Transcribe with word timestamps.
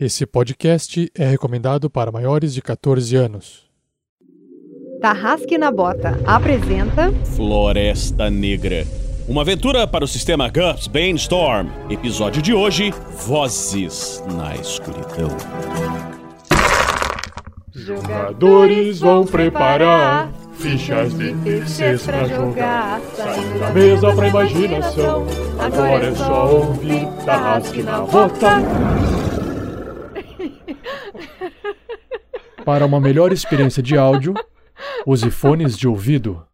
Esse 0.00 0.24
podcast 0.24 1.10
é 1.12 1.26
recomendado 1.26 1.90
para 1.90 2.12
maiores 2.12 2.54
de 2.54 2.62
14 2.62 3.16
anos. 3.16 3.66
Tarrasque 5.00 5.58
na 5.58 5.72
Bota 5.72 6.20
apresenta 6.24 7.12
Floresta 7.34 8.30
Negra. 8.30 8.86
Uma 9.26 9.42
aventura 9.42 9.88
para 9.88 10.04
o 10.04 10.08
sistema 10.08 10.48
GURPS 10.48 10.86
Brainstorm. 10.86 11.66
Episódio 11.90 12.40
de 12.40 12.54
hoje: 12.54 12.94
Vozes 13.26 14.22
na 14.36 14.54
Escuridão. 14.54 15.36
Jogadores 17.74 19.00
vão 19.00 19.26
preparar 19.26 20.32
fichas 20.52 21.12
de 21.18 21.34
terceiros 21.38 22.06
pra 22.06 22.24
jogar. 22.24 23.00
Saindo 23.16 23.58
da 23.58 23.70
mesa 23.72 24.14
pra 24.14 24.28
imaginação. 24.28 25.26
Agora 25.58 26.06
é 26.06 26.14
só 26.14 26.54
ouvir 26.54 27.08
Tarrasque 27.26 27.82
na 27.82 28.00
Bota. 28.02 29.27
Para 32.64 32.84
uma 32.84 33.00
melhor 33.00 33.32
experiência 33.32 33.82
de 33.82 33.96
áudio, 33.96 34.34
use 35.06 35.30
fones 35.30 35.76
de 35.76 35.88
ouvido. 35.88 36.44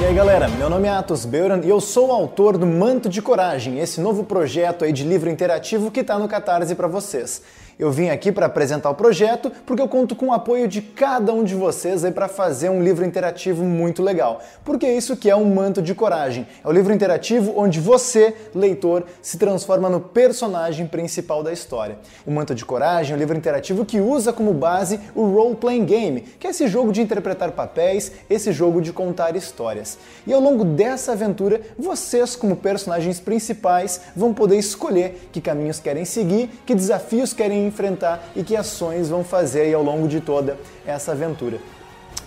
E 0.00 0.04
aí 0.04 0.14
galera, 0.14 0.48
meu 0.48 0.70
nome 0.70 0.86
é 0.86 0.90
Atos 0.90 1.24
Beuran 1.24 1.60
e 1.64 1.68
eu 1.68 1.80
sou 1.80 2.08
o 2.08 2.12
autor 2.12 2.56
do 2.56 2.66
Manto 2.66 3.08
de 3.08 3.20
Coragem, 3.20 3.78
esse 3.78 4.00
novo 4.00 4.24
projeto 4.24 4.84
aí 4.84 4.92
de 4.92 5.02
livro 5.04 5.28
interativo 5.28 5.90
que 5.90 6.00
está 6.00 6.18
no 6.18 6.28
Catarse 6.28 6.74
para 6.74 6.86
vocês. 6.86 7.42
Eu 7.78 7.92
vim 7.92 8.08
aqui 8.08 8.32
para 8.32 8.46
apresentar 8.46 8.90
o 8.90 8.94
projeto 8.96 9.52
porque 9.64 9.80
eu 9.80 9.86
conto 9.86 10.16
com 10.16 10.26
o 10.26 10.32
apoio 10.32 10.66
de 10.66 10.82
cada 10.82 11.32
um 11.32 11.44
de 11.44 11.54
vocês 11.54 12.04
aí 12.04 12.10
para 12.10 12.26
fazer 12.26 12.68
um 12.70 12.82
livro 12.82 13.04
interativo 13.04 13.62
muito 13.62 14.02
legal. 14.02 14.42
Porque 14.64 14.84
é 14.84 14.96
isso 14.96 15.16
que 15.16 15.30
é 15.30 15.36
um 15.36 15.44
Manto 15.54 15.80
de 15.80 15.94
Coragem. 15.94 16.44
É 16.64 16.66
o 16.66 16.72
livro 16.72 16.92
interativo 16.92 17.54
onde 17.56 17.78
você, 17.78 18.34
leitor, 18.52 19.04
se 19.22 19.38
transforma 19.38 19.88
no 19.88 20.00
personagem 20.00 20.88
principal 20.88 21.44
da 21.44 21.52
história. 21.52 21.98
O 22.26 22.32
Manto 22.32 22.52
de 22.52 22.64
Coragem 22.64 23.12
é 23.12 23.16
um 23.16 23.18
livro 23.18 23.36
interativo 23.36 23.84
que 23.84 24.00
usa 24.00 24.32
como 24.32 24.52
base 24.52 24.98
o 25.14 25.26
Role 25.26 25.54
Playing 25.54 25.84
Game, 25.84 26.20
que 26.22 26.48
é 26.48 26.50
esse 26.50 26.66
jogo 26.66 26.90
de 26.90 27.00
interpretar 27.00 27.52
papéis, 27.52 28.10
esse 28.28 28.50
jogo 28.50 28.82
de 28.82 28.92
contar 28.92 29.36
histórias. 29.36 29.96
E 30.26 30.32
ao 30.32 30.40
longo 30.40 30.64
dessa 30.64 31.12
aventura, 31.12 31.60
vocês, 31.78 32.34
como 32.34 32.56
personagens 32.56 33.20
principais, 33.20 34.00
vão 34.16 34.34
poder 34.34 34.56
escolher 34.56 35.28
que 35.30 35.40
caminhos 35.40 35.78
querem 35.78 36.04
seguir, 36.04 36.50
que 36.66 36.74
desafios 36.74 37.32
querem 37.32 37.67
enfrentar 37.68 38.30
e 38.34 38.42
que 38.42 38.56
ações 38.56 39.08
vão 39.08 39.22
fazer 39.22 39.72
ao 39.74 39.82
longo 39.82 40.08
de 40.08 40.20
toda 40.20 40.58
essa 40.86 41.12
aventura. 41.12 41.58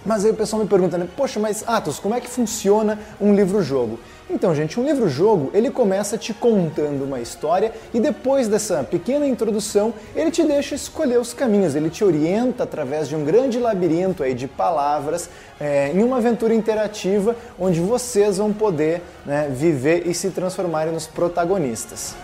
Mas 0.06 0.26
aí 0.26 0.32
o 0.32 0.36
pessoal 0.36 0.62
me 0.62 0.68
pergunta, 0.68 0.98
né? 0.98 1.08
Poxa, 1.16 1.40
mas 1.40 1.64
Atos, 1.68 2.00
como 2.00 2.16
é 2.16 2.20
que 2.20 2.28
funciona 2.28 3.00
um 3.20 3.36
livro-jogo? 3.36 4.00
Então, 4.30 4.56
gente, 4.56 4.80
um 4.80 4.86
livro-jogo, 4.86 5.52
ele 5.54 5.70
começa 5.70 6.18
te 6.18 6.34
contando 6.34 7.04
uma 7.04 7.20
história 7.20 7.74
e 7.94 8.00
depois 8.00 8.48
dessa 8.48 8.82
pequena 8.82 9.28
introdução, 9.28 9.94
ele 10.16 10.32
te 10.32 10.42
deixa 10.44 10.74
escolher 10.74 11.20
os 11.20 11.34
caminhos, 11.34 11.76
ele 11.76 11.90
te 11.90 12.04
orienta 12.04 12.64
através 12.64 13.10
de 13.10 13.16
um 13.16 13.26
grande 13.26 13.60
labirinto 13.60 14.24
aí 14.24 14.34
de 14.34 14.48
palavras 14.48 15.30
é, 15.60 15.92
em 15.94 16.02
uma 16.02 16.18
aventura 16.18 16.54
interativa 16.54 17.36
onde 17.60 17.82
vocês 17.82 18.38
vão 18.38 18.54
poder 18.54 19.02
né, 19.26 19.50
viver 19.52 20.08
e 20.08 20.14
se 20.14 20.30
transformarem 20.30 20.94
nos 20.94 21.06
protagonistas. 21.06 22.16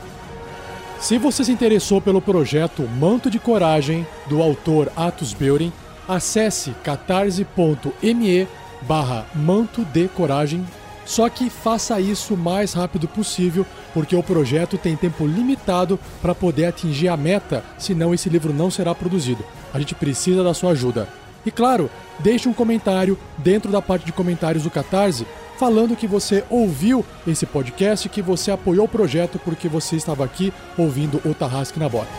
Se 1.00 1.17
você 1.20 1.44
se 1.44 1.52
interessou 1.52 2.02
pelo 2.02 2.20
projeto 2.20 2.81
Manto 3.00 3.30
de 3.30 3.38
Coragem, 3.38 4.06
do 4.28 4.42
autor 4.42 4.92
Atos 4.95 5.31
Beuren, 5.31 5.72
acesse 6.08 6.72
catarse.me 6.84 8.48
barra 8.81 9.25
manto 9.36 9.86
de 9.86 10.08
coragem. 10.08 10.66
Só 11.06 11.30
que 11.30 11.50
faça 11.50 12.02
isso 12.02 12.34
o 12.34 12.38
mais 12.38 12.73
rápido 12.73 13.08
possível, 13.08 13.66
porque 13.94 14.16
o 14.16 14.24
projeto 14.24 14.78
tem 14.78 14.96
tempo 14.96 15.25
limitado 15.25 16.00
para 16.22 16.35
poder 16.35 16.66
atingir 16.66 17.08
a 17.08 17.16
meta, 17.16 17.64
senão 17.78 18.14
esse 18.14 18.28
livro 18.28 18.52
não 18.52 18.69
será 18.69 18.94
produzido. 18.94 19.46
A 19.74 19.79
gente 19.79 19.96
precisa 19.96 20.44
da 20.44 20.53
sua 20.53 20.72
ajuda. 20.72 21.08
E 21.46 21.52
claro, 21.52 21.90
deixe 22.19 22.50
um 22.50 22.53
comentário 22.53 23.18
dentro 23.38 23.72
da 23.72 23.81
parte 23.81 24.06
de 24.06 24.12
comentários 24.12 24.64
do 24.64 24.72
Catarse 24.72 25.25
falando 25.57 25.95
que 25.95 26.07
você 26.07 26.44
ouviu 26.50 27.06
esse 27.28 27.45
podcast, 27.45 28.07
que 28.09 28.22
você 28.22 28.51
apoiou 28.51 28.85
o 28.85 28.90
projeto 28.90 29.40
porque 29.40 29.68
você 29.68 29.95
estava 29.95 30.23
aqui 30.23 30.53
ouvindo 30.78 31.22
o 31.25 31.34
Tarrasque 31.34 31.79
na 31.79 31.90
Bota. 31.90 32.12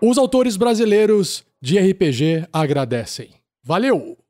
Os 0.00 0.18
autores 0.18 0.56
brasileiros 0.56 1.44
de 1.60 1.78
RPG 1.78 2.48
agradecem. 2.52 3.30
Valeu! 3.62 4.21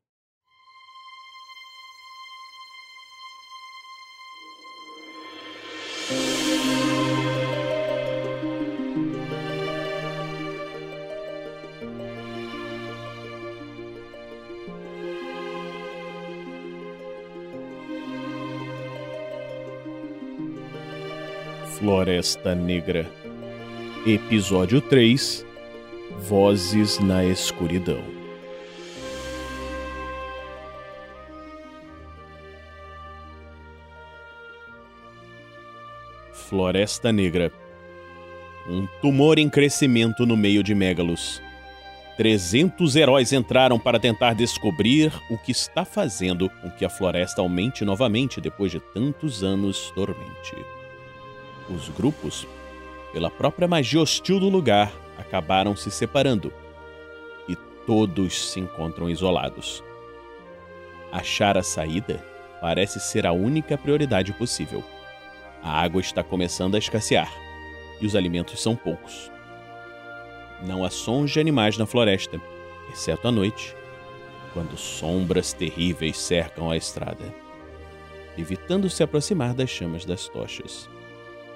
Floresta 22.03 22.53
Negra. 22.53 23.09
Episódio 24.05 24.81
3 24.81 25.45
Vozes 26.27 26.99
na 26.99 27.23
Escuridão. 27.23 28.03
Floresta 36.33 37.09
Negra. 37.13 37.49
Um 38.67 38.85
tumor 39.01 39.39
em 39.39 39.49
crescimento 39.49 40.25
no 40.25 40.35
meio 40.35 40.61
de 40.61 40.75
Megalos. 40.75 41.41
300 42.17 42.97
heróis 42.97 43.31
entraram 43.31 43.79
para 43.79 43.97
tentar 43.97 44.33
descobrir 44.33 45.09
o 45.29 45.37
que 45.37 45.53
está 45.53 45.85
fazendo 45.85 46.49
com 46.49 46.69
que 46.69 46.83
a 46.83 46.89
floresta 46.89 47.41
aumente 47.41 47.85
novamente 47.85 48.41
depois 48.41 48.73
de 48.73 48.81
tantos 48.93 49.41
anos 49.41 49.93
dormente. 49.95 50.82
Os 51.69 51.89
grupos, 51.89 52.47
pela 53.11 53.29
própria 53.29 53.67
magia 53.67 54.01
hostil 54.01 54.39
do 54.39 54.49
lugar, 54.49 54.91
acabaram 55.17 55.75
se 55.75 55.89
separando 55.89 56.51
e 57.47 57.55
todos 57.85 58.51
se 58.51 58.59
encontram 58.59 59.09
isolados. 59.09 59.83
Achar 61.11 61.57
a 61.57 61.63
saída 61.63 62.23
parece 62.59 62.99
ser 62.99 63.25
a 63.25 63.31
única 63.31 63.77
prioridade 63.77 64.33
possível. 64.33 64.83
A 65.61 65.81
água 65.81 66.01
está 66.01 66.23
começando 66.23 66.75
a 66.75 66.79
escassear 66.79 67.31
e 68.01 68.05
os 68.05 68.15
alimentos 68.15 68.61
são 68.61 68.75
poucos. 68.75 69.31
Não 70.65 70.83
há 70.83 70.89
sons 70.89 71.31
de 71.31 71.39
animais 71.39 71.77
na 71.77 71.85
floresta, 71.85 72.39
exceto 72.91 73.27
à 73.27 73.31
noite, 73.31 73.75
quando 74.53 74.77
sombras 74.77 75.53
terríveis 75.53 76.17
cercam 76.17 76.69
a 76.69 76.77
estrada, 76.77 77.33
evitando 78.37 78.89
se 78.89 79.03
aproximar 79.03 79.53
das 79.53 79.69
chamas 79.69 80.05
das 80.05 80.27
tochas. 80.27 80.89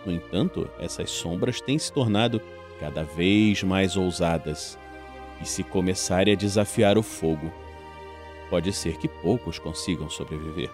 No 0.07 0.13
entanto, 0.13 0.69
essas 0.79 1.11
sombras 1.11 1.59
têm 1.59 1.77
se 1.77 1.91
tornado 1.91 2.41
cada 2.79 3.03
vez 3.03 3.61
mais 3.61 3.97
ousadas, 3.97 4.79
e 5.41 5.45
se 5.45 5.65
começarem 5.65 6.33
a 6.33 6.37
desafiar 6.37 6.97
o 6.97 7.03
fogo, 7.03 7.51
pode 8.49 8.71
ser 8.71 8.95
que 8.97 9.09
poucos 9.09 9.59
consigam 9.59 10.09
sobreviver. 10.09 10.71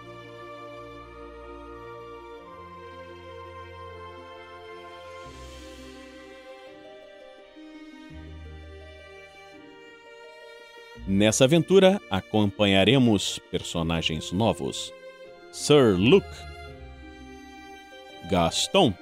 Nessa 11.08 11.42
aventura, 11.42 12.00
acompanharemos 12.08 13.40
personagens 13.50 14.30
novos: 14.30 14.94
Sir 15.50 15.96
Luke, 15.98 16.24
Gaston, 18.30 18.94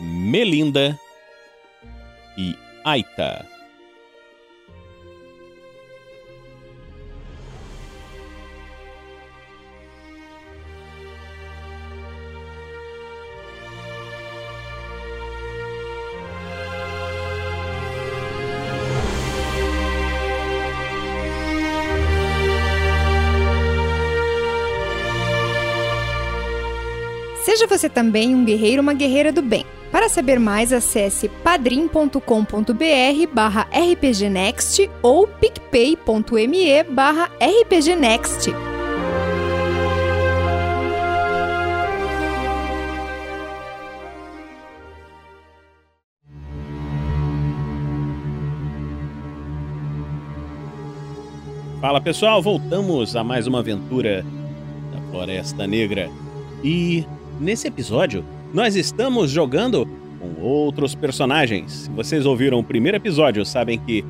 Melinda 0.00 0.98
e 2.36 2.56
Aita. 2.84 3.44
Seja 27.44 27.66
você 27.66 27.88
também 27.88 28.34
um 28.34 28.44
guerreiro 28.44 28.76
ou 28.76 28.82
uma 28.82 28.94
guerreira 28.94 29.32
do 29.32 29.42
bem. 29.42 29.64
Para 29.90 30.08
saber 30.08 30.38
mais, 30.38 30.72
acesse 30.72 31.28
padrim.com.br 31.28 32.20
barra 33.32 33.66
rpgnext 33.72 34.90
ou 35.02 35.26
picpay.me 35.26 36.82
barra 36.84 37.30
rpgnext. 37.40 38.52
Fala 51.80 52.00
pessoal, 52.00 52.42
voltamos 52.42 53.14
a 53.14 53.22
mais 53.22 53.46
uma 53.46 53.60
aventura 53.60 54.22
da 54.92 55.00
Floresta 55.10 55.64
Negra. 55.64 56.10
E 56.62 57.06
nesse 57.40 57.68
episódio, 57.68 58.24
nós 58.52 58.76
estamos 58.76 59.30
jogando 59.30 59.86
com 60.20 60.42
outros 60.42 60.94
personagens. 60.94 61.72
Se 61.72 61.90
vocês 61.90 62.26
ouviram 62.26 62.58
o 62.58 62.64
primeiro 62.64 62.96
episódio, 62.96 63.44
sabem 63.44 63.78
que 63.78 64.04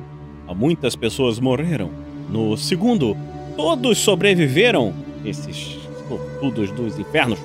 muitas 0.55 0.95
pessoas 0.95 1.39
morreram. 1.39 1.89
No 2.29 2.55
segundo, 2.57 3.15
todos 3.55 3.97
sobreviveram, 3.97 4.93
esses 5.25 5.77
sortudos 6.07 6.71
dos 6.71 6.97
infernos. 6.97 7.39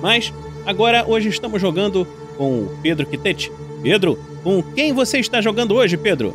Mas 0.00 0.32
agora, 0.64 1.04
hoje 1.06 1.28
estamos 1.28 1.60
jogando 1.60 2.06
com 2.36 2.62
o 2.62 2.78
Pedro 2.82 3.06
Quitete. 3.06 3.52
Pedro, 3.82 4.18
com 4.42 4.62
quem 4.62 4.92
você 4.92 5.18
está 5.18 5.40
jogando 5.40 5.74
hoje, 5.74 5.96
Pedro? 5.96 6.34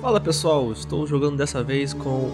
Fala 0.00 0.20
pessoal, 0.20 0.72
estou 0.72 1.06
jogando 1.06 1.36
dessa 1.36 1.62
vez 1.62 1.92
com 1.92 2.30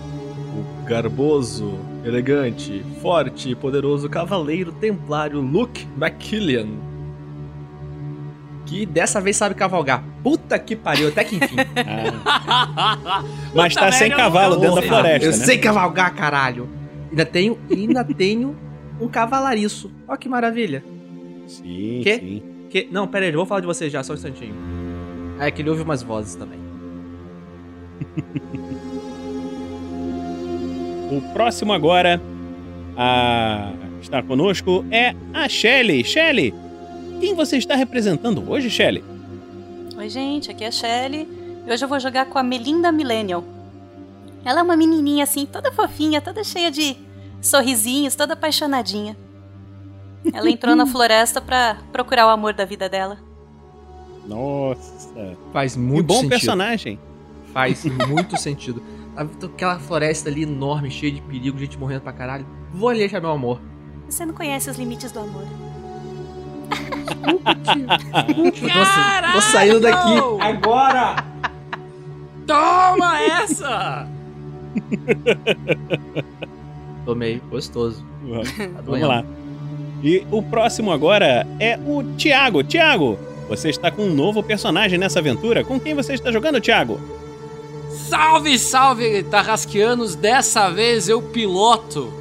garboso, 0.87 1.79
elegante, 2.05 2.85
forte 3.03 3.51
e 3.51 3.55
poderoso 3.55 4.09
cavaleiro 4.09 4.71
templário 4.73 5.41
Luke 5.41 5.87
McKillian. 5.97 6.69
Que 8.65 8.87
dessa 8.87 9.21
vez 9.21 9.37
sabe 9.37 9.55
cavalgar. 9.55 10.03
Puta 10.23 10.59
que 10.59 10.75
pariu, 10.75 11.09
até 11.09 11.25
que 11.25 11.37
enfim. 11.37 11.57
Ah. 11.77 13.25
Mas 13.55 13.75
tá 13.75 13.91
sem 13.93 14.11
cavalo 14.11 14.57
dentro 14.57 14.77
da 14.77 14.83
floresta. 14.83 15.27
Eu 15.27 15.33
né? 15.33 15.45
sei 15.45 15.59
cavalgar, 15.59 16.15
caralho. 16.15 16.69
Ainda 17.11 17.25
tenho, 17.25 17.59
ainda 17.71 18.05
tenho 18.05 18.57
um 19.01 19.09
cavalariço. 19.09 19.91
Olha 20.09 20.19
que 20.19 20.29
maravilha. 20.29 20.85
Sim, 21.47 22.01
Quê? 22.03 22.19
sim. 22.19 22.43
Que... 22.69 22.89
Não, 22.91 23.07
pera 23.07 23.25
aí, 23.25 23.33
eu 23.33 23.37
vou 23.37 23.47
falar 23.47 23.61
de 23.61 23.67
você 23.67 23.89
já, 23.89 24.03
só 24.03 24.13
um 24.13 24.17
instantinho. 24.17 24.55
É 25.39 25.51
que 25.51 25.63
ele 25.63 25.71
ouve 25.71 25.83
umas 25.83 26.03
vozes 26.03 26.35
também. 26.35 26.59
O 31.11 31.21
próximo 31.33 31.73
agora 31.73 32.21
a 32.97 33.73
estar 34.01 34.23
conosco 34.25 34.85
é 34.91 35.15
a 35.33 35.49
Shelly. 35.49 36.05
Shelly, 36.05 36.55
quem 37.21 37.35
você 37.35 37.57
está 37.57 37.75
representando 37.77 38.49
hoje, 38.51 38.69
Shelly? 38.71 39.05
Oi, 39.97 40.09
gente, 40.09 40.51
aqui 40.51 40.65
é 40.65 40.69
a 40.69 40.73
Shelly. 40.73 41.29
E 41.67 41.73
hoje 41.73 41.85
eu 41.85 41.89
vou 41.89 41.99
jogar 42.01 42.27
com 42.27 42.39
a 42.39 42.43
Melinda 42.43 42.91
Millennial. 42.93 43.45
Ela 44.45 44.61
é 44.61 44.63
uma 44.63 44.77
menininha 44.77 45.25
assim, 45.25 45.45
toda 45.47 45.73
fofinha, 45.73 46.21
toda 46.21 46.45
cheia 46.45 46.71
de 46.71 46.97
sorrisinhos, 47.41 48.15
toda 48.15 48.35
apaixonadinha. 48.35 49.17
Ela 50.33 50.51
entrou 50.51 50.75
na 50.77 50.87
floresta 50.87 51.41
pra 51.41 51.79
procurar 51.93 52.27
o 52.27 52.31
amor 52.31 52.53
da 52.55 52.65
vida 52.65 52.89
dela. 52.89 53.19
Nossa. 54.27 55.37
Faz 55.53 55.75
Que 55.75 55.81
muito 55.81 56.07
bom 56.07 56.15
sentido. 56.15 56.31
personagem. 56.31 56.99
Faz 57.53 57.85
muito 57.85 58.37
sentido. 58.37 58.83
Aquela 59.17 59.79
floresta 59.79 60.29
ali 60.29 60.43
enorme, 60.43 60.91
cheia 60.91 61.13
de 61.13 61.23
perigo, 61.23 61.59
gente 61.59 61.79
morrendo 61.79 62.03
pra 62.03 62.13
caralho. 62.13 62.47
Vou 62.73 62.89
ali 62.91 63.05
achar 63.05 63.21
meu 63.21 63.31
amor. 63.31 63.61
Você 64.09 64.27
não 64.27 64.35
conhece 64.35 64.69
os 64.69 64.77
limites 64.77 65.11
do 65.11 65.21
amor. 65.21 65.45
Nossa, 68.63 69.33
tô 69.33 69.41
saindo 69.41 69.81
daqui. 69.81 70.15
Agora! 70.41 71.17
Toma 72.47 73.21
essa! 73.21 74.09
Tomei, 77.05 77.41
gostoso. 77.51 78.05
Tá 78.57 78.83
Vamos 78.83 79.01
lá. 79.09 79.25
E 80.03 80.27
o 80.31 80.43
próximo 80.43 80.93
agora 80.93 81.47
é 81.59 81.79
o 81.87 82.03
Thiago. 82.17 82.63
Thiago, 82.63 83.19
você 83.49 83.71
está 83.71 83.91
com 83.91 84.03
um 84.03 84.15
novo 84.15 84.43
personagem 84.43 84.99
nessa 84.99 85.21
aventura. 85.21 85.65
Com 85.65 85.81
quem 85.81 85.95
você 85.95 86.15
está 86.15 86.31
jogando, 86.31 86.61
Thiago? 86.61 87.01
Salve, 88.09 88.57
salve, 88.57 89.25
Tarrasqueanos! 89.25 90.15
Dessa 90.15 90.71
vez 90.71 91.09
eu 91.09 91.21
piloto 91.21 92.13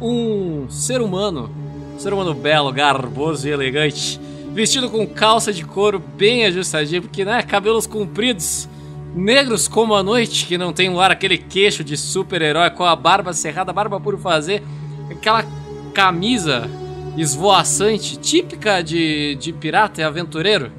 um 0.00 0.70
ser 0.70 1.00
humano. 1.00 1.50
Um 1.96 1.98
ser 1.98 2.12
humano 2.12 2.32
belo, 2.32 2.70
garboso 2.70 3.48
e 3.48 3.50
elegante. 3.50 4.20
Vestido 4.52 4.88
com 4.88 5.04
calça 5.04 5.52
de 5.52 5.64
couro 5.64 5.98
bem 5.98 6.44
ajustadinha, 6.44 7.02
porque, 7.02 7.24
né, 7.24 7.42
cabelos 7.42 7.88
compridos. 7.88 8.68
Negros 9.16 9.66
como 9.66 9.96
a 9.96 10.02
noite, 10.02 10.46
que 10.46 10.56
não 10.56 10.72
tem 10.72 10.88
no 10.88 11.00
ar 11.00 11.10
aquele 11.10 11.38
queixo 11.38 11.82
de 11.82 11.96
super-herói 11.96 12.70
com 12.70 12.84
a 12.84 12.94
barba 12.94 13.32
cerrada, 13.32 13.72
barba 13.72 13.98
por 13.98 14.16
fazer. 14.20 14.62
Aquela 15.10 15.44
camisa 15.92 16.70
esvoaçante, 17.16 18.16
típica 18.16 18.80
de, 18.80 19.34
de 19.34 19.52
pirata 19.52 20.00
e 20.00 20.04
aventureiro. 20.04 20.70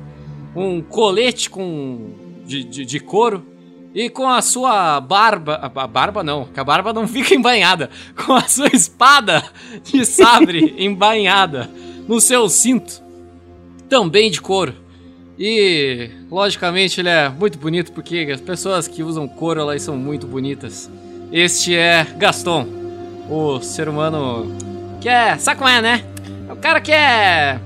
Um 0.56 0.82
colete 0.82 1.50
com 1.50 2.14
de, 2.46 2.64
de, 2.64 2.86
de 2.86 3.00
couro. 3.02 3.57
E 3.98 4.12
com 4.12 4.30
a 4.30 4.44
sua 4.44 5.02
barba. 5.02 5.56
A 5.56 5.88
barba 5.88 6.24
não, 6.24 6.46
que 6.46 6.60
a 6.60 6.64
barba 6.64 6.94
não 6.94 7.08
fica 7.10 7.34
embainhada. 7.34 7.90
Com 8.16 8.36
a 8.36 8.48
sua 8.48 8.68
espada 8.68 9.44
de 9.84 10.06
sabre 10.06 10.76
embainhada 10.78 11.68
no 12.08 12.22
seu 12.22 12.48
cinto. 12.48 13.02
Também 13.90 14.30
de 14.30 14.40
couro. 14.40 14.76
E, 15.40 16.12
logicamente, 16.30 17.02
ele 17.02 17.10
é 17.10 17.28
muito 17.28 17.58
bonito 17.58 17.92
porque 17.92 18.30
as 18.32 18.40
pessoas 18.40 18.88
que 18.88 19.02
usam 19.02 19.28
couro 19.28 19.62
elas 19.62 19.82
são 19.82 19.98
muito 19.98 20.28
bonitas. 20.28 20.92
Este 21.32 21.76
é 21.76 22.06
Gaston, 22.18 22.68
o 23.28 23.60
ser 23.62 23.90
humano 23.90 24.56
que 25.02 25.10
é. 25.10 25.40
Sabe 25.40 25.58
como 25.58 25.72
é, 25.72 25.82
né? 25.82 26.06
É 26.48 26.54
o 26.54 26.56
cara 26.58 26.80
que 26.80 26.92
é. 26.92 27.60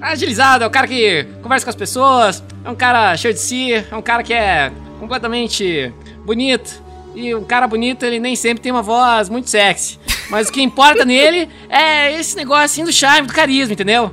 Agilizado, 0.00 0.64
é 0.64 0.66
o 0.66 0.70
cara 0.70 0.86
que 0.86 1.24
conversa 1.42 1.66
com 1.66 1.70
as 1.70 1.76
pessoas, 1.76 2.42
é 2.64 2.70
um 2.70 2.74
cara 2.74 3.14
cheio 3.18 3.34
de 3.34 3.40
si, 3.40 3.74
é 3.74 3.94
um 3.94 4.00
cara 4.00 4.22
que 4.22 4.32
é 4.32 4.72
completamente 5.00 5.92
bonito. 6.24 6.82
E 7.14 7.34
um 7.34 7.42
cara 7.42 7.66
bonito, 7.66 8.04
ele 8.04 8.20
nem 8.20 8.36
sempre 8.36 8.62
tem 8.62 8.70
uma 8.70 8.82
voz 8.82 9.28
muito 9.28 9.50
sexy. 9.50 9.98
Mas 10.30 10.48
o 10.48 10.52
que 10.52 10.62
importa 10.62 11.04
nele 11.04 11.48
é 11.68 12.12
esse 12.12 12.36
negocinho 12.36 12.86
do 12.86 12.92
charme, 12.92 13.26
do 13.26 13.32
carisma, 13.32 13.72
entendeu? 13.72 14.12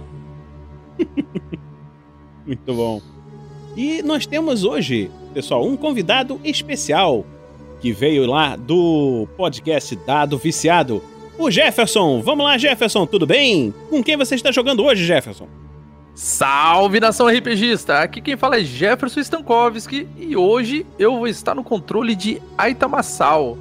Muito 2.43 2.73
bom. 2.73 3.01
E 3.75 4.01
nós 4.01 4.25
temos 4.25 4.63
hoje, 4.63 5.11
pessoal, 5.33 5.63
um 5.63 5.77
convidado 5.77 6.39
especial 6.43 7.23
que 7.79 7.91
veio 7.91 8.25
lá 8.25 8.55
do 8.55 9.27
podcast 9.37 9.95
Dado 9.97 10.37
Viciado. 10.37 11.03
O 11.37 11.51
Jefferson. 11.51 12.21
Vamos 12.21 12.43
lá, 12.43 12.57
Jefferson, 12.57 13.05
tudo 13.05 13.27
bem? 13.27 13.71
Com 13.89 14.03
quem 14.03 14.17
você 14.17 14.33
está 14.33 14.51
jogando 14.51 14.83
hoje, 14.83 15.05
Jefferson? 15.05 15.47
Salve 16.19 16.99
nação 16.99 17.27
RPGista! 17.27 17.99
Aqui 17.99 18.19
quem 18.19 18.35
fala 18.35 18.57
é 18.57 18.63
Jefferson 18.63 19.19
Stankovski 19.19 20.07
e 20.17 20.35
hoje 20.35 20.83
eu 20.97 21.15
vou 21.15 21.27
estar 21.27 21.53
no 21.53 21.63
controle 21.63 22.15
de 22.15 22.41
Aitamassal. 22.57 23.55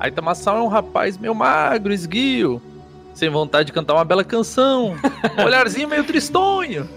Aitamassal 0.00 0.56
é 0.58 0.62
um 0.62 0.66
rapaz 0.66 1.16
meio 1.16 1.32
magro, 1.32 1.92
esguio, 1.92 2.60
sem 3.14 3.30
vontade 3.30 3.66
de 3.66 3.72
cantar 3.72 3.94
uma 3.94 4.04
bela 4.04 4.24
canção, 4.24 4.96
um 5.38 5.44
olharzinho 5.44 5.88
meio 5.88 6.02
tristonho. 6.02 6.88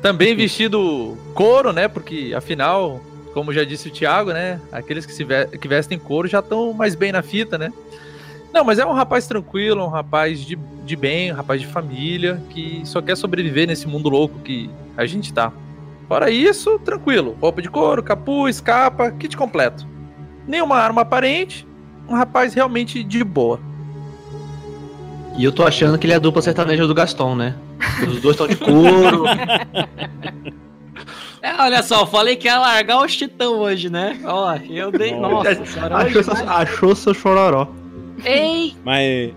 Também 0.00 0.36
vestido 0.36 1.18
couro, 1.34 1.72
né? 1.72 1.88
Porque 1.88 2.32
afinal, 2.32 3.00
como 3.34 3.52
já 3.52 3.64
disse 3.64 3.88
o 3.88 3.92
Thiago, 3.92 4.32
né? 4.32 4.60
Aqueles 4.70 5.04
que, 5.04 5.12
se 5.12 5.24
ve- 5.24 5.48
que 5.60 5.66
vestem 5.66 5.98
couro 5.98 6.28
já 6.28 6.38
estão 6.38 6.72
mais 6.72 6.94
bem 6.94 7.10
na 7.10 7.20
fita, 7.20 7.58
né? 7.58 7.72
Não, 8.52 8.64
mas 8.64 8.78
é 8.78 8.86
um 8.86 8.92
rapaz 8.92 9.26
tranquilo, 9.26 9.84
um 9.84 9.88
rapaz 9.88 10.40
de, 10.40 10.56
de 10.84 10.96
bem, 10.96 11.32
um 11.32 11.36
rapaz 11.36 11.60
de 11.60 11.66
família, 11.66 12.42
que 12.50 12.82
só 12.84 13.00
quer 13.00 13.16
sobreviver 13.16 13.66
nesse 13.66 13.86
mundo 13.86 14.08
louco 14.08 14.40
que 14.40 14.68
a 14.96 15.06
gente 15.06 15.32
tá. 15.32 15.52
Fora 16.08 16.30
isso, 16.30 16.78
tranquilo. 16.80 17.36
Roupa 17.40 17.62
de 17.62 17.70
couro, 17.70 18.02
capuz, 18.02 18.60
capa, 18.60 19.12
kit 19.12 19.36
completo. 19.36 19.86
Nenhuma 20.46 20.76
arma 20.76 21.02
aparente, 21.02 21.66
um 22.08 22.14
rapaz 22.14 22.52
realmente 22.52 23.04
de 23.04 23.22
boa. 23.22 23.60
E 25.38 25.44
eu 25.44 25.52
tô 25.52 25.64
achando 25.64 25.96
que 25.96 26.06
ele 26.06 26.12
é 26.12 26.16
a 26.16 26.18
dupla 26.18 26.42
sertaneja 26.42 26.86
do 26.86 26.94
Gaston, 26.94 27.36
né? 27.36 27.54
Os 28.06 28.20
dois 28.20 28.34
estão 28.34 28.48
de 28.48 28.56
couro. 28.56 29.24
É, 31.42 31.54
olha 31.62 31.82
só, 31.82 32.00
eu 32.02 32.06
falei 32.06 32.36
que 32.36 32.46
ia 32.46 32.58
largar 32.58 32.98
o 32.98 33.08
chitão 33.08 33.60
hoje, 33.60 33.88
né? 33.88 34.20
Ó, 34.24 34.54
eu 34.68 34.92
dei. 34.92 35.14
Nossa 35.14 35.64
senhora. 35.64 35.96
achou, 35.96 36.20
hoje 36.20 36.24
seu, 36.24 36.50
achou 36.50 36.94
seu 36.94 37.14
chororó. 37.14 37.66
Eita! 38.24 38.76
Mas, 38.84 39.32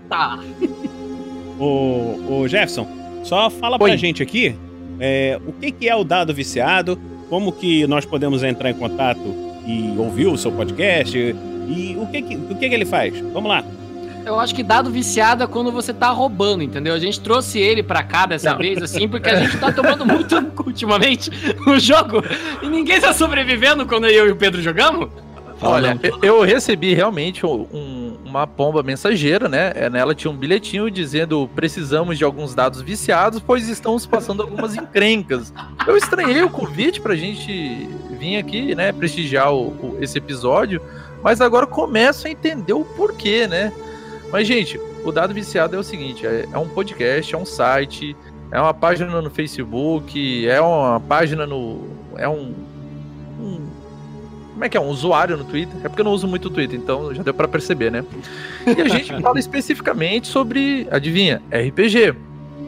o, 1.58 2.40
o 2.42 2.48
Jefferson, 2.48 2.86
só 3.22 3.48
fala 3.50 3.78
pra 3.78 3.84
Oi. 3.90 3.96
gente 3.96 4.22
aqui 4.22 4.54
é, 5.00 5.38
o 5.46 5.52
que, 5.52 5.72
que 5.72 5.88
é 5.88 5.94
o 5.96 6.04
dado 6.04 6.32
viciado, 6.34 6.98
como 7.28 7.52
que 7.52 7.86
nós 7.86 8.04
podemos 8.04 8.42
entrar 8.42 8.70
em 8.70 8.74
contato 8.74 9.20
e 9.66 9.94
ouvir 9.98 10.26
o 10.26 10.36
seu 10.36 10.52
podcast 10.52 11.16
e 11.18 11.96
o 11.98 12.06
que, 12.06 12.22
que, 12.22 12.36
o 12.36 12.54
que, 12.56 12.68
que 12.68 12.74
ele 12.74 12.84
faz. 12.84 13.18
Vamos 13.32 13.48
lá. 13.48 13.64
eu 14.26 14.38
acho 14.38 14.54
que 14.54 14.62
dado 14.62 14.90
viciado 14.90 15.42
é 15.42 15.46
quando 15.46 15.72
você 15.72 15.92
tá 15.92 16.10
roubando, 16.10 16.62
entendeu? 16.62 16.92
A 16.94 16.98
gente 16.98 17.18
trouxe 17.20 17.58
ele 17.58 17.82
pra 17.82 18.02
cá 18.02 18.26
dessa 18.26 18.50
Não. 18.52 18.58
vez, 18.58 18.80
assim, 18.82 19.08
porque 19.08 19.28
a 19.30 19.40
gente 19.40 19.58
tá 19.58 19.72
tomando 19.72 20.04
muito 20.04 20.36
ultimamente 20.64 21.30
o 21.66 21.78
jogo 21.78 22.22
e 22.62 22.68
ninguém 22.68 23.00
tá 23.00 23.12
sobrevivendo 23.14 23.86
quando 23.86 24.06
eu 24.06 24.28
e 24.28 24.30
o 24.32 24.36
Pedro 24.36 24.60
jogamos. 24.62 25.08
Olha, 25.62 25.98
eu- 26.02 26.18
eu 26.22 26.42
recebi 26.42 26.94
realmente 26.94 27.44
um- 27.46 27.66
uma 28.38 28.46
pomba 28.46 28.82
mensageira, 28.82 29.48
né? 29.48 29.72
É, 29.74 29.88
Nela 29.90 30.14
tinha 30.14 30.30
um 30.30 30.36
bilhetinho 30.36 30.90
dizendo 30.90 31.48
precisamos 31.54 32.18
de 32.18 32.24
alguns 32.24 32.54
dados 32.54 32.80
viciados, 32.82 33.40
pois 33.40 33.68
estamos 33.68 34.06
passando 34.06 34.42
algumas 34.42 34.74
encrencas. 34.76 35.52
Eu 35.86 35.96
estranhei 35.96 36.42
o 36.42 36.50
convite 36.50 37.00
pra 37.00 37.14
gente 37.14 37.88
vir 38.18 38.36
aqui, 38.36 38.74
né? 38.74 38.92
Prestigiar 38.92 39.52
o- 39.52 39.68
o- 39.68 39.98
esse 40.00 40.18
episódio, 40.18 40.80
mas 41.22 41.40
agora 41.40 41.66
começo 41.66 42.26
a 42.26 42.30
entender 42.30 42.72
o 42.72 42.84
porquê, 42.84 43.46
né? 43.46 43.72
Mas, 44.32 44.46
gente, 44.48 44.80
o 45.04 45.12
dado 45.12 45.32
viciado 45.32 45.76
é 45.76 45.78
o 45.78 45.82
seguinte: 45.84 46.26
é, 46.26 46.46
é 46.52 46.58
um 46.58 46.68
podcast, 46.68 47.34
é 47.34 47.38
um 47.38 47.44
site, 47.44 48.16
é 48.50 48.60
uma 48.60 48.74
página 48.74 49.22
no 49.22 49.30
Facebook, 49.30 50.46
é 50.48 50.60
uma 50.60 50.98
página 51.00 51.46
no. 51.46 51.82
É 52.16 52.28
um. 52.28 52.52
um 53.40 53.66
como 54.54 54.64
é 54.64 54.68
que 54.68 54.76
é? 54.76 54.80
Um 54.80 54.88
usuário 54.88 55.36
no 55.36 55.44
Twitter? 55.44 55.74
É 55.82 55.88
porque 55.88 56.00
eu 56.00 56.04
não 56.04 56.12
uso 56.12 56.28
muito 56.28 56.46
o 56.46 56.50
Twitter, 56.50 56.78
então 56.78 57.12
já 57.12 57.24
deu 57.24 57.34
pra 57.34 57.48
perceber, 57.48 57.90
né? 57.90 58.04
E 58.64 58.80
a 58.80 58.88
gente 58.88 59.12
fala 59.20 59.38
especificamente 59.38 60.28
sobre, 60.28 60.86
adivinha, 60.90 61.42
RPG. 61.50 62.14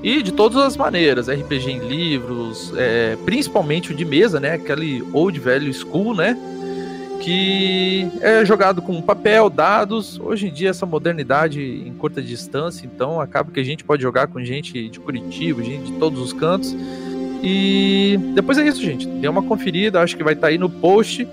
E 0.03 0.21
de 0.21 0.33
todas 0.33 0.59
as 0.59 0.77
maneiras, 0.77 1.29
RPG 1.29 1.71
em 1.71 1.79
livros, 1.79 2.73
é, 2.77 3.17
principalmente 3.25 3.93
o 3.93 3.95
de 3.95 4.05
mesa, 4.05 4.41
né? 4.41 4.55
Aquele 4.55 5.05
old 5.13 5.39
velho 5.39 5.73
school, 5.73 6.15
né? 6.15 6.37
Que 7.21 8.11
é 8.21 8.45
jogado 8.45 8.83
com 8.83 9.01
papel, 9.01 9.49
dados. 9.49 10.19
Hoje 10.19 10.49
em 10.49 10.53
dia, 10.53 10.71
essa 10.71 10.85
modernidade 10.85 11.63
em 11.63 11.93
curta 11.95 12.21
distância, 12.21 12.85
então 12.85 13.21
acaba 13.21 13.51
que 13.53 13.61
a 13.61 13.65
gente 13.65 13.85
pode 13.85 14.03
jogar 14.03 14.27
com 14.27 14.43
gente 14.45 14.89
de 14.89 14.99
Curitiba, 14.99 15.63
gente 15.63 15.93
de 15.93 15.99
todos 15.99 16.21
os 16.21 16.33
cantos. 16.33 16.77
E 17.43 18.19
depois 18.35 18.59
é 18.59 18.67
isso, 18.67 18.83
gente. 18.83 19.07
Dê 19.07 19.29
uma 19.29 19.43
conferida, 19.43 20.01
acho 20.01 20.17
que 20.17 20.25
vai 20.25 20.35
estar 20.35 20.49
aí 20.49 20.59
no 20.59 20.69
post. 20.69 21.27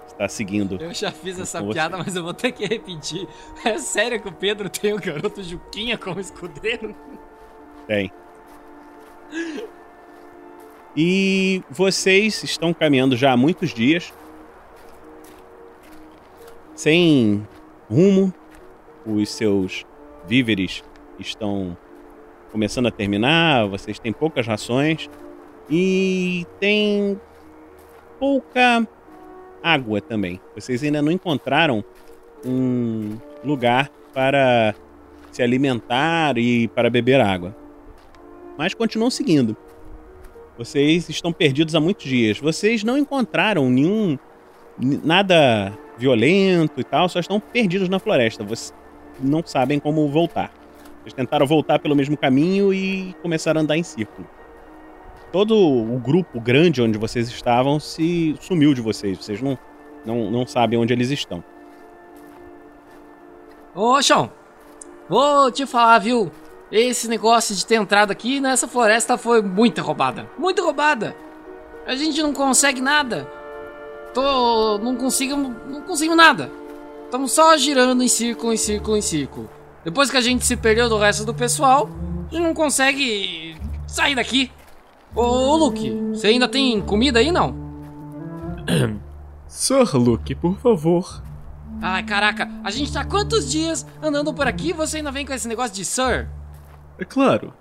está 0.09 0.29
seguindo. 0.29 0.77
Eu 0.81 0.93
já 0.95 1.13
fiz 1.13 1.39
essa 1.39 1.61
você. 1.63 1.75
piada, 1.75 1.99
mas 1.99 2.17
eu 2.17 2.23
vou 2.25 2.35
ter 2.35 2.51
que 2.53 2.67
repetir. 2.67 3.29
É 3.65 3.79
sério 3.79 4.21
que 4.21 4.29
o 4.29 4.33
Pedro 4.33 4.69
tem 4.69 4.93
o 4.93 5.01
garoto 5.01 5.41
Juquinha 5.43 5.97
como 5.99 6.19
escudeiro? 6.19 6.95
Tem. 7.87 8.11
E 10.97 11.63
vocês 11.69 12.43
estão 12.43 12.73
caminhando 12.73 13.17
já 13.17 13.33
há 13.33 13.37
muitos 13.37 13.75
dias. 13.75 14.15
Sem 16.75 17.47
rumo. 17.91 18.33
Os 19.05 19.29
seus 19.29 19.85
víveres 20.27 20.83
estão 21.19 21.77
começando 22.51 22.87
a 22.87 22.91
terminar. 22.91 23.69
Vocês 23.69 23.99
têm 23.99 24.11
poucas 24.11 24.47
rações. 24.47 25.11
E 25.69 26.47
tem 26.59 27.21
pouca 28.19 28.89
água 29.63 30.01
também. 30.01 30.41
Vocês 30.55 30.83
ainda 30.83 31.03
não 31.03 31.13
encontraram 31.13 31.85
um 32.43 33.19
lugar 33.45 33.91
para 34.15 34.75
se 35.31 35.43
alimentar 35.43 36.39
e 36.39 36.69
para 36.69 36.89
beber 36.89 37.21
água 37.21 37.66
mas 38.57 38.75
continuam 38.75 39.11
seguindo. 39.11 39.57
Vocês 40.57 41.09
estão 41.09 41.33
perdidos 41.33 41.75
há 41.75 41.81
muitos 41.81 42.05
dias. 42.05 42.39
Vocês 42.39 42.83
não 42.83 42.97
encontraram 42.97 43.69
nenhum 43.69 44.19
nada 44.79 45.77
violento 45.99 46.81
e 46.81 46.85
tal, 46.85 47.09
só 47.09 47.21
estão 47.21 47.39
perdidos 47.39 47.89
na 47.89 47.99
floresta. 47.99 48.45
Vocês 48.45 48.75
não 49.21 49.43
sabem 49.45 49.79
como 49.79 50.09
voltar. 50.09 50.53
Vocês 51.03 51.13
tentaram 51.13 51.47
voltar 51.47 51.79
pelo 51.79 51.95
mesmo 51.95 52.17
caminho 52.17 52.73
e 52.73 53.15
começaram 53.23 53.61
a 53.61 53.63
andar 53.63 53.77
em 53.77 53.83
círculo. 53.83 54.27
Todo 55.31 55.57
o 55.57 55.99
grupo 55.99 56.41
grande 56.41 56.81
onde 56.81 56.99
vocês 56.99 57.29
estavam 57.29 57.79
se 57.79 58.35
sumiu 58.41 58.73
de 58.73 58.81
vocês. 58.81 59.19
Vocês 59.19 59.43
não, 59.43 59.59
não, 60.05 60.31
não 60.31 60.47
sabem 60.47 60.79
onde 60.79 60.93
eles 60.93 61.11
estão. 61.11 61.45
Ô, 63.75 64.01
Sean, 64.01 64.31
vou 65.09 65.51
te 65.51 65.67
falar, 65.67 65.99
viu? 65.99 66.31
Esse 66.71 67.07
negócio 67.09 67.55
de 67.55 67.65
ter 67.65 67.77
entrado 67.77 68.11
aqui 68.11 68.41
nessa 68.41 68.67
floresta 68.67 69.17
foi 69.17 69.41
muito 69.41 69.81
roubada. 69.83 70.29
Muito 70.37 70.63
roubada. 70.65 71.17
A 71.87 71.95
gente 71.95 72.21
não 72.21 72.33
consegue 72.33 72.81
nada. 72.81 73.29
Tô. 74.13 74.79
Não 74.79 74.97
consigo. 74.97 75.37
Não 75.37 75.83
consigo 75.83 76.17
nada. 76.17 76.51
Estamos 77.05 77.31
só 77.33 77.57
girando 77.57 78.03
em 78.03 78.09
círculo, 78.09 78.53
em 78.53 78.57
círculo, 78.57 78.97
em 78.97 79.03
círculo. 79.03 79.49
Depois 79.85 80.11
que 80.11 80.17
a 80.17 80.21
gente 80.21 80.45
se 80.45 80.57
perdeu 80.57 80.89
do 80.89 80.99
resto 80.99 81.25
do 81.25 81.33
pessoal, 81.33 81.89
a 82.29 82.35
gente 82.35 82.43
não 82.43 82.53
consegue 82.53 83.57
sair 83.87 84.17
daqui. 84.17 84.51
Ô, 85.15 85.23
ô 85.23 85.57
Luke, 85.57 85.89
você 86.13 86.27
ainda 86.27 86.49
tem 86.49 86.81
comida 86.81 87.21
aí 87.21 87.31
não? 87.31 87.55
Sir 89.47 89.97
Luke, 89.97 90.35
por 90.35 90.59
favor. 90.59 91.23
Ai, 91.81 92.03
caraca, 92.03 92.51
a 92.65 92.71
gente 92.71 92.93
tá 92.93 93.05
quantos 93.05 93.49
dias 93.49 93.87
andando 94.03 94.35
por 94.35 94.49
aqui 94.49 94.71
e 94.71 94.73
você 94.73 94.97
ainda 94.97 95.13
vem 95.13 95.25
com 95.25 95.33
esse 95.33 95.47
negócio 95.47 95.75
de 95.75 95.85
Sir? 95.85 96.29
É 96.99 97.05
claro. 97.05 97.53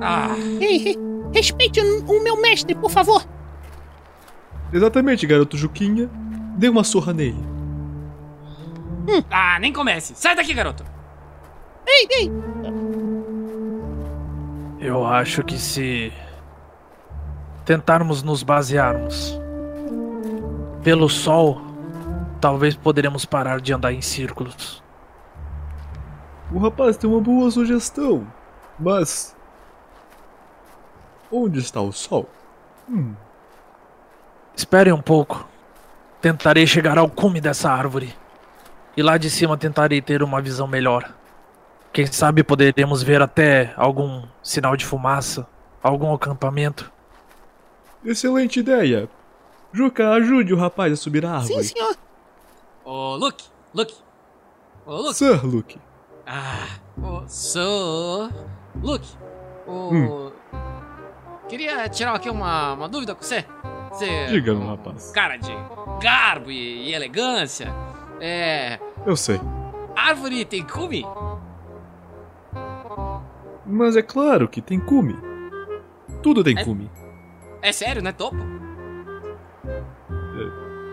Ah. 0.00 0.34
Ei, 0.60 0.96
respeite 1.32 1.80
o, 1.80 2.22
meu 2.22 2.40
mestre, 2.40 2.74
por 2.74 2.90
favor. 2.90 3.24
Exatamente, 4.72 5.26
garoto 5.26 5.56
Juquinha. 5.56 6.10
Dê 6.56 6.68
uma 6.68 6.84
surra 6.84 7.12
nele. 7.12 7.44
Ah, 9.30 9.58
nem 9.60 9.72
comece. 9.72 10.14
Sai 10.14 10.34
daqui, 10.34 10.54
garoto. 10.54 10.84
Ei, 11.86 12.08
ei. 12.10 12.30
Eu 14.80 15.06
acho 15.06 15.44
que 15.44 15.58
se 15.58 16.12
tentarmos 17.64 18.22
nos 18.22 18.42
basearmos 18.42 19.40
pelo 20.82 21.08
sol, 21.08 21.62
talvez 22.40 22.74
poderemos 22.74 23.24
parar 23.24 23.60
de 23.60 23.72
andar 23.72 23.92
em 23.92 24.02
círculos. 24.02 24.82
O 26.52 26.58
rapaz 26.58 26.96
tem 26.96 27.08
uma 27.08 27.20
boa 27.20 27.50
sugestão, 27.50 28.26
mas. 28.78 29.36
Onde 31.30 31.58
está 31.60 31.80
o 31.80 31.92
sol? 31.92 32.28
Hum, 32.88 33.14
Esperem 34.54 34.92
um 34.92 35.00
pouco. 35.00 35.48
Tentarei 36.20 36.66
chegar 36.66 36.98
ao 36.98 37.08
cume 37.08 37.40
dessa 37.40 37.70
árvore. 37.70 38.14
E 38.96 39.02
lá 39.02 39.16
de 39.16 39.30
cima 39.30 39.56
tentarei 39.56 40.02
ter 40.02 40.22
uma 40.22 40.42
visão 40.42 40.66
melhor. 40.68 41.12
Quem 41.92 42.06
sabe 42.06 42.42
poderemos 42.44 43.02
ver 43.02 43.22
até 43.22 43.72
algum 43.76 44.22
sinal 44.42 44.76
de 44.76 44.84
fumaça, 44.84 45.46
algum 45.82 46.12
acampamento. 46.12 46.92
excelente 48.04 48.60
ideia. 48.60 49.08
Juca, 49.72 50.10
ajude 50.10 50.52
o 50.52 50.56
rapaz 50.58 50.92
a 50.92 50.96
subir 50.96 51.24
a 51.24 51.36
árvore. 51.36 51.64
Sim, 51.64 51.74
senhor. 51.74 51.96
Ô, 52.84 53.16
Luke, 53.16 53.44
Luke. 53.74 53.94
Ô, 54.84 54.96
Luke. 54.96 55.14
Sir 55.14 55.44
Luke. 55.46 55.80
Ah, 56.26 56.78
ô, 57.02 57.22
sou... 57.26 58.28
Luke, 58.80 59.08
o... 59.66 59.90
Hum. 59.92 60.32
Queria 61.48 61.88
tirar 61.88 62.14
aqui 62.14 62.30
uma, 62.30 62.72
uma 62.74 62.88
dúvida 62.88 63.14
com 63.14 63.22
você. 63.22 63.44
Você... 63.90 64.26
Diga, 64.26 64.54
meu 64.54 64.68
rapaz. 64.68 65.10
Cara 65.12 65.36
de 65.36 65.52
garbo 66.00 66.50
e, 66.50 66.88
e 66.88 66.94
elegância. 66.94 67.72
É... 68.20 68.78
Eu 69.04 69.16
sei. 69.16 69.38
Árvore 69.94 70.44
tem 70.44 70.64
cume? 70.66 71.04
Mas 73.66 73.96
é 73.96 74.02
claro 74.02 74.48
que 74.48 74.62
tem 74.62 74.80
cume. 74.80 75.16
Tudo 76.22 76.42
tem 76.42 76.56
É- 76.58 76.64
cume. 76.64 76.90
É 77.60 77.70
sério, 77.70 78.02
né, 78.02 78.12
topo? 78.12 78.36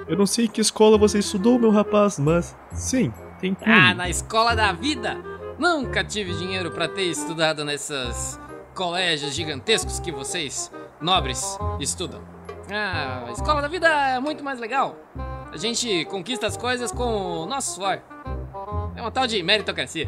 Eu 0.08 0.18
não 0.18 0.26
sei 0.26 0.46
em 0.46 0.48
que 0.50 0.60
escola 0.60 0.98
você 0.98 1.20
estudou, 1.20 1.60
meu 1.60 1.70
rapaz, 1.70 2.18
mas 2.20 2.58
sim, 2.72 3.14
tem 3.40 3.54
cume. 3.54 3.72
Ah, 3.72 3.94
na 3.94 4.10
escola 4.10 4.56
da 4.56 4.72
vida. 4.72 5.18
Nunca 5.60 6.06
tive 6.06 6.34
dinheiro 6.34 6.72
pra 6.72 6.88
ter 6.88 7.04
estudado 7.04 7.66
nesses 7.66 8.40
colégios 8.74 9.36
gigantescos 9.36 10.00
que 10.00 10.10
vocês, 10.10 10.72
nobres, 11.02 11.60
estudam. 11.82 12.22
Ah, 12.72 13.26
a 13.28 13.32
escola 13.32 13.62
da 13.62 13.68
vida 13.68 13.88
é 13.88 14.20
muito 14.22 14.42
mais 14.42 14.58
legal. 14.58 14.96
A 15.52 15.58
gente 15.58 16.06
conquista 16.06 16.48
as 16.48 16.56
coisas 16.56 16.94
com 16.94 17.44
o 17.44 17.46
nosso 17.46 17.76
suor. 17.76 18.00
É 18.96 19.02
uma 19.02 19.12
tal 19.12 19.28
de 19.28 19.44
meritocracia. 19.44 20.08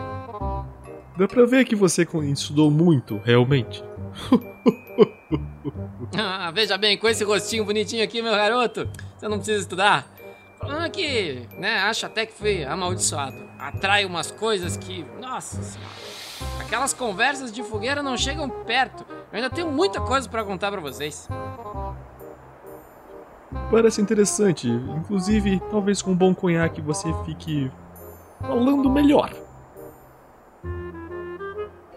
Dá 1.17 1.27
pra 1.27 1.45
ver 1.45 1.65
que 1.65 1.75
você 1.75 2.07
estudou 2.31 2.71
muito, 2.71 3.17
realmente. 3.17 3.83
Ah, 6.13 6.51
veja 6.51 6.77
bem, 6.77 6.97
com 6.97 7.07
esse 7.07 7.23
rostinho 7.23 7.63
bonitinho 7.63 8.03
aqui, 8.03 8.21
meu 8.21 8.33
garoto, 8.33 8.89
você 9.17 9.29
não 9.29 9.37
precisa 9.37 9.61
estudar. 9.61 10.05
O 10.61 10.65
problema 10.65 10.85
é 10.85 10.89
que, 10.89 11.47
né, 11.57 11.79
acho 11.79 12.05
até 12.05 12.25
que 12.25 12.33
fui 12.33 12.63
amaldiçoado. 12.63 13.35
Atrai 13.57 14.05
umas 14.05 14.29
coisas 14.29 14.77
que, 14.77 15.03
nossa 15.19 15.61
senhora. 15.61 15.91
Aquelas 16.59 16.93
conversas 16.93 17.51
de 17.51 17.63
fogueira 17.63 18.03
não 18.03 18.15
chegam 18.15 18.47
perto. 18.47 19.03
Eu 19.09 19.37
ainda 19.37 19.49
tenho 19.49 19.71
muita 19.71 19.99
coisa 19.99 20.29
pra 20.29 20.43
contar 20.43 20.71
pra 20.71 20.79
vocês. 20.79 21.27
Parece 23.71 24.01
interessante. 24.01 24.69
Inclusive, 24.69 25.59
talvez 25.71 26.01
com 26.01 26.11
um 26.11 26.15
bom 26.15 26.33
conhaque 26.33 26.79
você 26.79 27.11
fique 27.25 27.71
falando 28.39 28.89
melhor. 28.89 29.33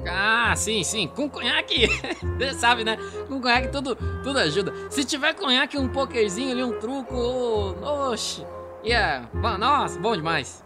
Ah, 0.09 0.55
sim, 0.57 0.83
sim, 0.83 1.09
com 1.09 1.29
conhaque, 1.29 1.87
você 2.39 2.53
sabe, 2.55 2.85
né? 2.85 2.99
Com 3.29 3.41
conhaque 3.41 3.69
tudo, 3.69 3.97
tudo 4.23 4.39
ajuda. 4.39 4.73
Se 4.91 5.05
tiver 5.05 5.35
conhaque, 5.35 5.79
um 5.79 5.89
pokerzinho 5.89 6.53
ali, 6.53 6.63
um 6.63 6.79
truco, 6.79 7.15
oh, 7.15 8.11
oxe, 8.11 8.45
yeah, 8.85 9.29
bom, 9.33 9.57
nossa, 9.59 9.99
bom 9.99 10.15
demais. 10.15 10.65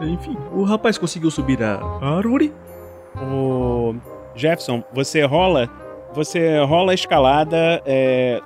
Enfim, 0.00 0.36
o 0.52 0.64
rapaz 0.64 0.98
conseguiu 0.98 1.30
subir 1.30 1.62
a 1.62 1.80
árvore. 2.00 2.52
O 3.16 3.94
Jefferson, 4.34 4.82
você 4.92 5.22
rola. 5.24 5.68
Você 6.12 6.58
rola 6.64 6.92
a 6.92 6.94
escalada. 6.94 7.82
É... 7.86 8.40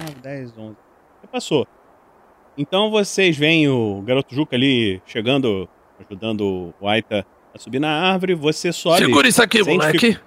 9, 0.00 0.14
10, 0.22 0.58
11. 0.58 0.76
Você 1.20 1.26
passou. 1.30 1.66
Então 2.56 2.90
vocês 2.90 3.36
veem 3.36 3.68
o 3.68 4.00
garoto 4.02 4.34
Juca 4.34 4.54
ali 4.56 5.02
chegando, 5.06 5.68
ajudando 6.00 6.72
o 6.80 6.88
Aita 6.88 7.26
a 7.54 7.58
subir 7.58 7.80
na 7.80 7.90
árvore. 7.90 8.34
Você 8.34 8.72
sobe. 8.72 8.98
Segura 8.98 9.26
isso 9.28 9.42
aqui, 9.42 9.62
moleque. 9.62 9.98
que- 10.14 10.20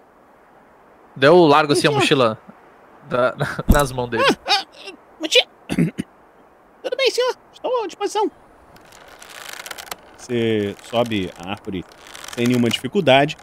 Deu 1.15 1.35
largo 1.45 1.73
assim 1.73 1.87
a 1.87 1.91
mochila 1.91 2.37
da- 3.09 3.35
nas 3.67 3.91
mãos 3.91 4.09
dele. 4.09 4.23
Tudo 6.83 6.95
bem, 6.97 7.11
senhor. 7.11 7.35
Estou 7.53 7.83
à 7.83 7.87
disposição. 7.87 8.29
Você 10.17 10.75
sobe 10.83 11.31
a 11.37 11.51
árvore 11.51 11.83
sem 12.35 12.47
nenhuma 12.47 12.69
dificuldade. 12.69 13.35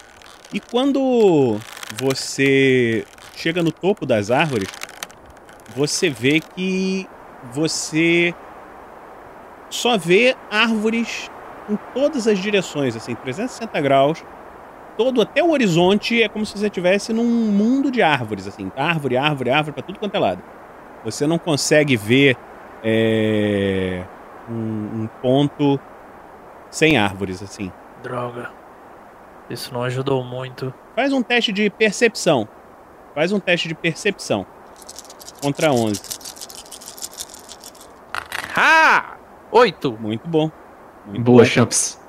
E 0.53 0.61
quando 0.61 1.59
você 1.99 3.05
chega 3.35 3.63
no 3.63 3.73
topo 3.73 4.07
das 4.07 4.31
árvores, 4.31 4.69
você 5.75 6.09
vê 6.09 6.41
que 6.41 7.09
você 7.53 8.35
só 9.75 9.99
vê 9.99 10.37
árvores 10.49 11.29
em 11.69 11.77
todas 11.93 12.29
as 12.29 12.39
direções, 12.39 12.95
assim, 12.95 13.15
360 13.17 13.81
graus. 13.81 14.25
Todo 14.97 15.21
até 15.21 15.43
o 15.43 15.51
horizonte 15.51 16.23
é 16.23 16.29
como 16.29 16.47
se 16.47 16.57
você 16.57 16.67
estivesse 16.67 17.13
num 17.13 17.25
mundo 17.25 17.91
de 17.91 18.01
árvores, 18.01 18.47
assim, 18.47 18.71
árvore, 18.77 19.17
árvore, 19.17 19.51
árvore 19.51 19.75
para 19.75 19.83
tudo 19.83 19.99
quanto 19.99 20.15
é 20.15 20.19
lado. 20.21 20.43
Você 21.05 21.27
não 21.27 21.39
consegue 21.39 21.97
ver 21.97 22.37
é, 22.85 24.05
um, 24.49 25.03
um 25.03 25.09
ponto 25.21 25.81
sem 26.71 26.97
árvores, 26.97 27.43
assim. 27.43 27.73
Droga. 28.01 28.53
Isso 29.51 29.75
não 29.75 29.83
ajudou 29.83 30.23
muito. 30.23 30.73
Faz 30.95 31.13
um 31.13 31.21
teste 31.21 31.53
de 31.53 31.69
percepção. 31.69 32.49
Faz 33.13 33.33
um 33.33 33.41
teste 33.41 33.67
de 33.67 33.75
percepção. 33.75 34.47
Contra 35.43 35.73
11. 35.73 36.01
Ah! 38.57 39.14
Oito. 39.55 39.97
Muito 40.01 40.29
bom. 40.29 40.51
Muito 41.07 41.23
Boa, 41.23 41.39
bom. 41.39 41.45
Champs. 41.45 42.01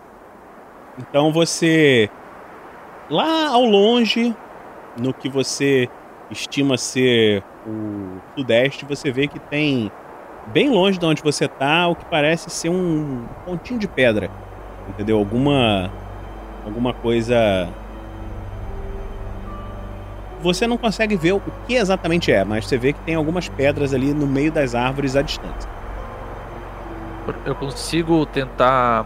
Então 0.97 1.31
você. 1.31 2.09
Lá 3.07 3.49
ao 3.49 3.63
longe, 3.63 4.35
no 4.97 5.13
que 5.13 5.29
você 5.29 5.87
estima 6.31 6.75
ser 6.75 7.43
o 7.67 8.19
sudeste, 8.35 8.83
você 8.83 9.11
vê 9.11 9.27
que 9.27 9.39
tem. 9.39 9.91
Bem 10.47 10.69
longe 10.69 10.97
de 10.97 11.05
onde 11.05 11.21
você 11.23 11.47
tá, 11.47 11.87
o 11.87 11.95
que 11.95 12.05
parece 12.05 12.49
ser 12.49 12.69
um 12.69 13.27
pontinho 13.45 13.79
de 13.79 13.87
pedra. 13.87 14.31
Entendeu? 14.89 15.19
Alguma. 15.19 15.91
Alguma 16.65 16.93
coisa. 16.95 17.69
Você 20.41 20.65
não 20.65 20.79
consegue 20.79 21.15
ver 21.15 21.33
o 21.33 21.41
que 21.67 21.75
exatamente 21.75 22.31
é, 22.31 22.43
mas 22.43 22.65
você 22.65 22.77
vê 22.77 22.91
que 22.91 22.99
tem 23.01 23.13
algumas 23.13 23.47
pedras 23.49 23.93
ali 23.93 24.15
no 24.15 24.25
meio 24.25 24.51
das 24.51 24.73
árvores 24.73 25.15
à 25.15 25.21
distância. 25.21 25.74
Eu 27.45 27.55
consigo 27.55 28.25
tentar 28.25 29.05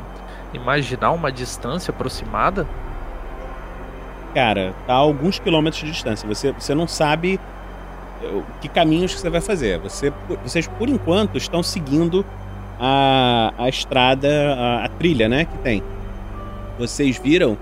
imaginar 0.53 1.12
uma 1.12 1.32
distância 1.32 1.91
aproximada? 1.91 2.67
Cara, 4.34 4.73
tá 4.86 4.93
a 4.93 4.97
alguns 4.97 5.39
quilômetros 5.39 5.82
de 5.84 5.91
distância. 5.91 6.27
Você, 6.27 6.51
você 6.51 6.75
não 6.75 6.88
sabe 6.88 7.39
que 8.62 8.67
caminhos 8.67 9.13
que 9.13 9.19
você 9.21 9.29
vai 9.29 9.41
fazer. 9.41 9.79
Você, 9.79 10.12
vocês, 10.43 10.67
por 10.67 10.89
enquanto, 10.89 11.38
estão 11.38 11.63
seguindo 11.63 12.25
a, 12.79 13.53
a 13.58 13.69
estrada, 13.69 14.27
a, 14.55 14.86
a 14.86 14.89
trilha, 14.89 15.27
né, 15.29 15.45
que 15.45 15.58
tem. 15.60 15.82
Vocês 16.77 17.17
viram 17.17 17.58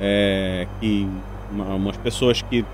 é, 0.00 0.66
que 0.80 1.08
uma- 1.50 1.74
umas 1.74 1.96
pessoas 1.96 2.42
que 2.42 2.64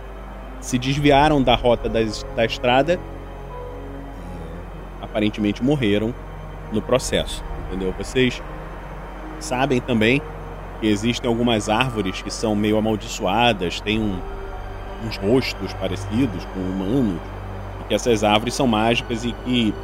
se 0.61 0.79
desviaram 0.79 1.43
da 1.43 1.55
rota 1.55 1.89
das, 1.89 2.25
da 2.37 2.45
estrada 2.45 2.99
aparentemente 5.01 5.63
morreram 5.63 6.15
no 6.73 6.81
processo, 6.83 7.43
entendeu? 7.67 7.95
Vocês 7.99 8.43
sabem 9.41 9.81
também 9.81 10.23
que 10.81 10.87
existem 10.87 11.29
algumas 11.29 11.69
árvores 11.69 12.23
que 12.23 12.31
são 12.31 12.55
meio 12.57 12.77
amaldiçoadas, 12.77 13.81
têm 13.81 14.01
um- 14.01 14.19
uns 15.07 15.17
rostos 15.17 15.73
parecidos 15.75 16.45
com 16.55 16.61
humanos, 16.61 17.21
e 17.81 17.85
que 17.89 17.95
essas 17.95 18.25
árvores 18.25 18.55
são 18.55 18.67
mágicas 18.67 19.25
e 19.25 19.33
que 19.45 19.75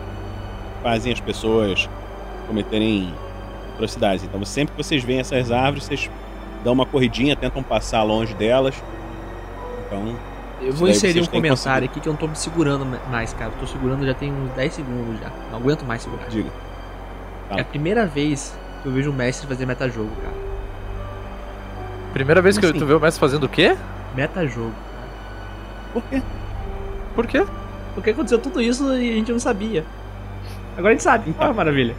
fazem 0.82 1.12
as 1.12 1.20
pessoas 1.20 1.88
cometerem 2.46 3.12
atrocidades. 3.74 4.24
Então, 4.24 4.44
sempre 4.44 4.74
que 4.76 4.82
vocês 4.82 5.02
veem 5.04 5.20
essas 5.20 5.50
árvores, 5.52 5.84
vocês 5.84 6.10
dão 6.64 6.72
uma 6.72 6.86
corridinha, 6.86 7.36
tentam 7.36 7.62
passar 7.62 8.02
longe 8.02 8.34
delas. 8.34 8.74
Então, 9.86 10.16
Eu 10.60 10.72
vou 10.72 10.88
inserir 10.88 11.20
um 11.20 11.26
comentário 11.26 11.84
aqui 11.88 12.00
que 12.00 12.08
eu 12.08 12.12
não 12.12 12.18
tô 12.18 12.26
me 12.26 12.34
segurando 12.34 12.84
mais, 13.10 13.32
cara. 13.32 13.52
Eu 13.54 13.60
tô 13.60 13.66
segurando 13.66 14.04
já 14.04 14.12
tem 14.14 14.32
uns 14.32 14.50
10 14.54 14.72
segundos 14.74 15.20
já. 15.20 15.30
Não 15.52 15.58
aguento 15.58 15.84
mais 15.84 16.02
segurar. 16.02 16.26
Diga. 16.28 16.50
É 17.50 17.60
a 17.60 17.64
primeira 17.64 18.06
vez 18.06 18.56
que 18.82 18.88
eu 18.88 18.92
vejo 18.92 19.10
um 19.10 19.14
mestre 19.14 19.46
fazer 19.46 19.66
metajogo, 19.66 20.10
cara. 20.22 20.34
Primeira 22.12 22.40
vez 22.42 22.56
Como 22.56 22.62
que 22.62 22.70
assim? 22.70 22.78
tu 22.78 22.86
vê 22.86 22.94
o 22.94 23.00
mestre 23.00 23.20
fazendo 23.20 23.44
o 23.44 23.48
quê? 23.48 23.76
Metajogo. 24.14 24.72
Por 25.92 26.02
quê? 26.04 26.22
Por 27.14 27.26
quê? 27.26 27.46
Porque 27.94 28.10
aconteceu 28.10 28.38
tudo 28.38 28.60
isso 28.60 28.94
e 28.96 29.10
a 29.10 29.14
gente 29.14 29.32
não 29.32 29.38
sabia. 29.38 29.84
Agora 30.76 30.88
a 30.88 30.92
gente 30.92 31.02
sabe. 31.02 31.34
Ah, 31.38 31.52
maravilha. 31.52 31.94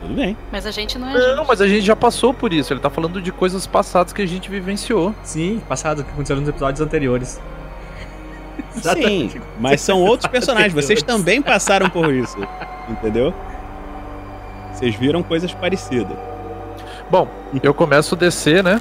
Tudo 0.00 0.14
bem. 0.14 0.36
Mas 0.50 0.66
a 0.66 0.70
gente 0.70 0.98
não 0.98 1.08
é 1.08 1.12
Não, 1.12 1.36
gente. 1.36 1.46
mas 1.48 1.60
a 1.60 1.68
gente 1.68 1.82
já 1.82 1.94
passou 1.94 2.32
por 2.32 2.52
isso. 2.52 2.72
Ele 2.72 2.80
tá 2.80 2.90
falando 2.90 3.20
de 3.20 3.30
coisas 3.30 3.66
passadas 3.66 4.12
que 4.12 4.22
a 4.22 4.26
gente 4.26 4.50
vivenciou. 4.50 5.14
Sim, 5.22 5.60
passado, 5.68 6.02
que 6.02 6.10
aconteceu 6.10 6.36
nos 6.36 6.48
episódios 6.48 6.80
anteriores. 6.80 7.40
Sim, 8.72 9.30
mas 9.60 9.80
são 9.80 10.00
outros 10.00 10.30
personagens. 10.30 10.72
Vocês 10.72 11.02
também 11.02 11.40
passaram 11.42 11.88
por 11.90 12.12
isso. 12.12 12.36
Entendeu? 12.88 13.34
Vocês 14.80 14.94
viram 14.94 15.22
coisas 15.22 15.52
parecidas. 15.52 16.16
Bom, 17.10 17.28
eu 17.62 17.74
começo 17.74 18.14
a 18.14 18.18
descer, 18.18 18.64
né? 18.64 18.80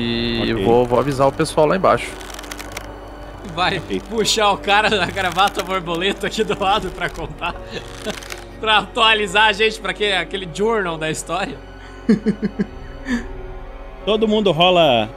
E 0.00 0.52
Ok. 0.52 0.64
vou, 0.64 0.86
vou 0.86 1.00
avisar 1.00 1.26
o 1.26 1.32
pessoal 1.32 1.66
lá 1.66 1.76
embaixo. 1.76 2.08
vai 3.52 3.80
puxar 4.08 4.52
o 4.52 4.58
cara 4.58 4.88
da 4.88 5.06
gravata 5.06 5.60
borboleta 5.64 6.28
aqui 6.28 6.44
do 6.44 6.56
lado 6.62 6.90
pra 6.92 7.10
contar. 7.10 7.56
pra 8.60 8.78
atualizar 8.78 9.48
a 9.48 9.52
gente 9.52 9.80
pra 9.80 9.90
aquele, 9.90 10.12
aquele 10.12 10.48
journal 10.54 10.96
da 10.96 11.10
história. 11.10 11.56
Todo 14.04 14.28
mundo 14.28 14.52
rola 14.52 15.10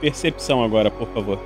percepção 0.00 0.62
agora, 0.62 0.92
por 0.92 1.08
favor. 1.08 1.40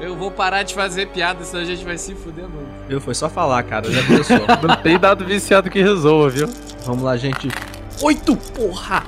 Eu 0.00 0.16
vou 0.16 0.30
parar 0.30 0.62
de 0.62 0.74
fazer 0.74 1.08
piada, 1.08 1.44
senão 1.44 1.62
a 1.62 1.66
gente 1.66 1.84
vai 1.84 1.98
se 1.98 2.14
fuder 2.14 2.44
muito. 2.48 2.68
Eu 2.88 3.00
foi 3.00 3.14
só 3.14 3.28
falar, 3.28 3.62
cara, 3.64 3.90
já 3.90 4.02
começou. 4.06 4.38
Não 4.66 4.76
tem 4.76 4.98
dado 4.98 5.24
viciado 5.26 5.68
que 5.70 5.80
resolva, 5.82 6.30
viu? 6.30 6.48
Vamos 6.86 7.02
lá, 7.02 7.16
gente. 7.16 7.48
Oito, 8.02 8.34
porra! 8.36 9.04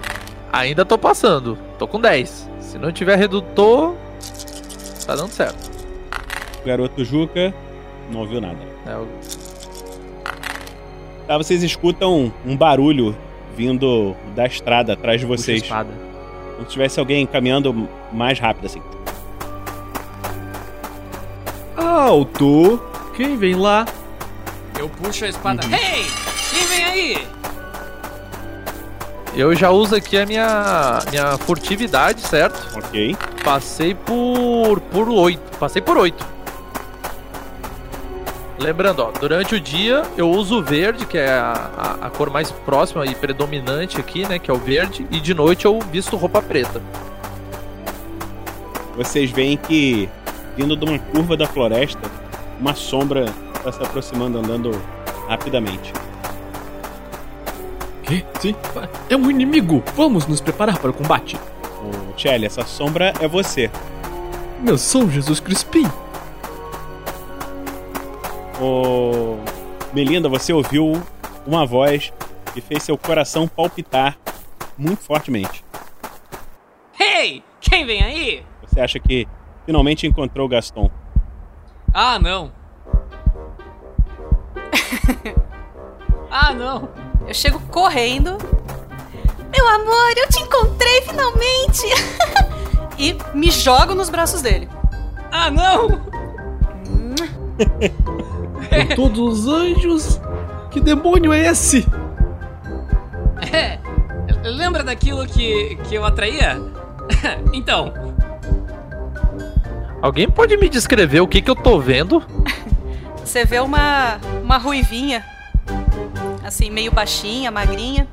Ainda 0.52 0.84
tô 0.84 0.98
passando. 0.98 1.56
Tô 1.78 1.88
com 1.88 1.98
10. 1.98 2.50
Se 2.60 2.78
não 2.78 2.92
tiver 2.92 3.16
redutor, 3.16 3.94
tá 5.06 5.14
dando 5.16 5.30
certo. 5.30 5.70
O 6.62 6.66
garoto 6.66 7.02
Juca 7.04 7.54
não 8.10 8.20
ouviu 8.20 8.40
nada. 8.40 8.58
É, 8.86 8.92
eu- 8.92 9.08
Tá, 11.26 11.38
vocês 11.38 11.62
escutam 11.62 12.32
um 12.44 12.56
barulho 12.56 13.16
vindo 13.56 14.14
da 14.34 14.44
estrada 14.46 14.92
atrás 14.92 15.20
de 15.20 15.26
vocês. 15.26 15.62
espada. 15.62 15.90
Como 16.56 16.66
se 16.66 16.72
tivesse 16.72 17.00
alguém 17.00 17.24
caminhando 17.26 17.88
mais 18.12 18.38
rápido 18.38 18.66
assim. 18.66 18.82
Alto! 21.82 22.80
Quem 23.14 23.36
vem 23.36 23.54
lá? 23.54 23.86
Eu 24.78 24.88
puxo 24.88 25.24
a 25.24 25.28
espada. 25.28 25.62
Hey! 25.66 26.06
Quem 26.50 26.66
vem 26.66 26.84
aí? 26.84 27.28
Eu 29.34 29.54
já 29.54 29.70
uso 29.70 29.96
aqui 29.96 30.18
a 30.18 30.26
minha, 30.26 30.98
minha 31.10 31.38
furtividade, 31.38 32.20
certo? 32.20 32.78
Ok. 32.78 33.16
Passei 33.42 33.94
por 33.94 34.80
por 34.80 35.08
8. 35.08 35.58
Passei 35.58 35.80
por 35.80 35.96
8. 35.96 36.32
Lembrando, 38.58 39.00
ó, 39.00 39.10
durante 39.10 39.54
o 39.54 39.60
dia 39.60 40.02
eu 40.16 40.30
uso 40.30 40.58
o 40.58 40.62
verde, 40.62 41.04
que 41.06 41.18
é 41.18 41.30
a, 41.32 41.96
a, 42.02 42.06
a 42.06 42.10
cor 42.10 42.30
mais 42.30 42.50
próxima 42.50 43.04
e 43.06 43.14
predominante 43.14 43.98
aqui, 43.98 44.26
né? 44.26 44.38
Que 44.38 44.50
é 44.50 44.54
o 44.54 44.58
verde. 44.58 45.06
E 45.10 45.18
de 45.18 45.34
noite 45.34 45.64
eu 45.64 45.80
visto 45.80 46.16
roupa 46.16 46.40
preta. 46.40 46.80
Vocês 48.96 49.30
veem 49.30 49.56
que, 49.56 50.08
vindo 50.56 50.76
de 50.76 50.84
uma 50.84 50.98
curva 50.98 51.36
da 51.36 51.46
floresta, 51.46 52.10
uma 52.60 52.74
sombra 52.74 53.26
está 53.56 53.72
se 53.72 53.82
aproximando, 53.82 54.38
andando 54.38 54.70
rapidamente. 55.28 55.92
Que? 58.02 58.24
Sim, 58.40 58.54
é 59.08 59.16
um 59.16 59.30
inimigo. 59.30 59.82
Vamos 59.94 60.26
nos 60.26 60.40
preparar 60.40 60.78
para 60.78 60.90
o 60.90 60.92
combate. 60.92 61.36
Ô, 61.62 62.18
Shelly, 62.18 62.46
essa 62.46 62.64
sombra 62.64 63.12
é 63.20 63.28
você. 63.28 63.70
Meu 64.60 64.76
São 64.76 65.10
Jesus 65.10 65.40
Crispim. 65.40 65.86
Ô, 68.60 69.36
Melinda, 69.92 70.28
você 70.28 70.52
ouviu 70.52 71.00
uma 71.46 71.64
voz 71.64 72.12
que 72.52 72.60
fez 72.60 72.82
seu 72.82 72.98
coração 72.98 73.48
palpitar 73.48 74.18
muito 74.76 75.02
fortemente. 75.02 75.64
Hey! 76.98 77.42
Quem 77.60 77.86
vem 77.86 78.02
aí? 78.02 78.44
Você 78.62 78.80
acha 78.80 78.98
que 78.98 79.26
finalmente 79.66 80.06
encontrou 80.06 80.46
o 80.46 80.48
Gaston. 80.48 80.90
Ah, 81.92 82.18
não. 82.18 82.52
ah, 86.30 86.52
não. 86.54 86.88
Eu 87.26 87.34
chego 87.34 87.60
correndo. 87.68 88.38
Meu 89.50 89.68
amor, 89.68 90.12
eu 90.16 90.28
te 90.28 90.40
encontrei 90.40 91.02
finalmente! 91.02 91.82
e 92.98 93.16
me 93.34 93.50
jogo 93.50 93.94
nos 93.94 94.08
braços 94.08 94.40
dele. 94.40 94.68
Ah, 95.30 95.50
não! 95.50 95.88
Com 98.72 98.94
todos 98.96 99.46
os 99.46 99.48
anjos. 99.48 100.20
Que 100.70 100.80
demônio 100.80 101.32
é 101.32 101.46
esse? 101.46 101.86
É. 103.52 103.78
Lembra 104.42 104.82
daquilo 104.82 105.26
que, 105.26 105.76
que 105.88 105.94
eu 105.94 106.04
atraía? 106.04 106.58
então, 107.52 107.92
Alguém 110.02 110.28
pode 110.28 110.56
me 110.56 110.68
descrever 110.68 111.20
o 111.20 111.28
que, 111.28 111.40
que 111.40 111.48
eu 111.48 111.54
tô 111.54 111.78
vendo? 111.78 112.22
Você 113.24 113.44
vê 113.44 113.60
uma, 113.60 114.18
uma 114.42 114.58
ruivinha, 114.58 115.24
assim, 116.44 116.68
meio 116.70 116.90
baixinha, 116.90 117.50
magrinha. 117.52 118.08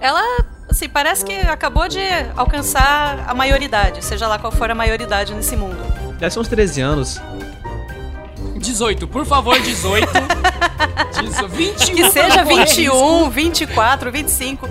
Ela, 0.00 0.20
assim, 0.68 0.88
parece 0.88 1.24
que 1.24 1.32
acabou 1.32 1.88
de 1.88 2.00
alcançar 2.36 3.24
a 3.28 3.32
maioridade, 3.32 4.04
seja 4.04 4.26
lá 4.26 4.38
qual 4.40 4.52
for 4.52 4.68
a 4.70 4.74
maioridade 4.74 5.32
nesse 5.32 5.56
mundo. 5.56 5.78
Deve 6.18 6.30
ser 6.32 6.40
uns 6.40 6.48
13 6.48 6.80
anos. 6.80 7.22
18, 8.56 9.06
por 9.06 9.24
favor, 9.24 9.58
18. 9.60 10.06
Diz- 11.22 11.40
21. 11.40 11.94
Que 11.94 12.10
seja 12.10 12.32
pra 12.32 12.44
não 12.44 12.50
correr 12.50 12.64
21, 12.66 13.30
24, 13.30 14.10
25. 14.12 14.68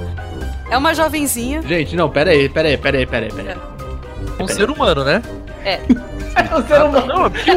É 0.70 0.78
uma 0.78 0.94
jovenzinha. 0.94 1.62
Gente, 1.62 1.96
não, 1.96 2.10
pera 2.10 2.32
aí, 2.32 2.50
pera 2.50 2.68
aí, 2.68 2.78
pera 2.78 2.98
aí, 2.98 3.06
pera 3.08 3.26
aí, 3.28 3.32
pera 3.32 3.52
aí. 3.54 4.44
Um 4.44 4.48
ser 4.48 4.70
humano, 4.70 5.04
né? 5.06 5.22
É. 5.66 5.82
É 6.36 6.54
um 6.54 6.68
ser 6.68 6.82
humano. 6.82 7.08
Não, 7.08 7.30
que. 7.30 7.52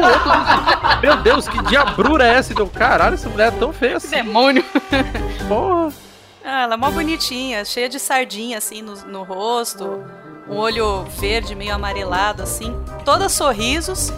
Meu 1.01 1.17
Deus, 1.17 1.49
que 1.49 1.61
diabrura 1.63 2.25
é 2.25 2.35
essa? 2.35 2.53
Deu 2.53 2.65
caralho, 2.65 3.15
essa 3.15 3.27
mulher 3.27 3.49
é 3.49 3.51
tão 3.51 3.73
feia 3.73 3.97
assim. 3.97 4.15
Demônio. 4.15 4.63
Porra. 5.49 5.91
Ah, 6.45 6.61
ela 6.63 6.75
é 6.75 6.77
mó 6.77 6.89
bonitinha, 6.89 7.65
cheia 7.65 7.89
de 7.89 7.99
sardinha, 7.99 8.57
assim, 8.57 8.81
no, 8.81 8.95
no 9.05 9.23
rosto. 9.23 10.01
Um 10.49 10.55
olho 10.55 11.03
verde, 11.19 11.53
meio 11.55 11.75
amarelado, 11.75 12.41
assim. 12.41 12.73
Toda 13.03 13.27
sorrisos. 13.27 14.13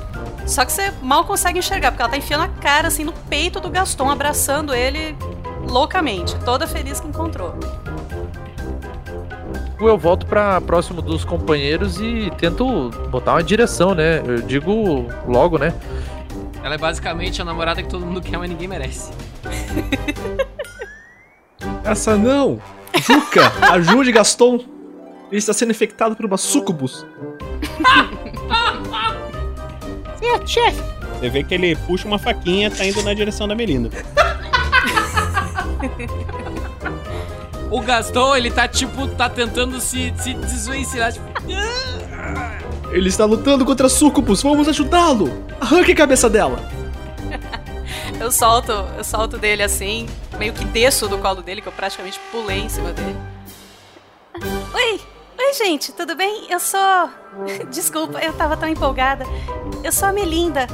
Só 0.46 0.64
que 0.64 0.72
você 0.72 0.94
mal 1.02 1.26
consegue 1.26 1.58
enxergar, 1.58 1.92
porque 1.92 2.04
ela 2.04 2.12
tá 2.12 2.18
enfiando 2.18 2.44
a 2.44 2.48
cara, 2.48 2.88
assim, 2.88 3.04
no 3.04 3.12
peito 3.12 3.60
do 3.60 3.70
Gaston, 3.70 4.12
abraçando 4.12 4.76
ele 4.76 5.18
loucamente. 5.68 6.38
Toda 6.46 6.68
feliz 6.68 7.00
que 7.00 7.08
encontrou. 7.08 7.56
Eu 9.88 9.98
volto 9.98 10.26
pra 10.26 10.62
próximo 10.62 11.02
dos 11.02 11.26
companheiros 11.26 12.00
e 12.00 12.32
tento 12.38 12.90
botar 13.10 13.34
uma 13.34 13.44
direção, 13.44 13.96
né? 13.96 14.22
Eu 14.26 14.42
digo 14.42 15.08
logo, 15.28 15.58
né? 15.58 15.74
Ela 16.64 16.76
é 16.76 16.78
basicamente 16.78 17.42
a 17.42 17.46
namorada 17.46 17.82
que 17.82 17.90
todo 17.90 18.06
mundo 18.06 18.22
quer, 18.22 18.38
mas 18.38 18.50
ninguém 18.50 18.68
merece. 18.68 19.12
Essa 21.84 22.16
não! 22.16 22.62
Juca, 23.02 23.52
ajude 23.72 24.12
Gaston! 24.12 24.60
Ele 25.32 25.40
está 25.40 25.54
sendo 25.54 25.72
infectado 25.72 26.16
por 26.16 26.26
uma 26.26 26.38
sucubus. 26.38 27.06
Certo, 30.20 30.48
chefe. 30.48 30.82
Você 31.20 31.30
vê 31.30 31.44
que 31.44 31.54
ele 31.54 31.76
puxa 31.76 32.08
uma 32.08 32.20
faquinha 32.20 32.68
e 32.68 32.72
tá 32.72 32.86
indo 32.86 33.02
na 33.02 33.14
direção 33.14 33.48
da 33.48 33.56
Melinda. 33.56 33.90
O 37.72 37.80
Gaston, 37.80 38.36
ele 38.36 38.52
tá 38.52 38.68
tipo, 38.68 39.08
tá 39.08 39.30
tentando 39.30 39.80
se, 39.80 40.14
se 40.18 40.34
desvencilhar. 40.34 41.14
Tipo, 41.14 41.26
Ele 42.92 43.08
está 43.08 43.24
lutando 43.24 43.66
contra 43.66 43.88
a 43.88 43.90
sucubus, 43.90 44.44
vamos 44.44 44.68
ajudá-lo! 44.68 45.46
Arranque 45.60 45.94
a 45.94 45.96
cabeça 45.96 46.30
dela! 46.30 46.60
Eu 48.20 48.30
solto, 48.30 48.72
eu 48.98 49.04
solto 49.04 49.38
dele 49.38 49.64
assim, 49.64 50.06
meio 50.38 50.54
que 50.54 50.66
desço 50.66 51.08
do 51.08 51.18
colo 51.18 51.42
dele, 51.42 51.62
que 51.62 51.68
eu 51.68 51.72
praticamente 51.72 52.20
pulei 52.30 52.60
em 52.60 52.70
cima 52.70 52.92
dele. 52.92 53.18
Oi! 54.74 55.00
Oi, 55.40 55.54
gente, 55.56 55.92
tudo 55.92 56.16
bem? 56.16 56.46
Eu 56.50 56.60
sou. 56.60 57.10
Desculpa, 57.72 58.20
eu 58.20 58.32
tava 58.34 58.56
tão 58.56 58.70
empolgada. 58.70 59.26
Eu 59.84 59.92
sou 59.92 60.10
a 60.10 60.14
Melinda. 60.14 60.68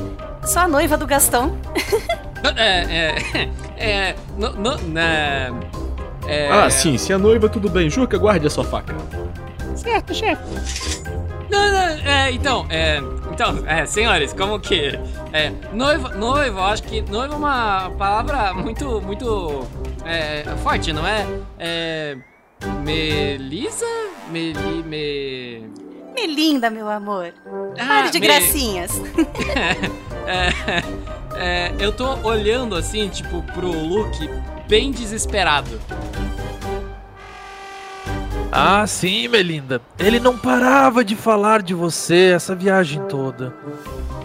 Sou 0.45 0.63
a 0.63 0.67
noiva 0.67 0.97
do 0.97 1.07
Gastão. 1.07 1.57
é, 2.57 3.13
é, 3.13 3.49
é, 3.77 4.15
no, 4.37 4.51
no, 4.53 4.77
na, 4.89 5.51
é, 6.27 6.49
Ah, 6.51 6.69
sim, 6.69 6.97
se 6.97 7.11
é 7.13 7.17
noiva, 7.17 7.47
tudo 7.49 7.69
bem. 7.69 7.89
Juca, 7.89 8.17
guarde 8.17 8.47
a 8.47 8.49
sua 8.49 8.63
faca. 8.63 8.95
Certo, 9.75 10.13
chefe. 10.13 10.41
Não, 11.49 11.71
não, 11.71 11.87
é, 12.11 12.31
então, 12.31 12.65
é, 12.69 12.97
então, 13.31 13.63
é, 13.65 13.85
senhores, 13.85 14.33
como 14.33 14.59
que, 14.59 14.99
é, 15.31 15.51
noiva, 15.71 16.09
noiva, 16.09 16.59
eu 16.59 16.63
acho 16.65 16.83
que 16.83 17.01
noiva 17.01 17.33
é 17.33 17.37
uma 17.37 17.89
palavra 17.97 18.53
muito, 18.53 18.99
muito, 19.01 19.65
é, 20.05 20.43
forte, 20.63 20.91
não 20.91 21.07
é? 21.07 21.25
É, 21.57 22.17
Melisa? 22.83 23.85
Meli, 24.29 24.83
me... 24.83 25.69
Melinda, 26.13 26.69
meu 26.69 26.89
amor. 26.89 27.33
Ah, 27.79 27.87
Pare 27.87 28.09
de 28.09 28.19
me- 28.19 28.27
gracinhas. 28.27 28.91
é, 30.27 30.49
é, 31.35 31.71
eu 31.79 31.91
tô 31.91 32.17
olhando 32.27 32.75
assim, 32.75 33.07
tipo, 33.07 33.41
pro 33.53 33.69
Luke 33.71 34.27
bem 34.67 34.91
desesperado. 34.91 35.79
Ah, 38.51 38.85
sim, 38.87 39.27
Melinda. 39.27 39.81
Ele 39.99 40.19
não 40.19 40.37
parava 40.37 41.03
de 41.03 41.15
falar 41.15 41.61
de 41.61 41.73
você 41.73 42.31
essa 42.35 42.55
viagem 42.55 43.01
toda. 43.07 43.53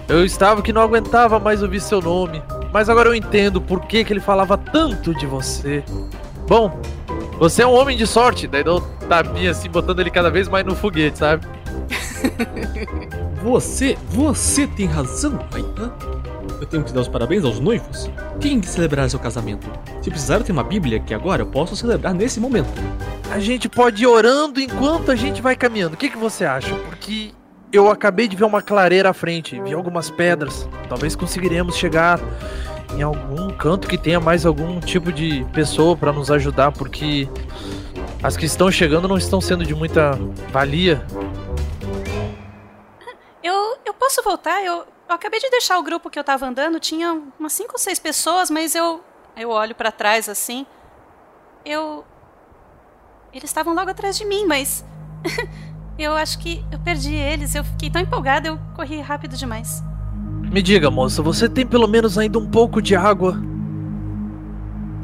Eu 0.09 0.25
estava 0.25 0.63
que 0.63 0.73
não 0.73 0.83
aguentava 0.83 1.39
mais 1.39 1.63
ouvir 1.63 1.81
seu 1.81 2.01
nome, 2.01 2.43
mas 2.73 2.89
agora 2.89 3.09
eu 3.09 3.15
entendo 3.15 3.61
por 3.61 3.81
que, 3.87 4.05
que 4.05 4.13
ele 4.13 4.21
falava 4.21 4.57
tanto 4.57 5.15
de 5.15 5.27
você. 5.27 5.85
Bom, 6.49 6.81
você 7.39 7.63
é 7.63 7.67
um 7.67 7.73
homem 7.73 7.97
de 7.97 8.07
sorte, 8.07 8.47
daí 8.47 8.63
dou 8.63 8.81
um 8.81 9.07
tapinha 9.07 9.51
assim, 9.51 9.69
botando 9.69 10.01
ele 10.01 10.11
cada 10.11 10.31
vez 10.31 10.49
mais 10.49 10.65
no 10.65 10.75
foguete, 10.75 11.19
sabe? 11.19 11.47
Você, 13.43 13.99
você 14.09 14.69
tem 14.69 14.87
razão, 14.87 15.37
Raitan. 15.51 15.93
Eu 16.63 16.67
tenho 16.69 16.85
que 16.85 16.93
dar 16.93 17.01
os 17.01 17.09
parabéns 17.09 17.45
aos 17.45 17.59
noivos. 17.59 18.09
Quem 18.41 18.61
que 18.61 18.69
celebrar 18.69 19.11
seu 19.11 19.19
casamento? 19.19 19.69
Se 20.01 20.09
precisar, 20.09 20.37
eu 20.37 20.45
tenho 20.45 20.57
uma 20.57 20.63
bíblia 20.63 21.01
que 21.01 21.13
agora 21.13 21.43
eu 21.43 21.47
posso 21.47 21.75
celebrar 21.75 22.15
nesse 22.15 22.39
momento. 22.39 22.71
A 23.33 23.41
gente 23.41 23.69
pode 23.69 24.05
ir 24.05 24.07
orando 24.07 24.61
enquanto 24.61 25.11
a 25.11 25.17
gente 25.17 25.43
vai 25.43 25.57
caminhando. 25.57 25.95
O 25.95 25.97
que, 25.97 26.09
que 26.09 26.17
você 26.17 26.45
acha? 26.45 26.73
Porque 26.73 27.33
eu 27.73 27.91
acabei 27.91 28.29
de 28.29 28.37
ver 28.37 28.45
uma 28.45 28.63
clareira 28.63 29.11
à 29.11 29.13
frente, 29.13 29.61
vi 29.61 29.75
algumas 29.75 30.09
pedras. 30.09 30.69
Talvez 30.89 31.17
conseguiremos 31.17 31.75
chegar 31.75 32.21
em 32.97 33.03
algum 33.03 33.51
canto 33.51 33.89
que 33.89 33.99
tenha 33.99 34.21
mais 34.21 34.47
algum 34.47 34.79
tipo 34.79 35.11
de 35.11 35.45
pessoa 35.53 35.97
para 35.97 36.13
nos 36.13 36.31
ajudar, 36.31 36.71
porque 36.71 37.29
as 38.23 38.37
que 38.37 38.47
estão 38.47 38.71
chegando 38.71 39.09
não 39.09 39.19
estão 39.19 39.41
sendo 39.41 39.67
de 39.67 39.75
muita 39.75 40.17
valia. 40.53 41.05
Eu, 43.43 43.79
eu 43.85 43.93
posso 43.95 44.23
voltar? 44.23 44.65
Eu, 44.65 44.87
eu 45.13 45.17
acabei 45.17 45.39
de 45.39 45.51
deixar 45.51 45.79
o 45.79 45.83
grupo 45.83 46.11
que 46.11 46.19
eu 46.19 46.25
tava 46.25 46.47
andando, 46.47 46.81
tinha 46.81 47.21
umas 47.39 47.53
cinco 47.53 47.73
ou 47.75 47.79
seis 47.79 47.99
pessoas, 47.99 48.51
mas 48.51 48.75
eu 48.75 49.01
eu 49.37 49.51
olho 49.51 49.75
pra 49.75 49.93
trás 49.93 50.29
assim. 50.29 50.67
Eu 51.65 52.05
eles 53.33 53.49
estavam 53.49 53.75
logo 53.75 53.91
atrás 53.91 54.17
de 54.17 54.25
mim, 54.25 54.47
mas 54.47 54.85
eu 55.99 56.15
acho 56.15 56.39
que 56.39 56.65
eu 56.71 56.79
perdi 56.79 57.15
eles. 57.15 57.55
Eu 57.55 57.65
fiquei 57.65 57.91
tão 57.91 58.01
empolgada, 58.01 58.49
eu 58.49 58.59
corri 58.75 59.01
rápido 59.01 59.37
demais. 59.37 59.83
Me 60.51 60.63
diga, 60.63 60.91
moça, 60.91 61.23
você 61.23 61.49
tem 61.49 61.67
pelo 61.67 61.87
menos 61.87 62.19
ainda 62.19 62.39
um 62.39 62.51
pouco 62.51 62.83
de 62.83 62.95
água? 62.97 63.41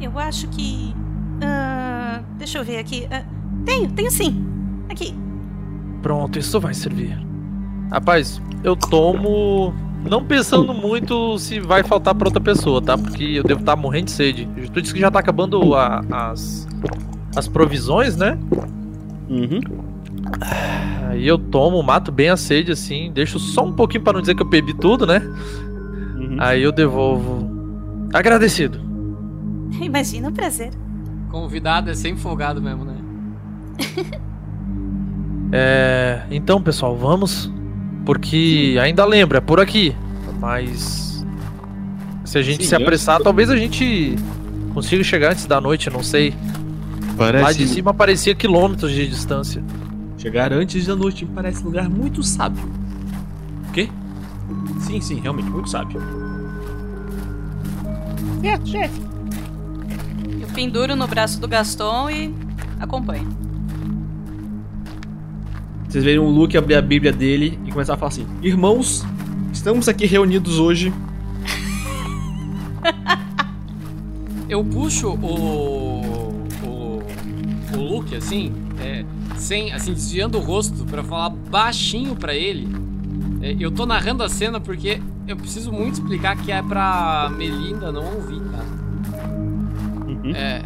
Eu 0.00 0.18
acho 0.18 0.48
que 0.48 0.94
ah, 1.42 2.20
deixa 2.36 2.58
eu 2.58 2.64
ver 2.64 2.78
aqui. 2.78 3.06
Ah, 3.10 3.24
tenho, 3.64 3.90
tenho 3.92 4.10
sim. 4.10 4.44
Aqui. 4.90 5.14
Pronto, 6.02 6.38
isso 6.38 6.58
vai 6.60 6.74
servir. 6.74 7.18
Rapaz, 7.90 8.40
eu 8.62 8.76
tomo 8.76 9.74
não 10.04 10.24
pensando 10.24 10.72
muito 10.74 11.38
se 11.38 11.60
vai 11.60 11.82
faltar 11.82 12.14
pra 12.14 12.28
outra 12.28 12.40
pessoa, 12.40 12.80
tá? 12.82 12.96
Porque 12.96 13.24
eu 13.24 13.42
devo 13.42 13.60
estar 13.60 13.76
morrendo 13.76 14.06
de 14.06 14.10
sede. 14.12 14.48
Tu 14.72 14.80
disse 14.82 14.94
que 14.94 15.00
já 15.00 15.10
tá 15.10 15.18
acabando 15.18 15.74
a- 15.74 16.02
as, 16.10 16.66
as 17.36 17.48
provisões, 17.48 18.16
né? 18.16 18.38
Uhum. 19.28 19.60
Aí 21.10 21.26
eu 21.26 21.38
tomo, 21.38 21.82
mato 21.82 22.12
bem 22.12 22.28
a 22.28 22.36
sede, 22.36 22.72
assim, 22.72 23.10
deixo 23.12 23.38
só 23.38 23.64
um 23.64 23.72
pouquinho 23.72 24.04
pra 24.04 24.12
não 24.12 24.20
dizer 24.20 24.34
que 24.34 24.42
eu 24.42 24.48
bebi 24.48 24.74
tudo, 24.74 25.06
né? 25.06 25.22
Aí 26.38 26.62
eu 26.62 26.70
devolvo. 26.72 27.48
Agradecido. 28.14 28.78
Imagina 29.80 30.28
o 30.28 30.32
prazer. 30.32 30.70
Convidado 31.30 31.90
é 31.90 31.94
sempre 31.94 32.20
folgado 32.22 32.60
mesmo, 32.62 32.84
né? 32.84 32.94
É. 35.52 36.22
Então, 36.30 36.60
pessoal, 36.60 36.96
vamos. 36.96 37.50
Porque 38.08 38.78
ainda 38.80 39.04
lembra, 39.04 39.36
é 39.36 39.40
por 39.42 39.60
aqui. 39.60 39.94
Mas. 40.40 41.22
Se 42.24 42.38
a 42.38 42.42
gente 42.42 42.62
Sim, 42.62 42.68
se 42.70 42.74
apressar, 42.74 43.20
talvez 43.20 43.50
a 43.50 43.56
gente 43.56 44.16
consiga 44.72 45.04
chegar 45.04 45.32
antes 45.32 45.44
da 45.44 45.60
noite, 45.60 45.90
não 45.90 46.02
sei. 46.02 46.32
Parece- 47.18 47.44
Lá 47.44 47.52
de 47.52 47.68
cima 47.68 47.92
parecia 47.92 48.34
quilômetros 48.34 48.92
de 48.92 49.06
distância. 49.06 49.62
Chegar 50.16 50.54
antes 50.54 50.86
da 50.86 50.96
noite 50.96 51.26
me 51.26 51.32
parece 51.34 51.60
um 51.60 51.66
lugar 51.66 51.86
muito 51.90 52.22
sábio. 52.22 52.64
O 53.68 53.72
quê? 53.72 53.90
Sim, 54.80 55.02
sim, 55.02 55.20
realmente, 55.20 55.50
muito 55.50 55.68
sábio. 55.68 56.00
Certo, 58.40 58.68
chefe. 58.70 59.02
Eu 60.40 60.48
penduro 60.54 60.96
no 60.96 61.06
braço 61.06 61.38
do 61.38 61.46
Gaston 61.46 62.08
e 62.08 62.34
acompanho. 62.80 63.28
Vocês 65.88 66.04
veem 66.04 66.18
o 66.18 66.28
Luke 66.28 66.56
abrir 66.56 66.74
a 66.74 66.82
Bíblia 66.82 67.10
dele 67.10 67.58
e 67.64 67.72
começar 67.72 67.94
a 67.94 67.96
falar 67.96 68.10
assim: 68.10 68.26
Irmãos, 68.42 69.06
estamos 69.52 69.88
aqui 69.88 70.04
reunidos 70.04 70.58
hoje. 70.58 70.92
Eu 74.48 74.62
puxo 74.64 75.08
o. 75.08 76.42
o. 76.64 77.02
o 77.74 77.76
Luke, 77.76 78.14
assim, 78.14 78.52
é, 78.80 79.04
sem, 79.36 79.72
assim, 79.72 79.92
desviando 79.92 80.38
o 80.38 80.40
rosto 80.40 80.84
pra 80.84 81.02
falar 81.02 81.30
baixinho 81.30 82.14
pra 82.14 82.34
ele. 82.34 82.68
É, 83.40 83.56
eu 83.58 83.70
tô 83.70 83.86
narrando 83.86 84.22
a 84.22 84.28
cena 84.28 84.58
porque 84.60 85.00
eu 85.26 85.36
preciso 85.36 85.70
muito 85.70 85.94
explicar 85.94 86.36
que 86.36 86.50
é 86.50 86.62
pra 86.62 87.30
Melinda 87.36 87.92
não 87.92 88.04
ouvir, 88.04 88.40
tá? 88.40 88.64
É. 90.34 90.62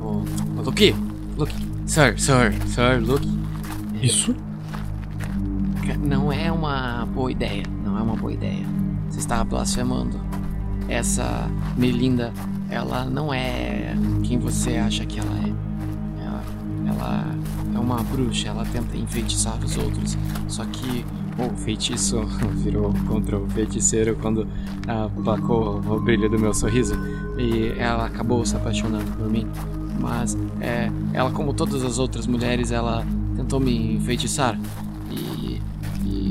Ô, 0.00 0.24
ô, 0.58 0.62
Luke, 0.64 0.94
Luke, 1.36 1.54
sir, 1.86 2.18
sir, 2.18 2.52
sir, 2.66 3.00
Luke. 3.00 3.41
Isso? 4.02 4.34
Não 6.02 6.32
é 6.32 6.50
uma 6.50 7.06
boa 7.06 7.30
ideia, 7.30 7.62
não 7.84 7.96
é 7.96 8.02
uma 8.02 8.16
boa 8.16 8.32
ideia. 8.32 8.66
Você 9.08 9.20
está 9.20 9.44
blasfemando. 9.44 10.20
Essa 10.88 11.48
Melinda, 11.76 12.32
ela 12.68 13.04
não 13.04 13.32
é 13.32 13.94
quem 14.24 14.40
você 14.40 14.76
acha 14.76 15.06
que 15.06 15.20
ela 15.20 15.38
é. 15.38 15.52
Ela, 16.20 16.42
ela 16.88 17.24
é 17.76 17.78
uma 17.78 18.02
bruxa, 18.02 18.48
ela 18.48 18.64
tenta 18.64 18.96
enfeitiçar 18.96 19.56
os 19.64 19.76
outros. 19.76 20.18
Só 20.48 20.64
que 20.64 21.04
o 21.38 21.56
feitiço 21.56 22.24
virou 22.58 22.92
contra 23.06 23.38
o 23.38 23.48
feiticeiro 23.50 24.18
quando 24.20 24.48
aplacou 24.88 25.78
o 25.78 26.00
brilho 26.00 26.28
do 26.28 26.38
meu 26.40 26.52
sorriso. 26.52 26.94
E 27.38 27.72
ela 27.78 28.06
acabou 28.06 28.44
se 28.44 28.56
apaixonando 28.56 29.10
por 29.12 29.30
mim. 29.30 29.46
Mas 30.00 30.36
é, 30.60 30.90
ela, 31.12 31.30
como 31.30 31.54
todas 31.54 31.84
as 31.84 32.00
outras 32.00 32.26
mulheres, 32.26 32.72
ela 32.72 33.06
tentou 33.42 33.60
me 33.60 33.94
enfeitiçar. 33.94 34.58
E, 35.10 35.60
e 36.04 36.30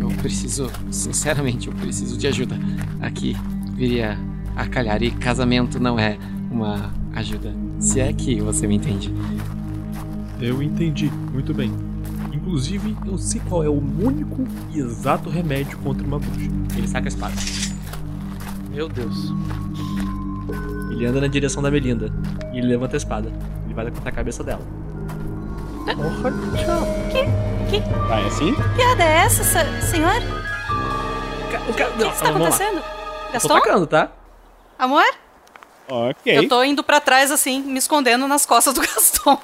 eu 0.00 0.08
preciso, 0.08 0.70
sinceramente, 0.90 1.68
eu 1.68 1.74
preciso 1.74 2.16
de 2.16 2.26
ajuda. 2.26 2.58
Aqui 3.00 3.36
viria 3.74 4.18
a 4.56 4.66
calhar. 4.66 5.02
E 5.02 5.10
casamento 5.10 5.78
não 5.78 5.98
é 5.98 6.16
uma 6.50 6.92
ajuda. 7.14 7.52
Se 7.78 8.00
é 8.00 8.12
que 8.12 8.40
você 8.40 8.66
me 8.66 8.76
entende. 8.76 9.12
Eu 10.40 10.62
entendi, 10.62 11.10
muito 11.32 11.52
bem. 11.52 11.72
Inclusive, 12.32 12.96
eu 13.06 13.18
sei 13.18 13.40
qual 13.48 13.62
é 13.62 13.68
o 13.68 13.78
único 13.78 14.44
e 14.72 14.78
exato 14.78 15.28
remédio 15.30 15.78
contra 15.78 16.06
uma 16.06 16.18
bruxa. 16.18 16.50
Ele 16.76 16.88
saca 16.88 17.06
a 17.06 17.10
espada. 17.10 17.34
Meu 18.70 18.88
Deus. 18.88 19.32
Ele 20.90 21.06
anda 21.06 21.20
na 21.20 21.26
direção 21.26 21.62
da 21.62 21.70
Melinda 21.70 22.12
e 22.52 22.58
ele 22.58 22.66
levanta 22.68 22.96
a 22.96 22.98
espada. 22.98 23.32
Ele 23.64 23.74
vai 23.74 23.90
cortar 23.90 24.08
a 24.08 24.12
cabeça 24.12 24.42
dela. 24.42 24.81
Que, 27.10 27.24
que 27.70 27.80
Vai 28.08 28.24
assim? 28.26 28.54
piada 28.76 29.02
é 29.04 29.16
essa, 29.24 29.42
se- 29.42 29.90
senhor? 29.90 30.14
O 31.66 31.70
O 31.70 31.74
que 31.74 31.82
está 31.82 31.88
vamos 31.96 32.22
lá. 32.22 32.30
acontecendo? 32.48 32.80
Tô 32.82 33.32
Gaston? 33.32 33.48
tacando, 33.60 33.86
tá? 33.86 34.10
Amor? 34.78 35.04
Ok. 35.88 36.38
Eu 36.38 36.48
tô 36.48 36.62
indo 36.62 36.82
pra 36.84 37.00
trás, 37.00 37.30
assim, 37.30 37.60
me 37.60 37.78
escondendo 37.78 38.26
nas 38.28 38.46
costas 38.46 38.74
do 38.74 38.80
Gaston. 38.86 39.38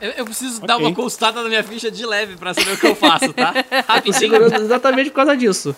Eu, 0.00 0.10
eu 0.10 0.24
preciso 0.24 0.60
dar 0.62 0.76
uma 0.76 0.92
consultada 0.92 1.42
na 1.42 1.48
minha 1.48 1.62
ficha 1.64 1.90
de 1.90 2.04
leve 2.04 2.36
pra 2.36 2.52
saber 2.52 2.72
o 2.72 2.76
que 2.78 2.86
eu 2.86 2.94
faço, 2.96 3.32
tá? 3.32 3.54
Rapidinho. 3.88 4.34
exatamente 4.54 5.10
por 5.10 5.16
causa 5.16 5.36
disso. 5.36 5.74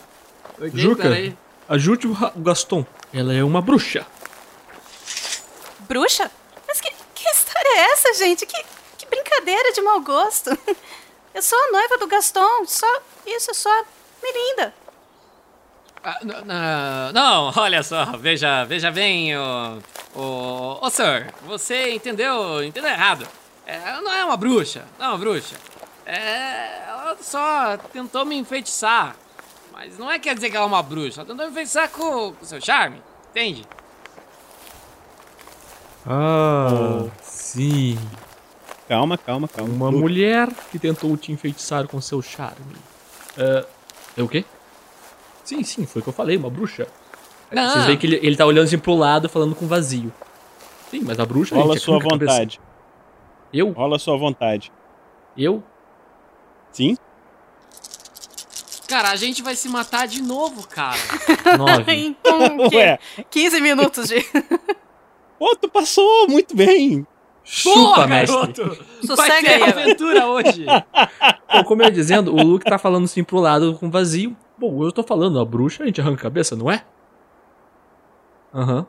Ok, 0.57 0.71
Juca, 0.75 1.09
ajude 1.69 2.07
o 2.09 2.17
Gaston. 2.37 2.85
Ela 3.13 3.33
é 3.35 3.45
uma 3.45 3.61
bruxa. 3.63 4.05
Bruxa? 5.81 6.31
Mas 6.67 6.81
que, 6.81 6.91
que 7.15 7.29
história 7.29 7.69
é 7.79 7.93
essa, 7.93 8.13
gente? 8.15 8.45
Que, 8.45 8.57
que 8.57 8.78
brincadeira 9.19 9.73
de 9.73 9.81
mau 9.81 10.01
gosto. 10.01 10.51
Eu 11.35 11.43
sou 11.43 11.59
a 11.59 11.73
noiva 11.73 11.99
do 11.99 12.07
Gaston, 12.07 12.65
só 12.67 12.87
isso, 13.27 13.51
a 13.69 13.85
Melinda. 14.23 14.75
Ah, 16.03 17.11
não, 17.13 17.53
olha 17.57 17.83
só, 17.83 18.05
veja, 18.17 18.65
veja 18.65 18.91
bem, 18.91 19.37
o, 19.37 19.79
o, 20.15 20.79
o 20.81 20.91
sir, 20.91 21.33
você 21.43 21.93
entendeu, 21.93 22.63
entendeu 22.65 22.91
errado. 22.91 23.27
É, 23.67 23.77
ela 23.77 24.01
não 24.01 24.13
é 24.13 24.25
uma 24.25 24.37
bruxa, 24.37 24.85
não 24.99 25.07
é 25.07 25.09
uma 25.11 25.19
bruxa. 25.19 25.57
É, 26.07 26.85
ela 26.89 27.17
só 27.21 27.77
tentou 27.93 28.25
me 28.25 28.37
enfeitiçar. 28.37 29.15
Mas 29.73 29.99
não 29.99 30.11
é 30.11 30.19
quer 30.19 30.35
dizer 30.35 30.51
que 30.51 30.57
ela 30.57 30.65
é 30.65 30.69
uma 30.69 30.83
bruxa, 30.83 31.21
ela 31.21 31.29
tentou 31.29 31.45
me 31.45 31.53
enfeitiçar 31.53 31.91
com 31.91 32.35
o 32.41 32.45
seu 32.45 32.61
charme, 32.61 33.03
entende? 33.31 33.67
Ah, 36.07 37.07
sim. 37.23 37.99
Calma, 38.89 39.19
calma, 39.19 39.47
calma. 39.47 39.71
Uma 39.73 39.93
mulher 39.93 40.49
que 40.71 40.79
tentou 40.79 41.15
te 41.17 41.31
enfeitiçar 41.31 41.87
com 41.87 42.01
seu 42.01 42.23
charme. 42.23 42.77
É. 43.37 43.65
É 44.17 44.23
o 44.23 44.29
quê? 44.29 44.45
Sim, 45.45 45.63
sim, 45.63 45.87
foi 45.87 46.01
o 46.01 46.03
que 46.03 46.09
eu 46.09 46.15
falei, 46.15 46.37
uma 46.37 46.51
bruxa. 46.51 46.87
Não. 47.53 47.71
Vocês 47.71 47.85
veem 47.85 47.99
que 47.99 48.07
ele, 48.07 48.21
ele 48.23 48.37
tá 48.37 48.47
olhando 48.47 48.65
assim 48.67 48.79
pro 48.79 48.95
lado, 48.95 49.29
falando 49.29 49.55
com 49.55 49.67
vazio. 49.67 50.13
Sim, 50.91 51.03
mas 51.05 51.21
a 51.21 51.27
bruxa. 51.27 51.55
Rola 51.55 51.75
gente, 51.75 51.83
é 51.83 51.85
sua 51.85 52.01
cabeça. 52.01 52.33
vontade. 52.33 52.61
Eu? 53.53 53.71
Rola 53.73 53.99
sua 53.99 54.17
vontade. 54.17 54.73
Eu? 55.37 55.63
Sim? 56.73 56.97
Cara, 58.89 59.11
a 59.11 59.17
gente 59.17 59.43
vai 59.43 59.55
se 59.55 59.69
matar 59.69 60.09
de 60.09 60.23
novo, 60.23 60.67
cara. 60.67 60.99
Em 61.89 62.15
com 62.15 62.67
o 62.67 62.71
quê? 62.71 62.77
Ué. 62.77 62.99
15 63.31 63.61
minutos 63.61 64.09
de. 64.09 64.25
Pô, 65.39 65.55
tu 65.57 65.69
passou 65.69 66.27
muito 66.29 66.57
bem. 66.57 67.07
Boa, 67.65 68.07
mestre. 68.07 68.37
garoto! 68.37 68.85
Sossega 69.07 69.17
Vai 69.17 69.43
ter 69.43 69.63
aventura 69.63 70.27
hoje. 70.27 70.67
Bom, 71.53 71.65
como 71.65 71.83
eu 71.83 71.87
ia 71.87 71.93
dizendo, 71.93 72.33
o 72.33 72.43
Luke 72.43 72.65
tá 72.65 72.79
falando 72.79 73.05
assim 73.05 73.25
pro 73.25 73.39
lado 73.39 73.75
com 73.75 73.91
vazio. 73.91 74.37
Bom, 74.57 74.85
eu 74.85 74.93
tô 74.93 75.03
falando, 75.03 75.41
a 75.41 75.45
bruxa 75.45 75.83
a 75.83 75.87
gente 75.87 76.01
arranca 76.01 76.21
a 76.21 76.23
cabeça, 76.25 76.55
não 76.55 76.71
é? 76.71 76.85
Aham. 78.55 78.87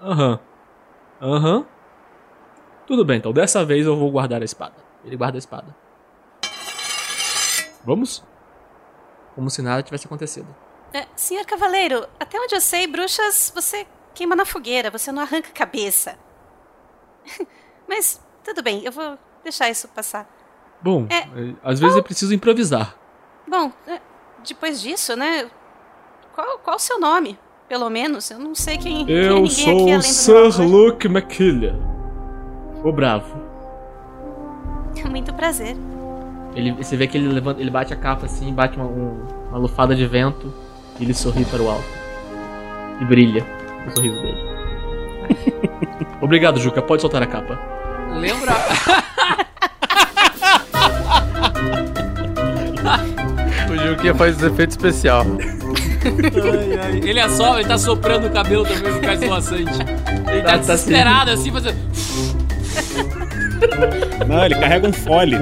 Aham. 0.00 0.40
Aham. 1.20 1.66
Tudo 2.86 3.04
bem, 3.04 3.18
então 3.18 3.32
dessa 3.32 3.64
vez 3.64 3.86
eu 3.86 3.96
vou 3.96 4.10
guardar 4.10 4.42
a 4.42 4.44
espada. 4.44 4.74
Ele 5.04 5.16
guarda 5.16 5.36
a 5.36 5.40
espada. 5.40 5.74
Vamos? 7.84 8.22
Como 9.34 9.48
se 9.50 9.62
nada 9.62 9.82
tivesse 9.82 10.06
acontecido. 10.06 10.48
É, 10.92 11.06
senhor 11.14 11.44
Cavaleiro, 11.46 12.06
até 12.18 12.38
onde 12.38 12.54
eu 12.54 12.60
sei, 12.60 12.86
bruxas 12.86 13.52
você 13.54 13.86
queima 14.14 14.34
na 14.34 14.44
fogueira, 14.44 14.90
você 14.90 15.12
não 15.12 15.22
arranca 15.22 15.48
a 15.48 15.52
cabeça. 15.52 16.18
Mas 17.88 18.20
tudo 18.44 18.62
bem, 18.62 18.82
eu 18.84 18.92
vou 18.92 19.18
deixar 19.42 19.68
isso 19.70 19.88
passar. 19.88 20.28
Bom, 20.82 21.06
É, 21.10 21.18
eh, 21.18 21.54
às 21.62 21.78
vezes 21.78 21.96
é 21.96 22.02
preciso 22.02 22.32
improvisar. 22.34 22.96
Bom, 23.46 23.70
é, 23.86 24.00
depois 24.46 24.80
disso, 24.80 25.14
né? 25.16 25.50
Qual, 26.34 26.58
qual 26.60 26.76
o 26.76 26.78
seu 26.80 26.98
nome? 26.98 27.38
Pelo 27.68 27.88
menos, 27.90 28.30
eu 28.30 28.38
não 28.38 28.54
sei 28.54 28.78
quem, 28.78 29.04
quem 29.06 29.14
é 29.14 29.28
Eu 29.28 29.34
ninguém 29.42 29.50
sou 29.50 29.94
aqui 29.94 30.02
Sir. 30.02 30.62
Luke 30.66 31.06
McKillian. 31.06 31.76
O 32.82 32.92
bravo. 32.92 33.36
Muito 35.08 35.32
prazer. 35.34 35.76
Ele, 36.54 36.72
você 36.72 36.96
vê 36.96 37.06
que 37.06 37.16
ele 37.16 37.28
levanta, 37.28 37.60
ele 37.60 37.70
bate 37.70 37.92
a 37.92 37.96
capa 37.96 38.26
assim, 38.26 38.52
bate 38.52 38.76
uma, 38.76 38.86
um- 38.86 39.26
uma 39.50 39.58
lufada 39.58 39.94
de 39.94 40.04
vento 40.06 40.52
e 40.98 41.04
ele 41.04 41.14
sorri 41.14 41.44
para 41.44 41.62
o 41.62 41.68
alto. 41.70 41.84
E 43.00 43.04
brilha 43.04 43.44
o 43.86 43.90
sorriso 43.90 44.20
dele. 44.20 44.59
Obrigado, 46.20 46.58
Juca. 46.60 46.80
Pode 46.82 47.02
soltar 47.02 47.22
a 47.22 47.26
capa. 47.26 47.58
Lembra? 48.14 48.52
O 53.70 53.76
Juquinha 53.88 54.14
faz 54.14 54.36
os 54.36 54.42
efeitos 54.42 54.76
especial. 54.76 55.24
Ele 57.04 57.20
assopra, 57.20 57.60
ele 57.60 57.68
tá 57.68 57.78
soprando 57.78 58.26
o 58.26 58.30
cabelo 58.30 58.64
também 58.64 58.92
no 58.92 59.00
cais 59.00 59.22
esvoaçante. 59.22 59.72
Ele 60.28 60.42
tá, 60.42 60.44
Tá- 60.44 60.50
tá 60.52 60.56
desesperado 60.58 61.30
assim, 61.30 61.50
fazendo. 61.52 61.76
Não, 64.26 64.44
ele 64.44 64.54
carrega 64.56 64.88
um 64.88 64.92
fole. 64.92 65.36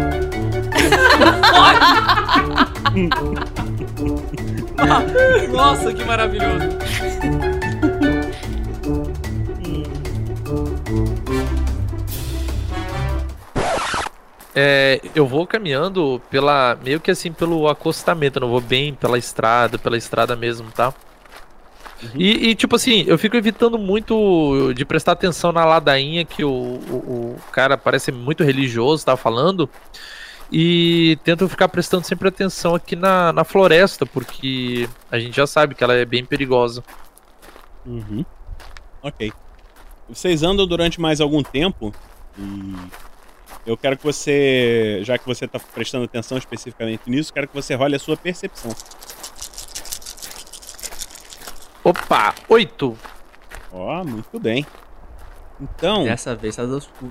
Nossa, 5.52 5.92
que 5.92 6.04
maravilhoso. 6.04 6.68
É, 14.54 15.00
eu 15.14 15.26
vou 15.26 15.46
caminhando 15.46 16.20
pela. 16.30 16.76
meio 16.82 17.00
que 17.00 17.11
assim 17.11 17.32
pelo 17.32 17.68
acostamento, 17.68 18.38
eu 18.38 18.40
não 18.40 18.48
vou 18.48 18.61
bem 18.61 18.94
pela 18.94 19.18
estrada, 19.18 19.78
pela 19.78 19.96
estrada 19.96 20.34
mesmo, 20.34 20.70
tá? 20.70 20.92
E, 22.14 22.50
e, 22.50 22.54
tipo 22.54 22.76
assim, 22.76 23.04
eu 23.08 23.18
fico 23.18 23.37
evitando 23.37 23.76
muito 23.76 24.72
de 24.72 24.84
prestar 24.84 25.12
atenção 25.12 25.50
na 25.50 25.64
ladainha 25.64 26.24
que 26.24 26.44
o, 26.44 26.48
o, 26.50 27.37
o 27.37 27.40
cara 27.50 27.76
parece 27.76 28.12
muito 28.12 28.44
religioso, 28.44 29.04
tá 29.04 29.16
falando. 29.16 29.68
E 30.50 31.18
tento 31.24 31.48
ficar 31.48 31.68
prestando 31.68 32.06
sempre 32.06 32.28
atenção 32.28 32.74
aqui 32.74 32.96
na, 32.96 33.32
na 33.32 33.44
floresta, 33.44 34.06
porque 34.06 34.88
a 35.11 35.18
gente 35.18 35.37
já 35.37 35.46
sabe 35.46 35.74
que 35.74 35.84
ela 35.84 35.94
é 35.94 36.04
bem 36.04 36.24
perigosa. 36.24 36.82
Uhum. 37.84 38.24
Ok. 39.02 39.32
Vocês 40.08 40.42
andam 40.42 40.66
durante 40.66 41.00
mais 41.00 41.20
algum 41.20 41.42
tempo 41.42 41.92
e 42.38 42.76
eu 43.68 43.76
quero 43.76 43.96
que 43.98 44.02
você, 44.04 45.00
já 45.04 45.18
que 45.18 45.26
você 45.26 45.44
está 45.44 45.59
prestando 45.61 46.04
atenção 46.07 46.38
especificamente 46.38 47.02
nisso, 47.07 47.33
quero 47.33 47.46
que 47.46 47.54
você 47.54 47.74
role 47.74 47.94
a 47.94 47.98
sua 47.98 48.16
percepção. 48.16 48.74
Opa, 51.85 52.35
oito. 52.48 52.98
Ó, 53.72 54.02
muito 54.04 54.40
bem. 54.40 54.66
Então, 55.61 56.04
Dessa 56.04 56.35
vez, 56.37 56.54
tá- 56.57 56.62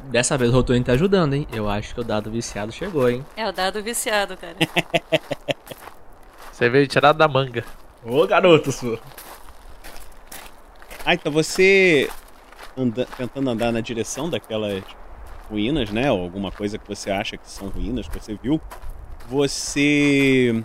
dessa 0.05 0.37
vez 0.37 0.51
o 0.51 0.53
Rotoni 0.55 0.83
tá 0.83 0.93
ajudando, 0.93 1.33
hein? 1.33 1.47
Eu 1.51 1.69
acho 1.69 1.93
que 1.93 1.99
o 1.99 2.03
dado 2.03 2.31
viciado 2.31 2.71
chegou, 2.71 3.09
hein? 3.09 3.25
É 3.35 3.47
o 3.47 3.51
dado 3.51 3.83
viciado, 3.83 4.37
cara. 4.37 4.55
Você 6.51 6.69
veio 6.69 6.87
tirado 6.87 7.17
da 7.17 7.27
manga. 7.27 7.63
Ô, 8.03 8.25
garoto, 8.25 8.71
sua. 8.71 8.99
ah, 11.05 11.13
então 11.13 11.31
você 11.31 12.09
anda, 12.75 13.05
tentando 13.17 13.49
andar 13.49 13.71
na 13.71 13.79
direção 13.81 14.27
daquelas 14.27 14.81
ruínas, 15.49 15.89
né? 15.89 16.11
Ou 16.11 16.21
alguma 16.21 16.51
coisa 16.51 16.77
que 16.77 16.87
você 16.87 17.09
acha 17.09 17.37
que 17.37 17.49
são 17.49 17.69
ruínas 17.69 18.07
que 18.07 18.19
você 18.19 18.37
viu, 18.41 18.59
você 19.29 20.63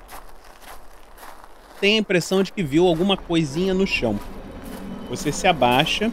tem 1.80 1.96
a 1.96 1.98
impressão 1.98 2.42
de 2.42 2.52
que 2.52 2.62
viu 2.62 2.86
alguma 2.86 3.16
coisinha 3.16 3.74
no 3.74 3.86
chão. 3.86 4.18
Você 5.10 5.32
se 5.32 5.46
abaixa. 5.46 6.12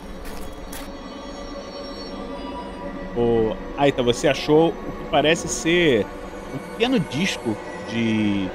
O... 3.15 3.55
Ah, 3.77 3.87
então 3.87 4.03
você 4.03 4.27
achou 4.27 4.69
o 4.69 4.73
que 4.73 5.09
parece 5.11 5.47
ser 5.47 6.05
um 6.53 6.57
pequeno 6.57 6.99
disco 6.99 7.55
de 7.89 8.49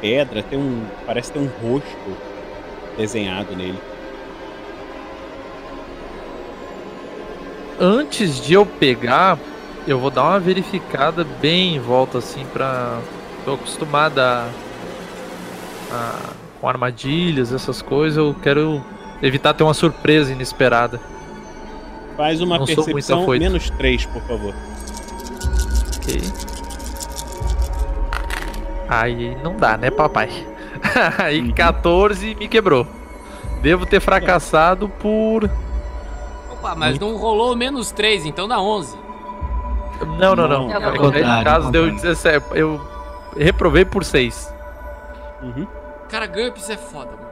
pedra, 0.00 0.42
tem 0.42 0.58
um. 0.58 0.84
Parece 1.06 1.32
ter 1.32 1.38
um 1.38 1.46
rosto 1.46 2.16
desenhado 2.96 3.54
nele. 3.54 3.78
Antes 7.80 8.40
de 8.40 8.52
eu 8.52 8.66
pegar, 8.66 9.38
eu 9.86 9.98
vou 9.98 10.10
dar 10.10 10.24
uma 10.24 10.38
verificada 10.38 11.24
bem 11.40 11.76
em 11.76 11.80
volta 11.80 12.18
assim 12.18 12.44
pra. 12.52 12.98
Tô 13.44 13.54
acostumada 13.54 14.44
a, 15.90 15.94
a- 15.94 16.30
com 16.60 16.68
armadilhas, 16.68 17.52
essas 17.54 17.80
coisas, 17.80 18.18
eu 18.18 18.36
quero 18.42 18.84
evitar 19.22 19.54
ter 19.54 19.62
uma 19.62 19.72
surpresa 19.72 20.30
inesperada. 20.30 21.00
Faz 22.18 22.42
uma 22.42 22.58
Não 22.58 22.66
percepção 22.66 23.26
menos 23.26 23.70
3, 23.70 24.04
por 24.04 24.20
favor. 24.24 24.54
Ok. 25.96 26.20
Aí 28.88 29.36
não 29.42 29.56
dá, 29.56 29.78
né, 29.78 29.90
papai? 29.90 30.28
Aí 31.16 31.50
14 31.52 32.34
me 32.34 32.46
quebrou. 32.46 32.86
Devo 33.62 33.86
ter 33.86 34.00
fracassado 34.00 34.86
por. 34.88 35.48
Opa, 36.60 36.74
mas 36.74 36.98
não 36.98 37.16
rolou 37.16 37.56
menos 37.56 37.90
3, 37.90 38.26
então 38.26 38.46
dá 38.46 38.60
11. 38.60 38.96
Não, 40.18 40.36
não, 40.36 40.46
não. 40.46 40.68
Não, 40.68 40.74
é 40.74 40.88
o 40.88 40.96
contrário, 40.96 41.44
caso 41.44 41.66
é 41.66 41.68
o 41.68 41.72
deu 41.72 41.82
contrário. 41.90 42.02
17. 42.02 42.46
Eu 42.52 42.80
reprovei 43.36 43.84
por 43.84 44.04
6. 44.04 44.52
Uhum. 45.42 45.66
Cara, 46.08 46.26
GURPS 46.26 46.68
é 46.70 46.76
foda, 46.76 47.12
mano. 47.12 47.30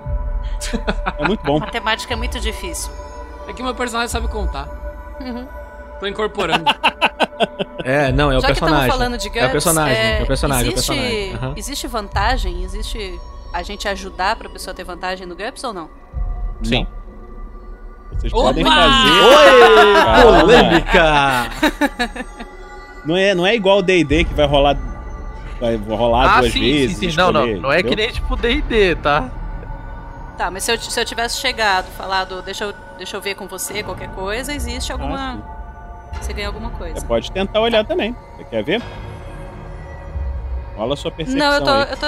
É 1.19 1.27
muito 1.27 1.45
bom. 1.45 1.59
Matemática 1.61 2.14
é 2.14 2.17
muito 2.17 2.41
difícil. 2.41 2.91
É 3.47 3.53
que 3.53 3.62
meu 3.62 3.75
personagem 3.75 4.09
sabe 4.09 4.29
contar. 4.29 4.67
Uhum. 5.21 5.47
Tô 6.01 6.07
incorporando. 6.07 6.64
É, 7.85 8.11
não, 8.11 8.33
é 8.33 8.37
o 8.37 8.41
Já 8.41 8.49
que 8.49 8.53
estamos 8.55 8.73
personagem. 8.73 8.91
falando 8.91 9.17
de 9.19 9.29
é 9.29 9.31
o 9.31 9.33
GURPS, 9.33 9.53
personagem, 9.53 9.97
é, 9.97 10.23
o 10.23 10.27
personagem, 10.27 10.73
existe, 10.73 10.91
é 10.91 10.95
o 10.95 10.97
personagem. 10.97 11.35
Aham. 11.35 11.55
existe 11.57 11.87
vantagem? 11.87 12.64
Existe 12.64 13.21
a 13.53 13.62
gente 13.62 13.88
ajudar 13.88 14.35
pra 14.35 14.49
pessoa 14.49 14.75
ter 14.75 14.83
vantagem 14.83 15.25
no 15.25 15.37
GURPS 15.37 15.62
ou 15.62 15.73
não? 15.73 15.88
Sim. 16.64 16.85
Vocês 18.18 18.33
Opa! 18.33 18.42
podem 18.44 18.64
fazer. 18.64 19.11
Oi, 19.22 20.40
polêmica! 20.40 21.50
Não 23.04 23.16
é, 23.16 23.35
não 23.35 23.46
é 23.46 23.54
igual 23.54 23.78
o 23.78 23.83
DD 23.83 24.24
que 24.24 24.35
vai 24.35 24.46
rolar. 24.46 24.76
Vai 25.61 25.76
rolar 25.76 26.37
Ah, 26.37 26.40
duas 26.40 26.52
sim, 26.52 26.61
vezes. 26.61 26.96
sim, 26.98 27.11
sim. 27.11 27.16
Não, 27.16 27.33
não. 27.33 27.40
escolher, 27.42 27.61
Não 27.62 27.72
é 27.72 27.83
que 27.83 27.96
nem 27.96 28.11
tipo 28.12 28.37
DD, 28.37 28.96
tá? 28.96 29.31
Tá, 30.37 30.50
mas 30.50 30.62
se 30.62 30.72
eu, 30.72 30.78
se 30.78 31.00
eu 31.00 31.04
tivesse 31.04 31.40
chegado, 31.40 31.87
falado, 31.96 32.42
deixa 32.42 32.64
eu, 32.64 32.74
deixa 32.96 33.16
eu 33.16 33.20
ver 33.20 33.35
com 33.35 33.48
você 33.48 33.83
qualquer 33.83 34.09
coisa, 34.11 34.52
existe 34.54 34.92
alguma. 34.92 35.42
você 36.20 36.33
ganha 36.33 36.46
alguma 36.48 36.70
coisa. 36.70 37.00
Você 37.00 37.07
pode 37.07 37.33
tentar 37.33 37.61
olhar 37.61 37.85
também. 37.85 38.14
Você 38.37 38.44
quer 38.44 38.62
ver? 38.62 38.83
Rola 40.76 40.94
a 40.94 40.96
sua 40.96 41.11
percepção. 41.11 41.48
Não, 41.48 41.54
eu 41.57 41.64
tô. 41.64 41.70
aí. 41.70 41.90
Eu 41.90 41.96
tô 41.96 42.07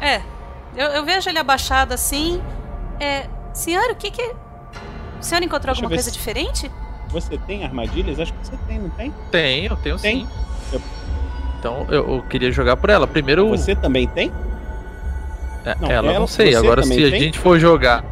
é. 0.00 0.22
Eu, 0.76 0.86
eu 0.88 1.04
vejo 1.04 1.28
ele 1.28 1.38
abaixado 1.38 1.92
assim. 1.92 2.40
É. 3.00 3.26
Senhor, 3.52 3.90
o 3.90 3.96
que 3.96 4.10
que. 4.12 4.32
O 5.22 5.24
senhor 5.24 5.42
encontrou 5.42 5.72
Deixa 5.72 5.80
eu 5.80 5.86
alguma 5.86 5.88
coisa 5.96 6.10
se- 6.10 6.12
diferente? 6.12 6.70
Você 7.08 7.38
tem 7.38 7.64
armadilhas? 7.64 8.18
Acho 8.20 8.32
que 8.34 8.46
você 8.46 8.56
tem, 8.66 8.78
não 8.78 8.90
tem? 8.90 9.14
Tenho, 9.30 9.76
tenho 9.76 9.98
Tem. 9.98 10.26
sim. 10.26 10.80
Então 11.58 11.86
eu, 11.88 12.16
eu 12.16 12.22
queria 12.28 12.50
jogar 12.50 12.76
por 12.76 12.90
ela. 12.90 13.06
Primeiro. 13.06 13.48
Você 13.50 13.74
também 13.76 14.08
tem? 14.08 14.32
É, 15.64 15.76
Não, 15.80 15.88
ela, 15.90 16.08
ela- 16.10 16.18
não 16.20 16.26
sei. 16.26 16.54
Agora, 16.56 16.82
se 16.82 16.92
a 16.92 17.10
tem? 17.10 17.20
gente 17.20 17.38
for 17.38 17.56
jogar. 17.58 18.04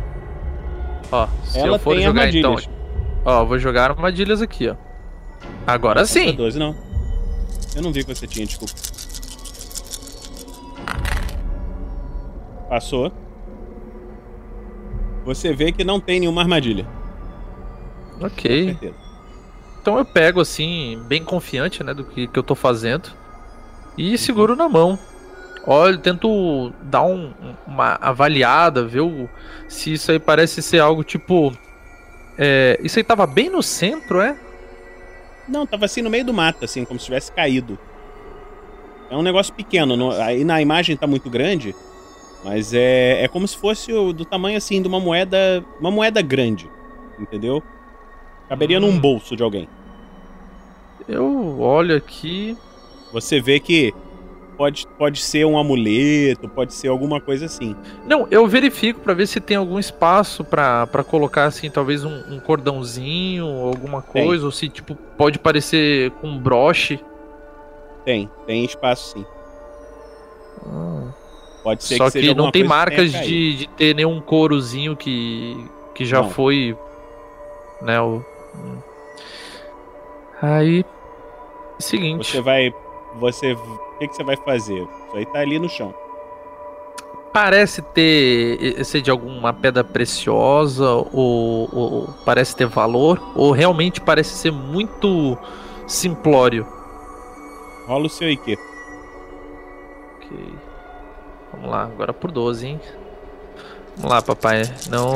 Ó, 1.10 1.26
se 1.44 1.58
Ela 1.58 1.76
eu 1.76 1.78
for 1.80 1.94
tem 1.94 2.04
jogar 2.04 2.20
armadilhas. 2.22 2.62
então. 2.62 2.74
Ó, 3.24 3.40
eu 3.42 3.46
vou 3.46 3.58
jogar 3.58 3.90
armadilhas 3.90 4.40
aqui, 4.40 4.68
ó. 4.68 4.76
Agora 5.66 6.00
Contra 6.00 6.06
sim. 6.06 6.32
12, 6.34 6.58
não. 6.58 6.76
Eu 7.74 7.82
não 7.82 7.92
vi 7.92 8.04
que 8.04 8.14
você 8.14 8.26
tinha, 8.26 8.46
desculpa. 8.46 8.72
Passou. 12.68 13.12
Você 15.24 15.52
vê 15.52 15.72
que 15.72 15.82
não 15.84 15.98
tem 16.00 16.20
nenhuma 16.20 16.42
armadilha. 16.42 16.86
Ok. 18.20 18.76
Então 19.80 19.98
eu 19.98 20.04
pego 20.04 20.40
assim, 20.40 21.00
bem 21.06 21.24
confiante, 21.24 21.82
né, 21.82 21.94
do 21.94 22.04
que, 22.04 22.26
que 22.28 22.38
eu 22.38 22.42
tô 22.42 22.54
fazendo. 22.54 23.10
E 23.96 24.16
seguro 24.18 24.54
na 24.54 24.68
mão. 24.68 24.98
Olha, 25.66 25.98
tento 25.98 26.72
dar 26.82 27.02
um- 27.02 27.32
uma 27.66 27.96
avaliada, 28.00 28.84
ver 28.86 29.00
o- 29.00 29.28
se 29.68 29.92
isso 29.92 30.10
aí 30.10 30.18
parece 30.18 30.62
ser 30.62 30.78
algo 30.80 31.04
tipo. 31.04 31.52
é, 32.42 32.78
isso 32.82 32.98
aí 32.98 33.04
tava 33.04 33.26
bem 33.26 33.50
no 33.50 33.62
centro, 33.62 34.18
é? 34.20 34.34
Não, 35.46 35.66
tava 35.66 35.84
assim 35.84 36.00
no 36.00 36.08
meio 36.08 36.24
do 36.24 36.32
mato, 36.32 36.64
assim, 36.64 36.86
como 36.86 36.98
se 36.98 37.04
tivesse 37.04 37.30
caído. 37.32 37.78
É 39.10 39.16
um 39.16 39.22
negócio 39.22 39.52
pequeno, 39.52 39.96
não- 39.96 40.10
aí 40.12 40.44
na 40.44 40.62
imagem 40.62 40.96
tá 40.96 41.06
muito 41.06 41.28
grande, 41.28 41.74
mas 42.44 42.72
é, 42.72 43.22
é 43.24 43.28
como 43.28 43.46
se 43.46 43.56
fosse 43.58 43.92
o- 43.92 44.12
do 44.12 44.24
tamanho 44.24 44.56
assim 44.56 44.80
de 44.80 44.88
uma 44.88 45.00
moeda, 45.00 45.62
uma 45.78 45.90
moeda 45.90 46.22
grande, 46.22 46.70
entendeu? 47.18 47.62
Caberia 48.50 48.80
num 48.80 48.98
bolso 48.98 49.36
de 49.36 49.44
alguém. 49.44 49.68
Eu 51.08 51.60
olho 51.60 51.96
aqui. 51.96 52.56
Você 53.12 53.40
vê 53.40 53.60
que 53.60 53.94
pode, 54.56 54.88
pode 54.98 55.20
ser 55.20 55.46
um 55.46 55.56
amuleto, 55.56 56.48
pode 56.48 56.74
ser 56.74 56.88
alguma 56.88 57.20
coisa 57.20 57.46
assim. 57.46 57.76
Não, 58.04 58.26
eu 58.28 58.44
verifico 58.48 58.98
pra 58.98 59.14
ver 59.14 59.28
se 59.28 59.38
tem 59.38 59.56
algum 59.56 59.78
espaço 59.78 60.42
pra 60.42 60.84
pra 60.88 61.04
colocar 61.04 61.44
assim, 61.44 61.70
talvez 61.70 62.04
um, 62.04 62.22
um 62.28 62.40
cordãozinho, 62.40 63.46
alguma 63.46 64.02
Tem. 64.02 64.26
coisa, 64.26 64.44
ou 64.44 64.50
se 64.50 64.68
tipo 64.68 64.96
pode 65.16 65.38
parecer 65.38 66.10
com 66.20 66.26
um 66.26 66.36
broche. 66.36 66.98
Tem, 68.04 68.28
tem 68.48 68.64
espaço 68.64 69.12
sim. 69.12 69.24
Pode 71.62 71.84
ser 71.84 71.98
Só 71.98 72.10
que 72.10 72.20
que, 72.20 72.34
não 72.34 72.50
tem 72.50 72.64
marcas 72.64 73.12
de, 73.12 73.58
de 73.58 73.68
ter 73.76 73.94
nenhum 73.94 74.20
courozinho 74.20 74.96
que 74.96 75.56
que 75.94 76.04
já 76.04 76.22
Não. 76.22 76.30
foi, 76.30 76.76
né, 77.80 78.00
o 78.00 78.16
hum. 78.16 78.29
Aí 80.42 80.84
seguinte, 81.80 82.30
Você 82.30 82.40
vai. 82.40 82.74
Você. 83.18 83.52
O 83.52 83.98
que, 83.98 84.08
que 84.08 84.14
você 84.16 84.22
vai 84.22 84.36
fazer? 84.36 84.82
Isso 84.82 85.16
aí 85.16 85.26
tá 85.26 85.40
ali 85.40 85.58
no 85.58 85.68
chão. 85.68 85.94
parece 87.32 87.82
ter 87.82 88.84
ser 88.84 89.00
de 89.00 89.10
alguma 89.10 89.52
pedra 89.52 89.84
preciosa 89.84 90.88
ou, 91.12 91.68
ou 91.72 92.08
parece 92.24 92.56
ter 92.56 92.66
valor 92.66 93.20
ou 93.34 93.52
realmente 93.52 94.00
parece 94.00 94.30
ser 94.30 94.52
muito 94.52 95.36
simplório. 95.86 96.66
Rola 97.86 98.06
o 98.06 98.08
seu 98.08 98.30
IQ. 98.30 98.56
Ok. 100.16 100.54
Vamos 101.52 101.70
lá, 101.70 101.82
agora 101.82 102.12
por 102.12 102.30
12, 102.30 102.66
hein? 102.66 102.80
Vamos 103.96 104.12
lá, 104.12 104.22
papai. 104.22 104.62
Não. 104.88 105.12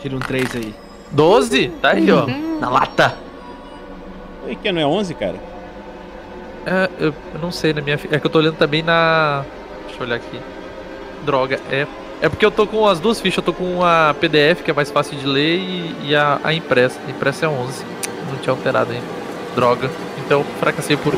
Tira 0.00 0.14
um 0.14 0.20
3 0.20 0.56
aí. 0.56 0.85
12? 1.12 1.68
Tá 1.80 1.90
aí, 1.92 2.10
ó. 2.10 2.24
Uhum. 2.24 2.60
Na 2.60 2.68
lata. 2.70 3.16
O 4.46 4.50
IQ 4.50 4.72
não 4.72 4.80
é 4.80 4.86
11, 4.86 5.14
cara? 5.14 5.36
É, 6.64 6.90
eu, 6.98 7.14
eu 7.34 7.40
não 7.40 7.50
sei, 7.52 7.72
na 7.72 7.80
minha. 7.80 7.96
fi- 7.98 8.08
É 8.10 8.18
que 8.18 8.26
eu 8.26 8.30
tô 8.30 8.38
olhando 8.38 8.56
também 8.56 8.82
na. 8.82 9.44
Deixa 9.86 10.00
eu 10.02 10.06
olhar 10.06 10.16
aqui. 10.16 10.40
Droga, 11.24 11.60
é. 11.70 11.86
É 12.20 12.28
porque 12.28 12.44
eu 12.46 12.50
tô 12.50 12.66
com 12.66 12.86
as 12.86 12.98
duas 12.98 13.20
fichas. 13.20 13.38
Eu 13.38 13.42
tô 13.44 13.52
com 13.52 13.82
a 13.84 14.14
PDF, 14.18 14.62
que 14.62 14.70
é 14.70 14.74
mais 14.74 14.90
fácil 14.90 15.16
de 15.18 15.26
ler, 15.26 15.58
e, 15.58 16.08
e 16.08 16.16
a, 16.16 16.40
a 16.42 16.52
impressa. 16.54 16.98
A 17.06 17.10
impressa 17.10 17.46
é 17.46 17.48
11. 17.48 17.84
Não 18.32 18.38
tinha 18.38 18.52
alterado 18.52 18.92
ainda. 18.92 19.04
Droga. 19.54 19.90
Então, 20.24 20.42
fracassei 20.58 20.96
por. 20.96 21.14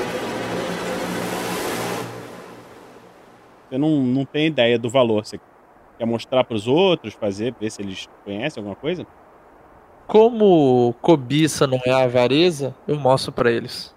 Você 3.71 3.79
não, 3.79 3.91
não 4.03 4.25
tem 4.25 4.47
ideia 4.47 4.79
do 4.79 4.89
valor. 4.89 5.25
Você 5.27 5.39
quer 5.99 6.05
mostrar 6.07 6.45
pros 6.45 6.67
outros, 6.67 7.15
fazer, 7.15 7.55
ver 7.61 7.71
se 7.71 7.83
eles 7.83 8.07
conhecem 8.25 8.61
alguma 8.61 8.77
coisa? 8.77 9.07
Como 10.09 10.95
cobiça 11.03 11.67
não 11.67 11.79
é 11.85 11.93
avareza, 11.93 12.75
eu 12.89 12.97
mostro 12.99 13.31
pra 13.31 13.51
eles. 13.53 13.95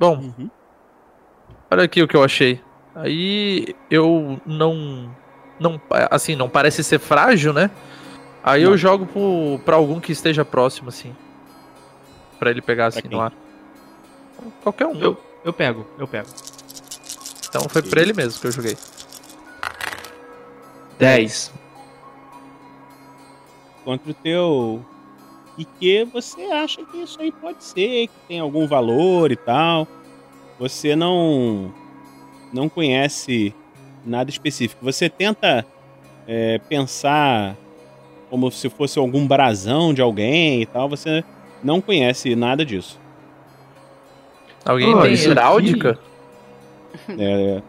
Bom, 0.00 0.16
Uhum. 0.16 0.50
olha 1.70 1.84
aqui 1.84 2.02
o 2.02 2.08
que 2.08 2.16
eu 2.16 2.24
achei. 2.24 2.60
Aí 2.94 3.76
eu 3.90 4.40
não. 4.46 5.14
não 5.60 5.80
assim, 6.10 6.34
não 6.34 6.48
parece 6.48 6.82
ser 6.82 6.98
frágil, 6.98 7.52
né? 7.52 7.70
Aí 8.42 8.62
eu 8.62 8.70
Não. 8.70 8.76
jogo 8.78 9.06
pro, 9.06 9.60
pra 9.64 9.76
algum 9.76 10.00
que 10.00 10.10
esteja 10.10 10.44
próximo, 10.44 10.88
assim. 10.88 11.14
Pra 12.38 12.50
ele 12.50 12.60
pegar 12.62 12.86
assim 12.86 13.06
no 13.08 13.20
ar. 13.20 13.32
Qualquer 14.62 14.86
um. 14.86 14.98
Eu, 14.98 15.16
eu 15.44 15.52
pego, 15.52 15.86
eu 15.98 16.08
pego. 16.08 16.28
Então 17.48 17.68
foi 17.68 17.82
pra 17.82 18.00
ele 18.00 18.12
mesmo 18.14 18.40
que 18.40 18.46
eu 18.46 18.52
joguei. 18.52 18.76
10. 20.98 21.52
Contra 23.84 24.10
o 24.10 24.14
teu 24.14 24.84
IQ, 25.62 26.04
você 26.12 26.42
acha 26.42 26.84
que 26.84 26.98
isso 26.98 27.20
aí 27.20 27.32
pode 27.32 27.62
ser, 27.64 28.06
que 28.08 28.14
tem 28.28 28.40
algum 28.40 28.66
valor 28.66 29.30
e 29.32 29.36
tal. 29.36 29.86
Você 30.58 30.94
não. 30.94 31.72
Não 32.52 32.68
conhece 32.68 33.54
nada 34.04 34.28
específico. 34.30 34.84
Você 34.84 35.08
tenta 35.08 35.64
é, 36.28 36.58
pensar 36.68 37.56
como 38.28 38.50
se 38.50 38.68
fosse 38.68 38.98
algum 38.98 39.26
brasão 39.26 39.94
de 39.94 40.02
alguém 40.02 40.60
e 40.62 40.66
tal. 40.66 40.88
Você 40.88 41.24
não 41.64 41.80
conhece 41.80 42.36
nada 42.36 42.64
disso. 42.64 43.00
Alguém 44.64 44.94
Oh, 44.94 45.02
tem 45.02 45.14
heráldica? 45.14 45.98
É, 47.18 47.62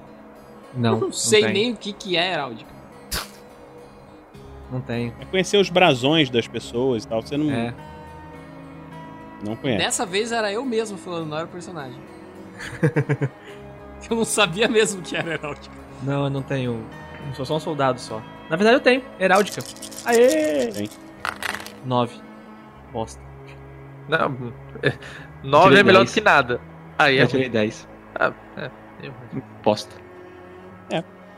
Não, 0.76 1.00
Não 1.00 1.12
sei 1.12 1.44
tem. 1.46 1.54
nem 1.54 1.72
o 1.72 1.78
que, 1.78 1.94
que 1.94 2.18
é 2.18 2.34
heráldica. 2.34 2.73
Não 4.74 4.82
tenho. 4.82 5.14
é 5.22 5.26
conhecer 5.26 5.58
os 5.58 5.70
brasões 5.70 6.30
das 6.30 6.48
pessoas 6.48 7.04
e 7.04 7.08
tal. 7.08 7.22
Você 7.22 7.38
não, 7.38 7.50
É. 7.52 7.74
não 9.46 9.56
conhece. 9.56 9.84
Dessa 9.86 10.06
vez 10.06 10.32
era 10.32 10.52
eu 10.52 10.66
mesmo 10.66 10.98
falando, 10.98 11.28
não 11.30 11.38
era 11.38 11.46
o 11.46 11.50
personagem. 11.50 12.00
eu 14.10 14.18
não 14.18 14.26
sabia 14.26 14.68
mesmo 14.68 15.02
que 15.02 15.16
era 15.16 15.34
heráldica. 15.36 15.76
Não, 16.02 16.24
eu 16.26 16.30
não 16.30 16.42
tenho. 16.42 16.84
Eu 17.30 17.36
sou 17.36 17.46
só 17.46 17.56
um 17.56 17.60
soldado 17.60 18.00
só. 18.02 18.22
Na 18.50 18.56
verdade 18.56 18.76
eu 18.78 18.82
tenho. 18.82 19.04
Heráldica. 19.20 19.62
Aê! 20.06 20.68
Tem. 20.72 20.90
9. 21.86 22.20
Bosta. 22.92 23.22
Não. 24.10 24.54
9 25.44 25.68
tirei 25.68 25.80
é 25.80 25.84
melhor 25.84 26.00
10. 26.00 26.10
do 26.12 26.14
que 26.14 26.22
nada. 26.22 26.62
Aí 26.98 27.18
é 27.20 27.24
Eu 27.24 27.28
tirei 27.28 27.50
10. 27.50 27.88
Ah, 28.16 28.34
é. 28.58 28.70
Eu- 29.02 29.14
Bosta. 29.64 29.96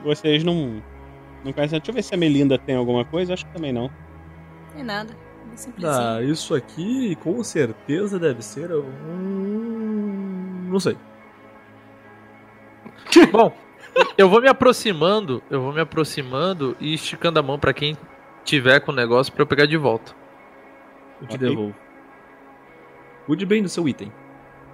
Vocês 0.03 0.43
não. 0.43 0.83
Não 1.45 1.53
conhecem. 1.53 1.77
Deixa 1.79 1.91
eu 1.91 1.95
ver 1.95 2.03
se 2.03 2.13
a 2.13 2.17
Melinda 2.17 2.57
tem 2.57 2.75
alguma 2.75 3.05
coisa. 3.05 3.33
Acho 3.33 3.45
que 3.45 3.53
também 3.53 3.71
não. 3.71 3.89
Tem 4.73 4.83
nada. 4.83 5.15
Simplesinho. 5.55 6.03
Ah, 6.03 6.21
isso 6.21 6.53
aqui 6.53 7.15
com 7.17 7.41
certeza 7.43 8.19
deve 8.19 8.41
ser 8.41 8.69
um. 8.73 10.67
Não 10.69 10.79
sei. 10.79 10.97
Bom, 13.31 13.55
eu 14.17 14.27
vou 14.27 14.41
me 14.41 14.49
aproximando, 14.49 15.41
eu 15.49 15.61
vou 15.61 15.71
me 15.71 15.79
aproximando 15.79 16.75
e 16.79 16.93
esticando 16.93 17.39
a 17.39 17.43
mão 17.43 17.57
pra 17.57 17.73
quem 17.73 17.95
tiver 18.43 18.81
com 18.81 18.91
o 18.91 18.95
negócio 18.95 19.31
pra 19.31 19.43
eu 19.43 19.47
pegar 19.47 19.65
de 19.65 19.77
volta. 19.77 20.13
Eu 21.21 21.27
te 21.27 21.35
Ok. 21.35 21.47
devolvo. 21.47 21.75
Cuide 23.25 23.45
bem 23.45 23.63
do 23.63 23.69
seu 23.69 23.87
item. 23.87 24.11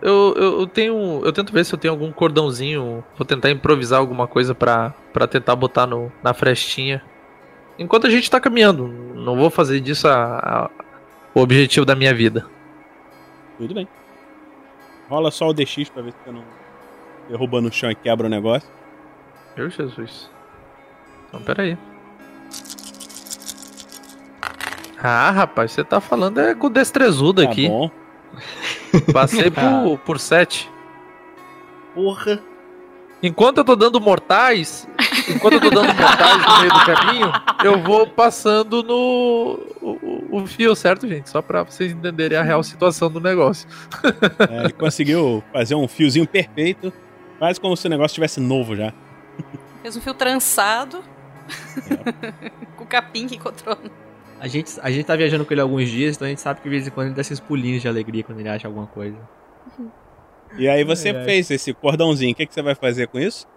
Eu, 0.02 0.34
eu, 0.36 0.60
eu 0.62 0.68
tenho. 0.68 1.22
Eu 1.24 1.32
tento 1.32 1.54
ver 1.54 1.64
se 1.64 1.74
eu 1.74 1.78
tenho 1.80 1.94
algum 1.94 2.12
cordãozinho. 2.12 3.04
Vou 3.18 3.26
tentar 3.26 3.52
improvisar 3.52 4.00
alguma 4.00 4.28
coisa 4.28 4.56
pra, 4.56 4.94
pra 5.14 5.28
tentar 5.28 5.56
botar 5.56 5.86
no, 5.86 6.12
na 6.24 6.34
frestinha. 6.34 7.04
Enquanto 7.78 8.08
a 8.08 8.10
gente 8.10 8.30
tá 8.30 8.40
caminhando. 8.40 8.88
Não 8.88 9.36
vou 9.38 9.50
fazer 9.50 9.80
disso 9.80 10.08
a, 10.08 10.14
a- 10.40 10.70
o 11.36 11.40
objetivo 11.42 11.86
da 11.86 11.96
minha 11.96 12.14
vida. 12.14 12.46
Tudo 13.58 13.74
bem. 13.76 13.88
Rola 15.10 15.30
só 15.30 15.48
o 15.50 15.54
DX 15.54 15.90
pra 15.90 16.02
ver 16.02 16.12
se 16.14 16.18
você 16.26 16.32
não 16.32 16.44
derruba 17.30 17.62
no 17.62 17.72
chão 17.72 17.92
e 17.92 17.96
quebra 17.96 18.26
o 18.26 18.30
negócio. 18.30 18.68
Meu 19.56 19.70
Jesus. 19.70 20.30
Então, 21.30 21.42
peraí. 21.42 21.78
Ah, 25.04 25.32
rapaz, 25.32 25.72
você 25.72 25.84
tá 25.84 26.00
falando 26.00 26.40
é 26.40 26.54
com 26.54 26.70
destrezudo 26.70 27.44
Tá 27.44 27.50
aqui. 27.52 27.68
bom. 27.68 27.90
Passei 29.14 29.50
por, 29.52 29.98
por 30.00 30.20
7. 30.20 30.70
Porra. 31.94 32.42
Enquanto 33.24 33.60
eu 33.60 33.64
tô 33.64 33.76
dando 33.76 34.02
mortais, 34.02 34.88
enquanto 35.30 35.54
eu 35.54 35.62
tô 35.62 35.70
dando 35.70 35.94
mortais 35.94 36.38
no 36.44 36.60
meio 36.60 36.74
do 36.74 36.86
caminho, 36.86 37.32
eu 37.64 37.80
vou 37.84 38.08
passando 38.08 38.82
no 38.82 39.60
o, 39.80 40.38
o- 40.40 40.48
fio, 40.48 40.76
certo, 40.76 41.08
gente? 41.08 41.30
Só 41.30 41.40
pra 41.40 41.62
vocês 41.62 41.92
entenderem 41.92 42.36
a 42.36 42.42
real 42.42 42.64
situação 42.64 43.12
do 43.12 43.20
negócio. 43.20 43.68
É, 44.50 44.64
ele 44.64 44.74
conseguiu 44.74 45.44
fazer 45.54 45.76
um 45.76 45.88
fiozinho 45.88 46.28
perfeito. 46.28 46.92
Quase 47.38 47.62
como 47.62 47.78
se 47.78 47.86
o 47.86 47.90
negócio 47.92 48.08
estivesse 48.14 48.40
novo 48.40 48.76
já. 48.76 48.92
Fez 49.84 49.96
um 49.96 50.02
fio 50.02 50.16
trançado. 50.16 51.04
com 52.76 52.84
o 52.84 52.88
capim 52.88 53.28
que 53.28 53.36
encontrou. 53.36 53.78
A 54.42 54.48
gente, 54.48 54.72
a 54.82 54.90
gente 54.90 55.06
tá 55.06 55.16
viajando 55.16 55.46
com 55.46 55.54
ele 55.54 55.62
alguns 55.62 55.88
dias, 55.88 56.16
então 56.16 56.26
a 56.26 56.30
gente 56.30 56.42
sabe 56.42 56.62
que 56.62 56.64
de 56.64 56.70
vez 56.72 56.88
em 56.88 56.90
quando 56.90 57.08
ele 57.10 57.16
dá 57.16 57.22
esses 57.22 57.40
pulinhos 57.40 57.80
de 57.80 57.88
alegria 57.88 58.24
quando 58.24 58.40
ele 58.40 58.50
acha 58.50 58.68
alguma 58.68 58.88
coisa. 58.88 59.16
E 60.58 60.68
aí 60.68 60.84
você 60.84 61.10
Ai, 61.10 61.18
ai. 61.18 61.26
fez 61.26 61.52
esse 61.52 61.72
cordãozinho. 61.76 62.32
O 62.32 62.36
que, 62.36 62.48
que 62.48 62.54
você 62.56 62.64
vai 62.64 62.74
fazer 62.74 63.08
com 63.08 63.20
isso? 63.20 63.48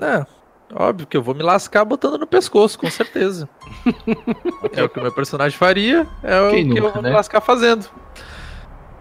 É, 0.00 0.26
óbvio 0.74 1.06
que 1.06 1.16
eu 1.16 1.22
vou 1.22 1.36
me 1.36 1.42
lascar 1.44 1.84
botando 1.84 2.18
no 2.18 2.26
pescoço, 2.26 2.76
com 2.76 2.90
certeza. 2.90 3.48
é 4.74 4.82
o 4.82 4.88
que 4.88 4.98
o 4.98 5.02
meu 5.02 5.12
personagem 5.12 5.56
faria, 5.56 6.04
é 6.24 6.40
o 6.40 6.50
Quem 6.50 6.68
que 6.68 6.78
eu 6.80 6.82
nunca, 6.82 6.94
vou 6.94 7.02
né? 7.02 7.10
me 7.10 7.14
lascar 7.14 7.40
fazendo. 7.40 7.88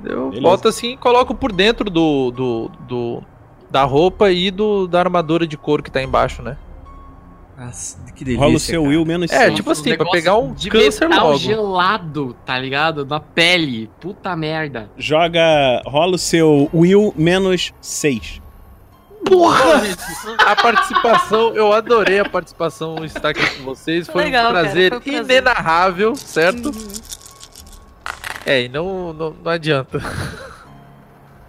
Eu 0.06 0.26
Beleza. 0.26 0.42
boto 0.42 0.68
assim 0.68 0.92
e 0.92 0.98
coloco 0.98 1.34
por 1.34 1.52
dentro 1.52 1.90
do, 1.90 2.30
do, 2.30 2.72
do, 2.88 3.24
Da 3.72 3.84
roupa 3.86 4.32
e 4.32 4.52
do, 4.52 4.88
da 4.88 5.00
armadura 5.00 5.48
de 5.48 5.58
couro 5.58 5.82
que 5.82 5.90
tá 5.90 6.00
embaixo, 6.04 6.44
né? 6.44 6.58
Nossa, 7.66 7.98
que 8.16 8.24
delícia. 8.26 8.44
Rola 8.44 8.56
o 8.56 8.60
seu 8.60 8.82
cara. 8.82 8.92
Will 8.96 9.06
menos 9.06 9.32
É, 9.32 9.52
tipo 9.52 9.70
assim, 9.70 9.84
pra 9.84 9.92
negócio 9.92 10.12
pegar 10.12 10.38
um 10.38 10.52
de 10.54 10.70
câncer 10.70 11.08
metal 11.08 11.28
logo. 11.28 11.38
gelado, 11.38 12.36
tá 12.46 12.58
ligado? 12.58 13.06
Na 13.06 13.20
pele. 13.20 13.88
Puta 14.00 14.36
merda. 14.36 14.90
Joga. 14.98 15.82
Rola 15.86 16.16
o 16.16 16.18
seu 16.18 16.70
Will 16.74 17.14
menos 17.16 17.72
6. 17.80 18.42
Porra! 19.24 19.82
A 20.40 20.56
participação, 20.56 21.54
eu 21.54 21.72
adorei 21.72 22.20
a 22.20 22.28
participação 22.28 23.06
estar 23.06 23.30
aqui 23.30 23.58
com 23.58 23.64
vocês. 23.64 24.08
Foi 24.08 24.24
Legal, 24.24 24.50
um 24.50 24.54
cara, 24.54 24.64
prazer 24.66 24.90
foi 24.90 24.98
um 24.98 25.02
prazer. 25.02 25.24
inenarrável, 25.24 26.16
certo? 26.16 26.72
É, 28.46 28.64
e 28.64 28.70
não, 28.70 29.14
não, 29.14 29.36
não 29.44 29.52
adianta. 29.52 30.00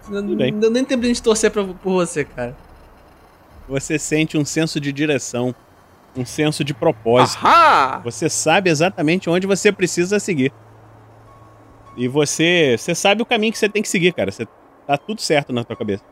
Não, 0.07 0.35
bem. 0.35 0.51
não 0.51 0.59
deu 0.59 0.69
nem 0.69 0.85
tempo 0.85 1.01
de 1.01 1.07
a 1.07 1.09
gente 1.09 1.23
torcer 1.23 1.49
pra, 1.49 1.63
por 1.63 1.93
você, 1.93 2.23
cara. 2.23 2.55
Você 3.67 3.97
sente 3.97 4.37
um 4.37 4.45
senso 4.45 4.79
de 4.79 4.91
direção, 4.91 5.55
um 6.15 6.25
senso 6.25 6.63
de 6.63 6.73
propósito. 6.73 7.45
Ahá! 7.45 8.01
Você 8.03 8.29
sabe 8.29 8.69
exatamente 8.69 9.29
onde 9.29 9.47
você 9.47 9.71
precisa 9.71 10.19
seguir. 10.19 10.53
E 11.95 12.07
você, 12.07 12.75
você 12.77 12.95
sabe 12.95 13.21
o 13.21 13.25
caminho 13.25 13.51
que 13.51 13.57
você 13.57 13.69
tem 13.69 13.81
que 13.81 13.89
seguir, 13.89 14.13
cara. 14.13 14.31
Você 14.31 14.47
tá 14.87 14.97
tudo 14.97 15.21
certo 15.21 15.53
na 15.53 15.63
tua 15.63 15.75
cabeça. 15.75 16.03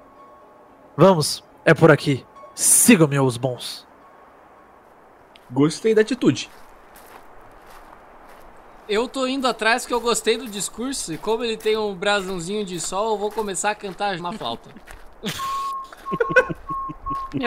Vamos, 0.96 1.44
é 1.66 1.74
por 1.74 1.92
aqui. 1.92 2.26
Sigam-me, 2.54 3.20
os 3.20 3.38
bons. 3.38 3.88
Gostei 5.50 5.94
da 5.96 6.02
atitude. 6.02 6.50
Eu 8.88 9.08
tô 9.08 9.26
indo 9.26 9.48
atrás 9.48 9.84
porque 9.84 9.94
eu 9.94 10.02
gostei 10.02 10.38
do 10.38 10.48
discurso 10.48 11.14
e 11.14 11.18
como 11.18 11.44
ele 11.44 11.58
tem 11.58 11.78
um 11.78 11.96
brasãozinho 11.96 12.66
de 12.66 12.80
sol, 12.80 13.12
eu 13.12 13.18
vou 13.18 13.32
começar 13.32 13.72
a 13.72 13.76
cantar 13.76 14.18
uma 14.18 14.34
flauta. 14.34 14.70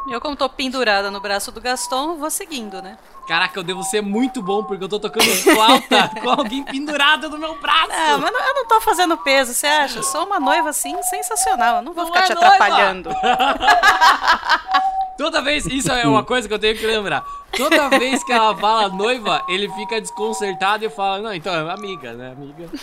Eu, 0.09 0.19
como 0.21 0.35
tô 0.35 0.49
pendurada 0.49 1.11
no 1.11 1.21
braço 1.21 1.53
do 1.53 1.61
Gaston, 1.61 2.17
vou 2.17 2.31
seguindo, 2.31 2.81
né? 2.81 2.97
Caraca, 3.29 3.59
eu 3.59 3.63
devo 3.63 3.83
ser 3.83 4.01
muito 4.01 4.43
bom 4.43 4.65
porque 4.65 4.83
eu 4.83 4.89
tô 4.89 4.99
tocando 4.99 5.27
flauta 5.27 6.09
com 6.23 6.31
alguém 6.31 6.65
pendurado 6.65 7.29
no 7.29 7.37
meu 7.37 7.61
braço. 7.61 7.91
Ah, 7.93 8.17
mas 8.19 8.33
não- 8.33 8.41
eu 8.41 8.55
não 8.55 8.67
tô 8.67 8.81
fazendo 8.81 9.17
peso, 9.19 9.53
você 9.53 9.67
acha? 9.67 9.99
Eu 9.99 10.03
sou 10.03 10.25
uma 10.25 10.41
noiva 10.41 10.71
assim 10.71 11.01
sensacional. 11.03 11.77
Eu 11.77 11.83
não 11.83 11.93
vou 11.93 12.05
Não 12.05 12.13
ficar 12.13 12.25
é 12.25 12.29
te 12.29 12.35
noiva! 12.35 12.55
atrapalhando. 12.55 13.11
Toda 15.19 15.43
vez, 15.43 15.67
isso 15.67 15.93
é 15.93 16.07
uma 16.09 16.25
coisa 16.25 16.49
que 16.49 16.55
eu 16.55 16.59
tenho 16.59 16.77
que 16.77 16.87
lembrar. 16.87 17.23
Toda 17.57 17.89
vez 17.91 18.25
que 18.25 18.33
ela 18.33 18.57
fala 18.57 18.89
noiva, 18.89 19.45
ele 19.49 19.69
fica 19.75 20.01
desconcertado 20.01 20.85
e 20.85 20.91
fala: 20.91 21.21
Não, 21.21 21.33
então 21.35 21.55
é 21.55 21.73
amiga, 21.73 22.13
né? 22.15 22.33
Amiga. 22.33 22.69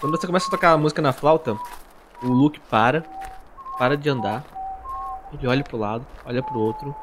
Quando 0.00 0.16
você 0.18 0.26
começa 0.26 0.46
a 0.48 0.50
tocar 0.50 0.72
a 0.72 0.78
música 0.78 1.02
na 1.02 1.12
flauta, 1.12 1.58
o 2.22 2.26
Luke 2.28 2.58
para, 2.70 3.04
para 3.78 3.96
de 3.96 4.08
andar. 4.08 4.44
Ele 5.32 5.46
olha 5.46 5.64
pro 5.64 5.76
lado, 5.76 6.06
olha 6.24 6.42
pro 6.42 6.58
outro. 6.58 6.94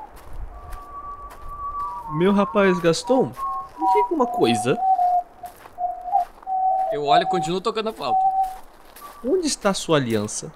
Meu 2.13 2.31
rapaz 2.33 2.79
Gaston, 2.79 3.31
me 3.77 3.87
diga 3.93 4.13
uma 4.13 4.27
coisa. 4.27 4.77
Eu 6.91 7.05
olho 7.05 7.23
e 7.23 7.29
continuo 7.29 7.59
tocando 7.59 7.89
a 7.89 7.93
flauta. 7.93 8.21
Onde 9.25 9.47
está 9.47 9.71
a 9.71 9.73
sua 9.73 9.97
aliança? 9.97 10.51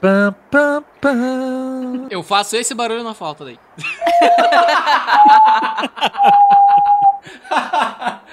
Pam, 0.00 0.34
pam, 0.50 0.84
pam. 1.00 2.06
Eu 2.10 2.22
faço 2.22 2.56
esse 2.56 2.74
barulho 2.74 3.02
na 3.02 3.14
flauta 3.14 3.44
daí. 3.44 3.58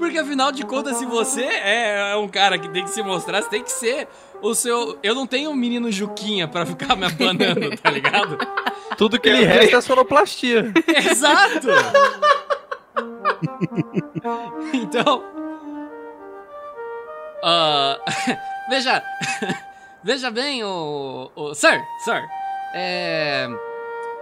Porque 0.00 0.16
afinal 0.16 0.50
de 0.50 0.64
contas, 0.64 0.96
se 0.96 1.04
você 1.04 1.44
é 1.44 2.16
um 2.16 2.26
cara 2.26 2.58
que 2.58 2.70
tem 2.70 2.82
que 2.82 2.90
se 2.90 3.02
mostrar, 3.02 3.42
você 3.42 3.50
tem 3.50 3.62
que 3.62 3.70
ser 3.70 4.08
o 4.40 4.54
seu. 4.54 4.98
Eu 5.02 5.14
não 5.14 5.26
tenho 5.26 5.50
um 5.50 5.54
menino 5.54 5.92
Juquinha 5.92 6.48
pra 6.48 6.64
ficar 6.64 6.96
me 6.96 7.04
abanando, 7.04 7.76
tá 7.76 7.90
ligado? 7.90 8.38
Tudo 8.96 9.20
que 9.20 9.28
lhe 9.28 9.44
resta 9.44 9.76
é 9.76 9.80
sonoplastia. 9.82 10.72
Exato! 10.88 11.68
então. 14.72 15.22
ah, 17.44 17.98
veja. 18.70 19.02
Veja 20.02 20.30
bem, 20.30 20.64
o, 20.64 21.30
o. 21.36 21.54
Sir, 21.54 21.78
sir. 22.02 22.26
É. 22.72 23.46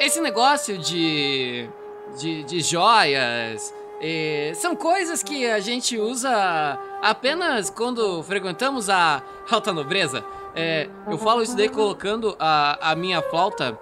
Esse 0.00 0.20
negócio 0.20 0.76
de. 0.76 1.70
de, 2.18 2.42
de 2.42 2.60
joias. 2.62 3.72
É, 4.00 4.52
são 4.54 4.76
coisas 4.76 5.22
que 5.22 5.46
a 5.46 5.60
gente 5.60 5.98
usa 5.98 6.78
apenas 7.02 7.70
quando 7.70 8.22
frequentamos 8.22 8.88
a 8.88 9.22
alta 9.50 9.72
nobreza. 9.72 10.24
É, 10.54 10.88
eu 11.08 11.18
falo 11.18 11.42
isso 11.42 11.56
daí 11.56 11.68
colocando 11.68 12.36
a, 12.38 12.92
a 12.92 12.96
minha 12.96 13.22
flauta 13.22 13.78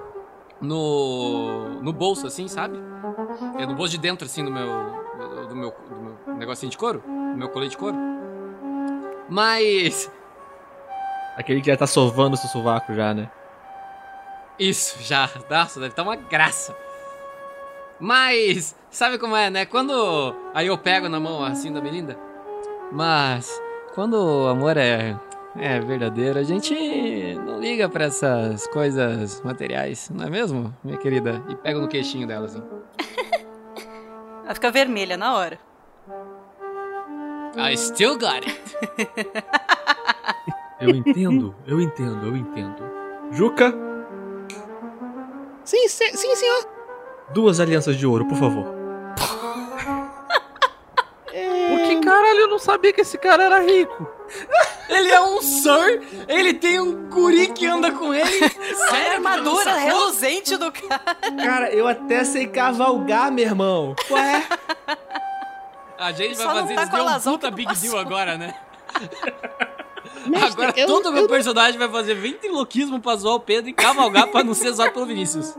no, 0.60 1.80
no 1.82 1.92
bolso, 1.92 2.26
assim, 2.26 2.48
sabe? 2.48 2.78
É 3.58 3.66
no 3.66 3.74
bolso 3.74 3.92
de 3.92 3.98
dentro, 3.98 4.26
assim, 4.26 4.44
do 4.44 4.50
meu, 4.50 4.66
do, 5.48 5.56
meu, 5.56 5.74
do 5.88 5.96
meu 5.96 6.36
negocinho 6.36 6.70
de 6.70 6.76
couro, 6.76 7.02
do 7.06 7.36
meu 7.36 7.48
colete 7.48 7.70
de 7.70 7.78
couro. 7.78 7.96
Mas 9.28 10.10
Aquele 11.36 11.60
que 11.60 11.66
já 11.66 11.76
tá 11.76 11.86
sovando 11.86 12.34
o 12.34 12.36
seu 12.38 12.48
sovaco 12.48 12.94
já, 12.94 13.12
né? 13.12 13.30
isso 14.58 14.96
já, 15.02 15.28
nossa, 15.50 15.78
deve 15.78 15.92
estar 15.92 16.02
uma 16.02 16.16
graça. 16.16 16.74
Mas 17.98 18.76
sabe 18.90 19.18
como 19.18 19.34
é, 19.36 19.50
né? 19.50 19.64
Quando 19.66 20.34
aí 20.54 20.66
eu 20.66 20.76
pego 20.76 21.08
na 21.08 21.18
mão 21.18 21.44
assim 21.44 21.72
da 21.72 21.80
Melinda, 21.80 22.18
mas 22.92 23.60
quando 23.94 24.14
o 24.14 24.48
amor 24.48 24.76
é 24.76 25.18
é 25.58 25.80
verdadeiro, 25.80 26.38
a 26.38 26.42
gente 26.42 26.74
não 27.46 27.58
liga 27.58 27.88
pra 27.88 28.04
essas 28.04 28.66
coisas 28.66 29.40
materiais, 29.42 30.10
não 30.10 30.26
é 30.26 30.30
mesmo, 30.30 30.74
minha 30.84 30.98
querida? 30.98 31.42
E 31.48 31.56
pego 31.56 31.80
no 31.80 31.88
queixinho 31.88 32.26
dela 32.26 32.44
assim. 32.44 32.62
Ela 34.44 34.52
fica 34.54 34.70
vermelha 34.70 35.16
na 35.16 35.34
hora. 35.34 35.58
I 37.56 37.74
still 37.76 38.18
got 38.18 38.44
it. 38.46 38.60
Eu 40.78 40.90
entendo, 40.90 41.54
eu 41.66 41.80
entendo, 41.80 42.26
eu 42.26 42.36
entendo. 42.36 42.84
Juca, 43.32 43.72
Sim, 45.64 45.88
sim, 45.88 46.36
senhor. 46.36 46.75
Duas 47.32 47.60
alianças 47.60 47.96
de 47.96 48.06
ouro, 48.06 48.24
por 48.26 48.36
favor. 48.38 48.64
Por 51.68 51.80
que 51.88 51.96
caralho 52.00 52.40
eu 52.40 52.48
não 52.48 52.58
sabia 52.58 52.92
que 52.92 53.00
esse 53.02 53.18
cara 53.18 53.44
era 53.44 53.60
rico? 53.60 54.08
Ele 54.88 55.10
é 55.10 55.20
um 55.20 55.42
sir, 55.42 56.02
ele 56.28 56.54
tem 56.54 56.80
um 56.80 57.08
guri 57.10 57.48
que 57.48 57.66
anda 57.66 57.90
com 57.90 58.14
ele. 58.14 58.48
Sério, 58.88 59.12
armadura 59.14 59.72
reluzente 59.74 60.56
do 60.56 60.70
cara. 60.72 61.00
Cara, 61.44 61.70
eu 61.72 61.86
até 61.86 62.24
sei 62.24 62.46
cavalgar, 62.46 63.30
meu 63.32 63.44
irmão. 63.44 63.94
Ué? 64.10 64.44
A 65.98 66.12
gente 66.12 66.36
vai 66.36 66.46
Só 66.46 66.54
não 66.54 66.60
fazer 66.62 66.74
tá 66.74 66.82
isso 66.82 66.90
com 66.90 66.96
a 66.96 67.18
de 67.18 67.28
um 67.28 67.32
puta 67.32 67.38
que 67.38 67.50
não 67.50 67.56
big 67.56 67.66
deal 67.80 67.92
passou. 67.94 67.98
agora, 67.98 68.38
né? 68.38 68.54
Mestre, 70.26 70.52
Agora 70.64 70.72
eu- 70.76 70.86
todo 70.86 71.06
eu 71.06 71.12
meu 71.12 71.22
não- 71.22 71.28
personagem 71.28 71.78
vai 71.78 71.88
fazer 71.88 72.14
ventriloquismo 72.14 73.00
pra 73.00 73.16
zoar 73.16 73.34
o 73.34 73.40
Pedro 73.40 73.70
e 73.70 73.72
cavalgar 73.72 74.28
pra 74.28 74.42
não 74.44 74.54
ser 74.54 74.72
zoado 74.72 74.92
pelo 74.92 75.06
Vinícius. 75.06 75.54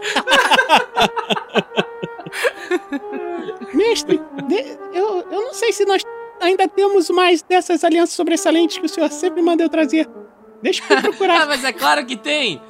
Mestre, 3.74 4.20
eu, 4.92 5.20
eu 5.30 5.40
não 5.42 5.54
sei 5.54 5.72
se 5.72 5.84
nós 5.84 6.02
ainda 6.40 6.68
temos 6.68 7.10
mais 7.10 7.42
dessas 7.42 7.84
alianças 7.84 8.14
sobressalentes 8.14 8.78
que 8.78 8.86
o 8.86 8.88
senhor 8.88 9.10
sempre 9.10 9.42
manda 9.42 9.62
eu 9.62 9.68
trazer. 9.68 10.08
Deixa 10.62 10.82
eu 10.90 10.96
Ah, 10.98 11.02
procurar. 11.02 11.46
mas 11.46 11.64
é 11.64 11.72
claro 11.72 12.04
que 12.04 12.16
tem! 12.16 12.60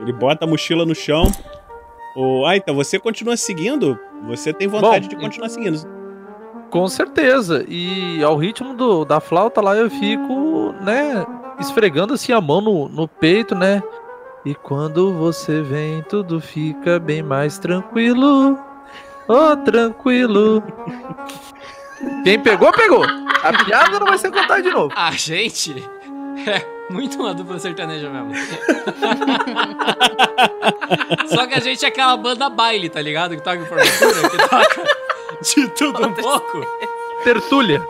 Ele 0.00 0.12
bota 0.12 0.44
a 0.44 0.48
mochila 0.48 0.86
no 0.86 0.94
chão. 0.94 1.24
Ô, 2.16 2.44
ah, 2.46 2.56
então 2.56 2.74
você 2.74 2.98
continua 2.98 3.36
seguindo? 3.36 3.98
Você 4.26 4.52
tem 4.52 4.68
vontade 4.68 5.08
Bom, 5.08 5.10
de 5.16 5.16
continuar 5.16 5.48
seguindo. 5.48 5.78
Com 6.70 6.86
certeza. 6.88 7.64
E 7.68 8.22
ao 8.22 8.36
ritmo 8.36 8.74
do, 8.74 9.04
da 9.04 9.20
flauta 9.20 9.60
lá 9.60 9.76
eu 9.76 9.90
fico, 9.90 10.72
né, 10.82 11.26
esfregando 11.58 12.14
assim 12.14 12.32
a 12.32 12.40
mão 12.40 12.60
no, 12.60 12.88
no 12.88 13.08
peito, 13.08 13.54
né? 13.54 13.82
E 14.48 14.54
quando 14.54 15.12
você 15.12 15.60
vem, 15.60 16.02
tudo 16.04 16.40
fica 16.40 16.98
bem 16.98 17.22
mais 17.22 17.58
tranquilo. 17.58 18.58
Oh, 19.28 19.54
tranquilo. 19.58 20.62
Quem 22.24 22.40
pegou, 22.40 22.72
pegou. 22.72 23.04
A 23.04 23.52
piada 23.62 24.00
não 24.00 24.06
vai 24.06 24.16
ser 24.16 24.30
contada 24.30 24.62
de 24.62 24.70
novo. 24.70 24.90
A 24.96 25.10
gente 25.10 25.86
é 26.46 26.64
muito 26.90 27.20
uma 27.20 27.34
dupla 27.34 27.58
sertaneja 27.58 28.08
mesmo. 28.08 28.32
Só 31.28 31.46
que 31.46 31.52
a 31.52 31.60
gente 31.60 31.84
é 31.84 31.88
aquela 31.88 32.16
banda 32.16 32.48
baile, 32.48 32.88
tá 32.88 33.02
ligado? 33.02 33.36
Que 33.36 33.42
toca 33.42 33.58
em 33.58 33.66
formatura, 33.66 34.30
que 34.30 34.48
toca 34.48 34.82
de 35.42 35.68
tudo 35.76 36.06
um 36.06 36.14
pouco. 36.14 36.66
Tertúlia. 37.22 37.86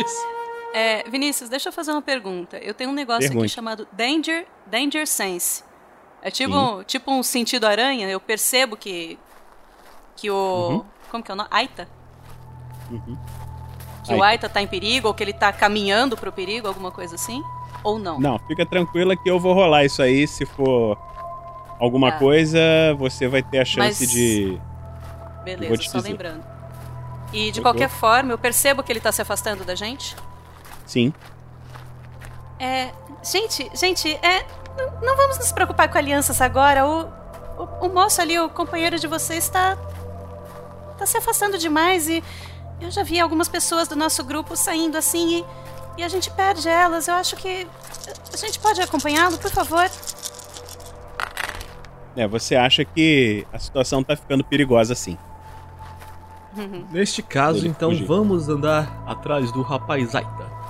Isso. 0.00 0.26
É, 0.74 1.08
Vinícius, 1.08 1.48
deixa 1.50 1.68
eu 1.68 1.72
fazer 1.72 1.90
uma 1.92 2.02
pergunta. 2.02 2.56
Eu 2.58 2.72
tenho 2.74 2.90
um 2.90 2.94
negócio 2.94 3.30
aqui 3.30 3.48
chamado 3.48 3.86
Danger, 3.92 4.46
Danger 4.66 5.06
Sense. 5.06 5.62
É 6.22 6.30
tipo, 6.30 6.54
Sim. 6.78 6.84
tipo 6.86 7.10
um 7.12 7.22
sentido 7.22 7.66
aranha. 7.66 8.08
Eu 8.08 8.20
percebo 8.20 8.76
que 8.76 9.18
que 10.16 10.30
o 10.30 10.68
Uhum. 10.70 10.84
como 11.10 11.22
que 11.24 11.30
é 11.30 11.34
o 11.34 11.36
nome? 11.36 11.48
Aita. 11.50 11.88
Uhum. 12.90 13.16
que 14.04 14.12
o 14.14 14.22
Aita 14.22 14.48
tá 14.48 14.60
em 14.60 14.66
perigo 14.66 15.06
ou 15.08 15.14
que 15.14 15.22
ele 15.22 15.32
tá 15.32 15.52
caminhando 15.52 16.16
pro 16.16 16.32
perigo, 16.32 16.66
alguma 16.66 16.90
coisa 16.90 17.14
assim? 17.14 17.40
Ou 17.84 17.98
não? 17.98 18.18
Não, 18.18 18.38
fica 18.48 18.66
tranquila 18.66 19.16
que 19.16 19.28
eu 19.30 19.38
vou 19.38 19.54
rolar 19.54 19.84
isso 19.84 20.02
aí. 20.02 20.26
Se 20.26 20.44
for 20.44 20.98
alguma 21.78 22.10
Tá. 22.12 22.18
coisa, 22.18 22.58
você 22.98 23.28
vai 23.28 23.42
ter 23.42 23.58
a 23.60 23.64
chance 23.64 24.02
Mas- 24.04 24.10
de. 24.10 24.60
Beleza, 25.44 25.82
só 25.84 25.98
dizer. 25.98 26.10
lembrando. 26.10 26.44
E 27.32 27.50
de 27.50 27.60
Eu 27.60 27.62
qualquer 27.62 27.88
vou. 27.88 27.98
forma, 27.98 28.32
eu 28.32 28.38
percebo 28.38 28.82
que 28.82 28.92
ele 28.92 29.00
tá 29.00 29.10
se 29.12 29.22
afastando 29.22 29.64
da 29.64 29.74
gente. 29.74 30.14
Sim. 30.92 31.10
É. 32.60 32.90
Gente, 33.22 33.70
gente, 33.72 34.12
é. 34.16 34.44
Não 35.02 35.16
vamos 35.16 35.38
nos 35.38 35.50
preocupar 35.50 35.90
com 35.90 35.96
alianças 35.96 36.38
agora. 36.42 36.86
O, 36.86 37.04
o, 37.62 37.86
o 37.86 37.88
moço 37.88 38.20
ali, 38.20 38.38
o 38.38 38.50
companheiro 38.50 38.98
de 38.98 39.06
vocês, 39.06 39.48
tá. 39.48 39.76
tá 40.98 41.06
se 41.06 41.16
afastando 41.16 41.56
demais 41.56 42.08
e. 42.08 42.22
Eu 42.78 42.90
já 42.90 43.02
vi 43.02 43.18
algumas 43.18 43.48
pessoas 43.48 43.88
do 43.88 43.96
nosso 43.96 44.22
grupo 44.22 44.54
saindo 44.54 44.98
assim 44.98 45.38
e. 45.38 45.44
E 45.96 46.02
a 46.02 46.08
gente 46.08 46.30
perde 46.30 46.68
elas. 46.68 47.08
Eu 47.08 47.14
acho 47.14 47.36
que. 47.36 47.66
A 48.30 48.36
gente 48.36 48.58
pode 48.58 48.82
acompanhá-lo, 48.82 49.38
por 49.38 49.50
favor? 49.50 49.90
É, 52.14 52.28
você 52.28 52.54
acha 52.54 52.84
que 52.84 53.46
a 53.50 53.58
situação 53.58 54.04
tá 54.04 54.14
ficando 54.14 54.44
perigosa 54.44 54.92
assim. 54.92 55.16
Neste 56.90 57.22
caso, 57.22 57.60
Ele 57.60 57.68
então, 57.68 57.88
fugiu. 57.88 58.06
vamos 58.06 58.50
andar 58.50 59.02
atrás 59.06 59.50
do 59.52 59.62
rapaz 59.62 60.14
Aita. 60.14 60.61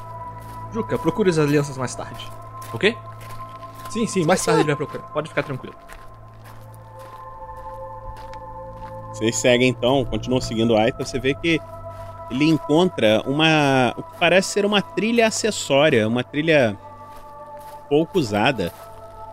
Juca, 0.73 0.99
procure 0.99 1.29
as 1.29 1.39
alianças 1.39 1.77
mais 1.77 1.95
tarde. 1.95 2.31
Ok? 2.73 2.97
Sim, 3.91 4.07
sim, 4.07 4.25
mais 4.25 4.45
tarde 4.45 4.61
ele 4.61 4.69
vai 4.69 4.77
procurar. 4.77 5.05
Pode 5.09 5.29
ficar 5.29 5.43
tranquilo. 5.43 5.75
Vocês 9.13 9.37
seguem 9.37 9.69
então, 9.69 10.05
continuam 10.07 10.41
seguindo 10.41 10.73
o 10.73 10.77
Aita, 10.77 11.05
você 11.05 11.19
vê 11.19 11.35
que 11.35 11.61
ele 12.31 12.49
encontra 12.49 13.23
uma. 13.27 13.95
o 13.97 14.03
que 14.03 14.19
parece 14.19 14.49
ser 14.49 14.65
uma 14.65 14.81
trilha 14.81 15.27
acessória, 15.27 16.09
uma 16.09 16.25
trilha 16.25 16.77
pouco 17.89 18.19
usada 18.19 18.73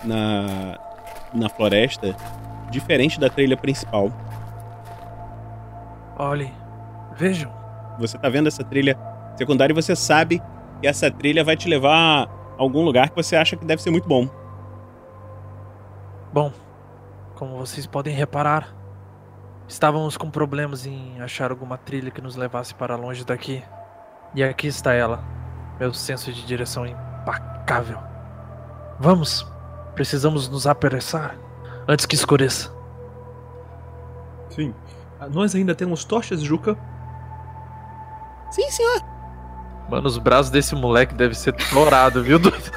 na, 0.04 0.78
na 1.34 1.48
floresta, 1.48 2.14
diferente 2.70 3.18
da 3.18 3.30
trilha 3.30 3.56
principal. 3.56 4.12
Olhem, 6.18 6.54
vejam. 7.16 7.50
Você 7.98 8.18
tá 8.18 8.28
vendo 8.28 8.48
essa 8.48 8.64
trilha 8.64 8.98
secundária 9.38 9.72
e 9.72 9.76
você 9.76 9.96
sabe 9.96 10.42
que 10.82 10.88
essa 10.88 11.12
trilha 11.12 11.44
vai 11.44 11.56
te 11.56 11.68
levar 11.68 12.26
a 12.26 12.30
algum 12.58 12.84
lugar 12.84 13.10
que 13.10 13.16
você 13.16 13.36
acha 13.36 13.56
que 13.56 13.66
deve 13.66 13.82
ser 13.82 13.92
muito 13.92 14.08
bom. 14.08 14.30
Bom, 16.32 16.52
como 17.36 17.58
vocês 17.58 17.88
podem 17.88 18.14
reparar, 18.14 18.76
estávamos 19.68 20.18
com 20.18 20.30
problemas 20.30 20.86
em 20.86 21.20
achar 21.22 21.52
alguma 21.52 21.78
trilha 21.78 22.12
que 22.12 22.22
nos 22.22 22.36
levasse 22.36 22.74
para 22.76 22.96
longe 22.96 23.26
daqui. 23.26 23.64
E 24.36 24.44
aqui 24.44 24.68
está 24.68 24.94
ela. 24.94 25.24
Meu 25.80 25.94
senso 25.94 26.32
de 26.32 26.46
direção 26.46 26.86
impecável. 26.86 27.98
Vamos, 29.00 29.48
precisamos 29.96 30.50
nos 30.50 30.68
apressar 30.68 31.36
antes 31.88 32.06
que 32.06 32.16
escureça. 32.16 32.72
Sim. 34.50 34.74
Ah, 35.20 35.28
Nós 35.28 35.56
ainda 35.56 35.74
temos 35.74 36.04
tochas, 36.04 36.42
Juca. 36.42 36.78
Sim, 38.52 38.70
senhor. 38.70 39.19
Mano, 39.90 40.08
os 40.08 40.18
braços 40.18 40.52
desse 40.52 40.76
moleque 40.76 41.14
devem 41.16 41.34
ser 41.34 41.54
dourados, 41.74 42.24
viu? 42.24 42.38
doido? 42.38 42.58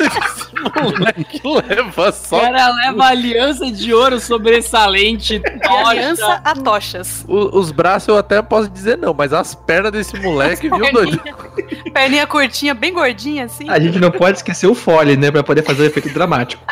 Esse 0.00 0.54
moleque 0.82 1.40
leva 1.44 2.12
só. 2.12 2.36
O 2.38 2.40
cara 2.40 2.68
leva 2.74 3.04
aliança 3.06 3.70
de 3.72 3.92
ouro 3.92 4.20
sobressalente, 4.20 5.42
aliança 5.66 6.40
a 6.44 6.54
tochas. 6.54 7.24
O- 7.26 7.58
os 7.58 7.72
braços 7.72 8.08
eu 8.08 8.16
até 8.16 8.40
posso 8.40 8.68
dizer 8.68 8.96
não, 8.98 9.12
mas 9.12 9.32
as 9.32 9.54
pernas 9.54 9.90
desse 9.90 10.16
moleque, 10.20 10.68
viu, 10.68 10.92
doido? 10.92 11.18
Perninha, 11.18 11.84
perninha 11.92 12.26
curtinha, 12.26 12.74
bem 12.74 12.92
gordinha 12.92 13.46
assim. 13.46 13.68
A 13.68 13.80
gente 13.80 13.98
não 13.98 14.10
pode 14.10 14.38
esquecer 14.38 14.66
o 14.68 14.74
fole, 14.74 15.16
né? 15.16 15.30
Pra 15.30 15.42
poder 15.42 15.62
fazer 15.64 15.82
o 15.82 15.86
efeito 15.86 16.08
dramático. 16.10 16.62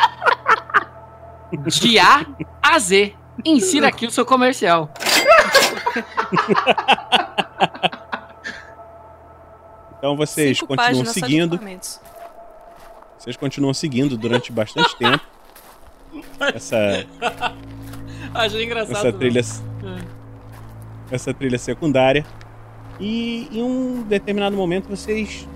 De 1.81 1.99
A 1.99 2.25
a 2.61 2.79
Z. 2.79 3.13
Insira 3.43 3.87
aqui 3.87 4.05
o 4.05 4.11
seu 4.11 4.25
comercial. 4.25 4.93
Então 9.99 10.15
vocês 10.15 10.57
Cinco 10.57 10.75
continuam 10.75 11.05
seguindo. 11.05 11.59
Vocês 13.17 13.35
continuam 13.37 13.73
seguindo 13.73 14.17
durante 14.17 14.51
bastante 14.51 14.95
tempo. 14.97 15.21
Essa, 16.55 17.05
Achei 18.33 18.63
engraçado. 18.65 18.95
essa 18.97 19.13
trilha 19.13 19.41
É. 19.41 21.15
essa 21.15 21.33
trilha 21.33 21.57
secundária. 21.59 22.25
E 22.99 23.47
em 23.51 23.61
um 23.61 24.01
determinado 24.01 24.55
momento 24.55 24.87
vocês 24.89 25.47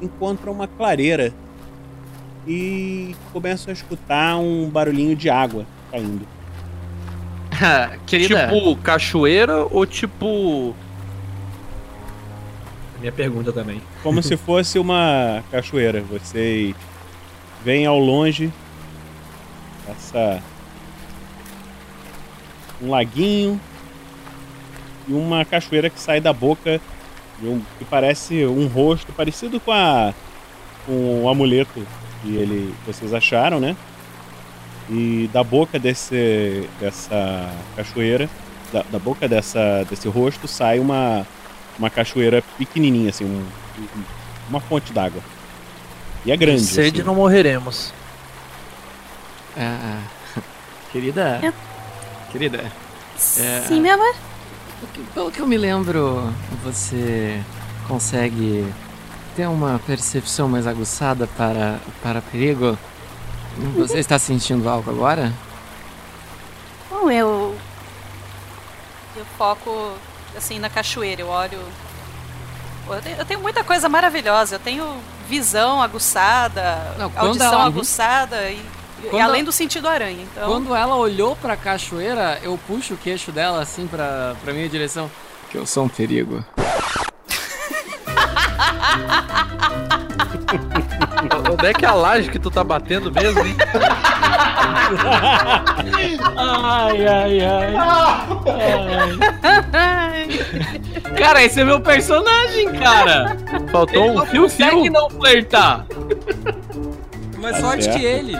encontram 0.00 0.52
uma 0.52 0.68
clareira 0.68 1.32
e 2.46 3.16
começam 3.32 3.70
a 3.70 3.72
escutar 3.72 4.36
um 4.36 4.68
barulhinho 4.68 5.16
de 5.16 5.28
água 5.28 5.66
caindo. 5.90 6.26
Querida. 8.06 8.48
Tipo 8.48 8.76
cachoeira 8.76 9.64
ou 9.64 9.84
tipo. 9.86 10.74
Minha 13.00 13.12
pergunta 13.12 13.52
também. 13.52 13.80
Como 14.02 14.22
se 14.22 14.36
fosse 14.36 14.78
uma 14.78 15.42
cachoeira. 15.50 16.00
Vocês 16.02 16.74
veem 17.64 17.86
ao 17.86 17.98
longe 17.98 18.52
essa 19.88 20.42
um 22.80 22.90
laguinho 22.90 23.60
e 25.08 25.12
uma 25.12 25.44
cachoeira 25.44 25.88
que 25.88 26.00
sai 26.00 26.20
da 26.20 26.32
boca 26.32 26.80
de 27.40 27.48
um, 27.48 27.60
que 27.78 27.84
parece 27.84 28.44
um 28.46 28.66
rosto 28.66 29.12
parecido 29.12 29.60
com 29.60 29.72
a 29.72 30.14
com 30.84 31.24
o 31.24 31.28
amuleto 31.28 31.86
que 32.22 32.36
ele 32.36 32.74
vocês 32.86 33.12
acharam, 33.12 33.60
né? 33.60 33.76
E 34.88 35.28
da 35.32 35.42
boca 35.42 35.78
desse 35.78 36.68
dessa 36.80 37.50
cachoeira, 37.74 38.28
da, 38.72 38.84
da 38.90 38.98
boca 38.98 39.28
dessa 39.28 39.84
desse 39.88 40.08
rosto 40.08 40.46
sai 40.46 40.78
uma 40.78 41.26
uma 41.78 41.90
cachoeira 41.90 42.42
pequenininha 42.58 43.10
assim, 43.10 43.24
um- 43.24 43.46
um- 43.80 44.04
uma 44.48 44.60
fonte 44.60 44.92
d'água. 44.92 45.20
E 46.24 46.32
é 46.32 46.36
grande. 46.36 46.62
De 46.62 46.66
sede 46.66 47.00
assim. 47.00 47.06
não 47.06 47.14
morreremos. 47.14 47.92
Ah, 49.56 50.00
querida. 50.92 51.40
Eu- 51.42 51.54
Querida. 52.32 52.70
É, 53.38 53.64
Sim, 53.66 53.80
meu 53.80 53.94
amor. 53.94 54.14
Pelo 55.14 55.30
que 55.30 55.40
eu 55.40 55.46
me 55.46 55.56
lembro, 55.56 56.32
você 56.62 57.40
consegue 57.88 58.66
ter 59.34 59.46
uma 59.48 59.78
percepção 59.86 60.48
mais 60.48 60.66
aguçada 60.66 61.26
para, 61.36 61.78
para 62.02 62.20
perigo? 62.20 62.76
Você 63.78 63.98
está 64.00 64.18
sentindo 64.18 64.68
algo 64.68 64.90
agora? 64.90 65.32
Bom, 66.90 67.10
eu. 67.10 67.56
Eu 69.16 69.24
foco, 69.38 69.94
assim, 70.36 70.58
na 70.58 70.68
cachoeira. 70.70 71.22
Eu 71.22 71.28
olho. 71.28 71.58
Eu 72.88 73.02
tenho, 73.02 73.16
eu 73.18 73.24
tenho 73.24 73.40
muita 73.40 73.64
coisa 73.64 73.88
maravilhosa. 73.88 74.56
Eu 74.56 74.60
tenho 74.60 74.96
visão 75.28 75.82
aguçada, 75.82 76.94
Não, 76.98 77.10
audição 77.16 77.52
ela- 77.54 77.66
aguçada 77.66 78.48
e, 78.48 78.60
e 79.02 79.08
Quando- 79.08 79.22
além 79.22 79.42
do 79.42 79.50
sentido 79.50 79.88
aranha. 79.88 80.22
Então, 80.22 80.48
Quando 80.48 80.74
ela 80.74 80.94
olhou 80.96 81.34
para 81.34 81.54
a 81.54 81.56
cachoeira, 81.56 82.38
eu 82.42 82.56
puxo 82.66 82.94
o 82.94 82.96
queixo 82.96 83.32
dela 83.32 83.60
assim 83.60 83.86
para 83.88 84.36
para 84.44 84.52
minha 84.52 84.68
direção. 84.68 85.10
Que 85.50 85.58
eu 85.58 85.66
sou 85.66 85.84
um 85.84 85.88
perigo. 85.88 86.44
Onde 91.58 91.66
é 91.68 91.72
que 91.72 91.84
é 91.84 91.88
a 91.88 91.94
laje 91.94 92.30
que 92.30 92.38
tu 92.38 92.50
tá 92.50 92.62
batendo 92.62 93.10
mesmo, 93.12 93.40
hein? 93.44 93.56
Ai, 96.36 97.06
ai, 97.06 97.40
ai. 97.44 97.74
Cara, 101.16 101.42
esse 101.42 101.60
é 101.60 101.64
meu 101.64 101.80
personagem, 101.80 102.72
cara. 102.74 103.36
Faltou 103.70 104.04
Ele 104.04 104.18
um 104.20 104.26
fio-fio. 104.26 104.66
consegue 104.66 104.90
não 104.90 105.08
flertar. 105.10 105.86
Mais 107.38 107.56
Tá 107.56 107.62
sorte 107.62 107.84
certo. 107.84 107.98
que 107.98 108.04
ele. 108.04 108.36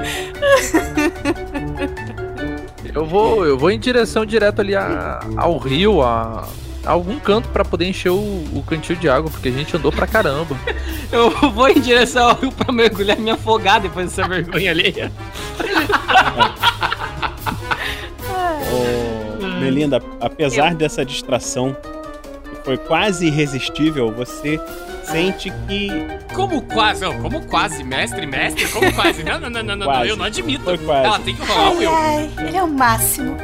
Eu 2.94 3.04
vou, 3.06 3.44
eu 3.46 3.56
vou 3.58 3.70
em 3.70 3.78
direção 3.78 4.24
direto 4.26 4.60
ali 4.60 4.74
a- 4.74 5.20
ao 5.36 5.56
rio, 5.58 6.02
a 6.02 6.44
algum 6.86 7.18
canto 7.18 7.48
pra 7.48 7.64
poder 7.64 7.86
encher 7.88 8.10
o, 8.10 8.16
o 8.16 8.64
cantil 8.66 8.96
de 8.96 9.08
água, 9.08 9.30
porque 9.30 9.48
a 9.48 9.52
gente 9.52 9.76
andou 9.76 9.90
pra 9.92 10.06
caramba. 10.06 10.56
Eu 11.12 11.30
vou 11.50 11.68
em 11.68 11.80
direção 11.80 12.28
ao 12.30 12.34
rio 12.36 12.52
pra 12.52 12.72
mergulhar 12.72 13.18
e 13.18 13.20
me 13.20 13.30
afogar 13.30 13.80
depois 13.80 14.06
dessa 14.06 14.26
vergonha 14.28 14.70
alheia. 14.70 15.12
Melinda, 19.60 20.02
apesar 20.20 20.74
dessa 20.74 21.04
distração 21.04 21.76
que 22.50 22.64
foi 22.64 22.76
quase 22.76 23.26
irresistível, 23.26 24.12
você 24.12 24.60
sente 25.04 25.52
que 25.68 25.88
Como 26.34 26.62
quase? 26.62 27.00
Não, 27.02 27.20
como 27.22 27.40
quase? 27.46 27.82
Mestre, 27.84 28.26
mestre? 28.26 28.66
Como 28.68 28.92
quase? 28.94 29.22
Não, 29.22 29.38
não, 29.40 29.50
não, 29.50 29.62
não, 29.62 29.76
não, 29.76 29.86
Quase. 29.86 30.08
eu 30.08 30.16
não 30.16 30.24
admito. 30.24 30.64
Foi 30.64 30.78
quase. 30.78 31.06
Ela 31.06 31.18
tem 31.20 31.34
que 31.36 31.42
rolar 31.44 31.70
o 31.72 31.78
ai, 31.78 31.84
eu. 31.84 31.94
ai, 31.94 32.30
ele 32.48 32.56
é 32.56 32.62
o 32.62 32.68
máximo. 32.68 33.36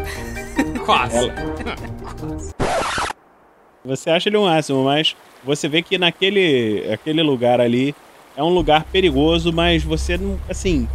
Quase. 0.84 1.16
Ela- 1.16 2.52
você 3.84 4.10
acha 4.10 4.28
ele 4.28 4.36
o 4.36 4.44
máximo, 4.44 4.84
mas 4.84 5.16
você 5.44 5.68
vê 5.68 5.82
que 5.82 5.98
naquele 5.98 6.88
aquele 6.92 7.22
lugar 7.22 7.60
ali 7.60 7.94
é 8.36 8.42
um 8.42 8.48
lugar 8.48 8.84
perigoso, 8.84 9.52
mas 9.52 9.82
você 9.82 10.16
não, 10.16 10.38
assim, 10.48 10.88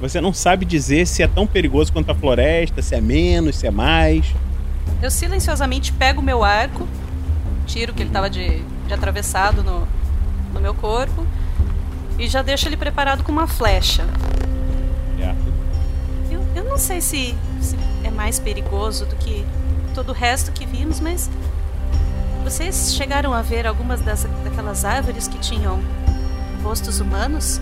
você 0.00 0.20
não 0.20 0.32
sabe 0.32 0.64
dizer 0.64 1.06
se 1.06 1.22
é 1.22 1.28
tão 1.28 1.46
perigoso 1.46 1.92
quanto 1.92 2.10
a 2.10 2.14
floresta, 2.14 2.82
se 2.82 2.94
é 2.94 3.00
menos, 3.00 3.56
se 3.56 3.66
é 3.66 3.70
mais. 3.70 4.26
Eu 5.00 5.10
silenciosamente 5.10 5.92
pego 5.92 6.20
o 6.20 6.24
meu 6.24 6.42
arco, 6.42 6.86
tiro 7.66 7.94
que 7.94 8.02
ele 8.02 8.10
tava 8.10 8.28
de, 8.28 8.62
de 8.86 8.92
atravessado 8.92 9.62
no, 9.62 9.86
no 10.52 10.60
meu 10.60 10.74
corpo 10.74 11.26
e 12.18 12.28
já 12.28 12.42
deixo 12.42 12.68
ele 12.68 12.76
preparado 12.76 13.22
com 13.22 13.32
uma 13.32 13.46
flecha. 13.46 14.04
Eu, 16.30 16.44
eu 16.56 16.64
não 16.64 16.78
sei 16.78 17.00
se, 17.00 17.34
se 17.60 17.76
é 18.02 18.10
mais 18.10 18.38
perigoso 18.38 19.06
do 19.06 19.16
que 19.16 19.44
todo 19.94 20.10
o 20.10 20.12
resto 20.12 20.52
que 20.52 20.66
vimos, 20.66 21.00
mas 21.00 21.30
vocês 22.44 22.94
chegaram 22.94 23.32
a 23.32 23.42
ver 23.42 23.66
algumas 23.66 24.00
das, 24.00 24.24
daquelas 24.44 24.84
árvores 24.84 25.26
que 25.26 25.38
tinham 25.38 25.80
rostos 26.62 27.00
humanos? 27.00 27.60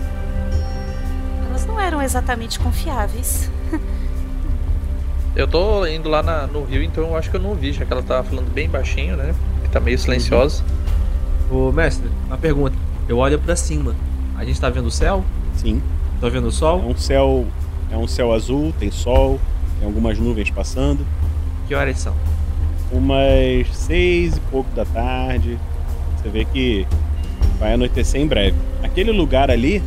Elas 1.49 1.65
não 1.65 1.79
eram 1.79 2.01
exatamente 2.01 2.59
confiáveis. 2.59 3.49
Eu 5.35 5.47
tô 5.47 5.83
indo 5.87 6.09
lá 6.09 6.21
na- 6.21 6.45
no 6.45 6.63
rio, 6.63 6.83
então 6.83 7.05
eu 7.05 7.17
acho 7.17 7.31
que 7.31 7.35
eu 7.35 7.41
não 7.41 7.55
vi, 7.55 7.73
já 7.73 7.83
que 7.83 7.91
ela 7.91 8.03
tá 8.03 8.23
falando 8.23 8.53
bem 8.53 8.69
baixinho, 8.69 9.17
né? 9.17 9.33
Que 9.63 9.69
tá 9.69 9.79
meio 9.79 9.97
silenciosa. 9.97 10.63
Ô, 11.49 11.71
mestre, 11.71 12.07
uma 12.27 12.37
pergunta. 12.37 12.75
Eu 13.09 13.17
olho 13.17 13.39
pra 13.39 13.55
cima. 13.55 13.95
A 14.37 14.45
gente 14.45 14.61
tá 14.61 14.69
vendo 14.69 14.85
o 14.85 14.91
céu? 14.91 15.25
Sim. 15.55 15.81
Tá 16.21 16.29
vendo 16.29 16.45
o 16.49 16.51
sol? 16.51 16.79
É 16.81 16.85
um 16.85 16.95
céu, 16.95 17.47
é 17.89 17.97
um 17.97 18.07
céu 18.07 18.31
azul, 18.31 18.71
tem 18.77 18.91
sol, 18.91 19.39
tem 19.79 19.87
algumas 19.87 20.19
nuvens 20.19 20.51
passando. 20.51 21.03
Que 21.67 21.73
horas 21.73 21.97
são? 21.97 22.13
Umas 22.93 23.67
seis 23.75 24.37
e 24.37 24.39
pouco 24.51 24.69
da 24.75 24.85
tarde. 24.85 25.57
Você 26.17 26.29
vê 26.29 26.45
que 26.45 26.87
vai 27.59 27.73
anoitecer 27.73 28.21
em 28.21 28.27
breve. 28.27 28.55
Aquele 28.83 29.11
lugar 29.11 29.49
ali, 29.49 29.81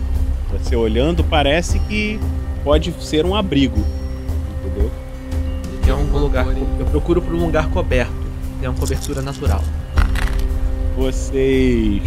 você 0.50 0.74
olhando, 0.74 1.22
parece 1.24 1.78
que 1.80 2.18
pode 2.64 2.92
ser 3.04 3.24
um 3.24 3.34
abrigo. 3.34 3.78
Entendeu? 4.64 4.90
Tem 5.84 5.92
um 5.94 6.18
lugar. 6.18 6.46
Eu 6.78 6.86
procuro 6.86 7.22
por 7.22 7.32
um 7.34 7.44
lugar 7.46 7.68
coberto. 7.70 8.12
Tem 8.60 8.68
uma 8.68 8.78
cobertura 8.78 9.22
natural. 9.22 9.62
Vocês. 10.96 12.02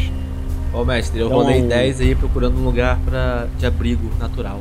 Ô 0.73 0.83
mestre, 0.83 1.19
eu 1.19 1.27
Então- 1.27 1.39
rolei 1.39 1.61
10 1.61 2.01
aí 2.01 2.13
procurando 2.15 2.57
um 2.59 2.63
lugar 2.63 2.99
pra, 3.05 3.47
de 3.57 3.65
abrigo 3.65 4.09
natural. 4.19 4.59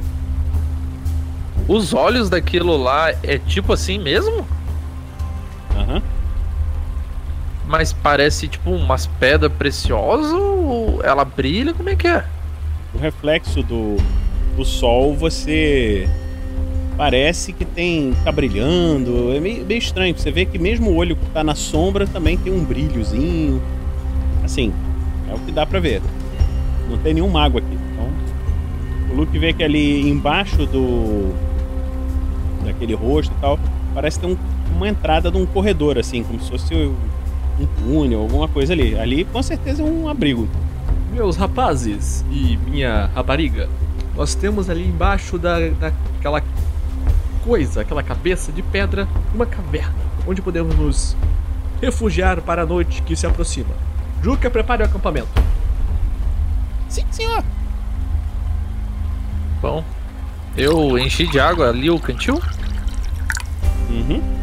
Os 1.67 1.93
olhos 1.93 2.31
daquilo 2.31 2.77
lá 2.77 3.11
é 3.23 3.39
tipo 3.39 3.73
assim 3.73 3.99
mesmo? 3.99 4.47
Aham. 5.77 6.03
Mas 7.69 7.93
parece 7.93 8.49
tipo 8.49 8.71
umas 8.71 9.07
pedras 9.07 9.53
preciosas 9.53 10.33
ou 10.33 11.03
ela 11.05 11.25
brilha? 11.25 11.75
Como 11.75 11.89
é 11.91 11.95
que 11.95 12.09
é? 12.09 12.25
O 12.95 12.99
reflexo 12.99 13.63
do, 13.63 13.97
do 14.57 14.65
sol, 14.65 15.15
você 15.15 16.09
parece 16.97 17.53
que 17.53 17.67
tem 17.67 18.15
tá 18.25 18.33
brilhando. 18.33 19.33
É 19.35 19.39
meio, 19.39 19.67
meio 19.67 19.79
estranho. 19.79 20.17
Você 20.19 20.31
vê 20.31 20.47
que 20.47 20.59
mesmo 20.59 20.91
o 20.91 20.97
olho 20.97 21.15
que 21.15 21.27
tá 21.27 21.45
na 21.45 21.55
sombra 21.55 22.07
também 22.07 22.39
tem 22.39 22.51
um 22.53 22.65
brilhozinho. 22.65 23.61
Assim, 24.43 24.73
é 25.31 25.35
o 25.35 25.39
que 25.39 25.53
dá 25.53 25.67
pra 25.67 25.79
ver. 25.79 26.01
Não 26.89 26.97
tem 26.97 27.13
nenhum 27.13 27.29
mago 27.29 27.59
aqui. 27.59 27.69
Então, 27.93 28.09
o 29.13 29.15
Luke 29.15 29.39
vê 29.39 29.53
que 29.53 29.63
ali 29.63 30.09
embaixo 30.09 30.65
do 30.65 31.35
daquele 32.65 32.95
rosto 32.95 33.33
e 33.37 33.41
tal, 33.41 33.59
parece 33.95 34.19
ter 34.21 34.27
um- 34.27 34.37
uma 34.75 34.89
entrada 34.89 35.31
de 35.31 35.37
um 35.37 35.45
corredor 35.47 35.99
assim, 35.99 36.23
como 36.23 36.41
se 36.41 36.51
fosse 36.51 36.91
um 37.59 37.67
túnel, 37.67 38.21
alguma 38.21 38.49
coisa 38.49 38.73
ali. 38.73 38.99
Ali 38.99 39.25
com 39.25 39.43
certeza 39.43 39.83
é 39.83 39.85
um 39.85 40.09
abrigo. 40.09 40.49
Meus 41.13 41.37
rapazes 41.37 42.25
e 42.31 42.57
minha 42.57 43.07
rapariga, 43.15 43.69
nós 44.15 44.35
temos 44.35 44.69
ali 44.71 44.87
embaixo 44.87 45.39
da, 45.39 45.59
daquela 45.69 46.43
coisa, 47.45 47.81
aquela 47.81 48.03
cabeça 48.03 48.53
de 48.53 48.63
pedra, 48.63 49.09
uma 49.35 49.47
caverna, 49.47 49.95
onde 50.27 50.43
podemos 50.43 50.77
nos 50.77 51.17
refugiar 51.81 52.41
para 52.43 52.63
a 52.63 52.67
noite 52.67 53.03
que 53.03 53.17
se 53.17 53.27
aproxima. 53.27 53.75
Juca, 54.23 54.51
prepare 54.51 54.83
o 54.83 54.87
acampamento. 54.87 55.29
Sim, 56.89 57.05
senhor. 57.11 57.43
Bom, 59.61 59.85
eu 60.57 60.99
enchi 60.99 61.27
de 61.27 61.39
água 61.39 61.69
ali 61.69 61.91
o 61.91 61.99
cantil. 61.99 62.41
Uhum. 63.91 64.38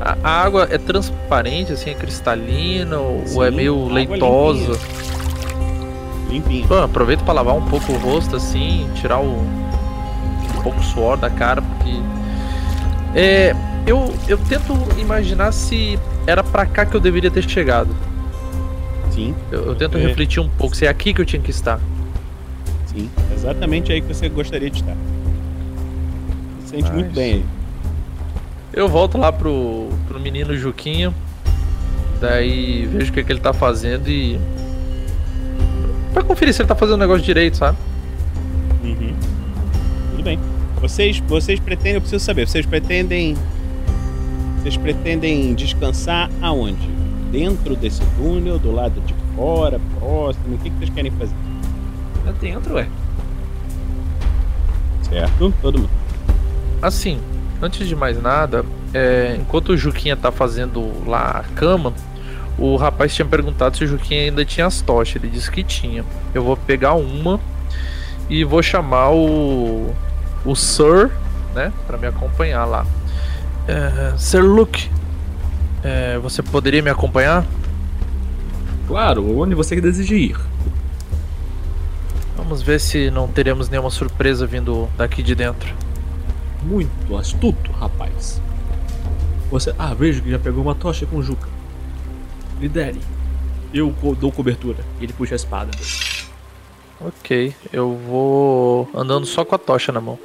A, 0.00 0.16
a 0.22 0.42
água 0.42 0.66
é 0.70 0.78
transparente, 0.78 1.72
assim, 1.72 1.90
é 1.90 1.94
cristalina 1.94 2.98
ou 2.98 3.26
Sim, 3.26 3.42
é 3.44 3.50
meio 3.50 3.86
leitosa? 3.88 4.78
Limpinho. 6.28 6.66
Bom, 6.66 6.82
aproveita 6.82 7.24
pra 7.24 7.34
lavar 7.34 7.54
um 7.54 7.66
pouco 7.66 7.92
o 7.92 7.96
rosto, 7.98 8.36
assim, 8.36 8.88
tirar 8.94 9.18
o, 9.20 9.32
um 9.40 10.62
pouco 10.62 10.78
o 10.78 10.82
suor 10.82 11.16
da 11.16 11.28
cara, 11.28 11.60
porque. 11.62 11.90
É. 13.14 13.54
Eu, 13.86 14.14
eu 14.28 14.36
tento 14.36 14.74
imaginar 14.98 15.52
se 15.52 15.98
era 16.26 16.44
pra 16.44 16.66
cá 16.66 16.84
que 16.84 16.94
eu 16.94 17.00
deveria 17.00 17.30
ter 17.30 17.42
chegado. 17.48 17.88
Sim. 19.10 19.34
Eu, 19.50 19.64
eu 19.68 19.74
tento 19.74 19.96
É. 19.96 20.02
refletir 20.02 20.38
um 20.38 20.48
pouco, 20.50 20.76
se 20.76 20.84
é 20.84 20.88
aqui 20.88 21.12
que 21.14 21.20
eu 21.20 21.24
tinha 21.24 21.40
que 21.40 21.50
estar. 21.50 21.80
Sim, 22.86 23.08
exatamente 23.34 23.90
aí 23.90 24.00
que 24.02 24.06
você 24.14 24.28
gostaria 24.28 24.68
de 24.70 24.80
estar. 24.80 24.94
Se 26.64 26.68
sente 26.70 26.92
muito 26.92 27.06
Mas- 27.06 27.14
bem 27.14 27.32
aí. 27.34 27.44
Eu 28.72 28.88
volto 28.88 29.18
lá 29.18 29.32
pro, 29.32 29.88
pro 30.06 30.20
menino 30.20 30.56
Juquinha. 30.56 31.12
Daí 32.20 32.86
vejo 32.86 33.10
o 33.10 33.14
que, 33.14 33.24
que 33.24 33.32
ele 33.32 33.40
tá 33.40 33.52
fazendo 33.52 34.08
e. 34.08 34.38
Pra 36.12 36.22
conferir 36.22 36.54
se 36.54 36.62
ele 36.62 36.68
tá 36.68 36.74
fazendo 36.74 36.94
o 36.94 36.98
negócio 36.98 37.24
direito, 37.24 37.56
sabe? 37.56 37.78
Uhum. 38.84 39.14
Tudo 40.10 40.22
bem. 40.22 40.38
Vocês, 40.80 41.18
vocês 41.20 41.58
pretendem, 41.58 41.94
eu 41.94 42.00
preciso 42.00 42.24
saber, 42.24 42.46
vocês 42.46 42.64
pretendem. 42.64 43.36
Vocês 44.58 44.76
pretendem 44.76 45.54
descansar 45.54 46.30
aonde? 46.42 46.86
Dentro 47.32 47.74
desse 47.74 48.02
túnel, 48.16 48.58
do 48.58 48.70
lado 48.70 49.00
de 49.00 49.14
fora, 49.34 49.80
próximo? 49.98 50.54
O 50.54 50.58
que, 50.58 50.68
que 50.68 50.76
vocês 50.76 50.90
querem 50.90 51.10
fazer? 51.12 51.34
Lá 52.26 52.32
dentro, 52.32 52.74
ué. 52.74 52.86
Certo? 55.02 55.54
Todo 55.62 55.78
mundo. 55.78 55.90
Assim, 56.82 57.18
antes 57.60 57.86
de 57.86 57.94
mais 57.94 58.20
nada, 58.20 58.64
é, 58.92 59.36
enquanto 59.38 59.70
o 59.70 59.76
Juquinha 59.76 60.16
tá 60.16 60.32
fazendo 60.32 60.90
lá 61.06 61.44
a 61.44 61.54
cama, 61.54 61.92
o 62.58 62.76
rapaz 62.76 63.14
tinha 63.14 63.26
perguntado 63.26 63.76
se 63.76 63.84
o 63.84 63.86
Juquinha 63.86 64.22
ainda 64.24 64.44
tinha 64.44 64.66
as 64.66 64.80
tochas. 64.80 65.16
Ele 65.16 65.32
disse 65.32 65.50
que 65.50 65.62
tinha. 65.62 66.04
Eu 66.34 66.42
vou 66.44 66.56
pegar 66.56 66.94
uma 66.94 67.40
e 68.28 68.44
vou 68.44 68.62
chamar 68.62 69.10
o. 69.10 69.94
o 70.44 70.54
Sir, 70.54 71.10
né? 71.54 71.72
Pra 71.86 71.96
me 71.96 72.06
acompanhar 72.06 72.64
lá. 72.64 72.86
É, 73.66 74.14
Sir 74.18 74.42
Luke, 74.42 74.90
é, 75.82 76.18
você 76.18 76.42
poderia 76.42 76.82
me 76.82 76.90
acompanhar? 76.90 77.44
Claro, 78.86 79.38
onde 79.38 79.54
você 79.54 79.80
deseja 79.80 80.14
ir? 80.14 80.36
Vamos 82.36 82.62
ver 82.62 82.80
se 82.80 83.10
não 83.10 83.28
teremos 83.28 83.68
nenhuma 83.68 83.90
surpresa 83.90 84.46
vindo 84.46 84.88
daqui 84.96 85.22
de 85.22 85.34
dentro. 85.34 85.72
Muito 86.62 87.16
astuto, 87.16 87.70
rapaz. 87.72 88.40
Você. 89.50 89.74
Ah, 89.78 89.94
vejo 89.94 90.22
que 90.22 90.30
já 90.30 90.38
pegou 90.38 90.62
uma 90.62 90.74
tocha 90.74 91.06
com 91.06 91.22
Juca. 91.22 91.48
Lidere. 92.60 93.00
Eu 93.72 93.94
dou 94.18 94.30
cobertura. 94.30 94.84
E 95.00 95.04
ele 95.04 95.12
puxa 95.12 95.34
a 95.34 95.36
espada. 95.36 95.70
Ok, 97.00 97.54
eu 97.72 97.96
vou 97.96 98.88
andando 98.94 99.24
só 99.24 99.44
com 99.44 99.54
a 99.54 99.58
tocha 99.58 99.90
na 99.90 100.00
mão. 100.00 100.18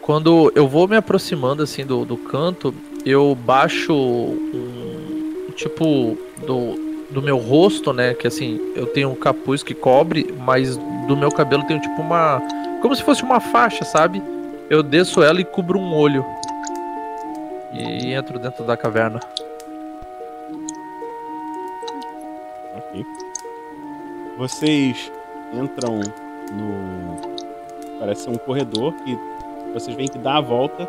Quando 0.00 0.50
eu 0.54 0.66
vou 0.66 0.88
me 0.88 0.96
aproximando 0.96 1.62
assim 1.62 1.84
do, 1.84 2.04
do 2.04 2.16
canto, 2.16 2.74
eu 3.04 3.34
baixo 3.34 3.92
um 3.92 5.50
tipo 5.54 6.16
do, 6.46 6.74
do 7.10 7.22
meu 7.22 7.36
rosto, 7.36 7.92
né? 7.92 8.14
Que 8.14 8.26
assim, 8.26 8.58
eu 8.74 8.86
tenho 8.86 9.10
um 9.10 9.14
capuz 9.14 9.62
que 9.62 9.74
cobre, 9.74 10.34
mas 10.40 10.76
do 11.06 11.16
meu 11.16 11.30
cabelo 11.30 11.62
tem 11.64 11.78
tipo 11.78 12.00
uma. 12.00 12.40
Como 12.80 12.96
se 12.96 13.02
fosse 13.02 13.22
uma 13.22 13.38
faixa, 13.38 13.84
sabe? 13.84 14.22
Eu 14.72 14.82
desço 14.82 15.22
ela 15.22 15.38
e 15.38 15.44
cubro 15.44 15.78
um 15.78 15.94
olho. 15.94 16.24
E 17.74 18.14
entro 18.14 18.38
dentro 18.38 18.64
da 18.64 18.74
caverna. 18.74 19.20
Ok. 22.78 23.04
Vocês 24.38 25.12
entram 25.52 26.00
no. 26.50 27.20
Parece 28.00 28.30
um 28.30 28.36
corredor 28.36 28.94
que 29.04 29.14
vocês 29.74 29.94
veem 29.94 30.08
que 30.08 30.16
dá 30.16 30.38
a 30.38 30.40
volta 30.40 30.88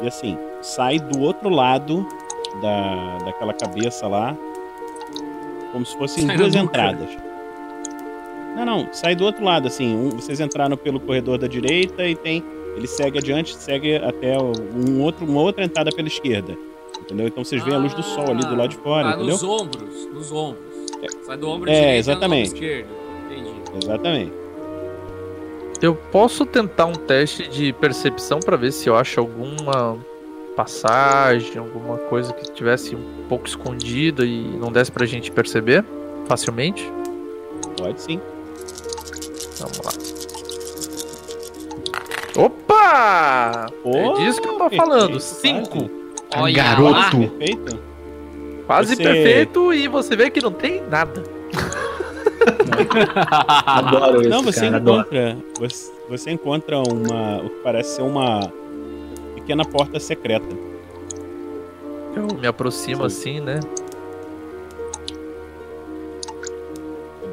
e 0.00 0.08
assim, 0.08 0.38
sai 0.62 0.98
do 0.98 1.20
outro 1.20 1.50
lado 1.50 2.08
da, 2.62 3.18
daquela 3.26 3.52
cabeça 3.52 4.08
lá. 4.08 4.34
Como 5.70 5.84
se 5.84 5.94
fossem 5.98 6.24
Sai 6.24 6.38
duas 6.38 6.54
entradas. 6.54 7.10
Não, 8.56 8.64
não, 8.64 8.88
sai 8.90 9.14
do 9.14 9.26
outro 9.26 9.44
lado, 9.44 9.68
assim. 9.68 9.94
um- 9.94 10.08
vocês 10.08 10.40
entraram 10.40 10.78
pelo 10.78 10.98
corredor 10.98 11.36
da 11.36 11.46
direita 11.46 12.06
e 12.06 12.14
tem. 12.16 12.42
Ele 12.76 12.86
segue 12.86 13.18
adiante, 13.18 13.54
segue 13.56 13.96
até 13.96 14.36
um 14.38 15.00
outro, 15.02 15.24
uma 15.26 15.40
outra 15.42 15.64
entrada 15.64 15.90
pela 15.90 16.08
esquerda. 16.08 16.56
Entendeu? 17.00 17.26
Então 17.26 17.44
vocês 17.44 17.62
veem 17.64 17.76
a 17.76 17.78
luz 17.78 17.92
do 17.94 18.02
sol 18.02 18.30
ali 18.30 18.44
do 18.46 18.54
lado 18.56 18.68
de 18.70 18.76
fora, 18.76 19.08
Ah, 19.08 19.10
entendeu? 19.12 19.32
nos 19.32 19.42
ombros, 19.42 20.06
nos 20.12 20.32
ombros. 20.32 20.62
Sai 21.26 21.36
do 21.36 21.48
ombro 21.48 21.68
É, 21.68 21.74
direito 21.74 21.94
e 21.94 21.98
exatamente. 21.98 22.48
no 22.50 22.54
esquerdo. 22.56 22.88
Entendi. 23.30 23.50
Exatamente. 23.84 24.32
Eu 25.80 25.94
posso 25.96 26.46
tentar 26.46 26.86
um 26.86 26.92
teste 26.92 27.48
de 27.48 27.72
percepção 27.72 28.38
pra 28.38 28.56
ver 28.56 28.70
se 28.72 28.88
eu 28.88 28.94
acho 28.94 29.18
alguma 29.18 29.98
passagem, 30.54 31.56
alguma 31.58 31.98
coisa 31.98 32.32
que 32.32 32.42
estivesse 32.42 32.94
um 32.94 33.26
pouco 33.28 33.46
escondida 33.48 34.24
e 34.24 34.42
não 34.60 34.70
desse 34.70 34.92
pra 34.92 35.04
gente 35.06 35.30
perceber 35.32 35.84
facilmente? 36.26 36.88
Pode 37.76 38.00
sim. 38.00 38.20
Vamos 39.58 39.78
lá. 39.78 40.11
Opa! 42.36 43.66
Pô, 43.82 43.90
é 43.96 44.12
disso 44.24 44.40
que 44.40 44.48
eu 44.48 44.58
tô 44.58 44.70
falando. 44.70 45.20
Cinco. 45.20 45.90
Olha 46.36 46.54
Garoto. 46.54 46.90
lá. 46.92 47.10
Perfeito. 47.10 47.78
Quase 48.66 48.96
Você- 48.96 49.02
perfeito 49.02 49.72
e 49.74 49.88
você 49.88 50.16
vê 50.16 50.30
que 50.30 50.40
não 50.40 50.52
tem 50.52 50.80
nada. 50.88 51.22
Adoro 53.66 54.20
isso, 54.22 54.30
Não, 54.30 54.42
você 54.42 54.60
cara, 54.70 54.78
encontra. 54.78 55.36
Você, 55.58 55.92
você 56.08 56.30
encontra 56.30 56.78
uma. 56.78 57.38
O 57.42 57.50
que 57.50 57.56
parece 57.62 57.96
ser 57.96 58.02
uma 58.02 58.50
pequena 59.34 59.64
porta 59.64 60.00
secreta. 60.00 60.46
Eu 62.16 62.26
me 62.38 62.46
aproximo 62.46 63.04
assim, 63.04 63.40
né? 63.40 63.60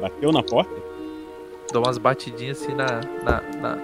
Bateu 0.00 0.32
na 0.32 0.42
porta? 0.42 0.70
Dou 1.72 1.82
umas 1.84 1.98
batidinhas 1.98 2.60
assim 2.62 2.74
na. 2.74 2.86
na, 3.22 3.42
na, 3.60 3.78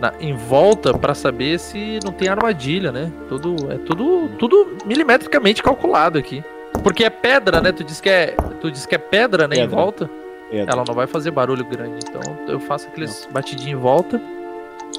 na- 0.00 0.12
em 0.20 0.34
volta 0.34 0.96
pra 0.96 1.14
saber 1.14 1.58
se 1.58 1.98
não 2.04 2.12
tem 2.12 2.28
armadilha, 2.28 2.90
né? 2.90 3.12
Tudo. 3.28 3.54
É 3.70 3.76
tudo. 3.78 4.28
Tudo 4.38 4.76
milimetricamente 4.86 5.62
calculado 5.62 6.18
aqui. 6.18 6.42
Porque 6.82 7.04
é 7.04 7.10
pedra, 7.10 7.60
né? 7.60 7.72
Tu 7.72 7.84
diz 7.84 8.00
que 8.00 8.08
é. 8.08 8.34
Tu 8.60 8.70
diz 8.70 8.86
que 8.86 8.94
é 8.94 8.98
pedra, 8.98 9.46
né? 9.46 9.56
Em 9.56 9.60
Pedra. 9.60 9.76
volta. 9.76 10.10
Pedra. 10.50 10.72
Ela 10.72 10.84
não 10.86 10.94
vai 10.94 11.06
fazer 11.06 11.30
barulho 11.30 11.64
grande. 11.64 11.98
Então 12.08 12.20
eu 12.48 12.58
faço 12.60 12.88
aqueles 12.88 13.28
batidinhos 13.30 13.78
em 13.78 13.82
volta. 13.82 14.20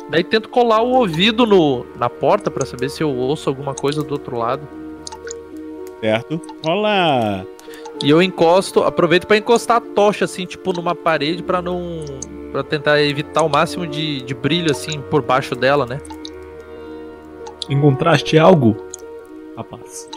Daí 0.09 0.23
tento 0.23 0.47
colar 0.49 0.81
o 0.81 0.91
ouvido 0.91 1.45
no, 1.45 1.85
na 1.97 2.09
porta 2.09 2.49
pra 2.51 2.65
saber 2.65 2.89
se 2.89 3.01
eu 3.03 3.09
ouço 3.13 3.49
alguma 3.49 3.73
coisa 3.73 4.03
do 4.03 4.11
outro 4.13 4.37
lado. 4.37 4.67
Certo? 5.99 6.41
Rola. 6.65 7.45
E 8.03 8.09
eu 8.09 8.21
encosto, 8.21 8.83
aproveito 8.83 9.27
pra 9.27 9.37
encostar 9.37 9.77
a 9.77 9.81
tocha 9.81 10.25
assim, 10.25 10.45
tipo 10.45 10.73
numa 10.73 10.95
parede 10.95 11.43
pra 11.43 11.61
não 11.61 12.03
Pra 12.51 12.63
tentar 12.63 13.01
evitar 13.01 13.43
o 13.43 13.49
máximo 13.49 13.87
de, 13.87 14.21
de 14.21 14.33
brilho 14.33 14.71
assim 14.71 14.99
por 15.09 15.21
baixo 15.21 15.55
dela, 15.55 15.85
né? 15.85 16.01
Encontraste 17.69 18.37
algo? 18.37 18.75
Rapaz. 19.55 20.09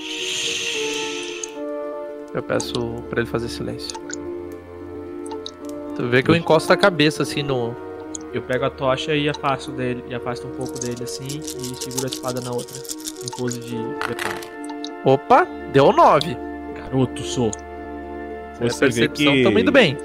Eu 2.35 2.43
peço 2.43 2.73
pra 3.09 3.21
ele 3.21 3.31
fazer 3.31 3.49
silêncio. 3.49 3.97
Tu 5.95 6.09
vê 6.09 6.25
que 6.25 6.31
eu 6.31 6.35
encosto 6.35 6.73
a 6.73 6.77
cabeça 6.77 7.23
assim 7.23 7.45
no 7.45 7.73
Eu 8.33 8.43
pego 8.43 8.65
a 8.65 8.71
tocha 8.71 9.15
e 9.15 9.29
afasto 9.29 9.71
dele, 9.71 10.03
e 10.09 10.15
afasto 10.15 10.49
um 10.49 10.51
pouco 10.51 10.77
dele 10.81 11.05
assim 11.05 11.39
e 11.39 11.85
seguro 11.85 12.03
a 12.03 12.11
espada 12.11 12.41
na 12.41 12.51
outra, 12.51 12.77
em 13.23 13.29
pose 13.37 13.61
de 13.61 13.77
preparo. 14.01 14.41
Opa, 15.05 15.47
deu 15.73 15.93
9. 15.93 16.37
Garoto, 16.77 17.23
sou. 17.23 17.53
Você 18.61 18.89
vê 18.89 19.09
que 19.09 19.43
tamo 19.43 19.59
indo 19.59 19.73
bem. 19.73 19.97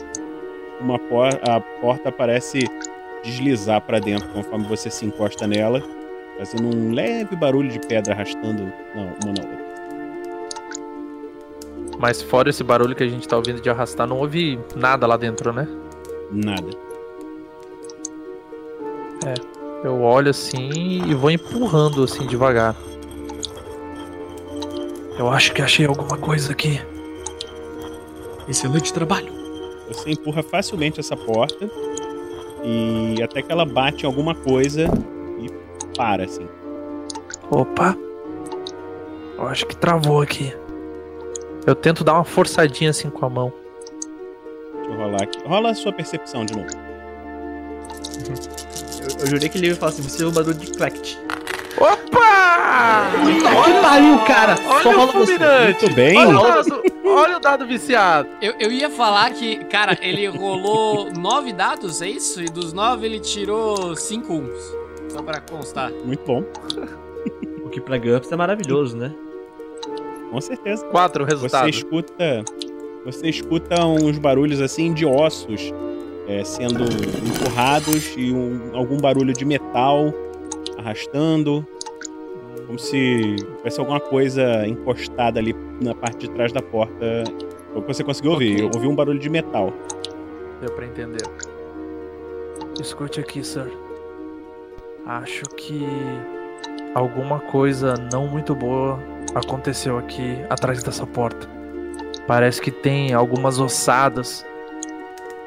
Uma 0.79 0.97
por... 0.97 1.27
A 1.27 1.59
porta 1.59 2.11
parece 2.11 2.59
deslizar 3.23 3.81
pra 3.81 3.99
dentro 3.99 4.27
conforme 4.29 4.65
você 4.65 4.89
se 4.89 5.05
encosta 5.05 5.45
nela, 5.45 5.83
fazendo 6.37 6.75
um 6.75 6.93
leve 6.93 7.35
barulho 7.35 7.69
de 7.69 7.79
pedra 7.79 8.13
arrastando 8.13 8.71
não, 8.95 9.03
uma 9.23 9.33
na 9.33 9.43
outra. 9.43 9.69
Mas 11.99 12.21
fora 12.21 12.49
esse 12.49 12.63
barulho 12.63 12.95
que 12.95 13.03
a 13.03 13.07
gente 13.07 13.27
tá 13.27 13.35
ouvindo 13.35 13.61
de 13.61 13.69
arrastar, 13.69 14.07
não 14.07 14.19
houve 14.19 14.57
nada 14.73 15.05
lá 15.05 15.17
dentro, 15.17 15.51
né? 15.51 15.67
Nada. 16.31 16.69
Eu 19.83 20.01
olho 20.01 20.29
assim 20.29 20.69
e 21.07 21.13
vou 21.13 21.29
empurrando 21.29 22.03
assim 22.03 22.25
devagar. 22.25 22.75
Eu 25.17 25.29
acho 25.29 25.53
que 25.53 25.61
achei 25.61 25.85
alguma 25.85 26.17
coisa 26.17 26.53
aqui. 26.53 26.81
Excelente 28.49 28.91
trabalho. 28.91 29.31
Você 29.87 30.09
empurra 30.09 30.41
facilmente 30.41 30.99
essa 30.99 31.15
porta 31.15 31.69
e 32.63 33.21
até 33.21 33.41
que 33.41 33.51
ela 33.51 33.65
bate 33.65 34.03
em 34.03 34.07
alguma 34.07 34.33
coisa 34.33 34.85
e 35.39 35.49
para 35.95 36.25
assim. 36.25 36.47
Opa! 37.51 37.95
Eu 39.37 39.47
acho 39.47 39.65
que 39.67 39.75
travou 39.75 40.21
aqui. 40.21 40.53
Eu 41.65 41.75
tento 41.75 42.03
dar 42.03 42.15
uma 42.15 42.25
forçadinha 42.25 42.89
assim 42.89 43.09
com 43.09 43.25
a 43.25 43.29
mão. 43.29 43.53
Deixa 44.73 44.91
eu 44.91 44.97
rolar 44.97 45.23
aqui. 45.23 45.39
Rola 45.47 45.69
a 45.69 45.75
sua 45.75 45.93
percepção 45.93 46.43
de 46.43 46.55
novo. 46.55 46.69
Eu, 48.27 49.19
eu 49.21 49.27
jurei 49.27 49.47
que 49.47 49.57
ele 49.57 49.67
ia 49.67 49.75
falar 49.75 49.91
assim, 49.91 50.01
você 50.01 50.23
é 50.23 50.25
o 50.25 50.31
barulho 50.31 50.55
de 50.55 50.71
clact. 50.71 51.19
Opa! 51.79 53.09
Puta 53.23 53.49
que 53.63 53.81
pariu, 53.81 54.19
cara! 54.25 54.57
Só 54.57 54.63
Olha 54.69 54.89
o 54.89 54.91
rola 54.99 55.05
você. 55.11 55.11
fulminante! 55.37 55.81
Muito 55.85 55.95
bem. 55.95 56.17
Olha 56.17 56.29
o 56.39 56.43
dado, 56.43 56.83
olha 57.05 57.37
o 57.37 57.39
dado 57.39 57.65
viciado! 57.65 58.27
Eu, 58.41 58.53
eu 58.59 58.71
ia 58.71 58.89
falar 58.89 59.31
que, 59.31 59.63
cara, 59.65 59.97
ele 60.01 60.25
rolou 60.27 61.11
nove 61.13 61.53
dados, 61.53 62.01
é 62.01 62.09
isso? 62.09 62.41
E 62.41 62.45
dos 62.45 62.73
nove 62.73 63.05
ele 63.05 63.19
tirou 63.19 63.95
cinco 63.95 64.33
uns. 64.33 64.75
Só 65.09 65.21
pra 65.23 65.39
constar. 65.41 65.91
Muito 66.05 66.23
bom. 66.25 66.43
O 67.65 67.69
que 67.69 67.79
pra 67.81 67.97
GURPS 67.97 68.31
é 68.31 68.35
maravilhoso, 68.35 68.97
né? 68.97 69.11
Com 70.31 70.39
certeza. 70.41 70.85
Quatro 70.87 71.23
Você 71.25 71.31
resultados. 71.31 71.75
escuta. 71.75 72.43
Você 73.05 73.29
escuta 73.29 73.85
uns 73.85 74.17
barulhos 74.19 74.61
assim 74.61 74.93
de 74.93 75.05
ossos 75.05 75.73
é, 76.27 76.43
sendo 76.43 76.83
empurrados 76.83 78.13
e 78.17 78.31
um- 78.31 78.71
algum 78.73 78.97
barulho 78.97 79.33
de 79.33 79.45
metal 79.45 80.13
arrastando. 80.79 81.65
Como 82.65 82.77
se 82.77 83.35
tivesse 83.57 83.79
alguma 83.79 83.99
coisa 83.99 84.67
encostada 84.67 85.39
ali 85.39 85.55
na 85.81 85.95
parte 85.95 86.27
de 86.27 86.33
trás 86.33 86.51
da 86.51 86.61
porta. 86.61 87.23
Foi 87.71 87.79
o 87.79 87.81
que 87.81 87.93
você 87.93 88.03
conseguiu 88.03 88.31
ouvir. 88.31 88.55
Ok. 88.55 88.65
Eu 88.65 88.71
ouvi 88.75 88.87
um 88.87 88.95
barulho 88.95 89.19
de 89.19 89.29
metal. 89.29 89.73
Deu 90.61 90.71
pra 90.71 90.85
entender. 90.85 91.23
Escute 92.79 93.19
aqui, 93.19 93.43
sir. 93.43 93.71
Acho 95.05 95.43
que 95.57 95.85
alguma 96.93 97.39
coisa 97.39 97.95
não 98.11 98.27
muito 98.27 98.53
boa 98.53 98.99
aconteceu 99.33 99.97
aqui 99.97 100.37
atrás 100.49 100.83
dessa 100.83 101.05
porta. 101.05 101.47
Parece 102.27 102.61
que 102.61 102.71
tem 102.71 103.13
algumas 103.13 103.59
ossadas. 103.59 104.45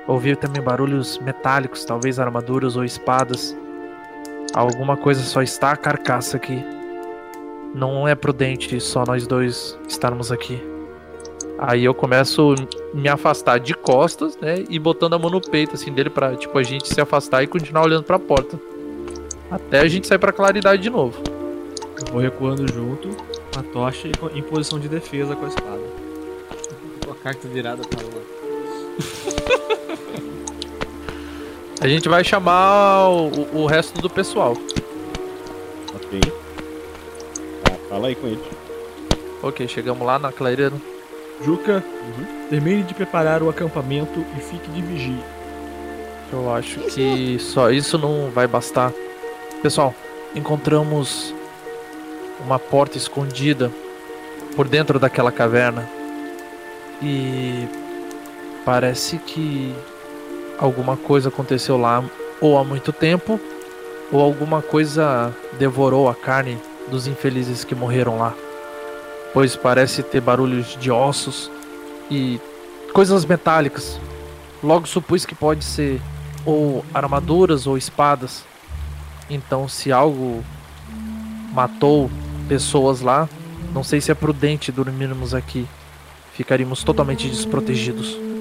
Ouvi 0.09 0.35
também 0.35 0.61
barulhos 0.61 1.19
metálicos, 1.19 1.85
talvez 1.85 2.19
armaduras 2.19 2.77
ou 2.77 2.85
espadas. 2.85 3.57
Alguma 4.55 4.97
coisa 4.97 5.23
só 5.23 5.43
está 5.43 5.73
a 5.73 5.77
carcaça 5.77 6.37
aqui. 6.37 6.63
Não 7.75 8.07
é 8.07 8.15
prudente 8.15 8.79
só 8.81 9.05
nós 9.07 9.27
dois 9.27 9.79
estarmos 9.89 10.31
aqui. 10.31 10.63
Aí 11.59 11.85
eu 11.85 11.95
começo 11.95 12.55
a 12.55 12.97
me 12.97 13.09
afastar 13.09 13.59
de 13.59 13.73
costas, 13.73 14.37
né? 14.37 14.65
E 14.69 14.79
botando 14.79 15.15
a 15.15 15.19
mão 15.19 15.31
no 15.31 15.41
peito, 15.41 15.75
assim, 15.75 15.93
dele 15.93 16.11
pra, 16.11 16.37
tipo, 16.37 16.59
a 16.59 16.63
gente 16.63 16.93
se 16.93 17.01
afastar 17.01 17.43
e 17.43 17.47
continuar 17.47 17.85
olhando 17.85 18.05
pra 18.05 18.19
porta. 18.19 18.59
Até 19.51 19.81
a 19.81 19.89
gente 19.89 20.07
sair 20.07 20.19
pra 20.19 20.33
claridade 20.33 20.83
de 20.83 20.91
novo. 20.91 21.23
Eu 21.99 22.13
vou 22.13 22.21
recuando 22.21 22.67
junto, 22.71 23.09
com 23.53 23.61
a 23.61 23.63
tocha 23.63 24.09
e 24.09 24.39
em 24.39 24.43
posição 24.43 24.79
de 24.79 24.89
defesa 24.89 25.37
com 25.37 25.45
a 25.45 25.49
espada. 25.49 25.83
Com 27.07 27.13
a 27.13 27.15
carta 27.15 27.49
virada 27.49 27.83
pra 27.87 28.03
lá. 28.03 28.32
A 31.83 31.89
gente 31.89 32.09
vai 32.09 32.23
chamar 32.23 33.09
o, 33.09 33.63
o 33.63 33.67
resto 33.67 34.01
do 34.01 34.09
pessoal. 34.09 34.53
Ok. 35.93 36.21
Tá, 37.65 37.73
fala 37.89 38.07
aí 38.07 38.15
com 38.15 38.29
ele. 38.29 38.41
Ok, 39.43 39.67
chegamos 39.67 40.07
lá 40.07 40.17
na 40.17 40.31
clareira. 40.31 40.73
Juca, 41.45 41.83
termine 42.49 42.85
de 42.85 42.95
preparar 42.95 43.43
o 43.43 43.51
acampamento 43.51 44.25
e 44.39 44.41
fique 44.41 44.71
de 44.71 44.81
vigia. 44.81 45.25
Eu 46.33 46.55
acho 46.55 46.79
que 46.83 47.37
só 47.41 47.69
isso 47.73 47.99
não 47.99 48.31
vai 48.31 48.47
bastar. 48.47 48.93
Pessoal, 49.61 49.93
encontramos 50.37 51.35
uma 52.47 52.61
porta 52.61 52.97
escondida 52.97 53.73
por 54.55 54.69
dentro 54.69 55.01
daquela 55.01 55.33
caverna. 55.33 55.91
E 57.03 57.67
parece 58.65 59.19
que 59.19 59.75
alguma 60.63 60.97
coisa 60.97 61.29
aconteceu 61.29 61.77
lá 61.77 62.05
ou 62.41 62.57
há 62.57 62.63
muito 62.63 62.93
tempo 62.93 63.41
ou 64.13 64.21
alguma 64.21 64.63
coisa 64.63 65.35
devorou 65.59 66.09
a 66.09 66.15
carne 66.15 66.57
dos 66.89 67.09
infelizes 67.09 67.65
que 67.65 67.75
morreram 67.75 68.19
lá. 68.19 68.33
Pois 69.33 69.57
parece 69.57 70.03
ter 70.03 70.21
barulhos 70.21 70.77
de 70.79 70.91
ossos 70.91 71.51
e 72.09 72.41
coisas 72.93 73.25
metálicas. 73.25 73.99
Logo 74.63 74.87
supus 74.87 75.27
que 75.27 75.35
pode 75.35 75.65
ser 75.65 76.01
ou 76.47 76.85
armaduras 76.95 77.67
ou 77.67 77.77
espadas. 77.77 78.45
Então, 79.29 79.67
se 79.67 79.91
algo 79.91 80.45
matou 81.53 82.11
pessoas 82.49 83.01
lá, 83.01 83.29
não 83.75 83.83
sei 83.83 84.01
se 84.01 84.13
é 84.13 84.15
prudente 84.15 84.71
dormirmos 84.71 85.35
aqui. 85.35 85.67
ficaríamos 86.35 86.83
totalmente 86.83 87.29
desprotegidos. 87.29 88.32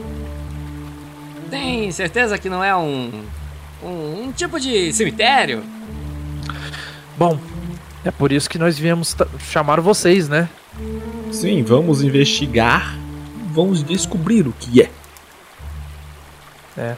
Tem 1.52 1.91
certeza 1.91 2.38
que 2.38 2.49
não 2.49 2.64
é 2.64 2.74
um. 2.76 3.26
um, 3.84 4.24
um 4.24 4.32
tipo 4.32 4.58
de 4.58 4.91
cemitério? 4.93 5.64
Bom, 7.18 7.38
é 8.06 8.10
por 8.10 8.32
isso 8.32 8.49
que 8.49 8.58
nós 8.58 8.80
viemos 8.80 9.16
chamar 9.38 9.82
vocês, 9.82 10.30
né? 10.30 10.49
Sim, 11.32 11.62
vamos 11.62 12.02
investigar. 12.02 12.97
Vamos 13.54 13.84
descobrir 13.84 14.47
o 14.47 14.54
que 14.54 14.82
é. 14.82 14.89
É. 16.78 16.95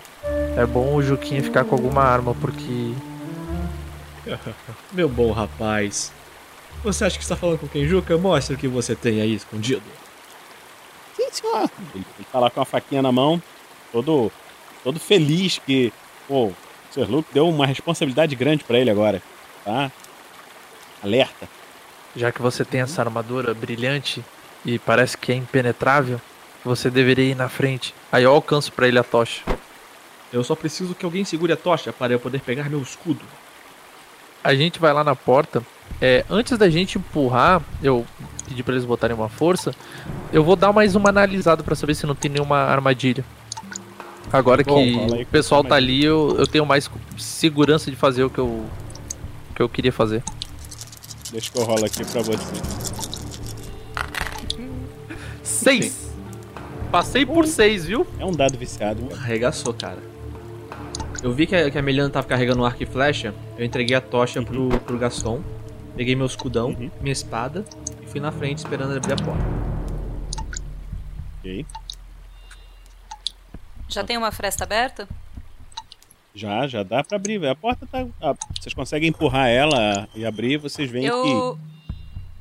É 0.56 0.66
bom 0.68 0.94
o 0.94 1.02
Juquinha 1.02 1.42
ficar 1.42 1.66
com 1.66 1.74
alguma 1.74 2.04
arma, 2.04 2.36
porque. 2.36 2.94
Meu 4.94 5.10
bom 5.10 5.32
rapaz. 5.32 6.14
Você 6.84 7.06
acha 7.06 7.18
que 7.18 7.24
está 7.24 7.36
falando 7.36 7.58
com 7.58 7.68
quem, 7.68 7.88
Juca? 7.88 8.16
Mostra 8.18 8.56
o 8.56 8.60
que 8.60 8.68
você 8.68 8.96
tem 8.96 9.20
aí 9.20 9.34
escondido. 9.34 9.82
Sim, 11.16 11.28
senhor. 11.32 11.70
Ele, 11.96 12.06
ele 12.18 12.28
tá 12.32 12.40
lá 12.40 12.52
com 12.52 12.62
a 12.62 12.66
faquinha 12.66 13.02
na 13.02 13.12
mão, 13.12 13.42
todo, 13.92 14.32
todo 14.84 15.00
feliz 15.00 15.60
que, 15.60 15.94
pô, 16.28 16.48
o 16.48 16.56
Sr. 16.92 17.10
Luke 17.10 17.34
deu 17.34 17.48
uma 17.48 17.66
responsabilidade 17.66 18.36
grande 18.36 18.64
pra 18.64 18.78
ele 18.78 18.90
agora, 18.90 19.22
tá? 19.64 19.92
Alerta. 21.02 21.48
Já 22.16 22.32
que 22.32 22.42
você 22.42 22.64
tem 22.64 22.82
essa 22.82 23.02
armadura 23.02 23.54
brilhante 23.54 24.24
e 24.64 24.78
parece 24.78 25.18
que 25.18 25.32
é 25.32 25.36
impenetrável, 25.36 26.22
você 26.64 26.90
deveria 26.90 27.32
ir 27.32 27.36
na 27.36 27.50
frente. 27.50 27.94
Aí 28.12 28.24
eu 28.24 28.32
alcanço 28.32 28.72
pra 28.72 28.88
ele 28.88 29.00
a 29.00 29.04
tocha. 29.04 29.42
Eu 30.32 30.44
só 30.44 30.56
preciso 30.56 30.96
que 30.96 31.06
alguém 31.06 31.26
segure 31.26 31.52
a 31.52 31.58
tocha 31.58 31.92
para 31.92 32.14
eu 32.14 32.20
poder 32.20 32.42
pegar 32.42 32.70
meu 32.70 32.82
escudo. 32.82 33.22
A 34.44 34.54
gente 34.56 34.80
vai 34.80 34.94
lá 34.94 35.04
na 35.04 35.16
porta. 35.16 35.64
É, 36.02 36.26
antes 36.30 36.58
da 36.58 36.70
gente 36.70 36.98
empurrar, 36.98 37.62
eu 37.82 38.06
pedi 38.48 38.64
pra 38.64 38.74
eles 38.74 38.86
botarem 38.86 39.16
uma 39.16 39.30
força. 39.30 39.74
Eu 40.32 40.44
vou 40.44 40.56
dar 40.56 40.74
mais 40.74 40.96
uma 40.96 41.10
analisada 41.10 41.64
pra 41.64 41.76
saber 41.76 41.96
se 41.96 42.06
não 42.06 42.16
tem 42.16 42.32
nenhuma 42.32 42.58
armadilha. 42.58 43.24
Agora 44.32 44.64
Bom, 44.64 44.76
que 44.76 44.82
aí 44.82 44.96
o 44.96 45.26
com 45.26 45.32
pessoal 45.32 45.64
tá 45.64 45.76
ali, 45.76 46.04
eu, 46.04 46.36
eu 46.40 46.48
tenho 46.48 46.66
mais 46.66 46.90
segurança 47.18 47.92
de 47.92 47.98
fazer 47.98 48.24
o 48.24 48.30
que 48.30 48.40
eu, 48.40 48.66
que 49.56 49.62
eu 49.62 49.70
queria 49.70 49.92
fazer. 49.92 50.24
Deixa 51.32 51.52
que 51.52 51.58
eu 51.58 51.64
rolo 51.64 51.86
aqui 51.86 52.04
pra 52.06 52.22
você. 52.22 52.62
Seis! 55.44 56.12
Passei 56.92 57.26
por 57.26 57.48
seis, 57.48 57.86
viu? 57.86 58.06
É 58.20 58.26
um 58.26 58.32
dado 58.32 58.58
viciado. 58.58 59.08
Arregaçou, 59.14 59.74
cara. 59.74 59.98
Eu 61.24 61.32
vi 61.34 61.48
que 61.48 61.56
a, 61.56 61.72
que 61.72 61.78
a 61.78 61.82
Meliana 61.82 62.10
tava 62.10 62.28
carregando 62.28 62.62
um 62.62 62.66
arco 62.66 62.84
e 62.84 62.86
flecha. 62.86 63.34
Eu 63.58 63.66
entreguei 63.66 63.96
a 63.96 64.02
tocha 64.02 64.42
pro, 64.42 64.70
pro 64.82 64.98
Gaston. 64.98 65.42
Peguei 65.96 66.16
meu 66.16 66.26
escudão, 66.26 66.76
minha 67.02 67.14
espada 67.14 67.64
e 68.02 68.08
fui 68.08 68.20
na 68.20 68.32
frente 68.32 68.60
esperando 68.60 68.92
ele 68.92 68.98
abrir 68.98 69.14
a 69.14 69.16
porta. 69.16 69.46
Ok. 71.40 71.66
Já 73.94 74.04
tem 74.04 74.18
uma 74.18 74.32
fresta 74.32 74.64
aberta? 74.64 75.08
Já, 76.34 76.68
já 76.68 76.82
dá 76.82 77.04
pra 77.04 77.16
abrir. 77.16 77.46
A 77.46 77.54
porta 77.54 77.86
tá. 77.86 78.08
ah, 78.20 78.34
vocês 78.60 78.74
conseguem 78.74 79.10
empurrar 79.10 79.48
ela 79.48 80.10
e 80.16 80.26
abrir, 80.26 80.58
vocês 80.58 80.90
veem 80.90 81.06
Eu. 81.06 81.60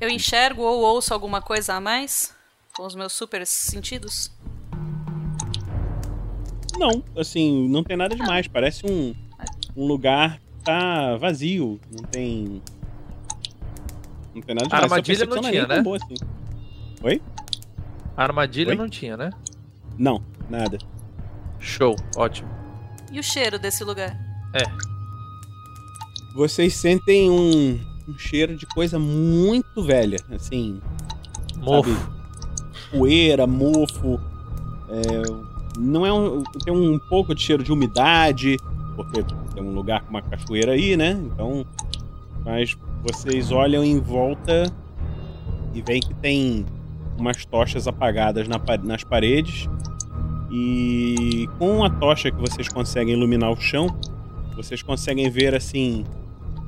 Eu 0.01 0.09
enxergo 0.09 0.63
ou 0.63 0.81
ouço 0.81 1.13
alguma 1.13 1.41
coisa 1.41 1.75
a 1.75 1.79
mais? 1.79 2.35
Com 2.75 2.87
os 2.87 2.95
meus 2.95 3.13
super 3.13 3.45
sentidos? 3.45 4.31
que. 6.73 6.79
Não, 6.79 7.03
assim, 7.15 7.69
não 7.69 7.83
tem 7.83 7.95
nada 7.95 8.15
demais. 8.15 8.47
Parece 8.47 8.83
um, 8.85 9.13
um 9.77 9.85
lugar 9.85 10.39
que 10.39 10.63
tá 10.63 11.15
vazio. 11.17 11.79
Não 11.91 12.03
tem. 12.03 12.61
Não 14.33 14.41
tem 14.41 14.55
nada 14.55 14.75
A 14.75 14.81
demais. 14.81 14.87
Sua 14.87 14.95
armadilha 14.95 15.25
não 15.27 15.37
é 15.37 15.51
tinha, 15.51 15.67
né? 15.67 15.81
boa 15.81 15.97
assim. 15.97 16.15
Oi? 17.03 17.21
A 18.17 18.23
armadilha 18.23 18.69
Oi? 18.71 18.75
não 18.75 18.89
tinha, 18.89 19.15
né? 19.15 19.29
Não, 19.97 20.23
nada. 20.49 20.79
Show, 21.63 21.95
ótimo. 22.15 22.49
E 23.11 23.19
o 23.19 23.23
cheiro 23.23 23.57
desse 23.57 23.83
lugar? 23.83 24.15
É. 24.53 24.63
Vocês 26.35 26.75
sentem 26.75 27.29
um, 27.29 27.79
um 28.07 28.17
cheiro 28.17 28.55
de 28.55 28.65
coisa 28.65 28.99
muito 28.99 29.81
velha, 29.81 30.17
assim. 30.31 30.81
Mofo. 31.57 31.89
sabe? 31.89 32.13
Poeira, 32.91 33.47
mofo. 33.47 34.19
é, 34.89 35.53
não 35.79 36.05
é 36.05 36.13
um, 36.13 36.43
tem 36.43 36.73
um 36.73 36.99
pouco 36.99 37.33
de 37.33 37.41
cheiro 37.41 37.63
de 37.63 37.71
umidade, 37.71 38.57
porque 38.95 39.23
tem 39.53 39.63
um 39.63 39.73
lugar 39.73 40.01
com 40.01 40.09
uma 40.09 40.21
cachoeira 40.21 40.73
aí, 40.73 40.97
né? 40.97 41.11
Então, 41.11 41.65
mas 42.43 42.77
vocês 43.03 43.51
olham 43.51 43.83
em 43.83 43.99
volta 43.99 44.71
e 45.73 45.81
veem 45.81 46.01
que 46.01 46.13
tem 46.15 46.65
umas 47.17 47.45
tochas 47.45 47.87
apagadas 47.87 48.47
na 48.47 48.59
nas 48.83 49.03
paredes. 49.03 49.69
E 50.55 51.49
com 51.57 51.83
a 51.83 51.89
tocha 51.89 52.29
que 52.29 52.39
vocês 52.39 52.67
conseguem 52.67 53.15
iluminar 53.15 53.49
o 53.51 53.59
chão, 53.59 53.87
vocês 54.55 54.83
conseguem 54.83 55.27
ver 55.27 55.55
assim 55.55 56.05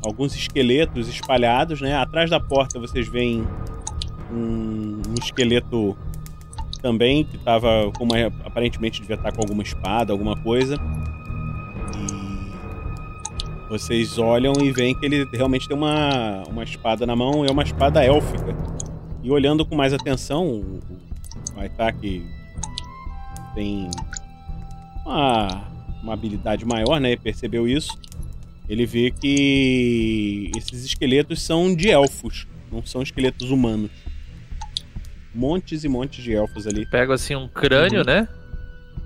alguns 0.03 0.35
esqueletos 0.35 1.07
espalhados, 1.07 1.81
né? 1.81 1.95
Atrás 1.95 2.31
da 2.31 2.39
porta 2.39 2.79
vocês 2.79 3.07
veem 3.07 3.45
um, 4.31 5.03
um 5.07 5.13
esqueleto 5.21 5.95
também 6.81 7.25
que 7.25 7.37
tava 7.37 7.91
com 7.95 8.05
uma, 8.05 8.25
aparentemente 8.43 9.01
devia 9.01 9.17
estar 9.17 9.31
com 9.31 9.41
alguma 9.41 9.61
espada, 9.61 10.11
alguma 10.11 10.35
coisa. 10.35 10.77
E 11.95 13.69
vocês 13.69 14.17
olham 14.17 14.53
e 14.63 14.71
veem 14.71 14.95
que 14.95 15.05
ele 15.05 15.29
realmente 15.31 15.67
tem 15.67 15.77
uma, 15.77 16.41
uma 16.49 16.63
espada 16.63 17.05
na 17.05 17.15
mão, 17.15 17.45
é 17.45 17.51
uma 17.51 17.61
espada 17.61 18.03
élfica. 18.03 18.55
E 19.21 19.29
olhando 19.29 19.63
com 19.63 19.75
mais 19.75 19.93
atenção, 19.93 20.47
o, 20.47 20.79
o 21.55 21.59
Aitaki 21.59 22.25
tem 23.55 23.89
uma, 25.05 25.63
uma 26.03 26.13
habilidade 26.13 26.63
maior, 26.65 26.99
né? 26.99 27.15
Percebeu 27.15 27.67
isso. 27.67 27.97
Ele 28.69 28.85
vê 28.85 29.11
que 29.11 30.51
esses 30.57 30.83
esqueletos 30.85 31.41
são 31.41 31.73
de 31.75 31.89
elfos, 31.89 32.47
não 32.71 32.85
são 32.85 33.01
esqueletos 33.01 33.49
humanos. 33.49 33.89
Montes 35.33 35.83
e 35.83 35.87
montes 35.89 36.23
de 36.23 36.33
elfos 36.33 36.65
ali. 36.67 36.85
Pego 36.85 37.13
assim 37.13 37.35
um 37.35 37.47
crânio, 37.47 37.99
Uhum. 37.99 38.05
né? 38.05 38.27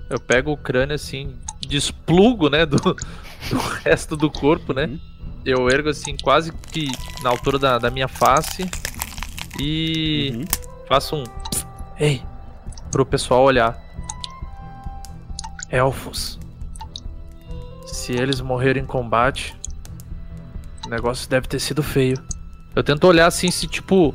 Eu 0.08 0.18
pego 0.18 0.50
o 0.52 0.56
crânio 0.56 0.94
assim, 0.94 1.34
desplugo, 1.66 2.48
né? 2.48 2.64
Do, 2.66 2.76
do 3.50 3.58
resto 3.84 4.16
do 4.16 4.30
corpo, 4.30 4.72
né? 4.72 4.98
Eu 5.44 5.68
ergo 5.68 5.88
assim, 5.88 6.16
quase 6.16 6.52
que 6.52 6.88
na 7.22 7.30
altura 7.30 7.58
da, 7.58 7.78
da 7.78 7.90
minha 7.90 8.08
face. 8.08 8.68
E 9.60 10.44
faço 10.88 11.16
um. 11.16 11.24
Ei! 11.98 12.22
Pro 12.90 13.04
pessoal 13.04 13.44
olhar. 13.44 13.78
Elfos. 15.70 16.38
Se 17.86 18.12
eles 18.12 18.40
morreram 18.40 18.80
em 18.80 18.86
combate, 18.86 19.56
o 20.86 20.88
negócio 20.88 21.28
deve 21.28 21.46
ter 21.46 21.60
sido 21.60 21.82
feio. 21.82 22.16
Eu 22.74 22.82
tento 22.82 23.06
olhar 23.06 23.26
assim 23.26 23.50
se, 23.50 23.66
tipo, 23.66 24.14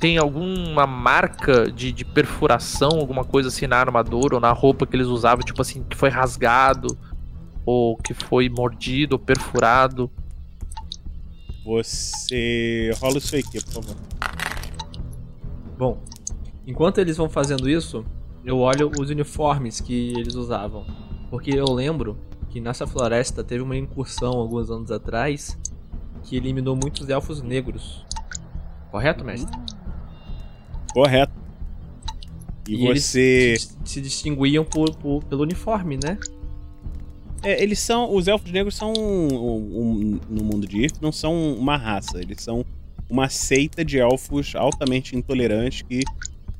tem 0.00 0.16
alguma 0.16 0.86
marca 0.86 1.70
de, 1.70 1.92
de 1.92 2.04
perfuração, 2.04 2.98
alguma 2.98 3.24
coisa 3.24 3.48
assim 3.48 3.66
na 3.66 3.76
armadura 3.76 4.36
ou 4.36 4.40
na 4.40 4.52
roupa 4.52 4.86
que 4.86 4.96
eles 4.96 5.06
usavam, 5.06 5.44
tipo 5.44 5.60
assim, 5.60 5.82
que 5.82 5.96
foi 5.96 6.08
rasgado, 6.08 6.96
ou 7.66 7.96
que 7.96 8.14
foi 8.14 8.48
mordido 8.48 9.16
ou 9.16 9.18
perfurado. 9.18 10.10
Você 11.64 12.90
rola 12.98 13.18
isso 13.18 13.34
aí 13.34 13.42
aqui, 13.46 13.62
por 13.64 13.84
favor. 13.84 13.96
Bom, 15.76 16.02
enquanto 16.66 16.98
eles 16.98 17.16
vão 17.16 17.28
fazendo 17.28 17.68
isso, 17.68 18.04
eu 18.44 18.58
olho 18.58 18.90
os 18.98 19.10
uniformes 19.10 19.80
que 19.80 20.12
eles 20.16 20.34
usavam. 20.34 20.84
Porque 21.30 21.50
eu 21.50 21.66
lembro 21.72 22.16
que 22.50 22.60
nessa 22.60 22.86
floresta 22.86 23.44
teve 23.44 23.62
uma 23.62 23.76
incursão 23.76 24.32
alguns 24.32 24.70
anos 24.70 24.90
atrás 24.90 25.56
que 26.24 26.36
eliminou 26.36 26.74
muitos 26.76 27.08
elfos 27.08 27.40
negros. 27.42 28.04
Correto, 28.90 29.24
mestre? 29.24 29.56
Correto. 30.92 31.32
E, 32.68 32.86
eles 32.86 33.04
você. 33.04 33.56
se, 33.58 33.76
se 33.84 34.00
distinguiam 34.00 34.64
por, 34.64 34.94
por- 34.96 35.24
pelo 35.24 35.42
uniforme, 35.42 35.98
né? 36.02 36.18
É, 37.42 37.62
eles 37.62 37.78
são. 37.78 38.12
Os 38.14 38.28
elfos 38.28 38.50
negros 38.50 38.76
são. 38.76 38.92
um- 38.92 39.80
um- 39.80 40.20
no 40.28 40.44
mundo 40.44 40.66
de 40.66 40.84
If, 40.84 40.92
não 41.00 41.10
são 41.12 41.54
uma 41.54 41.76
raça. 41.76 42.20
Eles 42.20 42.42
são 42.42 42.64
uma 43.08 43.28
seita 43.28 43.84
de 43.84 43.98
elfos 43.98 44.54
altamente 44.54 45.16
intolerantes 45.16 45.82
que 45.82 46.02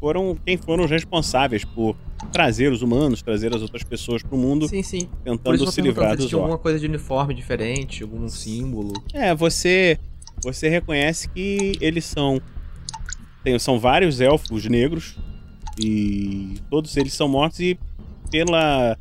foram 0.00 0.36
quem 0.44 0.56
foram 0.56 0.84
os 0.84 0.90
responsáveis 0.90 1.64
por 1.64 1.94
trazer 2.32 2.72
os 2.72 2.82
humanos, 2.82 3.22
trazer 3.22 3.54
as 3.54 3.60
outras 3.60 3.82
pessoas 3.82 4.22
pro 4.22 4.36
mundo. 4.36 4.66
Sim, 4.66 4.82
sim. 4.82 5.08
Tentando 5.22 5.70
se 5.70 5.80
livrar 5.80 6.16
dos 6.16 6.32
alguma 6.32 6.58
coisa 6.58 6.80
de 6.80 6.86
uniforme 6.86 7.34
diferente, 7.34 8.02
algum 8.02 8.28
símbolo. 8.28 8.94
É, 9.12 9.34
você. 9.34 9.98
Você 10.42 10.70
reconhece 10.70 11.28
que 11.28 11.76
eles 11.80 12.06
são. 12.06 12.40
Tem, 13.44 13.58
são 13.58 13.78
vários 13.78 14.20
elfos 14.20 14.64
negros. 14.66 15.18
E 15.78 16.54
todos 16.70 16.96
eles 16.96 17.12
são 17.12 17.28
mortos 17.28 17.60
e 17.60 17.78
pela 18.30 18.98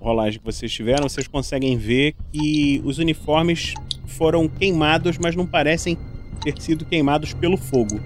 rolagem 0.00 0.38
que 0.38 0.44
vocês 0.44 0.72
tiveram, 0.72 1.08
vocês 1.08 1.26
conseguem 1.26 1.76
ver 1.76 2.14
que 2.32 2.80
os 2.84 2.98
uniformes 2.98 3.74
foram 4.06 4.48
queimados, 4.48 5.18
mas 5.18 5.34
não 5.34 5.46
parecem 5.46 5.98
ter 6.42 6.60
sido 6.60 6.84
queimados 6.84 7.32
pelo 7.34 7.56
fogo. 7.56 8.00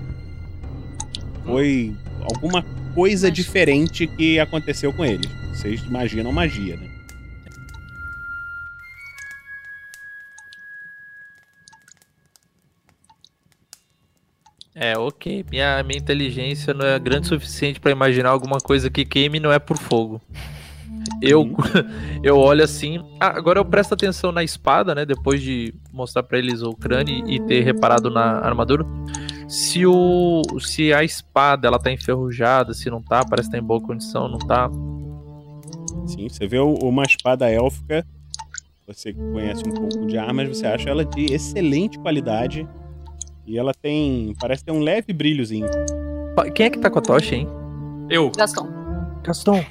Foi 1.49 1.97
alguma 2.31 2.63
coisa 2.95 3.31
diferente 3.31 4.07
que 4.07 4.39
aconteceu 4.39 4.93
com 4.93 5.03
eles. 5.03 5.31
Vocês 5.51 5.81
imaginam 5.83 6.31
magia, 6.31 6.77
né? 6.77 6.91
É, 14.75 14.97
ok. 14.99 15.43
Minha, 15.51 15.83
minha 15.83 15.99
inteligência 15.99 16.75
não 16.75 16.85
é 16.85 16.99
grande 16.99 17.27
o 17.27 17.29
suficiente 17.31 17.81
pra 17.81 17.91
imaginar 17.91 18.29
alguma 18.29 18.59
coisa 18.59 18.91
que 18.91 19.07
queime 19.07 19.39
e 19.39 19.41
não 19.41 19.51
é 19.51 19.59
por 19.59 19.79
fogo. 19.79 20.21
Eu, 21.23 21.57
eu 22.23 22.37
olho 22.37 22.63
assim. 22.63 22.99
Ah, 23.19 23.37
agora 23.37 23.59
eu 23.59 23.65
presto 23.65 23.95
atenção 23.95 24.31
na 24.31 24.45
espada, 24.45 24.95
né? 24.95 25.05
Depois 25.05 25.43
de 25.43 25.75
mostrar 25.93 26.23
pra 26.23 26.39
eles 26.39 26.63
o 26.63 26.73
crânio 26.75 27.29
e 27.29 27.41
ter 27.41 27.63
reparado 27.63 28.11
na 28.11 28.39
armadura. 28.39 28.85
Se 29.49 29.87
o. 29.87 30.43
Se 30.61 30.93
a 30.93 31.03
espada 31.03 31.67
ela 31.69 31.79
tá 31.79 31.91
enferrujada, 31.91 32.75
se 32.75 32.91
não 32.91 33.03
tá, 33.03 33.25
parece 33.25 33.49
que 33.49 33.53
tá 33.57 33.59
em 33.59 33.67
boa 33.67 33.81
condição, 33.81 34.29
não 34.29 34.39
tá. 34.39 34.71
Sim, 36.07 36.29
você 36.29 36.47
vê 36.47 36.59
o- 36.59 36.75
uma 36.83 37.05
espada 37.05 37.51
élfica. 37.51 38.07
Você 38.87 39.13
conhece 39.13 39.63
um 39.69 39.73
pouco 39.73 40.07
de 40.07 40.17
armas, 40.17 40.49
você 40.49 40.67
acha 40.67 40.89
ela 40.91 41.05
de 41.05 41.27
excelente 41.33 41.99
qualidade. 41.99 42.67
E 43.47 43.59
ela 43.59 43.73
tem. 43.73 44.35
Parece 44.41 44.65
ter 44.65 44.73
um 44.73 44.81
leve 44.81 45.13
brilhozinho. 45.13 45.67
Quem 46.55 46.67
é 46.67 46.71
que 46.71 46.79
tá 46.79 46.91
com 46.91 46.99
a 46.99 47.03
tocha, 47.03 47.35
hein? 47.35 47.49
Eu. 48.11 48.31
Gaston. 48.37 48.69
Gaston, 49.23 49.65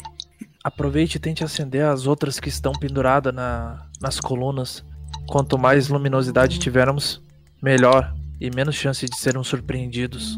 aproveite 0.63 1.17
e 1.17 1.19
tente 1.19 1.43
acender 1.43 1.85
as 1.85 2.05
outras 2.05 2.39
que 2.39 2.49
estão 2.49 2.73
penduradas 2.73 3.33
na, 3.33 3.87
nas 4.01 4.19
colunas. 4.19 4.83
Quanto 5.27 5.57
mais 5.57 5.87
luminosidade 5.87 6.59
tivermos, 6.59 7.21
melhor 7.61 8.13
e 8.39 8.49
menos 8.55 8.75
chance 8.75 9.05
de 9.07 9.17
sermos 9.17 9.47
surpreendidos. 9.47 10.37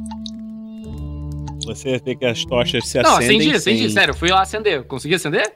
Você 1.66 2.00
vê 2.00 2.16
que 2.16 2.26
as 2.26 2.44
tochas 2.46 2.88
se 2.88 3.02
Não, 3.02 3.18
acendem. 3.18 3.38
acendi, 3.40 3.56
acendi, 3.56 3.80
sem- 3.84 3.90
sério. 3.90 4.14
Fui 4.14 4.30
lá 4.30 4.42
acender. 4.42 4.84
Consegui 4.86 5.16
acender? 5.16 5.54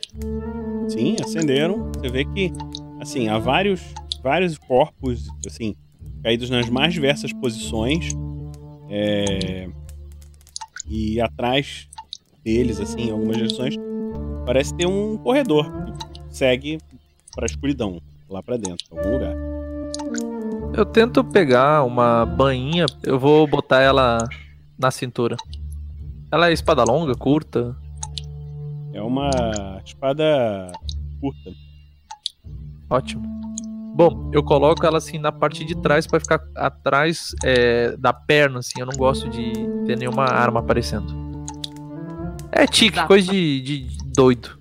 Sim, 0.87 1.15
acenderam. 1.23 1.91
Você 1.97 2.09
vê 2.09 2.25
que, 2.25 2.51
assim, 3.01 3.29
há 3.29 3.39
vários, 3.39 3.81
vários 4.21 4.57
corpos, 4.57 5.27
assim, 5.47 5.75
caídos 6.21 6.49
nas 6.49 6.69
mais 6.69 6.93
diversas 6.93 7.31
posições. 7.33 8.09
É, 8.89 9.67
E 10.87 11.19
atrás 11.21 11.87
deles, 12.43 12.79
assim, 12.79 13.07
em 13.07 13.11
algumas 13.11 13.37
direções, 13.37 13.75
parece 14.45 14.75
ter 14.75 14.85
um 14.85 15.17
corredor 15.17 15.65
que 16.29 16.35
segue 16.37 16.77
para 17.33 17.45
a 17.45 17.47
escuridão, 17.47 17.99
lá 18.29 18.43
para 18.43 18.57
dentro, 18.57 18.85
algum 18.91 19.13
lugar. 19.13 19.33
Eu 20.75 20.85
tento 20.85 21.23
pegar 21.23 21.83
uma 21.83 22.25
bainha, 22.25 22.85
eu 23.03 23.19
vou 23.19 23.45
botar 23.45 23.81
ela 23.81 24.27
na 24.77 24.89
cintura. 24.89 25.37
Ela 26.31 26.49
é 26.49 26.53
espada 26.53 26.83
longa, 26.83 27.13
curta? 27.13 27.75
É 28.91 29.01
uma 29.01 29.29
espada 29.85 30.71
curta. 31.21 31.51
Ótimo. 32.89 33.23
Bom, 33.95 34.31
eu 34.33 34.41
coloco 34.41 34.83
ela 34.83 34.97
assim 34.97 35.19
na 35.19 35.31
parte 35.31 35.63
de 35.63 35.75
trás 35.75 36.07
pra 36.07 36.19
ficar 36.19 36.41
atrás 36.55 37.35
é, 37.43 37.95
da 37.97 38.11
perna, 38.11 38.59
assim. 38.59 38.79
Eu 38.79 38.87
não 38.87 38.97
gosto 38.97 39.29
de 39.29 39.53
ter 39.85 39.95
nenhuma 39.95 40.23
arma 40.25 40.59
aparecendo. 40.59 41.13
É 42.51 42.65
tique, 42.65 42.95
Tá. 42.95 43.05
coisa 43.05 43.31
de, 43.31 43.61
de 43.61 43.97
doido. 44.15 44.57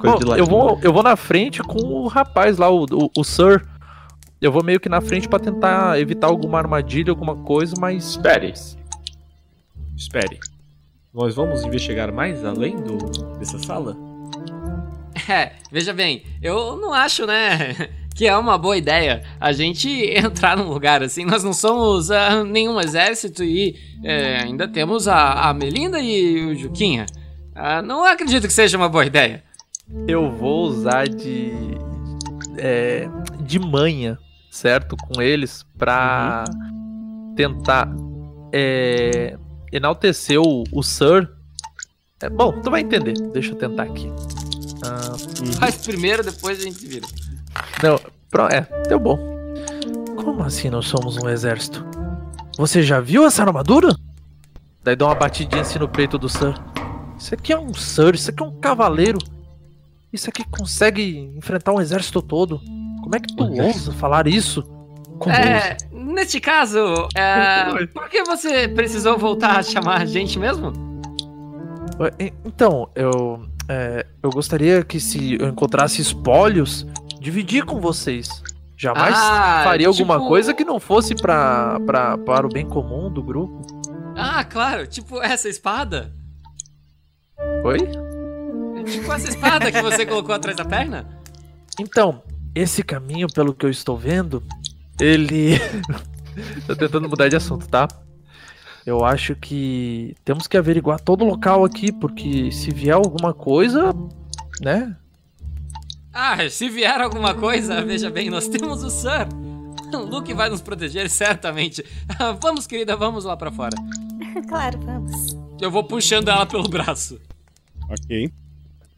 Coisa 0.00 0.16
Bom, 0.16 0.34
de 0.34 0.38
eu, 0.40 0.44
vou, 0.46 0.78
eu 0.82 0.92
vou 0.92 1.04
na 1.04 1.14
frente 1.14 1.62
com 1.62 1.78
o 1.78 2.08
rapaz 2.08 2.58
lá, 2.58 2.68
o, 2.68 2.84
o, 2.84 3.10
o 3.16 3.22
Sir. 3.24 3.64
Eu 4.44 4.52
vou 4.52 4.62
meio 4.62 4.78
que 4.78 4.90
na 4.90 5.00
frente 5.00 5.26
pra 5.26 5.38
tentar 5.38 5.98
evitar 5.98 6.26
alguma 6.26 6.58
armadilha, 6.58 7.10
alguma 7.10 7.34
coisa, 7.34 7.74
mas. 7.80 8.10
Espere. 8.10 8.52
Espere. 9.96 10.38
Nós 11.14 11.34
vamos 11.34 11.64
investigar 11.64 12.12
mais 12.12 12.44
além 12.44 12.76
do, 12.76 12.98
dessa 13.38 13.58
sala? 13.58 13.96
É, 15.26 15.52
veja 15.70 15.94
bem, 15.94 16.24
eu 16.42 16.76
não 16.76 16.92
acho, 16.92 17.24
né, 17.24 17.88
que 18.14 18.26
é 18.26 18.36
uma 18.36 18.58
boa 18.58 18.76
ideia 18.76 19.22
a 19.40 19.52
gente 19.52 19.88
entrar 20.12 20.56
num 20.56 20.68
lugar 20.68 21.02
assim. 21.02 21.24
Nós 21.24 21.42
não 21.42 21.54
somos 21.54 22.10
ah, 22.10 22.44
nenhum 22.44 22.78
exército 22.78 23.42
e 23.42 23.76
é, 24.02 24.42
ainda 24.42 24.68
temos 24.68 25.08
a, 25.08 25.48
a 25.48 25.54
Melinda 25.54 26.00
e 26.00 26.44
o 26.44 26.54
Juquinha. 26.54 27.06
Ah, 27.54 27.80
não 27.80 28.04
acredito 28.04 28.46
que 28.46 28.52
seja 28.52 28.76
uma 28.76 28.88
boa 28.88 29.06
ideia. 29.06 29.42
Eu 30.06 30.30
vou 30.30 30.64
usar 30.64 31.08
de. 31.08 31.52
é, 32.58 33.08
de 33.40 33.58
manha, 33.58 34.18
certo? 34.54 34.96
Com 34.96 35.20
eles, 35.20 35.66
pra 35.76 36.44
tentar 37.36 37.88
é, 38.52 39.36
enaltecer 39.72 40.40
o, 40.40 40.62
o 40.72 40.82
Sir. 40.82 41.28
É, 42.22 42.28
bom, 42.30 42.52
tu 42.62 42.70
vai 42.70 42.80
entender. 42.82 43.14
Deixa 43.32 43.50
eu 43.50 43.56
tentar 43.56 43.82
aqui. 43.82 44.08
Ah, 44.86 45.16
Mas 45.60 45.76
primeiro, 45.76 46.22
depois 46.22 46.58
a 46.60 46.62
gente 46.62 46.86
vira. 46.86 47.06
não, 47.82 47.98
pro- 48.30 48.46
é, 48.48 48.66
deu 48.88 48.98
bom. 49.00 49.18
Como 50.16 50.42
assim 50.42 50.70
nós 50.70 50.86
somos 50.86 51.16
um 51.16 51.28
exército? 51.28 51.84
Você 52.56 52.82
já 52.82 53.00
viu 53.00 53.26
essa 53.26 53.42
armadura? 53.42 53.94
Daí 54.82 54.94
dá 54.94 55.06
uma 55.06 55.14
batidinha 55.14 55.62
assim 55.62 55.78
no 55.78 55.88
peito 55.88 56.16
do 56.18 56.28
Sir. 56.28 56.54
Isso 57.18 57.34
aqui 57.34 57.52
é 57.52 57.58
um 57.58 57.74
Sir, 57.74 58.14
isso 58.14 58.30
aqui 58.30 58.42
é 58.42 58.46
um 58.46 58.60
cavaleiro. 58.60 59.18
Isso 60.12 60.28
aqui 60.30 60.44
consegue 60.48 61.18
enfrentar 61.36 61.72
um 61.72 61.80
exército 61.80 62.22
todo. 62.22 62.60
Como 63.04 63.14
é 63.16 63.20
que 63.20 63.34
tu 63.36 63.44
ousa 63.62 63.92
falar 63.92 64.26
isso? 64.26 64.62
Como 65.18 65.34
É, 65.34 65.76
neste 65.92 66.40
caso, 66.40 67.06
é, 67.14 67.86
por 67.86 68.08
que 68.08 68.24
você 68.24 68.66
precisou 68.66 69.16
voltar 69.18 69.58
a 69.58 69.62
chamar 69.62 70.00
a 70.00 70.04
gente 70.04 70.38
mesmo? 70.38 70.66
ousa? 71.98 72.14
Então, 72.44 72.88
eu. 72.94 73.44
é, 73.68 74.04
eu 74.22 74.30
gostaria 74.30 74.82
que 74.82 74.98
se 74.98 75.34
eu 75.40 75.48
encontrasse 75.48 76.00
espólios, 76.02 76.86
dividir 77.20 77.64
com 77.64 77.80
vocês. 77.80 78.28
Jamais 78.76 79.14
Ah, 79.16 79.60
faria 79.64 79.86
alguma 79.86 80.16
tipo- 80.16 80.28
coisa 80.28 80.52
que 80.52 80.64
não 80.64 80.80
fosse 80.80 81.14
pra, 81.14 81.78
pra, 81.86 82.18
para 82.18 82.46
o 82.46 82.50
bem 82.50 82.66
comum 82.66 83.08
do 83.10 83.22
grupo. 83.22 83.60
Ah, 84.16 84.42
claro, 84.44 84.86
tipo 84.86 85.22
essa 85.22 85.48
espada. 85.48 86.12
Oi? 87.64 87.78
Tipo 88.84 89.12
essa 89.12 89.28
espada 89.28 89.70
que 89.70 89.80
você 89.80 90.04
colocou 90.04 90.34
atrás 90.34 90.56
da 90.56 90.64
perna? 90.64 91.06
Então, 91.80 92.22
esse 92.54 92.82
caminho, 92.82 93.26
pelo 93.32 93.54
que 93.54 93.66
eu 93.66 93.70
estou 93.70 93.96
vendo, 93.96 94.42
ele. 95.00 95.58
tô 96.66 96.76
tentando 96.76 97.08
mudar 97.08 97.28
de 97.28 97.36
assunto, 97.36 97.66
tá? 97.68 97.88
Eu 98.86 99.04
acho 99.04 99.34
que 99.34 100.14
temos 100.24 100.46
que 100.46 100.56
averiguar 100.56 101.00
todo 101.00 101.24
o 101.24 101.28
local 101.28 101.64
aqui, 101.64 101.90
porque 101.90 102.52
se 102.52 102.70
vier 102.70 102.94
alguma 102.94 103.32
coisa, 103.32 103.94
né? 104.60 104.94
Ah, 106.12 106.48
se 106.48 106.68
vier 106.68 107.00
alguma 107.00 107.34
coisa, 107.34 107.82
veja 107.84 108.10
bem, 108.10 108.30
nós 108.30 108.46
temos 108.46 108.84
o 108.84 108.90
Sir. 108.90 109.26
O 109.92 109.98
Luke 109.98 110.32
vai 110.34 110.50
nos 110.50 110.60
proteger, 110.60 111.08
certamente. 111.08 111.84
Ah, 112.18 112.32
Vamos, 112.32 112.66
querida, 112.66 112.96
vamos 112.96 113.24
lá 113.24 113.36
pra 113.36 113.50
fora. 113.50 113.76
claro, 114.48 114.78
vamos. 114.80 115.34
Eu 115.60 115.70
vou 115.70 115.82
puxando 115.82 116.28
ela 116.28 116.44
pelo 116.44 116.68
braço. 116.68 117.18
Ok. 117.88 118.30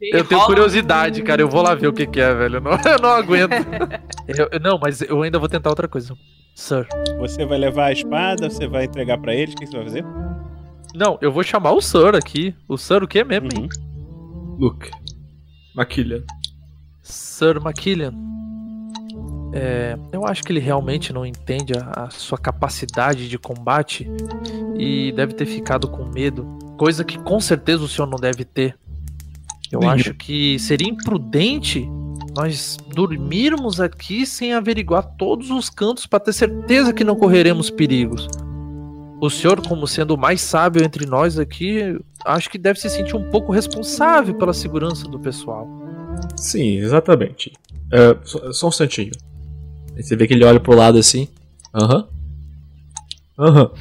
Eu 0.01 0.23
tenho 0.25 0.45
curiosidade, 0.45 1.21
cara. 1.23 1.41
Eu 1.41 1.49
vou 1.49 1.61
lá 1.61 1.73
ver 1.73 1.87
o 1.87 1.93
que, 1.93 2.05
que 2.05 2.19
é, 2.19 2.33
velho. 2.33 2.57
Eu 2.57 2.61
não, 2.61 2.71
eu 2.85 2.99
não 3.01 3.09
aguento. 3.09 3.51
Eu- 4.27 4.49
eu- 4.51 4.59
não, 4.59 4.77
mas 4.81 5.01
eu 5.01 5.21
ainda 5.23 5.39
vou 5.39 5.47
tentar 5.47 5.69
outra 5.69 5.87
coisa. 5.87 6.13
Sir. 6.53 6.85
Você 7.19 7.45
vai 7.45 7.57
levar 7.57 7.85
a 7.85 7.91
espada, 7.93 8.49
você 8.49 8.67
vai 8.67 8.83
entregar 8.85 9.17
pra 9.19 9.33
eles, 9.33 9.53
o 9.53 9.57
que 9.57 9.65
você 9.65 9.75
vai 9.77 9.85
fazer? 9.85 10.05
Não, 10.93 11.17
eu 11.21 11.31
vou 11.31 11.43
chamar 11.43 11.71
o 11.71 11.81
Sir 11.81 12.13
aqui. 12.15 12.53
O 12.67 12.77
Sir 12.77 13.01
o 13.03 13.07
que 13.07 13.23
mesmo, 13.23 13.47
hein? 13.55 13.69
Luke. 14.59 14.91
Maquilha. 15.75 16.23
Sir 17.01 17.61
Maquillian. 17.61 18.11
É, 19.53 19.97
eu 20.11 20.25
acho 20.27 20.43
que 20.43 20.51
ele 20.51 20.59
realmente 20.59 21.13
não 21.13 21.25
entende 21.25 21.73
a, 21.77 22.03
a 22.05 22.09
sua 22.09 22.37
capacidade 22.37 23.29
de 23.29 23.37
combate 23.39 24.07
e 24.77 25.11
deve 25.13 25.33
ter 25.33 25.45
ficado 25.45 25.87
com 25.87 26.03
medo, 26.05 26.45
coisa 26.77 27.03
que 27.05 27.17
com 27.19 27.39
certeza 27.39 27.83
o 27.83 27.87
senhor 27.87 28.07
não 28.07 28.17
deve 28.19 28.43
ter. 28.43 28.77
Eu 29.71 29.79
Nenhum. 29.79 29.91
acho 29.91 30.13
que 30.13 30.57
seria 30.59 30.87
imprudente 30.87 31.89
nós 32.35 32.77
dormirmos 32.93 33.79
aqui 33.79 34.25
sem 34.25 34.53
averiguar 34.53 35.03
todos 35.17 35.49
os 35.49 35.69
cantos 35.69 36.05
para 36.05 36.19
ter 36.19 36.33
certeza 36.33 36.93
que 36.93 37.03
não 37.03 37.15
correremos 37.15 37.69
perigos. 37.69 38.27
O 39.19 39.29
senhor, 39.29 39.59
como 39.67 39.87
sendo 39.87 40.13
o 40.13 40.17
mais 40.17 40.41
sábio 40.41 40.83
entre 40.83 41.07
nós 41.07 41.39
aqui, 41.39 41.99
acho 42.23 42.49
que 42.49 42.57
deve 42.59 42.79
se 42.79 42.89
sentir 42.89 43.15
um 43.15 43.31
pouco 43.31 43.51
responsável 43.51 44.35
pela 44.35 44.53
segurança 44.53 45.07
do 45.07 45.19
pessoal. 45.19 45.67
Sim, 46.35 46.77
exatamente. 46.77 47.51
É, 47.91 48.15
só, 48.23 48.53
só 48.53 48.65
um 48.67 48.69
instantinho. 48.69 49.11
Aí 49.95 50.03
você 50.03 50.15
vê 50.15 50.27
que 50.27 50.33
ele 50.35 50.45
olha 50.45 50.59
pro 50.59 50.75
lado 50.75 50.99
assim. 50.99 51.27
Aham. 51.73 52.07
Aham. 53.39 53.71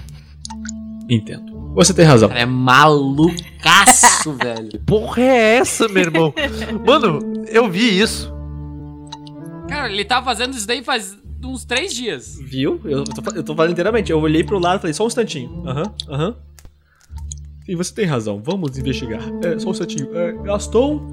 Entendo. 1.10 1.45
Você 1.76 1.92
tem 1.94 2.04
razão. 2.06 2.28
Cara, 2.28 2.40
é 2.40 2.46
malucaço, 2.46 4.32
velho. 4.42 4.80
Porra 4.86 5.22
é 5.22 5.56
essa, 5.58 5.86
meu 5.88 6.02
irmão? 6.04 6.34
Mano, 6.86 7.18
eu 7.48 7.70
vi 7.70 8.00
isso. 8.00 8.32
Cara, 9.68 9.92
ele 9.92 10.04
tá 10.04 10.22
fazendo 10.22 10.56
isso 10.56 10.66
daí 10.66 10.82
faz 10.82 11.16
uns 11.44 11.64
três 11.64 11.92
dias. 11.94 12.38
Viu? 12.40 12.80
Eu 12.84 13.04
tô, 13.04 13.30
eu 13.34 13.42
tô 13.44 13.54
falando 13.54 13.72
inteiramente. 13.72 14.10
Eu 14.10 14.18
olhei 14.20 14.42
pro 14.42 14.58
lado 14.58 14.78
e 14.78 14.80
falei, 14.80 14.94
só 14.94 15.04
um 15.04 15.08
instantinho. 15.08 15.62
Aham, 15.66 15.82
aham. 16.08 16.36
Sim, 17.66 17.76
você 17.76 17.92
tem 17.94 18.06
razão. 18.06 18.40
Vamos 18.42 18.78
investigar. 18.78 19.20
É, 19.44 19.58
só 19.58 19.68
um 19.68 19.72
instantinho. 19.72 20.16
É, 20.16 20.32
Gaston? 20.32 21.12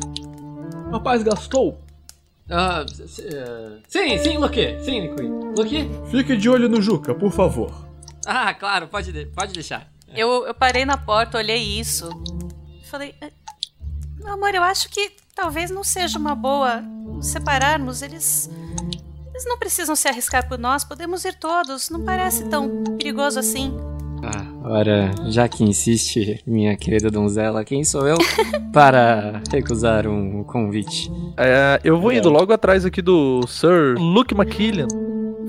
Rapaz, 0.92 1.24
Gaston? 1.24 1.78
Ah, 2.50 2.86
eh, 3.20 3.78
sim, 3.88 4.18
sim, 4.18 4.38
Luque. 4.38 4.78
Sim, 4.82 5.02
Nicoy. 5.02 5.28
Luque? 5.58 5.90
Fique 6.10 6.38
de 6.38 6.50
olho 6.50 6.70
no 6.70 6.82
Juca, 6.82 7.14
por 7.16 7.32
favor. 7.32 7.86
Ah, 8.26 8.54
claro, 8.54 8.88
pode, 8.88 9.12
de- 9.12 9.26
pode 9.26 9.52
deixar. 9.54 9.92
Eu, 10.16 10.46
eu 10.48 10.54
parei 10.54 10.86
na 10.86 10.98
porta, 10.98 11.38
olhei 11.38 11.80
isso. 11.80 12.10
Falei, 12.90 13.16
"Eh, 13.22 13.32
meu 14.20 14.34
amor, 14.34 14.54
eu 14.54 14.64
acho 14.64 14.90
que 14.90 15.12
talvez 15.36 15.72
não 15.72 15.84
seja 15.84 16.18
uma 16.20 16.36
boa 16.36 16.82
nos 16.82 17.28
separarmos. 17.28 18.02
Eles. 18.02 18.50
Eles 19.32 19.46
não 19.46 19.58
precisam 19.58 19.96
se 19.96 20.08
arriscar 20.08 20.48
por 20.48 20.60
nós, 20.60 20.84
podemos 20.84 21.26
ir 21.26 21.34
todos. 21.40 21.90
Não 21.90 22.04
parece 22.04 22.46
tão 22.46 22.84
perigoso 22.98 23.40
assim. 23.40 23.76
Ah, 24.24 24.70
ora, 24.70 25.12
já 25.30 25.50
que 25.50 25.64
insiste, 25.66 26.42
minha 26.48 26.78
querida 26.78 27.10
donzela, 27.12 27.66
quem 27.66 27.84
sou 27.84 28.08
eu 28.08 28.16
para 28.72 29.42
recusar 29.52 30.08
um 30.08 30.44
convite? 30.44 31.12
É, 31.36 31.82
eu 31.84 32.00
vou 32.00 32.12
indo 32.14 32.30
logo 32.30 32.54
atrás 32.54 32.86
aqui 32.86 33.02
do 33.02 33.46
Sir 33.48 33.96
Luke 33.98 34.34
McKillian. 34.34 34.88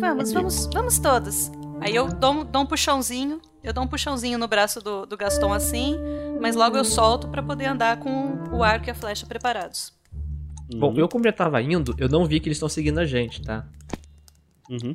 Vamos, 0.00 0.32
vamos, 0.32 0.68
vamos 0.72 0.98
todos. 0.98 1.52
Aí 1.80 1.94
eu 1.94 2.08
dou, 2.08 2.42
dou 2.44 2.62
um 2.62 2.66
puxãozinho. 2.66 3.40
Eu 3.64 3.72
dou 3.72 3.82
um 3.82 3.86
puxãozinho 3.86 4.38
no 4.38 4.46
braço 4.46 4.80
do, 4.80 5.06
do 5.06 5.16
Gaston 5.16 5.52
assim, 5.52 5.96
mas 6.40 6.54
logo 6.54 6.76
eu 6.76 6.84
solto 6.84 7.28
pra 7.28 7.42
poder 7.42 7.64
andar 7.64 7.98
com 7.98 8.34
o 8.54 8.62
arco 8.62 8.86
e 8.86 8.90
a 8.90 8.94
flecha 8.94 9.26
preparados. 9.26 9.92
Bom, 10.76 10.94
eu 10.96 11.08
como 11.08 11.24
já 11.24 11.32
tava 11.32 11.60
indo, 11.62 11.94
eu 11.98 12.08
não 12.08 12.26
vi 12.26 12.40
que 12.40 12.48
eles 12.48 12.56
estão 12.56 12.68
seguindo 12.68 12.98
a 12.98 13.06
gente, 13.06 13.40
tá? 13.42 13.66
Uhum. 14.70 14.94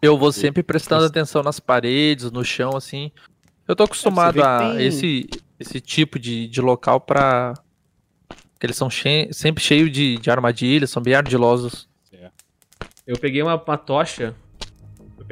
Eu 0.00 0.18
vou 0.18 0.32
sempre 0.32 0.62
prestando 0.62 1.04
atenção 1.04 1.42
nas 1.42 1.60
paredes, 1.60 2.30
no 2.32 2.44
chão, 2.44 2.76
assim. 2.76 3.12
Eu 3.68 3.76
tô 3.76 3.84
acostumado 3.84 4.40
É, 4.40 4.42
a 4.42 4.58
tem- 4.58 4.82
esse, 4.84 5.28
esse 5.60 5.80
tipo 5.80 6.18
de, 6.18 6.48
de 6.48 6.60
local 6.60 7.00
pra. 7.00 7.54
que 8.58 8.66
eles 8.66 8.76
são 8.76 8.90
che- 8.90 9.28
sempre 9.32 9.62
cheios 9.62 9.90
de, 9.92 10.16
de 10.18 10.30
armadilhas, 10.30 10.90
são 10.90 11.00
bem 11.02 11.14
ardilosos. 11.14 11.88
Eu 13.04 13.18
peguei 13.18 13.42
uma, 13.42 13.56
uma 13.60 13.76
tocha. 13.76 14.32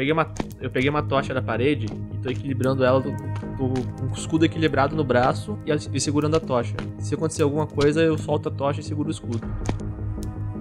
Eu 0.01 0.07
peguei 0.07 0.13
uma, 0.13 0.31
eu 0.63 0.71
peguei 0.71 0.89
uma 0.91 1.03
tocha 1.03 1.35
da 1.35 1.43
parede 1.43 1.85
e 2.15 2.17
tô 2.19 2.31
equilibrando 2.31 2.83
ela 2.83 3.01
do, 3.01 3.11
do- 3.11 3.83
com 3.99 4.07
o 4.07 4.13
escudo 4.15 4.47
equilibrado 4.47 4.97
no 4.97 5.05
braço 5.05 5.59
e, 5.67 5.71
e 5.97 6.01
segurando 6.01 6.37
a 6.37 6.41
tocha. 6.41 6.75
Se 6.99 7.15
acontecer 7.15 7.43
alguma 7.43 7.67
coisa, 7.67 8.01
eu 8.01 8.17
solto 8.17 8.49
a 8.49 8.53
tocha 8.53 8.81
e 8.81 8.83
seguro 8.83 9.09
o 9.09 9.11
escudo. 9.11 9.41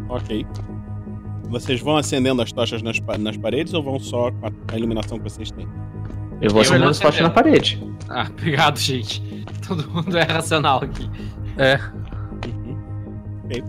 Ok. 0.09 0.45
Vocês 1.49 1.79
vão 1.79 1.95
acendendo 1.95 2.41
as 2.41 2.51
tochas 2.51 2.81
nas, 2.81 2.99
nas 3.19 3.37
paredes 3.37 3.73
ou 3.73 3.81
vão 3.81 3.97
só 3.99 4.29
com 4.31 4.47
a, 4.47 4.51
a 4.73 4.77
iluminação 4.77 5.17
que 5.17 5.23
vocês 5.23 5.49
têm? 5.51 5.67
Eu 6.41 6.51
vou 6.51 6.61
acendendo 6.61 6.89
as 6.89 6.99
tochas 6.99 7.21
na 7.21 7.29
parede. 7.29 7.81
Ah, 8.09 8.27
obrigado, 8.31 8.77
gente. 8.77 9.21
Todo 9.65 9.89
mundo 9.89 10.17
é 10.17 10.23
racional 10.23 10.81
aqui. 10.83 11.09
É. 11.57 11.75
Ok. 13.45 13.63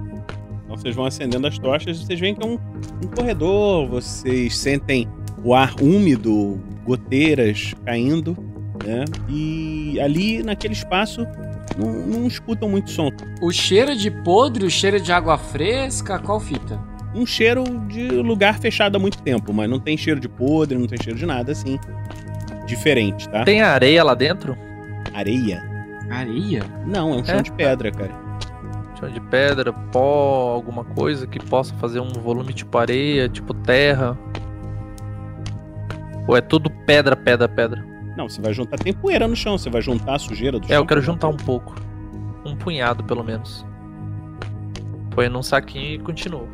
Então 0.65 0.77
vocês 0.77 0.95
vão 0.97 1.05
acendendo 1.05 1.47
as 1.47 1.59
tochas 1.59 1.97
e 1.99 2.05
vocês 2.05 2.19
veem 2.19 2.35
que 2.35 2.45
é 2.45 2.49
um, 2.49 2.55
um 3.05 3.09
corredor, 3.15 3.89
vocês 3.89 4.57
sentem 4.59 5.09
o 5.45 5.55
ar 5.55 5.75
úmido, 5.81 6.61
goteiras 6.85 7.75
caindo, 7.85 8.37
né? 8.85 9.05
E 9.29 9.99
ali 10.01 10.43
naquele 10.43 10.75
espaço 10.75 11.27
não, 11.79 11.93
não 12.07 12.27
escutam 12.27 12.69
muito 12.69 12.91
som. 12.91 13.11
O 13.43 13.51
cheiro 13.53 13.97
de 13.97 14.11
podre, 14.11 14.65
o 14.65 14.71
cheiro 14.71 15.01
de 15.01 15.12
água 15.12 15.39
fresca, 15.39 16.19
qual 16.19 16.41
fita? 16.41 16.79
Um 17.15 17.27
cheiro 17.27 17.65
de 17.89 18.09
lugar 18.09 18.59
fechado 18.59 18.97
há 18.97 18.99
muito 18.99 19.21
tempo, 19.23 19.53
mas 19.53 19.69
não 19.69 19.81
tem 19.81 19.97
cheiro 19.97 20.21
de 20.21 20.29
podre, 20.29 20.79
não 20.79 20.87
tem 20.87 20.99
cheiro 21.03 21.19
de 21.19 21.27
nada 21.27 21.53
assim. 21.53 21.79
Diferente, 22.67 23.29
tá? 23.29 23.45
Tem 23.45 23.62
areia 23.62 24.05
lá 24.05 24.15
dentro? 24.15 24.57
Areia? 25.12 25.62
Areia? 26.09 26.62
Não, 26.87 27.12
é 27.15 27.17
um 27.17 27.25
chão 27.25 27.39
É. 27.39 27.43
de 27.43 27.51
pedra, 27.53 27.91
cara. 27.91 28.12
Chão 28.99 29.09
de 29.11 29.21
pedra, 29.21 29.73
pó, 29.73 30.53
alguma 30.55 30.85
coisa 30.85 31.27
que 31.27 31.39
possa 31.41 31.75
fazer 31.77 32.01
um 32.01 32.12
volume 32.12 32.53
tipo 32.53 32.77
areia, 32.79 33.29
tipo 33.29 33.53
terra. 33.55 34.17
Ou 36.31 36.36
é 36.36 36.40
tudo 36.40 36.70
pedra, 36.86 37.16
pedra, 37.16 37.48
pedra? 37.48 37.85
Não, 38.16 38.28
você 38.28 38.40
vai 38.40 38.52
juntar. 38.55 38.78
Tem 38.78 38.93
poeira 38.93 39.27
no 39.27 39.35
chão, 39.35 39.59
você 39.59 39.69
vai 39.69 39.82
juntar 39.82 40.15
a 40.15 40.19
sujeira 40.20 40.61
do 40.61 40.65
É, 40.66 40.69
chão. 40.69 40.77
eu 40.77 40.86
quero 40.86 41.02
juntar 41.02 41.27
um 41.27 41.36
pouco. 41.36 41.74
Um 42.47 42.55
punhado, 42.55 43.02
pelo 43.02 43.24
menos. 43.24 43.66
Põe 45.12 45.28
num 45.28 45.43
saquinho 45.43 45.94
e 45.94 45.98
continuo. 45.98 46.47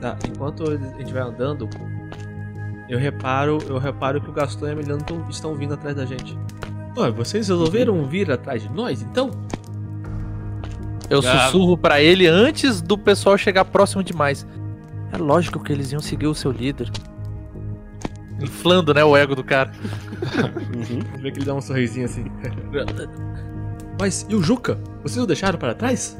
Tá, 0.00 0.16
enquanto 0.28 0.64
a 0.68 0.76
gente 0.98 1.12
vai 1.12 1.22
andando, 1.22 1.68
eu 2.88 2.98
reparo, 2.98 3.58
eu 3.68 3.78
reparo 3.78 4.20
que 4.20 4.28
o 4.28 4.32
Gaston 4.32 4.66
e 4.66 4.68
a 4.70 4.72
Emiliano 4.72 5.02
tão- 5.04 5.24
estão 5.30 5.54
vindo 5.54 5.74
atrás 5.74 5.94
da 5.94 6.04
gente. 6.04 6.36
Ó, 6.96 7.08
vocês 7.12 7.46
resolveram 7.46 8.04
vir 8.04 8.28
atrás 8.28 8.60
de 8.62 8.68
nós, 8.72 9.02
então? 9.02 9.30
Eu 11.08 11.20
Ah. 11.20 11.22
sussurro 11.46 11.76
pra 11.78 12.00
ele 12.00 12.26
antes 12.26 12.80
do 12.82 12.98
pessoal 12.98 13.38
chegar 13.38 13.64
próximo 13.66 14.02
demais. 14.02 14.44
É 15.12 15.16
lógico 15.16 15.60
que 15.62 15.72
eles 15.72 15.92
iam 15.92 16.00
seguir 16.00 16.26
o 16.26 16.34
seu 16.34 16.50
líder. 16.50 16.90
Inflando, 18.42 18.92
né, 18.92 19.04
o 19.04 19.16
ego 19.16 19.34
do 19.34 19.44
cara. 19.44 19.72
Vê 21.18 21.30
que 21.30 21.38
ele 21.38 21.46
dá 21.46 21.54
um 21.54 21.60
sorrisinho 21.60 22.06
assim. 22.06 22.24
Mas 24.00 24.26
e 24.28 24.34
o 24.34 24.42
Juca? 24.42 24.78
Vocês 25.02 25.22
o 25.22 25.26
deixaram 25.26 25.58
para 25.58 25.74
trás? 25.74 26.16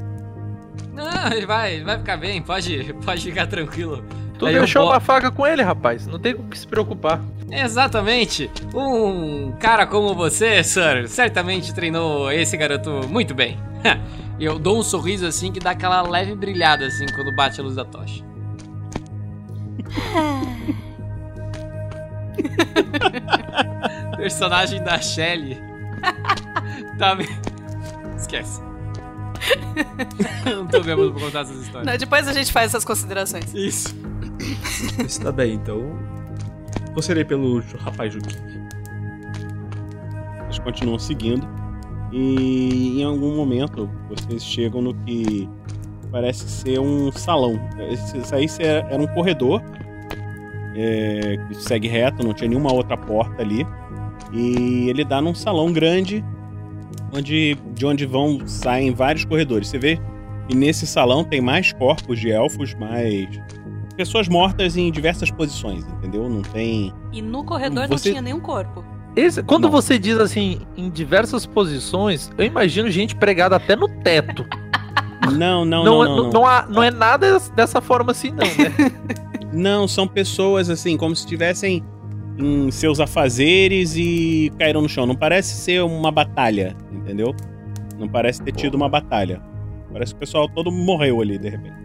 Não, 0.93 1.31
ele 1.31 1.45
vai, 1.45 1.75
ele 1.75 1.83
vai 1.83 1.97
ficar 1.97 2.17
bem, 2.17 2.41
pode, 2.41 2.93
pode 3.03 3.23
ficar 3.23 3.47
tranquilo. 3.47 4.03
Tu 4.37 4.45
Aí 4.45 4.55
eu 4.55 4.61
deixou 4.61 4.85
uma 4.85 4.99
faca 4.99 5.31
com 5.31 5.45
ele, 5.45 5.61
rapaz. 5.61 6.07
Não 6.07 6.19
tem 6.19 6.35
com 6.35 6.43
o 6.43 6.47
que 6.47 6.57
se 6.57 6.67
preocupar. 6.67 7.21
Exatamente. 7.51 8.49
Um 8.73 9.51
cara 9.59 9.85
como 9.85 10.15
você, 10.15 10.63
Sir, 10.63 11.07
certamente 11.07 11.73
treinou 11.73 12.31
esse 12.31 12.57
garoto 12.57 13.07
muito 13.07 13.33
bem. 13.33 13.59
Eu 14.39 14.57
dou 14.57 14.79
um 14.79 14.83
sorriso 14.83 15.25
assim 15.25 15.51
que 15.51 15.59
dá 15.59 15.71
aquela 15.71 16.01
leve 16.01 16.35
brilhada 16.35 16.87
assim 16.87 17.05
quando 17.13 17.35
bate 17.35 17.59
a 17.59 17.63
luz 17.63 17.75
da 17.75 17.85
tocha. 17.85 18.23
Personagem 24.17 24.83
da 24.83 24.99
Shelly. 24.99 25.57
tá 26.97 27.15
bem. 27.15 27.27
Esquece. 28.17 28.61
Não 30.45 30.65
tô 30.67 30.81
bêbado 30.81 31.11
pra 31.13 31.21
contar 31.21 31.41
essas 31.41 31.61
histórias. 31.61 31.85
Não, 31.91 31.97
depois 31.97 32.27
a 32.27 32.33
gente 32.33 32.51
faz 32.51 32.67
essas 32.71 32.85
considerações. 32.85 33.53
Isso. 33.53 33.93
Está 35.05 35.31
bem, 35.31 35.55
então. 35.55 35.97
Você 36.95 37.13
pelo 37.25 37.61
rapaz 37.79 38.13
Juque. 38.13 38.35
Vocês 40.45 40.59
continuam 40.59 40.99
seguindo. 40.99 41.47
E 42.11 43.01
em 43.01 43.03
algum 43.03 43.35
momento 43.35 43.89
vocês 44.07 44.43
chegam 44.45 44.81
no 44.81 44.93
que 44.93 45.49
parece 46.11 46.47
ser 46.47 46.79
um 46.79 47.11
salão. 47.11 47.59
Isso 48.15 48.35
aí 48.35 48.47
se- 48.47 48.61
era 48.63 49.01
um 49.01 49.07
corredor 49.07 49.61
é, 50.75 51.37
que 51.47 51.55
segue 51.55 51.87
reto, 51.87 52.25
não 52.25 52.33
tinha 52.33 52.49
nenhuma 52.49 52.71
outra 52.73 52.95
porta 52.97 53.41
ali. 53.41 53.65
E 54.31 54.89
ele 54.89 55.03
dá 55.05 55.21
num 55.21 55.35
salão 55.35 55.71
grande, 55.71 56.23
onde 57.15 57.57
de 57.73 57.85
onde 57.85 58.05
vão 58.05 58.39
saem 58.47 58.93
vários 58.93 59.25
corredores. 59.25 59.67
Você 59.67 59.77
vê 59.77 59.99
que 60.47 60.55
nesse 60.55 60.85
salão 60.87 61.23
tem 61.23 61.39
mais 61.41 61.71
corpos 61.73 62.19
de 62.19 62.31
elfos, 62.31 62.73
mais 62.73 63.27
pessoas 63.95 64.27
mortas 64.27 64.75
em 64.75 64.91
diversas 64.91 65.29
posições, 65.29 65.85
entendeu? 65.85 66.27
Não 66.27 66.41
tem 66.41 66.91
E 67.11 67.21
no 67.21 67.43
corredor 67.43 67.87
não 67.87 67.97
Você- 67.97 68.09
tinha 68.09 68.21
nenhum 68.21 68.39
corpo. 68.39 68.83
Esse- 69.15 69.43
quando 69.43 69.69
você 69.69 69.99
diz 69.99 70.17
assim, 70.17 70.61
em 70.75 70.89
diversas 70.89 71.45
posições, 71.45 72.31
eu 72.35 72.43
imagino 72.45 72.89
gente 72.89 73.15
pregada 73.15 73.55
até 73.55 73.75
no 73.75 73.87
teto. 73.87 74.43
Não, 75.31 75.63
não, 75.63 75.83
não, 75.83 75.83
não, 75.83 76.03
é- 76.03 76.07
não, 76.07 76.15
não, 76.15 76.23
não. 76.23 76.31
não 76.31 76.45
há- 76.47 76.65
não 76.67 76.81
é 76.83 76.89
nada 76.89 77.39
dessa 77.55 77.79
forma 77.79 78.11
assim, 78.11 78.31
não, 78.31 78.37
né? 78.39 78.73
Não, 79.53 79.87
são 79.87 80.07
pessoas 80.07 80.69
assim, 80.69 80.97
como 80.97 81.15
se 81.15 81.23
estivessem 81.23 81.83
em 82.37 82.71
seus 82.71 82.99
afazeres 82.99 83.95
e 83.95 84.51
caíram 84.57 84.81
no 84.81 84.89
chão. 84.89 85.05
Não 85.05 85.15
parece 85.15 85.55
ser 85.55 85.83
uma 85.83 86.11
batalha, 86.11 86.75
entendeu? 86.91 87.35
Não 87.99 88.07
parece 88.07 88.41
ter 88.41 88.51
tido 88.51 88.75
uma 88.75 88.89
batalha. 88.89 89.41
Parece 89.91 90.13
que 90.13 90.17
o 90.17 90.19
pessoal 90.19 90.49
todo 90.49 90.71
morreu 90.71 91.21
ali, 91.21 91.37
de 91.37 91.49
repente. 91.49 91.75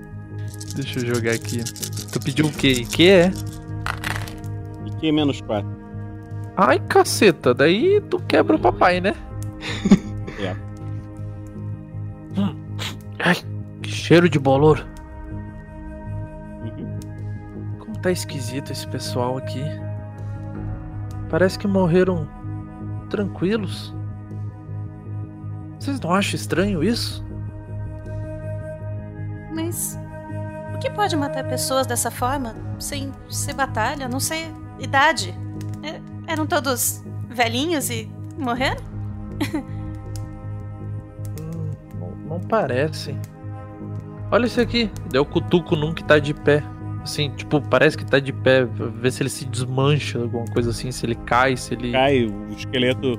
Deixa 0.75 1.01
eu 1.01 1.15
jogar 1.15 1.33
aqui. 1.33 1.63
Tu 2.11 2.21
pediu 2.21 2.47
o 2.47 2.53
quê? 2.53 2.87
Que 2.91 3.09
é? 3.11 3.33
Que 4.99 5.13
menos 5.13 5.41
4? 5.43 5.69
Ai, 6.57 6.81
caceta, 6.89 7.55
daí 7.55 8.01
tu 8.09 8.19
quebra 8.21 8.57
o 8.57 8.59
papai, 8.59 9.01
né? 9.01 9.15
É. 10.41 10.55
Ai, 13.19 13.35
que 13.83 13.91
cheiro 13.91 14.29
de 14.29 14.39
bolor. 14.39 14.87
Tá 18.03 18.11
esquisito 18.11 18.73
esse 18.73 18.87
pessoal 18.87 19.37
aqui. 19.37 19.63
Parece 21.29 21.59
que 21.59 21.67
morreram 21.67 22.29
tranquilos. 23.11 23.95
Vocês 25.79 26.01
não 26.01 26.13
acham 26.13 26.35
estranho 26.35 26.83
isso? 26.83 27.25
Mas 29.55 29.99
o 30.75 30.79
que 30.79 30.91
pode 30.91 31.17
matar 31.17 31.45
pessoas 31.45 31.87
dessa 31.87 32.11
forma? 32.11 32.55
Sem 32.79 33.13
ser 33.29 33.55
batalha? 33.55 34.09
Não 34.09 34.21
sei. 34.21 34.53
Idade? 34.79 35.35
É, 35.83 36.01
eram 36.33 36.47
todos 36.47 37.03
velhinhos 37.29 37.91
e 37.91 38.11
morreram? 38.39 38.83
Não 42.29 42.41
parece. 42.41 43.17
Olha 44.31 44.47
isso 44.47 44.61
aqui. 44.61 44.91
Deu 45.11 45.25
cutuco 45.25 45.75
num 45.75 45.95
que 45.95 46.05
tá 46.05 46.19
de 46.19 46.35
pé. 46.35 46.63
Assim, 47.09 47.31
tipo, 47.31 47.59
parece 47.59 47.97
que 47.97 48.05
tá 48.05 48.19
de 48.19 48.35
pé. 48.35 48.67
Ver 48.67 49.11
se 49.11 49.23
ele 49.23 49.31
se 49.31 49.47
desmancha, 49.47 50.19
alguma 50.21 50.45
coisa 50.53 50.69
assim. 50.69 50.93
Se 50.93 51.07
ele 51.07 51.15
cai, 51.15 51.57
se 51.57 51.73
ele. 51.73 51.91
Cai, 51.91 52.27
o 52.27 52.51
esqueleto 52.51 53.19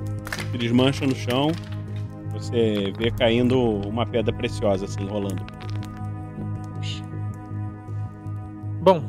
se 0.52 0.58
desmancha 0.58 1.04
no 1.04 1.14
chão. 1.16 1.50
Você 2.32 2.92
vê 2.96 3.10
caindo 3.10 3.58
uma 3.60 4.06
pedra 4.06 4.32
preciosa, 4.32 4.84
assim, 4.84 5.04
rolando. 5.08 5.44
Bom, 8.80 9.02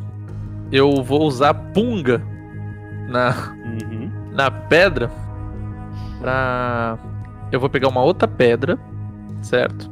eu 0.71 1.03
vou 1.03 1.27
usar 1.27 1.53
punga 1.53 2.19
na, 3.07 3.55
na 4.33 4.49
pedra 4.49 5.11
pra. 6.19 6.97
Eu 7.51 7.59
vou 7.59 7.69
pegar 7.69 7.87
uma 7.87 8.01
outra 8.01 8.27
pedra, 8.27 8.79
certo? 9.43 9.91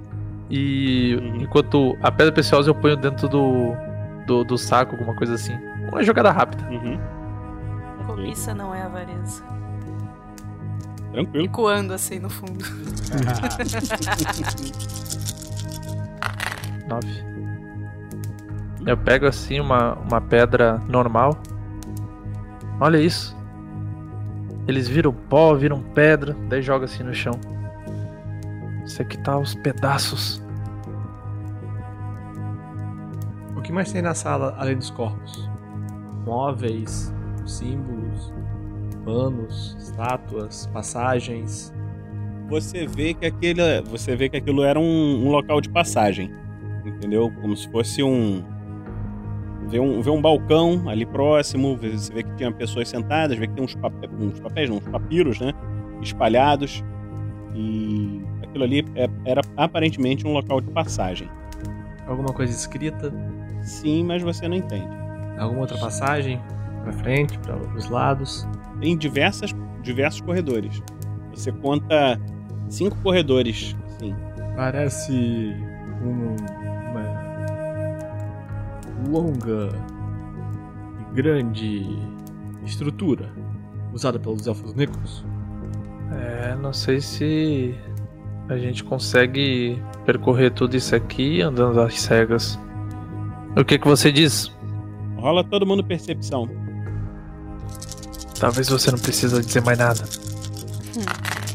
E 0.50 1.14
enquanto 1.40 1.96
a 2.02 2.12
pedra 2.12 2.34
preciosa 2.34 2.72
eu 2.72 2.76
ponho 2.76 2.98
dentro 2.98 3.30
do, 3.30 3.76
do, 4.30 4.44
do 4.44 4.58
saco, 4.60 4.96
alguma 4.96 5.16
coisa 5.16 5.34
assim. 5.34 5.58
Uma 5.92 6.04
jogada 6.04 6.30
rápida. 6.30 6.64
Cobiça 8.06 8.54
não 8.54 8.76
é 8.76 8.84
avareza. 8.84 9.44
Tranquilo. 11.12 11.46
Ecoando 11.46 11.94
assim 11.94 12.20
no 12.20 12.30
fundo. 12.30 12.64
Nove. 16.88 17.24
Eu 18.86 18.96
pego 18.98 19.26
assim 19.26 19.60
uma, 19.60 19.96
uma 19.96 20.22
pedra 20.22 20.80
normal. 20.88 21.36
Olha 22.80 23.00
isso. 23.00 23.36
Eles 24.68 24.88
viram 24.88 25.12
pó, 25.12 25.56
viram 25.56 25.82
pedra, 25.82 26.38
daí 26.48 26.62
joga 26.62 26.86
assim 26.86 27.02
no 27.02 27.16
chão. 27.16 27.34
Isso 28.86 29.02
aqui 29.02 29.18
tá 29.18 29.34
aos 29.34 29.56
pedaços. 29.56 30.40
O 33.60 33.62
que 33.62 33.74
mais 33.74 33.92
tem 33.92 34.02
na 34.02 34.14
sala 34.14 34.56
além 34.58 34.78
dos 34.78 34.90
corpos? 34.90 35.50
Móveis, 36.26 37.14
símbolos, 37.46 38.34
panos, 39.04 39.76
estátuas, 39.78 40.66
passagens. 40.68 41.74
Você 42.48 42.88
vê 42.88 43.14
que 43.14 43.26
aquele, 43.26 43.82
você 43.82 44.16
vê 44.16 44.30
que 44.30 44.38
aquilo 44.38 44.64
era 44.64 44.80
um, 44.80 45.26
um 45.26 45.30
local 45.30 45.60
de 45.60 45.68
passagem, 45.68 46.34
entendeu? 46.86 47.30
Como 47.42 47.56
se 47.58 47.70
fosse 47.70 48.02
um 48.02 48.42
vê 49.68 49.78
um, 49.78 50.02
vê 50.02 50.10
um 50.10 50.22
balcão 50.22 50.88
ali 50.88 51.06
próximo, 51.06 51.76
você 51.76 52.14
vê 52.14 52.24
que 52.24 52.34
tinha 52.38 52.54
pessoas 52.54 52.88
sentadas, 52.88 53.38
vê 53.38 53.46
que 53.46 53.54
tem 53.54 53.64
uns, 53.64 53.76
papéis, 53.76 54.14
uns 54.14 54.40
papéis, 54.40 54.70
não, 54.70 54.78
uns 54.78 54.88
papiros, 54.88 55.42
né? 55.42 55.52
Espalhados. 56.02 56.82
E 57.54 58.22
aquilo 58.42 58.64
ali 58.64 58.86
é- 58.96 59.10
era 59.26 59.42
aparentemente 59.58 60.26
um 60.26 60.32
local 60.32 60.62
de 60.62 60.72
passagem. 60.72 61.30
Alguma 62.08 62.34
coisa 62.34 62.54
escrita? 62.54 63.14
Sim, 63.70 64.04
mas 64.04 64.24
você 64.24 64.48
não 64.48 64.58
entende. 64.58 64.90
Alguma 65.38 65.62
outra 65.62 65.78
passagem? 65.78 66.42
Pra 66.84 66.92
frente, 66.92 67.38
para 67.40 67.56
os 67.56 67.88
lados? 67.90 68.48
Tem 68.82 68.98
diversas, 68.98 69.52
diversos 69.84 70.22
corredores. 70.22 70.82
Você 71.34 71.52
conta 71.52 72.20
cinco 72.68 72.98
corredores, 73.04 73.76
assim. 73.86 74.16
Parece 74.56 75.14
um- 76.04 76.36
uma 76.90 77.20
longa 79.10 79.70
e 81.00 81.14
grande 81.14 81.86
estrutura 82.66 83.32
usada 83.94 84.20
pelos 84.20 84.48
elfos 84.48 84.74
negros. 84.74 85.24
É, 86.12 86.56
não 86.56 86.74
sei 86.74 87.00
se 87.00 87.76
a 88.48 88.58
gente 88.58 88.84
consegue 88.84 89.82
percorrer 90.06 90.52
tudo 90.52 90.76
isso 90.76 90.96
aqui 90.96 91.42
andando 91.42 91.80
às 91.82 92.00
cegas. 92.02 92.60
O 93.60 93.66
que 93.66 93.78
que 93.78 93.86
você 93.86 94.10
diz? 94.10 94.50
Rola 95.18 95.44
todo 95.44 95.66
mundo 95.66 95.84
percepção. 95.84 96.50
Talvez 98.40 98.70
você 98.70 98.90
não 98.90 98.98
precisa 98.98 99.42
dizer 99.42 99.62
mais 99.62 99.78
nada. 99.78 100.02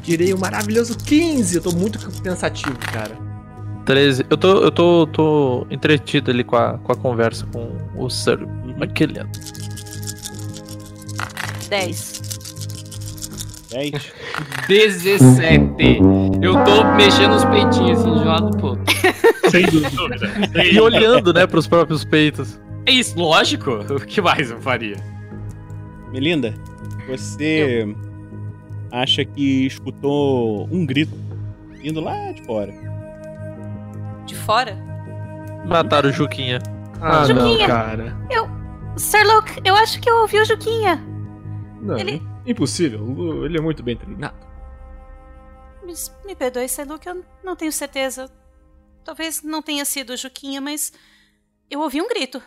Tirei 0.03 0.35
o 0.35 0.39
maravilhoso 0.39 0.99
15! 0.99 1.57
Eu 1.57 1.63
tô 1.63 1.73
muito 1.73 1.99
pensativo, 2.21 2.77
cara. 2.93 3.17
13. 3.87 4.27
Eu 4.29 4.37
tô, 4.37 4.63
eu 4.63 4.71
tô, 4.71 5.07
tô 5.07 5.67
entretido 5.71 6.31
ali 6.31 6.45
com 6.45 6.57
a, 6.57 6.77
com 6.77 6.93
a 6.93 6.97
conversa 6.97 7.47
com 7.47 7.75
o 7.97 8.11
Sir 8.11 8.39
McKillian. 8.77 9.27
10. 11.71 12.44
10. 13.75 14.13
17. 14.69 16.01
Eu 16.41 16.53
tô 16.65 16.85
mexendo 16.95 17.33
os 17.35 17.45
peitinhos 17.45 17.99
assim 18.01 18.13
de 18.15 18.21
um 18.21 18.25
lado 18.25 18.57
pro 18.57 18.67
outro. 18.69 18.85
Sem 19.51 19.67
dúvida. 19.67 20.63
E 20.73 20.81
olhando, 20.81 21.33
né, 21.33 21.47
pros 21.47 21.67
próprios 21.67 22.05
peitos. 22.05 22.61
É 22.87 22.93
isso, 22.93 23.19
lógico. 23.19 23.71
O 23.73 24.01
que 24.01 24.21
mais 24.21 24.51
eu 24.51 24.61
faria? 24.61 24.97
Melinda, 26.13 26.55
você 27.09 27.95
acha 28.93 29.25
que 29.25 29.67
escutou 29.67 30.69
um 30.71 30.87
grito 30.87 31.13
vindo 31.83 32.01
lá 32.01 32.31
de 32.33 32.43
fora. 32.45 32.73
De 34.27 34.35
fora? 34.37 34.77
Mataram 35.67 36.11
o 36.11 36.13
Juquinha. 36.13 36.59
Ah, 37.01 37.25
Juquinha. 37.25 37.59
não, 37.59 37.67
cara. 37.67 38.17
Eu. 38.31 38.49
Sir 38.97 39.25
Luke, 39.27 39.61
eu 39.65 39.75
acho 39.75 40.01
que 40.01 40.09
eu 40.09 40.17
ouvi 40.19 40.39
o 40.39 40.45
Juquinha. 40.45 41.03
Não, 41.83 41.99
Ele- 41.99 42.23
impossível. 42.47 43.45
Ele 43.45 43.59
é 43.59 43.61
muito 43.61 43.83
bem 43.83 43.97
treinado. 43.97 44.37
Me, 45.83 45.93
me 46.25 46.35
perdoe, 46.35 46.69
Sir 46.69 46.87
Luke, 46.87 47.07
eu 47.07 47.25
não 47.43 47.55
tenho 47.55 47.73
certeza. 47.73 48.31
Talvez 49.05 49.43
não 49.43 49.63
tenha 49.63 49.85
sido 49.85 50.11
o 50.11 50.17
Juquinha, 50.17 50.61
mas. 50.61 50.93
Eu 51.71 51.81
ouvi 51.81 52.01
um 52.01 52.09
grito. 52.09 52.43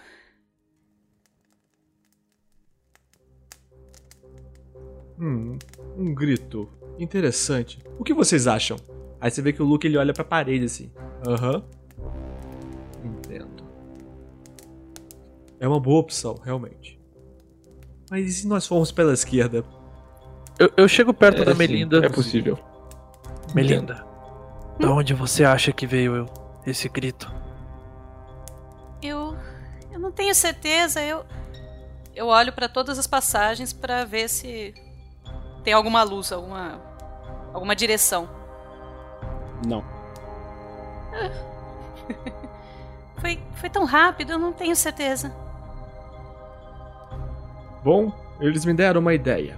Hum, 5.20 5.58
um 5.96 6.14
grito. 6.14 6.70
Interessante. 7.00 7.80
O 8.00 8.04
que 8.04 8.14
vocês 8.14 8.48
acham? 8.48 8.78
Aí 9.20 9.32
você 9.32 9.42
vê 9.42 9.52
que 9.52 9.62
o 9.62 9.66
Luke 9.66 9.86
ele 9.86 9.98
olha 9.98 10.14
pra 10.14 10.24
parede 10.24 10.66
assim. 10.66 10.92
Aham. 11.28 11.64
Entendo. 13.04 13.64
É 15.60 15.68
uma 15.68 15.80
boa 15.80 16.00
opção, 16.00 16.36
realmente. 16.36 17.00
Mas 18.10 18.28
e 18.28 18.34
se 18.34 18.48
nós 18.48 18.66
formos 18.66 18.92
pela 18.92 19.14
esquerda? 19.14 19.64
Eu, 20.60 20.72
eu 20.78 20.88
chego 20.88 21.14
perto 21.14 21.42
É, 21.42 21.46
da 21.46 21.52
sim, 21.52 21.58
Melinda. 21.58 22.06
é 22.06 22.10
possível. 22.10 22.58
Melinda, 23.54 24.04
da 24.80 24.92
onde 24.92 25.14
você 25.14 25.44
acha 25.46 25.72
que 25.72 25.86
veio 25.88 26.16
eu- 26.16 26.26
esse 26.66 26.90
grito? 26.90 27.32
Eu. 29.02 29.36
Eu 29.92 30.00
não 30.00 30.12
tenho 30.12 30.34
certeza. 30.36 31.02
Eu. 31.02 31.24
Eu 32.16 32.28
olho 32.28 32.52
pra 32.52 32.68
todas 32.68 32.98
as 32.98 33.06
passagens 33.08 33.72
pra 33.72 34.04
ver 34.06 34.28
se. 34.28 34.74
Tem 35.64 35.74
alguma 35.74 36.04
luz, 36.04 36.32
alguma. 36.32 36.82
Alguma 37.54 37.76
direção. 37.76 38.28
Não. 39.66 39.84
Foi, 43.20 43.40
foi 43.56 43.70
tão 43.70 43.84
rápido, 43.84 44.34
eu 44.34 44.38
não 44.38 44.54
tenho 44.54 44.76
certeza. 44.76 45.34
Bom, 47.84 48.12
eles 48.40 48.64
me 48.64 48.74
deram 48.76 49.02
uma 49.02 49.14
ideia. 49.14 49.58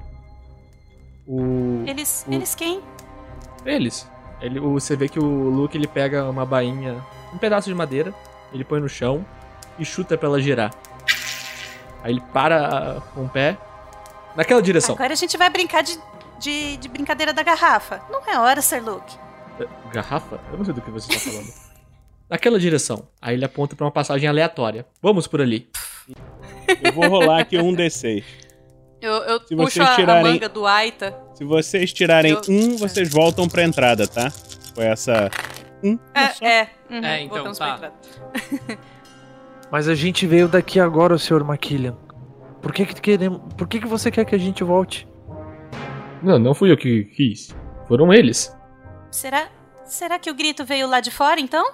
O. 1.29 1.83
Eles. 1.85 2.25
o- 2.27 2.33
Eles 2.33 2.55
quem? 2.55 2.81
Eles. 3.63 4.09
Ele, 4.41 4.59
o- 4.59 4.71
você 4.73 4.95
vê 4.95 5.07
que 5.07 5.19
o 5.19 5.23
Luke 5.49 5.77
ele 5.77 5.87
pega 5.87 6.27
uma 6.29 6.45
bainha, 6.45 7.05
um 7.31 7.37
pedaço 7.37 7.69
de 7.69 7.75
madeira, 7.75 8.13
ele 8.51 8.63
põe 8.63 8.79
no 8.79 8.89
chão 8.89 9.23
e 9.77 9.85
chuta 9.85 10.17
pra 10.17 10.27
ela 10.27 10.41
girar. 10.41 10.73
Aí 12.03 12.13
ele 12.13 12.21
para 12.33 13.01
com 13.13 13.25
o 13.25 13.29
pé 13.29 13.57
naquela 14.35 14.61
direção. 14.61 14.95
Agora 14.95 15.13
a 15.13 15.15
gente 15.15 15.37
vai 15.37 15.49
brincar 15.49 15.83
de, 15.83 15.99
de, 16.39 16.77
de 16.77 16.87
brincadeira 16.89 17.31
da 17.33 17.43
garrafa. 17.43 18.01
Não 18.09 18.21
é 18.25 18.39
hora, 18.39 18.61
Sir 18.61 18.81
Luke. 18.83 19.15
Eh, 19.59 19.67
Garrafa? 19.93 20.39
Eu 20.51 20.57
não 20.57 20.65
sei 20.65 20.73
do 20.73 20.81
que 20.81 20.89
você 20.89 21.11
está 21.13 21.29
falando. 21.31 21.53
naquela 22.29 22.57
direção. 22.57 23.07
Aí 23.21 23.35
ele 23.35 23.43
aponta 23.45 23.75
pra 23.75 23.85
uma 23.85 23.91
passagem 23.91 24.27
aleatória. 24.29 24.85
Vamos 25.01 25.27
por 25.27 25.41
ali. 25.41 25.69
Eu 26.81 26.93
vou 26.93 27.07
rolar 27.09 27.41
aqui 27.41 27.57
um 27.59 27.73
D6. 27.75 28.23
Eu, 29.01 29.13
eu 29.13 29.39
Se 29.39 29.55
puxo 29.55 29.71
vocês 29.77 29.87
a, 29.87 29.93
a 29.93 29.95
tirarem- 29.95 30.23
manga 30.33 30.49
do 30.49 30.65
Aita. 30.67 31.17
Se 31.33 31.43
vocês 31.43 31.93
tirarem 31.93 32.31
Eu- 32.33 32.41
um, 32.49 32.77
vocês 32.77 33.09
voltam 33.09 33.47
pra 33.47 33.63
entrada, 33.63 34.07
tá? 34.07 34.29
Foi 34.75 34.85
essa. 34.85 35.29
Um. 35.83 35.97
É, 36.13 36.45
é. 36.61 36.69
Uhum, 36.89 37.05
É, 37.05 37.21
então, 37.21 37.35
voltamos 37.35 37.57
tá. 37.57 37.65
pra 37.77 37.87
entrada. 37.87 38.79
Mas 39.71 39.87
a 39.87 39.95
gente 39.95 40.25
veio 40.27 40.47
daqui 40.47 40.79
agora, 40.79 41.17
Sr. 41.17 41.41
McKillian. 41.47 41.95
Por 42.61 42.73
que 42.73 42.85
que 42.85 42.99
queremos... 42.99 43.39
Por 43.55 43.67
que 43.67 43.79
que 43.79 43.87
você 43.87 44.09
quer 44.11 44.25
que 44.25 44.35
a 44.35 44.37
gente 44.39 44.63
volte? 44.63 45.07
Não, 46.21 46.37
não 46.37 46.53
fui 46.53 46.71
eu 46.71 46.75
que 46.77 47.05
quis. 47.05 47.55
Foram 47.87 48.11
eles. 48.13 48.53
Será, 49.11 49.47
será 49.85 50.19
que 50.19 50.29
o 50.29 50.33
grito 50.33 50.65
veio 50.65 50.87
lá 50.89 50.99
de 50.99 51.11
fora, 51.11 51.39
então? 51.39 51.71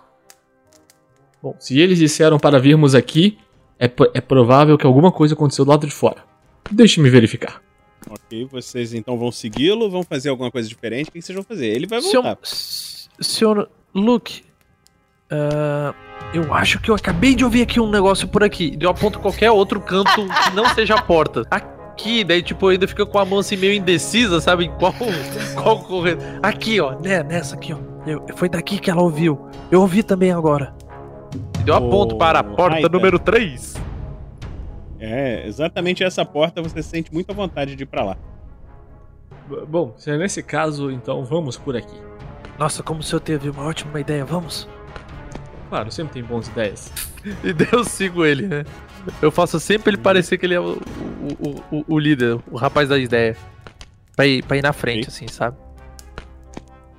Bom, 1.42 1.56
se 1.60 1.80
eles 1.80 1.98
disseram 1.98 2.38
para 2.38 2.60
virmos 2.60 2.94
aqui, 2.94 3.38
é, 3.80 3.86
é 4.14 4.22
provável 4.22 4.78
que 4.78 4.86
alguma 4.86 5.12
coisa 5.12 5.34
aconteceu 5.34 5.66
do 5.66 5.72
lado 5.72 5.88
de 5.88 5.94
fora. 5.94 6.24
Deixe-me 6.72 7.10
verificar. 7.10 7.62
Ok, 8.10 8.48
vocês 8.52 8.94
então 8.94 9.18
vão 9.18 9.32
segui-lo, 9.32 9.90
vão 9.90 10.04
fazer 10.04 10.30
alguma 10.30 10.52
coisa 10.52 10.68
diferente. 10.70 11.10
O 11.10 11.12
que 11.12 11.22
vocês 11.22 11.36
vão 11.36 11.44
fazer? 11.44 11.68
Ele 11.68 11.88
vai 11.88 12.02
Senhor, 12.02 12.22
voltar. 12.24 12.38
s- 12.44 13.08
senhor 13.20 13.70
Luke, 13.94 14.44
Ah, 15.32 15.94
eu 16.36 16.54
acho 16.54 16.80
que 16.80 16.90
eu 16.92 16.96
acabei 16.96 17.34
de 17.34 17.44
ouvir 17.44 17.64
aqui 17.64 17.80
um 17.80 17.90
negócio 17.90 18.28
por 18.28 18.44
aqui. 18.44 18.78
Eu 18.80 18.90
aponto 18.92 19.20
qualquer 19.20 19.50
outro 19.50 19.82
canto 19.82 20.12
que 20.28 20.56
não 20.56 20.66
seja 20.76 20.94
a 20.96 21.02
porta. 21.02 21.42
Aqui, 21.50 22.24
daí 22.24 22.44
tipo, 22.44 22.68
ainda 22.68 22.88
fica 22.88 23.06
com 23.08 23.18
a 23.18 23.26
mão 23.26 23.40
assim 23.40 23.58
meio 23.58 23.74
indecisa, 23.74 24.40
sabe? 24.40 24.66
Em 24.66 24.72
qual, 24.74 24.94
qual 25.56 25.80
correr. 25.84 26.18
Aqui, 26.44 26.80
ó, 26.80 27.00
né, 27.00 27.24
nessa 27.24 27.56
aqui, 27.56 27.74
ó. 27.74 27.78
Eu- 28.06 28.24
foi 28.36 28.48
daqui 28.48 28.78
que 28.78 28.92
ela 28.92 29.02
ouviu. 29.02 29.48
Eu 29.72 29.82
ouvi 29.82 30.04
também 30.04 30.32
agora. 30.32 30.76
Eu 31.66 31.74
aponto 31.74 32.16
para 32.18 32.40
a 32.40 32.44
porta 32.44 32.76
Aita. 32.78 32.90
número 32.90 33.18
3. 33.18 33.74
É, 35.08 35.46
exatamente 35.48 36.04
essa 36.04 36.26
porta 36.26 36.62
você 36.62 36.82
sente 36.82 37.14
muita 37.14 37.34
vontade 37.34 37.76
de 37.76 37.84
ir 37.84 37.86
pra 37.86 38.04
lá. 38.04 38.18
B- 39.48 39.66
Bom, 39.68 39.94
se 39.98 40.10
é 40.10 40.18
nesse 40.18 40.42
caso, 40.42 40.90
então 40.92 41.24
vamos 41.24 41.58
por 41.58 41.76
aqui. 41.76 41.96
Nossa, 42.58 42.82
como 42.82 43.02
o 43.02 43.04
senhor 43.04 43.20
teve 43.20 43.50
uma 43.50 43.64
ótima 43.66 44.00
ideia, 44.00 44.26
vamos? 44.26 44.68
Claro, 45.70 45.92
sempre 45.92 46.14
tem 46.14 46.24
boas 46.24 46.48
ideias. 46.48 46.92
E 47.44 47.54
daí 47.54 47.68
eu 47.72 47.84
sigo 47.84 48.24
ele, 48.24 48.46
né? 48.48 48.64
Eu 49.20 49.32
faço 49.32 49.60
sempre 49.60 49.90
ele 49.90 49.98
parecer 49.98 50.38
que 50.38 50.46
ele 50.46 50.54
é 50.54 50.60
o, 50.60 50.74
o, 51.40 51.76
o, 51.78 51.86
o 51.96 52.00
líder, 52.00 52.40
o 52.52 52.56
rapaz 52.56 52.88
da 52.90 53.00
ideia. 53.00 53.36
Pra 54.16 54.28
ir, 54.28 54.44
pra 54.44 54.58
ir 54.58 54.62
na 54.62 54.72
frente, 54.72 55.08
assim, 55.08 55.28
sabe? 55.28 55.58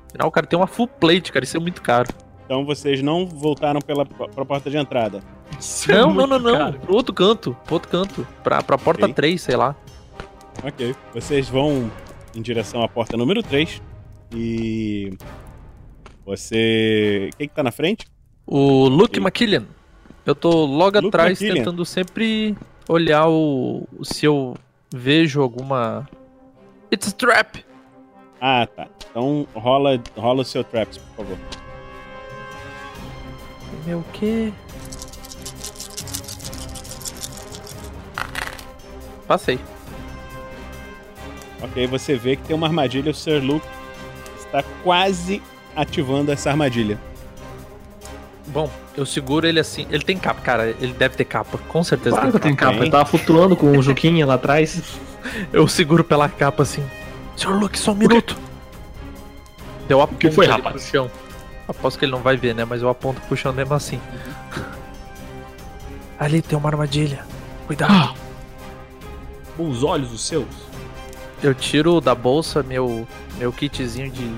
Afinal, 0.08 0.26
o 0.26 0.30
cara 0.32 0.44
tem 0.46 0.58
uma 0.58 0.66
full 0.66 0.88
plate, 0.88 1.30
cara, 1.30 1.44
isso 1.44 1.56
é 1.56 1.60
muito 1.60 1.80
caro. 1.80 2.08
Então 2.46 2.64
vocês 2.64 3.02
não 3.02 3.26
voltaram 3.26 3.80
pela 3.80 4.06
pra 4.06 4.44
porta 4.44 4.70
de 4.70 4.76
entrada. 4.78 5.20
não, 5.88 6.14
não, 6.14 6.26
não, 6.26 6.38
não. 6.38 6.72
Pro 6.72 6.94
outro 6.94 7.12
canto, 7.12 7.56
pro 7.64 7.74
outro 7.74 7.90
canto. 7.90 8.26
Pra, 8.42 8.62
pra 8.62 8.78
porta 8.78 9.04
Ok. 9.04 9.14
3, 9.14 9.40
sei 9.42 9.56
lá. 9.56 9.74
Ok. 10.64 10.94
Vocês 11.12 11.48
vão 11.48 11.90
em 12.34 12.40
direção 12.40 12.82
à 12.82 12.88
porta 12.88 13.16
número 13.16 13.42
3. 13.42 13.82
E. 14.32 15.12
Você. 16.24 17.30
Quem 17.38 17.48
que 17.48 17.54
tá 17.54 17.62
na 17.62 17.70
frente? 17.72 18.06
O 18.46 18.88
Luke 18.88 19.18
McKillian. 19.20 19.64
Eu 20.24 20.34
tô 20.34 20.64
logo 20.64 20.96
Luke 20.98 21.08
atrás 21.08 21.32
McKillian. 21.40 21.54
tentando 21.64 21.84
sempre 21.84 22.56
olhar 22.88 23.28
o, 23.28 23.86
o- 23.98 24.04
se 24.04 24.24
eu 24.26 24.54
vejo 24.92 25.40
alguma. 25.40 26.08
It's 26.92 27.08
a 27.08 27.12
trap! 27.12 27.64
Ah, 28.40 28.66
tá. 28.66 28.86
Então 29.10 29.46
rola, 29.54 30.00
rola 30.16 30.42
o 30.42 30.44
seu 30.44 30.62
traps, 30.62 30.98
por 30.98 31.24
favor. 31.24 31.38
Meu 33.84 34.04
quê? 34.12 34.52
Passei. 39.26 39.58
Ok, 41.62 41.86
você 41.86 42.14
vê 42.14 42.36
que 42.36 42.44
tem 42.44 42.56
uma 42.56 42.66
armadilha. 42.66 43.10
O 43.10 43.14
Sir 43.14 43.42
Luke 43.42 43.66
está 44.38 44.62
quase 44.82 45.42
ativando 45.74 46.30
essa 46.30 46.50
armadilha. 46.50 46.98
Bom, 48.48 48.70
eu 48.96 49.04
seguro 49.04 49.46
ele 49.46 49.58
assim. 49.58 49.86
Ele 49.90 50.04
tem 50.04 50.16
capa, 50.16 50.40
cara. 50.40 50.74
Ele 50.80 50.92
deve 50.92 51.16
ter 51.16 51.24
capa. 51.24 51.58
Com 51.68 51.82
certeza 51.82 52.16
Claro 52.16 52.32
que 52.32 52.38
tem 52.38 52.50
tem 52.52 52.56
capa. 52.56 52.78
Ele 52.78 52.90
tava 52.90 53.04
flutuando 53.04 53.56
com 53.56 53.76
o 53.76 53.82
Juquinha 53.82 54.24
lá 54.24 54.34
atrás. 54.34 54.80
Eu 55.52 55.66
seguro 55.66 56.04
pela 56.04 56.28
capa 56.28 56.62
assim. 56.62 56.84
Senhor 57.36 57.58
Luke, 57.58 57.78
só 57.78 57.92
um 57.92 57.96
minuto. 57.96 58.36
Deu 59.88 60.00
a 60.00 60.08
que 60.08 60.30
foi, 60.30 60.46
rapaz? 60.46 60.74
pro 60.74 60.82
chão. 60.82 61.10
Aposto 61.68 61.98
que 61.98 62.04
ele 62.04 62.12
não 62.12 62.20
vai 62.20 62.36
ver, 62.36 62.54
né? 62.54 62.64
Mas 62.64 62.82
eu 62.82 62.88
aponto 62.88 63.20
chão 63.36 63.52
mesmo 63.52 63.74
assim. 63.74 64.00
Ali 66.18 66.40
tem 66.40 66.56
uma 66.56 66.68
armadilha. 66.68 67.24
Cuidado. 67.66 68.14
Bons 69.56 69.82
olhos 69.82 70.12
os 70.12 70.24
seus. 70.24 70.46
Eu 71.42 71.54
tiro 71.54 72.00
da 72.00 72.14
bolsa 72.14 72.62
meu, 72.62 73.06
meu 73.38 73.52
kitzinho 73.52 74.10
de, 74.10 74.32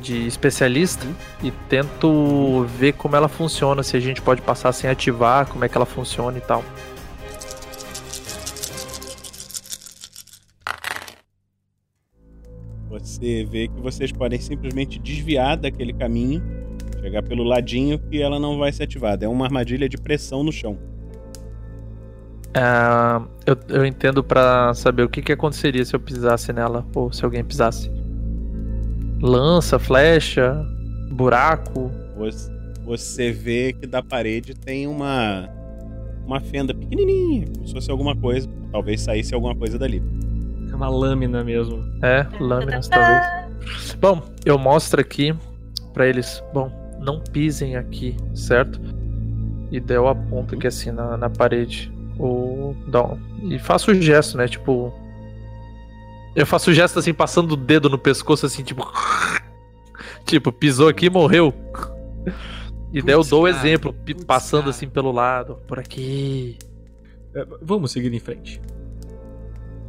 de 0.00 0.26
especialista 0.26 1.06
e 1.42 1.50
tento 1.50 2.64
ver 2.78 2.92
como 2.92 3.16
ela 3.16 3.28
funciona, 3.28 3.82
se 3.82 3.96
a 3.96 4.00
gente 4.00 4.22
pode 4.22 4.40
passar 4.40 4.72
sem 4.72 4.88
ativar, 4.88 5.46
como 5.46 5.64
é 5.64 5.68
que 5.68 5.76
ela 5.76 5.86
funciona 5.86 6.38
e 6.38 6.40
tal. 6.40 6.64
Você 13.02 13.44
vê 13.44 13.68
que 13.68 13.80
vocês 13.80 14.12
podem 14.12 14.38
simplesmente 14.38 14.98
desviar 14.98 15.56
daquele 15.56 15.92
caminho, 15.92 16.42
chegar 17.00 17.22
pelo 17.22 17.42
ladinho 17.42 17.98
que 17.98 18.20
ela 18.20 18.38
não 18.38 18.58
vai 18.58 18.72
ser 18.72 18.84
ativada. 18.84 19.24
É 19.24 19.28
uma 19.28 19.46
armadilha 19.46 19.88
de 19.88 19.96
pressão 19.96 20.42
no 20.42 20.52
chão. 20.52 20.78
Ah, 22.54 23.22
eu, 23.46 23.56
eu 23.68 23.86
entendo 23.86 24.24
pra 24.24 24.74
saber 24.74 25.04
o 25.04 25.08
que, 25.08 25.22
que 25.22 25.32
aconteceria 25.32 25.84
se 25.84 25.94
eu 25.94 26.00
pisasse 26.00 26.52
nela, 26.52 26.84
ou 26.94 27.12
se 27.12 27.24
alguém 27.24 27.44
pisasse. 27.44 27.90
Lança, 29.20 29.78
flecha, 29.78 30.54
buraco. 31.12 31.90
Você, 32.16 32.52
você 32.84 33.32
vê 33.32 33.72
que 33.72 33.86
da 33.86 34.02
parede 34.02 34.54
tem 34.54 34.86
uma 34.86 35.48
uma 36.24 36.40
fenda 36.40 36.72
pequenininha, 36.72 37.46
como 37.52 37.66
se 37.66 37.72
fosse 37.72 37.90
alguma 37.90 38.14
coisa. 38.14 38.48
Talvez 38.70 39.00
saísse 39.00 39.34
alguma 39.34 39.54
coisa 39.54 39.78
dali. 39.78 40.00
Uma 40.80 40.88
lâmina 40.88 41.44
mesmo. 41.44 41.84
É, 42.02 42.26
lâminas 42.42 42.88
talvez. 42.88 43.94
Bom, 44.00 44.22
eu 44.46 44.58
mostro 44.58 44.98
aqui 44.98 45.34
pra 45.92 46.06
eles. 46.06 46.42
Bom, 46.54 46.72
não 46.98 47.20
pisem 47.20 47.76
aqui, 47.76 48.16
certo? 48.34 48.80
E 49.70 49.78
daí 49.78 49.98
eu 49.98 50.08
aponto 50.08 50.54
aqui 50.54 50.66
assim 50.66 50.90
na, 50.90 51.18
na 51.18 51.28
parede. 51.28 51.92
O, 52.18 52.74
dá 52.88 53.02
um- 53.04 53.18
e 53.42 53.58
faço 53.58 53.90
o 53.90 53.94
gesto, 53.94 54.38
né? 54.38 54.48
Tipo. 54.48 54.90
Eu 56.34 56.46
faço 56.46 56.70
o 56.70 56.74
gesto 56.74 56.98
assim, 56.98 57.12
passando 57.12 57.52
o 57.52 57.56
dedo 57.56 57.90
no 57.90 57.98
pescoço, 57.98 58.46
assim, 58.46 58.62
tipo. 58.64 58.90
tipo, 60.24 60.50
pisou 60.50 60.88
aqui 60.88 61.06
e 61.06 61.10
morreu. 61.10 61.52
E 62.90 63.02
daí 63.02 63.14
eu 63.14 63.18
Putz, 63.18 63.28
dou 63.28 63.42
o 63.42 63.46
cara, 63.46 63.56
exemplo, 63.58 63.94
passando 64.26 64.70
assim 64.70 64.88
pelo 64.88 65.12
lado, 65.12 65.56
por 65.68 65.78
aqui. 65.78 66.56
É, 67.34 67.46
vamos 67.60 67.92
seguir 67.92 68.12
em 68.14 68.18
frente. 68.18 68.62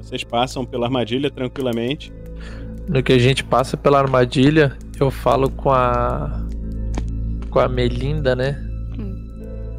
Vocês 0.02 0.24
passam 0.24 0.66
pela 0.66 0.86
armadilha 0.88 1.30
tranquilamente. 1.30 2.12
No 2.88 3.02
que 3.04 3.14
a 3.14 3.20
gente 3.20 3.44
passa 3.44 3.78
pela 3.78 4.00
armadilha, 4.00 4.78
eu 5.00 5.10
falo 5.12 5.50
com 5.50 5.72
a. 5.72 6.44
com 7.50 7.60
a 7.60 7.68
Melinda, 7.70 8.36
né? 8.36 8.62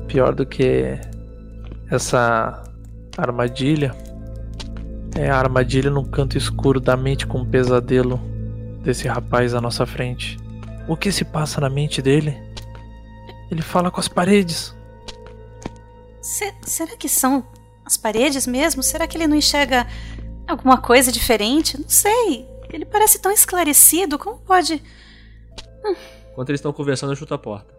Pior 0.06 0.34
do 0.34 0.46
que 0.46 0.98
essa 1.90 2.62
armadilha 3.16 3.94
é 5.16 5.28
a 5.30 5.36
armadilha 5.38 5.90
no 5.90 6.04
canto 6.06 6.38
escuro 6.38 6.80
da 6.80 6.96
mente 6.96 7.26
com 7.26 7.38
um 7.38 7.44
pesadelo 7.44 8.18
desse 8.82 9.06
rapaz 9.08 9.54
à 9.54 9.60
nossa 9.60 9.84
frente. 9.84 10.38
O 10.88 10.96
que 10.96 11.12
se 11.12 11.24
passa 11.24 11.60
na 11.60 11.68
mente 11.68 12.00
dele? 12.00 12.36
Ele 13.50 13.62
fala 13.62 13.90
com 13.90 14.00
as 14.00 14.08
paredes. 14.08 14.74
Se- 16.20 16.54
será 16.62 16.96
que 16.96 17.08
são 17.08 17.44
as 17.92 17.96
paredes 17.96 18.46
mesmo? 18.46 18.82
Será 18.82 19.06
que 19.06 19.16
ele 19.16 19.26
não 19.26 19.36
enxerga 19.36 19.86
alguma 20.48 20.78
coisa 20.78 21.12
diferente? 21.12 21.78
Não 21.78 21.88
sei. 21.88 22.48
Ele 22.72 22.86
parece 22.86 23.20
tão 23.20 23.30
esclarecido. 23.30 24.18
Como 24.18 24.38
pode. 24.38 24.82
Enquanto 26.30 26.48
eles 26.48 26.58
estão 26.60 26.72
conversando, 26.72 27.12
eu 27.12 27.16
chuto 27.16 27.34
a 27.34 27.38
porta. 27.38 27.74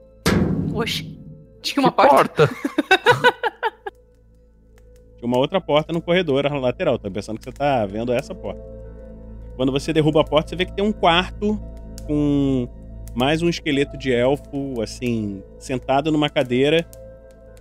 Oxe. 0.73 1.19
Tinha 1.61 1.81
uma 1.81 1.91
Que 1.91 1.97
porta? 1.97 2.47
Tinha 5.17 5.27
uma 5.27 5.37
outra 5.37 5.59
porta 5.59 5.91
no 5.91 6.01
corredor 6.01 6.45
lateral. 6.53 6.99
Tá 6.99 7.09
pensando 7.09 7.39
que 7.39 7.45
você 7.45 7.51
tá 7.51 7.85
vendo 7.85 8.13
essa 8.13 8.35
porta. 8.35 8.61
Quando 9.55 9.71
você 9.71 9.91
derruba 9.91 10.21
a 10.21 10.23
porta, 10.23 10.49
você 10.49 10.55
vê 10.55 10.65
que 10.65 10.73
tem 10.73 10.85
um 10.85 10.91
quarto 10.91 11.59
com 12.05 12.67
mais 13.15 13.41
um 13.41 13.49
esqueleto 13.49 13.97
de 13.97 14.11
elfo, 14.11 14.81
assim, 14.81 15.41
sentado 15.57 16.11
numa 16.11 16.29
cadeira, 16.29 16.85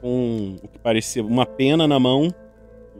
com 0.01 0.57
o 0.63 0.69
que 0.69 0.79
parecia 0.79 1.23
uma 1.25 1.47
pena 1.47 1.87
na 1.87 2.01
mão. 2.01 2.29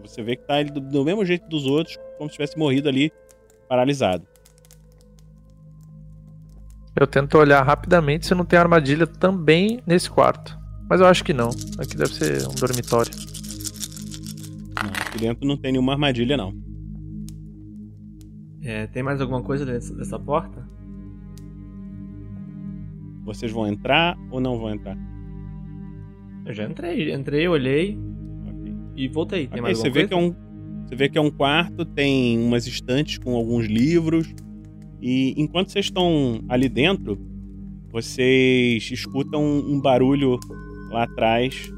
Você 0.03 0.23
vê 0.23 0.37
que 0.37 0.45
tá 0.45 0.61
ele 0.61 0.71
do, 0.71 0.81
do 0.81 1.05
mesmo 1.05 1.25
jeito 1.25 1.49
dos 1.49 1.67
outros, 1.67 1.99
como 2.19 2.29
se 2.29 2.35
tivesse 2.35 2.59
morrido 2.59 2.89
ali, 2.89 3.13
paralisado. 3.69 4.27
Eu 6.95 7.07
tento 7.07 7.39
olhar 7.39 7.63
rapidamente 7.63 8.27
se 8.27 8.35
não 8.35 8.45
tem 8.45 8.59
armadilha 8.59 9.07
também 9.07 9.81
nesse 9.87 10.11
quarto. 10.11 10.59
Mas 10.89 11.01
eu 11.01 11.07
acho 11.07 11.25
que 11.25 11.33
não. 11.33 11.49
Aqui 11.79 11.97
deve 11.97 12.13
ser 12.13 12.47
um 12.47 12.55
dormitório. 12.55 13.11
Não, 14.83 14.91
aqui 14.91 15.19
dentro 15.19 15.47
não 15.47 15.57
tem 15.57 15.73
nenhuma 15.73 15.93
armadilha, 15.93 16.37
não. 16.37 16.53
É, 18.63 18.87
tem 18.89 19.03
mais 19.03 19.21
alguma 19.21 19.43
coisa 19.43 19.65
dessa, 19.65 19.95
dessa 19.95 20.19
porta? 20.19 20.69
Vocês 23.25 23.51
vão 23.51 23.67
entrar 23.67 24.19
ou 24.31 24.41
não 24.41 24.59
vão 24.59 24.75
entrar? 24.75 24.97
Eu 26.45 26.53
já 26.53 26.65
entrei, 26.65 27.13
entrei, 27.15 27.49
olhei 27.49 27.99
e 28.97 29.09
voltei. 29.09 29.41
Tem 29.47 29.61
Ok, 29.61 29.63
mais 29.63 29.79
você 29.79 29.91
vê 29.91 30.07
que 30.07 30.15
é 30.15 30.17
um 30.17 30.35
você 30.87 30.97
vê 30.97 31.09
que 31.09 31.17
é 31.17 31.21
um 31.21 31.31
quarto, 31.31 31.85
tem 31.87 32.39
umas 32.39 32.67
estantes 32.67 33.17
com 33.19 33.35
alguns 33.35 33.67
livros 33.67 34.29
e 35.01 35.33
enquanto 35.41 35.71
vocês 35.71 35.87
estão 35.87 36.41
ali 36.49 36.69
dentro, 36.69 37.19
vocês 37.91 38.91
escutam 38.91 39.43
um, 39.43 39.81
barulho 39.81 40.39
lá 40.91 41.05
atrás 41.05 41.73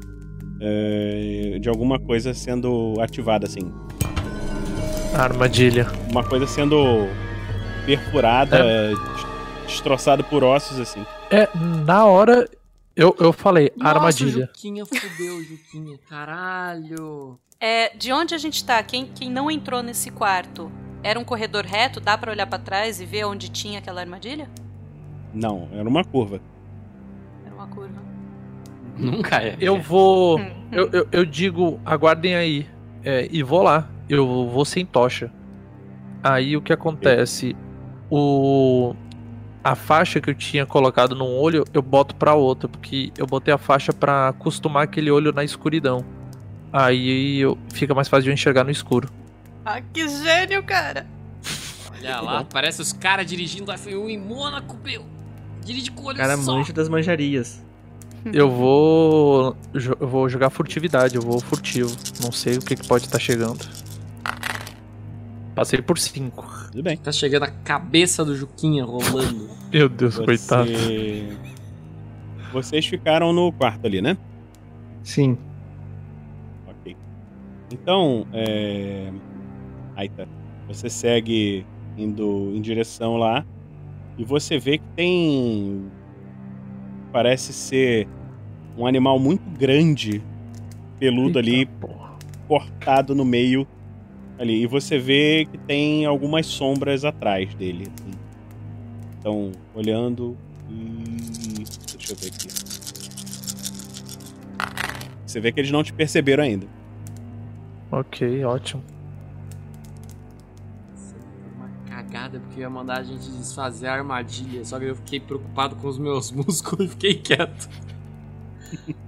é, 0.61 1.57
de 1.61 1.69
alguma 1.69 1.97
coisa 1.97 2.33
sendo 2.33 2.93
ativada 2.99 3.45
assim, 3.47 3.71
Armadilha. 5.13 5.87
uma 6.11 6.23
coisa 6.23 6.45
sendo 6.45 7.07
perfurada, 7.85 8.89
des- 8.89 9.25
destroçada 9.67 10.23
por 10.23 10.43
ossos 10.43 10.79
assim. 10.79 11.05
É, 11.31 11.47
na 11.85 12.05
hora 12.05 12.47
eu, 12.95 13.15
eu 13.19 13.33
falei, 13.33 13.71
Nossa, 13.75 13.89
armadilha. 13.97 14.45
Juquinha 14.47 14.85
fudeu, 14.85 15.43
Juquinha. 15.43 15.97
Caralho. 16.09 17.37
É, 17.59 17.95
de 17.95 18.11
onde 18.11 18.33
a 18.35 18.37
gente 18.37 18.63
tá? 18.63 18.81
Quem, 18.83 19.05
quem 19.07 19.29
não 19.29 19.49
entrou 19.49 19.81
nesse 19.81 20.11
quarto? 20.11 20.71
Era 21.03 21.19
um 21.19 21.23
corredor 21.23 21.65
reto? 21.65 21.99
Dá 21.99 22.17
pra 22.17 22.31
olhar 22.31 22.47
pra 22.47 22.57
trás 22.59 22.99
e 22.99 23.05
ver 23.05 23.25
onde 23.25 23.49
tinha 23.49 23.79
aquela 23.79 24.01
armadilha? 24.01 24.49
Não, 25.33 25.67
era 25.71 25.87
uma 25.87 26.03
curva. 26.03 26.39
Era 27.45 27.53
uma 27.53 27.67
curva. 27.67 28.01
Nunca 28.97 29.41
é. 29.43 29.57
Eu 29.59 29.81
vou. 29.81 30.39
Eu, 30.71 30.89
eu, 30.91 31.07
eu 31.11 31.25
digo, 31.25 31.79
aguardem 31.85 32.35
aí. 32.35 32.67
é, 33.03 33.27
e 33.31 33.43
vou 33.43 33.61
lá. 33.61 33.89
Eu 34.09 34.47
vou 34.47 34.63
sem 34.65 34.85
tocha. 34.85 35.31
Aí 36.23 36.55
o 36.57 36.61
que 36.61 36.71
acontece? 36.73 37.55
O. 38.09 38.95
A 39.65 39.73
faixa 39.73 40.21
que 40.21 40.29
eu 40.29 40.35
tinha 40.35 40.63
colocado 40.63 41.15
num 41.15 41.25
olho, 41.25 41.65
eu 41.73 41.81
boto 41.81 42.15
pra 42.15 42.35
outro, 42.35 42.69
porque 42.69 43.11
eu 43.17 43.25
botei 43.25 43.51
a 43.51 43.57
faixa 43.57 43.91
pra 43.91 44.27
acostumar 44.27 44.83
aquele 44.83 45.09
olho 45.09 45.31
na 45.31 45.43
escuridão. 45.43 46.05
Aí 46.71 47.39
eu, 47.39 47.57
fica 47.73 47.91
mais 47.95 48.07
fácil 48.07 48.25
de 48.25 48.29
eu 48.29 48.33
enxergar 48.35 48.63
no 48.63 48.69
escuro. 48.69 49.09
Ah, 49.65 49.81
que 49.81 50.07
gênio, 50.07 50.61
cara! 50.61 51.07
Olha 51.91 52.21
lá, 52.21 52.43
parece 52.43 52.79
os 52.79 52.93
caras 52.93 53.25
dirigindo 53.25 53.71
a 53.71 53.75
F1 53.75 54.07
em 54.07 54.19
Mônaco, 54.19 54.77
meu. 54.83 55.03
Dirige 55.63 55.89
com 55.89 56.03
o 56.03 56.05
olho 56.09 56.17
Cara, 56.17 56.37
só. 56.37 56.53
manjo 56.53 56.71
das 56.71 56.87
manjarias. 56.87 57.65
Eu 58.31 58.51
vou. 58.51 59.57
Eu 59.99 60.07
vou 60.07 60.29
jogar 60.29 60.51
furtividade, 60.51 61.15
eu 61.15 61.23
vou 61.23 61.39
furtivo. 61.39 61.95
Não 62.21 62.31
sei 62.31 62.57
o 62.57 62.59
que, 62.59 62.75
que 62.75 62.87
pode 62.87 63.05
estar 63.05 63.17
chegando. 63.17 63.67
Passei 65.55 65.81
por 65.81 65.97
5. 65.97 66.45
Tudo 66.71 66.83
bem. 66.83 66.97
Tá 66.97 67.11
chegando 67.11 67.43
a 67.43 67.47
cabeça 67.51 68.25
do 68.25 68.35
Juquinha 68.35 68.83
rolando. 68.83 69.49
Meu 69.71 69.87
Deus, 69.87 70.15
Você- 70.15 70.25
coitado. 70.25 70.69
Vocês 72.51 72.85
ficaram 72.85 73.33
no 73.33 73.51
quarto 73.51 73.85
ali, 73.85 74.01
né? 74.01 74.17
Sim. 75.03 75.37
Ok. 76.67 76.95
Então, 77.71 78.27
é. 78.33 79.11
Aita, 79.95 80.27
você 80.67 80.89
segue 80.89 81.65
indo 81.97 82.51
em 82.53 82.61
direção 82.61 83.15
lá 83.17 83.45
e 84.17 84.23
você 84.25 84.57
vê 84.57 84.77
que 84.77 84.87
tem. 84.95 85.85
Parece 87.11 87.53
ser 87.53 88.07
um 88.77 88.85
animal 88.85 89.17
muito 89.17 89.49
grande, 89.57 90.21
peludo 90.99 91.39
ali, 91.39 91.69
cortado 92.45 93.15
no 93.15 93.23
meio 93.23 93.65
ali. 94.37 94.63
E 94.63 94.67
você 94.67 94.97
vê 94.97 95.47
que 95.49 95.57
tem 95.57 96.05
algumas 96.05 96.45
sombras 96.45 97.03
atrás 97.05 97.53
dele. 97.55 97.91
assim. 97.93 98.11
Então, 99.19 99.51
olhando 99.73 100.37
e. 100.69 101.63
Deixa 101.97 102.13
eu 102.13 102.17
ver 102.17 102.27
aqui. 102.27 102.47
Você 105.25 105.39
vê 105.39 105.51
que 105.51 105.59
eles 105.59 105.71
não 105.71 105.83
te 105.83 105.91
perceberam 105.91 106.43
ainda. 106.43 106.67
Ok, 107.91 108.43
ótimo. 108.45 108.83
Uma 111.55 111.69
cagada, 111.87 112.39
porque 112.39 112.59
eu 112.59 112.61
ia 112.61 112.69
mandar 112.69 112.99
a 112.99 113.03
gente 113.03 113.29
desfazer 113.31 113.87
a 113.87 113.93
armadilha. 113.93 114.63
Só 114.63 114.79
que 114.79 114.85
eu 114.85 114.95
fiquei 114.95 115.19
preocupado 115.19 115.75
com 115.75 115.87
os 115.87 115.97
meus 115.97 116.31
músculos 116.33 116.85
e 116.85 116.89
fiquei 116.89 117.15
quieto. 117.15 117.69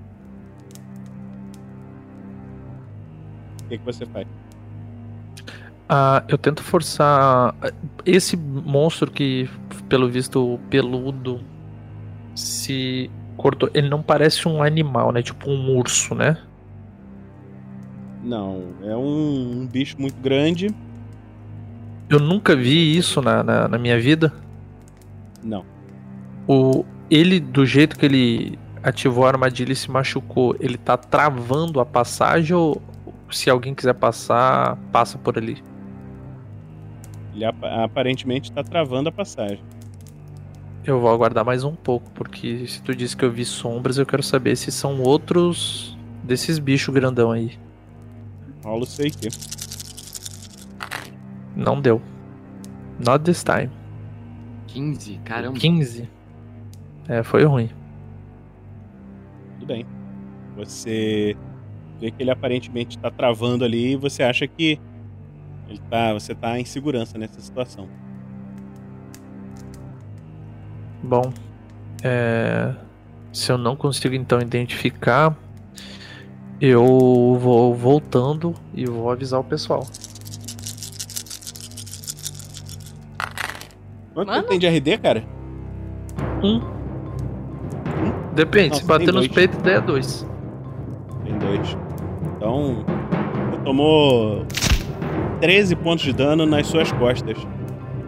O 3.63 3.69
que, 3.69 3.77
que 3.77 3.83
você 3.83 4.05
faz? 4.05 4.25
Ah, 5.89 6.23
eu 6.27 6.37
tento 6.37 6.61
forçar. 6.63 7.55
Esse 8.05 8.35
monstro 8.35 9.09
que, 9.09 9.49
pelo 9.87 10.09
visto, 10.09 10.59
peludo 10.69 11.41
se 12.35 13.09
cortou. 13.37 13.69
Ele 13.73 13.87
não 13.89 14.01
parece 14.01 14.47
um 14.47 14.61
animal, 14.61 15.11
né? 15.11 15.21
Tipo 15.21 15.49
um 15.49 15.77
urso, 15.77 16.13
né? 16.13 16.37
Não, 18.23 18.73
é 18.83 18.95
um, 18.95 19.61
um 19.61 19.67
bicho 19.67 19.95
muito 19.99 20.19
grande. 20.21 20.69
Eu 22.09 22.19
nunca 22.19 22.55
vi 22.55 22.97
isso 22.97 23.21
na, 23.21 23.43
na, 23.43 23.67
na 23.67 23.77
minha 23.77 23.99
vida. 23.99 24.33
Não. 25.41 25.63
O, 26.47 26.83
ele, 27.09 27.39
do 27.39 27.65
jeito 27.65 27.97
que 27.97 28.05
ele 28.05 28.59
ativou 28.83 29.25
a 29.25 29.29
armadilha 29.29 29.71
e 29.71 29.75
se 29.75 29.89
machucou, 29.89 30.55
ele 30.59 30.77
tá 30.77 30.97
travando 30.97 31.79
a 31.79 31.85
passagem 31.85 32.55
ou 32.55 32.81
se 33.29 33.49
alguém 33.49 33.73
quiser 33.73 33.93
passar, 33.93 34.77
passa 34.91 35.17
por 35.17 35.37
ali? 35.37 35.61
Ele 37.37 37.45
apa- 37.45 37.83
aparentemente 37.83 38.51
tá 38.51 38.63
travando 38.63 39.09
a 39.09 39.11
passagem. 39.11 39.61
Eu 40.83 40.99
vou 40.99 41.13
aguardar 41.13 41.45
mais 41.45 41.63
um 41.63 41.75
pouco, 41.75 42.09
porque 42.11 42.65
se 42.65 42.81
tu 42.81 42.95
disse 42.95 43.15
que 43.15 43.23
eu 43.23 43.31
vi 43.31 43.45
sombras, 43.45 43.99
eu 43.99 44.07
quero 44.07 44.23
saber 44.23 44.55
se 44.55 44.71
são 44.71 44.99
outros 45.03 45.95
desses 46.23 46.57
bichos 46.57 46.91
grandão 46.91 47.31
aí. 47.31 47.51
Rola 48.63 48.81
o 48.81 48.85
sei 48.87 49.11
que. 49.11 49.29
Não 51.55 51.79
deu. 51.79 52.01
Not 52.99 53.23
this 53.23 53.43
time. 53.43 53.69
15, 54.65 55.19
caramba. 55.23 55.59
15. 55.59 56.09
É, 57.07 57.21
foi 57.21 57.43
ruim. 57.43 57.69
Tudo 59.59 59.67
bem. 59.67 59.85
Você 60.55 61.37
vê 61.99 62.09
que 62.09 62.23
ele 62.23 62.31
aparentemente 62.31 62.97
tá 62.97 63.11
travando 63.11 63.63
ali 63.63 63.91
e 63.93 63.95
você 63.95 64.23
acha 64.23 64.47
que 64.47 64.79
ele 65.67 65.79
tá, 65.89 66.13
você 66.13 66.33
tá 66.33 66.59
em 66.59 66.65
segurança 66.65 67.17
nessa 67.17 67.39
situação. 67.41 67.87
Bom, 71.03 71.31
é, 72.03 72.73
se 73.31 73.51
eu 73.51 73.57
não 73.57 73.75
consigo 73.75 74.15
então 74.15 74.41
identificar, 74.41 75.35
eu 76.59 76.85
vou 77.39 77.73
voltando 77.75 78.53
e 78.73 78.85
vou 78.85 79.11
avisar 79.11 79.39
o 79.39 79.43
pessoal. 79.43 79.85
Quanto 84.13 84.31
tempo 84.31 84.47
tem 84.47 84.59
de 84.59 84.67
RD, 84.67 84.97
cara? 84.97 85.23
Um. 86.43 86.59
Depende, 88.33 88.69
Nossa, 88.69 88.81
se 88.81 88.87
bater 88.87 89.13
nos 89.13 89.27
peitos, 89.27 89.59
daí 89.61 89.75
é 89.75 89.81
dois. 89.81 90.25
Tem 91.23 91.37
dois. 91.37 91.77
Então, 92.35 92.83
tomou 93.63 94.45
13 95.39 95.75
pontos 95.75 96.03
de 96.03 96.13
dano 96.13 96.45
nas 96.45 96.67
suas 96.67 96.91
costas. 96.91 97.37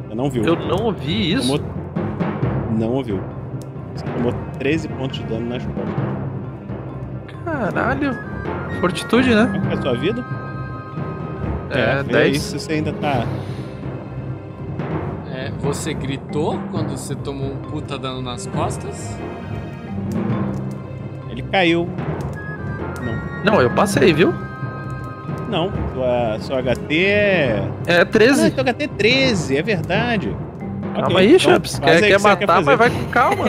Você 0.07 0.15
não 0.15 0.29
viu. 0.29 0.43
Eu 0.43 0.55
não 0.55 0.85
ouvi 0.85 1.33
isso? 1.33 1.57
Tomou... 1.57 1.73
Não 2.77 2.91
ouviu. 2.93 3.21
Você 3.93 4.05
tomou 4.05 4.33
13 4.57 4.87
pontos 4.89 5.19
de 5.19 5.25
dano 5.25 5.49
nas 5.49 5.65
costas. 5.65 5.93
Caralho. 7.45 8.17
Fortitude, 8.79 9.33
né? 9.35 9.59
Qual 9.61 9.71
é 9.71 9.73
a 9.73 9.81
sua 9.81 9.95
vida? 9.95 10.25
É, 11.71 12.03
vê 12.03 12.13
10. 12.13 12.37
Isso 12.37 12.59
você 12.59 12.73
ainda 12.73 12.93
tá. 12.93 13.25
É, 15.31 15.51
você 15.59 15.93
gritou 15.93 16.59
quando 16.71 16.91
você 16.91 17.15
tomou 17.15 17.51
um 17.51 17.57
puta 17.57 17.97
dano 17.97 18.21
nas 18.21 18.47
costas? 18.47 19.17
Ele 21.29 21.41
caiu. 21.43 21.87
Não, 23.43 23.61
eu 23.61 23.69
passei, 23.69 24.13
viu? 24.13 24.33
Não, 25.49 25.71
sua, 25.93 26.37
sua 26.39 26.61
HT 26.61 26.95
é. 27.05 27.63
É 27.87 28.05
13. 28.05 28.45
Ah, 28.45 28.51
sua 28.51 28.63
HT 28.73 28.83
é 28.83 28.87
13, 28.87 29.57
é 29.57 29.61
verdade. 29.63 30.35
Calma 30.93 31.07
Ok, 31.07 31.17
aí, 31.17 31.27
então 31.35 31.39
Chaps. 31.39 31.79
Quer, 31.79 31.89
aí 31.91 32.01
quer 32.01 32.17
que 32.17 32.23
matar, 32.23 32.47
fazer. 32.47 32.65
mas 32.65 32.77
vai 32.77 32.89
com 32.89 33.05
calma. 33.05 33.45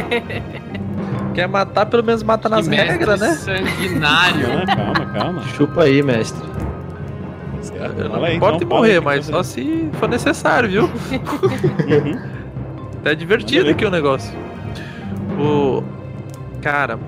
quer 1.34 1.48
matar, 1.48 1.86
pelo 1.86 2.02
menos 2.04 2.22
mata 2.22 2.48
nas 2.48 2.66
regras, 2.66 3.20
né? 3.20 3.28
sanguinário. 3.34 4.46
Ah, 4.62 4.76
calma, 4.76 5.06
calma. 5.12 5.42
Chupa 5.48 5.82
aí, 5.84 6.02
mestre. 6.02 6.48
Certo, 7.62 8.00
Eu 8.00 8.08
não 8.08 8.24
aí, 8.24 8.36
importo 8.36 8.64
então, 8.64 8.78
morrer, 8.78 9.00
mas 9.00 9.26
você 9.26 9.32
só 9.32 9.42
se 9.42 9.88
for 9.94 10.08
necessário, 10.08 10.68
viu? 10.70 10.84
Uhum. 10.84 12.18
Tá 13.02 13.14
divertido 13.14 13.70
aqui 13.70 13.82
o 13.84 13.90
negócio. 13.90 14.30
O. 15.38 15.82
Cara, 16.60 16.98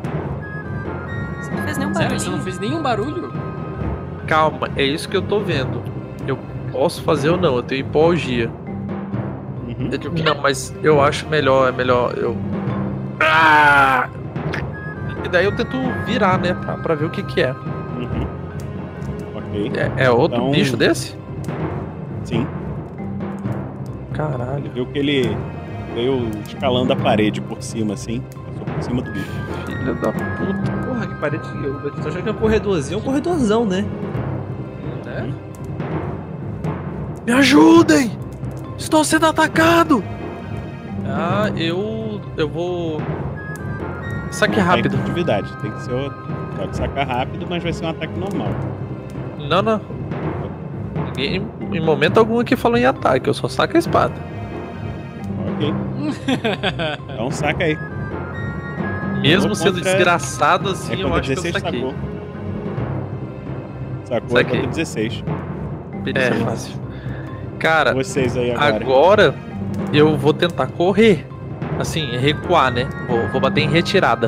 Você 1.40 1.50
não 1.50 1.62
fez 1.64 1.76
nenhum 1.78 1.92
Sério, 1.94 2.08
barulho. 2.08 2.20
você 2.20 2.30
não 2.30 2.40
fez 2.40 2.58
nenhum 2.58 2.82
barulho? 2.82 3.32
Calma, 4.26 4.68
é 4.76 4.82
isso 4.84 5.08
que 5.08 5.16
eu 5.16 5.22
tô 5.22 5.40
vendo. 5.40 5.82
Eu 6.26 6.38
posso 6.70 7.02
fazer 7.02 7.30
ou 7.30 7.36
não, 7.36 7.56
eu 7.56 7.62
tenho 7.62 7.80
hipoalgia. 7.80 8.50
Uhum. 9.66 9.90
Não, 10.24 10.40
mas 10.42 10.74
eu 10.82 11.02
acho 11.02 11.26
melhor, 11.28 11.68
é 11.68 11.72
melhor 11.72 12.14
eu. 12.16 12.36
Ah! 13.20 14.08
E 15.24 15.28
daí 15.28 15.44
eu 15.44 15.54
tento 15.54 15.76
virar, 16.04 16.38
né, 16.38 16.54
pra, 16.54 16.74
pra 16.78 16.94
ver 16.94 17.06
o 17.06 17.10
que 17.10 17.22
que 17.22 17.40
é. 17.42 17.52
Uhum. 17.52 18.26
Ok. 19.36 19.72
É, 19.96 20.04
é 20.04 20.10
outro 20.10 20.38
Então- 20.38 20.50
bicho 20.50 20.76
desse? 20.76 21.16
Sim. 22.24 22.46
Caralho. 24.12 24.58
Ele 24.58 24.68
viu 24.68 24.86
que 24.86 24.98
ele 24.98 25.36
veio 25.94 26.28
escalando 26.46 26.92
a 26.92 26.96
parede 26.96 27.40
por 27.40 27.62
cima, 27.62 27.94
assim. 27.94 28.22
Passou 28.46 28.64
por 28.74 28.82
cima 28.82 29.02
do 29.02 29.10
bicho. 29.10 29.30
Filha 29.66 29.94
da 29.94 30.12
puta. 30.12 30.72
Porra, 30.86 31.06
que 31.06 31.14
parede. 31.16 31.48
Eu 31.64 31.80
eu 31.80 31.90
tô 31.90 32.08
achando 32.08 32.22
que 32.22 32.28
é 32.28 32.32
um 32.32 32.36
corredorzinho, 32.36 32.98
é 32.98 33.00
um 33.00 33.04
corredorzão? 33.04 33.64
Né? 33.64 33.84
Me 37.26 37.32
ajudem! 37.32 38.10
Estou 38.78 39.04
sendo 39.04 39.26
atacado! 39.26 40.02
Ah, 41.06 41.50
eu. 41.56 42.20
Eu 42.36 42.48
vou 42.48 43.00
Saque 44.30 44.56
Não 44.56 44.64
tem 44.64 44.76
rápido. 44.76 44.96
Atividade. 44.96 45.56
Tem 45.58 45.70
que 45.70 45.82
ser 45.82 45.92
outro. 45.92 46.18
Pode 46.56 46.76
sacar 46.76 47.06
rápido, 47.06 47.46
mas 47.48 47.62
vai 47.62 47.72
ser 47.72 47.84
um 47.84 47.88
ataque 47.90 48.18
normal. 48.18 48.48
Não, 49.48 49.60
não. 49.62 49.80
Ninguém, 51.06 51.46
em 51.72 51.80
momento 51.80 52.18
algum 52.18 52.40
aqui 52.40 52.56
falou 52.56 52.78
em 52.78 52.86
ataque, 52.86 53.28
eu 53.28 53.34
só 53.34 53.48
saco 53.48 53.76
a 53.76 53.78
espada. 53.78 54.14
Ok. 55.54 55.74
Então 57.12 57.30
saca 57.30 57.64
aí. 57.64 57.76
Mesmo 59.20 59.54
sendo 59.54 59.74
contra- 59.74 59.90
desgraçado 59.92 60.70
assim, 60.70 60.94
é 60.94 61.04
eu 61.04 61.14
acho 61.14 61.22
que 61.32 61.38
eu 61.38 61.42
16 61.42 61.54
saquei. 61.54 61.80
sacou. 61.80 61.94
Sacou 64.04 64.38
é 64.38 64.42
Saquei. 64.42 64.56
contra 64.60 64.70
16. 64.70 65.24
É, 66.14 66.30
fácil. 66.44 66.80
Cara, 67.62 67.94
Vocês 67.94 68.36
aí 68.36 68.50
agora. 68.50 68.74
agora 68.76 69.34
eu 69.92 70.16
vou 70.16 70.34
tentar 70.34 70.66
correr. 70.66 71.24
Assim, 71.78 72.16
recuar, 72.18 72.72
né? 72.72 72.88
Vou, 73.08 73.28
vou 73.28 73.40
bater 73.40 73.60
em 73.62 73.68
retirada. 73.68 74.26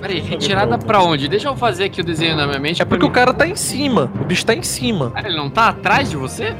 Peraí, 0.00 0.18
retirada 0.20 0.76
pra 0.76 1.00
onde? 1.02 1.28
Deixa 1.28 1.48
eu 1.48 1.56
fazer 1.56 1.84
aqui 1.84 2.00
o 2.00 2.04
desenho 2.04 2.36
na 2.36 2.46
minha 2.46 2.58
mente. 2.58 2.82
É 2.82 2.84
porque 2.84 3.06
o 3.06 3.10
cara 3.10 3.32
tá 3.32 3.46
em 3.46 3.54
cima. 3.54 4.10
O 4.20 4.24
bicho 4.24 4.44
tá 4.44 4.52
em 4.54 4.62
cima. 4.62 5.12
Ah, 5.14 5.22
ele 5.24 5.36
não 5.36 5.48
tá 5.48 5.68
atrás 5.68 6.10
de 6.10 6.16
você? 6.16 6.54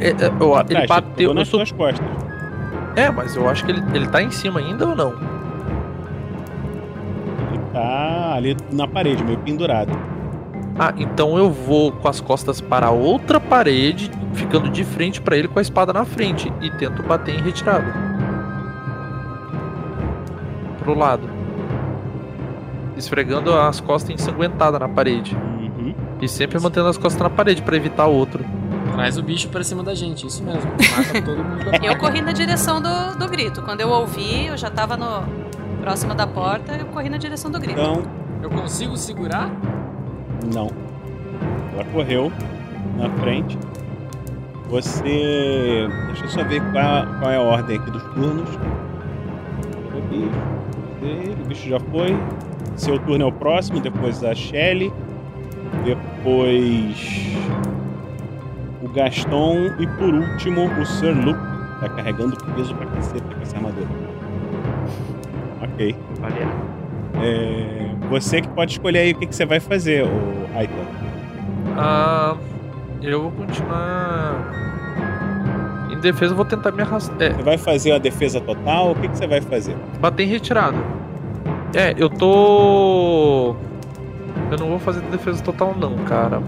É, 0.00 0.08
é, 0.08 0.14
eu- 0.40 0.54
ele 0.54 0.60
Atrás, 0.60 0.86
bateu 0.88 1.32
nas 1.34 1.46
suas 1.48 1.70
costas. 1.70 2.06
É, 2.96 3.10
mas 3.10 3.36
eu 3.36 3.48
acho 3.48 3.64
que 3.64 3.72
ele, 3.72 3.82
ele 3.94 4.08
tá 4.08 4.22
em 4.22 4.30
cima 4.30 4.58
ainda 4.60 4.88
ou 4.88 4.96
não? 4.96 5.10
Ele 7.52 7.60
tá 7.72 8.34
ali 8.36 8.56
na 8.72 8.86
parede, 8.88 9.22
meio 9.22 9.38
pendurado. 9.38 9.92
Ah, 10.82 10.94
então 10.96 11.36
eu 11.36 11.50
vou 11.50 11.92
com 11.92 12.08
as 12.08 12.22
costas 12.22 12.58
para 12.58 12.86
a 12.86 12.90
outra 12.90 13.38
parede, 13.38 14.10
ficando 14.32 14.70
de 14.70 14.82
frente 14.82 15.20
pra 15.20 15.36
ele 15.36 15.46
com 15.46 15.58
a 15.58 15.62
espada 15.62 15.92
na 15.92 16.06
frente 16.06 16.50
e 16.58 16.70
tento 16.70 17.02
bater 17.02 17.38
em 17.38 17.42
retirada. 17.42 17.92
Pro 20.78 20.94
lado. 20.94 21.28
Esfregando 22.96 23.54
as 23.54 23.78
costas 23.78 24.08
ensanguentadas 24.08 24.80
na 24.80 24.88
parede. 24.88 25.36
Uhum. 25.36 25.94
E 26.18 26.26
sempre 26.26 26.58
mantendo 26.58 26.88
as 26.88 26.96
costas 26.96 27.20
na 27.20 27.28
parede 27.28 27.60
pra 27.60 27.76
evitar 27.76 28.06
outro. 28.06 28.42
Traz 28.94 29.18
o 29.18 29.22
bicho 29.22 29.50
pra 29.50 29.62
cima 29.62 29.82
da 29.82 29.94
gente, 29.94 30.26
isso 30.26 30.42
mesmo. 30.42 30.62
Mata 30.96 31.20
todo 31.20 31.44
mundo. 31.44 31.84
Eu 31.84 31.98
corri 31.98 32.22
na 32.22 32.32
direção 32.32 32.80
do, 32.80 33.18
do 33.18 33.28
grito. 33.28 33.60
Quando 33.60 33.82
eu 33.82 33.90
ouvi, 33.90 34.46
eu 34.46 34.56
já 34.56 34.70
tava 34.70 34.96
no 34.96 35.24
próximo 35.82 36.14
da 36.14 36.26
porta, 36.26 36.72
eu 36.72 36.86
corri 36.86 37.10
na 37.10 37.18
direção 37.18 37.50
do 37.50 37.60
grito. 37.60 37.78
Então, 37.78 38.02
Eu 38.42 38.48
consigo 38.48 38.96
segurar? 38.96 39.50
Não. 40.54 40.70
Ela 41.74 41.84
correu 41.92 42.32
na 42.96 43.08
frente. 43.20 43.58
Você. 44.68 45.88
Deixa 46.06 46.24
eu 46.24 46.28
só 46.28 46.44
ver 46.44 46.60
qual, 46.72 47.06
qual 47.18 47.30
é 47.30 47.36
a 47.36 47.40
ordem 47.40 47.78
aqui 47.78 47.90
dos 47.90 48.02
turnos. 48.14 48.48
O 51.02 51.48
bicho, 51.48 51.68
já 51.68 51.80
foi. 51.80 52.16
Seu 52.76 52.98
turno 53.00 53.24
é 53.24 53.26
o 53.26 53.32
próximo, 53.32 53.80
depois 53.80 54.22
a 54.22 54.34
Shelly. 54.34 54.92
Depois. 55.84 57.36
O 58.82 58.88
Gaston. 58.88 59.72
E 59.78 59.86
por 59.86 60.14
último, 60.14 60.70
o 60.80 60.86
Sir 60.86 61.14
Luke. 61.14 61.40
Tá 61.80 61.88
carregando 61.88 62.36
peso 62.54 62.74
pra 62.74 62.86
caceta 62.86 63.34
com 63.34 63.40
essa 63.40 63.56
armadura. 63.56 63.88
Ok. 65.62 65.96
Valeu. 66.20 66.48
É, 67.22 67.89
você 68.10 68.40
que 68.42 68.48
pode 68.48 68.72
escolher 68.72 68.98
aí 68.98 69.12
o 69.12 69.14
que, 69.16 69.26
que 69.26 69.34
você 69.34 69.46
vai 69.46 69.60
fazer, 69.60 70.04
o 70.04 70.10
Aita. 70.56 70.74
Ah, 71.76 72.36
eu 73.02 73.22
vou 73.22 73.30
continuar. 73.32 74.58
Em 75.90 75.98
defesa, 76.00 76.32
eu 76.32 76.36
vou 76.36 76.44
tentar 76.44 76.72
me 76.72 76.82
arrastar. 76.82 77.16
É, 77.20 77.30
Você 77.30 77.42
vai 77.42 77.58
fazer 77.58 77.92
a 77.92 77.98
defesa 77.98 78.40
total? 78.40 78.92
O 78.92 78.94
que, 78.94 79.08
que 79.08 79.16
você 79.16 79.26
vai 79.26 79.40
fazer? 79.40 79.76
bater 80.00 80.24
em 80.24 80.26
retirada. 80.26 80.76
É, 81.74 81.94
eu 81.96 82.08
tô. 82.10 83.54
Eu 84.50 84.58
não 84.58 84.68
vou 84.70 84.78
fazer 84.78 85.00
defesa 85.02 85.42
total, 85.42 85.74
não, 85.78 85.96
cara. 86.04 86.42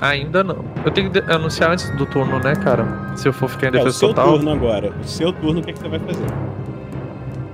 Ainda 0.00 0.42
não. 0.44 0.58
Eu 0.84 0.90
tenho 0.90 1.10
que 1.10 1.18
anunciar 1.32 1.70
antes 1.70 1.88
do 1.90 2.04
turno, 2.04 2.38
né, 2.40 2.54
cara? 2.56 2.84
Se 3.16 3.28
eu 3.28 3.32
for 3.32 3.48
ficar 3.48 3.66
em 3.66 3.68
É, 3.68 3.70
o 3.70 3.72
defesa 3.84 3.98
seu 3.98 4.08
total. 4.08 4.32
turno 4.34 4.50
agora. 4.52 4.92
O 5.00 5.04
seu 5.04 5.32
turno, 5.32 5.60
o 5.60 5.62
que, 5.62 5.72
que 5.72 5.78
você 5.78 5.88
vai 5.88 5.98
fazer? 6.00 6.26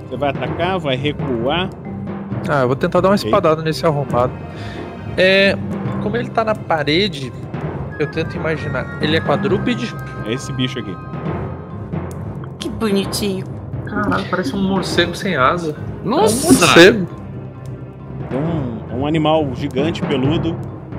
Você 0.08 0.16
vai 0.16 0.30
atacar, 0.30 0.78
vai 0.78 0.96
recuar. 0.96 1.68
Ah, 2.48 2.62
eu 2.62 2.66
vou 2.66 2.76
tentar 2.76 3.00
dar 3.00 3.08
uma 3.08 3.14
espadada 3.14 3.62
nesse 3.62 3.84
arrombado. 3.86 4.32
É. 5.16 5.56
Como 6.02 6.16
ele 6.16 6.28
tá 6.30 6.44
na 6.44 6.54
parede, 6.54 7.32
eu 7.98 8.06
tento 8.08 8.36
imaginar. 8.36 8.98
Ele 9.00 9.16
é 9.16 9.20
quadrúpede? 9.20 9.94
É 10.26 10.32
esse 10.32 10.52
bicho 10.52 10.78
aqui. 10.78 10.96
Que 12.58 12.68
bonitinho. 12.68 13.44
Caralho, 13.86 14.24
parece 14.30 14.56
um 14.56 14.62
morcego 14.62 15.14
sem 15.14 15.36
asa. 15.36 15.76
Nossa! 16.04 16.46
É 16.46 16.50
um 16.50 16.52
morcego. 16.52 17.08
É 18.30 18.34
um, 18.34 18.78
é 18.90 18.94
um 18.94 19.06
animal 19.06 19.54
gigante, 19.54 20.02
peludo, 20.02 20.56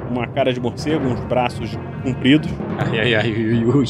uma 0.10 0.28
cara 0.28 0.54
de 0.54 0.60
morcego, 0.60 1.06
uns 1.08 1.20
braços 1.22 1.78
compridos. 2.04 2.50
Ai, 2.78 3.00
ai, 3.00 3.16
ai, 3.16 3.32
ui, 3.32 3.66
ui. 3.66 3.86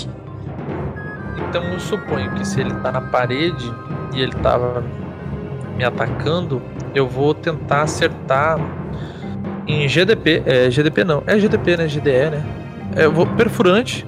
Então 1.49 1.63
eu 1.65 1.79
suponho 1.79 2.31
que 2.31 2.47
se 2.47 2.61
ele 2.61 2.73
tá 2.75 2.91
na 2.91 3.01
parede 3.01 3.71
e 4.13 4.21
ele 4.21 4.33
tava 4.33 4.83
me 5.77 5.83
atacando, 5.83 6.61
eu 6.93 7.07
vou 7.07 7.33
tentar 7.33 7.81
acertar 7.83 8.59
em 9.67 9.87
GDP. 9.87 10.43
É 10.45 10.69
GDP 10.69 11.03
não, 11.03 11.23
é 11.25 11.37
GDP, 11.39 11.77
né? 11.77 11.87
GDE, 11.87 12.29
né? 12.31 12.43
É, 12.95 13.05
eu 13.05 13.11
vou 13.11 13.25
perfurante. 13.25 14.05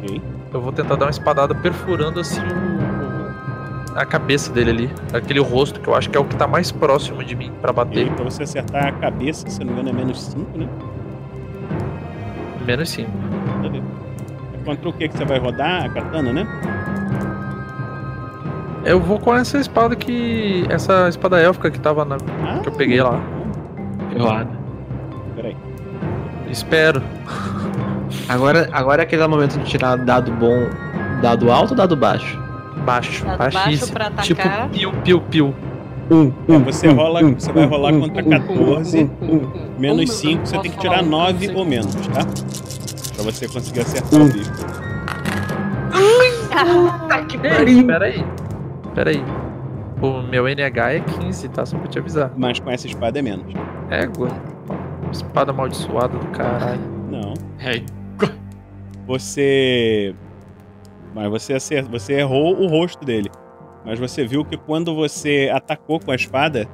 Eu 0.54 0.62
vou 0.62 0.72
tentar 0.72 0.96
dar 0.96 1.06
uma 1.06 1.12
espadada 1.12 1.54
perfurando 1.56 2.20
assim 2.20 2.42
o, 2.42 3.94
o- 3.94 3.98
a 3.98 4.06
cabeça 4.06 4.52
dele 4.52 4.70
ali, 4.72 4.90
aquele 5.14 5.40
rosto 5.40 5.80
que 5.80 5.88
eu 5.88 5.96
acho 5.96 6.10
que 6.10 6.18
é 6.18 6.20
o 6.20 6.26
que 6.26 6.36
tá 6.36 6.46
mais 6.48 6.72
próximo 6.72 7.24
de 7.24 7.36
mim 7.36 7.52
pra 7.62 7.72
E 7.72 7.74
bater. 7.74 8.00
aí, 8.04 8.10
pra 8.10 8.24
você 8.26 8.44
acertar 8.44 8.88
a 8.88 8.92
cabeça, 8.92 9.50
se 9.50 9.60
não 9.62 9.68
me 9.68 9.74
engano, 9.74 9.90
é 9.90 9.94
menos 9.94 10.22
5, 10.22 10.58
né? 10.58 10.68
Menos 12.66 12.90
5. 12.90 13.10
Tá 13.62 13.68
vendo? 13.70 13.84
É 14.54 14.66
contra 14.66 14.90
o 14.90 14.94
que 14.94 15.08
que 15.08 15.18
você 15.18 15.26
vai 15.26 15.40
rodar? 15.40 15.86
A 15.86 15.90
katana, 15.90 16.34
né? 16.34 16.48
Eu 18.86 19.00
vou 19.00 19.20
com 19.20 19.36
essa 19.36 19.58
espada 19.58 19.96
que. 19.96 20.66
Essa 20.70 21.10
espada 21.10 21.40
élfica 21.40 21.72
que 21.72 21.80
tava 21.80 22.06
na. 22.06 22.18
que 22.62 22.70
eu 22.70 22.74
peguei 22.74 23.02
lá. 23.02 23.20
Ferroada. 24.14 24.50
Peraí. 25.36 25.58
Espero. 26.50 27.02
Agora, 28.30 28.70
agora 28.72 29.02
é 29.02 29.04
aquele 29.04 29.26
momento 29.28 29.58
de 29.60 29.66
tirar 29.66 29.98
dado 29.98 30.32
bom, 30.32 30.68
dado 31.22 31.52
alto 31.52 31.72
ou 31.72 31.78
dado 31.78 31.96
baixo? 31.96 32.40
Baixo, 32.86 33.26
Dado 33.26 33.38
baixo 33.38 33.58
baixíssimo. 33.58 33.94
pra 33.94 34.08
atacar. 34.08 34.24
Tipo 34.24 34.70
piu, 34.70 34.92
piu, 35.04 35.22
piu. 35.22 35.56
Um, 36.12 36.32
É, 36.48 36.58
você 36.60 36.88
rola, 36.90 37.22
você 37.24 37.52
vai 37.52 37.66
rolar 37.66 37.92
contra 37.94 38.22
14, 38.22 39.10
menos 39.80 40.12
5, 40.14 40.46
você 40.46 40.60
tem 40.60 40.70
que 40.72 40.78
tirar 40.78 41.02
9 41.02 41.52
ou 41.56 41.66
menos, 41.66 41.96
tá? 42.08 42.24
Pra 43.16 43.24
você 43.24 43.48
conseguir 43.48 43.80
acertar 43.80 44.22
o 44.22 44.26
bicho. 44.26 44.52
Ei, 47.66 47.84
peraí. 47.84 48.26
Peraí. 48.96 49.24
O 50.02 50.22
meu 50.22 50.48
NH 50.48 50.94
é 50.94 51.00
15, 51.02 51.50
tá? 51.50 51.66
Só 51.66 51.78
pra 51.78 51.88
te 51.88 52.00
avisar. 52.00 52.32
Mas 52.36 52.60
com 52.60 52.70
essa 52.72 52.88
espada 52.88 53.20
é 53.20 53.22
menos. 53.22 53.46
Égua. 53.90 54.30
Espada 55.12 55.52
amaldiçoada 55.52 56.18
do 56.18 56.28
caralho. 56.28 56.82
Não. 57.10 57.34
É. 57.60 57.82
Você. 59.08 60.16
Mas 61.14 61.30
você, 61.30 61.54
acer- 61.54 61.84
você 61.86 62.14
errou 62.14 62.60
o 62.60 62.68
rosto 62.68 63.06
dele. 63.06 63.30
Mas 63.86 64.00
você 64.00 64.26
viu 64.26 64.44
que 64.44 64.58
quando 64.58 64.96
você 64.96 65.52
atacou 65.54 66.00
com 66.00 66.12
a 66.12 66.16
espada, 66.16 66.68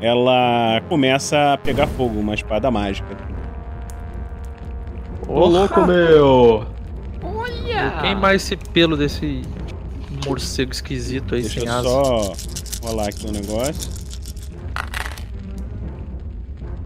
ela 0.00 0.80
começa 0.88 1.52
a 1.52 1.58
pegar 1.58 1.86
fogo, 1.86 2.18
uma 2.18 2.34
espada 2.34 2.70
mágica. 2.70 3.16
Ô, 5.28 5.46
louco, 5.46 5.86
meu! 5.86 6.66
Queimar 8.02 8.34
esse 8.34 8.56
pelo 8.56 8.96
desse 8.96 9.42
morcego 10.26 10.72
esquisito 10.72 11.34
aí 11.34 11.42
Deixa 11.42 11.60
sem 11.60 11.68
asa. 11.68 11.82
só 11.88 12.32
rolar 12.82 13.08
aqui 13.08 13.26
um 13.28 13.32
negócio. 13.32 13.90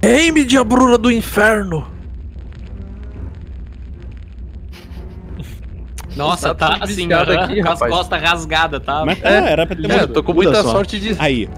Eime, 0.02 0.44
diabrura 0.44 0.98
do 0.98 1.10
inferno! 1.10 1.86
Nossa, 6.16 6.54
Tá 6.54 6.78
tá 6.78 6.84
assim, 6.84 7.12
aqui, 7.12 7.60
com 7.60 7.68
as 7.68 7.80
rapaz. 7.80 7.92
costas 7.92 8.22
rasgadas, 8.22 8.82
tá? 8.84 9.04
Mas 9.04 9.18
tá, 9.20 9.28
era 9.28 9.66
pra 9.66 9.74
ter 9.74 9.90
É, 9.90 10.02
eu 10.02 10.08
tô 10.08 10.22
com 10.22 10.32
muita 10.32 10.62
sorte 10.62 11.00
de. 11.00 11.16
Aí, 11.18 11.48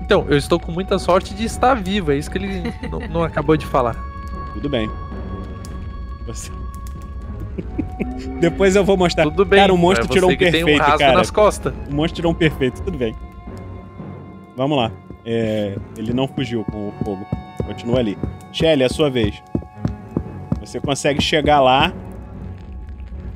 Então, 0.00 0.26
eu 0.28 0.36
estou 0.36 0.58
com 0.58 0.72
muita 0.72 0.98
sorte 0.98 1.32
de 1.34 1.44
estar 1.44 1.74
vivo, 1.74 2.10
é 2.10 2.16
isso 2.16 2.28
que 2.30 2.38
ele 2.38 2.74
não, 2.90 2.98
não 3.08 3.22
acabou 3.24 3.56
de 3.56 3.64
falar. 3.66 3.94
tudo 4.54 4.68
bem. 4.68 4.90
Você... 6.26 6.50
Depois 8.40 8.74
eu 8.76 8.84
vou 8.84 8.96
mostrar. 8.96 9.24
Tudo 9.24 9.44
bem. 9.44 9.60
Cara, 9.60 9.72
o 9.72 9.78
monstro 9.78 10.04
é 10.04 10.08
você 10.08 10.12
tirou 10.14 10.30
um 10.30 10.32
que 10.32 10.38
tem 10.38 10.52
perfeito, 10.52 10.80
rasgo 10.80 10.98
cara. 10.98 11.18
nas 11.18 11.30
costas. 11.30 11.72
O 11.90 11.94
monstro 11.94 12.16
tirou 12.16 12.32
um 12.32 12.34
perfeito, 12.34 12.82
tudo 12.82 12.96
bem. 12.98 13.14
Vamos 14.56 14.76
lá. 14.76 14.90
É, 15.24 15.76
ele 15.96 16.12
não 16.12 16.26
fugiu 16.26 16.64
com 16.64 16.88
o 16.88 16.92
fogo. 17.04 17.26
Continua 17.64 18.00
ali. 18.00 18.18
Shelly, 18.52 18.82
é 18.82 18.86
a 18.86 18.88
sua 18.88 19.08
vez. 19.08 19.42
Você 20.60 20.80
consegue 20.80 21.22
chegar 21.22 21.60
lá. 21.60 21.92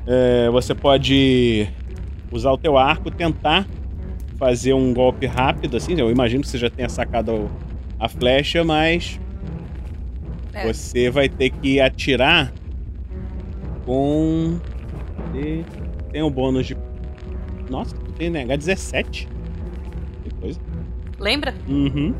É, 0.05 0.49
você 0.49 0.73
pode 0.75 1.67
usar 2.31 2.51
o 2.51 2.57
teu 2.57 2.77
arco, 2.77 3.09
tentar 3.11 3.65
fazer 4.37 4.73
um 4.73 4.93
golpe 4.93 5.25
rápido, 5.25 5.77
assim. 5.77 5.99
Eu 5.99 6.11
imagino 6.11 6.41
que 6.43 6.47
você 6.49 6.57
já 6.57 6.69
tenha 6.69 6.89
sacado 6.89 7.49
a 7.99 8.07
flecha, 8.07 8.63
mas 8.63 9.19
É. 10.53 10.71
você 10.71 11.09
vai 11.09 11.27
ter 11.27 11.49
que 11.49 11.79
atirar 11.81 12.51
com. 13.87 14.59
e 15.33 15.63
Tem 16.11 16.21
o 16.21 16.29
bônus 16.29 16.67
de. 16.67 16.77
Nossa, 17.69 17.95
tem 18.17 18.29
né? 18.29 18.45
H17. 18.45 19.27
Que 20.23 20.29
coisa. 20.39 20.59
Lembra 21.19 21.55
Uhum. 21.67 22.13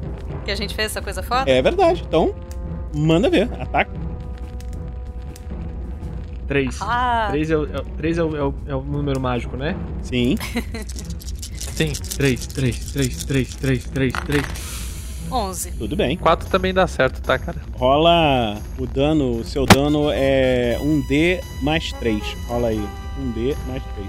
que 0.43 0.49
a 0.51 0.55
gente 0.55 0.73
fez 0.73 0.87
essa 0.91 1.01
coisa 1.01 1.21
foda? 1.21 1.49
É 1.51 1.61
verdade. 1.61 2.03
Então, 2.07 2.33
manda 2.95 3.29
ver. 3.29 3.47
Ataca. 3.61 3.91
3. 6.47 6.77
Ah. 6.81 7.27
3 7.29 7.51
é, 7.51 7.57
o- 7.57 7.65
é, 7.65 7.79
o- 7.79 7.83
três 7.97 8.17
é, 8.17 8.23
o, 8.23 8.35
é, 8.35 8.43
o, 8.43 8.53
é 8.67 8.75
o 8.75 8.81
número 8.81 9.19
mágico, 9.19 9.55
né? 9.57 9.75
Sim. 10.01 10.35
Sim. 11.59 11.91
3, 12.17 12.47
3, 12.47 12.93
3, 12.93 13.23
3, 13.25 13.55
3, 13.55 13.83
3, 13.85 14.13
3. 14.13 14.43
11. 15.31 15.71
Tudo 15.71 15.95
bem. 15.95 16.17
4 16.17 16.49
também 16.49 16.73
dá 16.73 16.87
certo, 16.87 17.21
tá, 17.21 17.37
cara? 17.37 17.61
Rola 17.75 18.57
o 18.77 18.85
dano. 18.85 19.39
O 19.39 19.43
seu 19.43 19.65
dano 19.65 20.09
é 20.11 20.77
1D 20.81 21.41
mais 21.61 21.91
3. 21.93 22.23
Rola 22.47 22.69
aí. 22.69 22.87
1D 23.19 23.55
mais 23.67 23.83
3. 23.95 24.07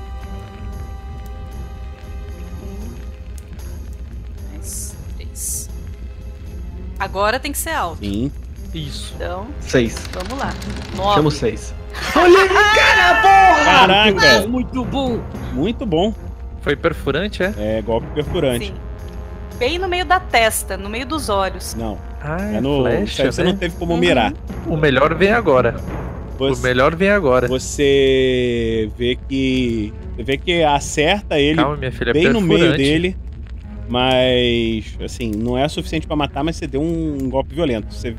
Mais 4.53 4.97
3. 5.17 5.71
Agora 6.99 7.39
tem 7.41 7.53
que 7.53 7.59
ser 7.59 7.71
alto. 7.71 7.99
Sim. 8.01 8.31
Isso. 8.75 9.15
Então, 9.17 9.47
6. 9.61 10.09
vamos 10.13 10.39
lá. 10.39 10.55
9. 10.97 11.15
Chama 11.15 11.29
o 11.29 11.33
6. 11.33 11.75
Olha 12.15 12.41
aí, 12.43 12.49
cara, 12.49 13.23
porra! 13.23 13.65
Caraca! 13.65 14.47
Muito 14.47 14.85
bom! 14.85 15.21
Muito 15.53 15.87
bom. 15.87 16.15
Foi 16.61 16.77
perfurante, 16.77 17.43
é? 17.43 17.55
É 17.57 17.83
golpe 17.83 18.07
perfurante. 18.09 18.67
Sim. 18.67 18.88
Bem 19.59 19.79
no 19.79 19.89
meio 19.89 20.05
da 20.05 20.21
testa, 20.21 20.77
no 20.77 20.89
meio 20.89 21.05
dos 21.07 21.29
olhos. 21.29 21.75
Não. 21.75 21.99
Ah, 22.21 22.41
É 22.55 22.61
no. 22.61 22.83
flecha, 22.83 23.33
você 23.33 23.43
né? 23.43 23.51
não 23.51 23.57
teve 23.59 23.77
como 23.77 23.97
mirar. 23.97 24.33
O 24.67 24.77
melhor 24.77 25.15
vem 25.15 25.33
agora. 25.33 25.77
O 26.35 26.39
Você, 26.39 26.63
melhor 26.63 26.95
vem 26.95 27.11
agora. 27.11 27.49
você 27.49 28.89
vê 28.97 29.19
que. 29.29 29.93
Você 30.17 30.23
vê 30.23 30.37
que 30.39 30.63
acerta 30.63 31.39
ele 31.39 31.57
Calma, 31.57 31.77
minha 31.77 31.91
filha, 31.93 32.11
é 32.11 32.13
bem 32.13 32.29
no 32.33 32.41
meio 32.41 32.61
perfurante. 32.61 32.83
dele. 32.83 33.17
Mas, 33.89 34.97
assim, 35.03 35.31
não 35.31 35.57
é 35.59 35.67
suficiente 35.67 36.07
pra 36.07 36.15
matar, 36.15 36.45
mas 36.45 36.57
você 36.57 36.67
deu 36.67 36.81
um 36.83 37.29
golpe 37.31 37.55
violento. 37.55 37.93
Você, 37.93 38.15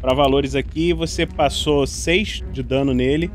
pra 0.00 0.12
valores 0.14 0.54
aqui, 0.54 0.92
você 0.92 1.24
passou 1.24 1.86
6 1.86 2.42
de 2.52 2.62
dano 2.62 2.92
nele. 2.92 3.30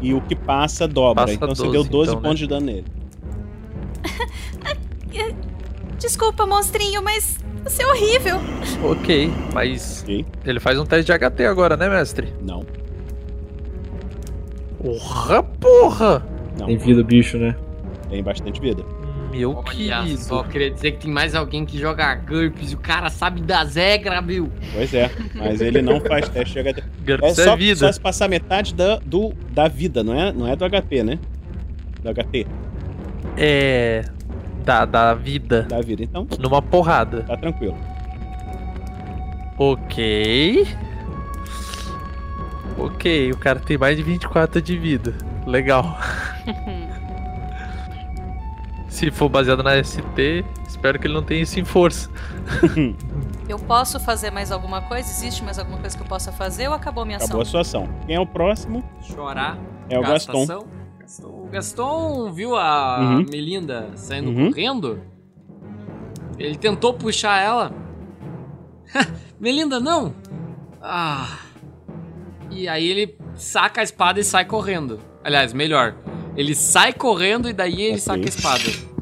E 0.00 0.12
o 0.14 0.20
que 0.20 0.34
passa 0.34 0.88
dobra. 0.88 1.22
Passa 1.24 1.34
então 1.34 1.48
você 1.48 1.62
12, 1.62 1.72
deu 1.72 1.84
12 1.84 2.10
então, 2.10 2.20
né? 2.22 2.28
pontos 2.28 2.38
de 2.40 2.46
dano 2.48 2.66
nele. 2.66 2.84
Desculpa, 5.98 6.46
monstrinho, 6.46 7.02
mas 7.02 7.38
você 7.64 7.82
é 7.82 7.86
horrível. 7.86 8.36
Ok, 8.84 9.32
mas 9.52 10.02
Ok. 10.02 10.24
ele 10.44 10.60
faz 10.60 10.78
um 10.78 10.84
teste 10.84 11.06
de 11.12 11.18
HT 11.18 11.44
agora, 11.46 11.76
né, 11.76 11.88
mestre? 11.88 12.32
Não. 12.42 12.64
Porra, 14.82 15.42
porra! 15.42 16.26
Não. 16.58 16.66
Tem 16.66 16.76
vida 16.76 17.00
o 17.00 17.04
bicho, 17.04 17.38
né? 17.38 17.56
Tem 18.08 18.22
bastante 18.22 18.60
vida. 18.60 18.84
Meu 19.30 19.52
Olha 19.56 19.64
querido. 20.02 20.18
só, 20.22 20.42
queria 20.44 20.70
dizer 20.70 20.92
que 20.92 20.98
tem 20.98 21.10
mais 21.10 21.34
alguém 21.34 21.66
que 21.66 21.76
joga 21.78 22.14
GURPS 22.14 22.72
e 22.72 22.74
o 22.74 22.78
cara 22.78 23.10
sabe 23.10 23.40
das 23.42 23.74
regras, 23.74 24.24
meu. 24.24 24.48
Pois 24.72 24.94
é, 24.94 25.10
mas 25.34 25.60
ele 25.60 25.82
não 25.82 26.00
faz 26.00 26.28
teste 26.28 26.54
de 26.54 26.72
HT. 26.72 26.80
É 26.80 26.84
GURPS 27.04 27.38
é, 27.38 27.44
só, 27.44 27.56
vida. 27.56 27.76
só 27.76 27.92
se 27.92 28.00
passar 28.00 28.28
metade 28.28 28.72
da, 28.74 28.96
do, 28.98 29.34
da 29.50 29.66
vida, 29.68 30.02
não 30.04 30.14
é, 30.14 30.32
não 30.32 30.46
é 30.46 30.54
do 30.56 30.64
HP, 30.68 31.02
né? 31.02 31.18
Do 32.02 32.10
HT, 32.14 32.46
É. 33.36 34.04
Da, 34.66 34.84
da 34.84 35.14
vida. 35.14 35.62
da 35.62 35.80
vida. 35.80 36.02
Então, 36.02 36.26
Numa 36.40 36.60
porrada. 36.60 37.22
tá 37.22 37.36
tranquilo. 37.36 37.76
Ok. 39.56 40.66
Ok, 42.76 43.30
o 43.32 43.38
cara 43.38 43.60
tem 43.60 43.78
mais 43.78 43.96
de 43.96 44.02
24 44.02 44.60
de 44.60 44.76
vida. 44.76 45.14
Legal. 45.46 45.96
Se 48.88 49.10
for 49.12 49.28
baseado 49.28 49.62
na 49.62 49.82
ST, 49.82 50.44
espero 50.66 50.98
que 50.98 51.06
ele 51.06 51.14
não 51.14 51.22
tenha 51.22 51.42
isso 51.42 51.60
em 51.60 51.64
força. 51.64 52.10
Eu 53.48 53.58
posso 53.60 54.00
fazer 54.00 54.32
mais 54.32 54.50
alguma 54.50 54.82
coisa? 54.82 55.08
Existe 55.08 55.44
mais 55.44 55.60
alguma 55.60 55.78
coisa 55.78 55.96
que 55.96 56.02
eu 56.02 56.06
possa 56.08 56.32
fazer 56.32 56.66
ou 56.66 56.74
acabou 56.74 57.04
minha 57.04 57.16
ação? 57.18 57.26
Acabou 57.26 57.42
a 57.42 57.44
sua 57.44 57.60
ação. 57.60 57.88
Quem 58.04 58.16
é 58.16 58.20
o 58.20 58.26
próximo? 58.26 58.82
Chorar. 59.02 59.56
É 59.88 59.96
o 59.96 60.02
Gaston. 60.02 60.32
gastação. 60.40 60.66
O 61.22 61.46
Gaston 61.50 62.32
viu 62.32 62.56
a 62.56 62.98
Uhum. 63.00 63.26
Melinda 63.30 63.90
saindo 63.94 64.30
Uhum. 64.30 64.50
correndo. 64.50 65.00
Ele 66.38 66.56
tentou 66.56 66.94
puxar 66.94 67.40
ela. 67.40 67.72
Melinda, 69.40 69.78
não! 69.80 70.14
Ah. 70.82 71.38
E 72.50 72.68
aí 72.68 72.86
ele 72.88 73.16
saca 73.34 73.80
a 73.80 73.84
espada 73.84 74.18
e 74.20 74.24
sai 74.24 74.44
correndo. 74.44 74.98
Aliás, 75.22 75.52
melhor. 75.52 75.94
Ele 76.36 76.54
sai 76.54 76.92
correndo 76.92 77.48
e 77.48 77.52
daí 77.52 77.80
ele 77.80 77.90
Ok. 77.92 77.98
saca 77.98 78.20
a 78.24 78.28
espada. 78.28 78.96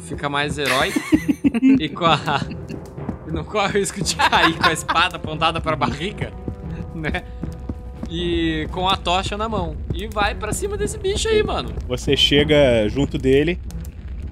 Fica 0.00 0.28
mais 0.28 0.58
herói. 0.58 0.92
e 1.80 1.88
com 1.88 2.04
a. 2.04 2.18
Não 3.26 3.42
corre 3.44 3.78
o 3.78 3.80
risco 3.80 4.02
de 4.02 4.14
cair 4.16 4.56
com 4.56 4.68
a 4.68 4.72
espada 4.72 5.16
apontada 5.16 5.60
pra 5.60 5.74
barriga. 5.74 6.32
Né? 6.94 7.24
E 8.08 8.68
com 8.70 8.88
a 8.88 8.96
tocha 8.96 9.36
na 9.36 9.48
mão. 9.48 9.76
E 9.94 10.06
vai 10.06 10.34
pra 10.34 10.52
cima 10.52 10.76
desse 10.76 10.98
bicho 10.98 11.28
aí, 11.28 11.42
mano. 11.42 11.72
Você 11.88 12.16
chega 12.16 12.88
junto 12.88 13.18
dele 13.18 13.58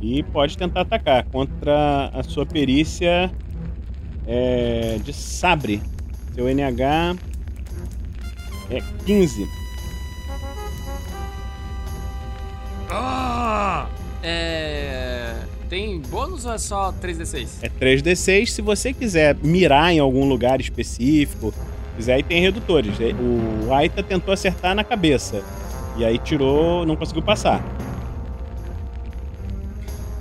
e 0.00 0.22
pode 0.22 0.56
tentar 0.56 0.82
atacar 0.82 1.24
contra 1.24 2.10
a 2.12 2.22
sua 2.22 2.46
perícia 2.46 3.30
é, 4.26 4.98
de 5.02 5.12
sabre. 5.12 5.82
Seu 6.34 6.48
NH 6.48 7.16
é 8.70 8.80
15. 9.04 9.48
Ah! 12.90 13.88
É. 14.22 15.34
Tem 15.68 16.00
bônus 16.00 16.44
ou 16.44 16.52
é 16.52 16.58
só 16.58 16.92
3d6? 16.92 17.48
É 17.62 17.68
3d6. 17.68 18.46
Se 18.46 18.62
você 18.62 18.92
quiser 18.92 19.36
mirar 19.42 19.92
em 19.92 19.98
algum 19.98 20.28
lugar 20.28 20.60
específico, 20.60 21.52
quiser, 21.94 22.14
aí 22.14 22.22
tem 22.22 22.40
redutores. 22.40 22.96
O 22.98 23.72
Aita 23.72 24.02
tentou 24.02 24.32
acertar 24.34 24.74
na 24.74 24.84
cabeça. 24.84 25.42
E 25.96 26.04
aí 26.04 26.18
tirou, 26.18 26.84
não 26.84 26.96
conseguiu 26.96 27.22
passar. 27.22 27.62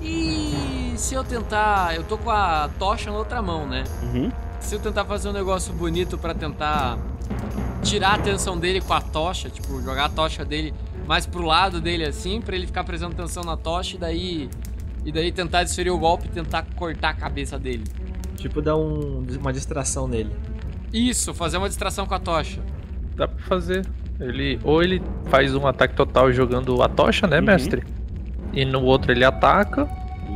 E 0.00 0.92
se 0.96 1.14
eu 1.14 1.24
tentar. 1.24 1.94
Eu 1.94 2.04
tô 2.04 2.16
com 2.16 2.30
a 2.30 2.70
tocha 2.78 3.10
na 3.10 3.18
outra 3.18 3.42
mão, 3.42 3.66
né? 3.66 3.84
Uhum. 4.02 4.30
Se 4.60 4.74
eu 4.74 4.80
tentar 4.80 5.04
fazer 5.04 5.28
um 5.28 5.32
negócio 5.32 5.72
bonito 5.72 6.16
pra 6.16 6.32
tentar 6.32 6.98
tirar 7.82 8.10
a 8.10 8.14
atenção 8.14 8.58
dele 8.58 8.80
com 8.80 8.92
a 8.94 9.00
tocha, 9.00 9.50
tipo, 9.50 9.80
jogar 9.82 10.06
a 10.06 10.08
tocha 10.08 10.44
dele 10.44 10.72
mais 11.06 11.26
pro 11.26 11.42
lado 11.42 11.80
dele 11.80 12.04
assim, 12.04 12.40
pra 12.40 12.56
ele 12.56 12.66
ficar 12.66 12.84
prestando 12.84 13.12
atenção 13.12 13.42
na 13.44 13.56
tocha 13.56 13.96
e 13.96 13.98
daí. 13.98 14.50
E 15.04 15.12
daí 15.12 15.30
tentar 15.30 15.64
desferir 15.64 15.90
o 15.90 15.98
golpe 15.98 16.26
e 16.26 16.30
tentar 16.30 16.64
cortar 16.76 17.10
a 17.10 17.14
cabeça 17.14 17.58
dele. 17.58 17.84
Tipo, 18.36 18.62
dar 18.62 18.76
um, 18.76 19.26
uma 19.38 19.52
distração 19.52 20.08
nele. 20.08 20.30
Isso, 20.94 21.34
fazer 21.34 21.56
uma 21.58 21.68
distração 21.68 22.06
com 22.06 22.14
a 22.14 22.18
tocha. 22.18 22.60
Dá 23.16 23.26
pra 23.28 23.44
fazer. 23.46 23.84
Ele, 24.20 24.60
ou 24.62 24.82
ele 24.82 25.02
faz 25.26 25.54
um 25.54 25.66
ataque 25.66 25.94
total 25.94 26.32
jogando 26.32 26.80
a 26.82 26.88
tocha, 26.88 27.26
né, 27.26 27.38
Uhum. 27.40 27.44
mestre? 27.46 27.82
E 28.52 28.64
no 28.64 28.82
outro 28.82 29.10
ele 29.10 29.24
ataca. 29.24 29.88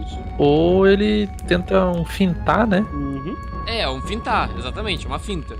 Isso. 0.04 0.18
Ou 0.36 0.86
ele 0.86 1.28
tenta 1.46 1.86
um 1.86 2.04
fintar, 2.04 2.66
né? 2.66 2.84
Uhum. 2.92 3.36
É, 3.66 3.88
um 3.88 4.00
fintar, 4.02 4.50
exatamente, 4.58 5.06
uma 5.06 5.18
finta. 5.18 5.54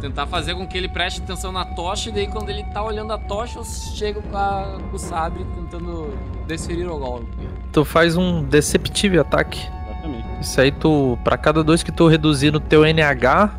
Tentar 0.00 0.26
fazer 0.26 0.54
com 0.54 0.66
que 0.66 0.78
ele 0.78 0.88
preste 0.88 1.20
atenção 1.20 1.52
na 1.52 1.64
tocha 1.64 2.08
e 2.08 2.12
daí 2.12 2.26
quando 2.26 2.48
ele 2.48 2.64
tá 2.72 2.82
olhando 2.82 3.12
a 3.12 3.18
tocha, 3.18 3.58
eu 3.58 3.64
chego 3.64 4.22
com, 4.22 4.36
a- 4.36 4.78
com 4.88 4.96
o 4.96 4.98
sabre 4.98 5.44
tentando 5.54 6.14
desferir 6.46 6.88
o 6.88 6.98
golpe. 6.98 7.26
Tu 7.70 7.84
faz 7.84 8.16
um 8.16 8.42
Deceptive 8.42 9.18
ataque. 9.18 9.60
Exatamente. 9.90 10.24
Isso 10.40 10.58
aí 10.58 10.72
tu, 10.72 11.18
pra 11.22 11.36
cada 11.36 11.62
dois 11.62 11.82
que 11.82 11.92
tu 11.92 12.08
reduzir 12.08 12.50
no 12.50 12.58
teu 12.60 12.82
NH, 12.86 13.50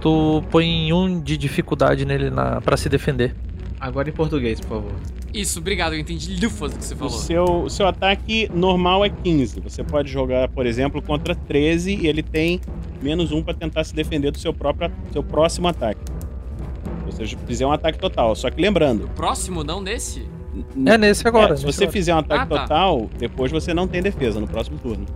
tu 0.00 0.42
põe 0.50 0.92
um 0.92 1.20
de 1.20 1.36
dificuldade 1.36 2.04
nele 2.04 2.30
na, 2.30 2.60
pra 2.60 2.76
se 2.76 2.88
defender. 2.88 3.34
Agora 3.80 4.08
em 4.08 4.12
português, 4.12 4.60
por 4.60 4.68
favor. 4.68 4.92
Isso, 5.34 5.58
obrigado, 5.58 5.94
eu 5.94 5.98
entendi 5.98 6.38
lufas 6.44 6.72
do 6.72 6.78
que 6.78 6.84
você 6.84 6.94
O 6.94 6.96
falou. 6.98 7.12
seu, 7.12 7.44
o 7.64 7.70
seu 7.70 7.86
ataque 7.86 8.48
normal 8.54 9.04
é 9.04 9.08
15. 9.08 9.60
Você 9.60 9.82
pode 9.82 10.10
jogar, 10.10 10.48
por 10.48 10.66
exemplo, 10.66 11.00
contra 11.02 11.34
13 11.34 11.94
e 11.96 12.06
ele 12.06 12.22
tem 12.22 12.60
menos 13.02 13.32
um 13.32 13.42
pra 13.42 13.54
tentar 13.54 13.82
se 13.84 13.94
defender 13.94 14.30
do 14.30 14.38
seu 14.38 14.52
próprio 14.52 14.90
seu 15.12 15.22
próximo 15.22 15.66
ataque. 15.68 16.00
Se 17.10 17.26
você 17.26 17.36
fizer 17.46 17.66
um 17.66 17.72
ataque 17.72 17.98
total. 17.98 18.34
Só 18.36 18.50
que 18.50 18.60
lembrando, 18.60 19.08
Próximo, 19.16 19.64
não 19.64 19.80
nesse? 19.80 20.26
É 20.86 20.98
nesse 20.98 21.26
agora. 21.26 21.54
é, 21.54 21.56
se 21.56 21.64
você 21.64 21.84
agora. 21.84 21.92
fizer 21.92 22.14
um 22.14 22.18
ataque 22.18 22.42
Ah, 22.42 22.46
tá. 22.46 22.62
total, 22.62 23.10
depois 23.18 23.50
você 23.50 23.72
não 23.74 23.88
tem 23.88 24.02
defesa 24.02 24.38
no 24.38 24.46
próximo 24.46 24.78
turno. 24.78 25.06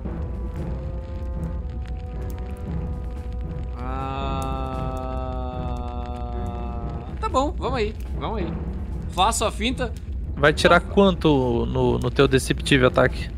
Bom, 7.36 7.54
vamos 7.58 7.78
aí, 7.78 7.94
vamos 8.18 8.38
aí. 8.38 8.52
Faço 9.10 9.44
a 9.44 9.52
finta. 9.52 9.92
Vai 10.36 10.54
tirar 10.54 10.80
quanto 10.80 11.66
no, 11.66 11.98
no 11.98 12.10
teu 12.10 12.26
Deceptive 12.26 12.86
ataque? 12.86 13.28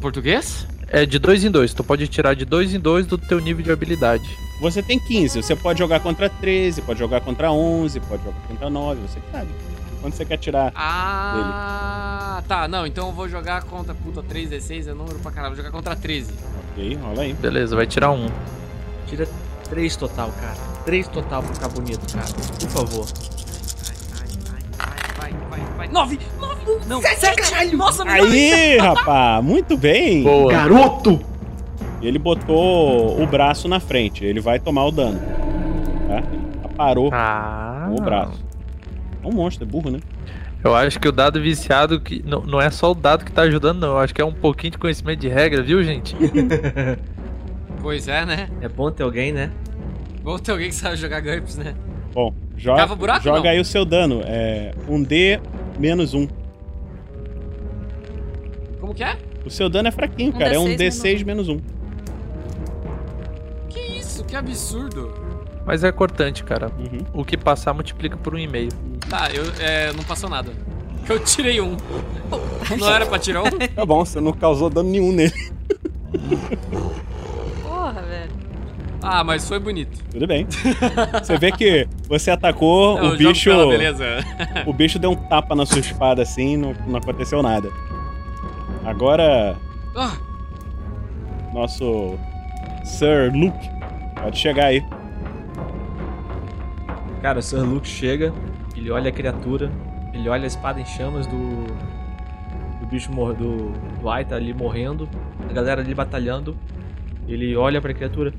Português? 0.00 0.66
É 0.88 1.06
de 1.06 1.18
dois 1.20 1.44
em 1.44 1.50
dois. 1.50 1.72
Tu 1.72 1.84
pode 1.84 2.08
tirar 2.08 2.34
de 2.34 2.44
dois 2.44 2.74
em 2.74 2.80
dois 2.80 3.06
do 3.06 3.16
teu 3.16 3.38
nível 3.38 3.62
de 3.62 3.70
habilidade. 3.70 4.28
Você 4.60 4.82
tem 4.82 4.98
15, 4.98 5.42
você 5.42 5.54
pode 5.54 5.78
jogar 5.78 6.00
contra 6.00 6.28
13, 6.28 6.82
pode 6.82 6.98
jogar 6.98 7.20
contra 7.20 7.52
11, 7.52 8.00
pode 8.00 8.24
jogar 8.24 8.40
contra 8.48 8.70
9, 8.70 9.00
você 9.02 9.20
que 9.20 9.30
sabe. 9.30 9.50
Quando 10.00 10.14
você 10.14 10.24
quer 10.24 10.38
tirar 10.38 10.72
Ah, 10.74 12.42
tá. 12.48 12.66
Não, 12.66 12.84
então 12.86 13.08
eu 13.08 13.12
vou 13.12 13.28
jogar 13.28 13.62
contra. 13.62 13.94
Puta, 13.94 14.22
3d6 14.22 14.88
é 14.88 14.94
número 14.94 15.18
pra 15.20 15.30
caralho. 15.30 15.54
Vou 15.54 15.64
jogar 15.64 15.70
contra 15.76 15.94
13. 15.94 16.32
Ok, 16.72 16.94
rola 16.96 17.22
aí. 17.22 17.32
Beleza, 17.34 17.76
vai 17.76 17.86
tirar 17.86 18.10
um. 18.10 18.28
Tira 19.06 19.28
3 19.68 19.96
total, 19.96 20.32
cara. 20.40 20.75
3 20.86 21.08
total 21.08 21.42
pra 21.42 21.54
ficar 21.54 21.68
bonito, 21.68 22.14
cara. 22.14 22.26
Por 22.60 22.68
favor. 22.70 23.06
Vai, 25.18 25.32
vai, 25.50 25.60
vai. 25.76 25.88
9! 25.88 26.18
9! 26.40 26.60
Não, 26.86 27.02
Sete, 27.02 27.20
7! 27.20 27.50
caralho! 27.50 27.76
Nossa, 27.76 28.04
Aí, 28.08 28.78
rapaz, 28.80 29.44
muito 29.44 29.76
bem. 29.76 30.22
Boa. 30.22 30.52
Garoto! 30.52 31.20
Ele 32.00 32.18
botou 32.18 33.20
o 33.20 33.26
braço 33.26 33.66
na 33.68 33.80
frente, 33.80 34.24
ele 34.24 34.40
vai 34.40 34.58
tomar 34.60 34.84
o 34.86 34.90
dano. 34.92 35.18
Tá? 36.08 36.18
Ele 36.32 36.60
aparou 36.64 37.10
Ah. 37.12 37.86
com 37.88 38.00
o 38.00 38.04
braço. 38.04 38.44
É 39.22 39.26
um 39.26 39.32
monstro, 39.32 39.64
é 39.64 39.66
burro, 39.66 39.90
né? 39.90 39.98
Eu 40.62 40.74
acho 40.74 40.98
que 41.00 41.08
o 41.08 41.12
dado 41.12 41.40
viciado 41.40 42.00
que 42.00 42.22
não, 42.26 42.40
não 42.42 42.60
é 42.60 42.70
só 42.70 42.90
o 42.90 42.94
dado 42.94 43.24
que 43.24 43.32
tá 43.32 43.42
ajudando, 43.42 43.80
não. 43.80 43.88
Eu 43.88 43.98
acho 43.98 44.14
que 44.14 44.20
é 44.20 44.24
um 44.24 44.32
pouquinho 44.32 44.72
de 44.72 44.78
conhecimento 44.78 45.18
de 45.20 45.28
regra, 45.28 45.62
viu, 45.62 45.82
gente? 45.82 46.14
Pois 47.82 48.08
é, 48.08 48.24
né? 48.26 48.48
É 48.60 48.68
bom 48.68 48.90
ter 48.90 49.04
alguém, 49.04 49.30
né? 49.32 49.50
Vou 50.26 50.40
ter 50.40 50.50
alguém 50.50 50.70
que 50.70 50.74
sabe 50.74 50.96
jogar 50.96 51.20
GURPS, 51.20 51.56
né? 51.56 51.76
Bom, 52.12 52.34
joga, 52.56 52.96
buraco, 52.96 53.22
joga 53.22 53.42
não? 53.44 53.48
aí 53.48 53.60
o 53.60 53.64
seu 53.64 53.84
dano. 53.84 54.22
É 54.24 54.74
um 54.88 55.00
D 55.00 55.40
menos 55.78 56.14
um. 56.14 56.26
Como 58.80 58.92
que 58.92 59.04
é? 59.04 59.16
O 59.44 59.50
seu 59.50 59.68
dano 59.68 59.86
é 59.86 59.92
fraquinho, 59.92 60.30
Um 60.30 60.38
cara. 60.38 60.56
É 60.56 60.58
um 60.58 60.64
D6 60.64 61.20
D6 61.20 61.24
menos 61.24 61.48
um. 61.48 61.60
Que 63.68 63.78
isso? 63.78 64.24
Que 64.24 64.34
absurdo. 64.34 65.14
Mas 65.64 65.84
é 65.84 65.92
cortante, 65.92 66.42
cara. 66.42 66.72
Uhum. 66.76 67.20
O 67.20 67.24
que 67.24 67.36
passar 67.36 67.72
multiplica 67.72 68.16
por 68.16 68.34
um 68.34 68.38
e 68.38 68.48
meio. 68.48 68.70
Tá, 69.08 69.30
eu 69.32 69.44
é, 69.60 69.92
não 69.92 70.02
passou 70.02 70.28
nada. 70.28 70.50
Eu 71.08 71.20
tirei 71.20 71.60
um. 71.60 71.76
Não 72.76 72.92
era 72.92 73.06
pra 73.06 73.16
tirar 73.16 73.44
um? 73.44 73.58
Tá 73.76 73.86
bom, 73.86 74.04
você 74.04 74.20
não 74.20 74.32
causou 74.32 74.68
dano 74.68 74.90
nenhum 74.90 75.12
nele. 75.12 75.52
Ah, 79.08 79.22
mas 79.24 79.46
foi 79.48 79.58
bonito. 79.58 80.02
Tudo 80.10 80.26
bem. 80.26 80.46
Você 81.22 81.38
vê 81.38 81.52
que 81.52 81.86
você 82.08 82.30
atacou, 82.30 82.98
Eu 83.02 83.04
o 83.12 83.16
bicho. 83.16 83.50
pela 83.50 83.66
beleza. 83.68 84.04
O 84.66 84.72
bicho 84.72 84.98
deu 84.98 85.12
um 85.12 85.16
tapa 85.16 85.54
na 85.54 85.64
sua 85.64 85.78
espada 85.78 86.22
assim, 86.22 86.56
não, 86.56 86.74
não 86.86 86.96
aconteceu 86.98 87.42
nada. 87.42 87.70
Agora, 88.84 89.56
Ah, 89.96 90.16
nosso 91.54 92.18
Sir 92.84 93.32
Luke, 93.34 93.68
pode 94.20 94.38
chegar 94.38 94.66
aí. 94.66 94.82
Cara, 97.22 97.38
o 97.38 97.42
Sir 97.42 97.60
Luke 97.62 97.88
chega, 97.88 98.32
ele 98.76 98.90
olha 98.90 99.08
a 99.08 99.12
criatura, 99.12 99.70
ele 100.12 100.28
olha 100.28 100.44
a 100.44 100.46
espada 100.46 100.80
em 100.80 100.84
chamas 100.84 101.26
do. 101.26 101.64
do 102.80 102.86
bicho 102.90 103.10
mor 103.12 103.34
do, 103.34 103.70
do 104.00 104.08
Aita 104.08 104.36
ali 104.36 104.52
morrendo, 104.54 105.08
a 105.48 105.52
galera 105.52 105.80
ali 105.80 105.94
batalhando. 105.94 106.56
Ele 107.26 107.56
olha 107.56 107.80
pra 107.80 107.92
criatura. 107.92 108.32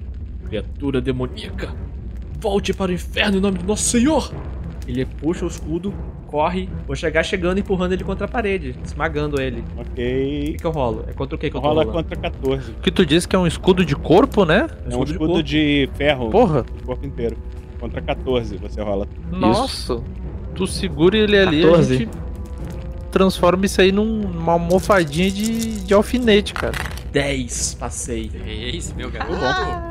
Criatura 0.48 1.02
demoníaca! 1.02 1.74
Volte 2.40 2.74
para 2.74 2.92
o 2.92 2.94
inferno 2.94 3.38
em 3.38 3.42
nome 3.42 3.58
de 3.60 3.66
Nosso 3.66 3.84
Senhor! 3.84 4.32
Ele 4.88 5.06
puxa 5.06 5.44
o 5.44 5.48
escudo, 5.50 5.94
corre, 6.28 6.70
vou 6.86 6.96
chegar 6.96 7.22
chegando 7.24 7.58
e 7.58 7.60
empurrando 7.62 7.92
ele 7.92 8.06
contra 8.06 8.26
a 8.26 8.28
parede, 8.30 8.74
esmagando 8.86 9.42
ele. 9.42 9.62
O 9.76 9.82
Ok. 9.82 10.44
que, 10.54 10.58
que 10.58 10.66
eu 10.66 10.72
rolo? 10.72 11.04
É 11.10 11.14
contra 11.14 11.36
o 11.36 11.38
que 11.40 11.50
que 11.50 11.58
eu 11.58 11.62
tô 11.62 11.68
Rola 11.68 11.84
rolando? 11.84 12.04
contra 12.04 12.16
14. 12.16 12.72
Que 12.82 12.90
tu 12.92 13.06
disse 13.06 13.28
que 13.28 13.36
é 13.36 13.40
um 13.40 13.46
escudo 13.48 13.84
de 13.84 13.96
corpo, 13.98 14.46
né? 14.46 14.68
É 14.90 14.96
um 14.96 15.04
escudo 15.04 15.44
de 15.44 15.90
ferro. 15.96 16.30
Porra. 16.30 16.66
O 16.82 16.86
corpo 16.86 17.06
inteiro. 17.06 17.36
Contra 17.82 18.02
14 18.02 18.56
você 18.58 18.82
rola. 18.82 19.06
Nossa. 19.30 20.02
Tu 20.56 20.66
segura 20.66 21.18
ele 21.18 21.38
ali 21.38 21.62
14. 21.64 21.94
a 21.94 21.98
gente 21.98 22.10
transforma 23.12 23.66
isso 23.66 23.82
aí 23.82 23.92
num- 23.92 24.22
numa 24.30 24.54
almofadinha 24.54 25.30
de, 25.30 25.82
de 25.82 25.94
alfinete, 25.94 26.54
cara. 26.54 26.76
10, 27.12 27.74
passei. 27.76 28.30
é 28.46 28.54
isso, 28.70 28.94
meu 28.96 29.10
garoto. 29.10 29.40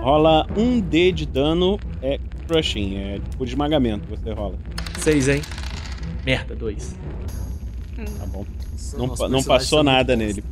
Rola 0.03 0.47
um 0.57 0.81
D 0.81 1.13
de 1.13 1.27
dano, 1.27 1.79
é 2.03 2.19
crushing, 2.47 2.97
é 2.99 3.19
tipo 3.31 3.45
de 3.45 3.53
esmagamento 3.53 4.05
você 4.09 4.33
rola. 4.33 4.55
6, 4.99 5.29
hein? 5.29 5.43
Merda, 6.25 6.55
2. 6.55 6.95
Tá 8.19 8.27
bom. 8.27 8.45
Nossa, 8.73 8.97
Não, 8.99 9.07
nossos 9.07 9.25
pa- 9.25 9.29
não 9.29 9.43
passou 9.43 9.83
nada 9.83 10.15
nele. 10.15 10.45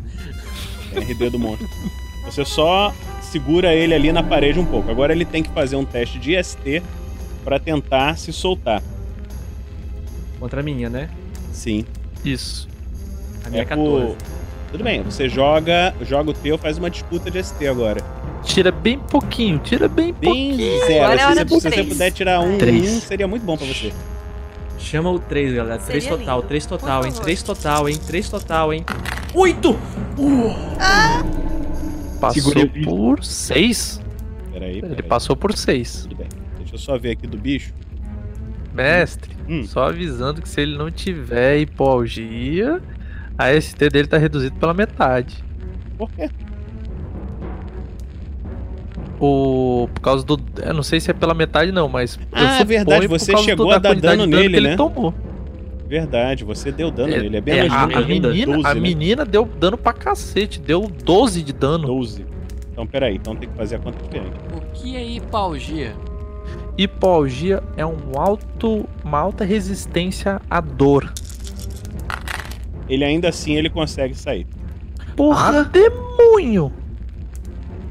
É 0.94 0.98
RD 1.00 1.30
do 1.30 1.38
monstro. 1.38 1.68
Você 2.24 2.44
só 2.44 2.92
segura 3.20 3.74
ele 3.74 3.92
ali 3.94 4.10
na 4.12 4.22
parede 4.22 4.58
um 4.58 4.64
pouco. 4.64 4.90
Agora 4.90 5.12
ele 5.12 5.24
tem 5.24 5.42
que 5.42 5.50
fazer 5.50 5.76
um 5.76 5.84
teste 5.84 6.18
de 6.18 6.34
ST 6.42 6.82
pra 7.44 7.58
tentar 7.58 8.16
se 8.16 8.32
soltar. 8.32 8.82
Contra 10.40 10.60
a 10.60 10.62
minha, 10.62 10.88
né? 10.88 11.10
Sim. 11.52 11.84
Isso. 12.24 12.66
A 13.44 13.50
minha 13.50 13.60
é 13.62 13.64
É 13.64 13.66
14. 13.66 14.06
por- 14.06 14.16
Tudo 14.74 14.82
bem, 14.82 15.02
você 15.04 15.28
joga, 15.28 15.94
joga 16.02 16.30
o 16.30 16.34
teu, 16.34 16.58
faz 16.58 16.78
uma 16.78 16.90
disputa 16.90 17.30
de 17.30 17.40
ST 17.40 17.64
agora. 17.68 18.00
Tira 18.42 18.72
bem 18.72 18.98
pouquinho, 18.98 19.56
tira 19.60 19.86
bem, 19.86 20.12
Bem 20.12 20.48
pouquinho. 20.50 20.86
zero. 20.86 21.04
Agora 21.04 21.20
é 21.20 21.26
hora 21.26 21.34
Se, 21.36 21.44
do 21.44 21.48
você- 21.54 21.70
se 21.70 21.76
você 21.76 21.84
puder 21.84 22.10
tirar 22.10 22.40
um, 22.40 22.58
Três. 22.58 22.90
um, 22.90 23.00
seria 23.00 23.28
muito 23.28 23.44
bom 23.44 23.56
pra 23.56 23.68
você. 23.68 23.92
Chama 24.80 25.10
o 25.12 25.20
3, 25.20 25.54
galera. 25.54 25.78
3 25.80 26.02
Seria 26.02 26.18
total, 26.18 26.36
lindo. 26.38 26.48
3 26.48 26.66
total, 26.66 27.04
hein? 27.04 27.10
favor. 27.12 27.24
3 27.24 27.42
total, 27.44 27.88
hein? 27.88 27.96
3 28.04 28.28
total, 28.28 28.72
hein? 28.74 28.84
8! 29.32 29.78
Passou 32.20 32.42
Segura 32.42 32.60
ele. 32.60 32.84
por 32.84 33.24
seis. 33.24 34.00
Peraí, 34.52 34.78
Ele 34.78 34.80
peraí. 34.88 35.02
passou 35.04 35.36
por 35.36 35.56
seis. 35.56 36.02
Tudo 36.02 36.16
bem. 36.16 36.26
Deixa 36.58 36.74
eu 36.74 36.78
só 36.80 36.98
ver 36.98 37.12
aqui 37.12 37.28
do 37.28 37.36
bicho. 37.38 37.72
Mestre, 38.74 39.30
Hum. 39.48 39.62
só 39.64 39.88
avisando 39.88 40.42
que 40.42 40.48
se 40.48 40.60
ele 40.60 40.76
não 40.76 40.90
tiver 40.90 41.58
hipoalgia, 41.60 42.82
a 43.38 43.60
ST 43.60 43.88
dele 43.88 44.08
tá 44.08 44.18
reduzido 44.18 44.56
pela 44.56 44.74
metade. 44.74 45.42
Por 45.98 46.10
quê? 46.10 46.28
O. 49.20 49.88
Por 49.94 50.00
causa 50.00 50.24
do. 50.24 50.38
Eu 50.62 50.74
não 50.74 50.82
sei 50.82 51.00
se 51.00 51.10
é 51.10 51.14
pela 51.14 51.34
metade, 51.34 51.72
não, 51.72 51.88
mas. 51.88 52.18
Ah, 52.32 52.58
suponho 52.58 52.66
verdade, 52.66 53.06
você 53.06 53.36
chegou 53.38 53.70
a 53.70 53.78
dar 53.78 53.94
dano 53.94 54.26
de 54.26 54.28
nele, 54.28 54.54
que 54.56 54.60
né? 54.60 54.68
Ele 54.70 54.76
tomou. 54.76 55.14
Verdade, 55.86 56.44
você 56.44 56.72
deu 56.72 56.90
dano 56.90 57.12
É, 57.12 57.20
nele. 57.20 57.36
É 57.36 57.40
bem 57.40 57.58
é, 57.58 57.68
mais 57.68 57.72
a, 57.72 57.86
de 57.86 57.94
a 57.94 58.00
menina, 58.00 58.54
12, 58.56 58.66
a 58.66 58.74
né? 58.74 58.80
menina 58.80 59.24
deu 59.24 59.44
dano 59.44 59.78
pra 59.78 59.92
cacete, 59.92 60.60
deu 60.60 60.90
12 61.04 61.42
de 61.42 61.52
dano. 61.52 61.86
12. 61.86 62.26
Então, 62.72 62.86
peraí, 62.86 63.14
então 63.16 63.36
tem 63.36 63.48
que 63.48 63.54
fazer 63.54 63.76
a 63.76 63.78
conta 63.78 64.02
diferente. 64.02 64.34
O 64.52 64.60
que 64.72 64.96
é 64.96 65.04
hipalgia? 65.04 65.94
Hipoalgia 66.76 67.62
é 67.76 67.86
um 67.86 67.98
alto, 68.16 68.88
uma 69.04 69.18
alta 69.20 69.44
resistência 69.44 70.40
à 70.50 70.60
dor. 70.60 71.12
Ele 72.88 73.04
ainda 73.04 73.28
assim 73.28 73.54
ele 73.54 73.70
consegue 73.70 74.14
sair. 74.14 74.46
Porra, 75.16 75.64
demônio! 75.64 76.72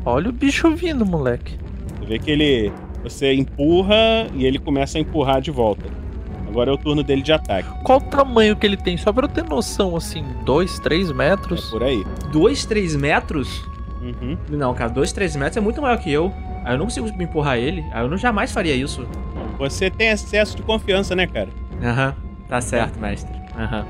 Olha 0.06 0.30
o 0.30 0.34
bicho 0.34 0.76
vindo, 0.76 1.06
moleque. 1.06 1.58
Você 2.00 2.06
vê 2.06 2.20
que 2.20 2.32
ele. 2.32 2.72
Você 3.04 3.34
empurra 3.34 4.28
e 4.34 4.46
ele 4.46 4.60
começa 4.60 4.98
a 4.98 5.02
empurrar 5.02 5.42
de 5.42 5.52
volta. 5.52 5.86
Agora 6.48 6.70
é 6.70 6.74
o 6.74 6.78
turno 6.78 7.02
dele 7.04 7.22
de 7.22 7.32
ataque. 7.34 7.68
Qual 7.84 7.98
o 7.98 8.02
tamanho 8.02 8.56
que 8.56 8.66
ele 8.66 8.78
tem? 8.78 8.96
Só 8.96 9.12
pra 9.12 9.26
eu 9.26 9.30
ter 9.30 9.44
noção, 9.44 9.96
assim, 9.96 10.24
2, 10.46 10.80
3 10.80 11.10
É 11.10 11.14
metros? 11.14 11.70
por 11.72 11.82
aí. 11.84 12.04
2, 12.32 12.66
3 12.66 12.96
metros? 12.96 13.64
Uhum. 14.02 14.38
Não, 14.50 14.74
cara, 14.74 14.92
2, 14.92 15.12
3 15.12 15.36
metros 15.36 15.58
é 15.58 15.62
muito 15.62 15.82
maior 15.82 15.98
que 15.98 16.12
eu. 16.12 16.32
Aí 16.64 16.74
eu 16.76 16.78
não 16.78 16.86
consigo 16.86 17.08
me 17.18 17.24
empurrar 17.24 17.58
ele. 17.58 17.84
Aí 17.92 18.04
eu 18.04 18.10
não 18.10 18.18
jamais 18.18 18.52
faria 18.52 18.76
isso. 18.76 19.06
Você 19.58 19.90
tem 19.90 20.10
excesso 20.10 20.56
de 20.56 20.62
confiança, 20.62 21.16
né, 21.16 21.26
cara? 21.26 21.50
Aham, 21.82 22.14
tá 22.48 22.62
certo, 22.62 23.00
mestre. 23.00 23.34
Aham. 23.58 23.86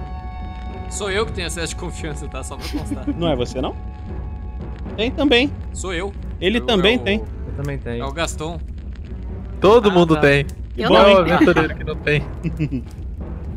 Sou 0.94 1.12
eu 1.12 1.26
que 1.26 1.32
tenho 1.34 1.48
excesso 1.48 1.70
de 1.70 1.76
confiança, 1.76 2.28
tá? 2.28 2.44
Só 2.44 2.56
pra 2.56 2.68
constar. 2.70 3.06
Não 3.18 3.28
é 3.30 3.36
você, 3.36 3.60
não? 3.62 3.76
Tem 4.96 5.10
também. 5.12 5.52
Sou 5.74 5.94
eu. 5.94 6.14
Ele 6.40 6.60
Eu- 6.60 6.66
também 6.66 6.96
é 6.96 7.00
o- 7.00 7.04
tem. 7.04 7.20
Eu 7.20 7.54
também 7.58 7.76
É 7.76 7.80
tenho. 7.80 8.06
o 8.06 8.12
Gaston. 8.12 8.60
Todo 9.60 9.90
Ah, 9.90 9.94
mundo 9.94 10.16
tá. 10.16 10.22
tem. 10.22 10.46
Eu 10.78 10.90
bom, 10.90 10.96
não. 10.96 11.14
o 11.14 11.18
aventureiro 11.18 11.76
que 11.76 11.84
não 11.84 11.96
tem. 11.96 12.24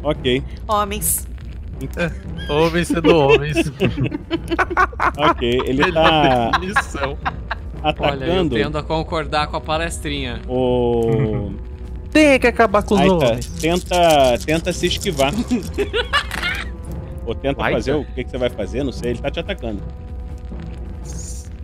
Ok, 0.02 0.40
Homens. 0.68 1.26
Homens 2.48 2.86
sendo 2.88 3.16
homens. 3.16 3.56
ok. 5.18 5.60
Ele 5.66 5.90
tá 5.92 6.50
definição. 6.60 7.18
Olha, 7.82 8.24
eu 8.24 8.32
atacando 8.32 8.54
tendo 8.54 8.78
a 8.78 8.82
concordar 8.84 9.48
com 9.48 9.56
a 9.56 9.60
palestrinha. 9.60 10.40
o. 10.48 11.52
Tem 12.12 12.38
que 12.38 12.46
acabar 12.46 12.82
com 12.84 12.94
os 12.94 13.00
Aí 13.00 13.08
tá, 13.18 13.36
tenta, 13.60 14.38
tenta 14.46 14.72
se 14.72 14.86
esquivar. 14.86 15.32
Ou 17.26 17.34
tenta 17.34 17.60
Vai, 17.60 17.72
fazer 17.72 17.92
tá. 17.92 17.98
o 17.98 18.04
que, 18.04 18.24
que 18.24 18.30
você 18.30 18.38
vai 18.38 18.48
fazer, 18.48 18.84
não 18.84 18.92
sei, 18.92 19.10
ele 19.10 19.18
tá 19.18 19.30
te 19.30 19.40
atacando. 19.40 19.82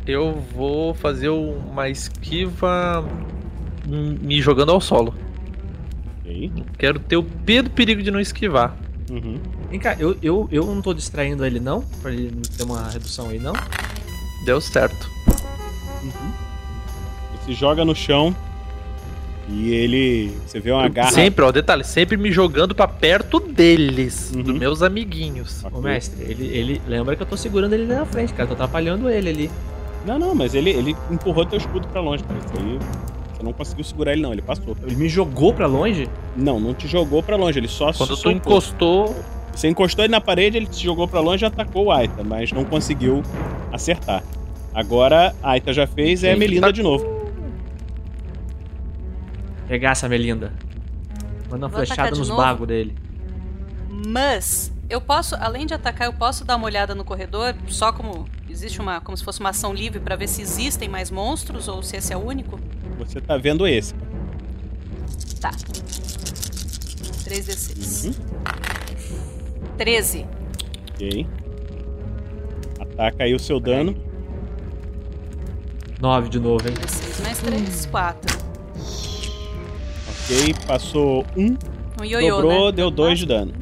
Eu 0.05 0.43
vou 0.55 0.93
fazer 0.93 1.29
uma 1.29 1.89
esquiva 1.89 3.07
me 3.87 4.41
jogando 4.41 4.73
ao 4.73 4.81
solo. 4.81 5.15
Ok. 6.21 6.53
Quero 6.77 6.99
ter 6.99 7.17
o 7.17 7.23
P 7.23 7.63
do 7.63 7.71
perigo 7.71 8.03
de 8.03 8.11
não 8.11 8.19
esquivar. 8.19 8.77
Uhum. 9.11 9.39
Vem 9.71 9.79
cá, 9.79 9.97
eu, 9.99 10.17
eu, 10.23 10.49
eu 10.51 10.67
não 10.67 10.83
tô 10.83 10.93
distraindo 10.93 11.45
ele 11.47 11.61
não? 11.61 11.83
Pra 12.03 12.13
ele 12.13 12.33
não 12.35 12.43
ter 12.43 12.65
uma 12.65 12.89
redução 12.89 13.29
aí, 13.29 13.39
não? 13.39 13.53
Deu 14.45 14.61
certo. 14.61 15.09
Ele 16.03 16.13
se 17.45 17.53
joga 17.55 17.85
no 17.85 17.95
chão 17.95 18.35
e 19.49 19.73
ele. 19.75 20.33
Você 20.47 20.61
vê 20.61 20.71
uma 20.71 20.89
garra. 20.89 21.11
Sempre, 21.11 21.45
ó, 21.45 21.51
detalhe, 21.53 21.85
sempre 21.85 22.17
me 22.17 22.31
jogando 22.31 22.75
pra 22.75 22.87
perto 22.87 23.41
deles, 23.41 24.31
dos 24.35 24.59
meus 24.59 24.83
amiguinhos. 24.83 25.65
Ô, 25.73 25.81
mestre, 25.81 26.23
ele, 26.23 26.47
ele. 26.47 26.83
Lembra 26.87 27.17
que 27.17 27.23
eu 27.23 27.27
tô 27.27 27.37
segurando 27.37 27.73
ele 27.73 27.87
na 27.87 28.05
frente, 28.07 28.33
cara. 28.33 28.47
Tô 28.47 28.55
atrapalhando 28.55 29.09
ele 29.09 29.29
ali. 29.29 29.51
Não, 30.07 30.19
não, 30.19 30.35
mas 30.35 30.55
ele, 30.55 30.71
ele 30.71 30.97
empurrou 31.11 31.45
teu 31.47 31.59
escudo 31.59 31.87
pra 31.89 32.01
longe, 32.01 32.23
cara. 32.25 32.39
Isso 32.41 32.55
aí. 32.59 32.79
Você 33.37 33.43
não 33.43 33.53
conseguiu 33.53 33.85
segurar 33.85 34.13
ele, 34.13 34.23
não. 34.23 34.33
Ele 34.33 34.43
passou. 34.43 34.77
Ele 34.85 34.97
me 34.97 35.09
jogou 35.09 35.53
pra 35.53 35.67
longe? 35.67 36.09
Não, 36.37 36.59
não 36.61 36.75
te 36.75 36.87
jogou 36.89 37.23
pra 37.23 37.37
longe. 37.37 37.59
Ele 37.59 37.69
só 37.69 37.93
Quando 37.93 38.17
tu 38.17 38.31
encostou. 38.31 39.15
Você 39.55 39.69
encostou 39.69 40.05
ele 40.05 40.11
na 40.13 40.21
parede, 40.21 40.57
ele 40.57 40.67
te 40.67 40.83
jogou 40.83 41.07
pra 41.07 41.21
longe 41.21 41.45
e 41.45 41.47
atacou 41.47 41.87
o 41.87 41.93
Aita, 41.93 42.25
mas 42.25 42.51
não 42.53 42.65
conseguiu 42.65 43.23
acertar. 43.71 44.23
Agora 44.73 45.35
a 45.43 45.51
Aita 45.51 45.73
já 45.75 45.87
fez, 45.87 46.25
é 46.25 46.33
a 46.33 46.37
Melinda 46.37 46.69
tá- 46.69 46.71
de 46.71 46.83
novo. 46.83 47.22
Regaça, 49.73 50.07
Melinda. 50.07 50.53
Manda 51.49 51.65
uma 51.65 51.69
Vou 51.71 51.79
flechada 51.79 52.11
nos 52.11 52.29
bagos 52.29 52.69
dele. 52.69 52.95
Mas 54.07 54.71
eu 54.91 55.01
posso, 55.01 55.35
além 55.37 55.65
de 55.65 55.73
atacar, 55.73 56.09
eu 56.09 56.13
posso 56.13 56.45
dar 56.45 56.57
uma 56.57 56.67
olhada 56.67 56.95
no 56.95 57.03
corredor, 57.03 57.55
só 57.69 57.91
como 57.91 58.29
existe 58.51 58.83
uma, 58.83 59.01
como 59.01 59.17
se 59.17 59.25
fosse 59.25 59.41
uma 59.41 59.49
ação 59.49 59.73
livre 59.73 59.99
pra 59.99 60.15
ver 60.15 60.29
se 60.29 60.43
existem 60.43 60.91
mais 60.91 61.11
monstros 61.11 61.69
ou 61.69 61.83
se 61.83 61.97
esse 61.97 62.13
é 62.13 62.17
o 62.19 62.21
único. 62.21 62.61
Você 62.99 63.19
tá 63.19 63.39
vendo 63.39 63.67
esse. 63.67 63.95
Tá. 65.41 65.53
3d6. 67.25 68.09
Uhum. 68.09 68.13
13. 69.79 70.27
Ok. 70.91 71.27
Ataca 72.79 73.25
aí 73.25 73.35
o 73.35 73.39
seu 73.39 73.59
dano. 73.59 73.97
9 75.99 76.29
de 76.29 76.39
novo, 76.39 76.69
hein? 76.69 76.75
6 76.87 77.21
mais 77.21 77.39
3, 77.39 77.87
4. 77.87 78.42
Ok, 80.25 80.55
passou 80.67 81.25
um. 81.37 81.57
Um 82.01 82.05
ioiô, 82.05 82.37
dobrou, 82.37 82.67
né? 82.67 82.73
deu 82.73 82.91
dois 82.91 83.19
de 83.19 83.27
dano. 83.27 83.53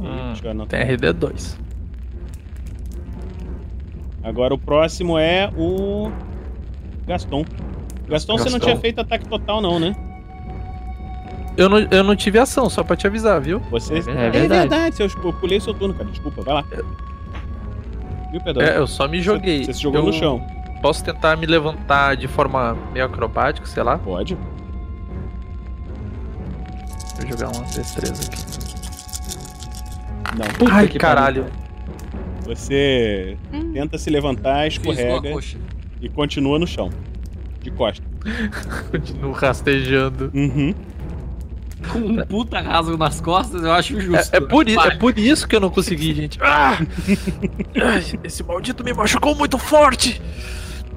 Hum, 0.00 0.06
Deixa 0.32 0.46
eu 0.46 0.50
anotar. 0.50 0.80
tem 0.86 0.96
RD2. 0.96 1.56
Agora 4.22 4.54
o 4.54 4.58
próximo 4.58 5.18
é 5.18 5.50
o 5.56 6.10
Gaston. 7.06 7.44
Gaston, 8.08 8.38
você 8.38 8.44
não 8.44 8.52
Gaston. 8.52 8.66
tinha 8.66 8.76
feito 8.78 9.00
ataque 9.00 9.26
total, 9.28 9.60
não, 9.60 9.78
né? 9.80 9.94
Eu 11.56 11.68
não, 11.68 11.78
eu 11.80 12.02
não 12.02 12.16
tive 12.16 12.38
ação, 12.38 12.70
só 12.70 12.82
pra 12.82 12.96
te 12.96 13.06
avisar, 13.06 13.40
viu? 13.40 13.60
Você... 13.70 13.98
É 13.98 14.30
verdade. 14.30 14.94
seu- 14.96 15.06
eu 15.22 15.32
pulei 15.34 15.60
seu 15.60 15.74
turno, 15.74 15.92
cara. 15.92 16.08
Desculpa, 16.08 16.40
vai 16.42 16.54
lá. 16.54 16.64
Viu, 18.30 18.40
Pedro? 18.40 18.62
É, 18.62 18.78
eu 18.78 18.86
só 18.86 19.06
me 19.06 19.20
joguei. 19.20 19.58
Você, 19.58 19.64
você 19.66 19.72
se 19.74 19.82
jogou 19.82 20.00
Eu 20.00 20.06
no 20.06 20.12
chão. 20.12 20.46
Posso 20.82 21.04
tentar 21.04 21.36
me 21.36 21.46
levantar 21.46 22.16
de 22.16 22.26
forma 22.26 22.76
meio 22.92 23.06
acrobática, 23.06 23.66
sei 23.66 23.82
lá? 23.84 23.96
Pode. 23.98 24.36
Vou 27.16 27.28
jogar 27.28 27.48
uma 27.56 27.64
destreza 27.66 28.22
aqui. 28.24 28.42
Não. 30.36 30.68
Ai, 30.72 30.88
que 30.88 30.98
caralho. 30.98 31.46
Você 32.44 33.36
tenta 33.72 33.96
se 33.96 34.10
levantar, 34.10 34.66
escorrega 34.66 35.30
e 36.00 36.08
continua 36.08 36.58
no 36.58 36.66
chão. 36.66 36.90
De 37.60 37.70
costa. 37.70 38.04
Continuo 38.90 39.30
rastejando. 39.30 40.30
Uhum. 40.34 40.74
Com 41.92 41.98
um 41.98 42.16
puta 42.26 42.60
rasgo 42.60 42.96
nas 42.96 43.20
costas, 43.20 43.62
eu 43.62 43.72
acho 43.72 44.00
justo. 44.00 44.34
É, 44.34 44.38
é 44.38 44.40
por, 44.40 44.68
i- 44.68 44.76
é 44.76 44.90
por 44.96 45.16
isso 45.16 45.46
que 45.46 45.54
eu 45.54 45.60
não 45.60 45.70
consegui, 45.70 46.12
gente. 46.14 46.38
Ah! 46.42 46.78
Esse 48.24 48.42
maldito 48.42 48.82
me 48.82 48.92
machucou 48.92 49.34
muito 49.36 49.58
forte! 49.58 50.20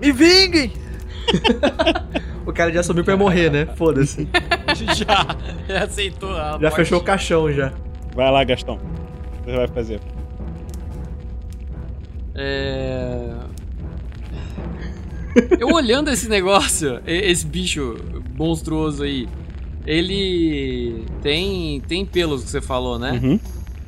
Me 0.02 0.12
vinguem! 0.12 0.72
O 2.46 2.54
cara 2.54 2.72
já 2.72 2.84
subiu 2.84 3.04
pra 3.04 3.18
morrer, 3.18 3.50
né? 3.50 3.66
Foda-se. 3.76 4.28
já, 4.96 5.36
já 5.68 5.84
aceitou 5.84 6.30
a 6.30 6.52
Já 6.52 6.60
morte. 6.60 6.76
fechou 6.76 7.00
o 7.00 7.04
caixão 7.04 7.52
já. 7.52 7.74
Vai 8.16 8.32
lá, 8.32 8.44
Gastão. 8.44 8.76
O 8.76 9.44
que 9.44 9.52
você 9.52 9.58
vai 9.58 9.68
fazer? 9.68 10.00
É... 12.36 13.34
Eu 15.60 15.70
olhando 15.70 16.12
esse 16.12 16.30
negócio, 16.30 17.02
esse 17.06 17.46
bicho 17.48 17.96
monstruoso 18.38 19.04
aí, 19.04 19.28
ele 19.86 21.04
tem 21.22 21.82
tem 21.82 22.06
pelos 22.06 22.44
que 22.44 22.50
você 22.52 22.62
falou, 22.62 22.98
né? 23.00 23.20
Uhum. 23.24 23.40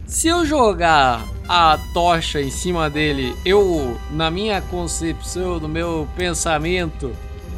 Se 0.07 0.27
eu 0.29 0.45
jogar 0.45 1.21
a 1.47 1.77
tocha 1.93 2.41
em 2.41 2.49
cima 2.49 2.89
dele, 2.89 3.35
eu, 3.45 3.97
na 4.11 4.31
minha 4.31 4.61
concepção, 4.61 5.59
no 5.59 5.67
meu 5.67 6.07
pensamento, 6.15 7.11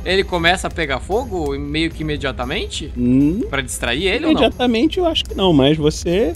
ele 0.03 0.23
começa 0.23 0.67
a 0.67 0.69
pegar 0.71 0.99
fogo 0.99 1.57
meio 1.57 1.91
que 1.91 2.01
imediatamente? 2.01 2.91
Hum, 2.97 3.41
Pra 3.49 3.61
distrair 3.61 4.05
ele 4.07 4.25
ou 4.25 4.33
não? 4.33 4.41
imediatamente 4.41 4.97
eu 4.99 5.05
acho 5.05 5.23
que 5.25 5.35
não, 5.35 5.53
mas 5.53 5.77
você 5.77 6.35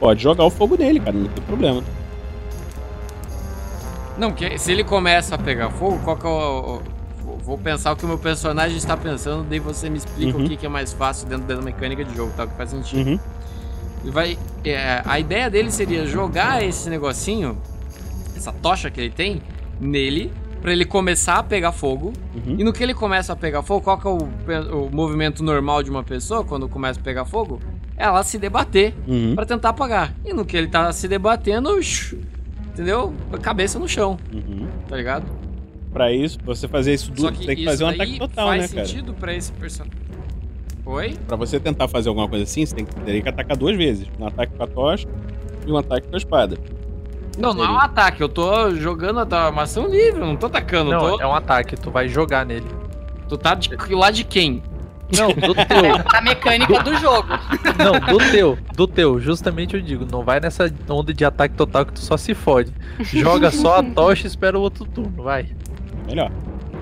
pode 0.00 0.22
jogar 0.22 0.44
o 0.44 0.50
fogo 0.50 0.76
nele, 0.76 0.98
cara. 1.00 1.12
Não 1.16 1.28
tem 1.28 1.44
problema. 1.44 1.82
Não, 4.16 4.30
porque 4.30 4.58
se 4.58 4.72
ele 4.72 4.84
começa 4.84 5.34
a 5.34 5.38
pegar 5.38 5.70
fogo, 5.70 5.98
qual 6.02 6.16
que 6.16 6.26
é 6.26 6.30
o. 6.30 6.80
vou- 7.44 7.58
pensar 7.58 7.92
o 7.92 7.96
que 7.96 8.04
o 8.04 8.08
meu 8.08 8.18
personagem 8.18 8.76
está 8.76 8.96
pensando, 8.96 9.44
daí 9.48 9.58
você 9.58 9.90
me 9.90 9.98
explica 9.98 10.36
Uhum. 10.36 10.44
o 10.44 10.48
que, 10.48 10.56
que 10.56 10.66
é 10.66 10.68
mais 10.68 10.92
fácil 10.92 11.26
dentro 11.28 11.46
da 11.46 11.60
mecânica 11.60 12.04
de 12.04 12.14
jogo, 12.14 12.32
tá? 12.36 12.46
Que 12.46 12.56
faz 12.56 12.70
sentido. 12.70 13.06
Uhum. 13.10 13.18
Vai. 14.04 14.38
é, 14.64 15.02
a 15.04 15.18
ideia 15.20 15.48
dele 15.50 15.70
seria 15.70 16.06
jogar 16.06 16.62
esse 16.62 16.88
negocinho, 16.90 17.56
essa 18.36 18.52
tocha 18.52 18.90
que 18.90 19.00
ele 19.00 19.10
tem, 19.10 19.40
nele, 19.80 20.32
pra 20.60 20.72
ele 20.72 20.84
começar 20.84 21.36
a 21.38 21.42
pegar 21.42 21.72
fogo. 21.72 22.12
Uhum. 22.34 22.56
E 22.58 22.64
no 22.64 22.72
que 22.72 22.82
ele 22.82 22.94
começa 22.94 23.32
a 23.32 23.36
pegar 23.36 23.62
fogo, 23.62 23.80
qual 23.82 23.98
que 23.98 24.06
é 24.06 24.10
o, 24.10 24.86
o 24.86 24.90
movimento 24.94 25.42
normal 25.42 25.82
de 25.82 25.90
uma 25.90 26.02
pessoa 26.02 26.44
quando 26.44 26.68
começa 26.68 26.98
a 27.00 27.02
pegar 27.02 27.24
fogo? 27.24 27.60
É 27.96 28.04
ela 28.04 28.22
se 28.24 28.38
debater 28.38 28.94
Uhum. 29.06 29.34
pra 29.34 29.44
tentar 29.44 29.68
apagar. 29.70 30.14
E 30.24 30.32
no 30.32 30.44
que 30.44 30.56
ele 30.56 30.68
tá 30.68 30.92
se 30.92 31.06
debatendo, 31.08 31.68
entendeu? 32.72 33.12
Cabeça 33.40 33.78
no 33.78 33.88
chão, 33.88 34.16
Uhum. 34.32 34.66
tá 34.88 34.96
ligado? 34.96 35.24
Pra 35.92 36.10
isso, 36.12 36.38
pra 36.38 36.54
você 36.54 36.66
fazer 36.66 36.94
isso 36.94 37.12
tudo, 37.12 37.32
que 37.32 37.46
tem 37.46 37.54
que 37.56 37.64
fazer 37.66 37.84
um 37.84 37.88
ataque 37.88 38.18
total, 38.18 38.48
faz 38.48 38.62
né, 38.62 38.68
cara? 38.68 38.86
sentido 38.86 39.12
pra 39.14 39.34
esse 39.34 39.52
personagem. 39.52 39.98
Oi? 40.84 41.16
Pra 41.26 41.36
você 41.36 41.60
tentar 41.60 41.88
fazer 41.88 42.08
alguma 42.08 42.28
coisa 42.28 42.44
assim, 42.44 42.66
você 42.66 42.74
tem 42.74 42.84
que, 42.84 42.94
teria 43.00 43.22
que 43.22 43.28
atacar 43.28 43.56
duas 43.56 43.76
vezes. 43.76 44.06
Um 44.18 44.26
ataque 44.26 44.52
com 44.56 44.62
a 44.62 44.66
tocha 44.66 45.08
e 45.66 45.70
um 45.70 45.76
ataque 45.76 46.08
com 46.08 46.14
a 46.14 46.18
espada. 46.18 46.56
Não, 47.38 47.54
não 47.54 47.64
é 47.64 47.70
um 47.70 47.78
ataque, 47.78 48.22
eu 48.22 48.28
tô 48.28 48.74
jogando 48.74 49.20
a 49.34 49.48
uma 49.48 49.62
ação 49.62 49.88
livre, 49.88 50.20
não 50.20 50.36
tô 50.36 50.46
atacando, 50.46 50.90
Não, 50.90 51.00
tô... 51.00 51.20
é 51.20 51.26
um 51.26 51.34
ataque, 51.34 51.76
tu 51.76 51.90
vai 51.90 52.06
jogar 52.06 52.44
nele. 52.44 52.66
Tu 53.26 53.38
tá 53.38 53.54
de 53.54 53.70
lá 53.94 54.10
de 54.10 54.22
quem? 54.22 54.62
Não, 55.16 55.28
do 55.28 55.54
teu. 55.66 55.96
A 56.14 56.20
mecânica 56.20 56.82
do 56.82 56.94
jogo. 56.96 57.28
Não, 57.78 57.98
do 58.18 58.30
teu. 58.30 58.58
Do 58.74 58.86
teu. 58.86 59.18
Justamente 59.20 59.74
eu 59.74 59.80
digo, 59.80 60.06
não 60.10 60.22
vai 60.22 60.40
nessa 60.40 60.72
onda 60.88 61.14
de 61.14 61.24
ataque 61.24 61.54
total 61.54 61.86
que 61.86 61.92
tu 61.92 62.00
só 62.00 62.16
se 62.16 62.34
fode. 62.34 62.72
Joga 63.00 63.50
só 63.50 63.78
a 63.78 63.82
tocha 63.94 64.26
e 64.26 64.28
espera 64.28 64.58
o 64.58 64.62
outro 64.62 64.84
turno, 64.84 65.22
vai. 65.22 65.48
Melhor. 66.06 66.30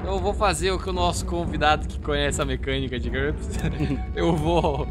Eu 0.05 0.19
vou 0.19 0.35
fazer 0.35 0.71
o 0.71 0.79
que 0.79 0.91
o 0.91 0.93
nosso 0.93 1.25
convidado 1.27 1.87
que 1.87 1.99
conhece 2.01 2.41
a 2.41 2.45
mecânica 2.45 2.99
de 2.99 3.11
GURPS, 3.11 3.59
eu 4.17 4.35
vou 4.35 4.87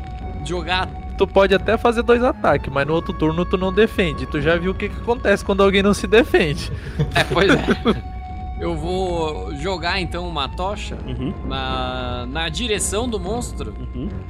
jogar 0.45 0.87
Tu 1.19 1.27
pode 1.27 1.53
até 1.53 1.77
fazer 1.77 2.01
dois 2.01 2.23
ataques, 2.23 2.71
mas 2.71 2.87
no 2.87 2.93
outro 2.93 3.11
turno 3.11 3.43
tu 3.43 3.57
não 3.57 3.73
defende. 3.73 4.25
Tu 4.25 4.39
já 4.39 4.55
viu 4.55 4.71
o 4.71 4.73
que, 4.73 4.87
que 4.87 5.01
acontece 5.01 5.43
quando 5.43 5.61
alguém 5.61 5.83
não 5.83 5.93
se 5.93 6.07
defende. 6.07 6.71
É, 7.13 7.25
pois 7.25 7.49
é. 7.49 8.18
Eu 8.59 8.75
vou 8.75 9.55
jogar 9.55 10.01
então 10.01 10.27
uma 10.27 10.49
tocha 10.49 10.95
Uhum. 11.07 11.33
na, 11.47 12.25
na 12.29 12.49
direção 12.49 13.07
do 13.07 13.19
monstro, 13.19 13.73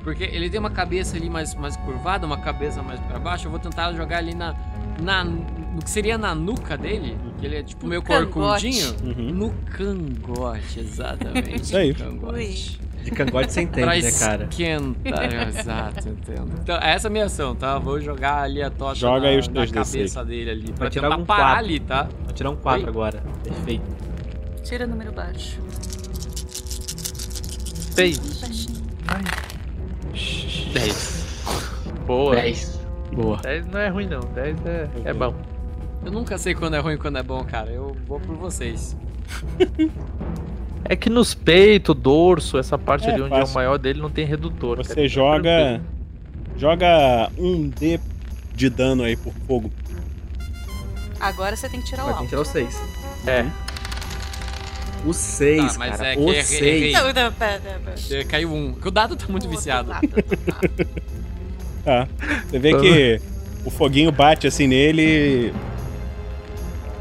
porque 0.04 0.24
ele 0.24 0.50
tem 0.50 0.60
uma 0.60 0.70
cabeça 0.70 1.18
ali 1.18 1.30
mais, 1.30 1.56
mais 1.56 1.76
curvada, 1.78 2.26
uma 2.28 2.38
cabeça 2.38 2.82
mais 2.84 3.00
pra 3.00 3.18
baixo. 3.20 3.48
Eu 3.48 3.52
vou 3.52 3.60
tentar 3.60 3.92
jogar 3.94 4.18
ali 4.20 4.36
na, 4.36 4.56
na 5.02 5.24
no 5.24 5.82
que 5.84 5.90
seria 5.90 6.18
na 6.18 6.36
nuca 6.36 6.78
dele, 6.78 7.18
que 7.40 7.46
ele 7.46 7.56
é 7.56 7.64
tipo 7.64 7.88
meio 7.88 8.02
cangote. 8.04 8.30
corcundinho. 8.32 8.96
Uhum. 9.04 9.34
No 9.34 9.50
cangote, 9.72 10.80
exatamente. 10.80 11.62
Isso 11.64 11.78
aí. 11.78 11.90
no 11.90 11.96
cangote. 11.96 12.80
De 13.04 13.12
cangote 13.12 13.54
você 13.54 13.62
entende, 13.62 13.88
pra 13.88 13.96
né, 13.96 14.12
cara? 14.12 14.44
esquentar, 14.52 15.48
exato, 15.48 16.10
entendo. 16.10 16.52
Então, 16.62 16.78
essa 16.82 17.08
é 17.08 17.10
a 17.10 17.12
minha 17.12 17.26
ação, 17.26 17.56
tá? 17.56 17.80
Vou 17.80 18.00
jogar 18.02 18.42
ali 18.44 18.62
a 18.62 18.70
tocha 18.70 19.00
Joga 19.00 19.22
na, 19.22 19.28
aí 19.30 19.40
os 19.40 19.48
na 19.48 19.66
cabeça 19.66 20.24
dele 20.26 20.52
ali, 20.52 20.66
pra 20.68 20.76
Vai 20.76 20.90
tirar 20.90 21.10
tentar 21.10 21.22
um 21.22 21.26
parar 21.26 21.44
quatro. 21.44 21.60
ali, 21.66 21.80
tá? 21.80 22.10
Vou 22.26 22.34
tirar 22.34 22.50
um 22.52 22.56
4 22.58 22.84
Oi? 22.84 22.90
agora. 22.90 23.24
Perfeito. 23.44 24.09
Tira 24.70 24.86
número 24.86 25.12
baixo. 25.12 25.60
Seis. 27.96 28.20
10. 30.74 31.26
Boa. 32.06 32.36
10. 32.36 32.80
Boa. 33.12 33.38
10 33.38 33.66
não 33.66 33.80
é 33.80 33.88
ruim 33.90 34.08
não, 34.08 34.20
10 34.20 34.58
é, 34.68 34.90
é 35.06 35.14
bom. 35.14 35.34
Eu 36.06 36.12
nunca 36.12 36.38
sei 36.38 36.54
quando 36.54 36.76
é 36.76 36.80
ruim 36.80 36.94
e 36.94 36.98
quando 37.00 37.18
é 37.18 37.24
bom, 37.24 37.44
cara. 37.44 37.72
Eu 37.72 37.98
vou 38.08 38.20
por 38.20 38.36
vocês. 38.36 38.96
É 40.86 40.96
que 40.96 41.10
nos 41.10 41.34
peitos, 41.34 41.96
dorso, 41.96 42.60
essa 42.60 42.78
parte 42.78 43.08
É 43.08 43.12
ali 43.14 43.22
onde 43.24 43.34
é 43.34 43.38
o 43.38 43.40
fácil. 43.42 43.56
maior 43.56 43.78
dele 43.80 44.00
não 44.00 44.10
tem 44.12 44.24
redutor. 44.24 44.78
cara. 44.78 44.88
Você 44.88 45.08
joga. 45.08 45.82
Joga 46.56 47.32
um 47.40 47.68
D 47.70 48.00
de 48.54 48.70
dano 48.70 49.04
aí 49.04 49.16
por 49.18 49.34
fogo. 49.48 49.72
Agora 51.20 51.56
você 51.56 51.68
tem 51.68 51.82
que 51.82 51.88
tirar 51.88 52.04
o 52.04 52.14
Vai 52.14 52.14
ter 52.14 52.20
alto. 52.20 52.24
que 52.26 52.30
tirar 52.30 52.42
o 52.42 52.46
6. 52.46 52.82
É. 53.28 53.46
O 55.06 55.14
6, 55.14 55.74
Tá, 55.74 55.80
mas 55.80 55.96
cara. 55.98 56.10
é 56.10 56.16
que 56.16 56.22
o 56.22 56.30
errei- 56.30 56.44
6. 56.44 56.62
errei. 56.62 56.92
Não, 56.92 57.04
não, 57.08 57.14
pera, 57.14 57.32
pera, 57.34 57.80
pera. 57.86 57.96
É, 58.12 58.24
Caiu 58.26 58.52
um. 58.54 58.76
O 58.84 58.92
dado 58.92 59.16
tá 59.16 59.26
muito 59.30 59.48
viciado. 59.48 59.92
Tá. 61.86 62.08
Você 62.50 62.60
vê 62.60 62.74
que 62.78 63.22
o 63.66 63.70
foguinho 63.70 64.12
bate 64.12 64.46
assim 64.48 64.68
nele 64.68 65.02
e 65.02 65.54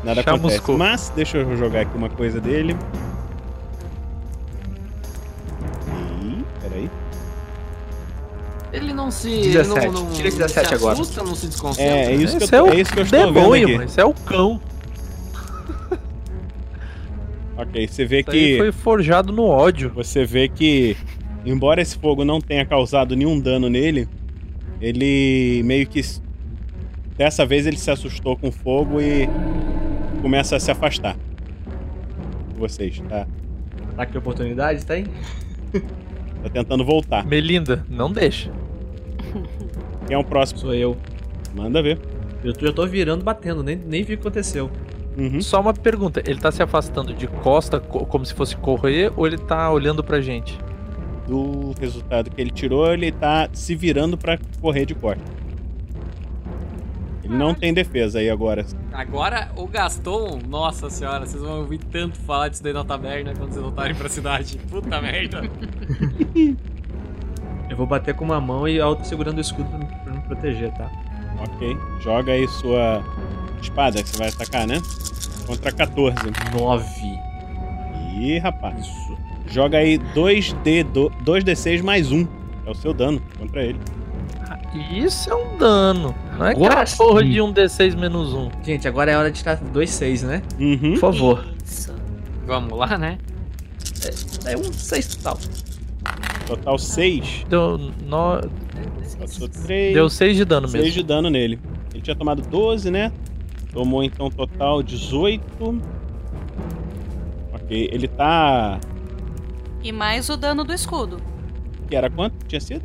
Nada 0.05 0.21
acontece. 0.21 0.63
Mas, 0.73 1.13
deixa 1.15 1.39
eu 1.39 1.57
jogar 1.57 1.81
aqui 1.81 1.97
uma 1.97 2.09
coisa 2.09 2.41
dele. 2.41 2.77
Ih, 6.23 6.45
peraí. 6.63 6.91
Ele 8.73 8.93
não 8.93 9.11
se. 9.11 9.29
17. 9.29 9.87
Não, 9.89 9.93
não, 10.05 10.11
Tira 10.13 10.29
esse 10.29 10.37
17 10.39 10.69
se 10.69 10.75
agora. 10.75 10.93
assusta, 10.95 11.23
não 11.25 11.35
se 11.35 11.47
desconcentra. 11.47 11.93
É, 11.97 12.05
é 12.07 12.15
isso 12.15 12.39
que 12.39 12.55
eu 12.55 12.59
é 12.59 12.63
o 12.63 12.73
é 12.75 12.81
isso 12.81 12.93
que 12.93 12.99
eu 13.01 13.05
estou 13.05 13.19
vendo 13.21 13.33
demônio, 13.35 13.65
aqui. 13.65 13.73
mano. 13.77 13.85
Esse 13.89 14.01
é 14.01 14.05
o 14.05 14.15
cão. 14.15 14.61
Ok, 17.59 17.89
você 17.89 18.05
vê 18.05 18.21
Isso 18.21 18.31
aí 18.31 18.53
que. 18.53 18.57
foi 18.57 18.71
forjado 18.71 19.33
no 19.33 19.45
ódio. 19.45 19.91
Você 19.97 20.25
vê 20.25 20.49
que, 20.49 20.97
embora 21.45 21.83
esse 21.83 21.99
fogo 21.99 22.25
não 22.25 22.41
tenha 22.41 22.65
causado 22.65 23.17
nenhum 23.17 23.41
dano 23.41 23.69
nele, 23.69 24.09
ele 24.81 25.61
meio 25.65 25.85
que. 25.85 26.01
Dessa 27.17 27.45
vez 27.45 27.67
ele 27.67 27.77
se 27.77 27.91
assustou 27.91 28.37
com 28.37 28.49
o 28.49 28.53
fogo 28.53 29.01
e 29.01 29.29
começa 30.23 30.55
a 30.55 30.61
se 30.61 30.71
afastar. 30.71 31.17
Vocês, 32.57 33.01
tá? 33.09 33.27
Ataque 33.93 34.13
de 34.13 34.19
oportunidade, 34.19 34.87
tem? 34.87 35.07
Tá 36.41 36.49
tentando 36.53 36.85
voltar. 36.85 37.27
Melinda, 37.27 37.85
não 37.89 38.13
deixa. 38.13 38.53
Quem 40.07 40.15
é 40.15 40.19
o 40.19 40.23
próximo? 40.23 40.61
Sou 40.61 40.75
eu. 40.75 40.97
Manda 41.57 41.83
ver. 41.83 41.99
Eu 42.45 42.55
já 42.57 42.73
tô 42.73 42.87
virando, 42.87 43.25
batendo, 43.25 43.65
nem, 43.65 43.75
nem 43.75 44.05
vi 44.05 44.15
o 44.15 44.17
que 44.17 44.21
aconteceu. 44.29 44.71
Uhum. 45.19 45.41
Só 45.41 45.61
uma 45.61 45.75
pergunta, 45.75 46.23
ele 46.25 46.39
tá 46.41 46.51
se 46.53 46.63
afastando 46.63 47.13
de 47.13 47.27
costa 47.27 47.81
co- 47.81 48.07
como 48.07 48.25
se 48.25 48.33
fosse 48.35 48.57
correr 48.57 49.13
ou 49.17 49.27
ele 49.27 49.37
tá 49.39 49.71
olhando 49.71 50.03
pra 50.05 50.21
gente? 50.21 50.57
Do 51.27 51.75
resultado 51.81 52.31
que 52.31 52.41
ele 52.41 52.51
tirou, 52.51 52.93
ele 52.93 53.11
tá 53.13 53.49
se 53.53 53.75
virando 53.75 54.17
pra 54.17 54.39
correr 54.61 54.87
de 54.87 54.95
costa. 54.95 55.23
Ele 57.25 57.37
não 57.37 57.53
tem 57.53 57.75
defesa 57.75 58.21
aí 58.21 58.31
agora. 58.31 58.65
Agora 58.93 59.51
o 59.57 59.67
Gaston, 59.67 60.39
nossa 60.49 60.89
senhora, 60.89 61.27
vocês 61.27 61.43
vão 61.43 61.59
ouvir 61.59 61.79
tanto 61.79 62.19
falar 62.21 62.49
disso 62.49 62.63
daí 62.63 62.73
na 62.73 62.85
taberna 62.85 63.35
quando 63.37 63.51
vocês 63.51 63.63
voltarem 63.63 63.95
pra 63.95 64.09
cidade. 64.09 64.57
Puta 64.71 65.01
merda. 65.03 65.43
Eu 67.69 67.77
vou 67.77 67.87
bater 67.87 68.15
com 68.15 68.25
uma 68.25 68.41
mão 68.41 68.67
e 68.67 68.81
a 68.81 68.87
outra 68.89 69.05
segurando 69.05 69.39
o 69.39 69.41
escudo 69.43 69.69
pra 70.05 70.15
me 70.15 70.21
proteger, 70.23 70.73
tá? 70.73 70.91
Ok. 71.41 71.77
Joga 72.01 72.33
aí 72.33 72.49
sua 72.49 73.05
espada 73.61 74.03
que 74.03 74.09
você 74.09 74.19
vai 74.19 74.29
atacar, 74.29 74.67
né? 74.67 74.81
Contra 75.47 75.73
14. 75.73 76.17
9. 76.59 76.85
Ih, 78.21 78.39
rapaz. 78.39 78.87
Isso. 78.87 79.19
Joga 79.51 79.79
aí 79.79 79.99
2D, 80.15 80.83
do- 80.85 81.11
2D6 81.25 81.83
mais 81.83 82.11
1. 82.13 82.27
É 82.67 82.71
o 82.71 82.75
seu 82.75 82.93
dano 82.93 83.21
contra 83.39 83.63
ele. 83.65 83.79
Isso 84.93 85.31
é 85.31 85.35
um 85.35 85.57
dano. 85.57 86.15
Não 86.37 86.47
é 86.47 86.51
Agora 86.51 86.83
aquela 86.83 86.97
porra 86.97 87.25
de 87.25 87.41
um 87.41 87.53
D6 87.53 87.97
menos 87.97 88.35
um. 88.35 88.51
Gente, 88.63 88.87
agora 88.87 89.11
é 89.11 89.17
hora 89.17 89.31
de 89.31 89.39
tirar 89.39 89.57
2-6, 89.57 90.23
né? 90.23 90.43
Uhum. 90.61 90.93
Por 90.93 90.99
favor. 90.99 91.45
Isso. 91.65 91.95
Vamos 92.47 92.79
lá, 92.79 92.99
né? 92.99 93.19
É 94.45 94.57
um 94.57 94.71
6 94.73 95.17
total. 95.17 95.39
Total 96.47 96.79
6. 96.79 97.47
Deu, 97.49 97.79
no... 97.79 98.41
Passou 99.19 99.49
3. 99.49 99.95
Deu 99.95 100.09
6 100.11 100.37
de 100.37 100.45
dano 100.45 100.69
6 100.69 100.85
mesmo. 100.85 100.97
de 101.01 101.03
dano 101.07 101.31
nele. 101.31 101.59
Ele 101.93 102.03
tinha 102.03 102.15
tomado 102.15 102.43
12, 102.43 102.91
né? 102.91 103.11
Tomou 103.73 104.03
então 104.03 104.31
total 104.31 104.83
18. 104.83 105.81
Ok, 107.53 107.89
ele 107.93 108.09
tá. 108.09 108.81
E 109.83 109.93
mais 109.93 110.29
o 110.29 110.37
dano 110.37 110.65
do 110.65 110.73
escudo. 110.73 111.19
Que 111.89 111.97
era 111.97 112.11
quanto? 112.11 112.45
Tinha 112.47 112.61
sido? 112.61 112.85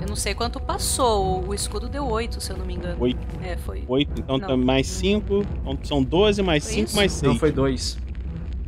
Eu 0.00 0.08
não 0.08 0.16
sei 0.16 0.34
quanto 0.34 0.60
passou. 0.60 1.44
O- 1.48 1.54
escudo 1.54 1.88
deu 1.88 2.06
8, 2.06 2.40
se 2.40 2.50
eu 2.52 2.56
não 2.56 2.64
me 2.66 2.74
engano. 2.74 2.96
8. 3.00 3.18
É, 3.42 3.56
foi. 3.56 3.84
8, 3.86 4.12
então 4.20 4.38
Não. 4.38 4.48
tá 4.48 4.56
mais 4.56 4.86
5. 4.86 5.44
Então 5.60 5.78
são 5.82 6.02
12 6.02 6.42
mais 6.42 6.64
Foi 6.64 6.72
5 6.74 6.86
isso? 6.88 6.96
mais 6.96 7.12
6. 7.12 7.32
Não, 7.32 7.38
foi 7.38 7.52
2. 7.52 7.98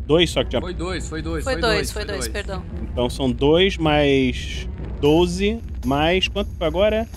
2 0.06 0.30
só 0.30 0.44
que 0.44 0.50
tinha. 0.50 0.62
Foi 0.62 0.72
dois, 0.74 1.08
foi 1.08 1.20
dois, 1.20 1.42
Foi 1.44 1.56
2, 1.56 1.90
foi 1.90 2.04
2, 2.04 2.28
perdão. 2.28 2.62
Então 2.82 3.10
são 3.10 3.30
2 3.30 3.76
mais 3.76 4.68
12 5.00 5.60
mais. 5.84 6.28
Quanto 6.28 6.48
foi 6.56 6.66
agora? 6.66 7.08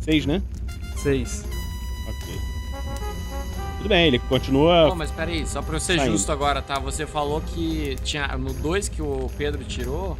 6, 0.00 0.26
né? 0.26 0.42
6. 1.02 1.44
Ok. 2.08 2.34
Tudo 3.78 3.88
bem, 3.88 4.08
ele 4.08 4.18
continua. 4.18 4.88
Não, 4.88 4.96
mas 4.96 5.10
peraí, 5.10 5.46
só 5.46 5.62
pra 5.62 5.76
eu 5.76 5.80
ser 5.80 5.98
Saindo. 5.98 6.12
justo 6.12 6.32
agora, 6.32 6.60
tá? 6.60 6.78
Você 6.80 7.06
falou 7.06 7.40
que 7.40 7.96
tinha 8.02 8.26
no 8.36 8.52
2 8.52 8.88
que 8.88 9.00
o 9.00 9.30
Pedro 9.38 9.62
tirou, 9.64 10.18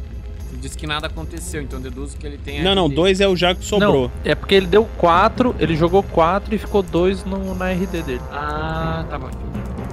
você 0.49 0.57
disse 0.57 0.77
que 0.77 0.87
nada 0.87 1.07
aconteceu, 1.07 1.61
então 1.61 1.79
eu 1.79 1.83
deduzo 1.83 2.17
que 2.17 2.25
ele 2.25 2.37
tem 2.37 2.63
Não, 2.63 2.73
não, 2.73 2.85
RD. 2.85 2.95
2 2.95 3.21
é 3.21 3.27
o 3.27 3.35
já 3.35 3.53
que 3.53 3.63
sobrou. 3.65 4.03
Não, 4.03 4.11
é 4.23 4.33
porque 4.33 4.55
ele 4.55 4.67
deu 4.67 4.85
4, 4.97 5.55
ele 5.59 5.75
jogou 5.75 6.01
4 6.01 6.55
e 6.55 6.57
ficou 6.57 6.81
2 6.81 7.25
no, 7.25 7.53
na 7.53 7.71
RD 7.71 8.01
dele. 8.01 8.21
Ah, 8.31 9.05
tá 9.09 9.19
bom. 9.19 9.29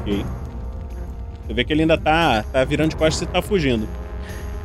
Ok. 0.01 0.25
Você 1.47 1.55
vê 1.55 1.65
que 1.65 1.73
ele 1.73 1.83
ainda 1.83 1.99
tá, 1.99 2.45
tá 2.53 2.65
virando 2.65 2.91
de 2.91 2.97
costas 2.97 3.23
e 3.23 3.31
tá 3.31 3.43
fugindo. 3.43 3.89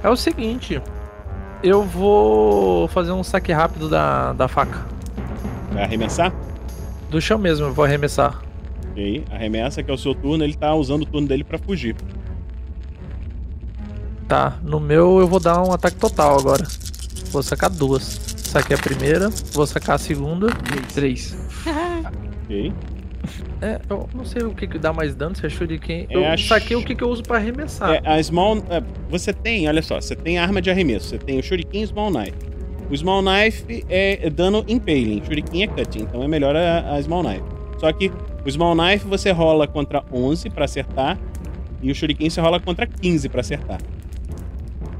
É 0.03 0.10
o 0.10 0.15
seguinte, 0.15 0.81
eu 1.64 1.84
vou 1.84 2.88
fazer 2.88 3.11
um 3.11 3.23
saque 3.23 3.52
rápido 3.52 3.89
da, 3.89 4.34
da 4.34 4.48
faca. 4.48 4.85
Vai 5.81 5.87
arremessar? 5.87 6.31
Do 7.09 7.19
chão 7.19 7.39
mesmo, 7.39 7.65
eu 7.65 7.73
vou 7.73 7.83
arremessar. 7.83 8.39
Ok. 8.91 9.23
Arremessa, 9.31 9.81
que 9.81 9.89
é 9.89 9.93
o 9.93 9.97
seu 9.97 10.13
turno, 10.13 10.43
ele 10.43 10.53
tá 10.53 10.75
usando 10.75 11.01
o 11.01 11.05
turno 11.07 11.27
dele 11.27 11.43
pra 11.43 11.57
fugir. 11.57 11.95
Tá, 14.27 14.59
no 14.61 14.79
meu 14.79 15.19
eu 15.19 15.27
vou 15.27 15.39
dar 15.39 15.59
um 15.63 15.73
ataque 15.73 15.97
total 15.97 16.37
agora. 16.39 16.63
Vou 17.31 17.41
sacar 17.41 17.71
duas. 17.71 18.03
Saquei 18.37 18.75
a 18.75 18.79
primeira, 18.79 19.29
vou 19.53 19.65
sacar 19.65 19.95
a 19.95 19.97
segunda. 19.97 20.49
3. 20.93 21.35
Ok. 22.45 22.73
É, 23.61 23.79
eu 23.87 24.09
não 24.15 24.25
sei 24.25 24.41
o 24.41 24.55
que, 24.55 24.65
que 24.65 24.79
dá 24.79 24.91
mais 24.91 25.13
dano, 25.13 25.35
se 25.35 25.45
é 25.45 25.49
shuriken. 25.49 26.07
É 26.09 26.15
Eu 26.15 26.25
a 26.25 26.35
saquei 26.35 26.75
o 26.75 26.83
que, 26.83 26.95
que 26.95 27.03
eu 27.03 27.09
uso 27.09 27.21
pra 27.21 27.37
arremessar. 27.37 27.91
É, 27.93 28.01
a 28.03 28.21
Small. 28.23 28.57
é, 28.67 28.81
você 29.07 29.31
tem, 29.31 29.67
olha 29.69 29.83
só, 29.83 30.01
você 30.01 30.15
tem 30.15 30.39
arma 30.39 30.59
de 30.59 30.71
arremesso. 30.71 31.09
Você 31.09 31.19
tem 31.19 31.37
o 31.37 31.43
Shuriken 31.43 31.81
e 31.81 31.83
o 31.83 31.87
Small 31.87 32.11
Knife. 32.11 32.51
O 32.91 32.97
Small 32.97 33.23
Knife 33.23 33.85
é 33.89 34.30
dano 34.30 34.65
impaling, 34.68 35.23
Shuriken 35.23 35.63
é 35.63 35.68
cutting, 35.68 36.01
então 36.01 36.22
é 36.22 36.27
melhor 36.27 36.55
a, 36.55 36.95
a 36.95 37.01
Small 37.01 37.23
Knife. 37.23 37.43
Só 37.80 37.91
que 37.93 38.11
o 38.45 38.51
Small 38.51 38.76
Knife 38.76 39.07
você 39.07 39.31
rola 39.31 39.65
contra 39.65 40.03
11 40.11 40.49
pra 40.49 40.65
acertar 40.65 41.18
e 41.81 41.89
o 41.89 41.95
Shuriken 41.95 42.30
você 42.30 42.41
rola 42.41 42.59
contra 42.59 42.85
15 42.85 43.30
pra 43.30 43.39
acertar. 43.39 43.80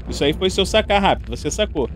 Isso 0.08 0.24
aí 0.24 0.32
foi 0.32 0.48
seu 0.48 0.64
sacar 0.64 1.02
rápido, 1.02 1.36
você 1.36 1.50
sacou. 1.50 1.88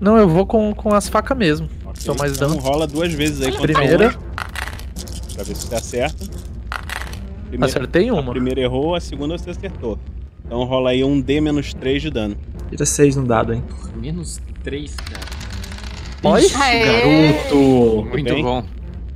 Não, 0.00 0.16
eu 0.16 0.28
vou 0.28 0.46
com, 0.46 0.72
com 0.74 0.94
as 0.94 1.08
facas 1.08 1.36
mesmo. 1.36 1.68
São 1.94 2.14
mais 2.14 2.36
então 2.36 2.50
dano. 2.50 2.60
rola 2.60 2.86
duas 2.86 3.12
vezes 3.12 3.42
aí 3.42 3.50
contra 3.50 3.72
Primeira. 3.74 4.06
11, 4.08 5.34
pra 5.34 5.42
ver 5.44 5.56
se 5.56 5.66
você 5.66 5.74
acerta. 5.74 6.24
Acertei 7.60 8.08
A 8.10 8.14
uma. 8.14 8.32
primeira 8.32 8.60
errou, 8.60 8.94
a 8.94 9.00
segunda 9.00 9.36
você 9.38 9.50
acertou. 9.50 9.98
Então 10.44 10.62
rola 10.64 10.90
aí 10.90 11.02
um 11.02 11.20
D 11.20 11.40
menos 11.40 11.72
3 11.74 12.02
de 12.02 12.10
dano. 12.10 12.36
Tira 12.70 12.84
6 12.84 13.16
no 13.16 13.26
dado, 13.26 13.54
hein? 13.54 13.62
Menos 13.94 14.40
3, 14.62 14.94
cara. 14.94 15.26
Oi? 16.22 16.48
Garoto! 16.48 18.08
Muito 18.10 18.34
bem. 18.34 18.42
bom. 18.42 18.64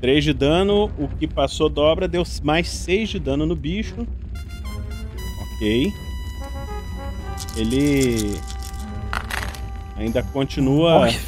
3 0.00 0.24
de 0.24 0.32
dano, 0.32 0.90
o 0.98 1.08
que 1.08 1.26
passou 1.26 1.68
dobra, 1.68 2.08
deu 2.08 2.22
mais 2.42 2.68
6 2.68 3.08
de 3.10 3.18
dano 3.18 3.44
no 3.44 3.54
bicho. 3.54 4.06
Ok. 5.56 5.92
Ele 7.56 8.40
ainda 9.96 10.22
continua 10.22 11.04
Ai, 11.04 11.20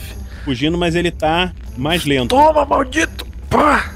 fugindo, 0.44 0.78
mas 0.78 0.94
ele 0.94 1.10
tá 1.10 1.52
mais 1.76 2.04
lento. 2.04 2.30
Toma, 2.30 2.64
maldito! 2.64 3.26
Pá! 3.50 3.92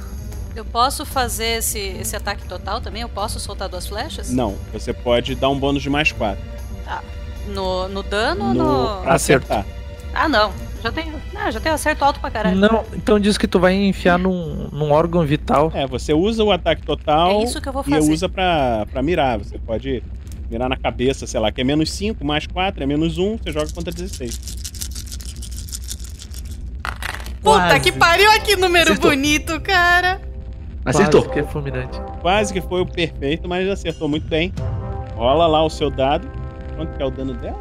Eu 0.54 0.64
posso 0.64 1.04
fazer 1.04 1.58
esse, 1.58 1.78
esse 1.78 2.16
ataque 2.16 2.46
total 2.46 2.80
também? 2.80 3.02
Eu 3.02 3.08
posso 3.08 3.38
soltar 3.38 3.68
duas 3.68 3.86
flechas? 3.86 4.30
Não, 4.30 4.56
você 4.72 4.92
pode 4.92 5.34
dar 5.34 5.48
um 5.48 5.58
bônus 5.58 5.82
de 5.82 5.90
mais 5.90 6.12
4. 6.12 6.42
Tá. 6.84 7.02
No, 7.48 7.88
no 7.88 8.02
dano 8.02 8.48
ou 8.48 8.54
No... 8.54 8.64
no. 8.96 9.02
Pra 9.02 9.14
Acerto. 9.14 9.52
acertar. 9.52 9.66
Ah, 10.14 10.28
não. 10.28 10.52
Já 10.82 10.92
tenho. 10.92 11.14
Não, 11.32 11.50
já 11.50 11.58
tenho 11.60 11.74
acerto 11.74 12.04
alto 12.04 12.20
pra 12.20 12.30
caralho. 12.30 12.56
Não, 12.56 12.84
então 12.94 13.18
diz 13.18 13.36
que 13.38 13.46
tu 13.46 13.58
vai 13.58 13.74
enfiar 13.74 14.18
num, 14.18 14.68
num 14.72 14.92
órgão 14.92 15.24
vital. 15.24 15.70
É, 15.74 15.86
você 15.86 16.12
usa 16.12 16.44
o 16.44 16.52
ataque 16.52 16.82
total 16.82 17.40
É 17.40 17.44
isso 17.44 17.60
que 17.60 17.68
eu 17.68 17.72
vou 17.72 17.82
e 17.86 17.90
fazer. 17.90 18.12
usa 18.12 18.28
pra, 18.28 18.86
pra 18.90 19.02
mirar. 19.02 19.38
Você 19.38 19.58
pode 19.58 20.02
mirar 20.50 20.68
na 20.68 20.76
cabeça, 20.76 21.26
sei 21.26 21.40
lá, 21.40 21.50
que 21.50 21.60
é 21.60 21.64
menos 21.64 21.90
5, 21.90 22.24
mais 22.24 22.46
4, 22.46 22.82
é 22.82 22.86
menos 22.86 23.18
1, 23.18 23.38
você 23.38 23.50
joga 23.52 23.68
contra 23.72 23.92
16. 23.92 24.38
Puta 27.42 27.58
Quase. 27.68 27.80
que 27.80 27.92
pariu, 27.92 28.30
aqui 28.32 28.56
número 28.56 28.90
Acertou. 28.92 29.10
bonito, 29.10 29.60
cara. 29.60 30.20
Acertou. 30.84 31.22
Quase 31.22 31.32
que 31.34 31.38
é 31.40 31.44
fulminante. 31.44 32.00
Quase 32.20 32.52
que 32.52 32.60
foi 32.60 32.80
o 32.80 32.86
perfeito, 32.86 33.48
mas 33.48 33.68
acertou 33.68 34.08
muito 34.08 34.26
bem. 34.28 34.52
Rola 35.14 35.46
lá 35.46 35.64
o 35.64 35.70
seu 35.70 35.90
dado. 35.90 36.28
Quanto 36.76 36.96
que 36.96 37.02
é 37.02 37.06
o 37.06 37.10
dano 37.10 37.34
dela? 37.34 37.58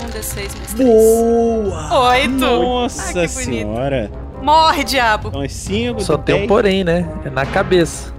um 0.00 0.06
D6 0.10 0.36
mais 0.58 0.74
3. 0.74 0.88
Boa! 0.88 2.08
Oito! 2.10 2.30
Nossa 2.38 3.02
Ah, 3.02 3.06
que 3.06 3.12
bonito. 3.12 3.30
senhora! 3.30 4.10
Morre, 4.42 4.84
diabo! 4.84 5.28
Então 5.28 5.42
é 5.42 5.48
5, 5.48 6.00
Só 6.00 6.16
tem 6.16 6.44
um 6.44 6.46
porém, 6.46 6.84
né? 6.84 7.08
É 7.24 7.30
na 7.30 7.44
cabeça. 7.44 8.14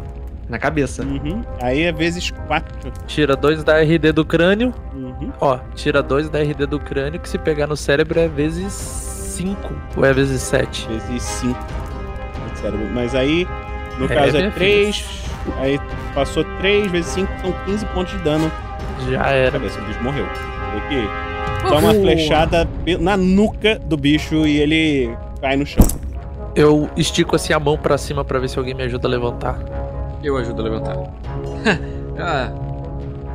Na 0.50 0.58
cabeça. 0.60 1.04
Uhum. 1.04 1.42
Aí 1.62 1.84
é 1.84 1.92
vezes 1.92 2.32
4. 2.48 2.92
Tira 3.08 3.36
dois 3.36 3.64
da 3.64 3.80
RD 3.82 4.12
do 4.12 4.26
crânio. 4.26 4.74
Uhum. 4.94 5.32
Ó, 5.40 5.60
tira 5.76 6.04
dois 6.04 6.28
da 6.30 6.40
RD 6.40 6.66
do 6.66 6.80
crânio, 6.80 7.20
que 7.20 7.30
se 7.30 7.38
pegar 7.38 7.68
no 7.68 7.78
cérebro 7.78 8.20
é 8.20 8.28
vezes 8.28 8.74
5. 8.74 9.74
Ou 9.96 10.04
é 10.04 10.12
vezes 10.12 10.42
7? 10.42 10.88
Vezes 11.08 11.24
5. 11.24 11.58
Mas 12.94 13.16
aí, 13.16 13.48
no 13.98 14.06
É, 14.06 14.08
caso 14.10 14.36
é 14.36 14.40
minha 14.42 14.52
3. 14.52 15.06
Aí 15.60 15.80
passou 16.14 16.44
3 16.60 16.92
vezes 16.92 17.12
5, 17.14 17.32
são 17.42 17.54
15 17.66 17.86
pontos 17.88 18.12
de 18.18 18.20
dano. 18.24 18.52
Já 19.10 19.28
era. 19.28 19.52
Cabeça, 19.52 19.80
o 19.80 19.86
bicho 19.86 20.02
morreu. 20.04 20.28
Dá 21.64 21.78
uma 21.78 21.94
flechada 21.94 22.68
na 23.00 23.18
nuca 23.18 23.80
do 23.80 23.98
bicho 23.98 24.48
e 24.48 24.60
ele 24.60 25.16
cai 25.42 25.56
no 25.56 25.66
chão. 25.66 25.86
Eu 26.56 26.90
estico 26.96 27.36
assim 27.36 27.54
a 27.54 27.60
mão 27.60 27.78
pra 27.78 27.98
cima 27.98 28.26
pra 28.26 28.40
ver 28.40 28.50
se 28.50 28.58
alguém 28.58 28.74
me 28.74 28.84
ajuda 28.84 29.08
a 29.08 29.12
levantar. 29.12 29.60
Eu 30.24 30.38
ajudo 30.38 30.62
a 30.62 30.64
levantar. 30.64 30.96
ah, 32.20 32.52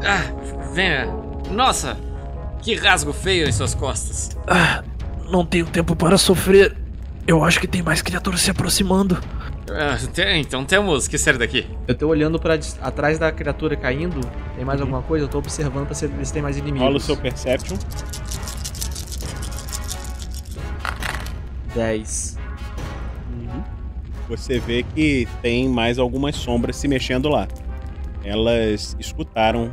ah, 0.04 0.70
venha. 0.74 1.08
Nossa, 1.50 1.96
que 2.60 2.74
rasgo 2.74 3.12
feio 3.12 3.48
em 3.48 3.52
suas 3.52 3.74
costas. 3.74 4.36
Ah, 4.46 4.82
não 5.30 5.44
tenho 5.44 5.66
tempo 5.66 5.94
para 5.94 6.18
sofrer. 6.18 6.76
Eu 7.26 7.42
acho 7.44 7.60
que 7.60 7.66
tem 7.66 7.82
mais 7.82 8.02
criaturas 8.02 8.40
se 8.40 8.50
aproximando. 8.50 9.18
Tem- 10.14 10.40
então 10.40 10.64
temos 10.64 11.08
que 11.08 11.16
sair 11.16 11.38
daqui. 11.38 11.66
Eu 11.88 11.94
tô 11.94 12.08
olhando 12.08 12.38
para 12.38 12.58
atrás 12.82 13.18
da 13.18 13.32
criatura 13.32 13.74
caindo. 13.76 14.20
Tem 14.56 14.64
mais 14.64 14.80
alguma 14.80 15.02
coisa? 15.02 15.24
Eu 15.24 15.28
tô 15.28 15.38
observando 15.38 15.86
pra 15.86 15.96
ver 15.96 16.26
se 16.26 16.32
tem 16.32 16.42
mais 16.42 16.56
inimigos. 16.58 16.80
Rola 16.82 16.96
o 16.96 17.00
seu 17.00 17.16
Perception. 17.16 17.76
10. 21.74 22.38
Você 24.28 24.58
vê 24.58 24.82
que 24.82 25.28
tem 25.42 25.68
mais 25.68 25.98
algumas 25.98 26.36
sombras 26.36 26.76
se 26.76 26.88
mexendo 26.88 27.28
lá. 27.28 27.46
Elas 28.24 28.96
escutaram 28.98 29.72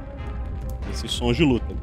esses 0.91 1.09
sons 1.11 1.38
de 1.38 1.43
luta. 1.43 1.73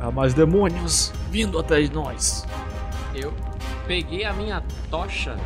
Há 0.00 0.10
mais 0.10 0.32
demônios 0.32 1.12
vindo 1.30 1.58
atrás 1.58 1.88
de 1.90 1.94
nós. 1.94 2.46
Eu 3.14 3.32
peguei 3.86 4.24
a 4.24 4.32
minha 4.32 4.62
tocha. 4.90 5.36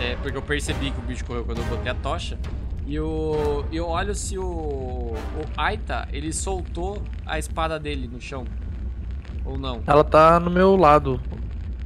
É, 0.00 0.16
porque 0.16 0.36
eu 0.36 0.42
percebi 0.42 0.90
que 0.90 0.98
o 0.98 1.02
bicho 1.02 1.24
correu 1.24 1.44
quando 1.44 1.58
eu 1.58 1.64
botei 1.64 1.90
a 1.90 1.94
tocha. 1.94 2.38
E 2.86 2.94
eu, 2.94 3.64
eu 3.72 3.88
olho 3.88 4.14
se 4.14 4.38
o, 4.38 4.44
o 4.44 5.16
Aita, 5.56 6.06
ele 6.12 6.32
soltou 6.32 7.02
a 7.24 7.38
espada 7.38 7.78
dele 7.80 8.06
no 8.06 8.20
chão. 8.20 8.44
Ou 9.44 9.58
não. 9.58 9.82
Ela 9.86 10.04
tá 10.04 10.38
no 10.38 10.50
meu 10.50 10.76
lado. 10.76 11.20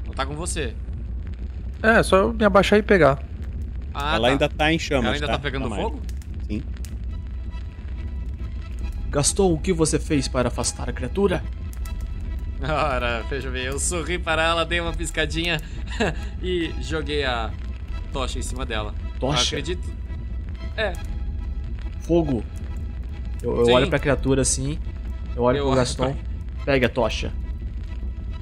Não 0.07 0.13
tá 0.13 0.27
com 0.27 0.35
você. 0.35 0.75
É, 1.83 2.03
só 2.03 2.17
eu 2.19 2.33
me 2.35 2.45
abaixar 2.45 2.79
e 2.79 2.83
pegar. 2.83 3.23
Ah, 3.95 4.17
Ela 4.17 4.29
tá. 4.29 4.33
ainda 4.33 4.49
tá 4.49 4.73
em 4.73 4.79
chamas, 4.79 5.05
Ela 5.07 5.15
ainda 5.15 5.27
tá? 5.27 5.33
tá 5.35 5.39
pegando 5.39 5.69
Tá 5.71 5.77
fogo? 5.77 6.01
Sim. 6.47 6.63
Gastou 9.09 9.55
o 9.55 9.59
que 9.59 9.73
você 9.73 9.99
fez 9.99 10.29
para 10.29 10.49
afastar 10.49 10.89
a 10.89 10.93
criatura? 10.93 11.43
Ora, 12.63 13.23
veja 13.29 13.51
bem, 13.51 13.65
eu 13.65 13.79
sorri 13.79 14.19
para 14.19 14.43
ela, 14.43 14.65
dei 14.65 14.81
uma 14.81 14.93
piscadinha 14.93 15.61
e 16.43 16.73
joguei 16.83 17.25
a 17.25 17.51
tocha 18.13 18.39
em 18.39 18.43
cima 18.43 18.67
dela. 18.67 18.95
Tocha? 19.19 19.41
Eu 19.57 19.61
acredito. 19.61 19.89
É, 20.77 20.93
Fogo. 22.03 22.45
Eu, 23.43 23.67
eu 23.67 23.75
olho 23.75 23.89
pra 23.89 23.99
criatura 23.99 24.43
assim. 24.43 24.79
Eu 25.35 25.43
olho 25.45 25.57
Eu 25.59 25.63
pro 25.65 25.71
olho 25.71 25.77
Gaston. 25.79 26.17
Pegue 26.65 26.85
a 26.85 26.89
tocha. 26.89 27.33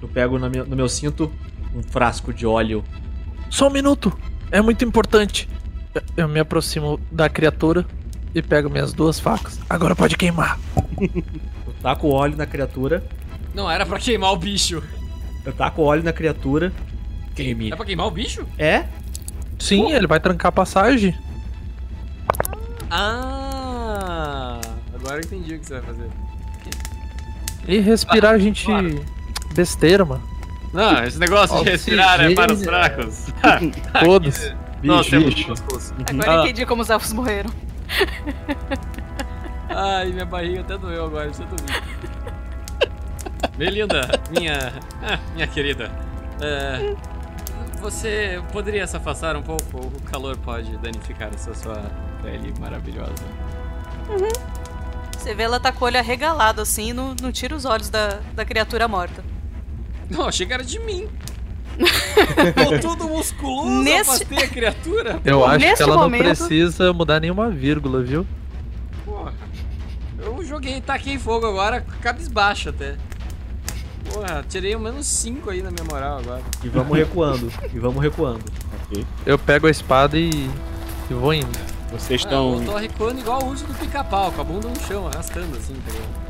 Eu 0.03 0.09
pego 0.09 0.39
na 0.39 0.49
minha- 0.49 0.65
no 0.65 0.74
meu 0.74 0.89
cinto 0.89 1.31
um 1.74 1.82
frasco 1.82 2.32
de 2.32 2.47
óleo. 2.47 2.82
Só 3.51 3.69
um 3.69 3.70
minuto. 3.70 4.16
É 4.51 4.61
muito 4.61 4.85
importante. 4.85 5.49
Eu- 5.95 6.03
Eu 6.16 6.28
me 6.28 6.40
aproximo 6.40 6.99
da 7.11 7.28
criatura 7.28 7.85
e 8.35 8.43
pego 8.43 8.69
minhas 8.69 8.93
duas 8.93 9.20
facas. 9.20 9.61
Agora 9.69 9.95
pode 9.95 10.16
queimar. 10.16 10.59
Eu 11.66 11.74
taco 11.82 12.09
óleo 12.09 12.36
na 12.36 12.47
criatura. 12.47 13.05
Não 13.55 13.70
era 13.70 13.85
pra 13.87 13.99
queimar 13.99 14.33
o 14.33 14.37
bicho. 14.37 14.83
Eu 15.45 15.53
taco 15.53 15.83
óleo 15.83 16.03
na 16.03 16.12
criatura. 16.12 16.73
Queime. 17.35 17.73
É 17.73 17.77
pra 17.77 17.85
queimar 17.87 18.07
o 18.07 18.11
bicho? 18.11 18.47
É? 18.59 18.85
Sim, 19.59 19.93
ele 19.93 20.07
vai 20.07 20.20
trancar 20.20 20.49
a 20.51 20.53
passagem. 20.53 21.16
Ah, 22.91 24.61
agora 24.95 25.16
eu 25.16 25.20
entendi 25.20 25.55
o 25.55 25.59
que 25.59 25.66
você 25.66 25.75
vai 25.75 25.83
fazer. 25.83 26.09
E 27.66 27.79
respirar 27.81 28.33
a 28.35 28.39
gente. 28.39 28.66
Besteira, 29.55 30.05
mano. 30.05 30.23
Não, 30.73 31.03
esse 31.05 31.19
negócio 31.19 31.62
de 31.65 31.70
respirar 31.70 32.20
é 32.20 32.35
para 32.35 32.53
os 32.53 32.62
fracos. 32.65 33.27
Todos. 34.05 34.53
Nós 34.83 35.07
Bicho, 35.07 35.11
temos 35.11 35.35
bicho. 35.35 35.49
músculos. 35.51 35.93
Agora 36.09 36.31
Ah. 36.31 36.35
eu 36.37 36.43
entendi 36.45 36.65
como 36.66 36.83
os 36.83 36.91
elfos 36.91 37.12
morreram. 37.12 37.51
Ai, 39.70 40.12
minha 40.12 40.25
barriga 40.25 40.61
até 40.61 40.79
doeu 40.79 41.07
agora, 41.07 41.29
você 41.33 41.43
dormir. 41.45 41.83
Melinda, 43.59 44.09
minha. 44.30 44.72
ah, 45.02 45.18
minha 45.35 45.47
querida. 45.47 45.90
é, 46.40 46.94
você 47.80 48.40
poderia 48.52 48.86
se 48.86 48.97
afastar 48.97 49.36
um 49.36 49.43
pouco? 49.43 49.78
O 49.86 50.02
calor 50.02 50.36
pode 50.39 50.76
danificar 50.78 51.30
essa 51.35 51.55
sua 51.55 51.90
pele 52.22 52.52
maravilhosa. 52.60 53.12
Você 55.16 55.35
vê 55.35 55.43
ela 55.43 55.59
tá 55.60 55.72
com 55.72 55.85
o 55.85 55.89
olho 55.89 55.98
arregalado 55.98 56.60
assim, 56.60 56.93
não, 56.93 57.14
não 57.20 57.30
tira 57.32 57.55
os 57.55 57.64
olhos 57.64 57.90
da, 57.90 58.20
da 58.35 58.44
criatura 58.44 58.86
morta. 58.89 59.24
Não, 60.09 60.26
achei 60.28 60.47
que 60.47 60.52
era 60.52 60.64
de 60.64 60.78
mim. 60.80 61.09
Tô 62.55 62.78
todo 62.80 63.09
musculoso, 63.09 63.93
afastei 64.01 64.39
a 64.39 64.48
criatura. 64.48 65.20
Eu 65.24 65.44
acho 65.44 65.59
Neste 65.59 65.76
que 65.76 65.82
ela 65.90 65.97
momento- 65.97 66.24
não 66.24 66.35
precisa 66.35 66.93
mudar 66.93 67.20
nenhuma 67.20 67.51
vírgula, 67.51 68.02
viu? 68.02 68.26
Porra. 69.05 69.32
Eu 70.18 70.43
joguei, 70.44 70.80
taquei 70.80 71.18
fogo 71.18 71.47
agora, 71.47 71.85
cabisbaixo 72.01 72.70
até. 72.70 72.97
Porra, 74.12 74.44
tirei 74.48 74.74
o 74.74 74.80
menos 74.80 75.06
5 75.06 75.51
aí 75.51 75.62
na 75.62 75.70
minha 75.70 75.85
moral 75.85 76.18
agora. 76.18 76.43
E 76.62 76.68
vamos 76.68 76.97
recuando. 76.97 77.52
e 77.72 77.78
vamos 77.78 78.02
recuando. 78.02 78.44
Ok. 78.90 79.05
Eu 79.26 79.39
pego 79.39 79.66
a 79.66 79.70
espada 79.70 80.16
e, 80.18 80.30
e 81.10 81.14
vou 81.14 81.32
indo. 81.35 81.48
Vocês 81.93 82.20
Ah, 82.22 82.24
estão. 82.26 82.55
eu 82.60 82.64
tô 82.64 82.76
recuando 82.76 83.18
igual 83.20 83.43
o 83.43 83.48
uso 83.51 83.66
do 83.66 83.74
pica-pau, 83.74 84.30
com 84.32 84.40
a 84.40 84.44
bunda 84.44 84.68
no 84.68 84.80
chão, 84.80 85.06
arrastando 85.06 85.56
assim, 85.56 85.74
tá 85.74 85.93
ligado? 85.93 86.28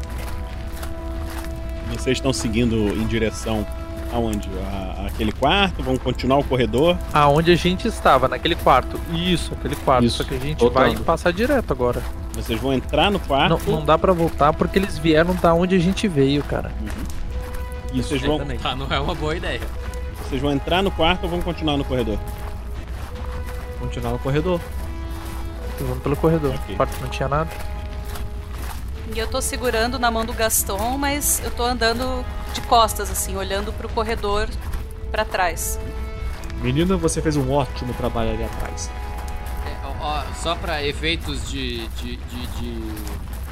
Vocês 1.92 2.18
estão 2.18 2.32
seguindo 2.32 2.74
em 2.76 3.06
direção 3.06 3.66
aonde? 4.12 4.48
A, 4.70 5.06
aquele 5.06 5.32
quarto? 5.32 5.82
Vão 5.82 5.96
continuar 5.96 6.38
o 6.38 6.44
corredor? 6.44 6.96
Aonde 7.12 7.50
a 7.50 7.56
gente 7.56 7.88
estava, 7.88 8.28
naquele 8.28 8.54
quarto. 8.54 9.00
Isso, 9.12 9.52
aquele 9.54 9.74
quarto. 9.76 10.04
Isso, 10.04 10.18
Só 10.18 10.24
que 10.24 10.34
a 10.34 10.38
gente 10.38 10.60
voltando. 10.60 10.94
vai 10.94 11.02
passar 11.04 11.32
direto 11.32 11.72
agora. 11.72 12.00
Vocês 12.34 12.60
vão 12.60 12.72
entrar 12.72 13.10
no 13.10 13.18
Não, 13.18 13.26
quarto 13.26 13.70
não 13.70 13.84
dá 13.84 13.98
pra 13.98 14.12
voltar 14.12 14.52
porque 14.52 14.78
eles 14.78 14.96
vieram 14.96 15.34
da 15.34 15.52
onde 15.54 15.74
a 15.74 15.78
gente 15.78 16.06
veio, 16.06 16.42
cara. 16.44 16.70
E 17.92 18.02
vocês 18.02 18.22
vão. 18.22 18.38
Tá, 18.58 18.74
não 18.74 18.86
é 18.90 19.00
uma 19.00 19.14
boa 19.14 19.36
ideia. 19.36 19.60
vocês 20.24 20.40
vão 20.40 20.52
entrar 20.52 20.82
no 20.82 20.90
quarto 20.90 21.24
ou 21.24 21.30
vão 21.30 21.40
continuar 21.40 21.76
no 21.76 21.84
corredor? 21.84 22.18
Continuar 23.78 24.12
no 24.12 24.18
corredor. 24.18 24.60
Vamos 25.80 26.02
pelo 26.02 26.16
corredor. 26.16 26.54
Ok. 26.54 26.74
O 26.74 26.76
quarto 26.76 27.00
não 27.00 27.08
tinha 27.08 27.28
nada. 27.28 27.50
E 29.14 29.18
eu 29.18 29.26
tô 29.26 29.40
segurando 29.40 29.98
na 29.98 30.10
mão 30.10 30.24
do 30.24 30.32
Gaston, 30.32 30.98
mas 30.98 31.40
eu 31.44 31.50
tô 31.50 31.64
andando 31.64 32.24
de 32.52 32.60
costas, 32.62 33.10
assim, 33.10 33.36
olhando 33.36 33.72
pro 33.72 33.88
corredor 33.88 34.48
pra 35.10 35.24
trás. 35.24 35.78
Menina, 36.60 36.96
você 36.96 37.22
fez 37.22 37.36
um 37.36 37.50
ótimo 37.52 37.94
trabalho 37.94 38.30
ali 38.30 38.44
atrás. 38.44 38.90
É, 39.66 39.86
ó, 40.00 40.22
só 40.34 40.54
pra 40.56 40.82
efeitos 40.82 41.48
de, 41.48 41.86
de, 41.88 42.16
de, 42.16 42.46
de, 42.46 42.80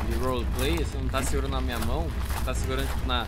de 0.09 0.19
roleplay, 0.21 0.77
você 0.77 0.99
não 0.99 1.09
tá 1.09 1.23
segurando 1.23 1.53
na 1.53 1.61
minha 1.61 1.79
mão, 1.79 2.07
você 2.29 2.45
tá 2.45 2.55
segurando 2.55 2.89
tipo, 2.89 3.07
na, 3.07 3.27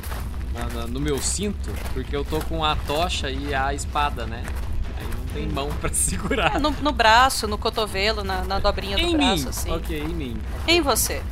na- 0.58 0.80
na- 0.80 0.86
no 0.86 1.00
meu 1.00 1.18
cinto, 1.18 1.70
porque 1.94 2.14
eu 2.14 2.24
tô 2.24 2.40
com 2.40 2.64
a 2.64 2.74
tocha 2.76 3.30
e 3.30 3.54
a 3.54 3.72
espada, 3.74 4.26
né? 4.26 4.42
Aí 4.98 5.04
não 5.06 5.24
tem 5.34 5.46
mão 5.46 5.68
pra 5.80 5.90
segurar. 5.94 6.52
Ah, 6.56 6.58
no, 6.58 6.70
no 6.70 6.92
braço, 6.92 7.46
no 7.46 7.56
cotovelo, 7.58 8.24
na, 8.24 8.44
na 8.44 8.58
dobrinha 8.58 8.96
do 8.96 9.02
em 9.02 9.16
braço, 9.16 9.42
mim! 9.44 9.48
assim. 9.48 9.70
Ok, 9.72 9.98
em 9.98 10.08
mim. 10.08 10.36
Em 10.66 10.80
você. 10.80 11.22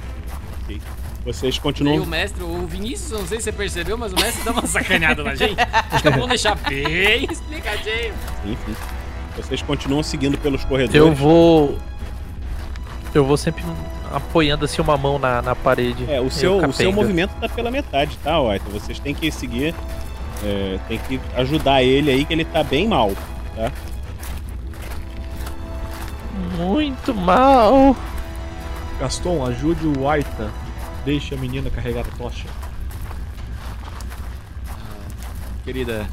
Ok. 0.63 0.81
Vocês 1.25 1.57
E 1.57 1.59
o 1.59 1.63
continuam. 1.63 2.07
mestre, 2.07 2.41
o 2.45 2.67
Vinícius, 2.69 3.11
não 3.19 3.27
sei 3.27 3.39
se 3.39 3.45
você 3.45 3.53
percebeu, 3.53 3.99
mas 3.99 4.13
o 4.13 4.17
mestre 4.17 4.45
dá 4.45 4.53
uma 4.53 4.65
sacaneada 4.67 5.25
na 5.25 5.35
gente. 5.35 5.57
Acho 5.91 6.01
que 6.03 6.07
é 6.09 6.11
bom 6.13 6.29
deixar 6.29 6.55
bem 6.55 7.27
explicadinho. 7.29 8.15
Enfim. 8.45 8.77
Vocês 9.37 9.61
continuam 9.61 10.05
seguindo 10.05 10.39
pelos 10.39 10.65
corredores. 10.65 10.95
Eu 10.95 11.13
vou. 11.13 11.77
Eu 13.13 13.25
vou 13.25 13.37
sempre 13.37 13.65
apoiando 14.13 14.65
assim 14.65 14.81
uma 14.81 14.97
mão 14.97 15.19
na, 15.19 15.43
na 15.43 15.55
parede. 15.55 16.05
É, 16.11 16.21
o 16.21 16.31
seu, 16.31 16.59
o 16.59 16.73
seu 16.73 16.93
movimento 16.93 17.33
tá 17.41 17.49
pela 17.49 17.71
metade, 17.71 18.19
tá, 18.23 18.41
White? 18.41 18.65
Vocês 18.71 18.99
têm 18.99 19.15
que 19.15 19.31
seguir. 19.31 19.75
é, 20.45 20.79
tem 20.89 20.99
que 20.99 21.21
ajudar 21.37 21.83
ele 21.83 22.11
aí, 22.11 22.25
que 22.25 22.33
ele 22.33 22.45
tá 22.45 22.63
bem 22.63 22.89
mal, 22.89 23.13
tá? 23.55 23.73
Muito 26.57 27.15
mal. 27.15 27.97
Gaston, 29.01 29.45
ajude 29.47 29.87
o 29.87 30.09
Aita. 30.09 30.51
Deixe 31.05 31.35
a 31.35 31.39
menina 31.39 31.71
carregar 31.71 32.01
a 32.01 32.17
tocha. 32.17 32.47
querida, 35.67 36.07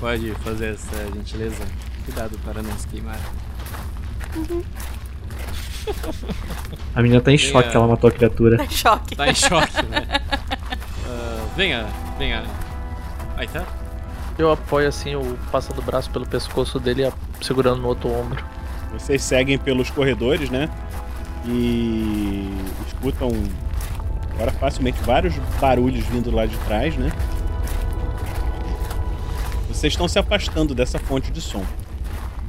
pode 0.00 0.32
fazer 0.36 0.72
essa 0.72 0.96
gentileza? 1.12 1.62
Cuidado 2.06 2.38
para 2.42 2.62
não 2.62 2.78
se 2.78 2.88
queimar. 2.88 3.20
A 6.94 7.02
menina 7.02 7.20
tá 7.20 7.32
em 7.32 7.36
Venha. 7.36 7.52
choque 7.52 7.70
que 7.70 7.76
ela 7.76 7.88
matou 7.88 8.08
a 8.08 8.12
criatura. 8.12 8.56
Tá 8.56 8.64
em 8.64 8.70
choque. 8.70 9.16
Tá 9.16 9.28
em 9.28 9.34
choque, 9.34 9.82
né? 9.86 10.06
Ah, 11.06 11.44
venha, 11.56 11.86
venha. 12.18 12.42
Aí 13.36 13.46
tá? 13.46 13.64
Eu 14.38 14.50
apoio 14.50 14.88
assim, 14.88 15.10
eu 15.10 15.38
passando 15.52 15.78
o 15.78 15.82
braço 15.82 16.10
pelo 16.10 16.26
pescoço 16.26 16.80
dele 16.80 17.06
e 17.06 17.44
segurando 17.44 17.82
no 17.82 17.88
outro 17.88 18.08
ombro. 18.10 18.42
Vocês 18.92 19.22
seguem 19.22 19.58
pelos 19.58 19.90
corredores, 19.90 20.50
né? 20.50 20.68
E 21.46 22.48
escutam 22.86 23.30
agora 24.34 24.50
facilmente 24.52 24.98
vários 25.02 25.34
barulhos 25.60 26.04
vindo 26.06 26.30
lá 26.34 26.46
de 26.46 26.56
trás, 26.58 26.96
né? 26.96 27.12
Vocês 29.68 29.92
estão 29.92 30.08
se 30.08 30.18
afastando 30.18 30.74
dessa 30.74 30.98
fonte 30.98 31.30
de 31.30 31.40
som. 31.40 31.64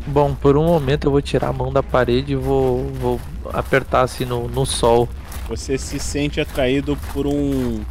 Bom, 0.07 0.36
por 0.36 0.56
um 0.56 0.65
momento 0.65 1.06
eu 1.07 1.11
vou 1.11 1.22
tirar 1.22 1.49
a 1.49 1.53
mão 1.53 1.72
da 1.73 1.82
parede 1.82 2.34
e 2.34 2.36
vou, 2.36 2.86
vou 2.94 3.19
apertar 3.53 4.02
assim 4.02 4.23
no, 4.23 4.48
no 4.48 4.65
sol. 4.65 5.10
Você 5.49 5.77
se 5.77 5.99
sente 5.99 6.40
atraído 6.40 6.98
por 7.14 7.26
um 7.26 7.84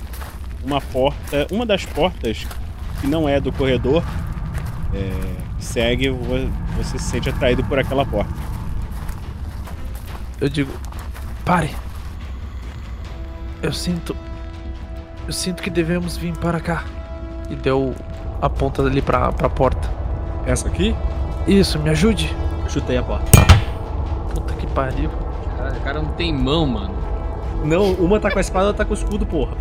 uma 0.64 0.80
porta, 0.80 1.46
uma 1.50 1.66
das 1.66 1.84
portas 1.84 2.46
que 3.00 3.06
não 3.06 3.28
é 3.28 3.38
do 3.38 3.52
corredor, 3.52 4.02
é, 4.94 5.56
que 5.58 5.64
segue, 5.64 6.08
vo- 6.08 6.48
você 6.76 6.98
se 6.98 7.04
sente 7.10 7.28
atraído 7.28 7.62
por 7.64 7.78
aquela 7.78 8.06
porta. 8.06 8.32
Eu 10.40 10.48
digo, 10.48 10.72
pare. 11.44 11.70
Eu 13.62 13.72
sinto. 13.72 14.16
Eu 15.26 15.32
sinto 15.32 15.62
que 15.62 15.70
devemos 15.70 16.16
vir 16.16 16.32
para 16.36 16.60
cá. 16.60 16.84
E 17.50 17.54
deu 17.56 17.94
a 18.40 18.48
ponta 18.48 18.82
ali 18.82 19.00
pra, 19.02 19.32
pra 19.32 19.48
porta. 19.48 19.88
Essa 20.46 20.68
aqui? 20.68 20.94
Isso, 21.46 21.78
me 21.78 21.90
ajude. 21.90 22.34
Eu 22.62 22.70
chutei 22.70 22.96
a 22.96 23.02
porta. 23.02 23.30
Puta 24.34 24.54
que 24.54 24.66
pariu. 24.68 25.10
Cara, 25.56 25.72
o 25.72 25.80
cara 25.80 26.02
não 26.02 26.10
tem 26.12 26.32
mão, 26.32 26.66
mano. 26.66 26.94
Não, 27.64 27.92
uma 27.92 28.18
tá 28.20 28.30
com 28.30 28.38
a 28.38 28.40
espada, 28.40 28.66
outra 28.66 28.84
tá 28.84 28.88
com 28.88 28.94
o 28.94 28.96
escudo, 28.96 29.24
porra. 29.26 29.56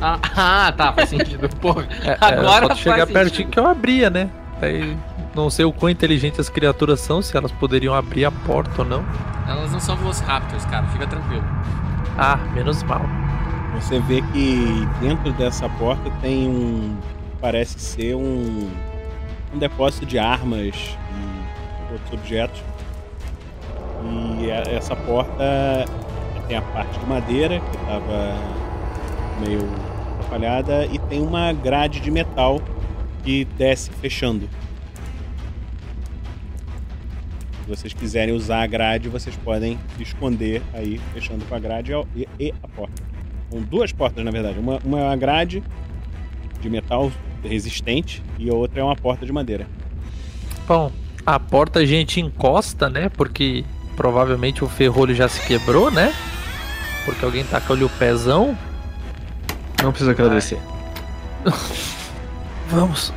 Ah, 0.00 0.18
ah, 0.68 0.72
tá, 0.72 0.92
faz 0.92 1.10
sentido. 1.10 1.48
Porra, 1.60 1.86
É, 2.02 2.16
agora 2.20 2.64
é, 2.64 2.68
faz 2.68 2.78
chegar 2.78 3.00
sentido. 3.00 3.12
pertinho 3.12 3.48
que 3.48 3.58
eu 3.58 3.66
abria, 3.66 4.08
né? 4.08 4.30
Aí 4.62 4.96
não 5.34 5.50
sei 5.50 5.64
o 5.64 5.72
quão 5.72 5.90
inteligentes 5.90 6.40
as 6.40 6.48
criaturas 6.48 7.00
são, 7.00 7.20
se 7.20 7.36
elas 7.36 7.52
poderiam 7.52 7.94
abrir 7.94 8.24
a 8.24 8.30
porta 8.30 8.82
ou 8.82 8.88
não. 8.88 9.04
Elas 9.46 9.70
não 9.72 9.80
são 9.80 9.96
Velociraptors, 9.96 10.64
cara, 10.66 10.86
fica 10.88 11.06
tranquilo. 11.06 11.44
Ah, 12.16 12.38
menos 12.54 12.82
mal. 12.82 13.02
Você 13.74 13.98
vê 14.00 14.22
que 14.32 14.88
dentro 15.00 15.32
dessa 15.32 15.68
porta 15.68 16.10
tem 16.20 16.48
um. 16.48 16.96
Parece 17.40 17.78
ser 17.78 18.14
um. 18.16 18.68
Um 19.52 19.58
depósito 19.58 20.06
de 20.06 20.18
armas 20.18 20.96
e 21.88 21.92
outros 21.92 22.12
objetos. 22.12 22.62
E 24.40 24.50
a- 24.50 24.62
essa 24.76 24.94
porta 24.96 25.84
tem 26.48 26.56
a 26.56 26.62
parte 26.62 26.98
de 26.98 27.06
madeira 27.06 27.60
que 27.60 27.76
estava 27.76 28.34
meio 29.44 29.60
atrapalhada 30.18 30.86
e 30.86 30.98
tem 30.98 31.20
uma 31.20 31.52
grade 31.52 32.00
de 32.00 32.10
metal 32.10 32.60
que 33.24 33.44
desce 33.44 33.90
fechando. 33.90 34.48
Se 37.64 37.68
vocês 37.76 37.92
quiserem 37.94 38.34
usar 38.34 38.62
a 38.62 38.66
grade, 38.66 39.08
vocês 39.08 39.36
podem 39.36 39.78
se 39.96 40.02
esconder 40.02 40.62
aí, 40.72 40.98
fechando 41.12 41.44
com 41.44 41.54
a 41.54 41.58
grade 41.58 41.92
e, 42.38 42.54
a 42.62 42.68
porta. 42.68 43.02
São 43.50 43.60
duas 43.62 43.92
portas, 43.92 44.24
na 44.24 44.30
verdade. 44.30 44.58
Uma 44.58 44.76
é 44.76 44.80
uma 44.84 45.16
grade 45.16 45.62
de 46.60 46.70
metal 46.70 47.10
resistente 47.42 48.22
e 48.38 48.50
a 48.50 48.54
outra 48.54 48.80
é 48.80 48.84
uma 48.84 48.96
porta 48.96 49.24
de 49.24 49.32
madeira. 49.32 49.66
Bom, 50.66 50.92
a 51.24 51.38
porta 51.38 51.80
a 51.80 51.84
gente 51.84 52.20
encosta, 52.20 52.88
né? 52.88 53.08
Porque 53.08 53.64
provavelmente 53.96 54.64
o 54.64 54.68
ferrolho 54.68 55.14
já 55.14 55.28
se 55.28 55.44
quebrou, 55.46 55.90
né? 55.90 56.14
Porque 57.04 57.24
alguém 57.24 57.44
tacou-lhe 57.44 57.84
o 57.84 57.88
pezão. 57.88 58.56
Não 59.82 59.90
precisa 59.90 60.10
agradecer. 60.12 60.58
Vamos. 62.68 63.12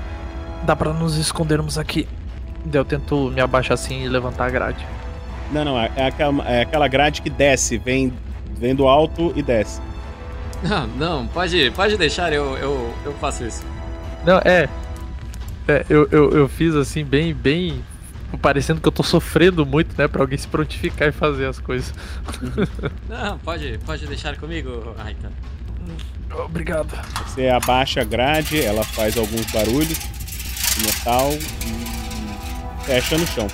Dá 0.64 0.76
pra 0.76 0.94
nos 0.94 1.18
escondermos 1.18 1.78
aqui. 1.78 2.08
Eu 2.72 2.86
tento 2.86 3.30
me 3.32 3.42
abaixar 3.42 3.74
assim 3.74 4.04
e 4.04 4.08
levantar 4.08 4.46
a 4.46 4.50
grade. 4.50 4.86
Não, 5.52 5.66
não, 5.66 5.80
é 5.80 5.92
é 5.96 6.08
aquela, 6.08 6.50
é 6.50 6.62
aquela 6.62 6.88
grade 6.88 7.22
que 7.22 7.30
desce, 7.30 7.78
vem, 7.78 8.12
vem 8.58 8.74
do 8.74 8.88
alto 8.88 9.34
e 9.36 9.44
desce. 9.44 9.82
Não, 10.64 10.88
não, 10.88 11.28
pode, 11.28 11.72
pode 11.72 11.98
deixar, 11.98 12.32
eu, 12.32 12.58
eu, 12.58 12.94
eu 13.06 13.14
faço 13.16 13.44
isso. 13.44 13.64
Não, 14.26 14.38
é. 14.40 14.70
É, 15.68 15.86
eu, 15.90 16.08
eu, 16.12 16.32
eu 16.32 16.48
fiz 16.48 16.76
assim, 16.76 17.04
bem, 17.04 17.34
bem. 17.34 17.84
Parecendo 18.42 18.82
que 18.82 18.88
eu 18.88 18.92
tô 18.92 19.04
sofrendo 19.04 19.66
muito, 19.66 19.96
né? 19.96 20.08
Pra 20.08 20.24
alguém 20.24 20.38
se 20.38 20.48
prontificar 20.48 21.10
e 21.10 21.12
fazer 21.12 21.46
as 21.46 21.60
coisas. 21.60 21.94
Não, 23.08 23.38
pode, 23.38 23.78
pode 23.86 24.08
deixar 24.08 24.36
comigo, 24.38 24.96
Raita. 24.98 25.32
Obrigado. 26.46 26.90
Você 27.26 27.48
abaixa 27.48 28.02
a 28.02 28.04
grade, 28.04 28.60
ela 28.60 28.84
faz 28.84 29.18
alguns 29.18 29.46
barulhos 29.52 30.00
de 30.00 30.86
metal 30.86 31.32
e 31.32 32.86
fecha 32.86 33.18
no 33.18 33.28
chão. 33.28 33.48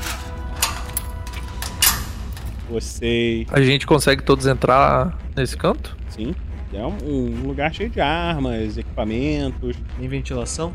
Você. 2.70 3.46
A 3.52 3.62
gente 3.62 3.86
consegue 3.86 4.24
todos 4.24 4.46
entrar 4.46 5.18
nesse 5.36 5.58
canto? 5.58 5.98
Sim. 6.10 6.34
É 6.74 6.86
um, 6.86 6.98
um 7.04 7.48
lugar 7.48 7.74
cheio 7.74 7.90
de 7.90 8.00
armas, 8.00 8.78
equipamentos. 8.78 9.76
Tem 9.98 10.08
ventilação? 10.08 10.72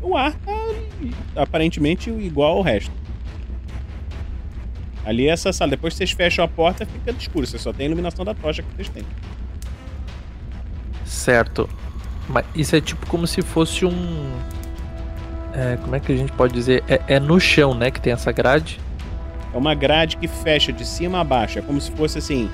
O 0.00 0.16
ar 0.16 0.32
tá 0.34 1.42
aparentemente 1.42 2.10
igual 2.10 2.58
ao 2.58 2.62
resto. 2.62 2.92
Ali 5.04 5.28
é 5.28 5.30
essa 5.30 5.52
sala. 5.52 5.70
Depois 5.70 5.94
que 5.94 5.98
vocês 5.98 6.12
fecham 6.12 6.44
a 6.44 6.48
porta, 6.48 6.86
fica 6.86 7.10
escuro. 7.12 7.46
Você 7.46 7.58
só 7.58 7.72
tem 7.72 7.86
a 7.86 7.88
iluminação 7.88 8.24
da 8.24 8.34
tocha 8.34 8.62
que 8.62 8.68
vocês 8.74 8.88
têm. 8.88 9.04
Certo. 11.04 11.68
Mas 12.28 12.44
isso 12.54 12.74
é 12.74 12.80
tipo 12.80 13.06
como 13.06 13.26
se 13.26 13.42
fosse 13.42 13.84
um. 13.84 14.32
É, 15.54 15.76
como 15.76 15.94
é 15.96 16.00
que 16.00 16.12
a 16.12 16.16
gente 16.16 16.32
pode 16.32 16.52
dizer? 16.52 16.84
É, 16.88 17.00
é 17.08 17.20
no 17.20 17.40
chão, 17.40 17.74
né? 17.74 17.90
Que 17.90 18.00
tem 18.00 18.12
essa 18.12 18.30
grade. 18.30 18.80
É 19.54 19.56
uma 19.56 19.74
grade 19.74 20.16
que 20.16 20.28
fecha 20.28 20.72
de 20.72 20.84
cima 20.84 21.20
a 21.20 21.24
baixo. 21.24 21.58
É 21.58 21.62
como 21.62 21.80
se 21.80 21.90
fosse 21.92 22.18
assim. 22.18 22.50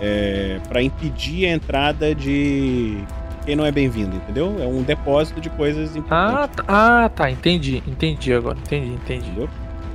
É, 0.00 0.60
para 0.68 0.82
impedir 0.82 1.46
a 1.46 1.50
entrada 1.50 2.14
de 2.14 3.02
quem 3.44 3.56
não 3.56 3.64
é 3.64 3.72
bem-vindo, 3.72 4.14
entendeu? 4.14 4.56
É 4.60 4.66
um 4.66 4.82
depósito 4.82 5.40
de 5.40 5.48
coisas 5.50 5.96
importantes. 5.96 6.36
Ah, 6.36 6.48
tá, 6.48 6.64
ah, 6.68 7.08
tá. 7.08 7.30
Entendi. 7.30 7.82
Entendi 7.86 8.32
agora. 8.32 8.58
Entendi, 8.58 8.92
entendi. 8.92 9.48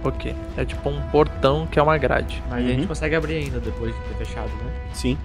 Ok. 0.03 0.35
É 0.57 0.65
tipo 0.65 0.89
um 0.89 0.99
portão 1.09 1.67
que 1.67 1.77
é 1.77 1.83
uma 1.83 1.97
grade. 1.97 2.41
Mas 2.49 2.65
a 2.65 2.67
gente 2.67 2.87
consegue 2.87 3.15
abrir 3.15 3.35
ainda 3.35 3.59
depois 3.59 3.93
de 3.93 4.01
ter 4.01 4.25
fechado, 4.25 4.49
né? 4.49 4.71
Sim. 4.91 5.17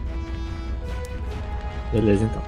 Beleza, 1.91 2.25
então. 2.25 2.43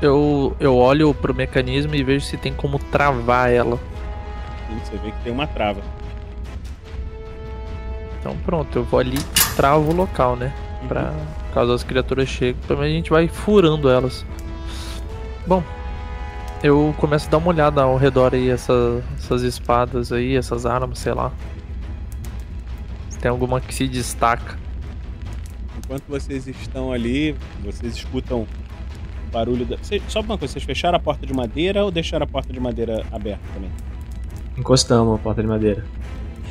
Eu, 0.00 0.56
eu 0.58 0.76
olho 0.76 1.14
pro 1.14 1.34
mecanismo 1.34 1.94
e 1.94 2.02
vejo 2.02 2.24
se 2.24 2.36
tem 2.36 2.52
como 2.52 2.78
travar 2.78 3.50
ela. 3.50 3.78
E 4.70 4.74
você 4.80 4.96
vê 4.96 5.10
que 5.10 5.20
tem 5.22 5.32
uma 5.32 5.46
trava. 5.46 5.82
Então 8.18 8.36
pronto, 8.44 8.78
eu 8.78 8.84
vou 8.84 8.98
ali 8.98 9.18
e 9.18 9.56
travo 9.56 9.90
o 9.90 9.94
local, 9.94 10.36
né? 10.36 10.52
Pra 10.88 11.12
caso 11.52 11.72
as 11.72 11.82
criaturas 11.84 12.28
cheguem, 12.28 12.60
pelo 12.66 12.80
menos 12.80 12.92
a 12.92 12.96
gente 12.96 13.10
vai 13.10 13.28
furando 13.28 13.88
elas. 13.88 14.24
Bom, 15.46 15.62
eu 16.62 16.94
começo 16.98 17.26
a 17.28 17.30
dar 17.30 17.38
uma 17.38 17.48
olhada 17.48 17.82
ao 17.82 17.96
redor 17.96 18.34
aí, 18.34 18.48
essa, 18.48 19.02
essas 19.18 19.42
espadas 19.42 20.12
aí, 20.12 20.36
essas 20.36 20.64
armas, 20.66 20.98
sei 20.98 21.12
lá. 21.14 21.32
Se 23.10 23.18
tem 23.18 23.30
alguma 23.30 23.60
que 23.60 23.74
se 23.74 23.86
destaca. 23.88 24.56
Enquanto 25.84 26.04
vocês 26.08 26.46
estão 26.46 26.92
ali, 26.92 27.34
vocês 27.62 27.96
escutam 27.96 28.42
o 28.42 28.48
barulho 29.32 29.64
da. 29.66 29.76
Só 30.08 30.20
uma 30.20 30.38
coisa, 30.38 30.52
vocês 30.52 30.64
fecharam 30.64 30.96
a 30.96 31.00
porta 31.00 31.26
de 31.26 31.34
madeira 31.34 31.84
ou 31.84 31.90
deixaram 31.90 32.24
a 32.24 32.26
porta 32.26 32.52
de 32.52 32.60
madeira 32.60 33.04
aberta 33.12 33.42
também? 33.52 33.70
Encostamos 34.56 35.16
a 35.16 35.18
porta 35.18 35.42
de 35.42 35.48
madeira. 35.48 35.84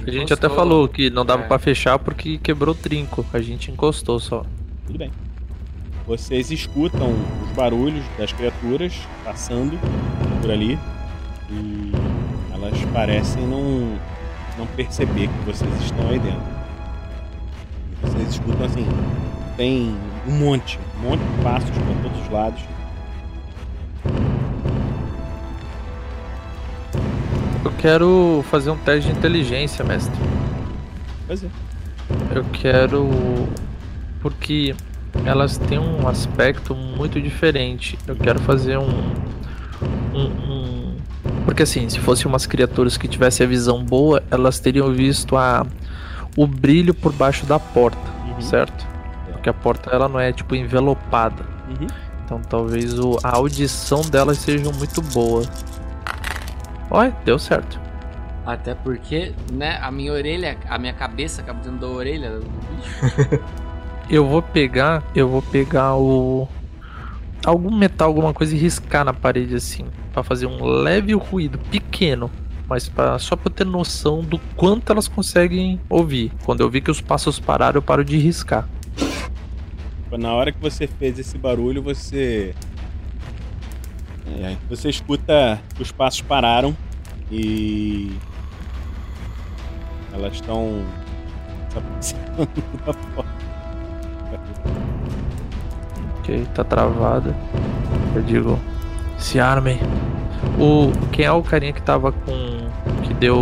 A 0.06 0.10
gente 0.12 0.34
até 0.34 0.50
falou 0.50 0.88
que 0.88 1.10
não 1.12 1.24
dava 1.24 1.44
É. 1.44 1.48
pra 1.48 1.60
fechar 1.60 1.98
porque 2.00 2.38
quebrou 2.40 2.74
o 2.74 2.78
trinco. 2.78 3.24
A 3.32 3.40
gente 3.40 3.70
encostou 3.72 4.20
só. 4.20 4.44
Tudo 4.86 4.98
bem. 4.98 5.12
Vocês 6.06 6.52
escutam 6.52 7.14
os 7.44 7.52
barulhos 7.56 8.04
das 8.18 8.34
criaturas 8.34 8.94
passando 9.24 9.80
por 10.42 10.52
ali 10.52 10.78
e 11.50 11.92
elas 12.54 12.78
parecem 12.94 13.44
não, 13.44 13.98
não 14.58 14.68
perceber 14.76 15.28
que 15.28 15.46
vocês 15.46 15.72
estão 15.82 16.10
aí 16.10 16.20
dentro. 16.20 16.42
Vocês 18.02 18.30
escutam 18.30 18.66
assim, 18.66 18.86
tem 19.56 19.96
um 20.28 20.32
monte, 20.32 20.80
um 20.98 21.10
monte 21.10 21.22
de 21.22 21.44
passos 21.44 21.70
para 21.70 22.02
todos 22.02 22.22
os 22.22 22.30
lados. 22.30 22.62
Eu 27.64 27.72
quero 27.78 28.44
fazer 28.50 28.72
um 28.72 28.78
teste 28.78 29.12
de 29.12 29.18
inteligência, 29.18 29.86
mestre. 29.86 30.20
Pois 31.28 31.44
é. 31.44 31.48
Eu 32.34 32.44
quero. 32.46 33.08
Porque 34.22 34.76
elas 35.26 35.58
têm 35.58 35.80
um 35.80 36.08
aspecto 36.08 36.76
muito 36.76 37.20
diferente. 37.22 37.98
Eu 38.08 38.16
quero 38.16 38.40
fazer 38.40 38.78
um. 38.78 39.14
um, 40.14 40.26
um 40.50 40.98
Porque 41.46 41.64
assim, 41.64 41.88
se 41.90 42.00
fossem 42.00 42.28
umas 42.28 42.46
criaturas 42.46 42.98
que 42.98 43.08
tivessem 43.08 43.46
a 43.46 43.50
visão 43.50 43.84
boa, 43.84 44.24
elas 44.32 44.60
teriam 44.60 44.92
visto 44.94 45.36
a 45.38 45.66
o 46.38 46.48
brilho 46.48 46.94
por 46.94 47.12
baixo 47.12 47.46
da 47.46 47.60
porta, 47.60 48.00
certo? 48.40 48.88
Porque 49.32 49.50
a 49.50 49.54
porta 49.54 49.90
ela 49.90 50.08
não 50.08 50.20
é 50.20 50.32
tipo 50.32 50.56
envelopada. 50.56 51.44
Uhum. 51.68 51.88
Então 52.24 52.42
talvez 52.42 52.98
o, 52.98 53.18
a 53.24 53.36
audição 53.36 54.02
delas 54.02 54.38
seja 54.38 54.72
muito 54.72 55.02
boa. 55.02 55.44
Olha, 56.90 57.16
deu 57.26 57.38
certo. 57.38 57.80
Até 58.46 58.74
porque, 58.74 59.34
né, 59.52 59.78
a 59.82 59.92
minha 59.92 60.12
orelha, 60.12 60.58
a 60.68 60.78
minha 60.78 60.94
cabeça 60.94 61.42
acaba 61.42 61.60
dentro 61.62 61.80
da 61.80 61.88
orelha 61.88 62.32
do 62.32 62.46
bicho. 62.50 63.44
Eu 64.10 64.28
vou 64.28 64.42
pegar, 64.42 65.04
eu 65.16 65.28
vou 65.28 65.42
pegar 65.42 65.96
o 65.96 66.48
algum 67.46 67.76
metal, 67.76 68.08
alguma 68.08 68.34
coisa 68.34 68.56
e 68.56 68.60
riscar 68.60 69.04
na 69.04 69.14
parede 69.14 69.56
assim, 69.56 69.86
Pra 70.14 70.24
fazer 70.24 70.46
um 70.46 70.64
leve 70.64 71.14
ruído 71.14 71.58
pequeno, 71.58 72.30
mas 72.68 72.92
só 73.20 73.36
para 73.36 73.52
ter 73.52 73.66
noção 73.66 74.22
do 74.22 74.38
quanto 74.56 74.92
elas 74.92 75.08
conseguem 75.08 75.80
ouvir. 75.90 76.32
Quando 76.44 76.62
eu 76.62 76.70
vi 76.70 76.82
que 76.82 76.92
os 76.92 77.00
passos 77.00 77.40
pararam, 77.40 77.78
eu 77.78 77.82
paro 77.82 78.04
de 78.04 78.18
riscar. 78.18 78.68
Na 80.12 80.34
hora 80.34 80.52
que 80.52 80.60
você 80.60 80.86
fez 80.88 81.18
esse 81.18 81.38
barulho, 81.38 81.82
você. 81.82 82.54
É, 84.28 84.58
você 84.70 84.90
escuta 84.90 85.62
que 85.74 85.82
os 85.82 85.92
passos 85.92 86.22
pararam 86.22 86.76
e. 87.32 88.12
Elas 90.14 90.34
estão. 90.34 90.86
se 92.02 92.16
aproximando 92.16 92.64
da 92.86 92.94
porta. 92.94 93.41
Ok, 96.22 96.48
tá 96.54 96.64
travada. 96.64 97.36
Eu 98.16 98.22
digo, 98.22 98.60
se 99.18 99.40
armem. 99.40 99.80
O 100.60 100.92
quem 101.12 101.26
é 101.26 101.32
o 101.32 101.42
carinha 101.42 101.74
que 101.74 101.82
tava 101.82 102.12
com 102.12 102.60
que 103.04 103.14
deu 103.14 103.40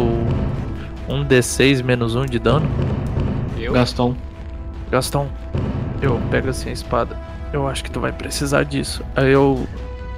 um 1.07 1.23
D6 1.25 1.81
menos 1.83 2.15
um 2.15 2.25
de 2.25 2.39
dano? 2.39 2.67
Eu? 3.57 3.73
Gaston. 3.73 4.15
Gastão, 4.91 5.29
eu 6.01 6.19
pego 6.31 6.49
assim 6.49 6.69
a 6.69 6.73
espada. 6.73 7.15
Eu 7.53 7.67
acho 7.67 7.83
que 7.83 7.91
tu 7.91 7.99
vai 7.99 8.11
precisar 8.11 8.63
disso. 8.63 9.03
Aí 9.15 9.31
eu, 9.31 9.67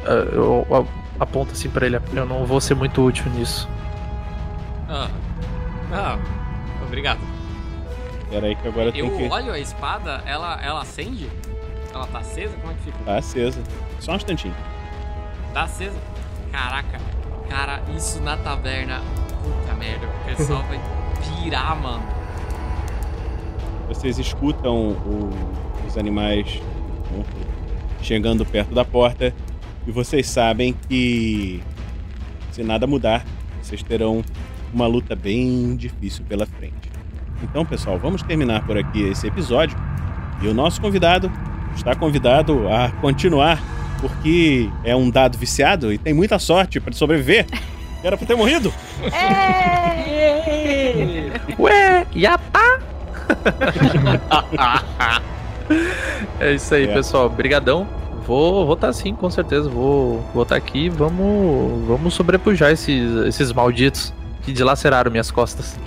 eh, 0.06 0.28
eu 0.34 0.66
a- 0.72 1.24
aponto 1.24 1.52
assim 1.52 1.70
pra 1.70 1.86
ele. 1.86 2.00
Eu 2.14 2.26
não 2.26 2.46
vou 2.46 2.62
ser 2.62 2.74
muito 2.76 3.02
útil 3.04 3.26
nisso. 3.36 3.68
Ah. 4.90 5.08
Ah, 5.92 6.18
obrigado. 6.86 7.20
Pera 8.30 8.48
aí 8.48 8.56
que 8.56 8.68
agora 8.68 8.86
Eu 8.88 8.92
tem 9.10 9.18
que. 9.18 9.24
olho 9.34 9.52
a 9.52 9.60
espada, 9.60 10.22
ela, 10.26 10.58
ela 10.64 10.82
acende? 10.82 11.30
Ela 11.94 12.08
tá 12.08 12.20
acesa? 12.20 12.56
Como 12.62 12.72
é 12.72 12.76
que 12.76 12.82
fica? 12.84 12.98
Tá 13.06 13.18
acesa. 13.18 13.62
Só 14.00 14.14
um 14.14 14.16
instantinho. 14.16 14.56
Tá 15.54 15.64
acesa? 15.64 15.98
Caraca, 16.52 17.00
cara, 17.50 17.82
isso 17.96 18.22
na 18.22 18.38
taverna. 18.38 19.02
Puta 19.44 19.74
merda, 19.76 20.06
o 20.08 20.26
pessoal 20.36 20.64
vai 20.64 20.80
pirar, 21.44 21.76
mano. 21.82 22.04
Vocês 23.88 24.18
escutam 24.20 24.90
o- 24.92 25.30
os 25.88 25.98
animais 25.98 26.62
né, 27.12 27.24
chegando 28.02 28.46
perto 28.46 28.74
da 28.74 28.86
porta 28.86 29.34
e 29.86 29.92
vocês 29.92 30.28
sabem 30.30 30.74
que 30.88 31.62
se 32.52 32.64
nada 32.64 32.88
mudar, 32.88 33.26
vocês 33.62 33.84
terão 33.84 34.24
uma 34.74 34.88
luta 34.88 35.16
bem 35.16 35.76
difícil 35.76 36.24
pela 36.26 36.46
frente. 36.46 36.90
Então, 37.44 37.66
pessoal, 37.66 37.98
vamos 37.98 38.22
terminar 38.22 38.66
por 38.66 38.78
aqui 38.78 39.02
esse 39.04 39.28
episódio 39.28 39.78
e 40.42 40.48
o 40.48 40.54
nosso 40.54 40.80
convidado 40.80 41.30
está 41.76 41.96
convidado 41.96 42.68
a 42.70 42.90
continuar 43.02 43.60
porque 44.00 44.70
é 44.84 44.96
um 44.96 45.10
dado 45.10 45.38
viciado 45.38 45.94
e 45.94 45.98
tem 45.98 46.14
muita 46.14 46.40
sorte 46.40 46.80
para 46.80 46.94
sobreviver. 46.94 47.46
Era 48.04 48.18
pra 48.18 48.26
ter 48.26 48.36
morrido. 48.36 48.74
Ué, 51.60 52.06
Yapa! 52.16 52.80
é 56.40 56.54
isso 56.54 56.74
aí, 56.74 56.86
É. 56.86 56.94
pessoal. 56.94 57.30
Brigadão. 57.30 57.88
Vou 58.26 58.66
vou 58.66 58.76
tá 58.76 58.92
sim, 58.92 59.14
com 59.14 59.30
certeza. 59.30 59.70
Vou 59.70 60.26
vou 60.34 60.46
tá 60.46 60.56
aqui. 60.56 60.90
Vamos 60.90 61.88
vamos 61.88 62.14
sobrepujar 62.14 62.72
esses 62.72 63.12
esses 63.28 63.52
malditos 63.54 64.12
que 64.44 64.52
dilaceraram 64.52 65.12
minhas 65.12 65.30
costas. 65.30 65.78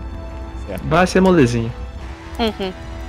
Vai 0.85 1.07
ser 1.07 1.21
molezinho. 1.21 1.73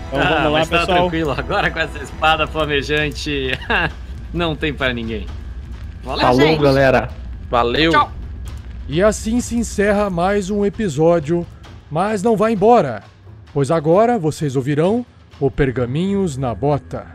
Então 0.07 0.21
ah, 0.21 0.29
vamos 0.29 0.43
lá, 0.43 0.59
mas 0.59 0.69
tá 0.69 0.79
pessoal. 0.79 0.97
tranquilo, 0.99 1.31
agora 1.31 1.71
com 1.71 1.79
essa 1.79 1.97
espada 1.99 2.47
flamejante, 2.47 3.51
não 4.33 4.55
tem 4.55 4.73
pra 4.73 4.93
ninguém. 4.93 5.25
Valeu, 6.03 6.21
Falou, 6.21 6.41
gente. 6.41 6.61
galera. 6.61 7.09
Valeu. 7.49 7.91
Tchau. 7.91 8.11
E 8.87 9.01
assim 9.01 9.41
se 9.41 9.55
encerra 9.57 10.09
mais 10.09 10.49
um 10.49 10.63
episódio, 10.63 11.45
mas 11.89 12.21
não 12.21 12.37
vá 12.37 12.51
embora, 12.51 13.01
pois 13.53 13.71
agora 13.71 14.19
vocês 14.19 14.55
ouvirão 14.55 15.05
o 15.39 15.49
Pergaminhos 15.49 16.37
na 16.37 16.53
Bota. 16.53 17.07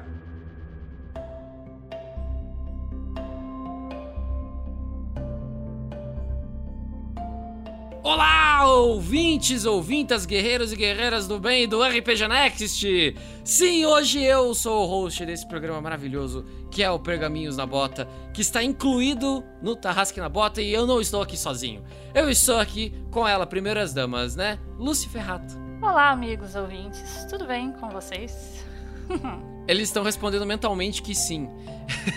Ouvintes, 8.81 9.65
ouvintas, 9.67 10.25
guerreiros 10.25 10.73
e 10.73 10.77
guerreiras 10.77 11.27
do 11.29 11.39
bem 11.39 11.69
do 11.69 11.83
RPG 11.83 12.27
Next! 12.29 13.15
Sim, 13.45 13.85
hoje 13.85 14.23
eu 14.23 14.55
sou 14.55 14.85
o 14.85 14.87
host 14.87 15.25
desse 15.27 15.47
programa 15.47 15.81
maravilhoso, 15.81 16.45
que 16.71 16.83
é 16.83 16.91
o 16.91 16.99
Pergaminhos 16.99 17.57
na 17.57 17.67
Bota, 17.67 18.09
que 18.33 18.41
está 18.41 18.63
incluído 18.63 19.45
no 19.61 19.77
Tarrasque 19.77 20.19
na 20.21 20.29
Bota 20.29 20.63
e 20.63 20.73
eu 20.73 20.87
não 20.87 21.01
estou 21.01 21.21
aqui 21.21 21.37
sozinho. 21.37 21.85
Eu 22.15 22.31
estou 22.31 22.59
aqui 22.59 22.95
com 23.11 23.27
ela, 23.29 23.47
primeiras 23.47 23.93
damas, 23.93 24.35
né? 24.35 24.59
Lucy 24.79 25.09
Ferrato. 25.09 25.55
Olá, 25.83 26.11
amigos 26.11 26.55
ouvintes. 26.57 27.27
Tudo 27.29 27.47
bem 27.47 27.73
com 27.73 27.89
vocês? 27.91 28.65
Eles 29.69 29.89
estão 29.89 30.03
respondendo 30.03 30.45
mentalmente 30.47 31.03
que 31.03 31.15
sim. 31.15 31.49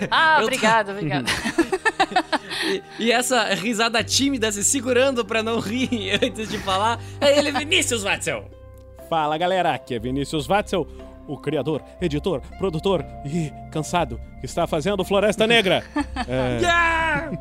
Ah, 0.10 0.36
Eu 0.38 0.40
tô- 0.40 0.44
obrigado, 0.46 0.90
obrigado. 0.92 1.26
E, 2.66 2.82
e 2.98 3.12
essa 3.12 3.44
risada 3.56 4.02
tímida, 4.04 4.50
se 4.52 4.64
segurando 4.64 5.26
pra 5.26 5.44
não 5.44 5.60
rir 5.60 6.12
antes 6.24 6.48
de 6.50 6.58
falar, 6.60 6.98
é 7.20 7.38
ele, 7.38 7.52
Vinícius 7.52 8.04
Watzel. 8.04 8.46
Fala 9.10 9.38
galera, 9.38 9.74
aqui 9.74 9.96
é 9.96 10.00
Vinícius 10.00 10.48
Watzel, 10.48 10.88
o 11.28 11.38
criador, 11.38 11.82
editor, 12.02 12.42
produtor 12.58 13.06
e 13.26 13.52
cansado 13.70 14.18
que 14.40 14.46
está 14.46 14.66
fazendo 14.66 15.04
Floresta 15.04 15.46
Negra. 15.46 15.84
É, 16.28 16.60
Yeah! 16.62 17.32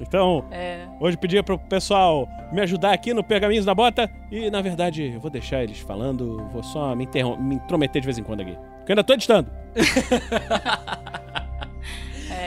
Então, 0.00 0.44
É. 0.50 0.84
hoje 1.00 1.16
pedi 1.16 1.40
pro 1.44 1.56
pessoal 1.56 2.28
me 2.52 2.60
ajudar 2.60 2.92
aqui 2.92 3.14
no 3.14 3.22
Pergaminhos 3.22 3.64
da 3.64 3.72
Bota 3.72 4.10
e 4.32 4.50
na 4.50 4.60
verdade 4.60 5.12
eu 5.14 5.20
vou 5.20 5.30
deixar 5.30 5.62
eles 5.62 5.78
falando, 5.78 6.44
vou 6.52 6.62
só 6.64 6.92
me, 6.96 7.08
me 7.38 7.54
intrometer 7.54 8.00
de 8.02 8.06
vez 8.06 8.18
em 8.18 8.24
quando 8.24 8.40
aqui. 8.40 8.56
Porque 8.78 8.90
eu 8.90 8.94
ainda 8.94 9.04
tô 9.04 9.12
editando. 9.14 9.48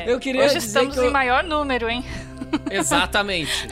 É, 0.06 0.12
Eu 0.14 0.20
queria 0.20 0.42
Hoje 0.46 0.56
dizer 0.56 0.68
estamos 0.68 0.94
que 0.94 1.00
eu- 1.00 1.08
em 1.10 1.12
maior 1.12 1.44
número, 1.44 1.90
hein? 1.90 2.04
Exatamente. 2.72 3.68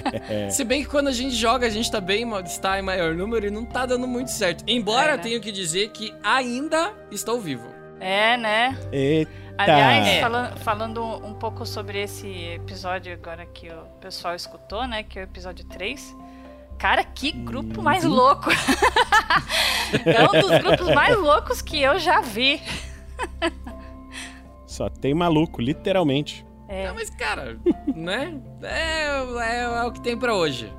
Se 0.50 0.64
bem 0.64 0.82
que 0.82 0.88
quando 0.88 1.08
a 1.08 1.12
gente 1.12 1.34
joga, 1.34 1.66
a 1.66 1.70
gente 1.70 1.90
tá 1.90 2.00
bem, 2.00 2.26
está 2.44 2.78
em 2.78 2.82
maior 2.82 3.14
número 3.14 3.46
e 3.46 3.50
não 3.50 3.64
tá 3.64 3.86
dando 3.86 4.06
muito 4.08 4.30
certo. 4.30 4.64
Embora 4.66 5.08
É, 5.08 5.10
né? 5.12 5.14
eu 5.18 5.22
tenho 5.22 5.40
que 5.40 5.52
dizer 5.52 5.90
que 5.90 6.12
ainda 6.22 6.92
estou 7.10 7.40
vivo. 7.40 7.66
É, 8.00 8.36
né? 8.36 8.76
Eita. 8.92 9.30
Aliás, 9.56 10.08
É. 10.08 10.20
falan- 10.20 10.50
falando 10.56 11.04
um 11.04 11.32
pouco 11.34 11.64
sobre 11.64 12.02
esse 12.02 12.26
episódio 12.54 13.12
agora 13.12 13.46
que 13.46 13.68
o 13.68 13.84
pessoal 14.00 14.34
escutou, 14.34 14.84
né? 14.86 15.04
Que 15.04 15.20
é 15.20 15.22
o 15.22 15.24
episódio 15.24 15.64
3. 15.66 16.14
Cara, 16.76 17.04
que 17.04 17.30
grupo 17.30 17.80
mais 17.80 18.02
louco! 18.02 18.50
é 20.04 20.22
um 20.24 20.40
dos 20.40 20.58
grupos 20.58 20.92
mais 20.92 21.16
loucos 21.16 21.62
que 21.62 21.80
eu 21.80 21.98
já 22.00 22.20
vi. 22.20 22.60
Só 24.74 24.88
tem 24.88 25.14
maluco, 25.14 25.62
literalmente. 25.62 26.44
É. 26.66 26.86
Ah, 26.88 26.94
mas 26.94 27.08
cara, 27.08 27.56
né? 27.94 28.34
É, 28.60 29.06
é- 29.40 29.62
é 29.62 29.84
o 29.84 29.92
que 29.92 30.00
tem 30.00 30.18
pra 30.18 30.34
hoje. 30.34 30.72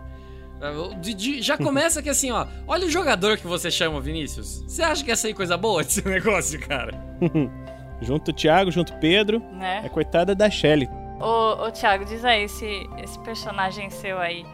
De- 0.99 1.13
de- 1.13 1.41
já 1.41 1.57
começa 1.57 2.01
que 2.01 2.09
assim, 2.09 2.29
ó. 2.29 2.45
Olha 2.67 2.87
o 2.87 2.89
jogador 2.89 3.37
que 3.37 3.47
você 3.47 3.71
chama, 3.71 4.01
Vinícius. 4.01 4.63
Você 4.67 4.83
acha 4.83 5.01
que 5.01 5.09
ia 5.11 5.15
sair 5.15 5.33
coisa 5.33 5.55
boa 5.55 5.81
desse 5.81 6.05
negócio, 6.05 6.59
cara? 6.59 6.93
junto 8.01 8.31
o 8.31 8.33
Thiago, 8.33 8.69
junto 8.69 8.91
o 8.93 8.99
Pedro. 8.99 9.39
Né? 9.53 9.83
É 9.85 9.87
coitada 9.89 10.35
da 10.35 10.49
Shelly. 10.49 10.89
Ô, 11.21 11.65
ô 11.65 11.71
Thiago, 11.71 12.03
diz 12.03 12.25
aí, 12.25 12.43
esse, 12.43 12.89
esse 13.01 13.17
personagem 13.19 13.89
seu 13.89 14.19
aí, 14.19 14.45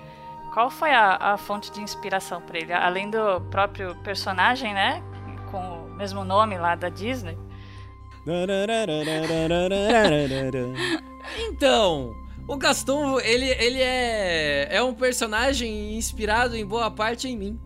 qual 0.53 0.69
foi 0.69 0.91
a, 0.91 1.15
a 1.33 1.37
fonte 1.37 1.71
de 1.71 1.81
inspiração 1.81 2.41
pra 2.41 2.59
ele? 2.59 2.71
Além 2.73 3.09
do 3.09 3.41
próprio 3.49 3.95
personagem, 4.03 4.71
né? 4.71 5.01
Com 5.49 5.57
o 5.85 5.89
mesmo 5.95 6.23
nome 6.23 6.57
lá 6.59 6.75
da 6.75 6.89
Disney. 6.89 7.35
Então, 11.49 12.15
o 12.47 12.57
Gaston, 12.57 13.19
ele, 13.19 13.45
ele 13.45 13.81
é, 13.81 14.67
é 14.69 14.83
um 14.83 14.93
personagem 14.93 15.95
inspirado 15.97 16.55
em 16.55 16.65
boa 16.65 16.91
parte 16.91 17.27
em 17.27 17.37
mim. 17.37 17.59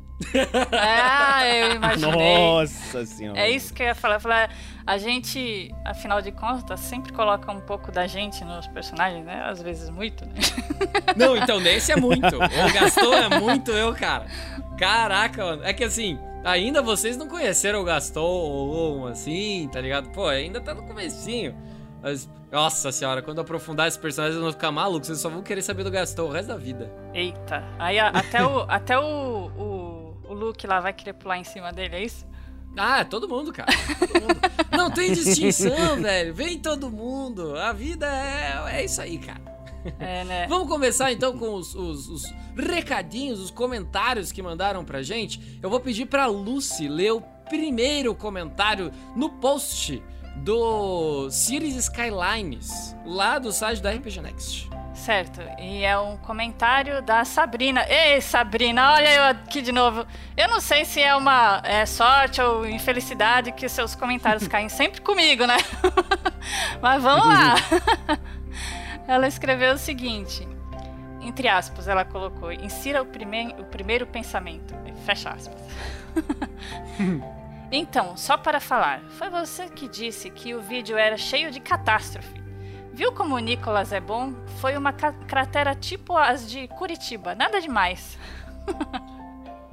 Ah, 0.72 1.46
eu 1.46 1.76
imaginei. 1.76 2.38
Nossa 2.38 3.06
senhora. 3.06 3.40
É 3.40 3.50
isso 3.50 3.74
que 3.74 3.84
eu 3.84 3.88
ia 3.88 3.96
falar. 3.96 4.16
Eu 4.16 4.18
ia 4.18 4.22
falar, 4.22 4.50
a 4.86 4.98
gente, 4.98 5.74
afinal 5.84 6.22
de 6.22 6.32
contas, 6.32 6.80
sempre 6.80 7.12
coloca 7.12 7.52
um 7.52 7.60
pouco 7.60 7.92
da 7.92 8.08
gente 8.08 8.44
nos 8.44 8.68
personagens, 8.68 9.26
né? 9.26 9.44
Às 9.46 9.62
vezes 9.62 9.90
muito, 9.90 10.26
né? 10.26 10.34
Não, 11.18 11.36
então 11.36 11.60
nesse 11.60 11.92
é 11.92 11.96
muito. 11.96 12.36
O 12.36 12.74
Gaston 12.74 13.14
é 13.14 13.40
muito 13.40 13.72
eu, 13.72 13.94
cara. 13.94 14.26
Caraca, 14.78 15.44
mano. 15.44 15.64
É 15.64 15.74
que 15.74 15.84
assim, 15.84 16.18
ainda 16.46 16.82
vocês 16.82 17.18
não 17.18 17.28
conheceram 17.28 17.82
o 17.82 17.84
Gaston 17.84 18.22
ou 18.22 19.08
assim, 19.08 19.68
tá 19.72 19.82
ligado? 19.82 20.10
Pô, 20.12 20.28
ainda 20.28 20.62
tá 20.62 20.74
no 20.74 20.84
comecinho. 20.84 21.56
Mas, 22.02 22.30
nossa 22.52 22.92
senhora, 22.92 23.22
quando 23.22 23.42
aprofundar 23.42 23.88
esse 23.88 23.98
personagem, 24.00 24.34
vocês 24.34 24.44
vão 24.44 24.52
ficar 24.54 24.72
malucos. 24.72 25.08
Vocês 25.08 25.20
só 25.20 25.30
vão 25.30 25.42
querer 25.42 25.62
saber 25.64 25.84
do 25.84 25.90
Gaston 25.92 26.24
o 26.24 26.32
resto 26.32 26.50
da 26.50 26.58
vida. 26.58 26.92
Eita. 27.14 27.64
Aí 27.80 27.98
a- 28.00 28.10
até 28.10 28.46
o, 28.46 28.60
até 28.70 28.98
o, 29.00 29.48
o, 29.58 30.18
o 30.30 30.34
Luke 30.34 30.68
lá 30.68 30.80
vai 30.80 30.94
querer 30.94 31.14
pular 31.14 31.38
em 31.38 31.44
cima 31.44 31.74
dele, 31.74 31.96
é 31.96 32.04
isso? 32.04 32.26
Ah, 32.78 33.04
todo 33.06 33.28
mundo, 33.28 33.52
cara. 33.54 33.72
Todo 33.98 34.22
mundo. 34.22 34.40
Não 34.72 34.92
tem 34.92 35.14
distinção, 35.14 35.96
velho. 36.04 36.34
Vem 36.34 36.60
todo 36.60 36.92
mundo. 36.92 37.56
A 37.58 37.72
vida 37.72 38.06
é, 38.06 38.80
é 38.80 38.86
isso 38.86 39.02
aí, 39.02 39.18
cara. 39.18 39.55
É, 40.00 40.24
né? 40.26 40.48
Vamos 40.48 40.68
começar 40.68 41.12
então 41.12 41.38
com 41.38 41.54
os, 41.54 41.74
os- 41.76 42.08
os 42.08 42.24
recadinhos, 42.58 43.40
os 43.40 43.52
comentários 43.52 44.32
que 44.32 44.42
mandaram 44.42 44.84
pra 44.86 45.02
gente. 45.02 45.60
Eu 45.62 45.70
vou 45.70 45.80
pedir 45.80 46.06
pra 46.06 46.26
Lucy 46.26 46.88
ler 46.88 47.12
o 47.14 47.22
primeiro 47.50 48.14
comentário 48.16 48.92
no 49.16 49.30
post 49.30 50.02
do 50.38 51.30
Cities 51.30 51.76
Skylines, 51.76 52.96
lá 53.06 53.40
do 53.40 53.52
site 53.52 53.82
da 53.82 53.92
RPG 53.92 54.22
Next. 54.22 54.70
Certo, 54.94 55.42
e 55.60 55.84
é 55.84 55.98
um 56.00 56.16
comentário 56.18 57.02
da 57.02 57.26
Sabrina. 57.26 57.86
Ei, 57.88 58.22
Sabrina, 58.22 58.94
olha 58.94 59.14
eu 59.14 59.24
aqui 59.26 59.62
de 59.62 59.72
novo. 59.72 60.06
Eu 60.38 60.48
não 60.48 60.62
sei 60.62 60.86
se 60.86 61.02
é 61.02 61.14
uma 61.16 61.62
é, 61.66 61.86
sorte 61.86 62.42
ou 62.42 62.66
infelicidade 62.66 63.52
que 63.52 63.68
seus 63.68 63.94
comentários 63.94 64.48
caem 64.50 64.70
sempre 64.70 65.02
comigo, 65.02 65.46
né? 65.46 65.58
Mas 66.82 67.04
vamos 67.04 67.28
lá. 67.28 67.56
Ela 69.08 69.28
escreveu 69.28 69.74
o 69.74 69.78
seguinte: 69.78 70.48
entre 71.26 71.48
aspas, 71.48 71.88
ela 71.88 72.06
colocou: 72.06 72.52
insira 72.52 73.02
o, 73.02 73.06
o 73.06 73.66
primeiro 73.66 74.06
pensamento. 74.06 74.76
Fecha 75.06 75.32
aspas. 75.32 75.62
então, 77.72 78.16
só 78.16 78.38
para 78.38 78.60
falar, 78.60 79.02
foi 79.18 79.30
você 79.30 79.68
que 79.70 79.88
disse 79.88 80.30
que 80.30 80.54
o 80.54 80.62
vídeo 80.62 80.98
era 80.98 81.18
cheio 81.18 81.52
de 81.52 81.60
catástrofe. 81.60 82.44
Viu 82.94 83.12
como 83.12 83.36
o 83.36 83.40
Nicolas 83.40 83.92
é 83.92 84.00
bom? 84.00 84.34
Foi 84.62 84.78
uma 84.78 84.94
cratera 84.94 85.76
tipo 85.76 86.16
as 86.16 86.50
de 86.50 86.68
Curitiba, 86.70 87.36
nada 87.36 87.60
demais. 87.60 88.18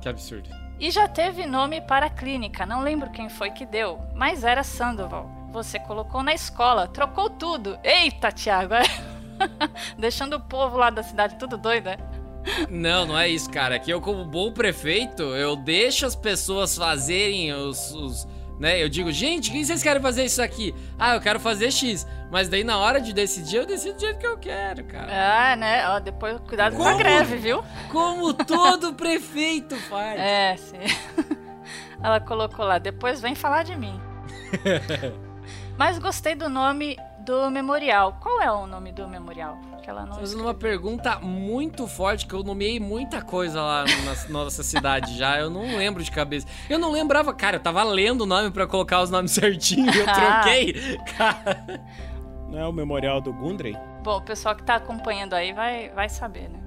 Que 0.00 0.08
absurdo. 0.08 0.50
E 0.80 0.90
já 0.90 1.06
teve 1.06 1.46
nome 1.46 1.80
para 1.80 2.06
a 2.06 2.10
clínica, 2.10 2.66
não 2.66 2.80
lembro 2.80 3.12
quem 3.12 3.28
foi 3.28 3.52
que 3.52 3.64
deu, 3.64 4.00
mas 4.16 4.42
era 4.42 4.64
Sandoval. 4.64 5.30
Você 5.52 5.78
colocou 5.78 6.24
na 6.24 6.34
escola, 6.34 6.88
trocou 6.88 7.30
tudo. 7.30 7.78
Eita, 7.84 8.32
Thiago! 8.32 8.74
Deixando 9.98 10.36
o 10.36 10.40
povo 10.40 10.76
lá 10.76 10.90
da 10.90 11.02
cidade 11.02 11.36
tudo 11.38 11.56
doido, 11.56 11.86
né? 11.86 11.96
Não, 12.68 13.06
não 13.06 13.18
é 13.18 13.28
isso, 13.28 13.48
cara. 13.50 13.76
Aqui 13.76 13.90
eu, 13.90 14.00
como 14.00 14.24
bom 14.24 14.50
prefeito, 14.52 15.22
eu 15.22 15.54
deixo 15.54 16.04
as 16.06 16.16
pessoas 16.16 16.76
fazerem 16.76 17.52
os. 17.52 17.92
os- 17.92 18.26
né? 18.58 18.80
Eu 18.82 18.88
digo, 18.88 19.10
gente, 19.10 19.50
quem 19.50 19.64
vocês 19.64 19.82
querem 19.82 20.00
fazer 20.00 20.24
isso 20.24 20.40
aqui? 20.40 20.72
Ah, 20.98 21.14
eu 21.14 21.20
quero 21.20 21.40
fazer 21.40 21.70
X. 21.72 22.06
Mas 22.30 22.48
daí 22.48 22.62
na 22.62 22.78
hora 22.78 23.00
de 23.00 23.12
decidir, 23.12 23.56
eu 23.56 23.66
decido 23.66 23.94
do 23.94 24.00
jeito 24.00 24.18
que 24.18 24.26
eu 24.26 24.38
quero, 24.38 24.84
cara. 24.84 25.10
Ah, 25.52 25.56
né? 25.56 25.88
Ó, 25.88 25.98
depois 25.98 26.38
cuidado 26.46 26.76
com 26.76 26.82
a 26.82 26.86
Como? 26.92 26.98
greve, 26.98 27.36
viu? 27.36 27.64
Como 27.90 28.32
todo 28.34 28.92
prefeito 28.94 29.74
faz. 29.76 30.18
É, 30.20 30.56
sim. 30.56 30.78
Ela 32.02 32.20
colocou 32.20 32.64
lá, 32.64 32.78
depois 32.78 33.20
vem 33.20 33.34
falar 33.34 33.62
de 33.64 33.76
mim. 33.76 34.00
Mas 35.76 35.98
gostei 35.98 36.34
do 36.34 36.48
nome 36.48 36.96
do 37.24 37.50
memorial. 37.50 38.18
Qual 38.20 38.40
é 38.40 38.50
o 38.50 38.66
nome 38.66 38.92
do 38.92 39.06
memorial? 39.08 39.58
Que 39.82 39.90
ela 39.90 40.06
não 40.06 40.14
Fazendo 40.14 40.42
uma 40.42 40.54
pergunta 40.54 41.18
muito 41.20 41.86
forte, 41.86 42.26
que 42.26 42.34
eu 42.34 42.42
nomeei 42.42 42.78
muita 42.78 43.20
coisa 43.20 43.60
lá 43.60 43.84
na 43.84 44.28
nossa 44.28 44.62
cidade 44.62 45.16
já, 45.16 45.38
eu 45.38 45.50
não 45.50 45.76
lembro 45.76 46.02
de 46.02 46.10
cabeça. 46.10 46.46
Eu 46.68 46.78
não 46.78 46.92
lembrava, 46.92 47.34
cara, 47.34 47.56
eu 47.56 47.60
tava 47.60 47.82
lendo 47.82 48.22
o 48.22 48.26
nome 48.26 48.50
pra 48.50 48.66
colocar 48.66 49.00
os 49.02 49.10
nomes 49.10 49.32
certinho 49.32 49.92
e 49.92 49.98
eu 49.98 50.04
troquei. 50.04 50.98
Cara. 51.16 51.80
Não 52.48 52.58
é 52.58 52.66
o 52.66 52.72
memorial 52.72 53.20
do 53.20 53.32
Gundren? 53.32 53.76
Bom, 54.02 54.18
o 54.18 54.22
pessoal 54.22 54.54
que 54.54 54.62
tá 54.62 54.76
acompanhando 54.76 55.34
aí 55.34 55.52
vai, 55.52 55.88
vai 55.90 56.08
saber, 56.08 56.48
né? 56.48 56.60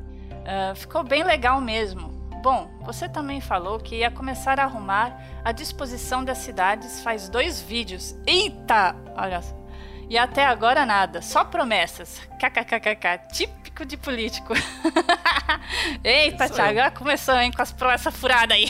Ah, 0.45 0.73
ficou 0.75 1.03
bem 1.03 1.23
legal 1.23 1.59
mesmo. 1.59 2.13
Bom, 2.41 2.69
você 2.81 3.09
também 3.09 3.41
falou 3.41 3.79
que 3.79 3.95
ia 3.97 4.11
começar 4.11 4.59
a 4.59 4.63
arrumar 4.63 5.19
a 5.43 5.51
disposição 5.51 6.23
das 6.23 6.37
cidades 6.39 7.01
faz 7.01 7.27
dois 7.27 7.59
vídeos. 7.59 8.15
Eita! 8.27 8.95
Olha 9.17 9.41
só. 9.41 9.64
E 10.09 10.17
até 10.17 10.45
agora 10.45 10.85
nada, 10.85 11.21
só 11.21 11.43
promessas. 11.43 12.21
KKKKK, 12.39 13.27
típico 13.33 13.85
de 13.85 13.97
político. 13.97 14.53
Eita, 16.03 16.49
Thiago, 16.49 16.79
ah, 16.79 16.91
começou, 16.91 17.35
hein, 17.35 17.51
com 17.51 17.61
as 17.61 17.71
promessas 17.71 18.15
furadas 18.15 18.55
aí. 18.55 18.67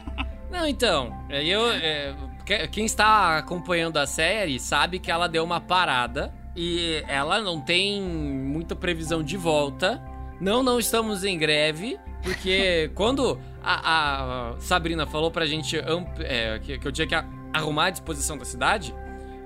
Não, 0.50 0.66
então, 0.66 1.24
é, 1.28 1.44
eu, 1.44 1.70
é, 1.70 2.14
que- 2.44 2.66
quem 2.68 2.84
está 2.84 3.38
acompanhando 3.38 3.98
a 3.98 4.06
série 4.06 4.58
sabe 4.58 4.98
que 4.98 5.10
ela 5.10 5.28
deu 5.28 5.44
uma 5.44 5.60
parada 5.60 6.32
e 6.56 7.04
ela 7.06 7.40
não 7.40 7.60
tem 7.60 8.02
muita 8.02 8.74
previsão 8.74 9.22
de 9.22 9.36
volta. 9.36 10.02
Não, 10.40 10.60
não 10.60 10.80
estamos 10.80 11.22
em 11.22 11.38
greve, 11.38 11.96
porque 12.22 12.90
quando 12.96 13.40
a, 13.62 14.50
a 14.54 14.60
Sabrina 14.60 15.06
falou 15.06 15.30
pra 15.30 15.46
gente 15.46 15.78
é, 16.18 16.58
que, 16.58 16.78
que 16.78 16.88
eu 16.88 16.90
tinha 16.90 17.06
que 17.06 17.14
arrumar 17.52 17.86
a 17.86 17.90
disposição 17.90 18.36
da 18.36 18.44
cidade, 18.44 18.92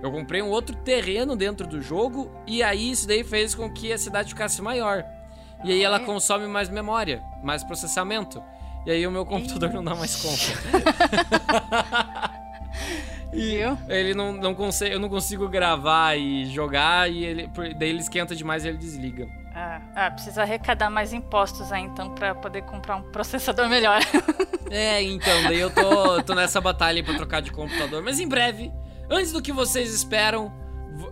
eu 0.05 0.13
comprei 0.13 0.43
um 0.43 0.51
outro 0.51 0.77
terreno 0.77 1.35
dentro 1.35 1.67
do 1.67 1.81
jogo 1.81 2.31
e 2.47 2.63
aí 2.63 2.91
isso 2.91 3.09
daí 3.09 3.25
fez 3.25 3.55
com 3.55 3.73
que 3.73 3.91
a 3.91 3.97
cidade 3.97 4.29
ficasse 4.29 4.61
maior. 4.61 5.03
E 5.65 5.73
aí 5.73 5.83
ela 5.83 5.99
consome 5.99 6.47
mais 6.47 6.69
memória, 6.69 7.23
mais 7.43 7.65
processamento. 7.65 8.43
E 8.85 8.91
aí 8.91 9.07
o 9.07 9.11
meu 9.11 9.25
computador 9.25 9.73
não 9.73 9.83
dá 9.83 9.95
mais 9.95 10.17
conta. 10.17 10.43
e 13.33 13.61
ele 13.89 14.13
não, 14.13 14.35
não 14.35 14.55
consegue, 14.55 14.93
eu 14.93 15.01
não 15.01 15.09
consigo 15.09 15.49
gravar 15.49 16.19
e 16.19 16.45
jogar 16.53 17.11
e 17.11 17.25
ele, 17.25 17.51
daí 17.75 17.89
ele 17.89 18.01
esquenta 18.01 18.37
demais 18.37 18.63
e 18.67 18.69
ele 18.69 18.77
desliga. 18.77 19.27
Ah, 19.55 19.81
ah, 19.95 20.11
precisa 20.11 20.43
arrecadar 20.43 20.91
mais 20.91 21.15
impostos 21.15 21.73
aí 21.73 21.83
então 21.83 22.15
pra 22.15 22.35
poder 22.35 22.61
comprar 22.65 22.97
um 22.97 23.11
processador 23.11 23.71
melhor. 23.71 24.01
É, 24.71 25.03
então, 25.03 25.43
daí 25.43 25.61
eu 25.61 25.71
tô, 25.71 26.23
tô 26.23 26.35
nessa 26.35 26.59
batalha 26.59 26.97
aí 26.97 27.03
pra 27.03 27.15
trocar 27.15 27.41
de 27.41 27.53
computador. 27.53 28.03
Mas 28.03 28.19
em 28.19 28.27
breve, 28.27 28.73
antes 29.11 29.33
do 29.33 29.43
que 29.43 29.53
vocês 29.53 29.93
esperam, 29.95 30.53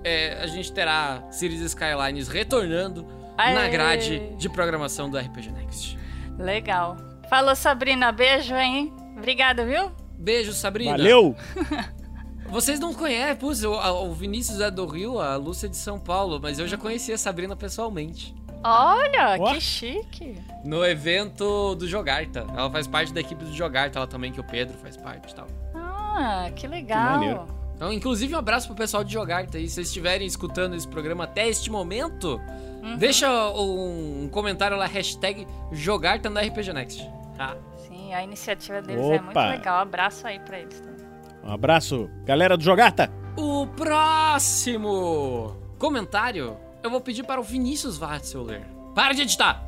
é, 0.04 0.38
a 0.42 0.46
gente 0.46 0.72
terá 0.72 1.22
Cities 1.30 1.60
Skylines 1.60 2.28
retornando 2.28 3.06
na 3.36 3.62
Aê! 3.62 3.70
grade 3.70 4.36
de 4.36 4.48
programação 4.48 5.10
do 5.10 5.18
RPG 5.18 5.50
Next. 5.50 5.98
Legal. 6.38 6.96
Falou, 7.28 7.54
Sabrina. 7.56 8.12
Beijo, 8.12 8.54
hein? 8.54 8.92
Obrigada, 9.16 9.64
viu? 9.64 9.90
Beijo, 10.18 10.52
Sabrina. 10.52 10.92
Valeu! 10.92 11.34
Vocês 12.48 12.78
não 12.78 12.92
conhecem, 12.92 13.36
putz, 13.36 13.62
o, 13.64 13.72
o 13.72 14.12
Vinícius 14.12 14.60
é 14.60 14.70
do 14.70 14.84
Rio, 14.84 15.18
a 15.18 15.36
Lúcia 15.36 15.66
é 15.66 15.70
de 15.70 15.76
São 15.76 15.98
Paulo, 15.98 16.38
mas 16.42 16.58
eu 16.58 16.68
já 16.68 16.76
conheci 16.76 17.10
a 17.10 17.16
Sabrina 17.16 17.56
pessoalmente. 17.56 18.34
Olha, 18.62 19.38
Ó. 19.40 19.54
que 19.54 19.60
chique. 19.60 20.36
No 20.64 20.84
evento 20.84 21.74
do 21.74 21.88
Jogarta. 21.88 22.46
Ela 22.54 22.70
faz 22.70 22.86
parte 22.86 23.12
da 23.12 23.20
equipe 23.20 23.44
do 23.44 23.52
Jogarta, 23.52 23.98
ela 23.98 24.06
também, 24.06 24.30
que 24.30 24.38
o 24.38 24.44
Pedro 24.44 24.76
faz 24.78 24.96
parte 24.96 25.32
e 25.32 25.34
tal. 25.34 25.46
Ah, 25.74 26.50
que 26.54 26.68
legal. 26.68 27.12
maneiro. 27.12 27.61
Então, 27.82 27.92
inclusive, 27.92 28.32
um 28.32 28.38
abraço 28.38 28.68
pro 28.68 28.76
pessoal 28.76 29.02
de 29.02 29.12
Jogarta 29.12 29.58
aí. 29.58 29.66
Se 29.66 29.74
vocês 29.74 29.88
estiverem 29.88 30.24
escutando 30.24 30.76
esse 30.76 30.86
programa 30.86 31.24
até 31.24 31.48
este 31.48 31.68
momento, 31.68 32.40
Uhum. 32.80 32.96
deixa 32.96 33.28
um, 33.50 34.22
um 34.22 34.28
comentário 34.28 34.76
lá, 34.76 34.86
hashtag 34.86 35.48
Jogarta 35.72 36.30
no 36.30 36.38
RPG 36.38 36.72
Next. 36.72 37.10
Tá? 37.36 37.56
Sim, 37.78 38.14
a 38.14 38.22
iniciativa 38.22 38.80
deles 38.80 39.04
é 39.04 39.18
muito 39.18 39.30
Opa. 39.30 39.50
legal. 39.50 39.78
Abraço 39.80 40.24
aí 40.28 40.38
pra 40.38 40.60
eles 40.60 40.78
também. 40.78 41.04
Um 41.42 41.50
abraço, 41.50 42.08
galera 42.24 42.56
do 42.56 42.62
Jogarta! 42.62 43.10
O 43.36 43.66
próximo 43.66 45.56
comentário 45.76 46.56
eu 46.84 46.88
vou 46.90 47.00
pedir 47.00 47.24
para 47.24 47.40
o 47.40 47.42
Vinícius 47.42 47.98
Watzel 47.98 48.44
ler. 48.44 48.62
Para 48.94 49.12
de 49.12 49.22
editar! 49.22 49.60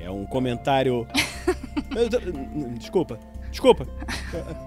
É 0.00 0.10
um 0.10 0.24
comentário. 0.24 1.06
Eu 1.94 2.08
tô- 2.08 2.18
desculpa, 2.78 3.18
desculpa. 3.50 3.86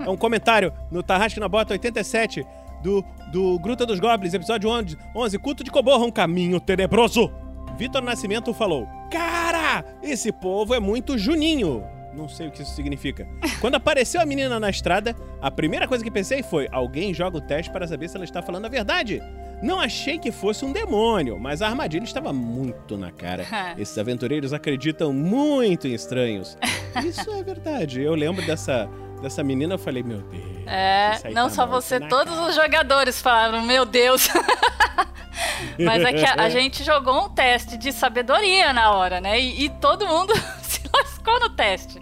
É 0.06 0.10
um 0.10 0.18
comentário 0.18 0.72
no 0.92 1.02
Tarrasque 1.02 1.40
na 1.40 1.48
Bota 1.48 1.74
87 1.74 2.46
do, 2.82 3.04
do 3.32 3.60
Gruta 3.60 3.86
dos 3.86 4.00
Goblins, 4.00 4.34
episódio 4.34 4.70
11, 4.70 4.98
11 5.16 5.40
Culto 5.40 5.64
de 5.64 5.72
Coborra, 5.72 6.06
um 6.06 6.12
caminho 6.12 6.60
tenebroso. 6.60 7.32
Vitor 7.78 8.02
Nascimento 8.02 8.54
falou: 8.54 8.88
Cara, 9.10 9.84
esse 10.02 10.32
povo 10.32 10.74
é 10.74 10.80
muito 10.80 11.18
juninho. 11.18 11.84
Não 12.14 12.28
sei 12.28 12.48
o 12.48 12.52
que 12.52 12.62
isso 12.62 12.76
significa. 12.76 13.26
Quando 13.62 13.76
apareceu 13.76 14.20
a 14.20 14.26
menina 14.26 14.60
na 14.60 14.70
estrada, 14.70 15.16
a 15.42 15.50
primeira 15.50 15.88
coisa 15.88 16.04
que 16.04 16.12
pensei 16.12 16.44
foi: 16.44 16.68
alguém 16.72 17.14
joga 17.14 17.38
o 17.38 17.42
teste 17.42 17.72
para 17.72 17.88
saber 17.88 18.10
se 18.10 18.16
ela 18.16 18.26
está 18.26 18.42
falando 18.42 18.66
a 18.66 18.70
verdade. 18.70 19.22
Não 19.62 19.80
achei 19.80 20.18
que 20.18 20.32
fosse 20.32 20.66
um 20.66 20.74
demônio, 20.74 21.40
mas 21.40 21.62
a 21.62 21.68
armadilha 21.68 22.04
estava 22.04 22.34
muito 22.34 22.98
na 22.98 23.12
cara. 23.12 23.46
Esses 23.78 23.96
aventureiros 23.98 24.54
acreditam 24.54 25.14
muito 25.14 25.88
em 25.88 25.94
estranhos. 25.94 26.58
Isso 27.06 27.30
é 27.30 27.44
verdade. 27.44 28.02
Eu 28.02 28.16
lembro 28.16 28.44
dessa, 28.46 28.90
dessa 29.22 29.44
menina, 29.44 29.76
eu 29.76 29.80
falei: 29.80 30.04
meu 30.04 30.22
Deus. 30.22 30.44
É, 30.66 31.30
não 31.32 31.48
tá 31.48 31.56
só 31.56 31.66
você, 31.66 32.00
todos 32.00 32.38
os 32.40 32.56
jogadores 32.56 33.22
falaram, 33.22 33.62
meu 33.62 33.86
Deus. 33.86 34.28
Mas 35.80 36.04
é 36.04 36.14
que 36.14 36.26
a, 36.26 36.44
a 36.44 36.50
gente 36.50 36.84
jogou 36.84 37.26
um 37.26 37.30
teste 37.30 37.78
de 37.78 37.92
sabedoria 37.92 38.74
na 38.74 38.92
hora, 38.92 39.22
né? 39.22 39.40
E, 39.40 39.66
e 39.66 39.70
todo 39.70 40.08
mundo 40.08 40.34
se 40.62 40.82
lascou 40.94 41.40
no 41.40 41.50
teste. 41.50 42.02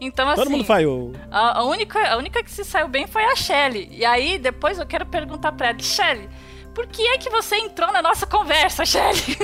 Então, 0.00 0.28
assim. 0.28 0.42
Todo 0.42 0.50
mundo 0.50 0.64
falhou. 0.64 1.12
A, 1.30 1.58
a 1.58 1.64
única, 1.64 2.12
a 2.12 2.16
única 2.16 2.42
que 2.42 2.50
se 2.50 2.64
saiu 2.64 2.88
bem 2.88 3.06
foi 3.06 3.24
a 3.24 3.34
Shelly. 3.34 3.88
E 3.90 4.04
aí, 4.04 4.38
depois 4.38 4.78
eu 4.78 4.86
quero 4.86 5.04
perguntar 5.06 5.52
pra 5.52 5.68
ela, 5.68 5.78
Shelly, 5.78 6.28
por 6.74 6.86
que 6.86 7.02
é 7.02 7.18
que 7.18 7.28
você 7.28 7.56
entrou 7.56 7.92
na 7.92 8.00
nossa 8.00 8.26
conversa, 8.26 8.84
Shelly? 8.84 9.36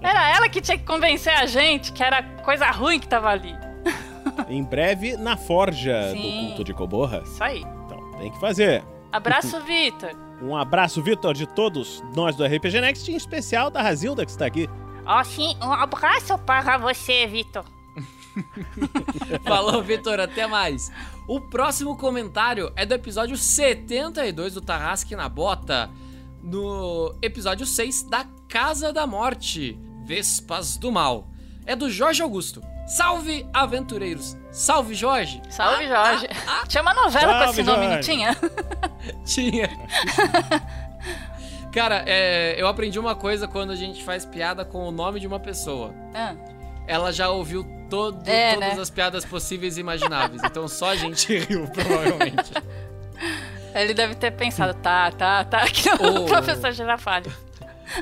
era 0.00 0.30
ela 0.36 0.48
que 0.48 0.60
tinha 0.60 0.78
que 0.78 0.84
convencer 0.84 1.32
a 1.32 1.46
gente 1.46 1.92
que 1.92 2.02
era 2.02 2.22
coisa 2.22 2.66
ruim 2.70 2.98
que 2.98 3.08
tava 3.08 3.30
ali. 3.30 3.56
Em 4.48 4.62
breve, 4.62 5.16
na 5.16 5.36
forja 5.36 6.10
Sim. 6.12 6.22
do 6.22 6.46
culto 6.48 6.64
de 6.64 6.74
Coborra. 6.74 7.22
Isso 7.24 7.42
aí. 7.42 7.64
Então, 7.84 8.10
tem 8.18 8.30
que 8.30 8.40
fazer. 8.40 8.84
Abraço, 9.12 9.60
Vitor. 9.60 10.10
Um 10.42 10.54
abraço, 10.54 11.02
Vitor, 11.02 11.34
de 11.34 11.46
todos 11.46 12.02
nós 12.14 12.36
do 12.36 12.44
RPG 12.44 12.80
Next, 12.80 13.10
em 13.10 13.16
especial 13.16 13.70
da 13.70 13.80
Razilda, 13.80 14.24
que 14.24 14.30
está 14.30 14.46
aqui. 14.46 14.68
Ó, 15.06 15.24
sim, 15.24 15.56
um 15.62 15.72
abraço 15.72 16.36
para 16.38 16.76
você, 16.78 17.26
Vitor. 17.26 17.64
Falou, 19.44 19.82
Vitor, 19.82 20.20
até 20.20 20.46
mais. 20.46 20.90
O 21.26 21.40
próximo 21.40 21.96
comentário 21.96 22.70
é 22.76 22.84
do 22.84 22.94
episódio 22.94 23.36
72 23.36 24.54
do 24.54 24.60
Tarrasque 24.60 25.16
na 25.16 25.28
Bota, 25.28 25.90
no 26.42 27.14
episódio 27.22 27.64
6 27.64 28.02
da 28.04 28.26
Casa 28.48 28.92
da 28.92 29.06
Morte, 29.06 29.78
Vespas 30.04 30.76
do 30.76 30.92
Mal. 30.92 31.28
É 31.64 31.74
do 31.74 31.90
Jorge 31.90 32.22
Augusto. 32.22 32.62
Salve, 32.86 33.46
aventureiros! 33.52 34.36
Salve, 34.50 34.94
Jorge! 34.94 35.42
Salve, 35.50 35.88
Jorge. 35.88 36.28
Tinha 36.68 36.82
uma 36.82 36.94
novela 36.94 37.32
com 37.32 37.38
Salve, 37.44 37.60
esse 37.60 37.62
nome, 37.64 37.88
não 37.88 38.00
tinha? 38.00 38.36
Tinha. 39.26 39.68
Cara, 41.72 42.02
é, 42.06 42.54
eu 42.56 42.66
aprendi 42.66 42.98
uma 42.98 43.14
coisa 43.14 43.46
quando 43.46 43.70
a 43.72 43.76
gente 43.76 44.02
faz 44.02 44.24
piada 44.24 44.64
com 44.64 44.88
o 44.88 44.90
nome 44.90 45.20
de 45.20 45.26
uma 45.26 45.38
pessoa. 45.38 45.92
Ah. 46.14 46.34
Ela 46.86 47.12
já 47.12 47.28
ouviu 47.28 47.64
todo, 47.90 48.26
É, 48.28 48.54
todas 48.54 48.76
né? 48.76 48.80
as 48.82 48.90
piadas 48.90 49.24
possíveis 49.24 49.76
e 49.76 49.80
imagináveis. 49.80 50.40
Então 50.44 50.66
só 50.68 50.90
a 50.90 50.96
gente 50.96 51.36
riu, 51.38 51.66
provavelmente. 51.68 52.52
Ele 53.74 53.92
deve 53.92 54.14
ter 54.14 54.30
pensado, 54.30 54.72
tá, 54.74 55.10
tá, 55.10 55.44
tá, 55.44 55.66
que 55.66 55.88
o 55.90 56.22
Oh. 56.22 56.24
professor 56.24 56.72
Girafalho. 56.72 57.30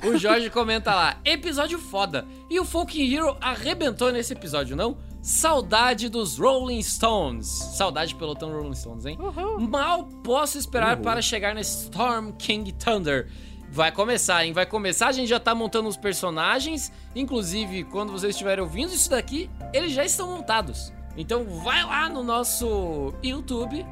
O 0.05 0.16
Jorge 0.16 0.51
comenta 0.51 0.94
lá: 0.94 1.16
episódio 1.24 1.78
foda. 1.78 2.27
E 2.51 2.59
o 2.59 2.65
Folk 2.65 3.15
Hero 3.15 3.36
arrebentou 3.40 4.11
nesse 4.12 4.32
episódio, 4.32 4.77
não? 4.77 4.97
Saudade 5.23 6.09
dos 6.09 6.39
Rolling 6.39 6.82
Stones. 6.82 7.47
Saudade 7.47 8.15
pelotão 8.15 8.52
Rolling 8.52 8.74
Stones, 8.74 9.06
hein? 9.06 9.19
Mal 9.59 10.05
posso 10.23 10.59
esperar 10.59 10.94
Uhul. 10.97 11.05
para 11.05 11.23
chegar 11.23 11.55
nesse 11.55 11.85
Storm 11.85 12.32
King 12.32 12.73
Thunder. 12.73 13.31
Vai 13.70 13.90
começar, 13.90 14.44
hein? 14.44 14.52
Vai 14.52 14.66
começar. 14.66 15.09
A 15.09 15.12
gente 15.12 15.28
já 15.28 15.40
tá 15.40 15.55
montando 15.55 15.89
os 15.89 15.97
personagens. 15.97 16.93
Inclusive, 17.16 17.85
quando 17.85 18.12
vocês 18.12 18.35
estiverem 18.35 18.62
ouvindo 18.62 18.93
isso 18.93 19.11
daqui, 19.11 19.51
eles 19.73 19.93
já 19.93 20.05
estão 20.05 20.28
montados. 20.31 20.93
Então 21.16 21.44
vai 21.65 21.82
lá 21.85 22.09
no 22.09 22.23
nosso 22.23 23.12
YouTube 23.23 23.85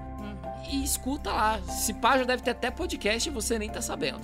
e 0.70 0.84
escuta 0.84 1.30
lá. 1.32 1.60
Se 1.62 1.94
pá, 1.94 2.18
já 2.18 2.24
deve 2.24 2.42
ter 2.42 2.50
até 2.50 2.70
podcast 2.70 3.28
e 3.28 3.32
você 3.32 3.58
nem 3.58 3.70
tá 3.70 3.80
sabendo. 3.80 4.22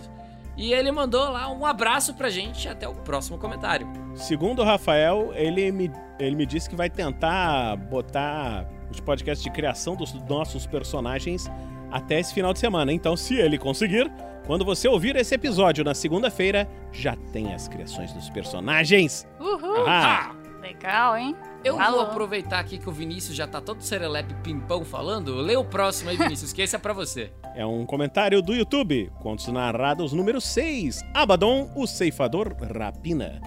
E 0.59 0.73
ele 0.73 0.91
mandou 0.91 1.31
lá 1.31 1.49
um 1.51 1.65
abraço 1.65 2.13
pra 2.15 2.29
gente. 2.29 2.69
Até 2.69 2.87
o 2.89 2.95
próximo 2.95 3.39
comentário. 3.39 3.87
Segundo 4.15 4.61
o 4.61 4.65
Rafael, 4.65 5.31
ele 5.35 5.71
me, 5.71 5.91
ele 6.19 6.35
me 6.35 6.45
disse 6.45 6.69
que 6.69 6.75
vai 6.75 6.91
tentar 6.91 7.77
botar 7.77 8.69
os 8.91 8.99
podcasts 8.99 9.43
de 9.43 9.51
criação 9.51 9.95
dos 9.95 10.13
nossos 10.29 10.67
personagens 10.67 11.49
até 11.91 12.19
esse 12.19 12.35
final 12.35 12.53
de 12.53 12.59
semana. 12.59 12.93
Então, 12.93 13.17
se 13.17 13.37
ele 13.37 13.57
conseguir, 13.57 14.11
quando 14.47 14.65
você 14.65 14.89
ouvir 14.89 15.15
esse 15.15 15.35
episódio 15.35 15.85
na 15.85 15.95
segunda-feira, 15.95 16.69
já 16.91 17.15
tem 17.33 17.55
as 17.55 17.69
criações 17.69 18.13
dos 18.13 18.29
personagens. 18.29 19.27
Uhul. 19.39 19.87
Ah. 19.87 20.35
Legal, 20.61 21.17
hein? 21.17 21.37
Eu 21.69 21.79
Alô. 21.79 21.99
vou 21.99 22.07
aproveitar 22.07 22.61
aqui 22.61 22.79
que 22.79 22.89
o 22.89 22.93
Vinícius 22.93 23.37
já 23.37 23.47
tá 23.47 23.61
todo 23.61 23.83
serelepe 23.83 24.33
pimpão 24.43 24.87
falando. 24.87 25.35
Lê 25.35 25.55
o 25.55 25.65
próximo 25.65 26.09
aí, 26.09 26.17
Vinícius, 26.17 26.51
que 26.51 26.63
esse 26.63 26.75
é 26.75 26.79
pra 26.79 26.95
você. 26.95 27.31
É 27.55 27.67
um 27.67 27.85
comentário 27.85 28.41
do 28.41 28.55
YouTube. 28.55 29.13
Contos 29.21 29.47
narrados 29.49 30.15
número 30.15 30.41
6. 30.41 31.03
Abaddon, 31.13 31.71
o 31.77 31.87
ceifador 31.87 32.57
rapina. 32.75 33.41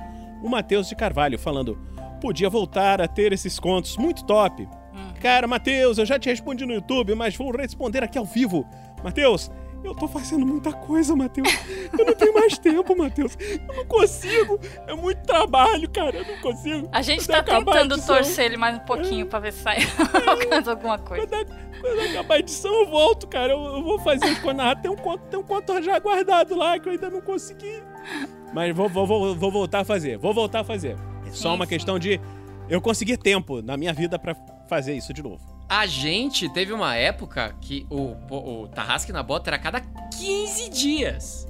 O 0.44 0.50
Matheus 0.50 0.88
de 0.88 0.96
Carvalho 0.96 1.40
falando: 1.40 1.80
Podia 2.22 2.48
voltar 2.48 3.02
a 3.02 3.08
ter 3.08 3.34
esses 3.34 3.60
contos, 3.60 3.98
muito 3.98 4.24
top. 4.24 4.68
Cara, 5.20 5.48
Matheus, 5.48 5.98
eu 5.98 6.06
já 6.06 6.20
te 6.20 6.30
respondi 6.30 6.64
no 6.66 6.74
YouTube, 6.74 7.16
mas 7.16 7.36
vou 7.36 7.52
responder 7.52 8.04
aqui 8.04 8.18
ao 8.20 8.26
vivo. 8.26 8.68
Matheus, 9.04 9.50
eu 9.84 9.96
tô 9.96 10.08
fazendo 10.08 10.46
muita 10.46 10.72
coisa, 10.72 11.16
Matheus. 11.16 11.48
Eu 11.98 12.06
não 12.06 12.14
tenho 12.14 12.34
mais 12.34 12.58
tempo, 12.58 12.96
Matheus. 12.96 13.38
Eu 13.40 13.76
não 13.76 13.86
consigo. 13.86 14.60
É 14.88 14.94
muito 14.94 15.22
trabalho, 15.24 15.90
cara. 15.90 16.18
Eu 16.18 16.26
não 16.26 16.38
consigo. 16.42 16.88
A 16.92 17.02
gente 17.02 17.26
Quando 17.26 17.44
tá 17.44 17.44
tentando 17.44 18.06
torcer 18.06 18.46
ele 18.46 18.58
mais 18.58 18.78
um 18.78 18.82
pouquinho 18.82 19.26
pra 19.26 19.40
ver 19.40 19.54
se 19.54 19.64
sai 19.64 19.78
alcança 20.28 20.72
alguma 20.72 21.00
coisa. 21.00 21.28
Quando 21.82 22.00
acabar 22.12 22.36
a 22.36 22.40
edição, 22.40 22.74
eu 22.74 22.88
volto, 22.88 23.28
cara. 23.28 23.54
Eu, 23.54 23.60
eu 23.64 23.84
vou 23.84 24.00
fazer 24.00 24.26
os 24.26 24.40
contos 24.40 24.58
narrados. 24.58 24.82
Tem 24.84 24.92
um 24.92 24.96
conto, 24.96 25.22
tem 25.26 25.40
um 25.40 25.44
conto 25.44 25.82
já 25.82 26.00
guardado 26.00 26.56
lá 26.56 26.78
que 26.78 26.88
eu 26.88 26.94
ainda 26.94 27.10
não 27.10 27.22
consegui. 27.22 27.82
Mas 28.54 28.76
vou, 28.76 28.88
vou, 28.88 29.08
vou, 29.08 29.36
vou 29.36 29.52
voltar 29.52 29.80
a 29.80 29.86
fazer. 29.86 30.18
Vou 30.18 30.34
voltar 30.34 30.60
a 30.60 30.64
fazer. 30.64 30.96
É 31.26 31.32
só 31.32 31.50
Sim, 31.50 31.56
uma 31.56 31.66
sim. 31.66 31.70
questão 31.70 31.98
de 31.98 32.20
eu 32.70 32.80
conseguir 32.80 33.18
tempo 33.18 33.62
na 33.62 33.76
minha 33.76 33.94
vida 33.94 34.20
pra 34.20 34.36
fazer 34.68 34.94
isso 34.94 35.14
de 35.14 35.24
novo. 35.24 35.51
A 35.74 35.86
gente 35.88 36.50
teve 36.50 36.74
uma 36.74 36.96
época 36.98 37.56
que 37.62 37.88
o, 37.90 38.14
o, 38.30 38.64
o 38.64 38.68
Tarrasque 38.68 39.14
na 39.14 39.24
Bota 39.24 39.50
era 39.50 39.56
a 39.56 39.60
cada 39.60 39.80
15 39.80 40.70
dias. 40.70 41.48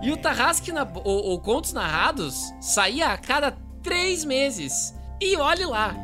E 0.00 0.10
o 0.10 0.16
Tarrasque 0.16 0.72
na 0.72 0.84
o, 0.84 1.34
o 1.34 1.38
Contos 1.38 1.74
Narrados 1.74 2.50
saía 2.62 3.08
a 3.08 3.18
cada 3.18 3.52
3 3.82 4.24
meses. 4.24 4.94
E 5.20 5.36
olhe 5.36 5.66
lá. 5.66 5.94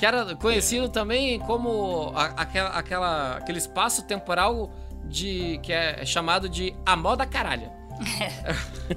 Que 0.00 0.04
era 0.04 0.34
conhecido 0.34 0.88
também 0.88 1.38
como 1.38 2.10
a- 2.16 2.34
aquela, 2.36 2.70
aquela, 2.70 3.36
aquele 3.36 3.58
espaço 3.58 4.02
temporal 4.02 4.72
de 5.04 5.60
que 5.62 5.72
é 5.72 6.04
chamado 6.04 6.48
de 6.48 6.74
A 6.84 6.96
Moda 6.96 7.24
Caralha. 7.24 7.70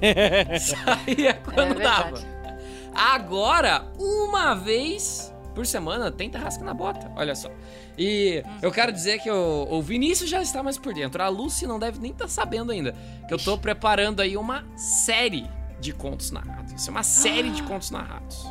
Saía 0.58 1.34
quando 1.34 1.76
verdade. 1.76 2.12
dava. 2.12 2.38
Agora, 2.94 3.86
uma 3.96 4.54
vez 4.54 5.32
por 5.58 5.66
semana, 5.66 6.12
tem 6.12 6.30
Tarrasque 6.30 6.62
na 6.62 6.72
Bota. 6.72 7.10
Olha 7.16 7.34
só. 7.34 7.50
E 7.98 8.44
eu 8.62 8.70
quero 8.70 8.92
dizer 8.92 9.18
que 9.18 9.28
o, 9.28 9.66
o 9.68 9.82
Vinícius 9.82 10.30
já 10.30 10.40
está 10.40 10.62
mais 10.62 10.78
por 10.78 10.94
dentro. 10.94 11.20
A 11.20 11.26
Lucy 11.26 11.66
não 11.66 11.80
deve 11.80 11.98
nem 11.98 12.12
estar 12.12 12.28
sabendo 12.28 12.70
ainda. 12.70 12.94
Que 13.26 13.34
eu 13.34 13.38
tô 13.38 13.58
preparando 13.58 14.20
aí 14.20 14.36
uma 14.36 14.64
série 14.76 15.50
de 15.80 15.92
contos 15.92 16.30
narrados. 16.30 16.74
Isso 16.74 16.88
é 16.88 16.92
uma 16.92 17.02
série 17.02 17.50
de 17.50 17.64
contos 17.64 17.90
narrados. 17.90 18.46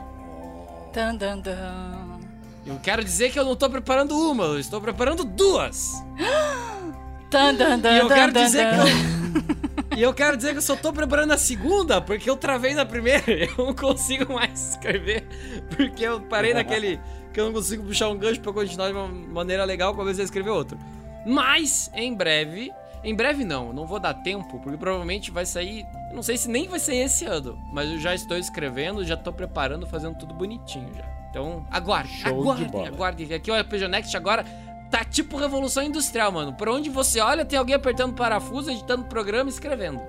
Dan, 0.93 1.15
dan, 1.15 1.39
dan. 1.39 2.19
Eu 2.65 2.77
quero 2.83 3.01
dizer 3.01 3.31
que 3.31 3.39
eu 3.39 3.45
não 3.45 3.55
tô 3.55 3.69
preparando 3.69 4.11
uma, 4.29 4.43
eu 4.43 4.59
estou 4.59 4.81
preparando 4.81 5.23
duas. 5.23 6.03
Dan, 7.31 7.55
dan, 7.55 7.79
dan, 7.79 7.93
E 7.93 7.99
eu 7.99 8.07
quero 8.09 8.33
dizer 8.33 8.67
que 8.69 8.75
eu. 8.75 9.55
E 9.97 10.01
eu 10.03 10.13
quero 10.13 10.37
dizer 10.37 10.51
que 10.51 10.59
eu 10.59 10.61
só 10.61 10.75
tô 10.75 10.93
preparando 10.93 11.31
a 11.31 11.39
segunda, 11.39 11.99
porque 11.99 12.29
eu 12.29 12.37
travei 12.37 12.75
na 12.75 12.85
primeira. 12.85 13.23
Eu 13.33 13.65
não 13.65 13.73
consigo 13.73 14.31
mais 14.31 14.69
escrever. 14.69 15.27
Porque 15.75 16.03
eu 16.03 16.21
parei 16.21 16.53
naquele. 16.53 16.99
Que 17.33 17.39
eu 17.39 17.45
não 17.45 17.53
consigo 17.53 17.83
puxar 17.83 18.07
um 18.09 18.15
gancho 18.15 18.39
pra 18.39 18.53
continuar 18.53 18.89
de 18.89 18.93
uma 18.93 19.07
maneira 19.07 19.65
legal, 19.65 19.95
comecei 19.95 20.21
a 20.21 20.25
escrever 20.25 20.51
outro. 20.51 20.77
Mas, 21.25 21.89
em 21.95 22.13
breve. 22.13 22.71
Em 23.03 23.15
breve 23.15 23.43
não, 23.43 23.73
não 23.73 23.87
vou 23.87 23.99
dar 23.99 24.13
tempo, 24.13 24.59
porque 24.59 24.77
provavelmente 24.77 25.31
vai 25.31 25.47
sair. 25.47 25.83
eu 26.11 26.15
Não 26.15 26.21
sei 26.21 26.37
se 26.37 26.47
nem 26.47 26.67
vai 26.67 26.77
ser 26.77 26.93
esse 26.97 27.25
ano, 27.25 27.57
mas 27.73 27.89
eu 27.89 27.97
já 27.97 28.13
estou 28.13 28.37
escrevendo, 28.37 29.03
já 29.03 29.17
tô 29.17 29.33
preparando, 29.33 29.87
fazendo 29.87 30.15
tudo 30.15 30.31
bonitinho 30.35 30.93
já. 30.95 31.05
Então, 31.31 31.65
aguarde, 31.71 32.09
Show 32.09 32.55
de 32.55 32.65
aguarde, 32.65 32.87
aguarde. 32.87 33.33
Aqui 33.33 33.49
o 33.49 33.59
RPG 33.59 33.87
Next 33.87 34.15
agora 34.15 34.45
tá 34.89 35.03
tipo 35.03 35.37
revolução 35.37 35.83
industrial, 35.83 36.31
mano. 36.31 36.53
Por 36.53 36.69
onde 36.69 36.89
você 36.89 37.19
olha, 37.19 37.45
tem 37.45 37.57
alguém 37.57 37.75
apertando 37.75 38.13
parafuso, 38.13 38.71
editando 38.71 39.05
programa 39.05 39.49
e 39.49 39.53
escrevendo. 39.53 40.01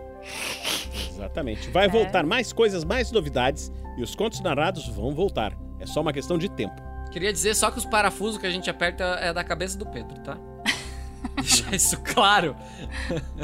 Exatamente. 1.10 1.70
Vai 1.70 1.89
voltar 1.89 2.24
mais 2.24 2.52
coisas, 2.52 2.84
mais 2.84 3.10
novidades 3.10 3.73
e 3.97 4.02
os 4.02 4.15
contos 4.15 4.40
narrados 4.40 4.89
vão 4.89 5.15
voltar. 5.15 5.57
É 5.81 5.86
só 5.86 6.00
uma 6.00 6.12
questão 6.12 6.39
de 6.39 6.48
tempo. 6.48 6.81
Queria 7.10 7.32
dizer 7.32 7.55
só 7.55 7.70
que 7.70 7.78
os 7.78 7.84
parafusos 7.84 8.39
que 8.39 8.47
a 8.47 8.50
gente 8.50 8.68
aperta 8.68 9.05
é 9.20 9.32
da 9.32 9.42
cabeça 9.42 9.78
do 9.78 9.86
Pedro, 9.86 10.18
tá? 10.20 10.36
Deixar 11.36 11.74
isso 11.74 12.00
claro. 12.02 12.55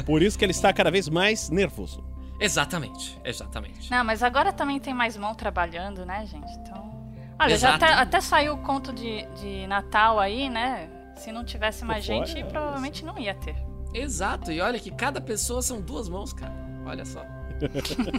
Por 0.05 0.21
isso 0.21 0.37
que 0.37 0.45
ele 0.45 0.51
está 0.51 0.71
cada 0.71 0.91
vez 0.91 1.09
mais 1.09 1.49
nervoso. 1.49 2.03
Exatamente, 2.39 3.19
exatamente. 3.23 3.89
Não, 3.89 4.03
mas 4.03 4.21
agora 4.21 4.51
também 4.51 4.79
tem 4.79 4.93
mais 4.93 5.15
mão 5.15 5.33
trabalhando, 5.33 6.05
né, 6.05 6.25
gente? 6.25 6.51
Então, 6.59 6.95
Olha, 7.39 7.57
já 7.57 7.69
Exato. 7.69 7.85
até, 7.85 7.93
até 7.93 8.21
saiu 8.21 8.53
o 8.53 8.57
conto 8.57 8.93
de, 8.93 9.25
de 9.35 9.67
Natal 9.67 10.19
aí, 10.19 10.49
né? 10.49 10.89
Se 11.15 11.31
não 11.31 11.43
tivesse 11.43 11.83
mais 11.85 12.05
fora, 12.05 12.25
gente, 12.25 12.39
é, 12.39 12.43
provavelmente 12.43 13.05
não 13.05 13.17
ia 13.17 13.33
ter. 13.33 13.55
Exato, 13.93 14.51
e 14.51 14.59
olha 14.59 14.79
que 14.79 14.91
cada 14.91 15.21
pessoa 15.21 15.61
são 15.61 15.81
duas 15.81 16.09
mãos, 16.09 16.33
cara. 16.33 16.53
Olha 16.85 17.05
só. 17.05 17.25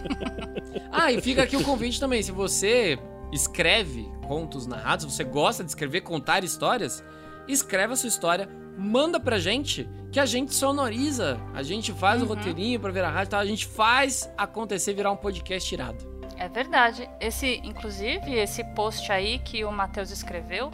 ah, 0.91 1.13
e 1.13 1.21
fica 1.21 1.43
aqui 1.43 1.57
o 1.57 1.63
convite 1.63 2.01
também. 2.01 2.23
Se 2.23 2.33
você 2.33 2.99
escreve 3.33 4.11
contos 4.27 4.67
narrados, 4.67 5.05
você 5.05 5.25
gosta 5.25 5.63
de 5.63 5.71
escrever, 5.71 6.01
contar 6.01 6.43
histórias, 6.43 7.05
escreve 7.47 7.93
a 7.93 7.97
sua 7.97 8.09
história, 8.09 8.49
manda 8.77 9.21
pra 9.21 9.39
gente, 9.39 9.89
que 10.11 10.19
a 10.19 10.27
gente 10.27 10.55
sonoriza. 10.55 11.39
A 11.55 11.63
gente 11.63 11.93
faz 11.93 12.23
o 12.23 12.27
roteirinho 12.27 12.81
pra 12.81 12.91
virar 12.91 13.11
rádio 13.11 13.29
e 13.29 13.31
tal. 13.31 13.41
A 13.41 13.47
gente 13.47 13.67
faz 13.67 14.31
acontecer 14.37 14.95
virar 14.95 15.11
um 15.13 15.17
podcast 15.17 15.75
irado. 15.75 16.17
É 16.37 16.49
verdade. 16.49 17.09
Esse, 17.21 17.61
inclusive, 17.65 18.35
esse 18.35 18.63
post 18.75 19.11
aí 19.11 19.39
que 19.39 19.65
o 19.65 19.73
Matheus 19.73 20.11
escreveu 20.11 20.71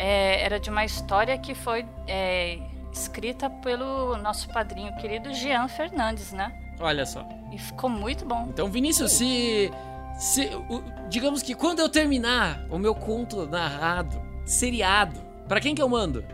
é, 0.00 0.42
era 0.42 0.58
de 0.58 0.70
uma 0.70 0.82
história 0.82 1.36
que 1.36 1.54
foi 1.54 1.84
é, 2.08 2.58
escrita 2.90 3.50
pelo 3.50 4.16
nosso 4.16 4.48
padrinho 4.48 4.96
querido 4.96 5.30
Jean 5.34 5.68
Fernandes, 5.68 6.32
né? 6.32 6.50
Olha 6.80 7.04
só. 7.04 7.28
E 7.52 7.58
ficou 7.58 7.90
muito 7.90 8.24
bom. 8.24 8.46
Então, 8.48 8.70
Vinícius, 8.70 9.12
se. 9.12 9.70
se 10.18 10.50
digamos 11.10 11.42
que 11.42 11.54
quando 11.54 11.80
eu 11.80 11.88
terminar 11.88 12.64
o 12.70 12.78
meu 12.78 12.94
conto 12.94 13.46
narrado, 13.46 14.18
seriado, 14.46 15.20
pra 15.46 15.60
quem 15.60 15.74
que 15.74 15.82
eu 15.82 15.88
mando? 15.88 16.24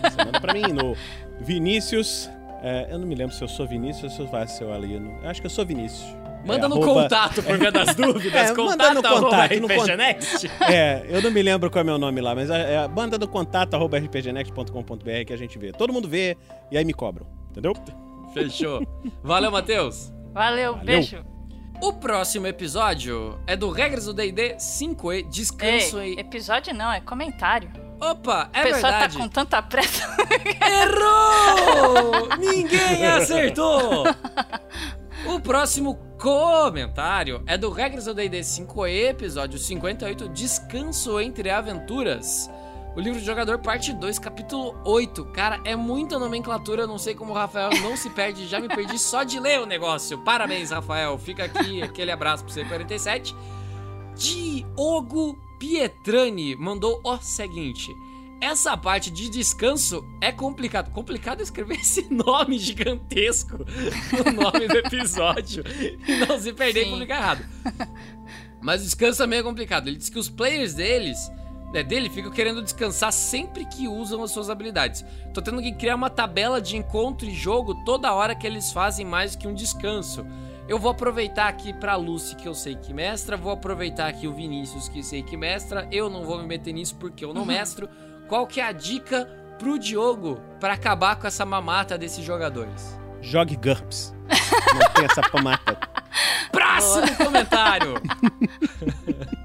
Você 0.00 0.24
manda 0.24 0.40
pra 0.40 0.54
mim 0.54 0.72
no 0.72 0.96
Vinícius. 1.40 2.30
é, 2.62 2.86
eu 2.92 2.98
não 3.00 3.08
me 3.08 3.16
lembro 3.16 3.34
se 3.34 3.42
eu 3.42 3.48
sou 3.48 3.66
Vinícius 3.66 4.04
ou 4.20 4.46
se 4.46 4.62
eu 4.62 4.68
o 4.68 4.72
Alino. 4.72 5.18
Eu 5.20 5.28
acho 5.28 5.40
que 5.40 5.46
eu 5.46 5.50
sou 5.50 5.66
Vinícius. 5.66 6.06
Manda 6.46 6.66
É, 6.66 6.68
no 6.68 6.76
arroba- 6.82 7.02
contato, 7.02 7.42
por 7.42 7.58
via 7.58 7.70
das 7.72 7.94
dúvidas. 7.96 8.50
É, 8.50 8.54
manda 8.54 8.94
no 8.94 9.02
contato. 9.02 9.60
No 9.60 9.66
RPG 9.66 9.74
con- 9.76 9.96
Next. 9.96 10.50
É, 10.70 11.04
eu 11.08 11.20
não 11.22 11.30
me 11.30 11.42
lembro 11.42 11.70
qual 11.70 11.80
é 11.80 11.84
meu 11.84 11.98
nome 11.98 12.20
lá, 12.20 12.34
mas 12.34 12.48
é, 12.50 12.74
é 12.74 12.88
manda 12.88 13.18
no 13.18 13.28
contato 13.28 13.74
arroba 13.74 13.98
rpgnext.com.br 13.98 15.24
que 15.26 15.32
a 15.32 15.36
gente 15.36 15.58
vê. 15.58 15.72
Todo 15.72 15.92
mundo 15.92 16.08
vê 16.08 16.36
e 16.70 16.78
aí 16.78 16.84
me 16.84 16.92
cobram, 16.94 17.26
entendeu? 17.50 17.72
Fechou. 18.32 18.86
Valeu, 19.22 19.50
Matheus. 19.50 20.12
Valeu, 20.32 20.72
Valeu. 20.72 20.84
beijo. 20.86 21.24
O 21.80 21.92
próximo 21.92 22.46
episódio 22.46 23.38
é 23.46 23.54
do 23.54 23.70
Regras 23.70 24.06
do 24.06 24.12
D&D 24.12 24.56
5e, 24.56 25.28
Descanso 25.28 26.00
Ei, 26.00 26.14
e... 26.14 26.20
episódio 26.20 26.74
não, 26.74 26.92
é 26.92 27.00
comentário. 27.00 27.70
Opa, 28.00 28.48
é 28.52 28.60
o 28.60 28.62
pessoal 28.64 28.92
verdade. 28.92 29.16
tá 29.16 29.22
com 29.22 29.28
tanta 29.28 29.62
pressa. 29.62 30.16
Errou! 30.60 32.28
Ninguém 32.38 33.06
acertou! 33.06 34.04
O 35.26 35.40
próximo 35.40 35.98
comentário 36.18 37.40
é 37.46 37.56
do 37.56 37.70
Regras 37.70 38.06
do 38.06 38.14
D&D 38.14 38.40
5e, 38.40 39.10
episódio 39.10 39.56
58, 39.56 40.28
Descanso 40.30 41.20
entre 41.20 41.48
Aventuras. 41.48 42.50
O 42.96 43.00
livro 43.00 43.20
de 43.20 43.24
jogador, 43.24 43.60
parte 43.60 43.92
2, 43.92 44.18
capítulo 44.18 44.74
8. 44.84 45.26
Cara, 45.26 45.60
é 45.64 45.76
muita 45.76 46.18
nomenclatura, 46.18 46.88
não 46.88 46.98
sei 46.98 47.14
como 47.14 47.30
o 47.30 47.34
Rafael 47.34 47.70
não 47.80 47.96
se 47.96 48.10
perde, 48.10 48.48
já 48.48 48.58
me 48.58 48.66
perdi 48.66 48.98
só 48.98 49.22
de 49.22 49.38
ler 49.38 49.60
o 49.60 49.66
negócio. 49.66 50.18
Parabéns, 50.18 50.70
Rafael. 50.70 51.16
Fica 51.18 51.44
aqui 51.44 51.80
aquele 51.80 52.10
abraço 52.10 52.44
pro 52.44 52.52
C47. 52.52 53.32
Diogo 54.16 55.38
Pietrani 55.60 56.56
mandou 56.56 57.00
o 57.04 57.16
seguinte: 57.18 57.94
essa 58.40 58.76
parte 58.76 59.10
de 59.10 59.28
descanso 59.28 60.04
é 60.20 60.30
complicado. 60.30 60.90
Complicado 60.92 61.40
escrever 61.40 61.78
esse 61.80 62.12
nome 62.12 62.58
gigantesco 62.58 63.58
no 63.58 64.32
nome 64.32 64.68
do 64.68 64.76
episódio 64.78 65.64
e 66.06 66.26
não 66.26 66.38
se 66.38 66.52
perder 66.52 66.86
e 66.86 66.90
publicar 66.90 67.16
errado. 67.16 67.44
Mas 68.60 68.82
o 68.82 68.84
descanso 68.84 69.18
também 69.18 69.38
é 69.38 69.42
complicado. 69.42 69.88
Ele 69.88 69.96
diz 69.96 70.08
que 70.08 70.18
os 70.18 70.28
players 70.28 70.74
deles, 70.74 71.30
né, 71.72 71.82
dele 71.82 72.10
ficam 72.10 72.30
querendo 72.30 72.62
descansar 72.62 73.12
sempre 73.12 73.64
que 73.64 73.86
usam 73.86 74.22
as 74.22 74.30
suas 74.30 74.50
habilidades. 74.50 75.04
Tô 75.32 75.40
tendo 75.40 75.62
que 75.62 75.72
criar 75.72 75.94
uma 75.94 76.10
tabela 76.10 76.60
de 76.60 76.76
encontro 76.76 77.28
e 77.28 77.34
jogo 77.34 77.74
toda 77.84 78.12
hora 78.12 78.34
que 78.34 78.46
eles 78.46 78.72
fazem 78.72 79.06
mais 79.06 79.36
que 79.36 79.46
um 79.46 79.54
descanso. 79.54 80.26
Eu 80.68 80.78
vou 80.78 80.90
aproveitar 80.90 81.48
aqui 81.48 81.72
pra 81.72 81.96
Lucy, 81.96 82.36
que 82.36 82.46
eu 82.46 82.52
sei 82.52 82.76
que 82.76 82.92
mestra, 82.92 83.38
vou 83.38 83.52
aproveitar 83.52 84.06
aqui 84.06 84.28
o 84.28 84.34
Vinícius, 84.34 84.86
que 84.86 85.02
sei 85.02 85.22
que 85.22 85.34
mestra. 85.34 85.88
Eu 85.90 86.10
não 86.10 86.26
vou 86.26 86.38
me 86.38 86.46
meter 86.46 86.72
nisso 86.74 86.94
porque 86.96 87.24
eu 87.24 87.32
não 87.32 87.46
mestro. 87.46 87.88
Qual 88.28 88.46
que 88.46 88.60
é 88.60 88.64
a 88.64 88.72
dica 88.72 89.24
pro 89.58 89.78
Diogo 89.78 90.38
pra 90.60 90.74
acabar 90.74 91.16
com 91.16 91.26
essa 91.26 91.46
mamata 91.46 91.96
desses 91.96 92.22
jogadores? 92.22 92.98
Jogue 93.22 93.56
GURPS. 93.56 94.14
Não 94.28 94.90
tem 94.92 95.04
essa 95.06 95.22
pomata. 95.22 95.78
Próximo 96.52 97.16
comentário! 97.16 97.94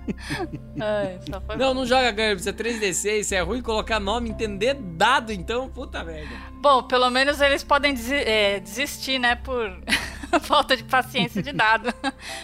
Ai, 0.79 1.19
foi 1.45 1.55
Não, 1.55 1.73
não 1.73 1.85
joga 1.85 2.11
GURPS, 2.11 2.47
é 2.47 2.53
3D6, 2.53 3.31
é 3.31 3.41
ruim 3.41 3.61
colocar 3.61 3.99
nome, 3.99 4.29
entender 4.29 4.73
dado, 4.73 5.31
então, 5.31 5.69
puta 5.69 6.03
merda. 6.03 6.35
Bom, 6.61 6.83
pelo 6.83 7.09
menos 7.09 7.41
eles 7.41 7.63
podem 7.63 7.95
é, 8.09 8.59
desistir, 8.59 9.19
né? 9.19 9.35
Por 9.35 9.71
falta 10.41 10.75
de 10.75 10.83
paciência 10.83 11.41
de 11.41 11.51
dado. 11.51 11.93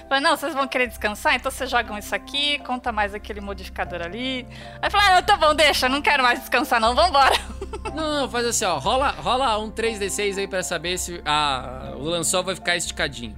Mas 0.09 0.21
não, 0.21 0.35
vocês 0.35 0.53
vão 0.53 0.67
querer 0.67 0.88
descansar, 0.88 1.35
então 1.35 1.51
vocês 1.51 1.69
jogam 1.69 1.97
isso 1.97 2.13
aqui, 2.13 2.59
conta 2.59 2.91
mais 2.91 3.13
aquele 3.13 3.41
modificador 3.41 4.01
ali. 4.01 4.45
Aí 4.81 4.89
fala, 4.89 5.03
ah, 5.07 5.15
não, 5.15 5.23
tá 5.23 5.38
bom, 5.38 5.53
deixa, 5.55 5.89
não 5.89 6.01
quero 6.01 6.23
mais 6.23 6.39
descansar, 6.39 6.79
não, 6.79 6.95
vambora. 6.95 7.35
Não, 7.93 8.21
não, 8.21 8.29
faz 8.29 8.45
assim, 8.45 8.65
ó, 8.65 8.77
rola, 8.77 9.09
rola 9.11 9.57
um 9.57 9.71
3D6 9.71 10.38
aí 10.38 10.47
pra 10.47 10.61
saber 10.61 10.97
se 10.97 11.21
a, 11.25 11.93
o 11.95 12.09
lençol 12.09 12.43
vai 12.43 12.53
ficar 12.53 12.75
esticadinho. 12.75 13.35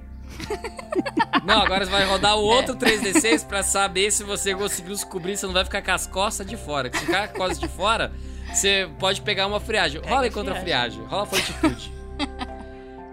Não, 1.44 1.62
agora 1.62 1.84
você 1.84 1.90
vai 1.90 2.04
rodar 2.04 2.36
o 2.36 2.42
outro 2.42 2.76
3D6 2.76 3.46
pra 3.46 3.62
saber 3.62 4.10
se 4.10 4.22
você 4.22 4.54
conseguiu 4.54 4.92
descobrir 4.94 5.36
se 5.36 5.44
não 5.46 5.52
vai 5.52 5.64
ficar 5.64 5.82
com 5.82 5.90
as 5.90 6.06
costas 6.06 6.46
de 6.46 6.56
fora. 6.56 6.90
Se 6.92 7.04
ficar 7.04 7.28
com 7.28 7.34
as 7.34 7.38
costas 7.38 7.58
de 7.58 7.68
fora, 7.68 8.12
você 8.52 8.88
pode 8.98 9.20
pegar 9.22 9.46
uma 9.46 9.60
friagem. 9.60 10.00
Rola 10.04 10.22
aí 10.22 10.30
contra 10.30 10.56
a 10.56 10.60
friagem. 10.60 11.02
Rola 11.04 11.26
fortitude. 11.26 11.92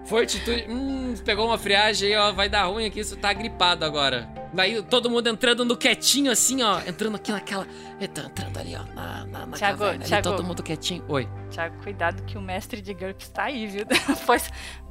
Fortitude. 0.06 0.66
Hum, 0.68 1.16
você 1.16 1.24
pegou 1.24 1.46
uma 1.46 1.58
friagem 1.58 2.10
aí, 2.10 2.16
ó. 2.18 2.32
Vai 2.32 2.50
dar 2.50 2.66
ruim 2.66 2.86
aqui, 2.86 3.04
você 3.04 3.16
tá 3.16 3.32
gripado 3.32 3.86
agora. 3.86 4.28
Daí 4.52 4.82
todo 4.82 5.08
mundo 5.10 5.28
entrando 5.28 5.64
no 5.64 5.78
quietinho, 5.78 6.32
assim, 6.32 6.64
ó. 6.64 6.80
Entrando 6.86 7.16
aqui 7.16 7.32
naquela. 7.32 7.66
Tá 7.66 8.24
entrando 8.24 8.58
ali, 8.58 8.76
ó. 8.76 8.84
Na, 8.96 9.26
na, 9.26 9.46
na 9.46 9.58
Thiago, 9.58 9.78
caverna. 9.78 10.04
ali, 10.04 10.10
Thiago. 10.10 10.24
todo 10.24 10.44
mundo 10.44 10.64
quietinho. 10.64 11.04
Oi. 11.08 11.30
Tiago, 11.52 11.76
cuidado 11.84 12.24
que 12.24 12.38
o 12.38 12.42
mestre 12.42 12.82
de 12.82 12.94
GURPS 12.94 13.30
tá 13.30 13.44
aí, 13.44 13.68
viu? 13.68 13.86
Depois, 13.86 14.50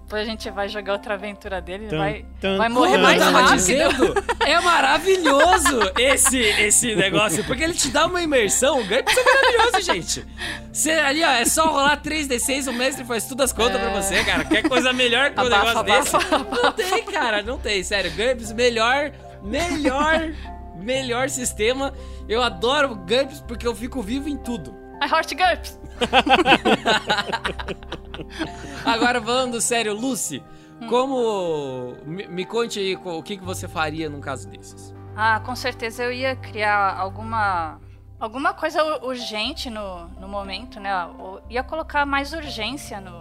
depois 0.08 0.22
a 0.22 0.24
gente 0.24 0.50
vai 0.50 0.70
jogar 0.70 0.94
outra 0.94 1.14
aventura 1.14 1.60
dele, 1.60 1.84
ele 1.84 1.90
Tum, 1.90 1.98
vai, 1.98 2.24
tum, 2.40 2.56
vai 2.56 2.68
tum. 2.68 2.74
morrer 2.74 2.92
Como 2.92 3.02
mais 3.02 3.22
rápido. 3.22 3.54
dizendo, 3.56 4.14
é 4.40 4.58
maravilhoso 4.58 5.80
esse, 5.98 6.38
esse 6.38 6.96
negócio, 6.96 7.44
porque 7.44 7.62
ele 7.62 7.74
te 7.74 7.90
dá 7.90 8.06
uma 8.06 8.22
imersão. 8.22 8.80
O 8.80 8.84
GURPS 8.86 9.14
é 9.14 9.22
maravilhoso, 9.22 9.80
gente. 9.84 10.26
Você 10.72 10.92
ali, 10.92 11.22
ó, 11.22 11.28
é 11.28 11.44
só 11.44 11.66
rolar 11.66 12.00
3D6, 12.00 12.68
o 12.68 12.72
mestre 12.72 13.04
faz 13.04 13.26
tudo 13.26 13.42
as 13.42 13.52
contas 13.52 13.78
pra 13.78 13.90
você, 13.90 14.24
cara. 14.24 14.46
Quer 14.46 14.66
coisa 14.66 14.94
melhor 14.94 15.30
que 15.30 15.40
um 15.42 15.46
Abafa, 15.46 15.82
negócio 15.84 16.16
abafa, 16.16 16.18
desse? 16.18 16.62
Não 16.62 16.72
tem, 16.72 17.04
cara, 17.04 17.42
não 17.42 17.58
tem. 17.58 17.84
Sério, 17.84 18.10
GURPS, 18.12 18.50
melhor, 18.52 19.12
melhor, 19.42 20.32
melhor 20.76 21.28
sistema. 21.28 21.92
Eu 22.26 22.42
adoro 22.42 22.92
o 22.92 22.96
GURPS 22.96 23.44
porque 23.46 23.66
eu 23.66 23.74
fico 23.74 24.00
vivo 24.00 24.26
em 24.26 24.38
tudo. 24.38 24.74
I 25.02 25.06
Heart 25.06 25.34
GURPS! 25.34 25.78
Agora, 28.84 29.20
falando 29.20 29.60
sério, 29.60 29.94
Lucy, 29.94 30.42
como. 30.88 31.96
Me, 32.04 32.26
me 32.28 32.44
conte 32.44 32.78
aí 32.78 32.96
o 32.96 33.22
que, 33.22 33.36
que 33.36 33.44
você 33.44 33.66
faria 33.68 34.08
num 34.08 34.20
caso 34.20 34.48
desses. 34.48 34.94
Ah, 35.16 35.40
com 35.40 35.54
certeza 35.56 36.04
eu 36.04 36.12
ia 36.12 36.36
criar 36.36 36.96
alguma 36.96 37.80
alguma 38.20 38.52
coisa 38.54 38.82
ur- 38.84 39.04
urgente 39.08 39.70
no, 39.70 40.08
no 40.20 40.28
momento, 40.28 40.78
né? 40.80 41.06
Ou 41.18 41.40
ia 41.48 41.62
colocar 41.62 42.04
mais 42.06 42.32
urgência 42.32 43.00
no, 43.00 43.18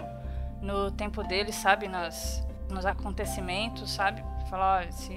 no 0.61 0.91
tempo 0.91 1.23
deles, 1.23 1.55
sabe? 1.55 1.87
Nas, 1.87 2.45
nos 2.69 2.85
acontecimentos, 2.85 3.91
sabe? 3.91 4.23
Falar, 4.49 4.85
ó, 4.87 4.91
se, 4.91 5.15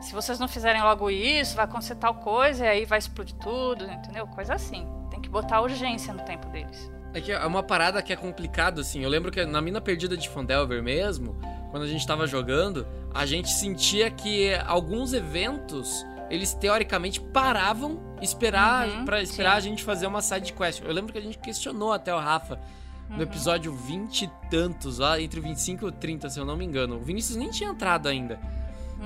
se 0.00 0.12
vocês 0.14 0.38
não 0.38 0.48
fizerem 0.48 0.82
logo 0.82 1.10
isso, 1.10 1.54
vai 1.56 1.64
acontecer 1.64 1.96
tal 1.96 2.14
coisa 2.14 2.64
e 2.64 2.68
aí 2.68 2.84
vai 2.84 2.98
explodir 2.98 3.36
tudo, 3.36 3.84
entendeu? 3.84 4.26
Coisa 4.26 4.54
assim. 4.54 4.86
Tem 5.10 5.20
que 5.20 5.28
botar 5.28 5.60
urgência 5.60 6.12
no 6.12 6.22
tempo 6.22 6.48
deles. 6.48 6.90
É 7.16 7.20
que 7.20 7.32
é 7.32 7.46
uma 7.46 7.62
parada 7.62 8.02
que 8.02 8.12
é 8.12 8.16
complicado, 8.16 8.80
assim. 8.80 9.02
Eu 9.02 9.08
lembro 9.08 9.30
que 9.32 9.44
na 9.46 9.60
mina 9.62 9.80
perdida 9.80 10.16
de 10.16 10.28
Fandelver 10.28 10.82
mesmo, 10.82 11.34
quando 11.70 11.84
a 11.84 11.86
gente 11.86 12.06
tava 12.06 12.26
jogando, 12.26 12.86
a 13.14 13.24
gente 13.24 13.48
sentia 13.50 14.10
que 14.10 14.52
alguns 14.66 15.12
eventos, 15.14 16.04
eles 16.28 16.52
teoricamente 16.52 17.18
paravam 17.20 18.00
esperar 18.20 18.86
Uhum, 18.88 19.04
para 19.06 19.22
esperar 19.22 19.52
sim. 19.52 19.56
a 19.56 19.60
gente 19.60 19.82
fazer 19.82 20.06
uma 20.06 20.20
side 20.20 20.52
quest. 20.52 20.82
Eu 20.84 20.92
lembro 20.92 21.10
que 21.12 21.18
a 21.18 21.22
gente 21.22 21.38
questionou 21.38 21.92
até 21.92 22.14
o 22.14 22.18
Rafa 22.18 22.60
no 23.08 23.16
Uhum. 23.16 23.22
episódio 23.22 23.72
20 23.72 24.22
e 24.24 24.30
tantos, 24.50 24.98
lá 24.98 25.18
entre 25.20 25.40
25 25.40 25.88
e 25.88 25.92
30, 25.92 26.28
se 26.28 26.38
eu 26.38 26.44
não 26.44 26.56
me 26.56 26.64
engano. 26.66 26.96
O 26.96 27.00
Vinícius 27.00 27.36
nem 27.36 27.50
tinha 27.50 27.70
entrado 27.70 28.08
ainda. 28.08 28.38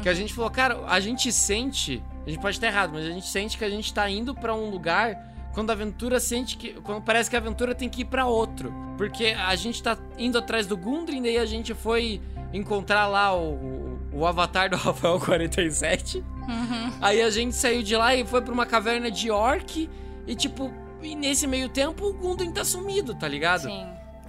Que 0.02 0.08
a 0.08 0.14
gente 0.14 0.32
falou, 0.34 0.50
cara, 0.50 0.80
a 0.86 0.98
gente 1.00 1.30
sente, 1.32 2.02
a 2.26 2.30
gente 2.30 2.40
pode 2.40 2.56
estar 2.56 2.66
errado, 2.68 2.90
mas 2.92 3.05
a 3.05 3.10
gente 3.10 3.26
sente 3.28 3.58
que 3.58 3.64
a 3.64 3.68
gente 3.70 3.92
tá 3.92 4.08
indo 4.10 4.34
pra 4.34 4.55
um 4.55 4.70
lugar 4.70 5.30
quando 5.52 5.70
a 5.70 5.72
aventura 5.72 6.18
sente 6.20 6.56
que. 6.56 6.74
Quando 6.82 7.02
parece 7.02 7.28
que 7.30 7.36
a 7.36 7.38
aventura 7.38 7.74
tem 7.74 7.88
que 7.88 8.02
ir 8.02 8.04
pra 8.06 8.26
outro. 8.26 8.72
Porque 8.96 9.26
a 9.26 9.54
gente 9.56 9.82
tá 9.82 9.96
indo 10.18 10.38
atrás 10.38 10.66
do 10.66 10.76
Gundren, 10.76 11.22
daí 11.22 11.38
a 11.38 11.46
gente 11.46 11.72
foi 11.74 12.20
encontrar 12.52 13.06
lá 13.06 13.34
o, 13.34 13.54
o- 13.54 14.00
o 14.12 14.26
avatar 14.26 14.68
do 14.70 14.76
Rafael 14.78 15.18
47. 15.20 16.18
Uhum. 16.18 16.92
Aí 17.00 17.22
a 17.22 17.30
gente 17.30 17.54
saiu 17.54 17.82
de 17.82 17.96
lá 17.96 18.14
e 18.14 18.24
foi 18.26 18.42
pra 18.42 18.52
uma 18.52 18.66
caverna 18.66 19.10
de 19.10 19.30
orc. 19.30 19.88
E 20.26 20.34
tipo, 20.34 20.70
e 21.02 21.14
nesse 21.14 21.46
meio 21.46 21.68
tempo 21.68 22.06
o 22.06 22.12
Gundam 22.12 22.52
tá 22.52 22.64
sumido, 22.64 23.14
tá 23.14 23.26
ligado? 23.26 23.62
Sim. 23.62 23.86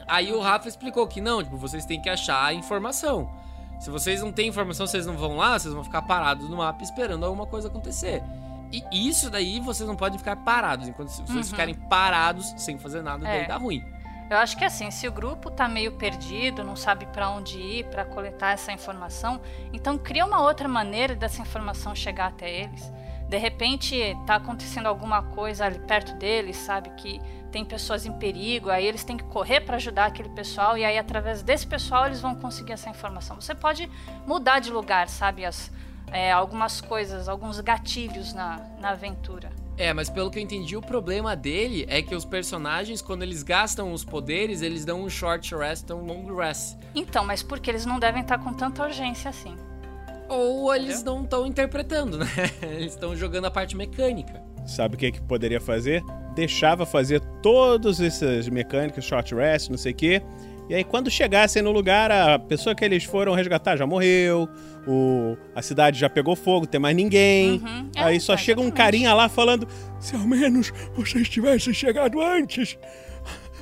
Aí 0.07 0.31
o 0.33 0.39
Rafa 0.39 0.67
explicou 0.67 1.05
que 1.07 1.19
não, 1.21 1.43
tipo, 1.43 1.57
vocês 1.57 1.85
têm 1.85 2.01
que 2.01 2.09
achar 2.09 2.43
a 2.45 2.53
informação. 2.53 3.29
Se 3.79 3.89
vocês 3.89 4.21
não 4.21 4.31
têm 4.31 4.47
informação, 4.49 4.85
vocês 4.85 5.05
não 5.05 5.15
vão 5.17 5.37
lá, 5.37 5.57
vocês 5.57 5.73
vão 5.73 5.83
ficar 5.83 6.03
parados 6.03 6.47
no 6.49 6.57
mapa 6.57 6.83
esperando 6.83 7.25
alguma 7.25 7.45
coisa 7.47 7.67
acontecer. 7.67 8.21
E 8.71 9.09
isso 9.09 9.29
daí 9.29 9.59
vocês 9.59 9.87
não 9.87 9.95
podem 9.95 10.17
ficar 10.17 10.35
parados. 10.37 10.87
Enquanto 10.87 11.09
se 11.09 11.21
vocês 11.21 11.37
Uhum. 11.37 11.43
ficarem 11.43 11.75
parados 11.75 12.53
sem 12.57 12.77
fazer 12.79 13.01
nada, 13.01 13.23
daí 13.25 13.41
É. 13.41 13.47
dá 13.47 13.57
ruim. 13.57 13.83
Eu 14.29 14.37
acho 14.37 14.55
que 14.55 14.63
assim, 14.63 14.89
se 14.91 15.05
o 15.07 15.11
grupo 15.11 15.51
tá 15.51 15.67
meio 15.67 15.91
perdido, 15.97 16.63
não 16.63 16.75
sabe 16.77 17.05
pra 17.07 17.29
onde 17.29 17.57
ir 17.59 17.85
pra 17.87 18.05
coletar 18.05 18.51
essa 18.53 18.71
informação, 18.71 19.41
então 19.73 19.97
cria 19.97 20.25
uma 20.25 20.39
outra 20.41 20.69
maneira 20.69 21.13
dessa 21.13 21.41
informação 21.41 21.93
chegar 21.93 22.27
até 22.27 22.49
eles. 22.49 22.89
De 23.27 23.37
repente 23.37 24.17
tá 24.25 24.35
acontecendo 24.35 24.85
alguma 24.87 25.21
coisa 25.21 25.65
ali 25.65 25.79
perto 25.79 26.13
deles, 26.15 26.55
sabe 26.55 26.91
que 26.91 27.19
tem 27.51 27.65
pessoas 27.65 28.05
em 28.05 28.13
perigo, 28.13 28.69
aí 28.69 28.85
eles 28.85 29.03
têm 29.03 29.17
que 29.17 29.23
correr 29.25 29.59
pra 29.61 29.75
ajudar 29.75 30.05
aquele 30.05 30.29
pessoal 30.29 30.77
e 30.77 30.85
aí 30.85 30.97
através 30.97 31.43
desse 31.43 31.67
pessoal 31.67 32.05
eles 32.05 32.21
vão 32.21 32.33
conseguir 32.33 32.71
essa 32.71 32.89
informação. 32.89 33.35
Você 33.39 33.53
pode 33.53 33.89
mudar 34.25 34.59
de 34.59 34.71
lugar, 34.71 35.09
sabe, 35.09 35.43
as 35.43 35.69
é, 36.11 36.31
algumas 36.31 36.81
coisas, 36.81 37.27
alguns 37.29 37.59
gatilhos 37.59 38.33
na, 38.33 38.59
na 38.79 38.89
aventura. 38.89 39.49
É, 39.77 39.93
mas 39.93 40.09
pelo 40.09 40.29
que 40.29 40.37
eu 40.37 40.43
entendi, 40.43 40.75
o 40.75 40.81
problema 40.81 41.35
dele 41.35 41.85
é 41.87 42.01
que 42.01 42.13
os 42.13 42.25
personagens, 42.25 43.01
quando 43.01 43.23
eles 43.23 43.41
gastam 43.41 43.91
os 43.93 44.03
poderes, 44.03 44.61
eles 44.61 44.85
dão 44.85 45.01
um 45.01 45.09
short 45.09 45.55
rest 45.55 45.89
ou 45.89 46.01
um 46.01 46.05
long 46.05 46.35
rest. 46.35 46.77
Então, 46.93 47.25
mas 47.25 47.41
porque 47.41 47.71
eles 47.71 47.85
não 47.85 47.97
devem 47.97 48.21
estar 48.21 48.37
com 48.37 48.53
tanta 48.53 48.83
urgência 48.83 49.29
assim. 49.29 49.55
Ou 50.29 50.73
eles 50.73 51.03
não 51.03 51.23
estão 51.23 51.45
interpretando, 51.45 52.17
né? 52.17 52.27
Eles 52.63 52.93
estão 52.93 53.13
jogando 53.17 53.45
a 53.45 53.51
parte 53.51 53.75
mecânica. 53.75 54.41
Sabe 54.65 54.95
o 54.95 54.97
que, 54.97 55.11
que 55.11 55.21
poderia 55.21 55.59
fazer? 55.59 56.01
Deixava 56.33 56.85
fazer 56.85 57.19
todas 57.41 57.99
essas 57.99 58.47
mecânicas, 58.47 59.03
short 59.03 59.35
rest, 59.35 59.69
não 59.69 59.77
sei 59.77 59.91
o 59.91 59.95
quê. 59.95 60.21
E 60.71 60.73
aí, 60.73 60.85
quando 60.85 61.11
chegassem 61.11 61.61
no 61.61 61.69
lugar, 61.69 62.09
a 62.09 62.39
pessoa 62.39 62.73
que 62.73 62.85
eles 62.85 63.03
foram 63.03 63.33
resgatar 63.33 63.75
já 63.75 63.85
morreu, 63.85 64.47
o, 64.87 65.35
a 65.53 65.61
cidade 65.61 65.99
já 65.99 66.09
pegou 66.09 66.33
fogo, 66.33 66.65
tem 66.65 66.79
mais 66.79 66.95
ninguém. 66.95 67.59
Uhum. 67.61 67.91
É, 67.93 68.03
Aí 68.03 68.21
só 68.21 68.37
chega 68.37 68.61
um 68.61 68.71
carinha 68.71 69.13
lá 69.13 69.27
falando: 69.27 69.67
Se 69.99 70.15
ao 70.15 70.21
menos 70.21 70.71
vocês 70.95 71.27
tivessem 71.27 71.73
chegado 71.73 72.21
antes. 72.21 72.77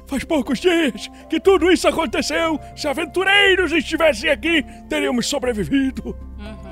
Faz 0.06 0.24
poucos 0.24 0.60
dias 0.60 1.10
que 1.28 1.40
tudo 1.40 1.72
isso 1.72 1.88
aconteceu. 1.88 2.60
Se 2.76 2.88
aventureiros 2.88 3.72
estivessem 3.72 4.30
aqui, 4.30 4.64
teríamos 4.88 5.26
sobrevivido. 5.26 6.16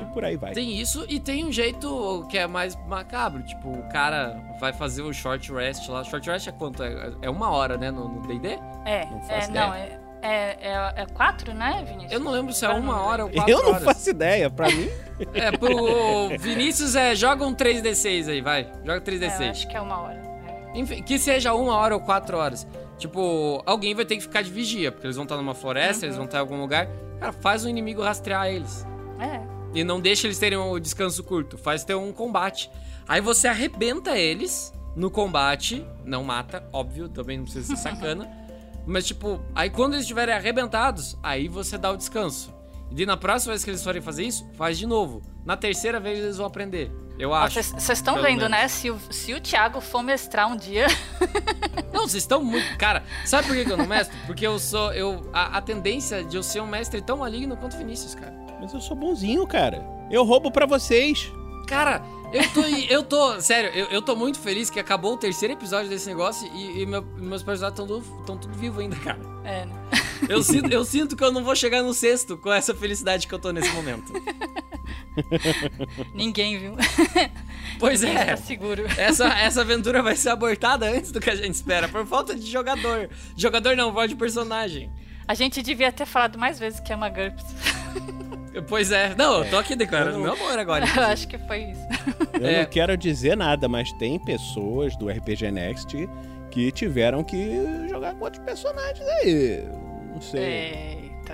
E 0.02 0.14
por 0.14 0.24
aí 0.24 0.38
vai. 0.38 0.54
Tem 0.54 0.80
isso 0.80 1.04
e 1.10 1.20
tem 1.20 1.46
um 1.46 1.52
jeito 1.52 2.26
que 2.30 2.38
é 2.38 2.46
mais 2.46 2.76
macabro. 2.88 3.44
Tipo, 3.44 3.70
o 3.70 3.90
cara 3.90 4.40
vai 4.60 4.72
fazer 4.74 5.02
o 5.02 5.14
short 5.14 5.52
rest 5.52 5.88
lá. 5.90 6.04
Short 6.04 6.28
rest 6.30 6.48
é 6.48 6.52
quanto? 6.52 6.82
É, 6.84 7.12
é 7.24 7.30
uma 7.30 7.50
hora, 7.50 7.78
né? 7.78 7.92
No 7.92 8.22
DD? 8.22 8.50
É, 8.86 9.06
Não 9.06 9.20
é, 9.20 9.22
faço 9.22 9.52
não, 9.52 9.74
é, 9.74 9.97
é, 10.22 10.58
é, 10.62 10.94
é 11.02 11.06
quatro, 11.08 11.54
né, 11.54 11.84
Vinícius? 11.88 12.12
Eu 12.12 12.20
não 12.20 12.32
lembro 12.32 12.54
se 12.54 12.66
é 12.66 12.70
uma 12.70 12.96
não 12.96 13.04
hora 13.06 13.24
ou 13.26 13.30
lembro. 13.30 13.44
quatro 13.46 13.54
Eu 13.54 13.64
não 13.64 13.70
horas. 13.74 13.84
faço 13.84 14.10
ideia, 14.10 14.50
pra 14.50 14.68
mim. 14.70 14.90
É, 15.34 15.52
pro 15.52 16.30
Vinícius 16.40 16.96
é 16.96 17.16
joga 17.16 17.44
um 17.44 17.52
3D6 17.56 18.30
aí, 18.30 18.40
vai. 18.40 18.72
Joga 18.86 18.98
É, 18.98 19.00
3D6. 19.02 19.42
eu 19.42 19.50
acho 19.50 19.68
que 19.68 19.76
é 19.76 19.82
uma 19.82 20.00
hora. 20.00 20.22
Enfim, 20.76 21.02
que 21.02 21.18
seja 21.18 21.56
uma 21.56 21.76
hora 21.76 21.96
ou 21.96 22.02
quatro 22.02 22.38
horas. 22.38 22.68
Tipo, 23.00 23.64
alguém 23.66 23.96
vai 23.96 24.06
ter 24.06 24.16
que 24.18 24.22
ficar 24.22 24.44
de 24.44 24.52
vigia, 24.52 24.92
porque 24.92 25.08
eles 25.08 25.16
vão 25.16 25.24
estar 25.24 25.36
numa 25.38 25.56
floresta, 25.56 26.02
Uhum. 26.02 26.06
eles 26.06 26.16
vão 26.18 26.26
estar 26.26 26.38
em 26.38 26.42
algum 26.42 26.60
lugar. 26.62 26.88
Cara, 27.20 27.32
faz 27.32 27.66
o 27.66 27.70
inimigo 27.70 28.04
rastrear 28.04 28.48
eles. 28.48 28.86
É. 29.20 29.42
E 29.74 29.84
não 29.84 30.00
deixa 30.00 30.28
eles 30.28 30.38
terem 30.38 30.58
um 30.58 30.80
descanso 30.80 31.24
curto, 31.24 31.58
faz 31.58 31.84
ter 31.84 31.96
um 31.96 32.12
combate. 32.14 32.70
Aí 33.08 33.20
você 33.20 33.48
arrebenta 33.48 34.16
eles 34.16 34.72
no 34.96 35.10
combate, 35.10 35.84
não 36.06 36.24
mata, 36.24 36.64
óbvio, 36.72 37.10
também 37.10 37.38
não 37.38 37.44
precisa 37.46 37.76
ser 37.76 37.82
sacana. 37.82 38.30
Mas 38.88 39.06
tipo, 39.06 39.40
aí 39.54 39.70
quando 39.70 39.94
eles 39.94 40.04
estiverem 40.04 40.34
arrebentados, 40.34 41.18
aí 41.22 41.48
você 41.48 41.78
dá 41.78 41.92
o 41.92 41.98
descanso. 41.98 42.56
E 42.90 42.96
daí 42.96 43.06
na 43.06 43.18
próxima 43.18 43.52
vez 43.52 43.64
que 43.64 43.70
eles 43.70 43.84
forem 43.84 44.02
fazer 44.02 44.24
isso, 44.24 44.50
faz 44.54 44.78
de 44.78 44.88
novo. 44.88 45.22
Na 45.46 45.58
terceira 45.58 46.00
vez 46.00 46.20
eles 46.20 46.38
vão 46.38 46.46
aprender. 46.46 46.90
Eu 47.20 47.34
acho. 47.34 47.62
Vocês 47.62 47.98
estão 47.98 48.16
vendo, 48.22 48.42
menos. 48.42 48.50
né? 48.50 48.68
Se 48.68 48.92
o, 48.92 49.00
se 49.10 49.34
o 49.34 49.42
Thiago 49.42 49.82
for 49.82 50.04
mestrar 50.04 50.48
um 50.48 50.56
dia. 50.56 50.86
Não, 51.92 52.02
vocês 52.08 52.24
estão 52.24 52.44
muito. 52.44 52.78
Cara, 52.78 53.04
sabe 53.26 53.48
por 53.48 53.56
que 53.56 53.66
que 53.66 53.72
eu 53.72 53.78
não 53.78 53.88
mestro? 53.88 54.16
Porque 54.28 54.46
eu 54.46 54.60
sou. 54.60 54.94
Eu, 54.94 55.28
a, 55.34 55.58
a 55.58 55.62
tendência 55.62 56.24
de 56.24 56.38
eu 56.38 56.44
ser 56.44 56.62
um 56.62 56.68
mestre 56.68 57.02
tão 57.02 57.18
maligno 57.18 57.58
quanto 57.58 57.74
o 57.74 57.78
Vinícius, 57.78 58.14
cara. 58.14 58.36
Mas 58.62 58.72
eu 58.72 58.80
sou 58.80 58.96
bonzinho, 58.96 59.48
cara. 59.48 59.84
Eu 60.12 60.24
roubo 60.24 60.52
pra 60.52 60.68
vocês. 60.68 61.32
Cara, 61.68 62.04
eu 62.34 62.50
tô. 62.54 62.62
eu 62.62 63.04
tô. 63.04 63.42
Sério, 63.42 63.70
eu, 63.72 63.86
eu 63.88 64.02
tô 64.02 64.16
muito 64.16 64.40
feliz 64.40 64.70
que 64.70 64.80
acabou 64.80 65.14
o 65.14 65.18
terceiro 65.18 65.54
episódio 65.54 65.90
desse 65.90 66.08
negócio 66.08 66.48
e, 66.54 66.82
e 66.82 66.86
meu- 66.86 67.02
meus 67.18 67.44
personagens 67.44 67.80
estão 68.20 68.38
tudo 68.38 68.54
vivos 68.58 68.80
ainda, 68.80 68.96
cara. 68.98 69.20
É, 69.44 69.66
né? 69.66 69.74
Eu 70.28 70.42
sinto, 70.42 70.72
eu 70.74 70.84
sinto 70.84 71.16
que 71.16 71.24
eu 71.24 71.32
não 71.32 71.44
vou 71.44 71.56
chegar 71.56 71.84
no 71.84 71.94
sexto 71.94 72.38
com 72.40 72.52
essa 72.52 72.74
felicidade 72.74 73.28
que 73.28 73.34
eu 73.36 73.38
tô 73.38 73.52
nesse 73.52 73.70
momento. 73.70 74.12
Ninguém 76.14 76.58
viu. 76.58 76.76
Pois 77.80 78.02
Ninguém 78.02 78.18
é. 78.18 78.26
Tá 78.26 78.38
seguro. 78.38 78.84
Essa, 78.98 79.28
essa 79.40 79.62
aventura 79.62 80.02
vai 80.02 80.16
ser 80.16 80.30
abortada 80.30 80.90
antes 80.90 81.12
do 81.12 81.20
que 81.20 81.30
a 81.30 81.36
gente 81.36 81.54
espera, 81.54 81.88
por 81.88 82.04
falta 82.08 82.34
de 82.36 82.50
jogador. 82.50 83.10
Jogador 83.36 83.76
não, 83.78 83.94
voz 83.94 84.10
de 84.10 84.16
personagem. 84.16 84.92
A 85.28 85.36
gente 85.36 85.62
devia 85.62 85.92
ter 85.92 86.06
falado 86.08 86.38
mais 86.40 86.58
vezes 86.58 86.80
que 86.80 86.92
ama 86.92 87.10
GURPS. 87.10 87.46
Pois 88.68 88.92
é. 88.92 89.14
Não, 89.16 89.44
eu 89.44 89.50
tô 89.50 89.58
aqui 89.58 89.76
declarando 89.76 90.20
meu 90.20 90.34
amor 90.34 90.58
agora. 90.58 90.86
Eu 90.96 91.04
acho 91.04 91.28
que 91.28 91.38
foi 91.38 91.72
isso. 91.72 91.82
Eu 92.40 92.48
É. 92.48 92.64
não 92.64 92.70
quero 92.70 92.98
dizer 92.98 93.36
nada, 93.38 93.68
mas 93.68 93.92
tem 93.94 94.18
pessoas 94.20 94.96
do 94.98 95.10
RPG 95.10 95.52
Next 95.52 96.10
que 96.50 96.72
tiveram 96.72 97.24
que 97.24 97.88
jogar 97.90 98.16
com 98.16 98.24
outros 98.26 98.44
personagens 98.44 99.08
aí. 99.08 99.64
Não 100.14 100.22
sei. 100.22 100.44
Eita. 100.44 101.34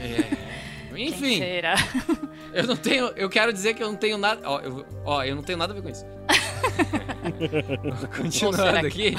É. 0.00 0.54
Quem 0.94 1.08
Enfim, 1.08 1.38
será? 1.38 1.74
eu 2.54 2.66
não 2.66 2.76
tenho. 2.76 3.06
Eu 3.16 3.28
quero 3.28 3.52
dizer 3.52 3.74
que 3.74 3.82
eu 3.82 3.88
não 3.88 3.96
tenho 3.96 4.16
nada. 4.16 4.40
Ó, 4.48 4.60
eu, 4.60 4.86
ó, 5.04 5.22
eu 5.24 5.34
não 5.36 5.42
tenho 5.42 5.58
nada 5.58 5.72
a 5.72 5.76
ver 5.76 5.82
com 5.82 5.88
isso. 5.88 6.06
Continuando 8.16 8.86
aqui. 8.86 9.16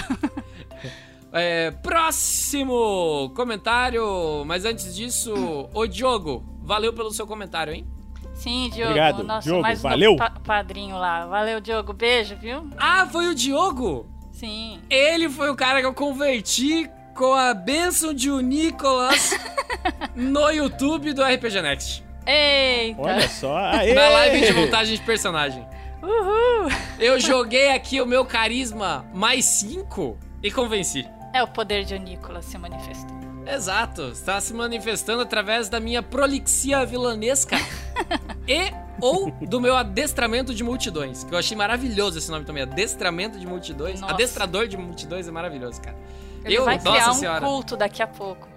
É, 1.33 1.71
próximo 1.71 3.31
comentário. 3.35 4.43
Mas 4.45 4.63
antes 4.65 4.95
disso, 4.95 5.69
ô 5.73 5.85
Diogo, 5.85 6.43
valeu 6.65 6.91
pelo 6.93 7.11
seu 7.11 7.25
comentário, 7.27 7.73
hein? 7.73 7.85
Sim, 8.33 8.69
Diogo, 8.69 8.89
Obrigado, 8.89 9.23
nosso 9.23 9.47
Diogo, 9.47 9.61
mais 9.61 9.81
valeu. 9.81 10.15
pa- 10.17 10.31
padrinho 10.43 10.97
lá. 10.97 11.25
Valeu, 11.25 11.61
Diogo. 11.61 11.93
Beijo, 11.93 12.35
viu? 12.35 12.69
Ah, 12.77 13.07
foi 13.09 13.27
o 13.27 13.35
Diogo? 13.35 14.05
Sim. 14.33 14.81
Ele 14.89 15.29
foi 15.29 15.49
o 15.49 15.55
cara 15.55 15.79
que 15.79 15.85
eu 15.85 15.93
converti 15.93 16.89
com 17.15 17.33
a 17.33 17.53
benção 17.53 18.13
de 18.13 18.29
o 18.29 18.41
Nicolas 18.41 19.31
no 20.15 20.49
YouTube 20.51 21.13
do 21.13 21.23
RPG 21.23 21.61
Next. 21.61 22.03
Eita. 22.27 23.01
Olha 23.01 23.29
só. 23.29 23.55
Aê! 23.57 23.93
Na 23.95 24.09
live 24.09 24.45
de 24.47 24.51
montagem 24.53 24.97
de 24.97 25.01
personagem. 25.03 25.65
Uhul. 26.03 26.69
Eu 26.99 27.17
joguei 27.21 27.71
aqui 27.71 28.01
o 28.01 28.05
meu 28.05 28.25
carisma 28.25 29.05
mais 29.13 29.45
5 29.45 30.17
e 30.43 30.51
convenci. 30.51 31.07
É 31.33 31.41
o 31.41 31.47
poder 31.47 31.85
de 31.85 31.95
o 31.95 31.99
Nicolas 31.99 32.43
se 32.45 32.57
manifestando. 32.57 33.24
Exato, 33.47 34.09
está 34.09 34.39
se 34.41 34.53
manifestando 34.53 35.21
através 35.21 35.69
da 35.69 35.79
minha 35.79 36.01
prolixia 36.01 36.85
vilanesca 36.85 37.57
e 38.47 38.73
ou 38.99 39.31
do 39.31 39.59
meu 39.59 39.75
adestramento 39.75 40.53
de 40.53 40.63
multidões, 40.63 41.23
que 41.23 41.33
eu 41.33 41.37
achei 41.37 41.55
maravilhoso 41.55 42.17
esse 42.17 42.31
nome 42.31 42.45
também, 42.45 42.63
adestramento 42.63 43.37
de 43.39 43.45
multidões. 43.45 44.01
Nossa. 44.01 44.13
Adestrador 44.13 44.67
de 44.67 44.77
multidões 44.77 45.27
é 45.27 45.31
maravilhoso, 45.31 45.81
cara. 45.81 45.97
Ele 46.43 46.57
eu, 46.57 46.65
vai 46.65 46.75
nossa 46.77 46.91
criar 46.91 47.11
um 47.11 47.13
senhora. 47.13 47.45
culto 47.45 47.75
daqui 47.77 48.01
a 48.01 48.07
pouco. 48.07 48.47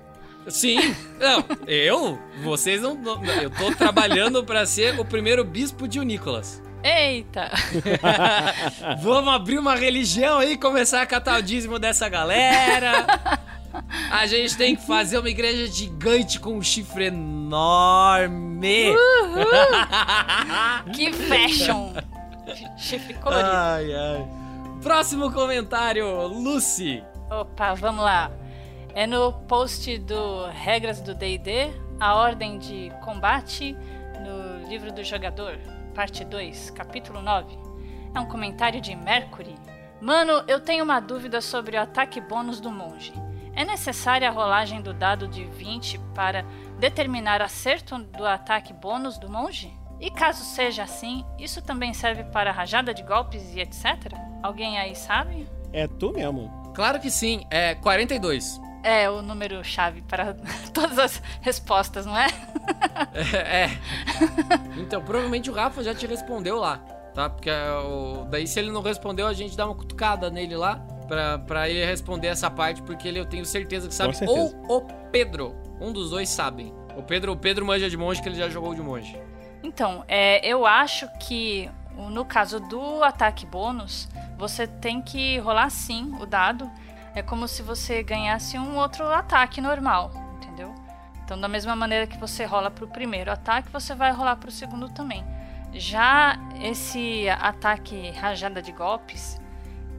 Sim, 0.46 0.78
não, 1.18 1.44
eu, 1.66 2.18
vocês 2.42 2.80
não, 2.80 2.96
eu 3.42 3.50
tô 3.50 3.74
trabalhando 3.74 4.42
pra 4.44 4.64
ser 4.64 4.98
o 4.98 5.04
primeiro 5.04 5.44
bispo 5.44 5.86
de 5.86 5.98
Nicolas. 6.00 6.62
Eita! 6.82 7.50
Vamos 9.02 9.34
abrir 9.34 9.58
uma 9.58 9.74
religião 9.74 10.38
aí 10.38 10.52
e 10.52 10.56
começar 10.56 11.02
a 11.02 11.06
catar 11.06 11.38
o 11.38 11.42
dízimo 11.42 11.78
dessa 11.78 12.08
galera. 12.08 13.06
A 14.10 14.26
gente 14.26 14.56
tem 14.56 14.76
que 14.76 14.86
fazer 14.86 15.18
uma 15.18 15.28
igreja 15.28 15.66
gigante 15.66 16.38
com 16.38 16.54
um 16.54 16.62
chifre 16.62 17.06
enorme. 17.06 18.94
que 20.94 21.12
fashion! 21.12 21.92
Chifre 22.76 23.14
colorido. 23.14 23.50
Ai, 23.50 23.94
ai. 23.94 24.28
Próximo 24.82 25.32
comentário, 25.32 26.26
Lucy. 26.26 27.02
Opa, 27.30 27.74
vamos 27.74 28.04
lá. 28.04 28.30
É 28.94 29.06
no 29.06 29.32
post 29.32 29.98
do 29.98 30.46
Regras 30.46 31.00
do 31.00 31.14
D&D, 31.14 31.70
a 32.00 32.14
ordem 32.14 32.58
de 32.58 32.90
combate 33.04 33.76
no 34.20 34.68
livro 34.68 34.92
do 34.92 35.04
jogador, 35.04 35.58
parte 35.94 36.24
2, 36.24 36.70
capítulo 36.70 37.20
9. 37.20 37.58
É 38.14 38.20
um 38.20 38.26
comentário 38.26 38.80
de 38.80 38.94
Mercury. 38.96 39.54
Mano, 40.00 40.42
eu 40.46 40.60
tenho 40.60 40.84
uma 40.84 41.00
dúvida 41.00 41.40
sobre 41.40 41.76
o 41.76 41.80
ataque 41.80 42.20
bônus 42.20 42.60
do 42.60 42.70
monge. 42.70 43.12
É 43.58 43.64
necessária 43.64 44.28
a 44.28 44.30
rolagem 44.30 44.80
do 44.80 44.94
dado 44.94 45.26
de 45.26 45.42
20 45.44 45.98
para 46.14 46.44
determinar 46.78 47.42
acerto 47.42 47.98
do 47.98 48.24
ataque 48.24 48.72
bônus 48.72 49.18
do 49.18 49.28
monge? 49.28 49.76
E 49.98 50.12
caso 50.12 50.44
seja 50.44 50.84
assim, 50.84 51.24
isso 51.40 51.60
também 51.60 51.92
serve 51.92 52.22
para 52.22 52.52
rajada 52.52 52.94
de 52.94 53.02
golpes 53.02 53.52
e 53.52 53.58
etc? 53.58 54.12
Alguém 54.44 54.78
aí 54.78 54.94
sabe? 54.94 55.48
É 55.72 55.88
tu 55.88 56.12
mesmo. 56.12 56.70
Claro 56.72 57.00
que 57.00 57.10
sim, 57.10 57.44
é 57.50 57.74
42. 57.74 58.60
É 58.84 59.10
o 59.10 59.22
número 59.22 59.64
chave 59.64 60.02
para 60.02 60.36
todas 60.72 60.96
as 60.96 61.22
respostas, 61.40 62.06
não 62.06 62.16
é? 62.16 62.28
é, 63.12 63.64
é. 63.64 63.70
Então, 64.76 65.02
provavelmente 65.02 65.50
o 65.50 65.52
Rafa 65.52 65.82
já 65.82 65.92
te 65.92 66.06
respondeu 66.06 66.60
lá, 66.60 66.78
tá? 67.12 67.28
Porque 67.28 67.50
o... 67.50 68.24
daí 68.30 68.46
se 68.46 68.60
ele 68.60 68.70
não 68.70 68.82
respondeu, 68.82 69.26
a 69.26 69.32
gente 69.32 69.56
dá 69.56 69.66
uma 69.66 69.74
cutucada 69.74 70.30
nele 70.30 70.54
lá 70.54 70.80
pra, 71.08 71.38
pra 71.38 71.68
ele 71.68 71.84
responder 71.84 72.28
essa 72.28 72.50
parte, 72.50 72.82
porque 72.82 73.08
ele 73.08 73.18
eu 73.18 73.26
tenho 73.26 73.44
certeza 73.44 73.88
que 73.88 73.94
sabe. 73.94 74.14
certeza. 74.16 74.56
Ou 74.68 74.78
o 74.78 74.80
Pedro. 75.10 75.56
Um 75.80 75.92
dos 75.92 76.10
dois 76.10 76.28
sabem. 76.28 76.72
O 76.96 77.02
Pedro, 77.02 77.32
o 77.32 77.36
Pedro 77.36 77.64
manja 77.64 77.88
de 77.88 77.96
monge 77.96 78.20
que 78.22 78.28
ele 78.28 78.36
já 78.36 78.48
jogou 78.48 78.74
de 78.74 78.80
monge. 78.82 79.20
Então, 79.62 80.04
é, 80.06 80.44
eu 80.46 80.66
acho 80.66 81.08
que 81.20 81.68
o- 81.96 82.10
no 82.10 82.24
caso 82.24 82.60
do 82.60 83.02
ataque 83.02 83.44
bônus, 83.46 84.08
você 84.36 84.66
tem 84.66 85.00
que 85.02 85.38
rolar 85.38 85.70
sim 85.70 86.14
o 86.20 86.26
dado. 86.26 86.70
É 87.14 87.22
como 87.22 87.48
se 87.48 87.62
você 87.62 88.02
ganhasse 88.02 88.58
um 88.58 88.76
outro 88.76 89.04
ataque 89.08 89.60
normal, 89.60 90.10
entendeu? 90.36 90.72
Então, 91.24 91.40
da 91.40 91.48
mesma 91.48 91.74
maneira 91.74 92.06
que 92.06 92.16
você 92.18 92.44
rola 92.44 92.70
pro 92.70 92.86
primeiro 92.86 93.30
ataque, 93.32 93.68
você 93.72 93.94
vai 93.94 94.12
rolar 94.12 94.36
pro 94.36 94.50
segundo 94.50 94.88
também. 94.88 95.24
Já 95.72 96.38
esse 96.62 97.28
ataque 97.28 98.10
rajada 98.12 98.62
de 98.62 98.72
golpes, 98.72 99.40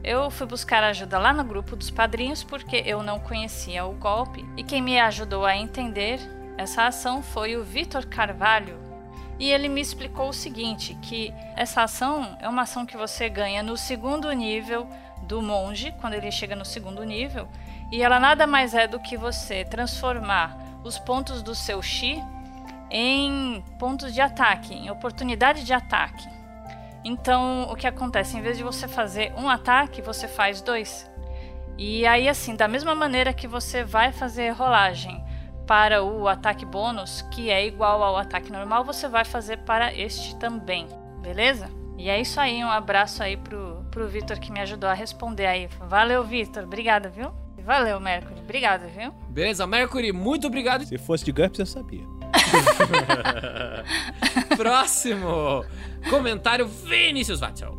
eu 0.02 0.30
fui 0.30 0.46
buscar 0.46 0.82
ajuda 0.82 1.18
lá 1.18 1.32
no 1.32 1.44
grupo 1.44 1.76
dos 1.76 1.90
padrinhos 1.90 2.42
porque 2.42 2.82
eu 2.86 3.02
não 3.02 3.20
conhecia 3.20 3.84
o 3.84 3.92
golpe 3.92 4.44
e 4.56 4.62
quem 4.62 4.80
me 4.80 4.98
ajudou 4.98 5.44
a 5.44 5.56
entender 5.56 6.18
essa 6.56 6.86
ação 6.86 7.22
foi 7.22 7.56
o 7.56 7.64
Vitor 7.64 8.06
Carvalho. 8.06 8.78
E 9.38 9.50
ele 9.50 9.68
me 9.68 9.80
explicou 9.80 10.28
o 10.28 10.34
seguinte, 10.34 10.94
que 11.00 11.32
essa 11.56 11.82
ação 11.82 12.36
é 12.40 12.48
uma 12.48 12.62
ação 12.62 12.84
que 12.84 12.98
você 12.98 13.30
ganha 13.30 13.62
no 13.62 13.74
segundo 13.74 14.30
nível 14.32 14.86
do 15.22 15.40
monge, 15.40 15.94
quando 16.00 16.12
ele 16.12 16.30
chega 16.30 16.54
no 16.54 16.64
segundo 16.64 17.02
nível, 17.02 17.48
e 17.90 18.02
ela 18.02 18.20
nada 18.20 18.46
mais 18.46 18.74
é 18.74 18.86
do 18.86 19.00
que 19.00 19.16
você 19.16 19.64
transformar 19.64 20.58
os 20.84 20.98
pontos 20.98 21.42
do 21.42 21.54
seu 21.54 21.80
chi 21.80 22.22
em 22.90 23.64
pontos 23.78 24.12
de 24.12 24.20
ataque, 24.20 24.74
em 24.74 24.90
oportunidade 24.90 25.64
de 25.64 25.72
ataque. 25.72 26.28
Então, 27.04 27.68
o 27.70 27.76
que 27.76 27.86
acontece? 27.86 28.36
Em 28.36 28.42
vez 28.42 28.56
de 28.58 28.62
você 28.62 28.86
fazer 28.86 29.32
um 29.36 29.48
ataque, 29.48 30.02
você 30.02 30.28
faz 30.28 30.60
dois. 30.60 31.10
E 31.78 32.06
aí, 32.06 32.28
assim, 32.28 32.54
da 32.54 32.68
mesma 32.68 32.94
maneira 32.94 33.32
que 33.32 33.48
você 33.48 33.82
vai 33.82 34.12
fazer 34.12 34.50
rolagem 34.50 35.24
para 35.66 36.02
o 36.02 36.28
ataque 36.28 36.66
bônus, 36.66 37.22
que 37.30 37.48
é 37.48 37.66
igual 37.66 38.02
ao 38.02 38.16
ataque 38.16 38.52
normal, 38.52 38.84
você 38.84 39.08
vai 39.08 39.24
fazer 39.24 39.58
para 39.58 39.94
este 39.94 40.36
também, 40.36 40.86
beleza? 41.22 41.70
E 41.96 42.08
é 42.08 42.20
isso 42.20 42.40
aí, 42.40 42.62
um 42.64 42.70
abraço 42.70 43.22
aí 43.22 43.36
pro, 43.36 43.86
pro 43.90 44.08
Vitor 44.08 44.38
que 44.38 44.50
me 44.50 44.60
ajudou 44.60 44.90
a 44.90 44.94
responder 44.94 45.46
aí. 45.46 45.68
Valeu, 45.88 46.24
Vitor, 46.24 46.64
obrigada, 46.64 47.08
viu? 47.08 47.32
Valeu, 47.64 48.00
Mercury, 48.00 48.40
obrigada, 48.40 48.86
viu? 48.88 49.12
Beleza, 49.28 49.66
Mercury, 49.66 50.12
muito 50.12 50.46
obrigado. 50.48 50.84
Se 50.84 50.98
fosse 50.98 51.24
de 51.24 51.32
GURPS, 51.32 51.60
eu 51.60 51.66
sabia. 51.66 52.04
Próximo 54.56 55.64
comentário, 56.08 56.66
Vinícius 56.66 57.40
Watzel. 57.40 57.76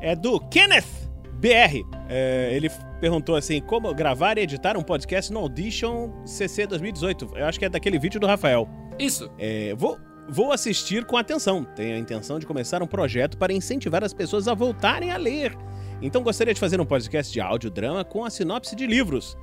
É 0.00 0.16
do 0.16 0.40
Kenneth 0.40 1.10
BR. 1.40 1.84
É, 2.08 2.50
ele 2.52 2.70
perguntou 3.00 3.36
assim: 3.36 3.60
como 3.60 3.92
gravar 3.94 4.38
e 4.38 4.42
editar 4.42 4.76
um 4.76 4.82
podcast 4.82 5.32
no 5.32 5.40
Audition 5.40 6.10
CC 6.24 6.66
2018? 6.66 7.32
Eu 7.34 7.46
acho 7.46 7.58
que 7.58 7.64
é 7.64 7.68
daquele 7.68 7.98
vídeo 7.98 8.20
do 8.20 8.26
Rafael. 8.26 8.68
Isso. 8.98 9.30
É, 9.38 9.74
vou, 9.74 9.98
vou 10.28 10.52
assistir 10.52 11.04
com 11.04 11.16
atenção. 11.16 11.64
Tenho 11.64 11.96
a 11.96 11.98
intenção 11.98 12.38
de 12.38 12.46
começar 12.46 12.82
um 12.82 12.86
projeto 12.86 13.38
para 13.38 13.52
incentivar 13.52 14.04
as 14.04 14.12
pessoas 14.12 14.48
a 14.48 14.54
voltarem 14.54 15.10
a 15.10 15.16
ler. 15.16 15.56
Então 16.02 16.22
gostaria 16.22 16.54
de 16.54 16.60
fazer 16.60 16.80
um 16.80 16.86
podcast 16.86 17.32
de 17.32 17.40
audiodrama 17.40 18.04
com 18.04 18.24
a 18.24 18.30
sinopse 18.30 18.74
de 18.74 18.86
livros. 18.86 19.36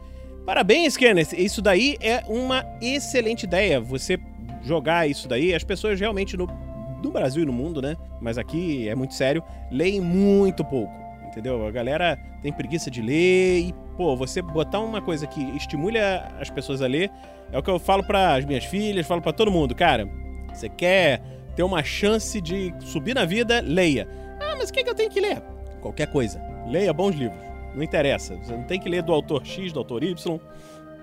Parabéns, 0.45 0.95
Kenneth. 0.95 1.33
Isso 1.33 1.61
daí 1.61 1.97
é 1.99 2.23
uma 2.27 2.64
excelente 2.81 3.43
ideia. 3.43 3.81
Você 3.81 4.17
jogar 4.64 5.07
isso 5.07 5.27
daí, 5.27 5.53
as 5.53 5.64
pessoas 5.64 5.99
realmente 5.99 6.38
no, 6.38 6.47
no 7.07 7.13
Brasil 7.13 7.43
e 7.43 7.45
no 7.45 7.53
mundo, 7.53 7.81
né? 7.81 7.95
Mas 8.21 8.37
aqui 8.37 8.87
é 8.87 8.95
muito 8.95 9.13
sério, 9.13 9.43
leem 9.71 9.99
muito 9.99 10.63
pouco, 10.63 10.93
entendeu? 11.25 11.65
A 11.65 11.71
galera 11.71 12.17
tem 12.41 12.53
preguiça 12.53 12.91
de 12.91 13.01
ler 13.01 13.59
e, 13.59 13.75
pô, 13.95 14.15
você 14.15 14.41
botar 14.41 14.79
uma 14.79 15.01
coisa 15.01 15.25
que 15.25 15.41
estimule 15.55 15.97
as 15.97 16.49
pessoas 16.49 16.81
a 16.81 16.87
ler, 16.87 17.11
é 17.51 17.57
o 17.57 17.63
que 17.63 17.69
eu 17.69 17.79
falo 17.79 18.03
para 18.03 18.35
as 18.35 18.45
minhas 18.45 18.65
filhas, 18.65 19.07
falo 19.07 19.21
para 19.21 19.33
todo 19.33 19.51
mundo, 19.51 19.73
cara. 19.73 20.07
Você 20.53 20.69
quer 20.69 21.21
ter 21.55 21.63
uma 21.63 21.83
chance 21.83 22.39
de 22.41 22.73
subir 22.81 23.15
na 23.15 23.25
vida, 23.25 23.61
leia. 23.61 24.07
Ah, 24.39 24.55
mas 24.57 24.69
o 24.69 24.73
que, 24.73 24.83
que 24.83 24.89
eu 24.89 24.95
tenho 24.95 25.09
que 25.09 25.19
ler? 25.19 25.41
Qualquer 25.81 26.07
coisa. 26.07 26.41
Leia 26.67 26.93
bons 26.93 27.15
livros. 27.15 27.39
Não 27.73 27.83
interessa. 27.83 28.35
Você 28.37 28.53
não 28.53 28.63
tem 28.63 28.79
que 28.79 28.89
ler 28.89 29.01
do 29.01 29.13
autor 29.13 29.45
X, 29.45 29.71
do 29.71 29.79
autor 29.79 30.03
Y. 30.03 30.39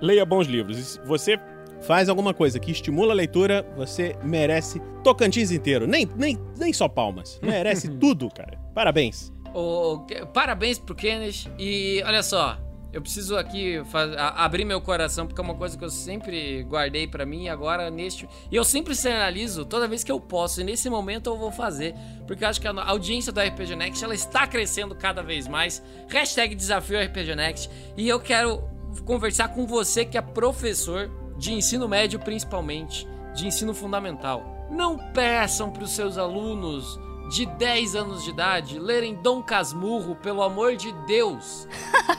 Leia 0.00 0.24
bons 0.24 0.47
livros. 0.47 0.97
E 0.97 1.07
você 1.07 1.39
faz 1.87 2.09
alguma 2.09 2.33
coisa 2.35 2.59
que 2.59 2.71
estimula 2.71 3.13
a 3.13 3.17
leitura, 3.17 3.67
você 3.77 4.17
merece 4.23 4.81
Tocantins 5.03 5.51
inteiro. 5.51 5.87
Nem, 5.87 6.09
nem, 6.17 6.39
nem 6.59 6.73
só 6.73 6.89
palmas. 6.89 7.39
Merece 7.45 7.89
tudo, 7.89 8.29
cara. 8.35 8.59
Parabéns. 8.75 9.33
O- 9.55 10.01
que- 10.07 10.25
parabéns 10.27 10.79
pro 10.79 10.95
Kenneth. 10.95 11.47
E 11.59 12.03
olha 12.07 12.23
só, 12.23 12.59
eu 12.93 13.03
preciso 13.03 13.37
aqui 13.37 13.83
faz- 13.91 14.13
a- 14.17 14.45
abrir 14.45 14.65
meu 14.65 14.81
coração, 14.81 15.27
porque 15.27 15.41
é 15.41 15.45
uma 15.45 15.55
coisa 15.55 15.77
que 15.77 15.85
eu 15.85 15.91
sempre 15.91 16.63
guardei 16.65 17.07
pra 17.07 17.27
mim 17.27 17.45
e 17.45 17.49
agora 17.49 17.91
neste. 17.91 18.27
E 18.51 18.57
eu 18.57 18.65
sempre 18.65 18.95
sinalizo 18.97 19.65
toda 19.65 19.87
vez 19.87 20.03
que 20.03 20.11
eu 20.11 20.19
posso, 20.19 20.61
e 20.61 20.65
nesse 20.65 20.89
momento 20.89 21.29
eu 21.31 21.37
vou 21.37 21.53
fazer, 21.53 21.95
porque 22.27 22.43
eu 22.45 22.49
acho 22.49 22.61
que 22.61 22.67
a 22.67 22.85
audiência 22.89 23.31
do 23.31 23.41
RPG 23.41 23.77
Next 23.77 24.03
ela 24.03 24.15
está 24.15 24.47
crescendo 24.47 24.95
cada 24.95 25.23
vez 25.23 25.47
mais. 25.47 25.83
Hashtag 26.09 26.55
desafio 26.55 26.99
RPG 26.99 27.35
Next. 27.37 27.71
E 27.97 28.09
eu 28.09 28.19
quero 28.19 28.65
conversar 29.05 29.49
com 29.49 29.67
você 29.67 30.05
que 30.05 30.17
é 30.17 30.23
professor 30.23 31.11
de 31.37 31.53
ensino 31.53 31.89
médio, 31.89 32.19
principalmente, 32.19 33.09
de 33.35 33.47
ensino 33.47 33.75
fundamental. 33.75 34.67
Não 34.71 34.99
peçam 35.13 35.71
para 35.71 35.85
os 35.85 35.91
seus 35.91 36.17
alunos 36.17 36.99
de 37.29 37.47
10 37.47 37.97
anos 37.97 38.25
de 38.25 38.31
idade 38.31 38.79
lerem 38.79 39.15
Dom 39.15 39.43
Casmurro, 39.43 40.15
pelo 40.17 40.43
amor 40.43 40.77
de 40.77 40.93
Deus. 41.07 41.67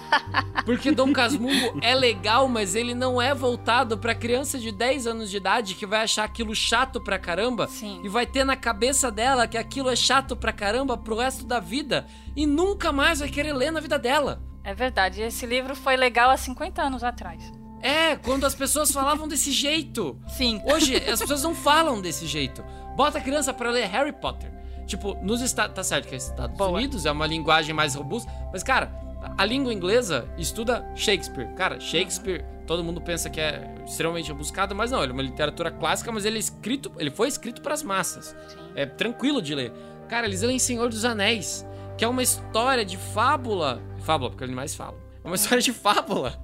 Porque 0.66 0.92
Dom 0.92 1.14
Casmurro 1.14 1.80
é 1.82 1.94
legal, 1.94 2.48
mas 2.48 2.76
ele 2.76 2.96
não 2.96 3.22
é 3.22 3.34
voltado 3.34 3.98
pra 3.98 4.16
criança 4.16 4.58
de 4.58 4.72
10 4.72 5.08
anos 5.08 5.30
de 5.30 5.38
idade 5.38 5.76
que 5.76 5.86
vai 5.86 6.02
achar 6.02 6.24
aquilo 6.24 6.56
chato 6.56 7.00
pra 7.00 7.20
caramba 7.20 7.70
e 8.04 8.10
vai 8.10 8.26
ter 8.26 8.44
na 8.44 8.56
cabeça 8.56 9.12
dela 9.12 9.48
que 9.48 9.58
aquilo 9.58 9.90
é 9.90 9.96
chato 9.96 10.36
pra 10.36 10.52
caramba 10.52 10.98
pro 10.98 11.18
resto 11.18 11.46
da 11.46 11.60
vida 11.60 12.08
e 12.36 12.48
nunca 12.48 12.92
mais 12.92 13.20
vai 13.20 13.30
querer 13.30 13.54
ler 13.54 13.72
na 13.72 13.80
vida 13.80 14.00
dela. 14.00 14.42
É 14.64 14.74
verdade, 14.74 15.22
esse 15.22 15.46
livro 15.46 15.76
foi 15.76 15.96
legal 15.96 16.32
há 16.32 16.38
50 16.38 16.82
anos 16.82 17.04
atrás. 17.04 17.54
É, 17.86 18.16
quando 18.16 18.46
as 18.46 18.56
pessoas 18.56 18.92
falavam 18.92 19.28
desse 19.28 19.52
jeito. 19.52 20.20
Sim. 20.28 20.60
Hoje 20.66 20.96
as 20.96 21.20
pessoas 21.20 21.44
não 21.44 21.54
falam 21.54 22.02
desse 22.02 22.26
jeito. 22.26 22.66
Bota 22.96 23.20
a 23.20 23.22
criança 23.22 23.54
pra 23.54 23.70
ler 23.70 23.86
Harry 23.86 24.12
Potter. 24.12 24.52
Tipo, 24.88 25.14
nos 25.22 25.40
Estados. 25.40 25.76
Tá 25.76 25.84
certo 25.84 26.08
que 26.08 26.16
é 26.16 26.18
Estados 26.18 26.60
Unidos, 26.60 27.06
é 27.06 27.12
uma 27.12 27.28
linguagem 27.28 27.76
mais 27.76 27.94
robusta. 27.94 28.32
Mas, 28.52 28.64
cara, 28.64 28.92
a 29.38 29.46
língua 29.46 29.72
inglesa 29.72 30.28
estuda 30.36 30.84
Shakespeare. 30.96 31.54
Cara, 31.54 31.80
Shakespeare, 31.80 32.44
todo 32.66 32.84
mundo 32.84 33.00
pensa 33.02 33.30
que 33.30 33.40
é 33.40 33.76
extremamente 33.86 34.30
rebuscado, 34.30 34.74
mas 34.74 34.90
não, 34.90 35.04
ele 35.04 35.12
é 35.12 35.14
uma 35.14 35.22
literatura 35.22 35.70
clássica, 35.70 36.12
mas 36.12 36.26
ele 36.26 36.38
é 36.38 36.40
escrito. 36.40 36.92
Ele 36.98 37.12
foi 37.12 37.28
escrito 37.28 37.62
pras 37.62 37.84
massas. 37.84 38.36
É 38.74 38.88
tranquilo 38.88 39.44
de 39.44 39.54
ler. 39.54 39.72
Cara, 40.10 40.26
eles 40.26 40.42
leem 40.42 40.58
Senhor 40.58 40.90
dos 40.90 41.06
Anéis, 41.06 41.64
que 42.00 42.04
é 42.04 42.08
uma 42.08 42.24
história 42.24 42.84
de 42.84 42.98
fábula. 42.98 43.80
Fábula, 44.00 44.32
porque 44.32 44.44
animais 44.44 44.74
falam. 44.74 45.00
É 45.24 45.28
uma 45.28 45.36
história 45.36 45.62
de 45.62 45.72
fábula. 45.72 46.44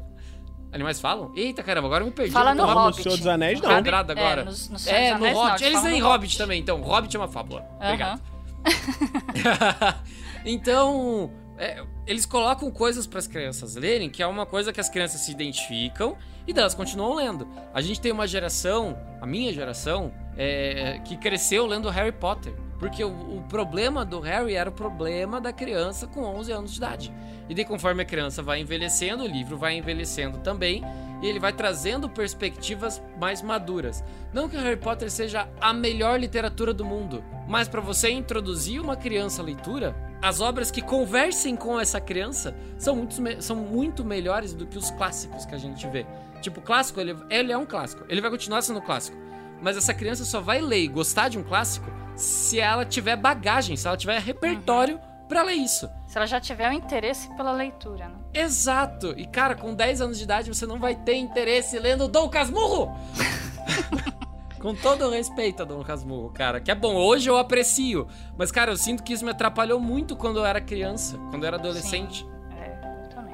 Animais 0.73 1.01
falam? 1.01 1.31
Eita 1.35 1.61
caramba, 1.61 1.87
agora 1.87 2.01
eu 2.03 2.07
me 2.07 2.13
perdi. 2.13 2.31
Fala 2.31 2.55
no 2.55 2.63
Hobbit. 2.65 3.03
Senhor 3.03 3.17
dos 3.17 3.27
Anéis, 3.27 3.59
não. 3.61 3.69
quadrado 3.69 4.13
É, 4.13 4.15
agora. 4.15 4.43
no- 4.45 4.51
no 4.51 4.55
Senhor 4.55 4.75
dos 4.77 4.87
é, 4.87 5.09
no 5.09 5.15
Anéis, 5.17 5.33
não, 5.37 5.43
Hobbit. 5.45 5.63
eles 5.65 5.83
leem 5.83 5.99
no 6.01 6.07
Hobbit 6.07 6.37
também, 6.37 6.59
então. 6.61 6.81
Hobbit 6.81 7.15
é 7.15 7.19
uma 7.19 7.27
fábula. 7.27 7.65
Obrigado. 7.79 8.21
Aham. 8.63 9.95
então, 10.45 11.31
é, 11.57 11.83
eles 12.07 12.25
colocam 12.25 12.69
coisas 12.71 13.05
para 13.05 13.19
as 13.19 13.27
crianças 13.27 13.75
lerem, 13.75 14.09
que 14.09 14.21
é 14.23 14.27
uma 14.27 14.45
coisa 14.45 14.71
que 14.71 14.79
as 14.79 14.89
crianças 14.89 15.21
se 15.21 15.31
identificam 15.31 16.15
e 16.47 16.53
delas 16.53 16.73
continuam 16.73 17.15
lendo. 17.15 17.47
A 17.73 17.81
gente 17.81 17.99
tem 18.01 18.11
uma 18.11 18.27
geração, 18.27 18.97
a 19.21 19.25
minha 19.25 19.53
geração, 19.53 20.11
é, 20.37 20.99
que 21.05 21.17
cresceu 21.17 21.65
lendo 21.65 21.89
Harry 21.89 22.11
Potter. 22.11 22.53
Porque 22.81 23.03
o, 23.03 23.37
o 23.37 23.43
problema 23.47 24.03
do 24.03 24.19
Harry 24.19 24.55
era 24.55 24.67
o 24.67 24.73
problema 24.73 25.39
da 25.39 25.53
criança 25.53 26.07
com 26.07 26.23
11 26.23 26.51
anos 26.51 26.71
de 26.71 26.77
idade. 26.77 27.13
E 27.47 27.53
daí, 27.53 27.63
conforme 27.63 28.01
a 28.01 28.05
criança 28.05 28.41
vai 28.41 28.59
envelhecendo, 28.59 29.23
o 29.23 29.27
livro 29.27 29.55
vai 29.55 29.77
envelhecendo 29.77 30.39
também, 30.39 30.83
e 31.21 31.27
ele 31.27 31.39
vai 31.39 31.53
trazendo 31.53 32.09
perspectivas 32.09 32.99
mais 33.19 33.43
maduras. 33.43 34.03
Não 34.33 34.49
que 34.49 34.57
Harry 34.57 34.77
Potter 34.77 35.11
seja 35.11 35.47
a 35.61 35.71
melhor 35.71 36.19
literatura 36.19 36.73
do 36.73 36.83
mundo, 36.83 37.23
mas 37.47 37.67
para 37.67 37.81
você 37.81 38.09
introduzir 38.09 38.81
uma 38.81 38.95
criança 38.95 39.43
à 39.43 39.45
leitura, 39.45 39.95
as 40.19 40.41
obras 40.41 40.71
que 40.71 40.81
conversem 40.81 41.55
com 41.55 41.79
essa 41.79 42.01
criança 42.01 42.55
são 42.79 42.95
muito, 42.95 43.15
são 43.43 43.57
muito 43.57 44.03
melhores 44.03 44.55
do 44.55 44.65
que 44.65 44.79
os 44.79 44.89
clássicos 44.89 45.45
que 45.45 45.53
a 45.53 45.59
gente 45.59 45.87
vê. 45.87 46.07
Tipo, 46.41 46.59
o 46.59 46.63
clássico, 46.63 46.99
ele, 46.99 47.15
ele 47.29 47.51
é 47.51 47.57
um 47.57 47.65
clássico. 47.65 48.03
Ele 48.09 48.21
vai 48.21 48.31
continuar 48.31 48.63
sendo 48.63 48.81
clássico. 48.81 49.15
Mas 49.61 49.77
essa 49.77 49.93
criança 49.93 50.25
só 50.25 50.41
vai 50.41 50.59
ler 50.59 50.79
e 50.79 50.87
gostar 50.87 51.29
de 51.29 51.37
um 51.37 51.43
clássico 51.43 52.00
se 52.21 52.59
ela 52.59 52.85
tiver 52.85 53.15
bagagem, 53.15 53.75
se 53.75 53.87
ela 53.87 53.97
tiver 53.97 54.19
repertório 54.21 54.99
pra 55.27 55.43
ler 55.43 55.53
isso. 55.53 55.89
Se 56.07 56.17
ela 56.17 56.27
já 56.27 56.39
tiver 56.39 56.69
o 56.69 56.73
interesse 56.73 57.29
pela 57.35 57.51
leitura, 57.51 58.09
né? 58.09 58.15
Exato! 58.33 59.13
E 59.17 59.25
cara, 59.25 59.55
com 59.55 59.73
10 59.73 60.01
anos 60.01 60.17
de 60.17 60.23
idade 60.23 60.53
você 60.53 60.65
não 60.65 60.79
vai 60.79 60.95
ter 60.95 61.15
interesse 61.15 61.79
lendo 61.79 62.07
Dom 62.07 62.29
Casmurro! 62.29 62.91
com 64.61 64.75
todo 64.75 65.07
o 65.07 65.09
respeito 65.09 65.63
a 65.63 65.65
Dom 65.65 65.83
Casmurro, 65.83 66.29
cara. 66.29 66.61
Que 66.61 66.69
é 66.69 66.75
bom, 66.75 66.95
hoje 66.95 67.29
eu 67.29 67.37
aprecio. 67.37 68.07
Mas, 68.37 68.51
cara, 68.51 68.71
eu 68.71 68.77
sinto 68.77 69.01
que 69.01 69.13
isso 69.13 69.25
me 69.25 69.31
atrapalhou 69.31 69.79
muito 69.79 70.15
quando 70.15 70.37
eu 70.37 70.45
era 70.45 70.61
criança, 70.61 71.17
quando 71.31 71.43
eu 71.43 71.47
era 71.47 71.57
adolescente. 71.57 72.25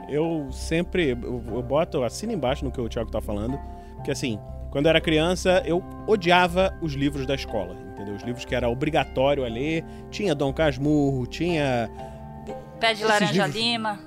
Eu 0.07 0.47
sempre. 0.51 1.09
Eu, 1.09 1.43
eu 1.47 1.61
boto, 1.61 2.03
assina 2.03 2.31
embaixo 2.31 2.63
no 2.63 2.71
que 2.71 2.79
o 2.79 2.87
Thiago 2.87 3.11
tá 3.11 3.21
falando. 3.21 3.59
Que 4.05 4.11
assim, 4.11 4.39
quando 4.71 4.85
eu 4.85 4.91
era 4.91 5.01
criança, 5.01 5.61
eu 5.65 5.83
odiava 6.07 6.77
os 6.81 6.93
livros 6.93 7.25
da 7.25 7.35
escola. 7.35 7.86
Entendeu? 8.07 8.15
Os 8.15 8.23
livros 8.23 8.45
que 8.45 8.55
era 8.55 8.69
obrigatório 8.69 9.43
a 9.45 9.47
ler. 9.47 9.83
Tinha 10.09 10.33
Dom 10.33 10.53
Casmurro, 10.53 11.25
tinha. 11.27 11.89
Pé 12.79 12.93
de 12.93 13.03
laranja 13.03 13.45
livros- 13.47 13.55
lima. 13.61 13.99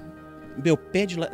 Meu 0.62 0.76
pé 0.76 1.06
de. 1.06 1.18
La... 1.18 1.28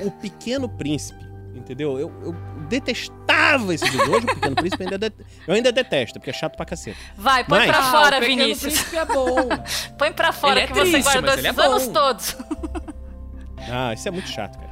O 0.00 0.10
Pequeno 0.10 0.68
Príncipe. 0.68 1.24
Entendeu? 1.54 1.98
Eu, 1.98 2.12
eu 2.22 2.32
detestava 2.68 3.74
esse 3.74 3.88
livro. 3.88 4.12
Hoje 4.12 4.24
o 4.26 4.34
Pequeno 4.34 4.54
Príncipe 4.56 4.82
eu 4.82 4.86
ainda, 4.86 4.98
det- 4.98 5.26
eu 5.48 5.54
ainda 5.54 5.72
detesto, 5.72 6.18
porque 6.18 6.30
é 6.30 6.32
chato 6.32 6.54
pra 6.56 6.66
caceta. 6.66 6.96
Vai, 7.16 7.44
põe 7.44 7.58
Mas- 7.60 7.68
pra 7.70 7.78
Ah, 7.78 7.90
fora, 7.90 8.16
o 8.18 8.20
Pequeno 8.20 8.42
Vinícius. 8.42 8.74
Príncipe 8.74 8.96
é 8.96 9.04
bom. 9.06 9.48
põe 9.98 10.12
pra 10.12 10.32
fora 10.32 10.52
Ele 10.52 10.60
é 10.60 10.66
que 10.66 10.72
você 10.74 10.90
triste, 10.92 11.02
guardou 11.04 11.22
mas 11.30 11.38
ele 11.38 11.46
é 11.46 11.50
esses 11.50 11.62
anos 11.64 11.86
bom. 11.86 11.92
todos. 11.92 12.36
Ah, 13.68 13.92
isso 13.92 14.06
é 14.06 14.10
muito 14.12 14.28
chato, 14.28 14.56
cara. 14.58 14.70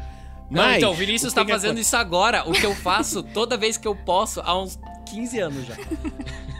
Não, 0.50 0.62
Mas, 0.62 0.76
então, 0.76 0.92
o 0.92 0.94
Vinícius 0.94 1.32
o 1.32 1.34
tá 1.34 1.44
que 1.44 1.50
fazendo 1.50 1.70
aconte- 1.70 1.80
isso 1.82 1.96
agora, 1.96 2.48
o 2.48 2.52
que 2.52 2.64
eu 2.64 2.74
faço 2.76 3.22
toda 3.24 3.56
vez 3.56 3.76
que 3.76 3.88
eu 3.88 3.96
posso, 3.96 4.40
há 4.44 4.56
uns 4.62 4.78
15 5.06 5.40
anos 5.40 5.66
já. 5.66 5.74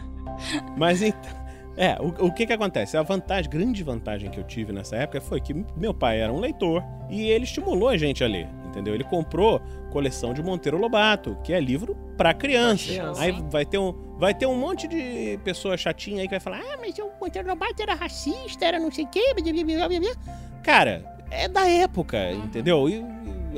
Mas 0.77 1.01
então. 1.01 1.45
É, 1.77 1.97
o, 1.99 2.27
o 2.27 2.31
que 2.33 2.45
que 2.45 2.53
acontece? 2.53 2.95
A 2.95 3.03
vantagem, 3.03 3.49
grande 3.51 3.83
vantagem 3.83 4.31
que 4.31 4.39
eu 4.39 4.43
tive 4.45 4.71
nessa 4.71 4.95
época 4.95 5.19
foi 5.19 5.41
que 5.41 5.53
meu 5.75 5.93
pai 5.93 6.21
era 6.21 6.31
um 6.31 6.39
leitor 6.39 6.81
e 7.09 7.29
ele 7.29 7.43
estimulou 7.43 7.89
a 7.89 7.97
gente 7.97 8.23
a 8.23 8.27
ler, 8.27 8.47
entendeu? 8.65 8.93
Ele 8.93 9.03
comprou 9.03 9.61
coleção 9.91 10.33
de 10.33 10.41
Monteiro 10.41 10.77
Lobato, 10.77 11.37
que 11.43 11.51
é 11.51 11.59
livro 11.59 11.95
pra 12.15 12.33
criança. 12.33 12.87
Criança. 12.87 13.21
Aí 13.21 13.31
vai 13.49 13.65
ter 13.65 13.77
um 13.77 13.93
vai 14.17 14.33
ter 14.33 14.45
um 14.45 14.57
monte 14.57 14.87
de 14.87 15.37
pessoa 15.43 15.75
chatinha 15.75 16.21
aí 16.21 16.27
que 16.27 16.33
vai 16.33 16.39
falar: 16.39 16.61
"Ah, 16.61 16.77
mas 16.79 16.97
o 16.97 17.11
Monteiro 17.21 17.47
Lobato 17.47 17.81
era 17.81 17.93
racista, 17.93 18.65
era 18.65 18.79
não 18.79 18.89
sei 18.89 19.03
o 19.03 19.07
quê". 19.09 19.33
blá, 19.35 19.43
blá, 19.43 19.63
blá, 19.63 19.87
blá, 19.89 19.99
blá." 19.99 20.35
Cara, 20.63 21.17
é 21.29 21.47
da 21.47 21.67
época, 21.67 22.31
entendeu? 22.31 22.89
E 22.89 23.03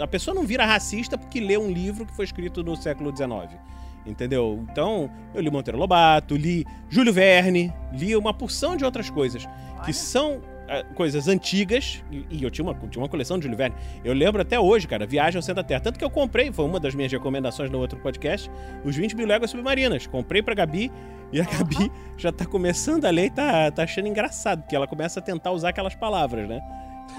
a 0.01 0.07
pessoa 0.07 0.33
não 0.33 0.43
vira 0.43 0.66
racista 0.66 1.17
porque 1.17 1.40
lê 1.40 1.57
um 1.57 1.72
livro 1.72 2.06
que 2.06 2.16
foi 2.16 2.25
escrito 2.25 2.64
no 2.64 2.75
século 2.75 3.16
XIX. 3.16 3.59
Entendeu? 4.08 4.66
Então, 4.72 5.10
eu 5.34 5.42
li 5.42 5.52
Monteiro 5.52 5.77
Lobato, 5.77 6.36
li 6.36 6.66
Júlio 6.90 7.11
Verne, 7.11 7.74
li 7.92 8.16
uma 8.16 8.34
porção 8.34 8.76
de 8.76 8.86
outras 8.86 9.10
coisas 9.10 9.48
que 9.86 9.92
são 9.94 10.42
ah, 10.69 10.84
coisas 10.95 11.27
antigas. 11.27 12.03
E, 12.11 12.26
e 12.30 12.44
eu 12.44 12.50
tinha 12.50 12.66
uma, 12.66 12.74
tinha 12.88 13.02
uma 13.02 13.10
coleção 13.10 13.38
de 13.38 13.44
Júlio 13.44 13.58
Verne. 13.58 13.76
Eu 14.03 14.14
lembro 14.14 14.42
até 14.42 14.60
hoje, 14.60 14.88
cara, 14.88 15.06
Viagem 15.06 15.38
ao 15.38 15.42
Centro 15.42 15.61
da 15.61 15.68
Terra. 15.68 15.82
Tanto 15.82 16.00
que 16.00 16.06
eu 16.06 16.10
comprei, 16.10 16.52
foi 16.52 16.66
uma 16.66 16.80
das 16.80 16.95
minhas 16.95 17.11
recomendações 17.11 17.69
no 17.69 17.80
outro 17.80 18.00
podcast, 18.00 18.50
os 18.84 18.95
20 18.95 19.16
mil 19.16 19.27
léguas 19.27 19.52
submarinas. 19.52 20.08
Comprei 20.08 20.42
pra 20.42 20.56
Gabi 20.56 20.92
e 21.32 21.42
a 21.42 21.44
Gabi 21.44 21.92
já 22.18 22.32
tá 22.32 22.45
começando 22.45 23.06
a 23.06 23.10
ler 23.10 23.26
e 23.26 23.30
tá, 23.30 23.69
tá 23.72 23.84
achando 23.84 24.08
engraçado, 24.08 24.61
porque 24.61 24.76
ela 24.76 24.88
começa 24.88 25.19
a 25.19 25.24
tentar 25.24 25.52
usar 25.52 25.69
aquelas 25.69 25.95
palavras, 25.95 26.48
né? 26.48 26.61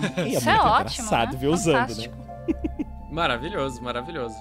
E 0.18 0.20
é 0.20 0.38
Isso 0.38 0.44
muito 0.44 0.48
é 0.48 0.62
ótimo, 0.62 1.06
engraçado 1.06 1.32
né? 1.32 1.38
ver 1.38 1.46
usando, 1.48 1.88
Fantástico. 1.88 2.16
né? 2.16 2.86
Maravilhoso, 3.10 3.82
maravilhoso. 3.82 4.36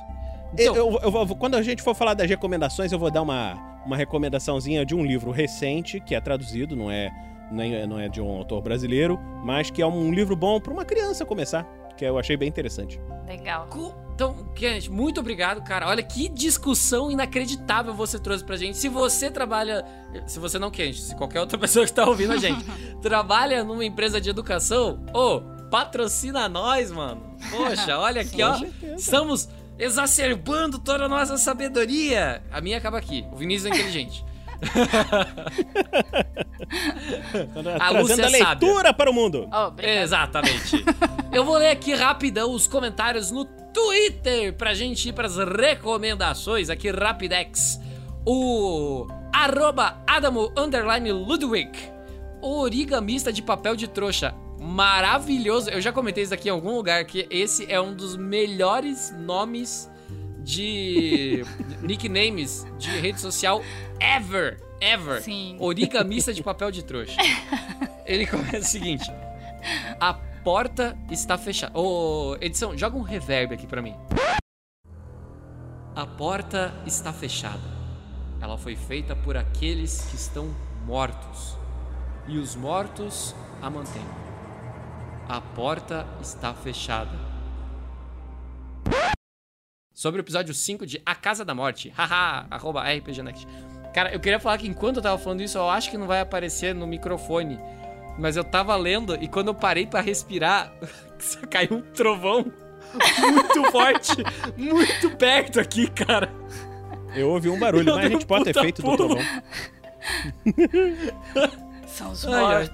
Eu- 0.57 0.75
eu- 0.75 0.99
eu 1.03 1.11
vou- 1.11 1.35
quando 1.35 1.55
a 1.55 1.61
gente 1.61 1.81
for 1.81 1.95
falar 1.95 2.13
das 2.13 2.29
recomendações, 2.29 2.91
eu 2.91 2.99
vou 2.99 3.09
dar 3.11 3.21
uma, 3.21 3.53
uma 3.85 3.95
recomendaçãozinha 3.97 4.85
de 4.85 4.93
um 4.95 5.03
livro 5.05 5.31
recente, 5.31 5.99
que 5.99 6.13
é 6.15 6.21
traduzido, 6.21 6.75
não 6.75 6.89
é, 6.91 7.09
não 7.51 7.63
é, 7.63 7.87
não 7.87 7.99
é 7.99 8.07
de 8.07 8.21
um 8.21 8.29
autor 8.29 8.61
brasileiro, 8.61 9.19
mas 9.43 9.69
que 9.69 9.81
é 9.81 9.87
um 9.87 10.11
livro 10.11 10.35
bom 10.35 10.59
para 10.59 10.71
uma 10.73 10.85
criança 10.85 11.25
começar, 11.25 11.63
que 11.97 12.05
eu 12.05 12.17
achei 12.17 12.37
bem 12.37 12.47
interessante. 12.47 12.99
Legal. 13.27 13.67
Então, 14.13 14.33
Kenneth, 14.55 14.89
muito 14.89 15.19
obrigado, 15.19 15.61
cara. 15.63 15.87
Olha 15.87 16.01
que 16.01 16.27
discussão 16.29 17.11
inacreditável 17.11 17.93
você 17.93 18.17
trouxe 18.17 18.43
pra 18.43 18.55
gente. 18.55 18.75
Se 18.77 18.89
você 18.89 19.29
trabalha. 19.29 19.85
Se 20.25 20.39
você 20.39 20.57
não, 20.57 20.71
Kenneth, 20.71 20.93
se 20.95 21.15
qualquer 21.15 21.39
outra 21.39 21.55
pessoa 21.59 21.85
que 21.85 21.93
tá 21.93 22.03
ouvindo 22.07 22.33
a 22.33 22.37
gente 22.37 22.63
trabalha 23.01 23.63
numa 23.63 23.85
empresa 23.85 24.19
de 24.19 24.29
educação, 24.29 25.05
ô, 25.13 25.41
patrocina 25.69 26.49
nós, 26.49 26.91
mano. 26.91 27.35
Poxa, 27.51 27.99
olha 27.99 28.21
aqui, 28.23 28.41
ó. 28.41 28.59
Estamos 28.95 29.47
exacerbando 29.79 30.79
toda 30.79 31.05
a 31.05 31.09
nossa 31.09 31.37
sabedoria. 31.37 32.41
A 32.51 32.59
minha 32.61 32.77
acaba 32.77 32.97
aqui. 32.97 33.25
O 33.31 33.35
Vinícius 33.35 33.71
é 33.71 33.75
inteligente. 33.75 34.25
A 37.79 37.89
Trazendo 37.89 38.01
Lúcia 38.01 38.15
a 38.25 38.27
é 38.27 38.29
sábia. 38.31 38.47
leitura 38.67 38.93
para 38.93 39.09
o 39.09 39.13
mundo. 39.13 39.47
Exatamente. 39.77 40.83
Eu 41.31 41.43
vou 41.45 41.57
ler 41.57 41.69
aqui 41.69 41.93
rapidão 41.93 42.51
os 42.51 42.67
comentários 42.67 43.29
no 43.31 43.45
Twitter 43.45 44.53
pra 44.53 44.73
gente 44.73 45.09
ir 45.09 45.13
pras 45.13 45.37
recomendações 45.37 46.69
aqui 46.69 46.89
rapidex. 46.89 47.79
O 48.25 49.07
arroba 49.31 50.01
Adamo 50.07 50.51
underline 50.57 51.11
Ludwig, 51.11 51.71
o 52.41 52.59
origamista 52.61 53.31
de 53.31 53.41
papel 53.41 53.75
de 53.75 53.87
trouxa. 53.87 54.33
Maravilhoso. 54.59 55.69
Eu 55.69 55.81
já 55.81 55.91
comentei 55.91 56.23
isso 56.23 56.33
aqui 56.33 56.49
em 56.49 56.51
algum 56.51 56.75
lugar 56.75 57.03
que 57.05 57.27
esse 57.29 57.71
é 57.71 57.79
um 57.79 57.93
dos 57.93 58.15
melhores 58.15 59.13
nomes 59.17 59.89
de 60.39 61.43
nicknames 61.81 62.65
de 62.77 62.89
rede 62.89 63.19
social 63.19 63.61
ever. 63.99 64.59
Ever. 64.79 65.21
Sim. 65.21 65.57
Origamista 65.59 66.33
de 66.33 66.41
papel 66.43 66.71
de 66.71 66.83
trouxa. 66.83 67.17
Ele 68.05 68.25
começa 68.25 68.59
o 68.59 68.63
seguinte: 68.63 69.11
A 69.99 70.13
porta 70.13 70.97
está 71.11 71.37
fechada. 71.37 71.77
Ô, 71.77 72.37
edição, 72.39 72.77
joga 72.77 72.97
um 72.97 73.01
reverb 73.01 73.53
aqui 73.53 73.67
pra 73.67 73.81
mim. 73.81 73.95
A 75.95 76.05
porta 76.05 76.73
está 76.85 77.11
fechada. 77.11 77.75
Ela 78.39 78.57
foi 78.57 78.75
feita 78.75 79.15
por 79.15 79.35
aqueles 79.35 80.01
que 80.09 80.15
estão 80.15 80.53
mortos. 80.85 81.57
E 82.27 82.37
os 82.37 82.55
mortos 82.55 83.33
a 83.61 83.69
mantêm. 83.69 84.05
A 85.27 85.41
porta 85.41 86.07
está 86.21 86.53
fechada. 86.53 87.11
Sobre 89.93 90.21
o 90.21 90.23
episódio 90.23 90.53
5 90.53 90.85
de 90.85 91.01
A 91.05 91.15
Casa 91.15 91.43
da 91.43 91.53
Morte. 91.55 91.89
Haha, 91.97 92.45
arroba 92.49 92.83
RPG 92.83 93.23
Next. 93.23 93.47
Cara, 93.93 94.13
eu 94.13 94.19
queria 94.19 94.39
falar 94.39 94.57
que 94.57 94.67
enquanto 94.67 94.97
eu 94.97 95.01
tava 95.01 95.17
falando 95.17 95.41
isso, 95.41 95.57
eu 95.57 95.69
acho 95.69 95.89
que 95.89 95.97
não 95.97 96.07
vai 96.07 96.21
aparecer 96.21 96.73
no 96.75 96.85
microfone. 96.85 97.59
Mas 98.17 98.37
eu 98.37 98.43
tava 98.43 98.75
lendo 98.75 99.15
e 99.21 99.27
quando 99.27 99.47
eu 99.49 99.55
parei 99.55 99.85
pra 99.85 100.01
respirar, 100.01 100.71
caiu 101.49 101.77
um 101.77 101.81
trovão 101.81 102.51
muito 103.19 103.63
forte, 103.71 104.13
muito 104.55 105.15
perto 105.17 105.59
aqui, 105.59 105.89
cara. 105.89 106.31
Eu 107.15 107.29
ouvi 107.31 107.49
um 107.49 107.59
barulho, 107.59 107.89
Eu 107.89 107.95
mas 107.95 108.05
a 108.05 108.07
dei 108.07 108.15
um 108.15 108.19
gente 108.19 108.27
bota 108.27 108.45
puta 108.45 108.59
efeito 108.59 108.81
do 108.81 108.95
pulo. 108.95 108.97
trovão. 108.97 109.23
São 111.87 112.11
os 112.11 112.25
Ai, 112.27 112.55
ai. 112.55 112.69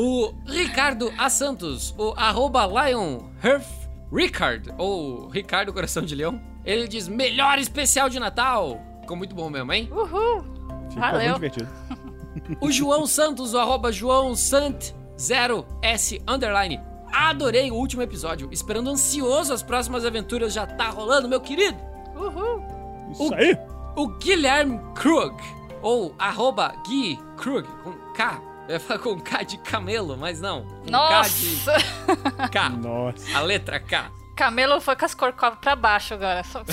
O 0.00 0.32
Ricardo 0.46 1.12
A. 1.18 1.28
Santos, 1.28 1.92
o 1.98 2.14
arroba 2.16 2.64
Lion 2.64 3.18
Herf 3.42 3.66
Ricard, 4.12 4.72
ou 4.78 5.26
Ricardo 5.26 5.72
Coração 5.72 6.04
de 6.04 6.14
Leão, 6.14 6.40
ele 6.64 6.86
diz: 6.86 7.08
melhor 7.08 7.58
especial 7.58 8.08
de 8.08 8.20
Natal. 8.20 8.80
Ficou 9.00 9.16
muito 9.16 9.34
bom 9.34 9.50
mesmo, 9.50 9.72
hein? 9.72 9.88
Uhul. 9.90 10.44
Ficou 10.88 11.00
Valeu. 11.00 11.30
muito 11.30 11.34
divertido. 11.34 11.68
O 12.60 12.70
João 12.70 13.08
Santos, 13.08 13.54
o 13.54 13.58
arroba 13.58 13.90
João 13.90 14.36
Sant 14.36 14.94
0S 15.16 16.22
underline. 16.28 16.80
Adorei 17.12 17.68
o 17.72 17.74
último 17.74 18.00
episódio, 18.00 18.48
esperando 18.52 18.90
ansioso 18.90 19.52
as 19.52 19.64
próximas 19.64 20.04
aventuras. 20.04 20.52
Já 20.52 20.64
tá 20.64 20.90
rolando, 20.90 21.28
meu 21.28 21.40
querido. 21.40 21.76
Uhul. 22.14 22.62
Isso 23.10 23.34
aí. 23.34 23.58
O 23.96 24.06
Guilherme 24.18 24.78
Krug, 24.94 25.34
ou 25.82 26.14
arroba 26.16 26.72
Gui 26.86 27.18
Krug, 27.36 27.66
com 27.82 27.90
K. 28.14 28.47
Eu 28.68 28.74
ia 28.74 28.80
falar 28.80 29.00
com 29.00 29.18
K 29.18 29.42
de 29.44 29.58
camelo, 29.58 30.16
mas 30.16 30.40
não. 30.40 30.62
Com 30.64 30.90
Nossa! 30.90 31.72
K 31.72 32.42
de 32.44 32.48
K. 32.52 32.68
Nossa. 32.70 33.36
A 33.38 33.40
letra 33.40 33.80
K. 33.80 34.10
Camelo 34.36 34.80
foi 34.80 34.94
com 34.94 35.04
as 35.04 35.14
corcovas 35.14 35.58
pra 35.58 35.74
baixo 35.74 36.14
agora. 36.14 36.44
Só- 36.44 36.62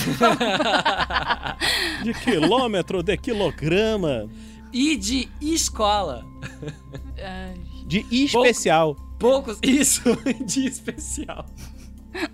De 2.04 2.14
quilômetro, 2.14 3.02
de 3.02 3.16
quilograma, 3.16 4.28
E 4.72 4.96
de 4.96 5.28
escola. 5.40 6.24
de 7.86 8.06
especial. 8.12 8.94
Poucos. 9.18 9.58
Isso, 9.62 10.02
de 10.44 10.66
especial. 10.66 11.46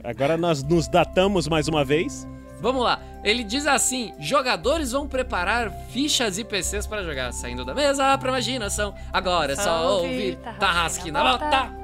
Agora 0.04 0.36
nós 0.36 0.62
nos 0.62 0.88
datamos 0.88 1.48
mais 1.48 1.68
uma 1.68 1.84
vez. 1.84 2.26
Vamos 2.62 2.84
lá. 2.84 3.00
Ele 3.24 3.42
diz 3.42 3.66
assim: 3.66 4.14
jogadores 4.20 4.92
vão 4.92 5.08
preparar 5.08 5.70
fichas 5.90 6.38
e 6.38 6.44
PCs 6.44 6.86
para 6.86 7.02
jogar. 7.02 7.32
Saindo 7.32 7.64
da 7.64 7.74
mesa 7.74 8.16
pra 8.16 8.28
imaginação. 8.28 8.94
Agora 9.12 9.52
é 9.52 9.56
só 9.56 9.98
ouvir 9.98 10.36
Tarrasque 10.58 11.10
na 11.10 11.32
bota. 11.32 11.82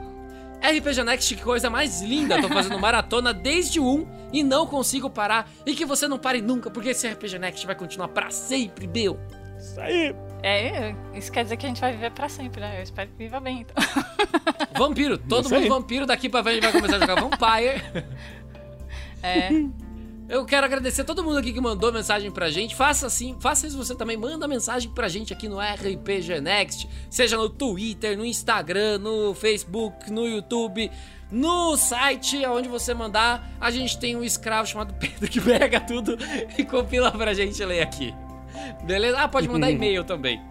RPG 0.61 1.05
Next, 1.05 1.37
que 1.37 1.43
coisa 1.43 1.69
mais 1.69 2.01
linda. 2.01 2.41
Tô 2.41 2.49
fazendo 2.49 2.79
maratona 2.79 3.33
desde 3.35 3.79
1 3.79 4.07
e 4.33 4.43
não 4.43 4.67
consigo 4.67 5.11
parar. 5.11 5.49
E 5.67 5.75
que 5.75 5.85
você 5.85 6.09
não 6.09 6.19
pare 6.19 6.41
nunca, 6.41 6.71
porque 6.71 6.91
esse 6.91 7.09
RPG 7.09 7.39
Next 7.39 7.67
vai 7.67 7.75
continuar 7.75 8.09
pra 8.09 8.31
sempre, 8.31 8.87
meu. 8.87 9.19
Isso 9.59 9.81
aí. 9.81 10.15
É, 10.43 10.95
isso 11.15 11.33
quer 11.33 11.43
dizer 11.43 11.57
que 11.57 11.67
a 11.67 11.69
gente 11.69 11.81
vai 11.81 11.93
viver 11.93 12.13
pra 12.13 12.29
sempre, 12.29 12.61
né? 12.61 12.79
Eu 12.79 12.83
espero 12.85 13.11
que 13.11 13.17
viva 13.17 13.41
bem, 13.41 13.61
então. 13.61 13.75
Vampiro, 14.79 15.19
todo 15.19 15.47
Isso 15.47 15.55
mundo 15.55 15.65
aí. 15.65 15.69
vampiro 15.69 16.07
daqui 16.07 16.29
pra 16.29 16.43
frente 16.45 16.61
vai 16.61 16.71
começar 16.73 16.97
a 16.97 17.01
jogar 17.01 17.21
Vampire. 17.21 17.83
É. 19.23 19.49
Eu 20.29 20.45
quero 20.45 20.67
agradecer 20.67 21.01
a 21.01 21.05
todo 21.05 21.25
mundo 21.25 21.39
aqui 21.39 21.55
que 21.55 21.61
mandou 21.61 21.91
mensagem 21.91 22.31
pra 22.31 22.51
gente. 22.51 22.77
Faça 22.77 23.07
assim, 23.07 23.35
faça 23.41 23.67
isso 23.67 23.79
você 23.79 23.95
também. 23.95 24.15
Manda 24.17 24.47
mensagem 24.47 24.91
pra 24.91 25.09
gente 25.09 25.33
aqui 25.33 25.49
no 25.49 25.59
RPG 25.59 26.41
Next, 26.43 26.87
seja 27.09 27.37
no 27.39 27.49
Twitter, 27.49 28.17
no 28.17 28.27
Instagram, 28.27 28.99
no 28.99 29.35
Facebook, 29.35 30.13
no 30.13 30.27
YouTube, 30.27 30.91
no 31.33 31.77
site, 31.79 32.45
aonde 32.45 32.69
você 32.69 32.93
mandar. 32.93 33.51
A 33.59 33.71
gente 33.71 33.99
tem 33.99 34.17
um 34.17 34.23
escravo 34.23 34.69
chamado 34.69 34.93
Pedro 35.01 35.29
que 35.31 35.41
pega 35.41 35.81
tudo 35.81 36.19
e 36.59 36.65
compila 36.65 37.11
pra 37.11 37.33
gente 37.33 37.65
ler 37.65 37.81
aqui. 37.81 38.15
Beleza? 38.85 39.19
Ah, 39.19 39.29
pode 39.29 39.49
mandar 39.49 39.71
e-mail 39.73 40.05
também. 40.05 40.43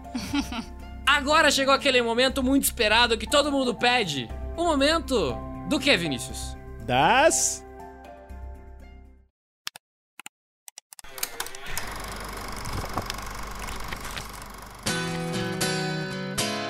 Agora 1.06 1.52
chegou 1.52 1.72
aquele 1.72 2.02
momento 2.02 2.42
muito 2.42 2.64
esperado 2.64 3.16
que 3.16 3.30
todo 3.30 3.52
mundo 3.52 3.72
pede. 3.74 4.28
O 4.56 4.64
momento 4.64 5.36
do 5.68 5.78
que, 5.78 5.96
Vinícius? 5.96 6.56
Das. 6.84 7.67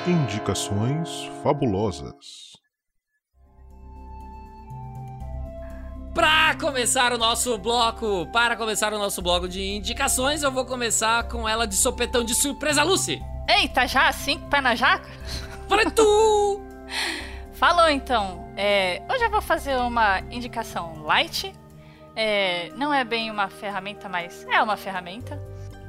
Indicações 0.08 1.30
fabulosas. 1.42 2.56
Pra 6.14 6.56
começar 6.58 7.12
o 7.12 7.18
nosso 7.18 7.58
bloco, 7.58 8.26
para 8.32 8.56
começar 8.56 8.90
o 8.94 8.98
nosso 8.98 9.20
bloco 9.20 9.46
de 9.46 9.60
indicações, 9.60 10.42
eu 10.42 10.50
vou 10.50 10.64
começar 10.64 11.24
com 11.24 11.46
ela 11.46 11.66
de 11.66 11.74
sopetão 11.74 12.24
de 12.24 12.34
surpresa, 12.34 12.82
Lucy. 12.82 13.20
Eita, 13.46 13.86
já? 13.86 14.10
Cinco 14.10 14.48
pé 14.48 14.62
na 14.62 14.74
jaca? 14.74 15.06
Falei 15.68 15.90
tu! 15.90 16.62
Falou 17.52 17.90
então. 17.90 18.48
É, 18.56 19.02
hoje 19.12 19.26
eu 19.26 19.30
vou 19.30 19.42
fazer 19.42 19.76
uma 19.76 20.20
indicação 20.30 21.02
light. 21.02 21.52
É, 22.16 22.70
não 22.76 22.94
é 22.94 23.04
bem 23.04 23.30
uma 23.30 23.50
ferramenta, 23.50 24.08
mas 24.08 24.46
é 24.50 24.62
uma 24.62 24.78
ferramenta. 24.78 25.38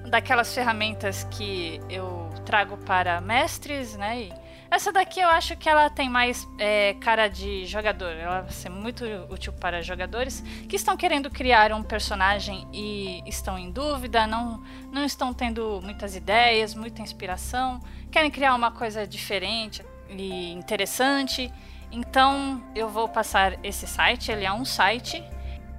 Daquelas 0.10 0.54
ferramentas 0.54 1.24
que 1.32 1.80
eu 1.90 2.30
trago 2.46 2.78
para 2.78 3.22
mestres, 3.22 3.96
né? 3.96 4.24
E 4.24 4.34
essa 4.72 4.92
daqui 4.92 5.20
eu 5.20 5.28
acho 5.28 5.56
que 5.56 5.68
ela 5.68 5.90
tem 5.90 6.08
mais 6.08 6.48
é, 6.60 6.94
cara 7.02 7.28
de 7.28 7.66
jogador. 7.66 8.12
Ela 8.12 8.42
vai 8.42 8.52
ser 8.52 8.70
muito 8.70 9.04
útil 9.30 9.52
para 9.54 9.82
jogadores 9.82 10.42
que 10.68 10.76
estão 10.76 10.96
querendo 10.96 11.30
criar 11.30 11.74
um 11.74 11.82
personagem 11.82 12.68
e 12.72 13.24
estão 13.26 13.58
em 13.58 13.72
dúvida, 13.72 14.28
não, 14.28 14.64
não 14.92 15.04
estão 15.04 15.34
tendo 15.34 15.80
muitas 15.84 16.16
ideias, 16.16 16.76
muita 16.76 17.02
inspiração, 17.02 17.80
querem 18.12 18.30
criar 18.30 18.54
uma 18.54 18.72
coisa 18.72 19.08
diferente 19.08 19.84
e 20.08 20.52
interessante. 20.52 21.52
Então 21.92 22.64
eu 22.76 22.88
vou 22.88 23.10
passar 23.10 23.58
esse 23.64 23.88
site. 23.88 24.32
Ele 24.32 24.46
é 24.46 24.54
um 24.54 24.66
site. 24.66 25.24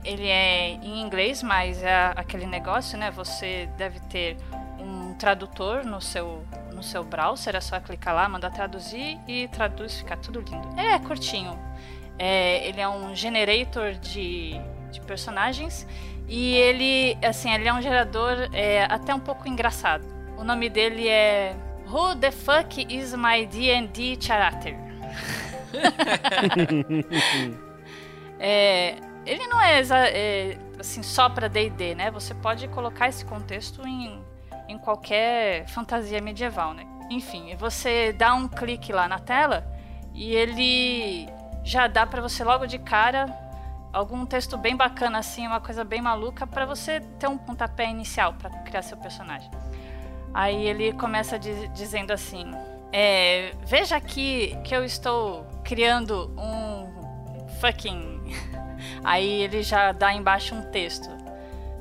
Ele 0.04 0.26
é 0.26 0.70
em 0.70 1.00
inglês, 1.00 1.42
mas 1.42 1.82
é 1.82 2.12
aquele 2.16 2.46
negócio, 2.46 2.98
né? 2.98 3.10
Você 3.10 3.68
deve 3.76 4.00
ter 4.00 4.36
um 4.78 5.14
tradutor 5.14 5.84
no 5.84 6.00
seu 6.00 6.42
no 6.72 6.82
seu 6.82 7.04
browser, 7.04 7.54
é 7.54 7.60
só 7.60 7.78
clicar 7.78 8.14
lá, 8.14 8.26
mandar 8.26 8.50
traduzir 8.50 9.18
e 9.28 9.46
traduz, 9.48 9.98
fica 9.98 10.16
tudo 10.16 10.40
lindo. 10.40 10.66
É 10.80 10.98
curtinho. 10.98 11.58
É, 12.18 12.66
ele 12.66 12.80
é 12.80 12.88
um 12.88 13.14
generator 13.14 13.92
de, 13.92 14.58
de 14.90 14.98
personagens 15.02 15.86
e 16.26 16.54
ele, 16.54 17.18
assim, 17.22 17.52
ele 17.52 17.68
é 17.68 17.74
um 17.74 17.82
gerador 17.82 18.48
é, 18.54 18.84
até 18.84 19.14
um 19.14 19.20
pouco 19.20 19.46
engraçado. 19.46 20.06
O 20.38 20.44
nome 20.44 20.70
dele 20.70 21.06
é 21.06 21.54
Who 21.86 22.16
the 22.16 22.30
fuck 22.30 22.86
is 22.88 23.14
my 23.14 23.44
D&D 23.44 24.16
character? 24.18 24.74
É, 28.42 28.96
ele 29.26 29.46
não 29.46 29.60
é, 29.60 29.80
é, 29.80 30.58
assim 30.78 31.02
só 31.02 31.28
para 31.28 31.48
D&D, 31.48 31.94
né? 31.94 32.10
Você 32.10 32.34
pode 32.34 32.66
colocar 32.68 33.08
esse 33.08 33.24
contexto 33.24 33.86
em, 33.86 34.22
em 34.68 34.78
qualquer 34.78 35.66
fantasia 35.68 36.20
medieval, 36.20 36.74
né? 36.74 36.86
Enfim, 37.10 37.54
você 37.56 38.12
dá 38.12 38.34
um 38.34 38.48
clique 38.48 38.92
lá 38.92 39.08
na 39.08 39.18
tela 39.18 39.66
e 40.14 40.34
ele 40.34 41.28
já 41.64 41.86
dá 41.86 42.06
para 42.06 42.20
você 42.22 42.42
logo 42.44 42.66
de 42.66 42.78
cara 42.78 43.26
algum 43.92 44.24
texto 44.24 44.56
bem 44.56 44.76
bacana 44.76 45.18
assim, 45.18 45.46
uma 45.46 45.60
coisa 45.60 45.84
bem 45.84 46.00
maluca 46.00 46.46
para 46.46 46.64
você 46.64 47.00
ter 47.18 47.28
um 47.28 47.36
pontapé 47.36 47.90
inicial 47.90 48.34
para 48.34 48.50
criar 48.60 48.82
seu 48.82 48.96
personagem. 48.96 49.50
Aí 50.32 50.66
ele 50.66 50.92
começa 50.92 51.38
di- 51.38 51.68
dizendo 51.68 52.12
assim: 52.12 52.52
é, 52.92 53.52
Veja 53.66 53.96
aqui 53.96 54.56
que 54.64 54.74
eu 54.74 54.84
estou 54.84 55.44
criando 55.64 56.32
um 56.38 56.88
fucking. 57.60 58.19
Aí 59.04 59.42
ele 59.42 59.62
já 59.62 59.92
dá 59.92 60.12
embaixo 60.12 60.54
um 60.54 60.62
texto. 60.70 61.08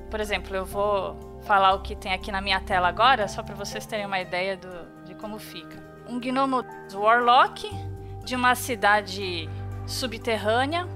Por 0.09 0.19
exemplo, 0.19 0.55
eu 0.55 0.65
vou 0.65 1.41
falar 1.43 1.73
o 1.73 1.81
que 1.81 1.95
tem 1.95 2.13
aqui 2.13 2.31
na 2.31 2.41
minha 2.41 2.59
tela 2.59 2.87
agora, 2.87 3.27
só 3.27 3.43
para 3.43 3.55
vocês 3.55 3.85
terem 3.85 4.05
uma 4.05 4.19
ideia 4.19 4.57
do, 4.57 5.05
de 5.05 5.15
como 5.15 5.39
fica. 5.39 5.81
Um 6.07 6.19
gnomo 6.19 6.65
warlock 6.93 7.69
de 8.23 8.35
uma 8.35 8.55
cidade 8.55 9.49
subterrânea 9.85 10.87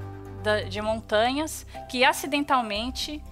de 0.70 0.82
montanhas 0.82 1.66
que 1.90 2.04
acidentalmente 2.04 3.24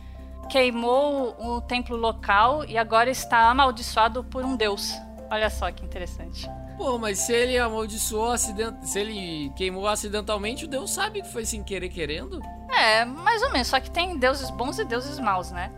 queimou 0.49 1.35
o 1.39 1.61
templo 1.61 1.95
local 1.95 2.65
e 2.65 2.77
agora 2.77 3.09
está 3.09 3.49
amaldiçoado 3.49 4.23
por 4.23 4.43
um 4.43 4.55
deus. 4.55 4.93
Olha 5.29 5.49
só 5.49 5.71
que 5.71 5.83
interessante. 5.83 6.49
Pô, 6.81 6.97
mas 6.97 7.19
se 7.19 7.31
ele 7.31 7.59
amaldiçoou 7.59 8.31
acident... 8.31 8.75
se 8.81 8.99
ele 8.99 9.51
queimou 9.55 9.87
acidentalmente, 9.87 10.65
o 10.65 10.67
Deus 10.67 10.89
sabe 10.89 11.21
que 11.21 11.27
foi 11.27 11.45
sem 11.45 11.61
querer 11.61 11.89
querendo? 11.89 12.41
É, 12.75 13.05
mais 13.05 13.43
ou 13.43 13.51
menos, 13.51 13.67
só 13.67 13.79
que 13.79 13.91
tem 13.91 14.17
deuses 14.17 14.49
bons 14.49 14.79
e 14.79 14.83
deuses 14.83 15.19
maus, 15.19 15.51
né? 15.51 15.71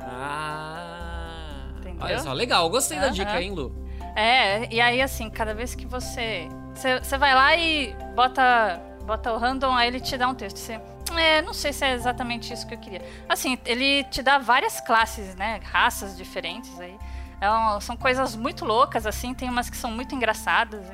Ah. 0.00 1.72
Entendeu? 1.80 1.96
Olha 2.00 2.18
só, 2.20 2.32
legal, 2.32 2.70
gostei 2.70 3.00
da 3.00 3.06
Aham. 3.06 3.14
dica, 3.14 3.42
hein, 3.42 3.50
Lu? 3.50 3.74
É, 4.14 4.72
e 4.72 4.80
aí 4.80 5.02
assim, 5.02 5.28
cada 5.28 5.52
vez 5.52 5.74
que 5.74 5.84
você. 5.86 6.48
Você 6.72 7.00
você 7.00 7.18
vai 7.18 7.34
lá 7.34 7.56
e 7.56 7.92
bota, 8.14 8.80
bota 9.04 9.32
o 9.32 9.38
random, 9.38 9.74
aí 9.74 9.88
ele 9.88 9.98
te 9.98 10.16
dá 10.16 10.28
um 10.28 10.36
texto. 10.36 10.58
Você. 10.58 10.80
É, 11.18 11.42
não 11.42 11.52
sei 11.52 11.72
se 11.72 11.84
é 11.84 11.94
exatamente 11.94 12.52
isso 12.52 12.64
que 12.64 12.74
eu 12.74 12.78
queria. 12.78 13.02
Assim, 13.28 13.58
ele 13.66 14.04
te 14.04 14.22
dá 14.22 14.38
várias 14.38 14.80
classes, 14.80 15.34
né? 15.34 15.58
Raças 15.64 16.16
diferentes 16.16 16.78
aí. 16.78 16.96
É 17.40 17.80
são 17.80 17.96
coisas 17.96 18.34
muito 18.34 18.64
loucas, 18.64 19.06
assim, 19.06 19.32
tem 19.32 19.48
umas 19.48 19.70
que 19.70 19.76
são 19.76 19.90
muito 19.90 20.14
engraçadas. 20.14 20.84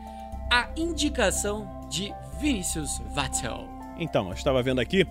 a 0.50 0.68
indicação 0.76 1.86
de 1.88 2.12
Vinícius 2.40 3.00
Vattel. 3.10 3.68
Então, 3.98 4.28
eu 4.28 4.34
estava 4.34 4.62
vendo 4.62 4.80
aqui. 4.80 5.06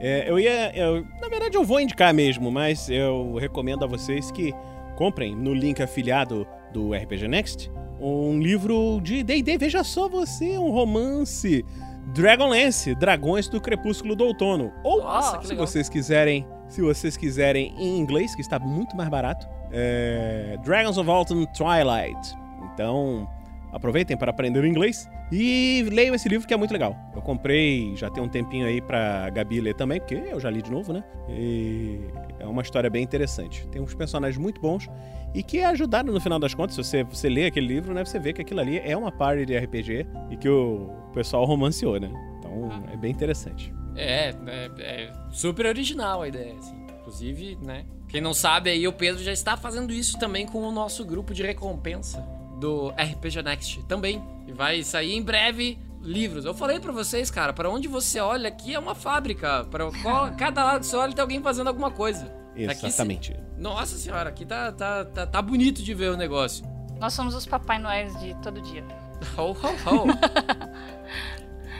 é, 0.00 0.28
eu 0.28 0.38
ia. 0.38 0.70
eu- 0.76 1.04
na 1.20 1.28
verdade, 1.28 1.56
eu 1.56 1.64
vou 1.64 1.80
indicar 1.80 2.12
mesmo, 2.12 2.50
mas 2.50 2.88
eu 2.90 3.36
recomendo 3.36 3.84
a 3.84 3.86
vocês 3.88 4.30
que 4.30 4.52
comprem 4.96 5.34
no 5.34 5.54
link 5.54 5.82
afiliado 5.82 6.46
do 6.72 6.92
RPG 6.94 7.26
Next 7.28 7.70
um 8.00 8.38
livro 8.40 9.00
de 9.02 9.22
D&D. 9.22 9.56
Veja 9.56 9.82
só 9.84 10.08
você, 10.08 10.58
um 10.58 10.70
romance. 10.70 11.64
Dragonlance, 12.06 12.94
Dragões 12.94 13.48
do 13.48 13.60
Crepúsculo 13.60 14.14
do 14.14 14.24
Outono. 14.24 14.72
Ou, 14.82 15.02
Nossa, 15.02 15.42
se 15.42 15.54
vocês 15.54 15.88
quiserem, 15.88 16.46
se 16.68 16.80
vocês 16.80 17.16
quiserem 17.16 17.74
em 17.78 17.98
inglês, 17.98 18.34
que 18.34 18.40
está 18.40 18.58
muito 18.58 18.96
mais 18.96 19.08
barato, 19.08 19.46
é 19.72 20.58
Dragons 20.62 20.98
of 20.98 21.08
Autumn 21.08 21.46
Twilight. 21.46 22.36
Então, 22.72 23.28
aproveitem 23.72 24.16
para 24.16 24.30
aprender 24.30 24.60
o 24.60 24.66
inglês 24.66 25.08
e 25.32 25.84
leiam 25.90 26.14
esse 26.14 26.28
livro 26.28 26.46
que 26.46 26.54
é 26.54 26.56
muito 26.56 26.72
legal. 26.72 26.96
Eu 27.14 27.22
comprei 27.22 27.96
já 27.96 28.08
tem 28.10 28.22
um 28.22 28.28
tempinho 28.28 28.66
aí 28.66 28.80
pra 28.80 29.30
Gabi 29.30 29.60
ler 29.60 29.74
também, 29.74 29.98
porque 29.98 30.14
eu 30.14 30.38
já 30.38 30.50
li 30.50 30.62
de 30.62 30.70
novo, 30.70 30.92
né? 30.92 31.02
E 31.28 32.00
é 32.44 32.48
uma 32.48 32.62
história 32.62 32.90
bem 32.90 33.02
interessante. 33.02 33.66
Tem 33.68 33.80
uns 33.80 33.94
personagens 33.94 34.38
muito 34.38 34.60
bons 34.60 34.88
e 35.34 35.42
que 35.42 35.62
ajudaram 35.62 36.12
no 36.12 36.20
final 36.20 36.38
das 36.38 36.54
contas. 36.54 36.76
Se 36.76 36.84
você, 36.84 37.04
você 37.04 37.28
lê 37.28 37.46
aquele 37.46 37.66
livro, 37.66 37.94
né, 37.94 38.04
você 38.04 38.18
vê 38.18 38.32
que 38.32 38.42
aquilo 38.42 38.60
ali 38.60 38.78
é 38.78 38.96
uma 38.96 39.10
party 39.10 39.46
de 39.46 39.56
RPG 39.56 40.06
e 40.30 40.36
que 40.36 40.48
o 40.48 40.90
pessoal 41.12 41.44
romanceou, 41.44 41.98
né? 41.98 42.10
Então 42.38 42.70
é 42.92 42.96
bem 42.96 43.10
interessante. 43.10 43.72
É, 43.96 44.34
é, 44.46 44.70
é 44.78 45.12
super 45.30 45.66
original 45.66 46.22
a 46.22 46.28
ideia, 46.28 46.54
assim. 46.58 46.84
Inclusive, 47.00 47.58
né? 47.62 47.84
Quem 48.08 48.20
não 48.20 48.32
sabe 48.32 48.70
aí, 48.70 48.86
o 48.86 48.92
Pedro 48.92 49.22
já 49.22 49.32
está 49.32 49.56
fazendo 49.56 49.92
isso 49.92 50.18
também 50.18 50.46
com 50.46 50.62
o 50.62 50.72
nosso 50.72 51.04
grupo 51.04 51.34
de 51.34 51.42
recompensa 51.42 52.20
do 52.60 52.90
RPG 52.90 53.42
Next 53.42 53.82
também. 53.86 54.22
E 54.46 54.52
vai 54.52 54.82
sair 54.82 55.14
em 55.14 55.22
breve 55.22 55.78
livros. 56.04 56.44
Eu 56.44 56.54
falei 56.54 56.78
pra 56.78 56.92
vocês, 56.92 57.30
cara, 57.30 57.52
para 57.52 57.68
onde 57.70 57.88
você 57.88 58.20
olha 58.20 58.48
aqui 58.48 58.74
é 58.74 58.78
uma 58.78 58.94
fábrica. 58.94 59.64
Para 59.70 59.90
cada 60.38 60.64
lado 60.64 60.80
que 60.80 60.86
você 60.86 60.96
olha 60.96 61.12
tem 61.12 61.22
alguém 61.22 61.42
fazendo 61.42 61.68
alguma 61.68 61.90
coisa. 61.90 62.24
Aqui, 62.68 62.86
Exatamente. 62.86 63.32
se- 63.32 63.40
Nossa 63.60 63.96
senhora, 63.96 64.28
aqui 64.28 64.44
tá, 64.44 64.70
tá, 64.70 65.04
tá, 65.04 65.26
tá 65.26 65.42
bonito 65.42 65.82
de 65.82 65.92
ver 65.94 66.10
o 66.10 66.16
negócio. 66.16 66.64
Nós 67.00 67.12
somos 67.12 67.34
os 67.34 67.44
Papai 67.46 67.78
Noéis 67.80 68.16
de 68.20 68.34
todo 68.42 68.60
dia. 68.60 68.84
Ho, 69.36 69.52
ho, 69.52 69.56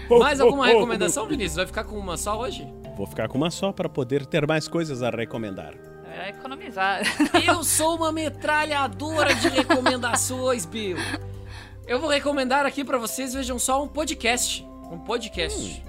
ho. 0.08 0.18
Mais 0.18 0.40
alguma 0.40 0.66
recomendação, 0.66 1.26
Vinícius? 1.26 1.56
Vai 1.56 1.66
ficar 1.66 1.84
com 1.84 1.96
uma 1.98 2.16
só 2.16 2.38
hoje? 2.40 2.66
Vou 2.96 3.06
ficar 3.06 3.28
com 3.28 3.36
uma 3.38 3.50
só 3.50 3.72
para 3.72 3.88
poder 3.88 4.24
ter 4.26 4.46
mais 4.46 4.66
coisas 4.68 5.02
a 5.02 5.10
recomendar. 5.10 5.74
É 6.16 6.30
economizar. 6.30 7.00
Eu 7.46 7.64
sou 7.64 7.96
uma 7.96 8.12
metralhadora 8.12 9.34
de 9.34 9.48
recomendações, 9.48 10.64
Bill. 10.64 10.96
Eu 11.86 12.00
vou 12.00 12.08
recomendar 12.08 12.64
aqui 12.64 12.82
pra 12.82 12.96
vocês, 12.96 13.34
vejam 13.34 13.58
só, 13.58 13.82
um 13.82 13.88
podcast. 13.88 14.66
Um 14.90 14.98
podcast. 14.98 15.82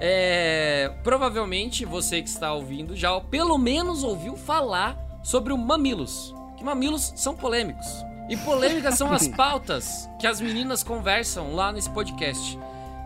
É, 0.00 0.90
provavelmente 1.02 1.84
você 1.84 2.22
que 2.22 2.28
está 2.28 2.54
ouvindo 2.54 2.96
já 2.96 3.18
pelo 3.20 3.58
menos 3.58 4.02
ouviu 4.02 4.34
falar 4.34 4.96
sobre 5.22 5.52
o 5.52 5.58
Mamilos. 5.58 6.34
Que 6.56 6.64
mamilos 6.64 7.12
são 7.16 7.36
polêmicos. 7.36 7.86
E 8.30 8.36
polêmicas 8.38 8.96
são 8.96 9.12
as 9.12 9.28
pautas 9.36 10.08
que 10.18 10.26
as 10.26 10.40
meninas 10.40 10.82
conversam 10.82 11.54
lá 11.54 11.70
nesse 11.70 11.90
podcast. 11.90 12.58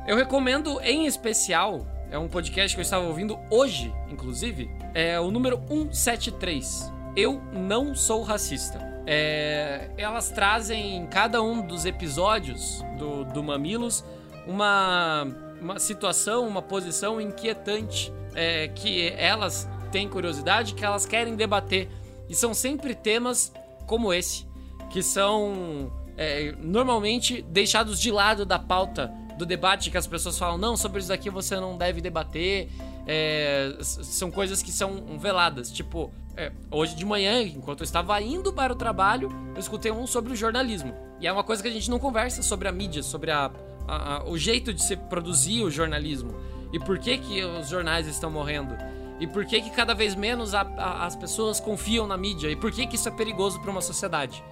Eu 0.07 0.17
recomendo 0.17 0.81
em 0.83 1.07
especial, 1.07 1.84
é 2.12 2.18
um 2.18 2.28
podcast 2.28 2.76
que 2.76 2.81
eu 2.81 2.84
estava 2.84 3.07
ouvindo 3.07 3.36
hoje, 3.50 3.92
inclusive, 4.09 4.70
é 4.94 5.18
o 5.18 5.33
número 5.33 5.60
173. 5.68 6.92
Eu 7.17 7.42
não 7.52 7.92
sou 7.92 8.23
racista. 8.23 8.89
É, 9.06 9.90
elas 9.96 10.30
trazem 10.30 10.96
em 10.96 11.06
cada 11.06 11.42
um 11.42 11.66
dos 11.66 11.84
episódios 11.84 12.84
do, 12.98 13.24
do 13.24 13.42
Mamilos 13.42 14.04
uma, 14.46 15.26
uma 15.60 15.78
situação, 15.78 16.46
uma 16.46 16.62
posição 16.62 17.20
inquietante 17.20 18.12
é, 18.34 18.68
que 18.68 19.08
elas 19.16 19.68
têm 19.90 20.08
curiosidade, 20.08 20.74
que 20.74 20.84
elas 20.84 21.06
querem 21.06 21.34
debater. 21.34 21.88
E 22.28 22.34
são 22.34 22.54
sempre 22.54 22.94
temas 22.94 23.52
como 23.86 24.12
esse, 24.12 24.46
que 24.90 25.02
são 25.02 25.90
é, 26.16 26.54
normalmente 26.58 27.42
deixados 27.42 28.00
de 28.00 28.10
lado 28.10 28.44
da 28.46 28.58
pauta 28.58 29.12
do 29.36 29.46
debate, 29.46 29.90
que 29.90 29.96
as 29.96 30.06
pessoas 30.06 30.38
falam, 30.38 30.58
não, 30.58 30.76
sobre 30.76 31.00
isso 31.00 31.08
daqui 31.08 31.30
você 31.30 31.56
não 31.56 31.76
deve 31.76 32.00
debater. 32.00 32.68
É, 33.06 33.76
são 33.80 34.30
coisas 34.30 34.62
que 34.62 34.70
são 34.70 35.18
veladas. 35.18 35.70
Tipo, 35.70 36.12
é, 36.36 36.52
hoje 36.70 36.94
de 36.94 37.04
manhã, 37.04 37.42
enquanto 37.42 37.80
eu 37.80 37.84
estava 37.84 38.20
indo 38.20 38.52
para 38.52 38.72
o 38.72 38.76
trabalho, 38.76 39.30
eu 39.54 39.60
escutei 39.60 39.90
um 39.90 40.06
sobre 40.06 40.32
o 40.32 40.36
jornalismo. 40.36 40.94
E 41.20 41.26
é 41.26 41.32
uma 41.32 41.42
coisa 41.44 41.62
que 41.62 41.68
a 41.68 41.72
gente 41.72 41.90
não 41.90 41.98
conversa 41.98 42.42
sobre 42.42 42.68
a 42.68 42.72
mídia, 42.72 43.02
sobre 43.02 43.30
a, 43.30 43.50
a- 43.88 44.16
a- 44.16 44.24
o 44.24 44.38
jeito 44.38 44.72
de 44.72 44.82
se 44.82 44.96
produzir 44.96 45.62
o 45.62 45.70
jornalismo. 45.70 46.34
E 46.72 46.78
por 46.78 46.98
que, 46.98 47.18
que 47.18 47.42
os 47.44 47.68
jornais 47.68 48.06
estão 48.06 48.30
morrendo. 48.30 48.76
E 49.18 49.26
por 49.26 49.44
que, 49.44 49.60
que 49.60 49.70
cada 49.70 49.92
vez 49.92 50.14
menos 50.14 50.54
as 50.54 51.14
pessoas 51.16 51.58
confiam 51.60 52.06
na 52.06 52.16
mídia. 52.16 52.48
E 52.48 52.56
por 52.56 52.70
que, 52.70 52.86
que 52.86 52.94
isso 52.96 53.08
é 53.08 53.12
perigoso 53.12 53.60
para 53.60 53.70
uma 53.70 53.82
sociedade. 53.82 54.42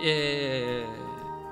É, 0.00 0.84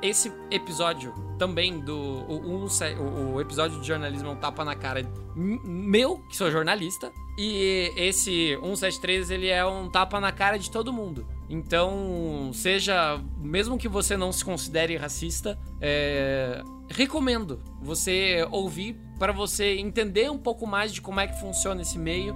esse 0.01 0.33
episódio 0.51 1.13
também 1.39 1.79
do 1.81 1.95
o, 1.97 2.67
o, 2.67 3.35
o 3.35 3.41
episódio 3.41 3.81
de 3.81 3.87
jornalismo 3.87 4.29
é 4.29 4.33
um 4.33 4.37
tapa 4.37 4.65
na 4.65 4.75
cara 4.75 5.07
meu, 5.35 6.19
que 6.31 6.37
sou 6.37 6.51
jornalista, 6.51 7.13
e 7.39 7.93
esse 7.97 8.57
173 8.63 9.31
ele 9.31 9.49
é 9.49 9.65
um 9.67 9.89
tapa 9.91 10.19
na 10.21 10.33
cara 10.33 10.59
de 10.59 10.71
todo 10.71 10.93
mundo. 10.93 11.27
Então, 11.49 12.51
seja, 12.55 13.21
mesmo 13.39 13.77
que 13.77 13.87
você 13.89 14.17
não 14.17 14.33
se 14.33 14.45
considere 14.45 14.97
racista, 14.97 15.59
é, 15.81 16.63
recomendo 16.89 17.61
você 17.81 18.47
ouvir 18.51 18.97
para 19.19 19.33
você 19.33 19.77
entender 19.77 20.31
um 20.31 20.39
pouco 20.39 20.67
mais 20.67 20.93
de 20.93 21.01
como 21.01 21.21
é 21.21 21.27
que 21.27 21.39
funciona 21.39 21.83
esse 21.83 21.99
meio, 21.99 22.35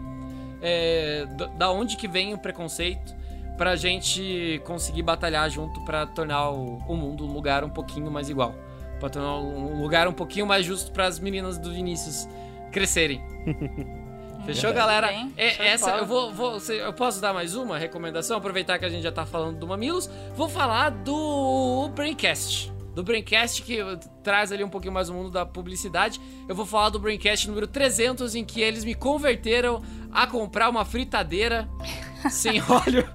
é, 0.61 1.27
da- 1.57 1.71
onde 1.71 1.97
que 1.97 2.07
vem 2.07 2.35
o 2.35 2.39
preconceito, 2.39 3.15
pra 3.57 3.77
gente 3.77 4.61
conseguir 4.65 5.03
batalhar 5.03 5.49
junto 5.51 5.83
pra 5.85 6.07
tornar 6.07 6.51
o, 6.51 6.77
o 6.89 6.97
mundo 6.97 7.25
um 7.27 7.33
lugar 7.33 7.65
um 7.65 7.69
pouquinho 7.71 8.11
mais 8.11 8.29
igual. 8.31 8.55
Pra 9.01 9.09
tornar 9.09 9.37
um 9.39 9.81
lugar 9.83 10.07
um 10.07 10.13
pouquinho 10.13 10.47
mais 10.47 10.65
justo 10.65 10.93
pras 10.93 11.19
meninas 11.19 11.59
do 11.59 11.73
Vinícius 11.73 12.29
crescerem. 12.71 13.21
Fechou, 14.47 14.73
galera? 14.73 15.09
Bem, 15.09 15.33
É, 15.37 15.69
essa 15.69 15.91
eu 15.97 16.07
vou, 16.07 16.33
vou- 16.33 16.59
se- 16.61 16.77
eu 16.77 16.93
posso 16.93 17.21
dar 17.21 17.33
mais 17.35 17.55
uma 17.55 17.77
recomendação, 17.79 18.39
aproveitar 18.39 18.79
que 18.79 18.85
a 18.85 18.89
gente 18.89 19.03
já 19.03 19.13
tá 19.13 19.27
falando 19.27 19.59
do 19.59 19.67
Mamilos, 19.67 20.09
vou 20.35 20.49
falar 20.49 20.91
do 20.91 21.91
Braincast. 21.95 22.73
Do 22.95 23.03
Braincast 23.05 23.63
que 23.63 23.79
traz 24.23 24.51
ali 24.51 24.65
um 24.65 24.69
pouquinho 24.69 24.93
mais 24.95 25.09
o 25.09 25.15
mundo 25.15 25.31
da 25.31 25.45
publicidade. 25.47 26.21
Eu 26.49 26.55
vou 26.55 26.67
falar 26.67 26.89
do 26.89 26.99
Braincast 26.99 27.47
número 27.49 27.67
300 27.67 28.35
em 28.35 28.45
que 28.45 28.61
eles 28.61 28.83
me 28.85 28.95
converteram 28.95 29.83
a 30.13 30.27
comprar 30.27 30.69
uma 30.69 30.85
fritadeira 30.85 31.69
sem 32.31 32.61
óleo. 32.63 33.09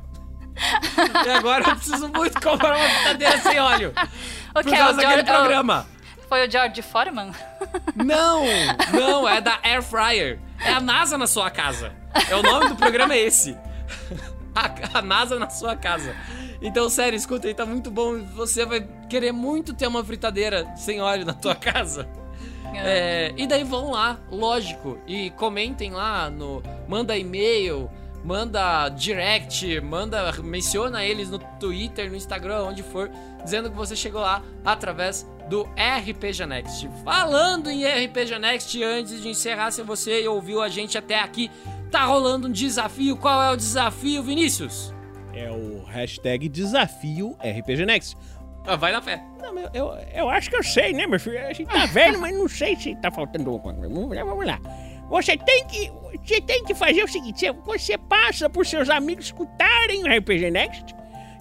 E 1.25 1.30
agora 1.30 1.69
eu 1.69 1.75
preciso 1.75 2.07
muito 2.07 2.39
comprar 2.39 2.77
uma 2.77 2.88
fritadeira 2.89 3.38
sem 3.39 3.59
óleo. 3.59 3.93
O 4.56 4.64
Por 4.64 4.64
que 4.64 4.74
é 4.74 4.77
causa 4.77 4.93
o 4.93 4.95
daquele 4.98 5.16
George- 5.25 5.32
programa. 5.34 5.85
Foi 6.30 6.48
o 6.48 6.51
George 6.51 6.82
Foreman? 6.82 7.32
Não, 7.95 8.42
não, 8.93 9.27
é 9.30 9.40
da 9.42 9.59
Air 9.64 9.82
Fryer. 9.84 10.40
É 10.64 10.72
a 10.72 10.80
NASA 10.82 11.17
na 11.17 11.27
sua 11.27 11.50
casa. 11.51 11.93
É 12.30 12.35
o 12.35 12.42
nome 12.42 12.69
do 12.69 12.75
programa 12.75 13.14
é 13.14 13.19
esse. 13.19 13.56
A, 14.56 15.00
a 15.00 15.01
NASA 15.01 15.38
na 15.38 15.50
sua 15.50 15.75
casa. 15.75 16.16
Então, 16.61 16.90
sério, 16.90 17.17
escuta 17.17 17.45
aí, 17.48 17.53
tá 17.53 17.66
muito 17.66 17.92
bom. 17.92 18.24
Você 18.35 18.66
vai 18.66 18.88
querer 19.09 19.34
muito 19.34 19.74
ter 19.74 19.85
uma 19.85 20.01
fritadeira 20.03 20.66
sem 20.77 21.01
óleo 21.01 21.25
na 21.25 21.34
tua 21.34 21.53
casa. 21.56 22.08
É, 22.74 23.34
e 23.35 23.45
daí 23.45 23.64
vão 23.66 23.92
lá, 23.92 24.17
lógico, 24.32 24.98
e 25.06 25.30
comentem 25.32 25.92
lá 25.92 26.30
no. 26.30 26.64
Manda 26.88 27.17
e-mail, 27.17 27.92
manda 28.25 28.89
direct, 28.89 29.79
manda. 29.81 30.31
Menciona 30.43 31.05
eles 31.05 31.29
no 31.29 31.37
Twitter, 31.37 32.09
no 32.09 32.15
Instagram, 32.15 32.63
onde 32.63 32.81
for, 32.81 33.09
dizendo 33.43 33.69
que 33.69 33.75
você 33.75 33.95
chegou 33.95 34.21
lá 34.21 34.43
através 34.65 35.25
do 35.47 35.63
RPG 35.63 36.45
Next. 36.47 36.89
Falando 37.03 37.69
em 37.69 37.85
RPG 37.85 38.39
Next, 38.39 38.83
antes 38.83 39.21
de 39.21 39.29
encerrar, 39.29 39.71
se 39.71 39.83
você 39.83 40.27
ouviu 40.27 40.61
a 40.61 40.67
gente 40.67 40.97
até 40.97 41.19
aqui, 41.19 41.51
tá 41.91 42.03
rolando 42.03 42.47
um 42.47 42.51
desafio. 42.51 43.15
Qual 43.15 43.41
é 43.41 43.51
o 43.51 43.55
desafio, 43.55 44.23
Vinícius? 44.23 44.93
É 45.33 45.51
o 45.51 45.83
hashtag 45.83 46.49
desafio 46.49 47.37
RPG 47.39 47.85
Next. 47.85 48.17
Ah, 48.67 48.75
vai 48.75 48.91
na 48.91 49.01
fé. 49.01 49.21
Não, 49.39 49.53
meu, 49.53 49.69
eu, 49.75 49.93
eu 50.15 50.29
acho 50.29 50.49
que 50.49 50.55
eu 50.55 50.63
sei, 50.63 50.91
né, 50.91 51.05
meu 51.05 51.19
filho? 51.19 51.37
A 51.45 51.53
gente 51.53 51.69
tá 51.69 51.85
velho, 51.85 52.19
mas 52.19 52.35
não 52.35 52.47
sei 52.47 52.75
se 52.75 52.95
tá 52.95 53.11
faltando 53.11 53.51
alguma 53.51 53.75
coisa. 53.75 53.93
Vamos 53.93 54.15
lá, 54.15 54.23
vamos 54.23 54.45
lá. 54.45 54.59
Você 55.09 55.38
tem 55.38 55.66
que. 55.67 55.92
Você 56.25 56.42
tem 56.42 56.64
que 56.64 56.74
fazer 56.74 57.03
o 57.03 57.08
seguinte: 57.08 57.45
você- 57.66 57.98
passa 57.98 58.50
por 58.50 58.66
seus 58.66 58.90
amigos 58.90 59.25
escutarem 59.25 60.03
o 60.03 60.08
RPG 60.08 60.50
Next, 60.50 60.95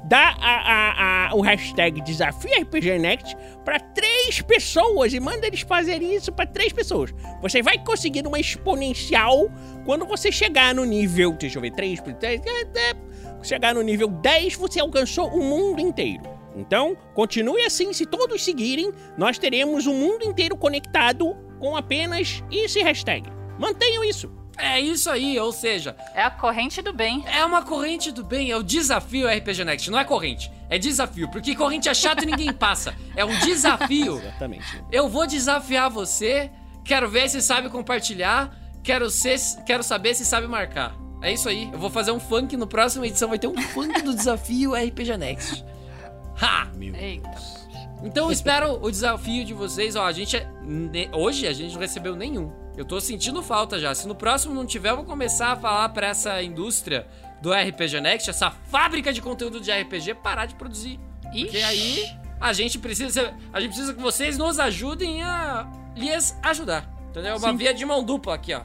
dá 0.04 0.34
a, 0.40 0.54
a, 0.56 1.28
a- 1.30 1.34
o 1.34 1.40
hashtag 1.40 2.00
desafio 2.02 2.50
RPG 2.62 2.98
Next 2.98 3.36
pra 3.64 3.78
três 3.80 4.42
pessoas 4.42 5.14
e 5.14 5.20
manda 5.20 5.46
eles 5.46 5.60
fazerem 5.62 6.14
isso 6.14 6.30
pra 6.32 6.44
três 6.46 6.72
pessoas. 6.72 7.14
Você 7.40 7.62
vai 7.62 7.78
conseguir 7.82 8.26
uma 8.26 8.38
exponencial 8.38 9.50
quando 9.86 10.04
você 10.04 10.30
chegar 10.30 10.74
no 10.74 10.84
nível. 10.84 11.32
Deixa 11.32 11.56
eu 11.58 11.62
ver, 11.62 11.70
3 11.72 12.00
por 12.00 12.12
3. 12.14 12.40
Chegar 13.42 13.74
no 13.74 13.82
nível 13.82 14.08
10, 14.08 14.54
você 14.56 14.80
alcançou 14.80 15.28
o 15.28 15.42
mundo 15.42 15.80
inteiro. 15.80 16.22
Então, 16.56 16.96
continue 17.14 17.62
assim, 17.62 17.92
se 17.92 18.06
todos 18.06 18.44
seguirem, 18.44 18.92
nós 19.18 19.38
teremos 19.38 19.86
o 19.86 19.92
mundo 19.92 20.24
inteiro 20.24 20.56
conectado 20.56 21.34
com 21.58 21.76
apenas 21.76 22.42
esse 22.50 22.80
hashtag. 22.82 23.28
Mantenham 23.58 24.04
isso. 24.04 24.30
É 24.56 24.78
isso 24.78 25.10
aí, 25.10 25.38
ou 25.38 25.50
seja. 25.52 25.96
É 26.14 26.22
a 26.22 26.30
corrente 26.30 26.80
do 26.80 26.92
bem. 26.92 27.24
É 27.26 27.44
uma 27.44 27.62
corrente 27.62 28.12
do 28.12 28.22
bem, 28.22 28.50
é 28.52 28.56
o 28.56 28.62
desafio 28.62 29.28
RPG 29.28 29.64
Next. 29.64 29.90
Não 29.90 29.98
é 29.98 30.04
corrente, 30.04 30.50
é 30.70 30.78
desafio. 30.78 31.28
Porque 31.28 31.56
corrente 31.56 31.88
é 31.88 31.94
chato 31.94 32.22
e 32.22 32.26
ninguém 32.26 32.52
passa. 32.54 32.94
É 33.16 33.24
um 33.24 33.36
desafio. 33.40 34.18
Exatamente. 34.18 34.80
Eu 34.92 35.08
vou 35.08 35.26
desafiar 35.26 35.90
você, 35.90 36.50
quero 36.84 37.08
ver 37.08 37.28
se 37.28 37.42
sabe 37.42 37.68
compartilhar, 37.68 38.56
quero, 38.82 39.10
ser, 39.10 39.36
quero 39.66 39.82
saber 39.82 40.14
se 40.14 40.24
sabe 40.24 40.46
marcar. 40.46 40.94
É 41.20 41.32
isso 41.32 41.48
aí, 41.48 41.68
eu 41.72 41.78
vou 41.78 41.90
fazer 41.90 42.12
um 42.12 42.20
funk 42.20 42.56
no 42.56 42.66
próximo 42.66 43.04
edição, 43.04 43.30
vai 43.30 43.38
ter 43.38 43.48
um 43.48 43.60
funk 43.60 44.02
do 44.02 44.14
desafio 44.14 44.74
RPG 44.78 45.16
Next. 45.16 45.64
Ha! 46.40 46.68
Meu 46.76 46.94
Eita. 46.94 47.30
Então 48.04 48.26
eu 48.26 48.32
espero 48.32 48.78
o 48.84 48.90
desafio 48.90 49.44
de 49.44 49.54
vocês. 49.54 49.96
Ó, 49.96 50.04
a 50.04 50.12
gente. 50.12 50.36
é- 50.36 50.46
Hoje 51.12 51.46
a 51.48 51.52
gente 51.52 51.72
não 51.72 51.80
recebeu 51.80 52.14
nenhum. 52.14 52.52
Eu 52.76 52.84
tô 52.84 53.00
sentindo 53.00 53.42
falta 53.42 53.78
já. 53.78 53.94
Se 53.94 54.06
no 54.08 54.14
próximo 54.14 54.54
não 54.54 54.66
tiver, 54.66 54.90
eu 54.90 54.96
vou 54.96 55.04
começar 55.04 55.52
a 55.52 55.56
falar 55.56 55.88
pra 55.90 56.08
essa 56.08 56.42
indústria 56.42 57.06
do 57.40 57.52
RPG 57.52 58.00
Next, 58.00 58.30
essa 58.30 58.50
fábrica 58.50 59.12
de 59.12 59.20
conteúdo 59.20 59.60
de 59.60 59.70
RPG, 59.70 60.14
parar 60.14 60.46
de 60.46 60.54
produzir. 60.54 60.98
Porque 61.22 61.58
aí 61.58 62.04
a 62.40 62.52
gente 62.52 62.78
precisa. 62.78 63.34
A 63.52 63.60
gente 63.60 63.70
precisa 63.70 63.94
que 63.94 64.00
vocês 64.00 64.36
nos 64.36 64.58
ajudem 64.58 65.22
a 65.22 65.70
lhes 65.96 66.36
ajudar. 66.42 66.90
Entendeu? 67.10 67.36
Uma 67.36 67.50
Sim. 67.50 67.56
via 67.56 67.72
de 67.72 67.84
mão 67.84 68.02
dupla 68.02 68.34
aqui, 68.34 68.52
ó. 68.52 68.62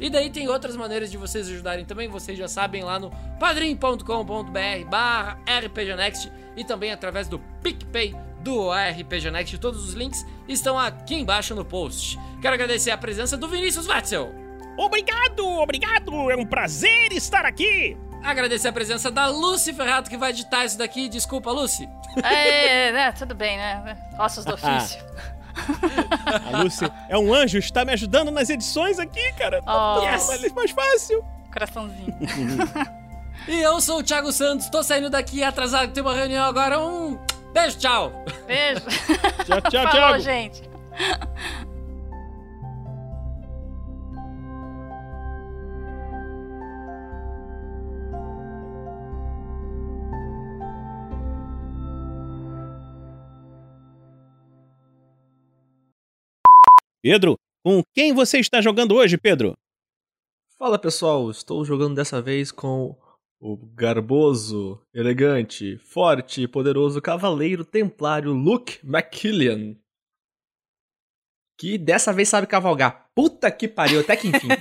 E 0.00 0.10
daí 0.10 0.30
tem 0.30 0.48
outras 0.48 0.74
maneiras 0.74 1.10
de 1.10 1.16
vocês 1.16 1.48
ajudarem 1.48 1.84
também, 1.84 2.08
vocês 2.08 2.36
já 2.36 2.48
sabem 2.48 2.82
lá 2.82 2.98
no 2.98 3.12
padrim.com.br 3.38 4.88
barra 4.90 5.38
RPG 5.46 5.94
Next 5.94 6.32
e 6.56 6.64
também 6.64 6.90
através 6.90 7.28
do 7.28 7.38
PicPay 7.62 8.12
do 8.42 8.70
RPG 8.70 9.30
Next. 9.30 9.58
Todos 9.58 9.88
os 9.88 9.94
links 9.94 10.26
estão 10.48 10.78
aqui 10.78 11.14
embaixo 11.14 11.54
no 11.54 11.64
post. 11.64 12.18
Quero 12.40 12.54
agradecer 12.54 12.90
a 12.90 12.98
presença 12.98 13.36
do 13.36 13.48
Vinícius 13.48 13.86
Watzel. 13.86 14.34
Obrigado, 14.76 15.46
obrigado, 15.46 16.30
é 16.30 16.36
um 16.36 16.46
prazer 16.46 17.12
estar 17.12 17.44
aqui. 17.44 17.96
Agradecer 18.22 18.68
a 18.68 18.72
presença 18.72 19.10
da 19.10 19.26
Lucy 19.26 19.72
Ferrato, 19.72 20.08
que 20.08 20.16
vai 20.16 20.30
editar 20.30 20.64
isso 20.64 20.78
daqui. 20.78 21.08
Desculpa, 21.08 21.50
Lucy. 21.50 21.88
É, 22.22 22.92
né, 22.92 23.12
tudo 23.12 23.34
bem, 23.34 23.56
né? 23.56 23.96
Ossos 24.18 24.44
do 24.44 24.54
ofício. 24.54 25.02
A 26.52 26.62
Lucy 26.62 26.90
é 27.08 27.18
um 27.18 27.34
anjo, 27.34 27.58
está 27.58 27.84
me 27.84 27.92
ajudando 27.92 28.30
nas 28.30 28.48
edições 28.48 28.98
aqui, 28.98 29.32
cara. 29.34 29.60
Oh. 29.66 30.02
yes. 30.02 30.28
mais, 30.28 30.52
mais 30.52 30.70
fácil. 30.70 31.24
Coraçãozinho. 31.52 32.16
E 33.48 33.60
eu 33.60 33.80
sou 33.80 33.98
o 33.98 34.02
Thiago 34.02 34.30
Santos, 34.30 34.68
tô 34.68 34.82
saindo 34.82 35.10
daqui 35.10 35.42
atrasado, 35.42 35.92
tem 35.92 36.02
uma 36.02 36.14
reunião 36.14 36.44
agora. 36.44 36.78
Um 36.78 37.18
beijo, 37.52 37.78
tchau. 37.78 38.12
Beijo. 38.46 38.80
Tchau, 39.44 39.60
tchau, 39.62 39.70
Falou, 39.70 39.90
Thiago. 39.90 40.18
gente. 40.20 40.62
Pedro, 57.02 57.36
com 57.64 57.82
quem 57.92 58.12
você 58.12 58.38
está 58.38 58.60
jogando 58.60 58.94
hoje, 58.94 59.18
Pedro? 59.18 59.54
Fala 60.56 60.78
pessoal, 60.78 61.28
estou 61.30 61.64
jogando 61.64 61.96
dessa 61.96 62.22
vez 62.22 62.52
com 62.52 62.94
o 63.44 63.56
garboso, 63.56 64.80
elegante, 64.94 65.76
forte 65.78 66.42
e 66.42 66.48
poderoso 66.48 67.02
cavaleiro 67.02 67.64
templário 67.64 68.32
Luke 68.32 68.78
McKillian. 68.86 69.76
Que 71.58 71.76
dessa 71.76 72.12
vez 72.12 72.28
sabe 72.28 72.46
cavalgar. 72.46 73.10
Puta 73.16 73.50
que 73.50 73.66
pariu, 73.66 74.00
até 74.00 74.16
que 74.16 74.28
enfim. 74.28 74.46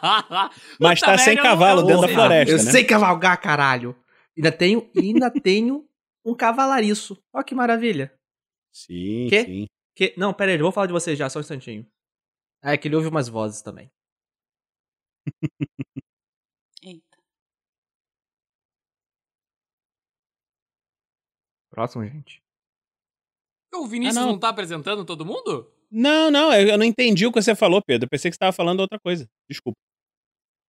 Mas 0.80 1.00
tá 1.00 1.18
sem 1.18 1.36
cavalo 1.36 1.82
dentro 1.82 2.00
da 2.00 2.08
floresta, 2.08 2.54
Eu 2.54 2.64
né? 2.64 2.70
sei 2.70 2.82
cavalgar, 2.82 3.38
caralho. 3.42 3.94
Ainda 4.34 4.50
tenho, 4.50 4.90
e 4.94 5.00
ainda 5.00 5.30
tenho 5.30 5.86
um 6.24 6.34
cavalariço. 6.34 7.22
Ó 7.30 7.42
que 7.42 7.54
maravilha. 7.54 8.10
Sim, 8.72 9.26
Quê? 9.28 9.44
sim. 9.44 9.66
Que... 9.94 10.14
Não, 10.16 10.32
pera 10.32 10.50
aí, 10.50 10.56
eu 10.58 10.62
vou 10.62 10.72
falar 10.72 10.86
de 10.86 10.94
vocês 10.94 11.18
já, 11.18 11.28
só 11.28 11.40
um 11.40 11.42
instantinho. 11.42 11.86
Ah, 12.62 12.72
é 12.72 12.78
que 12.78 12.88
ele 12.88 12.96
ouve 12.96 13.08
umas 13.08 13.28
vozes 13.28 13.60
também. 13.60 13.90
Próximo, 21.76 22.02
gente. 22.06 22.40
O 23.74 23.86
Vinícius 23.86 24.16
Ah, 24.16 24.20
não. 24.20 24.28
não. 24.32 24.38
tá 24.38 24.48
apresentando 24.48 25.04
todo 25.04 25.26
mundo? 25.26 25.70
Não, 25.90 26.30
não, 26.30 26.50
eu 26.54 26.78
não 26.78 26.84
entendi 26.86 27.26
o 27.26 27.30
que 27.32 27.40
você 27.42 27.54
falou, 27.54 27.82
Pedro. 27.82 28.06
Eu 28.06 28.08
pensei 28.08 28.30
que 28.30 28.34
você 28.34 28.38
estava 28.38 28.52
falando 28.52 28.80
outra 28.80 28.98
coisa. 28.98 29.28
Desculpa. 29.48 29.76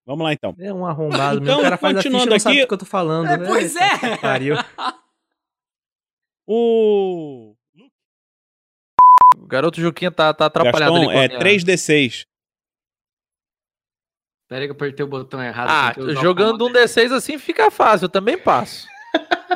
Vamos 0.06 0.22
lá, 0.24 0.34
então. 0.34 0.54
É 0.58 0.70
um 0.72 0.84
arrombado, 0.84 1.40
Então, 1.40 1.56
meu. 1.56 1.58
O 1.60 1.62
cara 1.62 1.78
faz 1.78 1.96
a 1.96 1.98
ficha 2.00 2.08
continuando 2.10 2.30
não 2.30 2.38
sabe 2.38 2.56
aqui- 2.56 2.64
do 2.64 2.68
que 2.68 2.74
eu 2.74 2.78
tô 2.78 2.84
falando. 2.84 3.26
É, 3.28 3.36
né? 3.38 3.46
pois 3.46 3.74
é. 3.74 4.16
Pariu. 4.18 4.54
O 6.50 7.54
O 9.36 9.46
garoto 9.46 9.80
Juquinha 9.80 10.10
tá, 10.10 10.32
tá 10.32 10.46
atrapalhado 10.46 10.92
Gaston 10.94 11.10
ali 11.10 11.12
com 11.12 11.18
a 11.18 11.24
é 11.24 11.28
minha- 11.28 11.40
3D6. 11.40 12.24
Pera 14.48 14.62
aí 14.62 14.66
que 14.66 14.72
eu 14.72 14.76
apertei 14.76 15.04
o 15.04 15.08
botão 15.08 15.42
errado. 15.42 15.68
Ah, 15.68 15.94
o 16.00 16.14
jogando 16.14 16.66
um 16.66 16.72
D6 16.72 17.12
assim 17.12 17.36
fica 17.38 17.70
fácil, 17.70 18.06
eu 18.06 18.08
também 18.08 18.38
passo. 18.38 18.86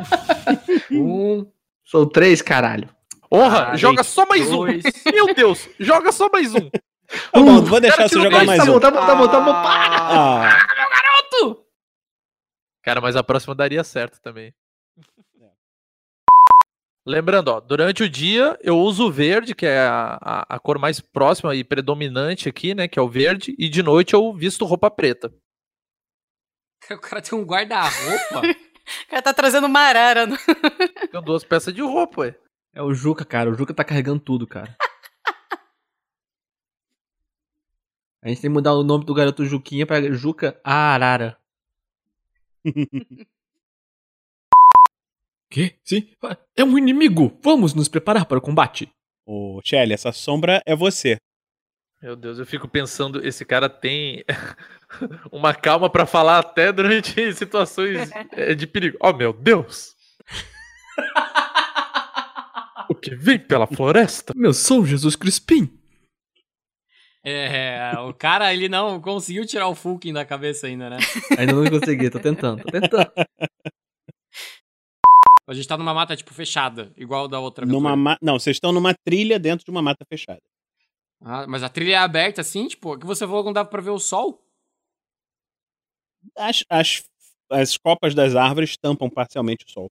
Um. 0.91 1.47
Sou 1.85 2.07
três, 2.07 2.41
caralho. 2.43 2.89
Honra, 3.31 3.71
Ah, 3.71 3.77
joga 3.77 4.03
só 4.03 4.27
mais 4.27 4.49
dois. 4.51 4.85
um. 4.85 4.91
Meu 5.13 5.35
Deus, 5.35 5.69
joga 5.81 6.13
só 6.13 6.29
mais 6.31 6.55
um. 6.55 6.69
Tá 6.71 6.81
bom, 7.41 7.63
vou 7.63 7.81
deixar 7.81 8.09
você 8.09 8.15
jogar 8.21 8.45
mais 8.45 8.63
tá 8.65 8.71
um. 8.71 8.75
bom, 8.75 8.81
tá 8.81 8.91
bom, 8.91 9.07
tá 9.07 9.15
bom, 9.15 9.29
tá 9.29 9.41
bom. 9.41 9.53
Para! 9.53 9.97
Ah, 9.97 10.67
Garoto! 10.67 11.65
Cara, 12.83 13.01
mas 13.01 13.17
a 13.17 13.23
próxima 13.23 13.55
daria 13.55 13.85
certo 13.85 14.21
também. 14.21 14.55
Lembrando, 17.05 17.49
ó, 17.49 17.59
durante 17.61 18.05
o 18.05 18.09
dia 18.09 18.57
eu 18.63 18.79
uso 18.79 19.09
o 19.09 19.11
verde, 19.11 19.55
que 19.57 19.67
é 19.67 19.81
a, 19.81 20.19
a, 20.23 20.55
a 20.57 20.59
cor 20.61 20.79
mais 20.79 21.01
próxima 21.01 21.53
e 21.55 21.65
predominante 21.65 22.49
aqui, 22.49 22.75
né? 22.75 22.87
Que 22.87 22.97
é 22.99 23.03
o 23.03 23.09
verde, 23.09 23.57
e 23.59 23.69
de 23.69 23.83
noite 23.83 24.15
eu 24.15 24.33
visto 24.33 24.65
roupa 24.65 24.91
preta. 24.91 25.33
O 26.91 26.99
cara 26.99 27.23
tem 27.23 27.39
um 27.39 27.45
guarda-roupa. 27.45 28.43
O 29.07 29.11
cara 29.11 29.23
tá 29.23 29.35
trazendo 29.35 29.67
uma 29.67 29.81
arara. 29.81 30.27
No... 30.27 30.37
Tenho 31.11 31.23
duas 31.23 31.45
peças 31.45 31.73
de 31.75 31.83
roupa, 31.83 32.23
ué. 32.23 32.35
É 32.75 32.83
o 32.83 32.95
Juca, 32.95 33.25
cara. 33.25 33.51
O 33.51 33.55
Juca 33.55 33.75
tá 33.75 33.85
carregando 33.85 34.21
tudo, 34.21 34.47
cara. 34.47 34.77
A 38.23 38.29
gente 38.29 38.41
tem 38.41 38.51
que 38.51 38.55
mudar 38.55 38.75
o 38.75 38.85
nome 38.85 39.05
do 39.05 39.13
garoto 39.13 39.45
Juquinha 39.45 39.85
pra 39.85 40.01
Juca 40.13 40.61
Arara. 40.63 41.37
Que? 45.53 45.77
Sim? 45.85 46.09
É 46.57 46.65
um 46.65 46.79
inimigo! 46.79 47.39
Vamos 47.43 47.75
nos 47.75 47.87
preparar 47.87 48.25
para 48.25 48.39
o 48.39 48.41
combate. 48.41 48.91
Ô, 49.27 49.61
Shelly, 49.63 49.93
essa 49.93 50.11
sombra 50.11 50.63
é 50.65 50.75
você. 50.75 51.19
Meu 52.03 52.17
Deus, 52.17 52.41
eu 52.41 52.45
fico 52.45 52.67
pensando, 52.67 53.25
esse 53.25 53.45
cara 53.45 53.69
tem 53.69 54.25
uma 55.31 55.55
calma 55.55 55.89
pra 55.89 56.05
falar 56.05 56.41
até 56.41 56.73
durante 56.73 57.15
situações 57.33 58.11
eh, 58.33 58.57
de 58.57 58.67
perigo. 58.67 58.99
Oh, 59.01 59.13
meu 59.13 59.33
Deus! 59.33 59.95
o 62.91 62.95
que 62.97 63.15
vem 63.15 63.39
pela 63.39 63.69
floresta? 63.69 64.33
Meu, 64.35 64.53
sou 64.53 64.85
Jesus 64.85 65.15
Crispim. 65.15 65.71
É, 67.25 67.93
o 68.01 68.13
cara, 68.13 68.53
ele 68.53 68.69
não 68.69 69.01
conseguiu 69.01 69.47
tirar 69.47 69.69
o 69.69 69.75
Fulkin 69.77 70.13
da 70.13 70.25
cabeça 70.25 70.67
ainda, 70.67 70.91
né? 70.91 70.99
Ainda 71.39 71.53
não 71.53 71.71
consegui, 71.71 72.11
tô 72.11 72.19
tentando, 72.19 72.65
tô 72.65 72.73
tentando. 72.73 73.13
A 75.47 75.55
gente 75.55 75.69
tá 75.69 75.79
numa 75.79 75.95
mata, 75.95 76.17
tipo, 76.17 76.35
fechada, 76.35 76.93
igual 76.97 77.29
da 77.29 77.39
outra 77.39 77.65
Numa 77.65 77.95
ma... 77.95 78.19
Não, 78.21 78.41
vocês 78.41 78.57
estão 78.57 78.73
numa 78.73 78.93
trilha 78.93 79.39
dentro 79.39 79.65
de 79.65 79.71
uma 79.71 79.83
mata 79.83 80.05
fechada. 80.05 80.41
Ah, 81.25 81.47
mas 81.47 81.63
a 81.63 81.69
trilha 81.69 81.95
é 81.95 81.99
aberta, 81.99 82.41
assim, 82.41 82.67
tipo, 82.67 82.99
que 82.99 83.07
você 83.07 83.27
falou 83.27 83.43
que 83.43 83.47
não 83.47 83.53
dava 83.53 83.69
pra 83.69 83.81
ver 83.81 83.91
o 83.91 83.99
sol? 83.99 84.45
As, 86.37 86.65
as, 86.69 87.05
as 87.51 87.77
copas 87.77 88.15
das 88.15 88.35
árvores 88.35 88.77
tampam 88.77 89.09
parcialmente 89.09 89.65
o 89.67 89.71
sol. 89.71 89.91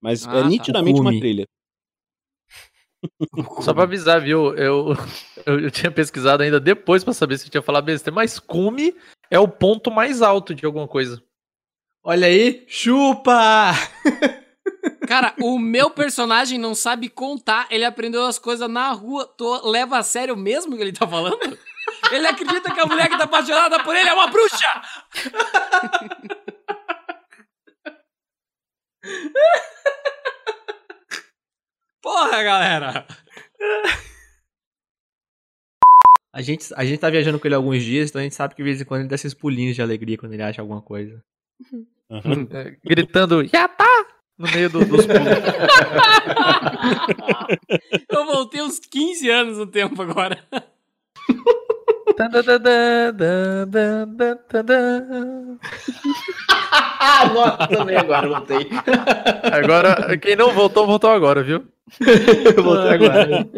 Mas 0.00 0.26
Ah, 0.26 0.38
é 0.38 0.42
tá. 0.42 0.48
nitidamente 0.48 1.00
uma 1.00 1.10
trilha. 1.10 1.46
Só 3.60 3.72
pra 3.74 3.84
avisar, 3.84 4.20
viu? 4.20 4.54
Eu, 4.56 4.88
eu, 5.46 5.60
eu 5.60 5.70
tinha 5.70 5.90
pesquisado 5.90 6.42
ainda 6.42 6.60
depois 6.60 7.02
pra 7.02 7.12
saber 7.12 7.38
se 7.38 7.46
eu 7.46 7.50
tinha 7.50 7.62
falado 7.62 7.84
besteira, 7.84 8.14
mas 8.14 8.38
cume 8.38 8.94
é 9.30 9.38
o 9.38 9.48
ponto 9.48 9.90
mais 9.90 10.22
alto 10.22 10.54
de 10.54 10.64
alguma 10.64 10.86
coisa. 10.86 11.22
Olha 12.04 12.26
aí, 12.26 12.64
chupa! 12.68 13.72
Cara, 15.12 15.34
o 15.42 15.58
meu 15.58 15.90
personagem 15.90 16.58
não 16.58 16.74
sabe 16.74 17.10
contar, 17.10 17.66
ele 17.70 17.84
aprendeu 17.84 18.24
as 18.24 18.38
coisas 18.38 18.66
na 18.66 18.90
rua. 18.92 19.26
Tu 19.36 19.70
leva 19.70 19.98
a 19.98 20.02
sério 20.02 20.34
mesmo 20.34 20.72
o 20.72 20.76
que 20.78 20.82
ele 20.82 20.90
tá 20.90 21.06
falando? 21.06 21.58
Ele 22.10 22.26
acredita 22.26 22.72
que 22.72 22.80
a 22.80 22.86
mulher 22.86 23.10
que 23.10 23.18
tá 23.18 23.24
apaixonada 23.24 23.84
por 23.84 23.94
ele 23.94 24.08
é 24.08 24.14
uma 24.14 24.28
bruxa! 24.28 24.64
Porra, 32.00 32.42
galera! 32.42 33.06
A 36.32 36.40
gente, 36.40 36.72
a 36.74 36.86
gente 36.86 37.00
tá 37.00 37.10
viajando 37.10 37.38
com 37.38 37.46
ele 37.46 37.54
alguns 37.54 37.82
dias, 37.82 38.08
então 38.08 38.18
a 38.18 38.22
gente 38.22 38.34
sabe 38.34 38.54
que 38.54 38.62
de 38.62 38.66
vez 38.66 38.80
em 38.80 38.86
quando 38.86 39.00
ele 39.00 39.10
dá 39.10 39.16
esses 39.16 39.34
pulinhos 39.34 39.76
de 39.76 39.82
alegria 39.82 40.16
quando 40.16 40.32
ele 40.32 40.42
acha 40.42 40.62
alguma 40.62 40.80
coisa. 40.80 41.22
Aham. 42.10 42.48
É, 42.50 42.78
gritando, 42.82 43.44
já 43.46 43.68
tá! 43.68 44.11
No 44.42 44.50
meio 44.50 44.68
do- 44.68 44.84
dos 44.84 45.06
pulos. 45.06 45.22
Eu 48.10 48.26
voltei 48.26 48.60
uns 48.60 48.80
15 48.80 49.30
anos 49.30 49.58
no 49.58 49.66
tempo 49.68 50.02
agora. 50.02 50.36
Nossa, 57.34 57.66
também 57.68 57.96
agora 57.96 58.28
voltei. 58.28 58.68
Agora, 59.52 60.16
quem 60.18 60.36
não 60.36 60.52
voltou, 60.52 60.86
voltou 60.86 61.10
agora, 61.10 61.42
viu? 61.42 61.66
Eu 62.56 62.62
voltei 62.62 62.92
agora. 62.94 63.48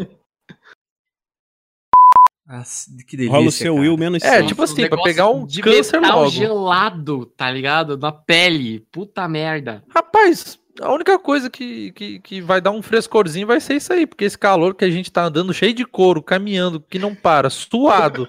Nossa, 2.46 2.90
que 3.06 3.16
delícia. 3.16 3.36
Rola 3.36 3.48
o 3.48 3.52
seu 3.52 3.74
cara. 3.74 3.86
Will 3.86 3.96
menos 3.96 4.22
É, 4.22 4.42
tipo 4.42 4.62
assim, 4.62 4.74
pra 4.74 4.82
negócio 4.84 5.04
pegar 5.04 5.30
um 5.30 5.46
de 5.46 5.62
câncer 5.62 6.00
metal 6.00 6.18
logo. 6.20 6.30
gelado, 6.30 7.26
tá 7.26 7.50
ligado? 7.50 7.96
Na 7.96 8.12
pele. 8.12 8.80
Puta 8.92 9.26
merda. 9.26 9.82
Rapaz, 9.88 10.58
a 10.80 10.92
única 10.92 11.18
coisa 11.18 11.48
que, 11.48 11.92
que, 11.92 12.18
que 12.18 12.40
vai 12.40 12.60
dar 12.60 12.70
um 12.70 12.82
frescorzinho 12.82 13.46
vai 13.46 13.60
ser 13.60 13.76
isso 13.76 13.92
aí, 13.92 14.06
porque 14.06 14.24
esse 14.24 14.36
calor 14.36 14.74
que 14.74 14.84
a 14.84 14.90
gente 14.90 15.10
tá 15.10 15.24
andando 15.24 15.54
cheio 15.54 15.72
de 15.72 15.84
couro, 15.84 16.22
caminhando, 16.22 16.80
que 16.80 16.98
não 16.98 17.14
para, 17.14 17.48
suado. 17.48 18.28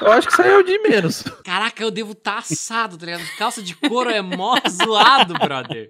Eu 0.00 0.12
acho 0.12 0.26
que 0.26 0.32
isso 0.32 0.42
aí 0.42 0.50
é 0.50 0.56
o 0.56 0.62
de 0.62 0.78
menos. 0.80 1.22
Caraca, 1.44 1.82
eu 1.82 1.90
devo 1.90 2.12
estar 2.12 2.38
assado, 2.38 2.96
tá 2.96 3.06
ligado? 3.06 3.22
Calça 3.36 3.62
de 3.62 3.74
couro 3.74 4.10
é 4.10 4.20
mó 4.20 4.56
zoado, 4.68 5.34
brother. 5.34 5.88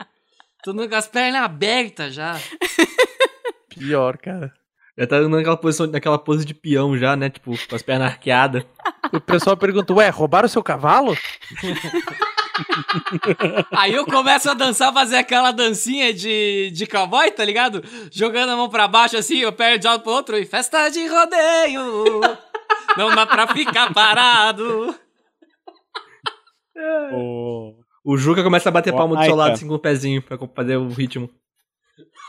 Tô 0.63 0.75
com 0.75 0.95
as 0.95 1.09
pernas 1.09 1.43
abertas 1.43 2.15
já. 2.15 2.39
Pior, 3.69 4.17
cara. 4.19 4.53
Já 4.97 5.07
tá 5.07 5.17
andando 5.17 5.37
naquela 5.37 5.57
posição, 5.57 5.87
naquela 5.87 6.19
pose 6.19 6.45
de 6.45 6.55
peão 6.55 6.97
já, 6.97 7.17
né? 7.17 7.31
Tipo, 7.31 7.53
com 7.67 7.75
as 7.75 7.83
pernas 7.83 8.13
arqueadas. 8.13 8.65
O 9.13 9.21
pessoal 9.21 9.57
pergunta, 9.57 9.93
ué, 9.95 10.09
roubaram 10.11 10.49
seu 10.49 10.63
cavalo? 10.63 11.17
Aí 13.73 13.95
eu 13.95 14.05
começo 14.05 14.51
a 14.51 14.55
dançar, 14.55 14.93
fazer 14.93 15.17
aquela 15.17 15.53
dancinha 15.53 16.13
de, 16.13 16.71
de 16.73 16.87
cowboy, 16.87 17.31
tá 17.31 17.45
ligado? 17.45 17.83
Jogando 18.13 18.51
a 18.51 18.57
mão 18.57 18.69
pra 18.69 18.89
baixo 18.89 19.17
assim, 19.17 19.39
eu 19.39 19.53
pego 19.53 19.79
de 19.79 19.87
um 19.87 19.91
lado 19.91 20.03
pro 20.03 20.13
outro 20.13 20.37
e 20.37 20.45
festa 20.45 20.89
de 20.89 21.07
rodeio. 21.07 22.21
Não 22.97 23.15
dá 23.15 23.27
pra 23.27 23.47
ficar 23.49 23.93
parado. 23.93 24.95
O... 27.13 27.75
O 28.05 28.17
Juca 28.17 28.43
começa 28.43 28.69
a 28.69 28.73
bater 28.73 28.93
Ó, 28.93 28.97
palma 28.97 29.17
do 29.17 29.25
seu 29.25 29.37
lado 29.37 29.53
assim 29.53 29.69
com 29.69 29.75
o 29.75 29.79
pezinho 29.79 30.21
pra 30.21 30.37
fazer 30.55 30.77
o 30.77 30.89
ritmo. 30.89 31.31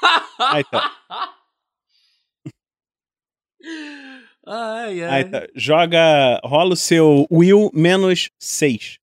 Aí 0.39 0.63
tá. 0.65 0.91
Ai, 4.45 5.01
ai. 5.01 5.09
Aí 5.09 5.25
tá. 5.25 5.47
Joga. 5.55 6.39
Rola 6.43 6.73
o 6.73 6.75
seu 6.75 7.25
Will 7.31 7.71
menos 7.73 8.29
6. 8.39 8.99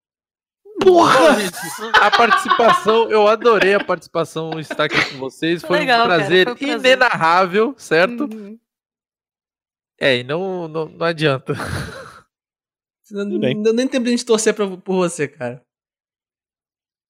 Porra! 0.80 1.36
A 1.94 2.10
participação, 2.10 3.10
eu 3.10 3.26
adorei 3.28 3.74
a 3.74 3.84
participação, 3.84 4.58
estar 4.58 4.84
aqui 4.84 5.12
com 5.12 5.18
vocês. 5.18 5.62
Foi 5.62 5.78
Legal, 5.80 6.06
um 6.06 6.08
cara, 6.08 6.18
prazer 6.20 6.44
foi 6.46 6.54
um 6.54 6.56
prazer. 6.56 6.78
inenarrável, 6.78 7.74
certo? 7.78 8.24
Uhum. 8.24 8.58
É, 10.00 10.18
e 10.18 10.24
não, 10.24 10.66
não, 10.68 10.86
não 10.88 11.06
adianta. 11.06 11.54
Bem. 13.40 13.54
não 13.54 13.62
deu 13.62 13.72
nem 13.72 13.88
tempo 13.88 14.04
de 14.04 14.10
a 14.10 14.12
gente 14.12 14.24
torcer 14.24 14.54
pra, 14.54 14.66
por 14.68 14.94
você, 14.94 15.26
cara. 15.28 15.62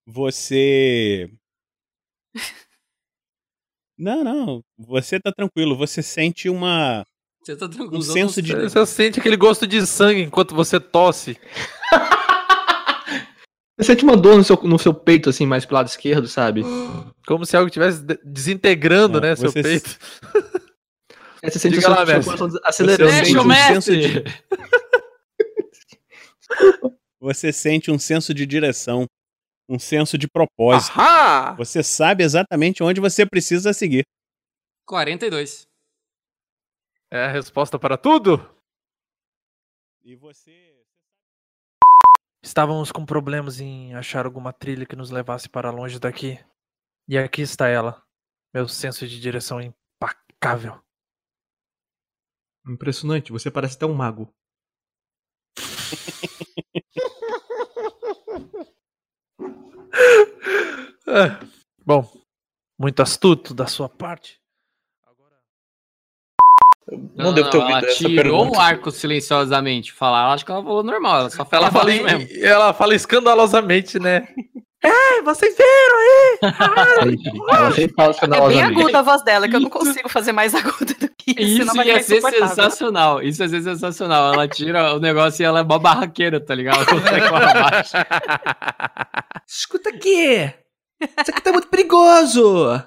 Você. 0.06 1.30
Não, 4.02 4.24
não. 4.24 4.64
Você 4.78 5.20
tá 5.20 5.30
tranquilo. 5.30 5.76
Você 5.76 6.02
sente 6.02 6.48
uma. 6.48 7.04
Você 7.44 7.54
tá 7.54 7.68
tranquilo. 7.68 7.98
Um 7.98 8.00
senso 8.00 8.40
de. 8.40 8.54
Você 8.54 8.86
sente 8.86 9.20
aquele 9.20 9.36
gosto 9.36 9.66
de 9.66 9.86
sangue 9.86 10.22
enquanto 10.22 10.54
você 10.54 10.80
tosse. 10.80 11.38
Você 13.80 13.92
sente 13.92 14.04
uma 14.04 14.16
dor 14.16 14.36
no 14.36 14.44
seu, 14.44 14.56
no 14.56 14.78
seu 14.78 14.92
peito, 14.92 15.30
assim, 15.30 15.46
mais 15.46 15.64
pro 15.64 15.74
lado 15.74 15.88
esquerdo, 15.88 16.28
sabe? 16.28 16.62
Como 17.26 17.46
se 17.46 17.56
algo 17.56 17.68
estivesse 17.68 18.02
de- 18.02 18.18
desintegrando, 18.24 19.20
Não, 19.20 19.28
né, 19.28 19.36
seu 19.36 19.50
você- 19.50 19.62
peito. 19.62 19.98
É, 21.42 21.50
você 21.50 21.58
sente 21.58 21.76
Diga 21.78 21.90
o 21.90 21.94
seu, 21.94 22.04
lá, 22.04 22.22
seu 22.22 22.36
coração 22.36 22.60
acelerando. 22.64 23.10
Deixa 23.10 23.38
o 23.40 23.42
um 23.42 23.46
mestre! 23.46 24.24
Você 27.20 27.52
sente 27.52 27.90
um 27.90 27.98
senso 27.98 28.32
de 28.32 28.46
direção. 28.46 29.06
Um 29.68 29.78
senso 29.78 30.18
de 30.18 30.26
propósito. 30.26 30.98
Ahá! 30.98 31.52
Você 31.54 31.82
sabe 31.82 32.24
exatamente 32.24 32.82
onde 32.82 33.00
você 33.00 33.24
precisa 33.24 33.72
seguir. 33.72 34.04
42. 34.86 35.68
É 37.10 37.26
a 37.26 37.30
resposta 37.30 37.78
para 37.78 37.96
tudo? 37.96 38.48
E 40.02 40.16
você. 40.16 40.69
Estávamos 42.42 42.90
com 42.90 43.04
problemas 43.04 43.60
em 43.60 43.94
achar 43.94 44.24
alguma 44.24 44.52
trilha 44.52 44.86
que 44.86 44.96
nos 44.96 45.10
levasse 45.10 45.48
para 45.48 45.70
longe 45.70 45.98
daqui. 45.98 46.38
E 47.06 47.18
aqui 47.18 47.42
está 47.42 47.68
ela. 47.68 48.02
Meu 48.54 48.66
senso 48.66 49.06
de 49.06 49.20
direção 49.20 49.60
impecável. 49.60 50.82
Impressionante, 52.66 53.30
você 53.30 53.50
parece 53.50 53.76
até 53.76 53.84
um 53.84 53.92
mago. 53.92 54.32
É, 61.06 61.36
bom, 61.84 62.10
muito 62.78 63.02
astuto 63.02 63.52
da 63.52 63.66
sua 63.66 63.88
parte. 63.88 64.39
Não, 67.16 67.32
devo 67.32 67.50
ter 67.50 67.58
ouvido 67.58 67.78
ela 67.78 67.86
essa 67.86 67.96
tirou 67.96 68.16
pergunta. 68.16 68.58
o 68.58 68.60
arco 68.60 68.90
silenciosamente. 68.90 69.92
Falar, 69.92 70.28
eu 70.28 70.30
acho 70.32 70.44
que 70.44 70.50
ela 70.50 70.62
falou 70.62 70.82
normal, 70.82 71.20
ela 71.20 71.30
só 71.30 71.44
fala, 71.44 71.66
Ela 71.68 71.72
fala, 71.72 71.90
mesmo. 71.90 72.44
ela 72.44 72.72
fala 72.72 72.94
escandalosamente, 72.94 73.98
né? 73.98 74.26
É, 74.82 75.20
vocês 75.20 75.54
viram 75.58 75.98
aí? 75.98 76.38
Ela 77.52 77.70
sempre 77.72 77.94
fala 77.94 78.14
É 78.22 78.48
bem 78.48 78.62
aguda 78.62 79.00
a 79.00 79.02
voz 79.02 79.22
dela, 79.22 79.46
que 79.46 79.54
eu 79.54 79.60
não 79.60 79.68
consigo 79.68 80.08
fazer 80.08 80.32
mais 80.32 80.54
aguda 80.54 80.94
do 80.94 81.10
que 81.18 81.32
isso, 81.32 81.40
Isso 81.42 81.56
senão 81.58 81.74
vai 81.74 81.88
ia 81.88 82.02
ser 82.02 82.22
sensacional. 82.22 83.22
Isso 83.22 83.42
ia 83.42 83.48
ser 83.50 83.62
sensacional. 83.62 84.32
Ela 84.32 84.48
tira 84.48 84.94
o 84.94 84.98
negócio 84.98 85.42
e 85.42 85.44
ela 85.44 85.60
é 85.60 85.62
mó 85.62 85.78
barraqueira, 85.78 86.40
tá 86.40 86.54
ligado? 86.54 86.78
Escuta 89.46 89.90
aqui! 89.90 90.50
Isso 91.02 91.30
aqui 91.30 91.42
tá 91.42 91.52
muito 91.52 91.68
perigoso! 91.68 92.82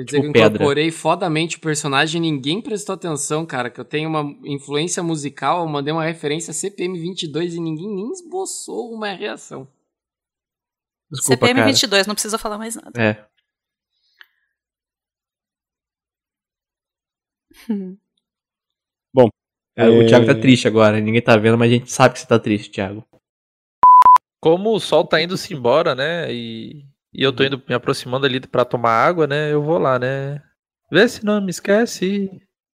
Quer 0.00 0.04
dizer 0.04 0.16
Tipo 0.18 0.28
eu 0.28 0.32
pedra. 0.32 0.48
incorporei 0.56 0.90
fodamente 0.90 1.56
o 1.56 1.60
personagem 1.60 2.18
e 2.24 2.30
ninguém 2.30 2.60
prestou 2.60 2.94
atenção, 2.94 3.44
cara. 3.46 3.70
Que 3.70 3.80
eu 3.80 3.84
tenho 3.84 4.08
uma 4.08 4.22
influência 4.44 5.02
musical, 5.02 5.60
eu 5.60 5.68
mandei 5.68 5.92
uma 5.92 6.04
referência 6.04 6.50
a 6.50 6.54
CPM 6.54 6.98
22 6.98 7.54
e 7.54 7.60
ninguém 7.60 7.88
nem 7.94 8.10
esboçou 8.12 8.92
uma 8.92 9.08
reação. 9.12 9.68
Desculpa, 11.10 11.46
CPM 11.46 11.60
cara. 11.60 11.66
22, 11.72 12.06
não 12.06 12.14
precisa 12.14 12.38
falar 12.38 12.56
mais 12.58 12.76
nada. 12.76 12.92
É. 13.00 13.24
É, 19.76 19.88
O 19.88 20.02
É. 20.02 20.06
Thiago 20.06 20.26
tá 20.26 20.34
triste 20.34 20.66
agora, 20.68 21.00
ninguém 21.00 21.22
tá 21.22 21.36
vendo, 21.36 21.56
mas 21.56 21.70
a 21.70 21.74
gente 21.74 21.90
sabe 21.90 22.14
que 22.14 22.20
você 22.20 22.26
tá 22.26 22.38
triste, 22.38 22.70
Thiago. 22.70 23.06
Como 24.42 24.74
o 24.74 24.80
sol 24.80 25.06
tá 25.06 25.22
indo-se 25.22 25.54
embora, 25.54 25.94
né? 25.94 26.30
E, 26.32 26.84
e 27.12 27.22
eu 27.22 27.32
tô 27.34 27.42
indo 27.42 27.62
me 27.68 27.74
aproximando 27.74 28.26
ali 28.26 28.40
pra 28.40 28.64
tomar 28.64 28.92
água, 28.92 29.26
né? 29.26 29.52
Eu 29.52 29.62
vou 29.62 29.78
lá, 29.78 29.98
né? 29.98 30.42
Vê 30.90 31.08
se 31.08 31.24
não 31.24 31.40
me 31.40 31.50
esquece 31.50 32.30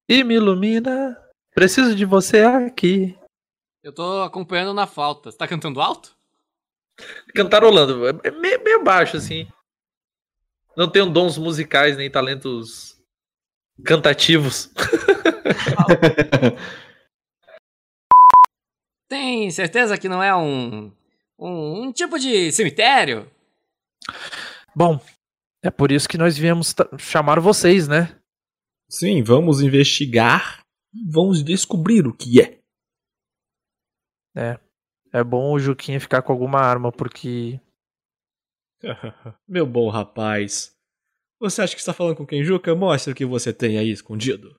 e 0.08 0.24
me 0.24 0.34
ilumina. 0.34 1.16
Preciso 1.54 1.94
de 1.94 2.04
você 2.04 2.40
aqui. 2.42 3.18
Eu 3.82 3.92
tô 3.92 4.22
acompanhando 4.22 4.74
na 4.74 4.86
falta. 4.86 5.30
Você 5.30 5.38
tá 5.38 5.48
cantando 5.48 5.80
alto? 5.80 6.16
Cantarolando. 7.34 8.06
É 8.24 8.30
meio, 8.30 8.62
meio 8.62 8.82
baixo, 8.82 9.16
assim. 9.16 9.48
Não 10.76 10.90
tenho 10.90 11.06
dons 11.06 11.38
musicais 11.38 11.96
nem 11.96 12.10
talentos 12.10 13.00
cantativos. 13.84 14.70
Tem 19.08 19.50
certeza 19.50 19.96
que 19.96 20.08
não 20.08 20.22
é 20.22 20.34
um. 20.34 20.92
um, 21.38 21.84
um 21.84 21.92
tipo 21.92 22.18
de 22.18 22.50
cemitério? 22.52 23.30
Bom, 24.74 25.00
é 25.62 25.70
por 25.70 25.90
isso 25.90 26.08
que 26.08 26.18
nós 26.18 26.36
viemos 26.36 26.74
chamar 26.98 27.40
vocês, 27.40 27.88
né? 27.88 28.20
Sim, 28.88 29.22
vamos 29.22 29.60
investigar 29.60 30.64
e 30.94 31.10
vamos 31.10 31.42
descobrir 31.42 32.06
o 32.06 32.14
que 32.14 32.40
é. 32.40 32.60
É. 34.36 34.60
É 35.12 35.24
bom 35.24 35.52
o 35.52 35.58
Juquinha 35.58 36.00
ficar 36.00 36.22
com 36.22 36.32
alguma 36.32 36.60
arma, 36.60 36.92
porque. 36.92 37.60
Meu 39.48 39.66
bom 39.66 39.88
rapaz. 39.88 40.76
Você 41.40 41.62
acha 41.62 41.74
que 41.74 41.80
está 41.80 41.92
falando 41.92 42.16
com 42.16 42.26
quem, 42.26 42.44
Juca? 42.44 42.74
Mostra 42.74 43.12
o 43.12 43.16
que 43.16 43.24
você 43.24 43.52
tem 43.52 43.78
aí 43.78 43.90
escondido. 43.90 44.54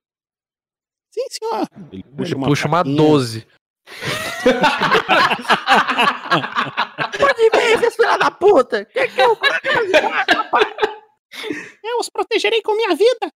Sim, 1.13 1.25
senhor. 1.29 1.67
Ele 1.91 2.03
puxa 2.03 2.31
Ele 2.31 2.35
uma, 2.35 2.47
puxa 2.47 2.67
uma 2.67 2.77
faquinha. 2.79 2.97
12. 2.97 3.47
Pode 7.19 7.49
ver, 7.49 7.79
seus 7.79 7.95
filha 7.95 8.17
da 8.17 8.31
puta! 8.31 8.85
Que 8.85 9.07
que 9.07 9.21
eu... 9.21 9.37
eu 11.83 11.99
os 11.99 12.09
protegerei 12.09 12.61
com 12.61 12.75
minha 12.75 12.95
vida! 12.95 13.31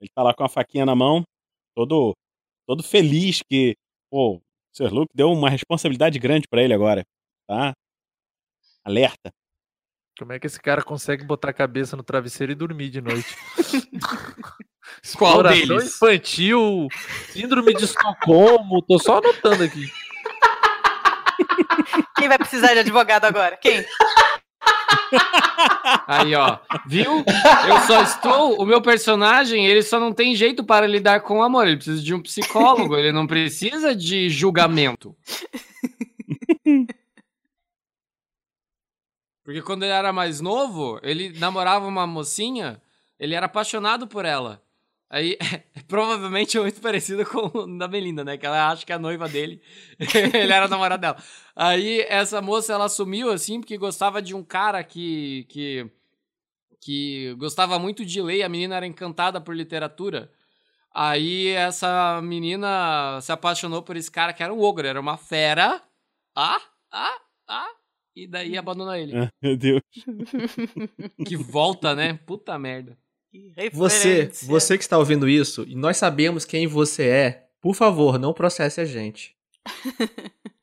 Ele 0.00 0.10
tá 0.14 0.22
lá 0.22 0.34
com 0.34 0.44
a 0.44 0.48
faquinha 0.48 0.84
na 0.84 0.94
mão, 0.94 1.22
todo, 1.74 2.14
todo 2.66 2.82
feliz 2.82 3.40
que, 3.42 3.74
pô, 4.10 4.36
o 4.36 4.42
Sr. 4.72 4.92
Luke 4.92 5.10
deu 5.14 5.30
uma 5.30 5.48
responsabilidade 5.48 6.18
grande 6.18 6.46
pra 6.48 6.62
ele 6.62 6.74
agora, 6.74 7.04
tá? 7.46 7.72
Alerta. 8.84 9.30
Como 10.18 10.32
é 10.32 10.38
que 10.38 10.46
esse 10.46 10.60
cara 10.60 10.82
consegue 10.82 11.24
botar 11.24 11.50
a 11.50 11.54
cabeça 11.54 11.96
no 11.96 12.02
travesseiro 12.02 12.52
e 12.52 12.54
dormir 12.54 12.90
de 12.90 13.00
noite? 13.00 13.34
Qual 15.12 15.32
Exploração 15.32 15.76
deles? 15.76 15.94
infantil, 15.96 16.88
síndrome 17.30 17.74
de 17.74 17.84
Estocolmo, 17.84 18.80
tô 18.82 18.98
só 18.98 19.18
anotando 19.18 19.62
aqui. 19.62 19.92
Quem 22.16 22.28
vai 22.28 22.38
precisar 22.38 22.72
de 22.72 22.78
advogado 22.80 23.26
agora? 23.26 23.56
Quem? 23.58 23.84
Aí, 26.06 26.34
ó. 26.34 26.58
Viu? 26.86 27.24
Eu 27.68 27.80
só 27.86 28.02
estou. 28.02 28.60
O 28.60 28.64
meu 28.64 28.80
personagem, 28.80 29.66
ele 29.66 29.82
só 29.82 30.00
não 30.00 30.12
tem 30.12 30.34
jeito 30.34 30.64
para 30.64 30.86
lidar 30.86 31.20
com 31.20 31.38
o 31.38 31.42
amor. 31.42 31.66
Ele 31.66 31.76
precisa 31.76 32.02
de 32.02 32.14
um 32.14 32.22
psicólogo. 32.22 32.96
Ele 32.96 33.12
não 33.12 33.26
precisa 33.26 33.94
de 33.94 34.30
julgamento. 34.30 35.14
Porque 39.44 39.60
quando 39.60 39.82
ele 39.82 39.92
era 39.92 40.12
mais 40.12 40.40
novo, 40.40 40.98
ele 41.02 41.38
namorava 41.38 41.86
uma 41.86 42.06
mocinha, 42.06 42.80
ele 43.18 43.34
era 43.34 43.44
apaixonado 43.46 44.06
por 44.06 44.24
ela. 44.24 44.62
Aí, 45.14 45.38
provavelmente 45.86 46.58
é 46.58 46.60
muito 46.60 46.80
parecido 46.80 47.24
com 47.24 47.56
o 47.56 47.78
da 47.78 47.86
Melinda, 47.86 48.24
né? 48.24 48.36
Que 48.36 48.44
ela 48.44 48.68
acha 48.68 48.84
que 48.84 48.90
é 48.90 48.96
a 48.96 48.98
noiva 48.98 49.28
dele. 49.28 49.62
ele 50.34 50.52
era 50.52 50.66
namorado 50.66 51.00
dela. 51.00 51.16
Aí, 51.54 52.00
essa 52.08 52.42
moça, 52.42 52.72
ela 52.72 52.88
sumiu, 52.88 53.30
assim, 53.30 53.60
porque 53.60 53.78
gostava 53.78 54.20
de 54.20 54.34
um 54.34 54.42
cara 54.42 54.82
que, 54.82 55.46
que, 55.48 55.88
que 56.80 57.32
gostava 57.38 57.78
muito 57.78 58.04
de 58.04 58.20
ler. 58.20 58.42
A 58.42 58.48
menina 58.48 58.74
era 58.74 58.88
encantada 58.88 59.40
por 59.40 59.54
literatura. 59.54 60.32
Aí, 60.92 61.50
essa 61.50 62.20
menina 62.20 63.20
se 63.20 63.30
apaixonou 63.30 63.84
por 63.84 63.96
esse 63.96 64.10
cara 64.10 64.32
que 64.32 64.42
era 64.42 64.52
um 64.52 64.60
ogro, 64.60 64.84
era 64.84 65.00
uma 65.00 65.16
fera. 65.16 65.80
Ah, 66.34 66.60
ah, 66.90 67.20
ah. 67.46 67.70
E 68.16 68.26
daí 68.26 68.58
abandonou 68.58 68.94
ele. 68.96 69.16
Ah, 69.16 69.30
meu 69.40 69.56
Deus. 69.56 69.80
Que 71.24 71.36
volta, 71.36 71.94
né? 71.94 72.14
Puta 72.26 72.58
merda. 72.58 72.98
Você, 73.72 74.14
Referência. 74.14 74.46
você 74.48 74.78
que 74.78 74.84
está 74.84 74.96
ouvindo 74.96 75.28
isso, 75.28 75.64
e 75.66 75.74
nós 75.74 75.96
sabemos 75.96 76.44
quem 76.44 76.66
você 76.66 77.08
é, 77.08 77.46
por 77.60 77.74
favor, 77.74 78.18
não 78.18 78.32
processe 78.32 78.80
a 78.80 78.84
gente. 78.84 79.34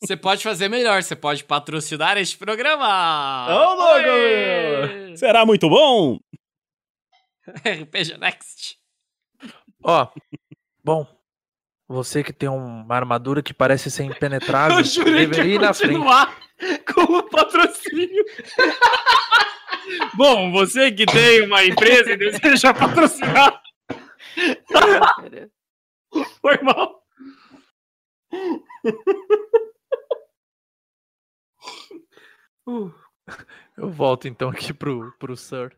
Você 0.00 0.16
pode 0.16 0.42
fazer 0.42 0.68
melhor, 0.68 1.02
você 1.02 1.14
pode 1.14 1.44
patrocinar 1.44 2.16
este 2.16 2.38
programa. 2.38 3.46
Ô! 3.50 3.82
Oi! 3.94 5.16
Será 5.18 5.44
muito 5.44 5.68
bom? 5.68 6.18
RPG 7.66 8.16
Next. 8.16 8.78
Ó, 9.82 10.08
bom, 10.82 11.06
você 11.86 12.22
que 12.24 12.32
tem 12.32 12.48
uma 12.48 12.94
armadura 12.94 13.42
que 13.42 13.52
parece 13.52 13.90
ser 13.90 14.04
impenetrável, 14.04 14.78
Eu 14.80 14.84
jurei 14.84 15.26
que 15.26 15.32
deveria 15.32 15.54
ir 15.56 15.60
na 15.60 15.74
frente. 15.74 15.98
Continuar 16.58 16.78
com 17.06 17.12
o 17.14 17.22
patrocínio. 17.22 18.24
Bom, 20.14 20.50
você 20.52 20.92
que 20.92 21.06
tem 21.06 21.46
uma 21.46 21.64
empresa 21.64 22.12
e 22.12 22.16
deseja 22.16 22.74
patrocinar. 22.74 23.62
Foi 26.40 26.58
mal. 26.62 27.02
Uh, 32.66 32.92
eu 33.76 33.90
volto 33.90 34.28
então 34.28 34.50
aqui 34.50 34.72
pro, 34.74 35.12
pro 35.18 35.36
Sir. 35.36 35.76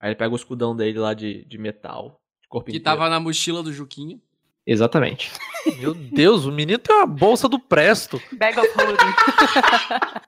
Aí 0.00 0.10
ele 0.10 0.16
pega 0.16 0.32
o 0.32 0.36
escudão 0.36 0.74
dele 0.76 0.98
lá 0.98 1.14
de, 1.14 1.44
de 1.44 1.58
metal, 1.58 2.20
de 2.42 2.48
corpo 2.48 2.70
Que 2.70 2.78
inteiro. 2.78 2.84
tava 2.84 3.08
na 3.10 3.18
mochila 3.20 3.62
do 3.62 3.72
Juquinho. 3.72 4.20
Exatamente. 4.66 5.30
Meu 5.78 5.94
Deus, 5.94 6.44
o 6.44 6.52
menino 6.52 6.78
tem 6.78 6.94
uma 6.94 7.06
bolsa 7.06 7.48
do 7.48 7.58
Presto. 7.58 8.20
Bag 8.32 8.58
of 8.58 8.68
holding. 8.76 8.96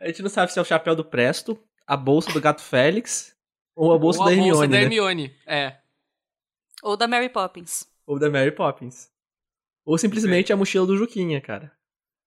A 0.00 0.06
gente 0.08 0.22
não 0.22 0.30
sabe 0.30 0.52
se 0.52 0.58
é 0.58 0.62
o 0.62 0.64
chapéu 0.64 0.94
do 0.96 1.04
Presto, 1.04 1.58
a 1.86 1.96
bolsa 1.96 2.32
do 2.32 2.40
Gato 2.40 2.62
Félix 2.62 3.34
ou 3.76 3.92
a 3.92 3.98
bolsa 3.98 4.20
Ou 4.20 4.24
da 4.26 4.30
a 4.30 4.34
Hermione, 4.34 4.50
bolsa 4.52 4.68
da 4.68 4.76
né? 4.76 4.82
Hermione. 4.82 5.36
É. 5.46 5.76
Ou 6.82 6.96
da 6.96 7.08
Mary 7.08 7.28
Poppins. 7.28 7.86
Ou 8.06 8.18
da 8.18 8.30
Mary 8.30 8.52
Poppins. 8.52 9.10
Ou 9.84 9.96
simplesmente 9.98 10.52
a 10.52 10.56
mochila 10.56 10.86
do 10.86 10.96
Juquinha, 10.96 11.40
cara. 11.40 11.72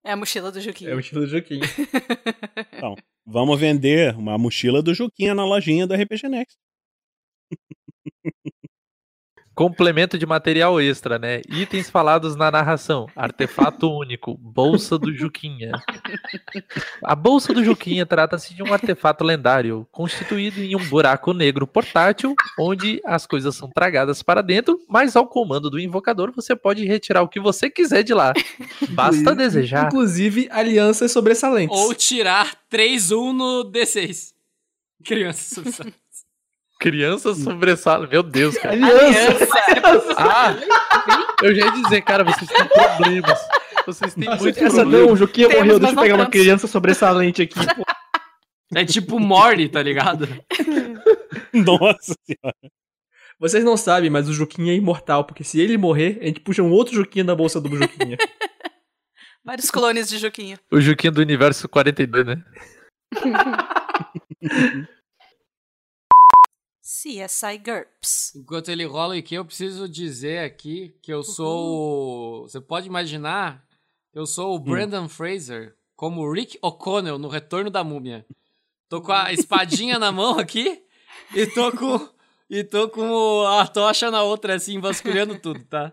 É 0.03 0.11
a 0.11 0.15
mochila 0.17 0.51
do 0.51 0.57
É 0.59 0.61
Juquinho. 0.61 0.93
a 0.93 0.95
mochila 0.95 1.21
do 1.21 1.27
Juquinha. 1.27 1.61
Então, 2.73 2.95
vamos 3.25 3.59
vender 3.59 4.15
uma 4.15 4.37
mochila 4.37 4.81
do 4.83 4.93
Juquinha 4.93 5.33
na 5.33 5.43
lojinha 5.45 5.87
do 5.87 5.93
RPG 5.95 6.27
Next. 6.29 6.57
Complemento 9.57 10.19
de 10.19 10.25
material 10.27 10.79
extra, 10.79 11.17
né? 11.17 11.41
Itens 11.49 11.89
falados 11.89 12.35
na 12.35 12.51
narração. 12.51 13.07
Artefato 13.15 13.91
único. 13.91 14.37
Bolsa 14.37 14.99
do 14.99 15.11
Juquinha. 15.11 15.71
A 17.03 17.15
bolsa 17.15 17.51
do 17.55 17.63
Juquinha 17.63 18.05
trata-se 18.05 18.53
de 18.53 18.61
um 18.61 18.71
artefato 18.71 19.23
lendário, 19.23 19.87
constituído 19.91 20.61
em 20.61 20.75
um 20.75 20.85
buraco 20.87 21.33
negro 21.33 21.65
portátil, 21.65 22.35
onde 22.59 23.01
as 23.03 23.25
coisas 23.25 23.55
são 23.55 23.67
tragadas 23.67 24.21
para 24.21 24.43
dentro, 24.43 24.79
mas 24.87 25.15
ao 25.15 25.25
comando 25.25 25.71
do 25.71 25.79
invocador 25.79 26.31
você 26.31 26.55
pode 26.55 26.85
retirar 26.85 27.23
o 27.23 27.27
que 27.27 27.39
você 27.39 27.67
quiser 27.67 28.03
de 28.03 28.13
lá. 28.13 28.33
Basta 28.89 29.33
desejar. 29.33 29.87
Inclusive, 29.87 30.47
alianças 30.51 31.11
sobressalentes. 31.11 31.75
Ou 31.75 31.95
tirar 31.95 32.55
3-1 32.71 33.33
no 33.33 33.71
D6. 33.71 34.33
Criança 35.03 35.55
subsalente. 35.55 35.97
Criança 36.79 37.33
sobressala. 37.33 38.07
Meu 38.07 38.21
Deus, 38.23 38.55
cara. 38.57 38.73
Aliança! 38.73 39.47
Ah, 40.17 40.55
eu 41.43 41.55
já 41.55 41.65
ia 41.65 41.71
dizer, 41.71 42.01
cara, 42.01 42.23
vocês 42.23 42.49
têm 42.49 42.67
problemas. 42.67 43.39
Vocês 43.85 44.13
têm 44.13 44.27
muitos 44.27 44.45
Essa 44.47 44.75
problemas. 44.81 44.91
não, 44.91 45.11
o 45.13 45.15
Juquinha 45.15 45.47
Temos, 45.47 45.63
morreu. 45.63 45.79
Deixa 45.79 45.95
eu 45.95 46.01
pegar 46.01 46.15
uma 46.15 46.29
criança 46.29 46.67
sobressalente 46.67 47.41
aqui. 47.41 47.59
pô. 47.75 47.83
É 48.75 48.83
tipo 48.85 49.19
Morty, 49.19 49.69
tá 49.69 49.81
ligado? 49.81 50.27
Nossa 51.53 52.13
senhora. 52.25 52.71
Vocês 53.39 53.63
não 53.63 53.77
sabem, 53.77 54.09
mas 54.09 54.27
o 54.27 54.33
Juquinha 54.33 54.73
é 54.73 54.75
imortal, 54.75 55.23
porque 55.23 55.43
se 55.43 55.59
ele 55.59 55.77
morrer, 55.77 56.17
a 56.21 56.25
gente 56.25 56.41
puxa 56.41 56.61
um 56.63 56.71
outro 56.71 56.93
Juquinha 56.95 57.23
da 57.23 57.35
bolsa 57.35 57.61
do 57.61 57.69
Juquinha. 57.75 58.17
Vários 59.45 59.71
clones 59.71 60.09
de 60.09 60.17
Juquinho. 60.17 60.57
O 60.71 60.81
Juquinha 60.81 61.11
do 61.11 61.21
universo 61.21 61.69
42, 61.69 62.25
né? 62.25 62.43
CSI 67.01 67.57
GURPS. 67.59 68.33
Enquanto 68.35 68.69
ele 68.69 68.85
rola 68.85 69.15
aqui, 69.15 69.35
eu 69.35 69.45
preciso 69.45 69.87
dizer 69.87 70.39
aqui 70.39 70.95
que 71.01 71.13
eu 71.13 71.23
sou. 71.23 72.43
o- 72.43 72.47
Você 72.47 72.59
pode 72.59 72.87
imaginar 72.87 73.63
que 74.11 74.17
eu 74.17 74.25
sou 74.25 74.55
o 74.55 74.59
Brandon 74.59 75.07
Fraser 75.07 75.75
como 75.95 76.31
Rick 76.31 76.57
O'Connell 76.61 77.19
no 77.19 77.27
Retorno 77.27 77.69
da 77.69 77.83
Múmia. 77.83 78.25
Tô 78.89 79.01
com 79.01 79.11
a 79.11 79.31
espadinha 79.33 79.99
na 79.99 80.11
mão 80.11 80.39
aqui 80.39 80.81
e 81.35 81.45
tô 81.47 81.71
com. 81.71 82.09
E 82.49 82.63
tô 82.63 82.87
com 82.89 83.41
a 83.45 83.67
tocha 83.67 84.09
na 84.09 84.23
outra, 84.23 84.55
assim, 84.55 84.79
vasculhando 84.79 85.37
tudo, 85.37 85.63
tá? 85.65 85.91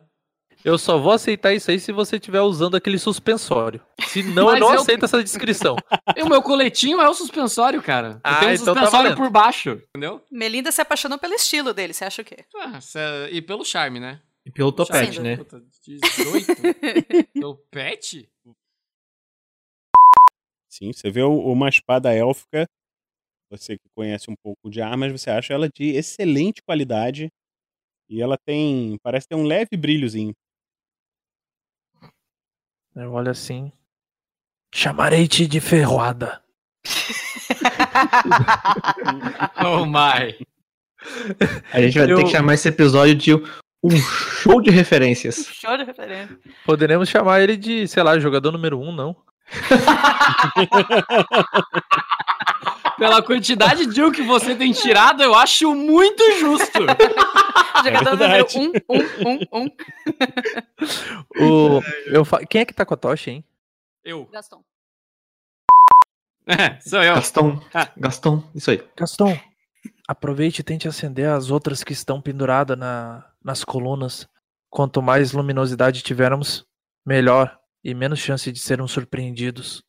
Eu 0.65 0.79
só 0.79 0.97
vou 0.99 1.13
aceitar 1.13 1.53
isso 1.53 1.71
aí 1.71 1.79
se 1.79 1.93
você 1.93 2.17
estiver 2.17 2.41
usando 2.41 2.75
aquele 2.75 2.99
suspensório. 2.99 3.85
Se 4.09 4.23
não, 4.23 4.49
eu 4.55 4.59
não 4.61 4.73
eu- 4.75 4.81
aceito 4.81 5.05
essa 5.05 5.23
descrição. 5.23 5.77
E 6.17 6.23
o 6.23 6.29
meu 6.29 6.41
coletinho 6.43 7.01
é 7.01 7.09
o 7.09 7.13
suspensório, 7.15 7.83
cara. 7.83 8.13
Eu 8.15 8.21
Ah, 8.25 8.39
tenho 8.39 8.51
um 8.53 8.55
então 8.55 8.67
tá 8.67 8.81
suspensório 8.83 8.91
valendo. 9.11 9.17
por 9.17 9.31
baixo, 9.31 9.71
entendeu? 9.91 10.25
Melinda 10.31 10.71
se 10.73 10.81
apaixonou 10.81 11.19
pelo 11.19 11.35
estilo 11.35 11.75
dele, 11.75 11.93
você 11.93 12.05
acha 12.05 12.23
o 12.23 12.25
quê? 12.25 12.45
Ah, 12.57 12.81
cê- 12.81 12.99
e 13.33 13.43
pelo 13.43 13.65
charme, 13.65 13.99
né? 14.01 14.23
E 14.47 14.51
pelo 14.51 14.71
topete, 14.73 15.15
Charme. 15.15 15.29
né? 15.31 15.37
Puta, 15.37 15.61
18? 15.85 16.47
pelo 17.35 17.57
pet? 17.71 18.29
Sim, 20.71 20.93
você 20.93 21.11
vê 21.11 21.23
o- 21.23 21.39
uma 21.41 21.69
espada 21.69 22.13
élfica, 22.15 22.67
você 23.51 23.77
que 23.77 23.89
conhece 23.95 24.31
um 24.31 24.35
pouco 24.43 24.71
de 24.71 24.81
armas, 24.81 25.13
você 25.13 25.31
acha 25.31 25.53
ela 25.55 25.69
de 25.69 25.91
excelente 25.97 26.63
qualidade. 26.63 27.29
E 28.09 28.21
ela 28.23 28.37
tem, 28.47 28.99
parece 29.03 29.27
ter 29.27 29.35
um 29.35 29.45
leve 29.45 29.77
brilhozinho. 29.77 30.33
Eu 32.97 33.13
olho 33.13 33.31
assim. 33.31 33.71
Chamarei-te 34.75 35.47
de 35.47 35.61
ferroada. 35.61 36.43
Oh 39.65 39.87
my. 39.87 40.35
A 41.73 41.81
gente 41.81 41.99
vai 41.99 42.11
Eu- 42.11 42.17
ter 42.17 42.25
que 42.25 42.31
chamar 42.31 42.55
esse 42.55 42.69
episódio 42.69 43.15
de 43.15 43.35
um 43.35 43.97
show 43.97 44.61
de 44.61 44.71
referências. 44.71 45.47
Show 45.53 45.77
de 45.77 45.85
referência. 45.85 46.37
Poderemos 46.65 47.09
chamar 47.09 47.41
ele 47.41 47.57
de, 47.57 47.87
sei 47.89 48.03
lá, 48.03 48.19
jogador 48.19 48.53
número 48.53 48.81
um, 48.81 48.93
não? 48.93 49.17
Pela 52.99 53.23
quantidade 53.23 53.87
de 53.87 54.03
um 54.03 54.13
que 54.13 54.23
você 54.23 54.55
tem 54.55 54.73
tirado, 54.73 55.23
eu 55.23 55.35
acho 55.35 55.75
muito 55.75 56.23
justo. 56.39 56.81
Jogador 57.85 58.17
número 58.17 58.47
verdade. 58.47 58.59
um, 58.59 58.73
um, 58.89 59.31
um, 59.31 59.39
um. 59.63 59.69
O, 61.79 61.83
eu 62.07 62.25
fa- 62.25 62.45
Quem 62.47 62.61
é 62.61 62.65
que 62.65 62.73
tá 62.75 62.85
com 62.87 62.95
a 62.95 62.97
tocha, 62.97 63.31
hein? 63.31 63.45
Eu. 64.05 64.27
Gaston. 64.27 64.63
É, 66.47 66.79
sou 66.81 67.03
eu. 67.03 67.15
Gaston, 67.15 67.61
Ah. 67.73 67.89
Gaston, 67.97 68.43
isso 68.55 68.71
aí. 68.71 68.83
Gaston, 68.97 69.39
aproveite 70.07 70.61
e 70.61 70.65
tente 70.65 70.87
acender 70.87 71.29
as 71.29 71.51
outras 71.51 71.83
que 71.83 71.93
estão 71.93 72.21
penduradas 72.21 72.79
na, 72.79 73.25
nas 73.43 73.65
colunas. 73.65 74.29
Quanto 74.71 75.01
mais 75.01 75.33
luminosidade 75.33 76.03
tivermos, 76.03 76.67
melhor 77.07 77.59
e 77.83 77.95
menos 77.95 78.19
chance 78.19 78.51
de 78.53 78.59
sermos 78.59 78.93
surpreendidos. 78.93 79.83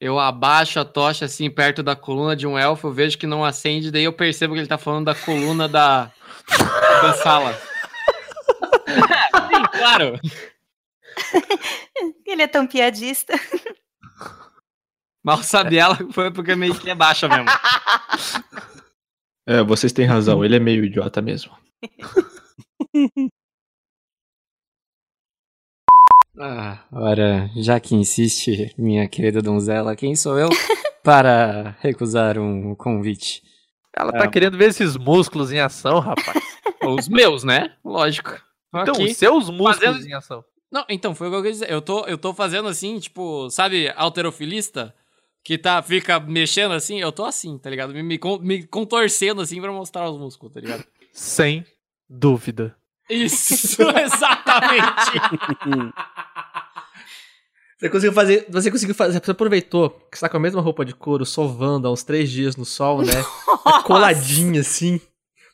Eu 0.00 0.18
abaixo 0.18 0.80
a 0.80 0.84
tocha 0.84 1.26
assim 1.26 1.50
perto 1.50 1.82
da 1.82 1.94
coluna 1.94 2.34
de 2.34 2.46
um 2.46 2.58
elfo, 2.58 2.88
eu 2.88 2.92
vejo 2.92 3.18
que 3.18 3.26
não 3.26 3.44
acende, 3.44 3.90
daí 3.90 4.04
eu 4.04 4.12
percebo 4.12 4.54
que 4.54 4.60
ele 4.60 4.66
tá 4.66 4.78
falando 4.78 5.04
da 5.04 5.14
coluna 5.14 5.68
da, 5.68 6.10
da 7.02 7.12
sala. 7.14 7.52
Sim, 9.48 9.62
claro. 9.72 10.18
Ele 12.26 12.42
é 12.42 12.46
tão 12.46 12.66
piadista. 12.66 13.34
Mal 15.22 15.42
sabe 15.42 15.76
ela 15.76 15.98
foi 16.12 16.30
porque 16.30 16.54
meio 16.54 16.78
que 16.78 16.88
é 16.88 16.94
baixa 16.94 17.28
mesmo. 17.28 17.46
É, 19.46 19.62
vocês 19.62 19.92
têm 19.92 20.06
razão, 20.06 20.44
ele 20.44 20.56
é 20.56 20.60
meio 20.60 20.84
idiota 20.84 21.20
mesmo. 21.20 21.52
Ah, 26.42 26.84
ora, 26.90 27.50
já 27.56 27.78
que 27.78 27.94
insiste, 27.94 28.74
minha 28.78 29.06
querida 29.06 29.42
donzela, 29.42 29.94
quem 29.94 30.16
sou 30.16 30.38
eu 30.38 30.48
para 31.04 31.76
recusar 31.80 32.38
um 32.38 32.74
convite? 32.74 33.42
Ela 33.94 34.10
tá 34.12 34.26
querendo 34.28 34.56
ver 34.56 34.70
esses 34.70 34.96
músculos 34.96 35.52
em 35.52 35.60
ação, 35.60 35.98
rapaz. 35.98 36.42
Os 36.82 37.08
meus, 37.08 37.44
né? 37.44 37.74
Lógico. 37.84 38.40
Então, 38.74 38.94
Aqui, 38.94 39.04
os 39.04 39.16
seus 39.18 39.50
músculos 39.50 39.76
fazendo- 39.76 40.06
em 40.06 40.14
ação. 40.14 40.42
Não, 40.72 40.84
então, 40.88 41.14
foi 41.14 41.26
o 41.26 41.30
que 41.30 41.36
eu 41.36 41.42
quis 41.42 41.52
dizer. 41.58 41.70
Eu 41.70 41.82
tô, 41.82 42.06
eu 42.06 42.16
tô 42.16 42.32
fazendo 42.32 42.68
assim, 42.68 42.98
tipo, 42.98 43.50
sabe, 43.50 43.92
alterofilista? 43.96 44.94
Que 45.44 45.58
tá, 45.58 45.82
fica 45.82 46.18
mexendo 46.20 46.72
assim, 46.72 47.00
eu 47.00 47.10
tô 47.12 47.24
assim, 47.24 47.58
tá 47.58 47.68
ligado? 47.68 47.92
Me, 47.92 48.02
me, 48.02 48.18
me 48.40 48.66
contorcendo 48.66 49.40
assim 49.42 49.60
pra 49.60 49.72
mostrar 49.72 50.08
os 50.08 50.16
músculos, 50.18 50.54
tá 50.54 50.60
ligado? 50.60 50.84
Sem 51.12 51.66
dúvida. 52.08 52.76
Isso, 53.10 53.82
exatamente. 53.98 55.92
Você 57.78 57.88
conseguiu 57.88 58.12
fazer. 58.12 58.46
Você 58.48 58.70
conseguiu 58.70 58.94
fazer. 58.94 59.20
Você 59.20 59.30
aproveitou 59.30 59.90
que 60.10 60.16
você 60.16 60.20
tá 60.20 60.28
com 60.28 60.36
a 60.36 60.40
mesma 60.40 60.60
roupa 60.60 60.84
de 60.84 60.94
couro, 60.94 61.26
sovando 61.26 61.88
há 61.88 61.90
uns 61.90 62.02
três 62.02 62.30
dias 62.30 62.56
no 62.56 62.64
sol, 62.64 63.02
né? 63.02 63.12
Tá 63.62 63.82
coladinha 63.82 64.62
assim, 64.62 64.98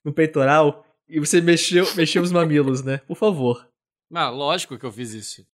no 0.04 0.12
peitoral. 0.12 0.86
E 1.08 1.18
você 1.18 1.40
mexeu, 1.40 1.86
mexeu 1.96 2.22
os 2.22 2.30
mamilos, 2.30 2.84
né? 2.84 2.98
Por 2.98 3.16
favor. 3.16 3.66
Ah, 4.14 4.28
lógico 4.28 4.78
que 4.78 4.86
eu 4.86 4.92
fiz 4.92 5.12
isso. 5.12 5.44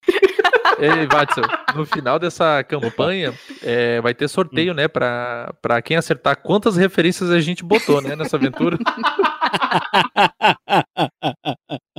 Ei, 0.78 1.06
Watson, 1.06 1.42
no 1.74 1.86
final 1.86 2.18
dessa 2.18 2.62
campanha 2.64 3.32
é, 3.62 4.00
vai 4.00 4.14
ter 4.14 4.28
sorteio, 4.28 4.74
né? 4.74 4.88
Pra, 4.88 5.54
pra 5.62 5.80
quem 5.80 5.96
acertar 5.96 6.42
quantas 6.42 6.76
referências 6.76 7.30
a 7.30 7.40
gente 7.40 7.64
botou, 7.64 8.02
né? 8.02 8.16
Nessa 8.16 8.36
aventura. 8.36 8.78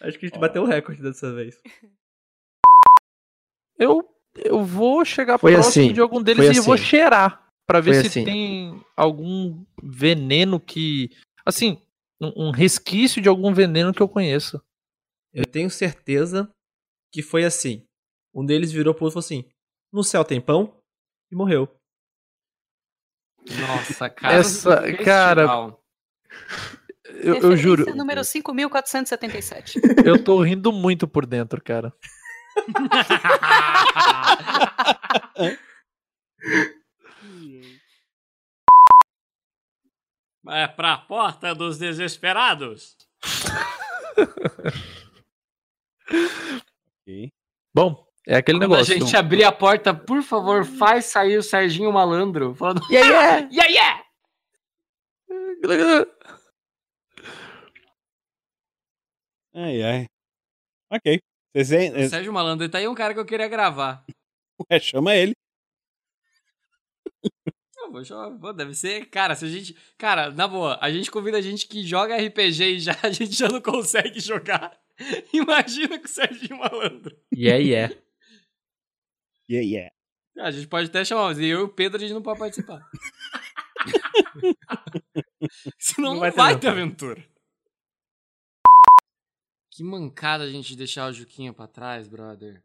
Acho 0.00 0.18
que 0.18 0.26
a 0.26 0.28
gente 0.28 0.38
bateu 0.38 0.62
o 0.62 0.66
recorde 0.66 1.02
dessa 1.02 1.32
vez. 1.34 1.60
Eu, 3.78 4.02
eu 4.34 4.64
vou 4.64 5.04
chegar 5.04 5.38
Foi 5.38 5.52
próximo 5.52 5.84
assim, 5.84 5.92
de 5.92 6.00
algum 6.00 6.20
deles 6.20 6.46
foi 6.46 6.56
e 6.56 6.60
vou 6.60 6.74
assim. 6.74 6.82
cheirar. 6.84 7.48
Pra 7.64 7.80
ver 7.80 7.94
Foi 7.94 8.02
se 8.02 8.08
assim. 8.08 8.24
tem 8.24 8.84
algum 8.96 9.64
veneno 9.80 10.58
que. 10.58 11.10
Assim, 11.46 11.80
um, 12.20 12.48
um 12.48 12.50
resquício 12.50 13.22
de 13.22 13.28
algum 13.28 13.54
veneno 13.54 13.92
que 13.94 14.02
eu 14.02 14.08
conheço. 14.08 14.60
Eu 15.32 15.44
tenho 15.46 15.70
certeza 15.70 16.50
que 17.12 17.22
foi 17.22 17.44
assim. 17.44 17.84
Um 18.34 18.44
deles 18.44 18.72
virou 18.72 18.94
pro 18.94 19.04
outro 19.04 19.20
e 19.20 19.22
falou 19.22 19.42
assim: 19.42 19.50
No 19.92 20.02
céu 20.02 20.24
tem 20.24 20.40
pão? 20.40 20.74
E 21.30 21.36
morreu. 21.36 21.68
Nossa, 23.60 24.08
cara. 24.10 24.34
Essa, 24.34 24.96
cara, 25.04 25.76
eu, 27.22 27.34
eu 27.36 27.56
juro, 27.56 27.94
número 27.94 28.22
5477. 28.24 29.80
eu 30.04 30.22
tô 30.22 30.42
rindo 30.42 30.72
muito 30.72 31.06
por 31.08 31.24
dentro, 31.26 31.62
cara. 31.62 31.92
É 40.50 40.66
pra 40.66 40.96
porta 40.96 41.54
dos 41.54 41.76
desesperados. 41.78 42.96
Bom, 47.74 48.02
é 48.26 48.36
aquele 48.36 48.58
Quando 48.58 48.70
negócio. 48.70 48.94
a 48.94 48.98
gente 48.98 49.14
abrir 49.16 49.44
a 49.44 49.52
porta, 49.52 49.92
por 49.92 50.22
favor, 50.22 50.64
faz 50.64 51.04
sair 51.06 51.36
o 51.36 51.42
Serginho 51.42 51.92
Malandro. 51.92 52.54
Falando, 52.54 52.80
Yeah, 52.90 53.10
yeah! 53.10 53.48
yeah, 53.52 53.70
yeah! 53.70 54.02
Ai, 59.58 59.82
ai. 59.82 60.06
Ok. 60.88 61.18
Vocês 61.52 61.92
O 61.92 62.08
Sérgio 62.08 62.32
Malandro, 62.32 62.64
ele 62.64 62.70
tá 62.70 62.78
aí 62.78 62.86
um 62.86 62.94
cara 62.94 63.12
que 63.12 63.18
eu 63.18 63.26
queria 63.26 63.48
gravar. 63.48 64.04
é, 64.70 64.78
chama 64.78 65.16
ele. 65.16 65.32
Eu 67.76 67.90
vou 67.90 68.04
chamar- 68.04 68.52
deve 68.52 68.72
ser, 68.74 69.06
cara, 69.06 69.34
se 69.34 69.44
a 69.44 69.48
gente. 69.48 69.76
Cara, 69.96 70.30
na 70.30 70.46
boa, 70.46 70.78
a 70.80 70.92
gente 70.92 71.10
convida 71.10 71.38
a 71.38 71.40
gente 71.40 71.66
que 71.66 71.84
joga 71.84 72.16
RPG 72.16 72.64
e 72.64 72.78
já, 72.78 72.92
a 73.02 73.10
gente 73.10 73.32
já 73.32 73.48
não 73.48 73.60
consegue 73.60 74.20
jogar. 74.20 74.78
Imagina 75.34 75.98
com 75.98 76.04
o 76.04 76.08
Serginho 76.08 76.58
Malandro. 76.58 77.16
Yeah, 77.34 77.60
yeah. 77.60 77.94
Yeah, 79.50 79.66
yeah. 79.66 79.92
A 80.38 80.52
gente 80.52 80.68
pode 80.68 80.88
até 80.88 81.04
chamar, 81.04 81.24
mas 81.24 81.38
eu 81.40 81.46
e 81.46 81.54
o 81.56 81.68
Pedro 81.68 81.96
a 81.96 82.00
gente 82.00 82.12
não 82.14 82.22
pode 82.22 82.38
participar. 82.38 82.88
Senão 85.80 86.14
não 86.14 86.20
vai 86.32 86.56
ter, 86.56 86.66
não. 86.66 86.72
aventura. 86.72 87.26
Que 89.78 89.84
mancada 89.84 90.42
a 90.42 90.50
gente 90.50 90.74
deixar 90.74 91.08
o 91.08 91.12
Juquinha 91.12 91.52
pra 91.52 91.68
trás, 91.68 92.08
brother. 92.08 92.60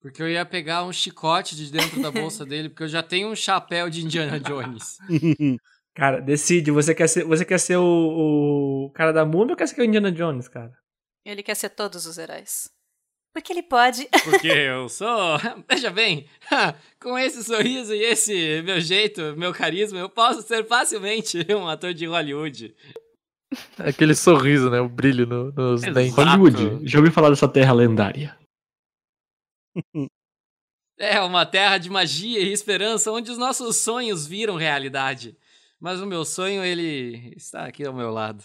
Porque 0.00 0.20
eu 0.20 0.28
ia 0.28 0.44
pegar 0.44 0.82
um 0.82 0.92
chicote 0.92 1.54
de 1.54 1.70
dentro 1.70 2.02
da 2.02 2.10
bolsa 2.10 2.42
dele, 2.44 2.68
porque 2.68 2.82
eu 2.82 2.88
já 2.88 3.00
tenho 3.00 3.28
um 3.28 3.36
chapéu 3.36 3.88
de 3.88 4.04
Indiana 4.04 4.40
Jones. 4.40 4.98
Cara, 5.94 6.18
decide. 6.18 6.72
Você 6.72 6.92
quer 6.92 7.06
ser, 7.06 7.24
você 7.24 7.44
quer 7.44 7.60
ser 7.60 7.76
o, 7.76 8.86
o 8.86 8.90
cara 8.92 9.12
da 9.12 9.24
múmia 9.24 9.52
ou 9.52 9.56
quer 9.56 9.68
ser 9.68 9.80
o 9.80 9.84
Indiana 9.84 10.10
Jones, 10.10 10.48
cara? 10.48 10.72
Ele 11.24 11.44
quer 11.44 11.54
ser 11.54 11.68
todos 11.68 12.06
os 12.06 12.18
heróis. 12.18 12.68
Porque 13.32 13.52
ele 13.52 13.62
pode. 13.62 14.08
Porque 14.24 14.48
eu 14.48 14.88
sou. 14.88 15.38
Veja 15.68 15.90
bem, 15.90 16.28
com 17.00 17.16
esse 17.16 17.44
sorriso 17.44 17.94
e 17.94 18.02
esse 18.02 18.62
meu 18.62 18.80
jeito, 18.80 19.36
meu 19.36 19.52
carisma, 19.52 20.00
eu 20.00 20.08
posso 20.08 20.42
ser 20.42 20.66
facilmente 20.66 21.46
um 21.54 21.68
ator 21.68 21.94
de 21.94 22.06
Hollywood. 22.06 22.74
Aquele 23.78 24.14
sorriso, 24.14 24.70
né? 24.70 24.80
O 24.80 24.88
brilho 24.88 25.26
no- 25.26 25.52
nos 25.52 25.82
Exato. 25.82 25.94
dentes. 25.94 26.14
Hollywood, 26.14 26.88
já 26.88 26.98
ouvi 26.98 27.10
falar 27.10 27.30
dessa 27.30 27.48
terra 27.48 27.72
lendária. 27.72 28.36
É 30.98 31.20
uma 31.20 31.44
terra 31.44 31.78
de 31.78 31.90
magia 31.90 32.38
e 32.38 32.52
esperança 32.52 33.10
onde 33.10 33.28
os 33.28 33.38
nossos 33.38 33.78
sonhos 33.78 34.24
viram 34.24 34.54
realidade. 34.54 35.36
Mas 35.80 36.00
o 36.00 36.06
meu 36.06 36.24
sonho, 36.24 36.62
ele 36.62 37.34
está 37.36 37.66
aqui 37.66 37.84
ao 37.84 37.92
meu 37.94 38.10
lado. 38.10 38.44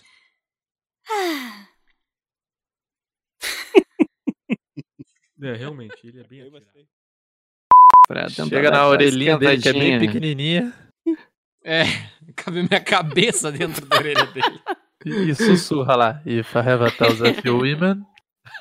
É, 5.39 5.53
realmente, 5.53 5.95
ele 6.03 6.19
é 6.19 6.23
bem 6.23 6.51
Pra 8.07 8.25
tentar 8.27 8.45
Chega 8.47 8.71
na 8.71 8.87
orelhinha 8.87 9.37
dele, 9.37 9.61
que 9.61 9.69
é 9.69 9.73
bem 9.73 9.99
pequenininha. 9.99 10.73
É, 11.63 11.83
cabe 12.35 12.63
minha 12.63 12.83
cabeça 12.83 13.51
dentro 13.51 13.85
da 13.85 13.97
orelha 13.97 14.25
dele. 14.25 14.59
E 15.07 15.35
sussurra 15.35 15.95
lá. 15.95 16.21
If 16.25 16.55
I 16.55 16.59
have 16.59 16.83
a 16.83 16.91
thousand 16.91 17.33
few 17.41 17.57
women. 17.61 18.05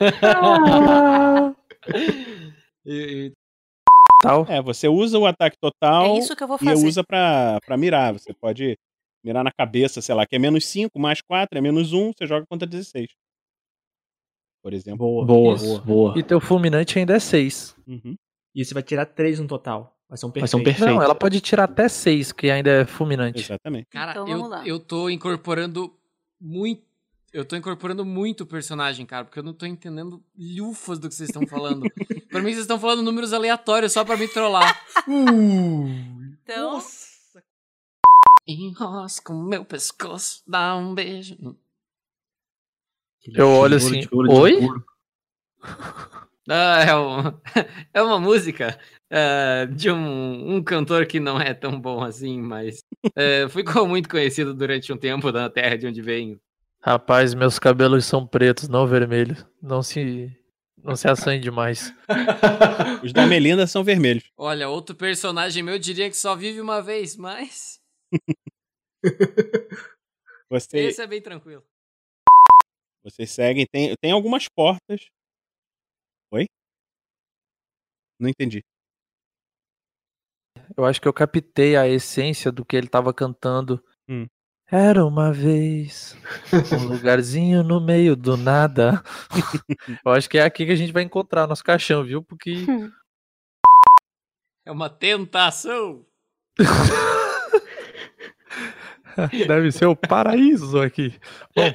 E- 2.85 3.27
e- 3.27 3.33
Tal. 4.23 4.47
É, 4.49 4.63
você 4.63 4.89
usa 4.89 5.19
o 5.19 5.27
ataque 5.27 5.57
total 5.61 6.07
É 6.07 6.19
isso 6.19 6.35
que 6.35 6.43
eu 6.43 6.49
vou 6.49 6.57
e 6.61 6.65
fazer. 6.65 6.87
usa 6.87 7.05
pra, 7.05 7.59
pra 7.67 7.77
mirar. 7.77 8.13
Você 8.15 8.33
pode 8.33 8.77
mirar 9.25 9.45
na 9.45 9.53
cabeça, 9.53 10.01
sei 10.01 10.15
lá, 10.15 10.25
que 10.27 10.37
é 10.37 10.39
menos 10.39 10.65
5, 10.67 10.99
mais 10.99 11.21
4, 11.21 11.59
é 11.59 11.61
menos 11.61 11.93
1, 11.93 12.13
você 12.17 12.27
joga 12.27 12.47
contra 12.49 12.67
16. 12.67 13.09
Por 14.63 14.73
exemplo. 14.73 14.99
Boa, 14.99 15.25
Boa, 15.27 15.55
Isso. 15.57 15.81
boa. 15.83 16.19
E 16.19 16.23
teu 16.23 16.41
fulminante 16.41 16.99
ainda 16.99 17.15
é 17.17 17.19
6. 17.21 17.77
Uhum. 17.87 18.15
E 18.55 18.65
você 18.65 18.73
vai 18.73 18.83
tirar 18.83 19.05
três 19.07 19.39
no 19.39 19.47
total. 19.47 19.95
Vai 20.09 20.17
ser 20.17 20.27
um 20.27 20.31
perfeito. 20.31 20.41
Vai 20.43 20.49
ser 20.49 20.57
um 20.57 20.65
perfeito. 20.65 20.95
Não, 20.95 21.03
ela 21.03 21.15
pode 21.15 21.41
tirar 21.41 21.65
até 21.65 21.89
6, 21.89 22.33
que 22.33 22.51
ainda 22.51 22.71
é 22.71 22.87
fulminante. 22.87 23.41
Exatamente. 23.43 23.87
Cara, 23.91 24.13
Então 24.13 24.25
vamos 24.27 24.43
eu, 24.45 24.49
lá. 24.49 24.67
eu 24.67 24.81
tô 24.81 25.11
incorporando 25.11 25.93
muito. 26.41 26.85
Eu 27.33 27.45
tô 27.45 27.57
incorporando 27.57 28.05
muito 28.05 28.43
o 28.43 28.47
personagem, 28.47 29.05
cara, 29.05 29.25
porque 29.25 29.39
eu 29.39 29.43
não 29.43 29.53
tô 29.53 29.67
entendendo 29.67 30.23
lufas 30.39 30.99
do 30.99 31.09
que 31.09 31.15
vocês 31.15 31.29
estão 31.29 31.47
falando. 31.47 31.85
pra 32.31 32.41
mim, 32.41 32.51
vocês 32.51 32.61
estão 32.61 32.79
falando 32.79 33.03
números 33.03 33.33
aleatórios 33.33 33.93
só 33.93 34.05
pra 34.05 34.17
me 34.17 34.29
trollar. 34.29 34.81
Então, 36.49 36.81
Enrosca 38.47 39.33
o 39.33 39.43
meu 39.43 39.65
pescoço, 39.65 40.43
dá 40.47 40.77
um 40.77 40.95
beijo. 40.95 41.37
Eu 43.35 43.49
olho 43.49 43.77
assim, 43.77 44.07
oi? 44.13 44.61
Ah, 46.49 46.85
é, 46.85 46.97
um- 46.97 47.41
é 47.95 48.03
uma 48.03 48.19
música 48.21 48.79
é, 49.11 49.67
de 49.67 49.91
um, 49.91 50.57
um 50.57 50.63
cantor 50.63 51.07
que 51.07 51.19
não 51.19 51.41
é 51.41 51.53
tão 51.53 51.81
bom 51.81 52.03
assim, 52.03 52.41
mas 52.41 52.79
é, 53.17 53.49
ficou 53.49 53.87
muito 53.87 54.09
conhecido 54.09 54.55
durante 54.55 54.93
um 54.93 54.97
tempo 54.97 55.31
na 55.33 55.51
terra 55.51 55.77
de 55.77 55.87
onde 55.87 56.01
venho. 56.03 56.41
Rapaz, 56.81 57.35
meus 57.35 57.59
cabelos 57.59 58.05
são 58.05 58.25
pretos, 58.27 58.69
não 58.69 58.87
vermelhos. 58.87 59.45
Não 59.61 59.83
se. 59.83 60.31
Não 60.85 60.95
se 60.95 61.09
assanhe 61.09 61.41
demais. 61.41 61.93
Os 63.03 63.13
da 63.13 63.27
Melinda 63.27 63.67
são 63.67 63.83
vermelhos. 63.83 64.31
Olha, 64.37 64.69
outro 64.69 64.95
personagem 64.95 65.61
meu 65.61 65.81
diria 65.81 66.09
que 66.09 66.17
só 66.17 66.37
vive 66.37 66.61
uma 66.61 66.81
vez, 66.81 67.17
mas 67.17 67.81
Você, 70.49 70.79
esse 70.79 71.03
é 71.03 71.07
bem 71.09 71.21
tranquilo. 71.21 71.65
Vocês 73.03 73.31
seguem, 73.31 73.67
tem, 73.67 73.97
tem 74.01 74.13
algumas 74.13 74.47
portas 74.49 75.09
Não 78.19 78.29
entendi. 78.29 78.65
Eu 80.77 80.85
acho 80.85 81.01
que 81.01 81.07
eu 81.07 81.13
captei 81.13 81.77
a 81.77 81.87
essência 81.87 82.51
do 82.51 82.65
que 82.65 82.77
ele 82.77 82.89
tava 82.89 83.13
cantando. 83.13 83.83
Hum. 84.09 84.27
Era 84.69 85.07
uma 85.07 85.33
vez 85.33 86.17
um 86.73 86.77
lugarzinho 86.91 87.63
no 87.63 87.81
meio 87.81 88.17
do 88.17 88.37
nada. 88.37 89.01
eu 90.05 90.13
acho 90.13 90.29
que 90.29 90.39
é 90.39 90.43
aqui 90.43 90.67
que 90.67 90.73
a 90.73 90.77
gente 90.77 90.93
vai 90.93 91.05
encontrar 91.05 91.47
nosso 91.47 91.63
caixão, 91.63 92.03
viu? 92.03 92.21
Porque 92.23 92.67
É 94.65 94.73
uma 94.73 94.91
tentação. 94.91 96.05
deve 99.47 99.71
ser 99.71 99.87
o 99.87 99.95
paraíso 99.95 100.81
aqui. 100.81 101.15
Bom, 101.55 101.73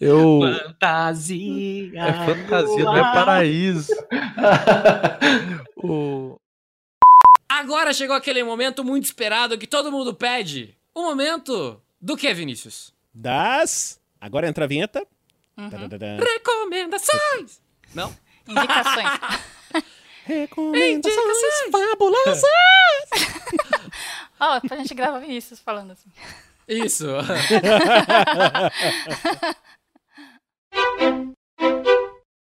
eu 0.00 0.40
Fantasia. 0.64 2.00
é 2.00 2.12
fantasia, 2.12 2.84
não 2.84 2.96
é 2.96 3.02
paraíso. 3.12 3.92
O 5.84 6.36
Agora 7.48 7.92
chegou 7.92 8.16
aquele 8.16 8.42
momento 8.42 8.82
muito 8.82 9.04
esperado 9.04 9.58
que 9.58 9.66
todo 9.66 9.92
mundo 9.92 10.14
pede. 10.14 10.74
O 10.94 11.02
momento 11.02 11.80
do 12.00 12.16
que, 12.16 12.32
Vinícius? 12.32 12.94
Das. 13.12 14.00
Agora 14.18 14.48
entra 14.48 14.64
a 14.64 14.68
vinheta. 14.68 15.06
Uhum. 15.56 15.68
Recomendações! 16.18 17.60
Não? 17.94 18.14
Indicações. 18.48 19.06
Indicações 20.28 21.70
fabulosas! 21.70 22.42
Ó, 24.40 24.60
pra 24.60 24.76
gente 24.78 24.94
gravar 24.94 25.18
Vinícius 25.18 25.60
falando 25.60 25.92
assim. 25.92 26.10
Isso. 26.68 27.06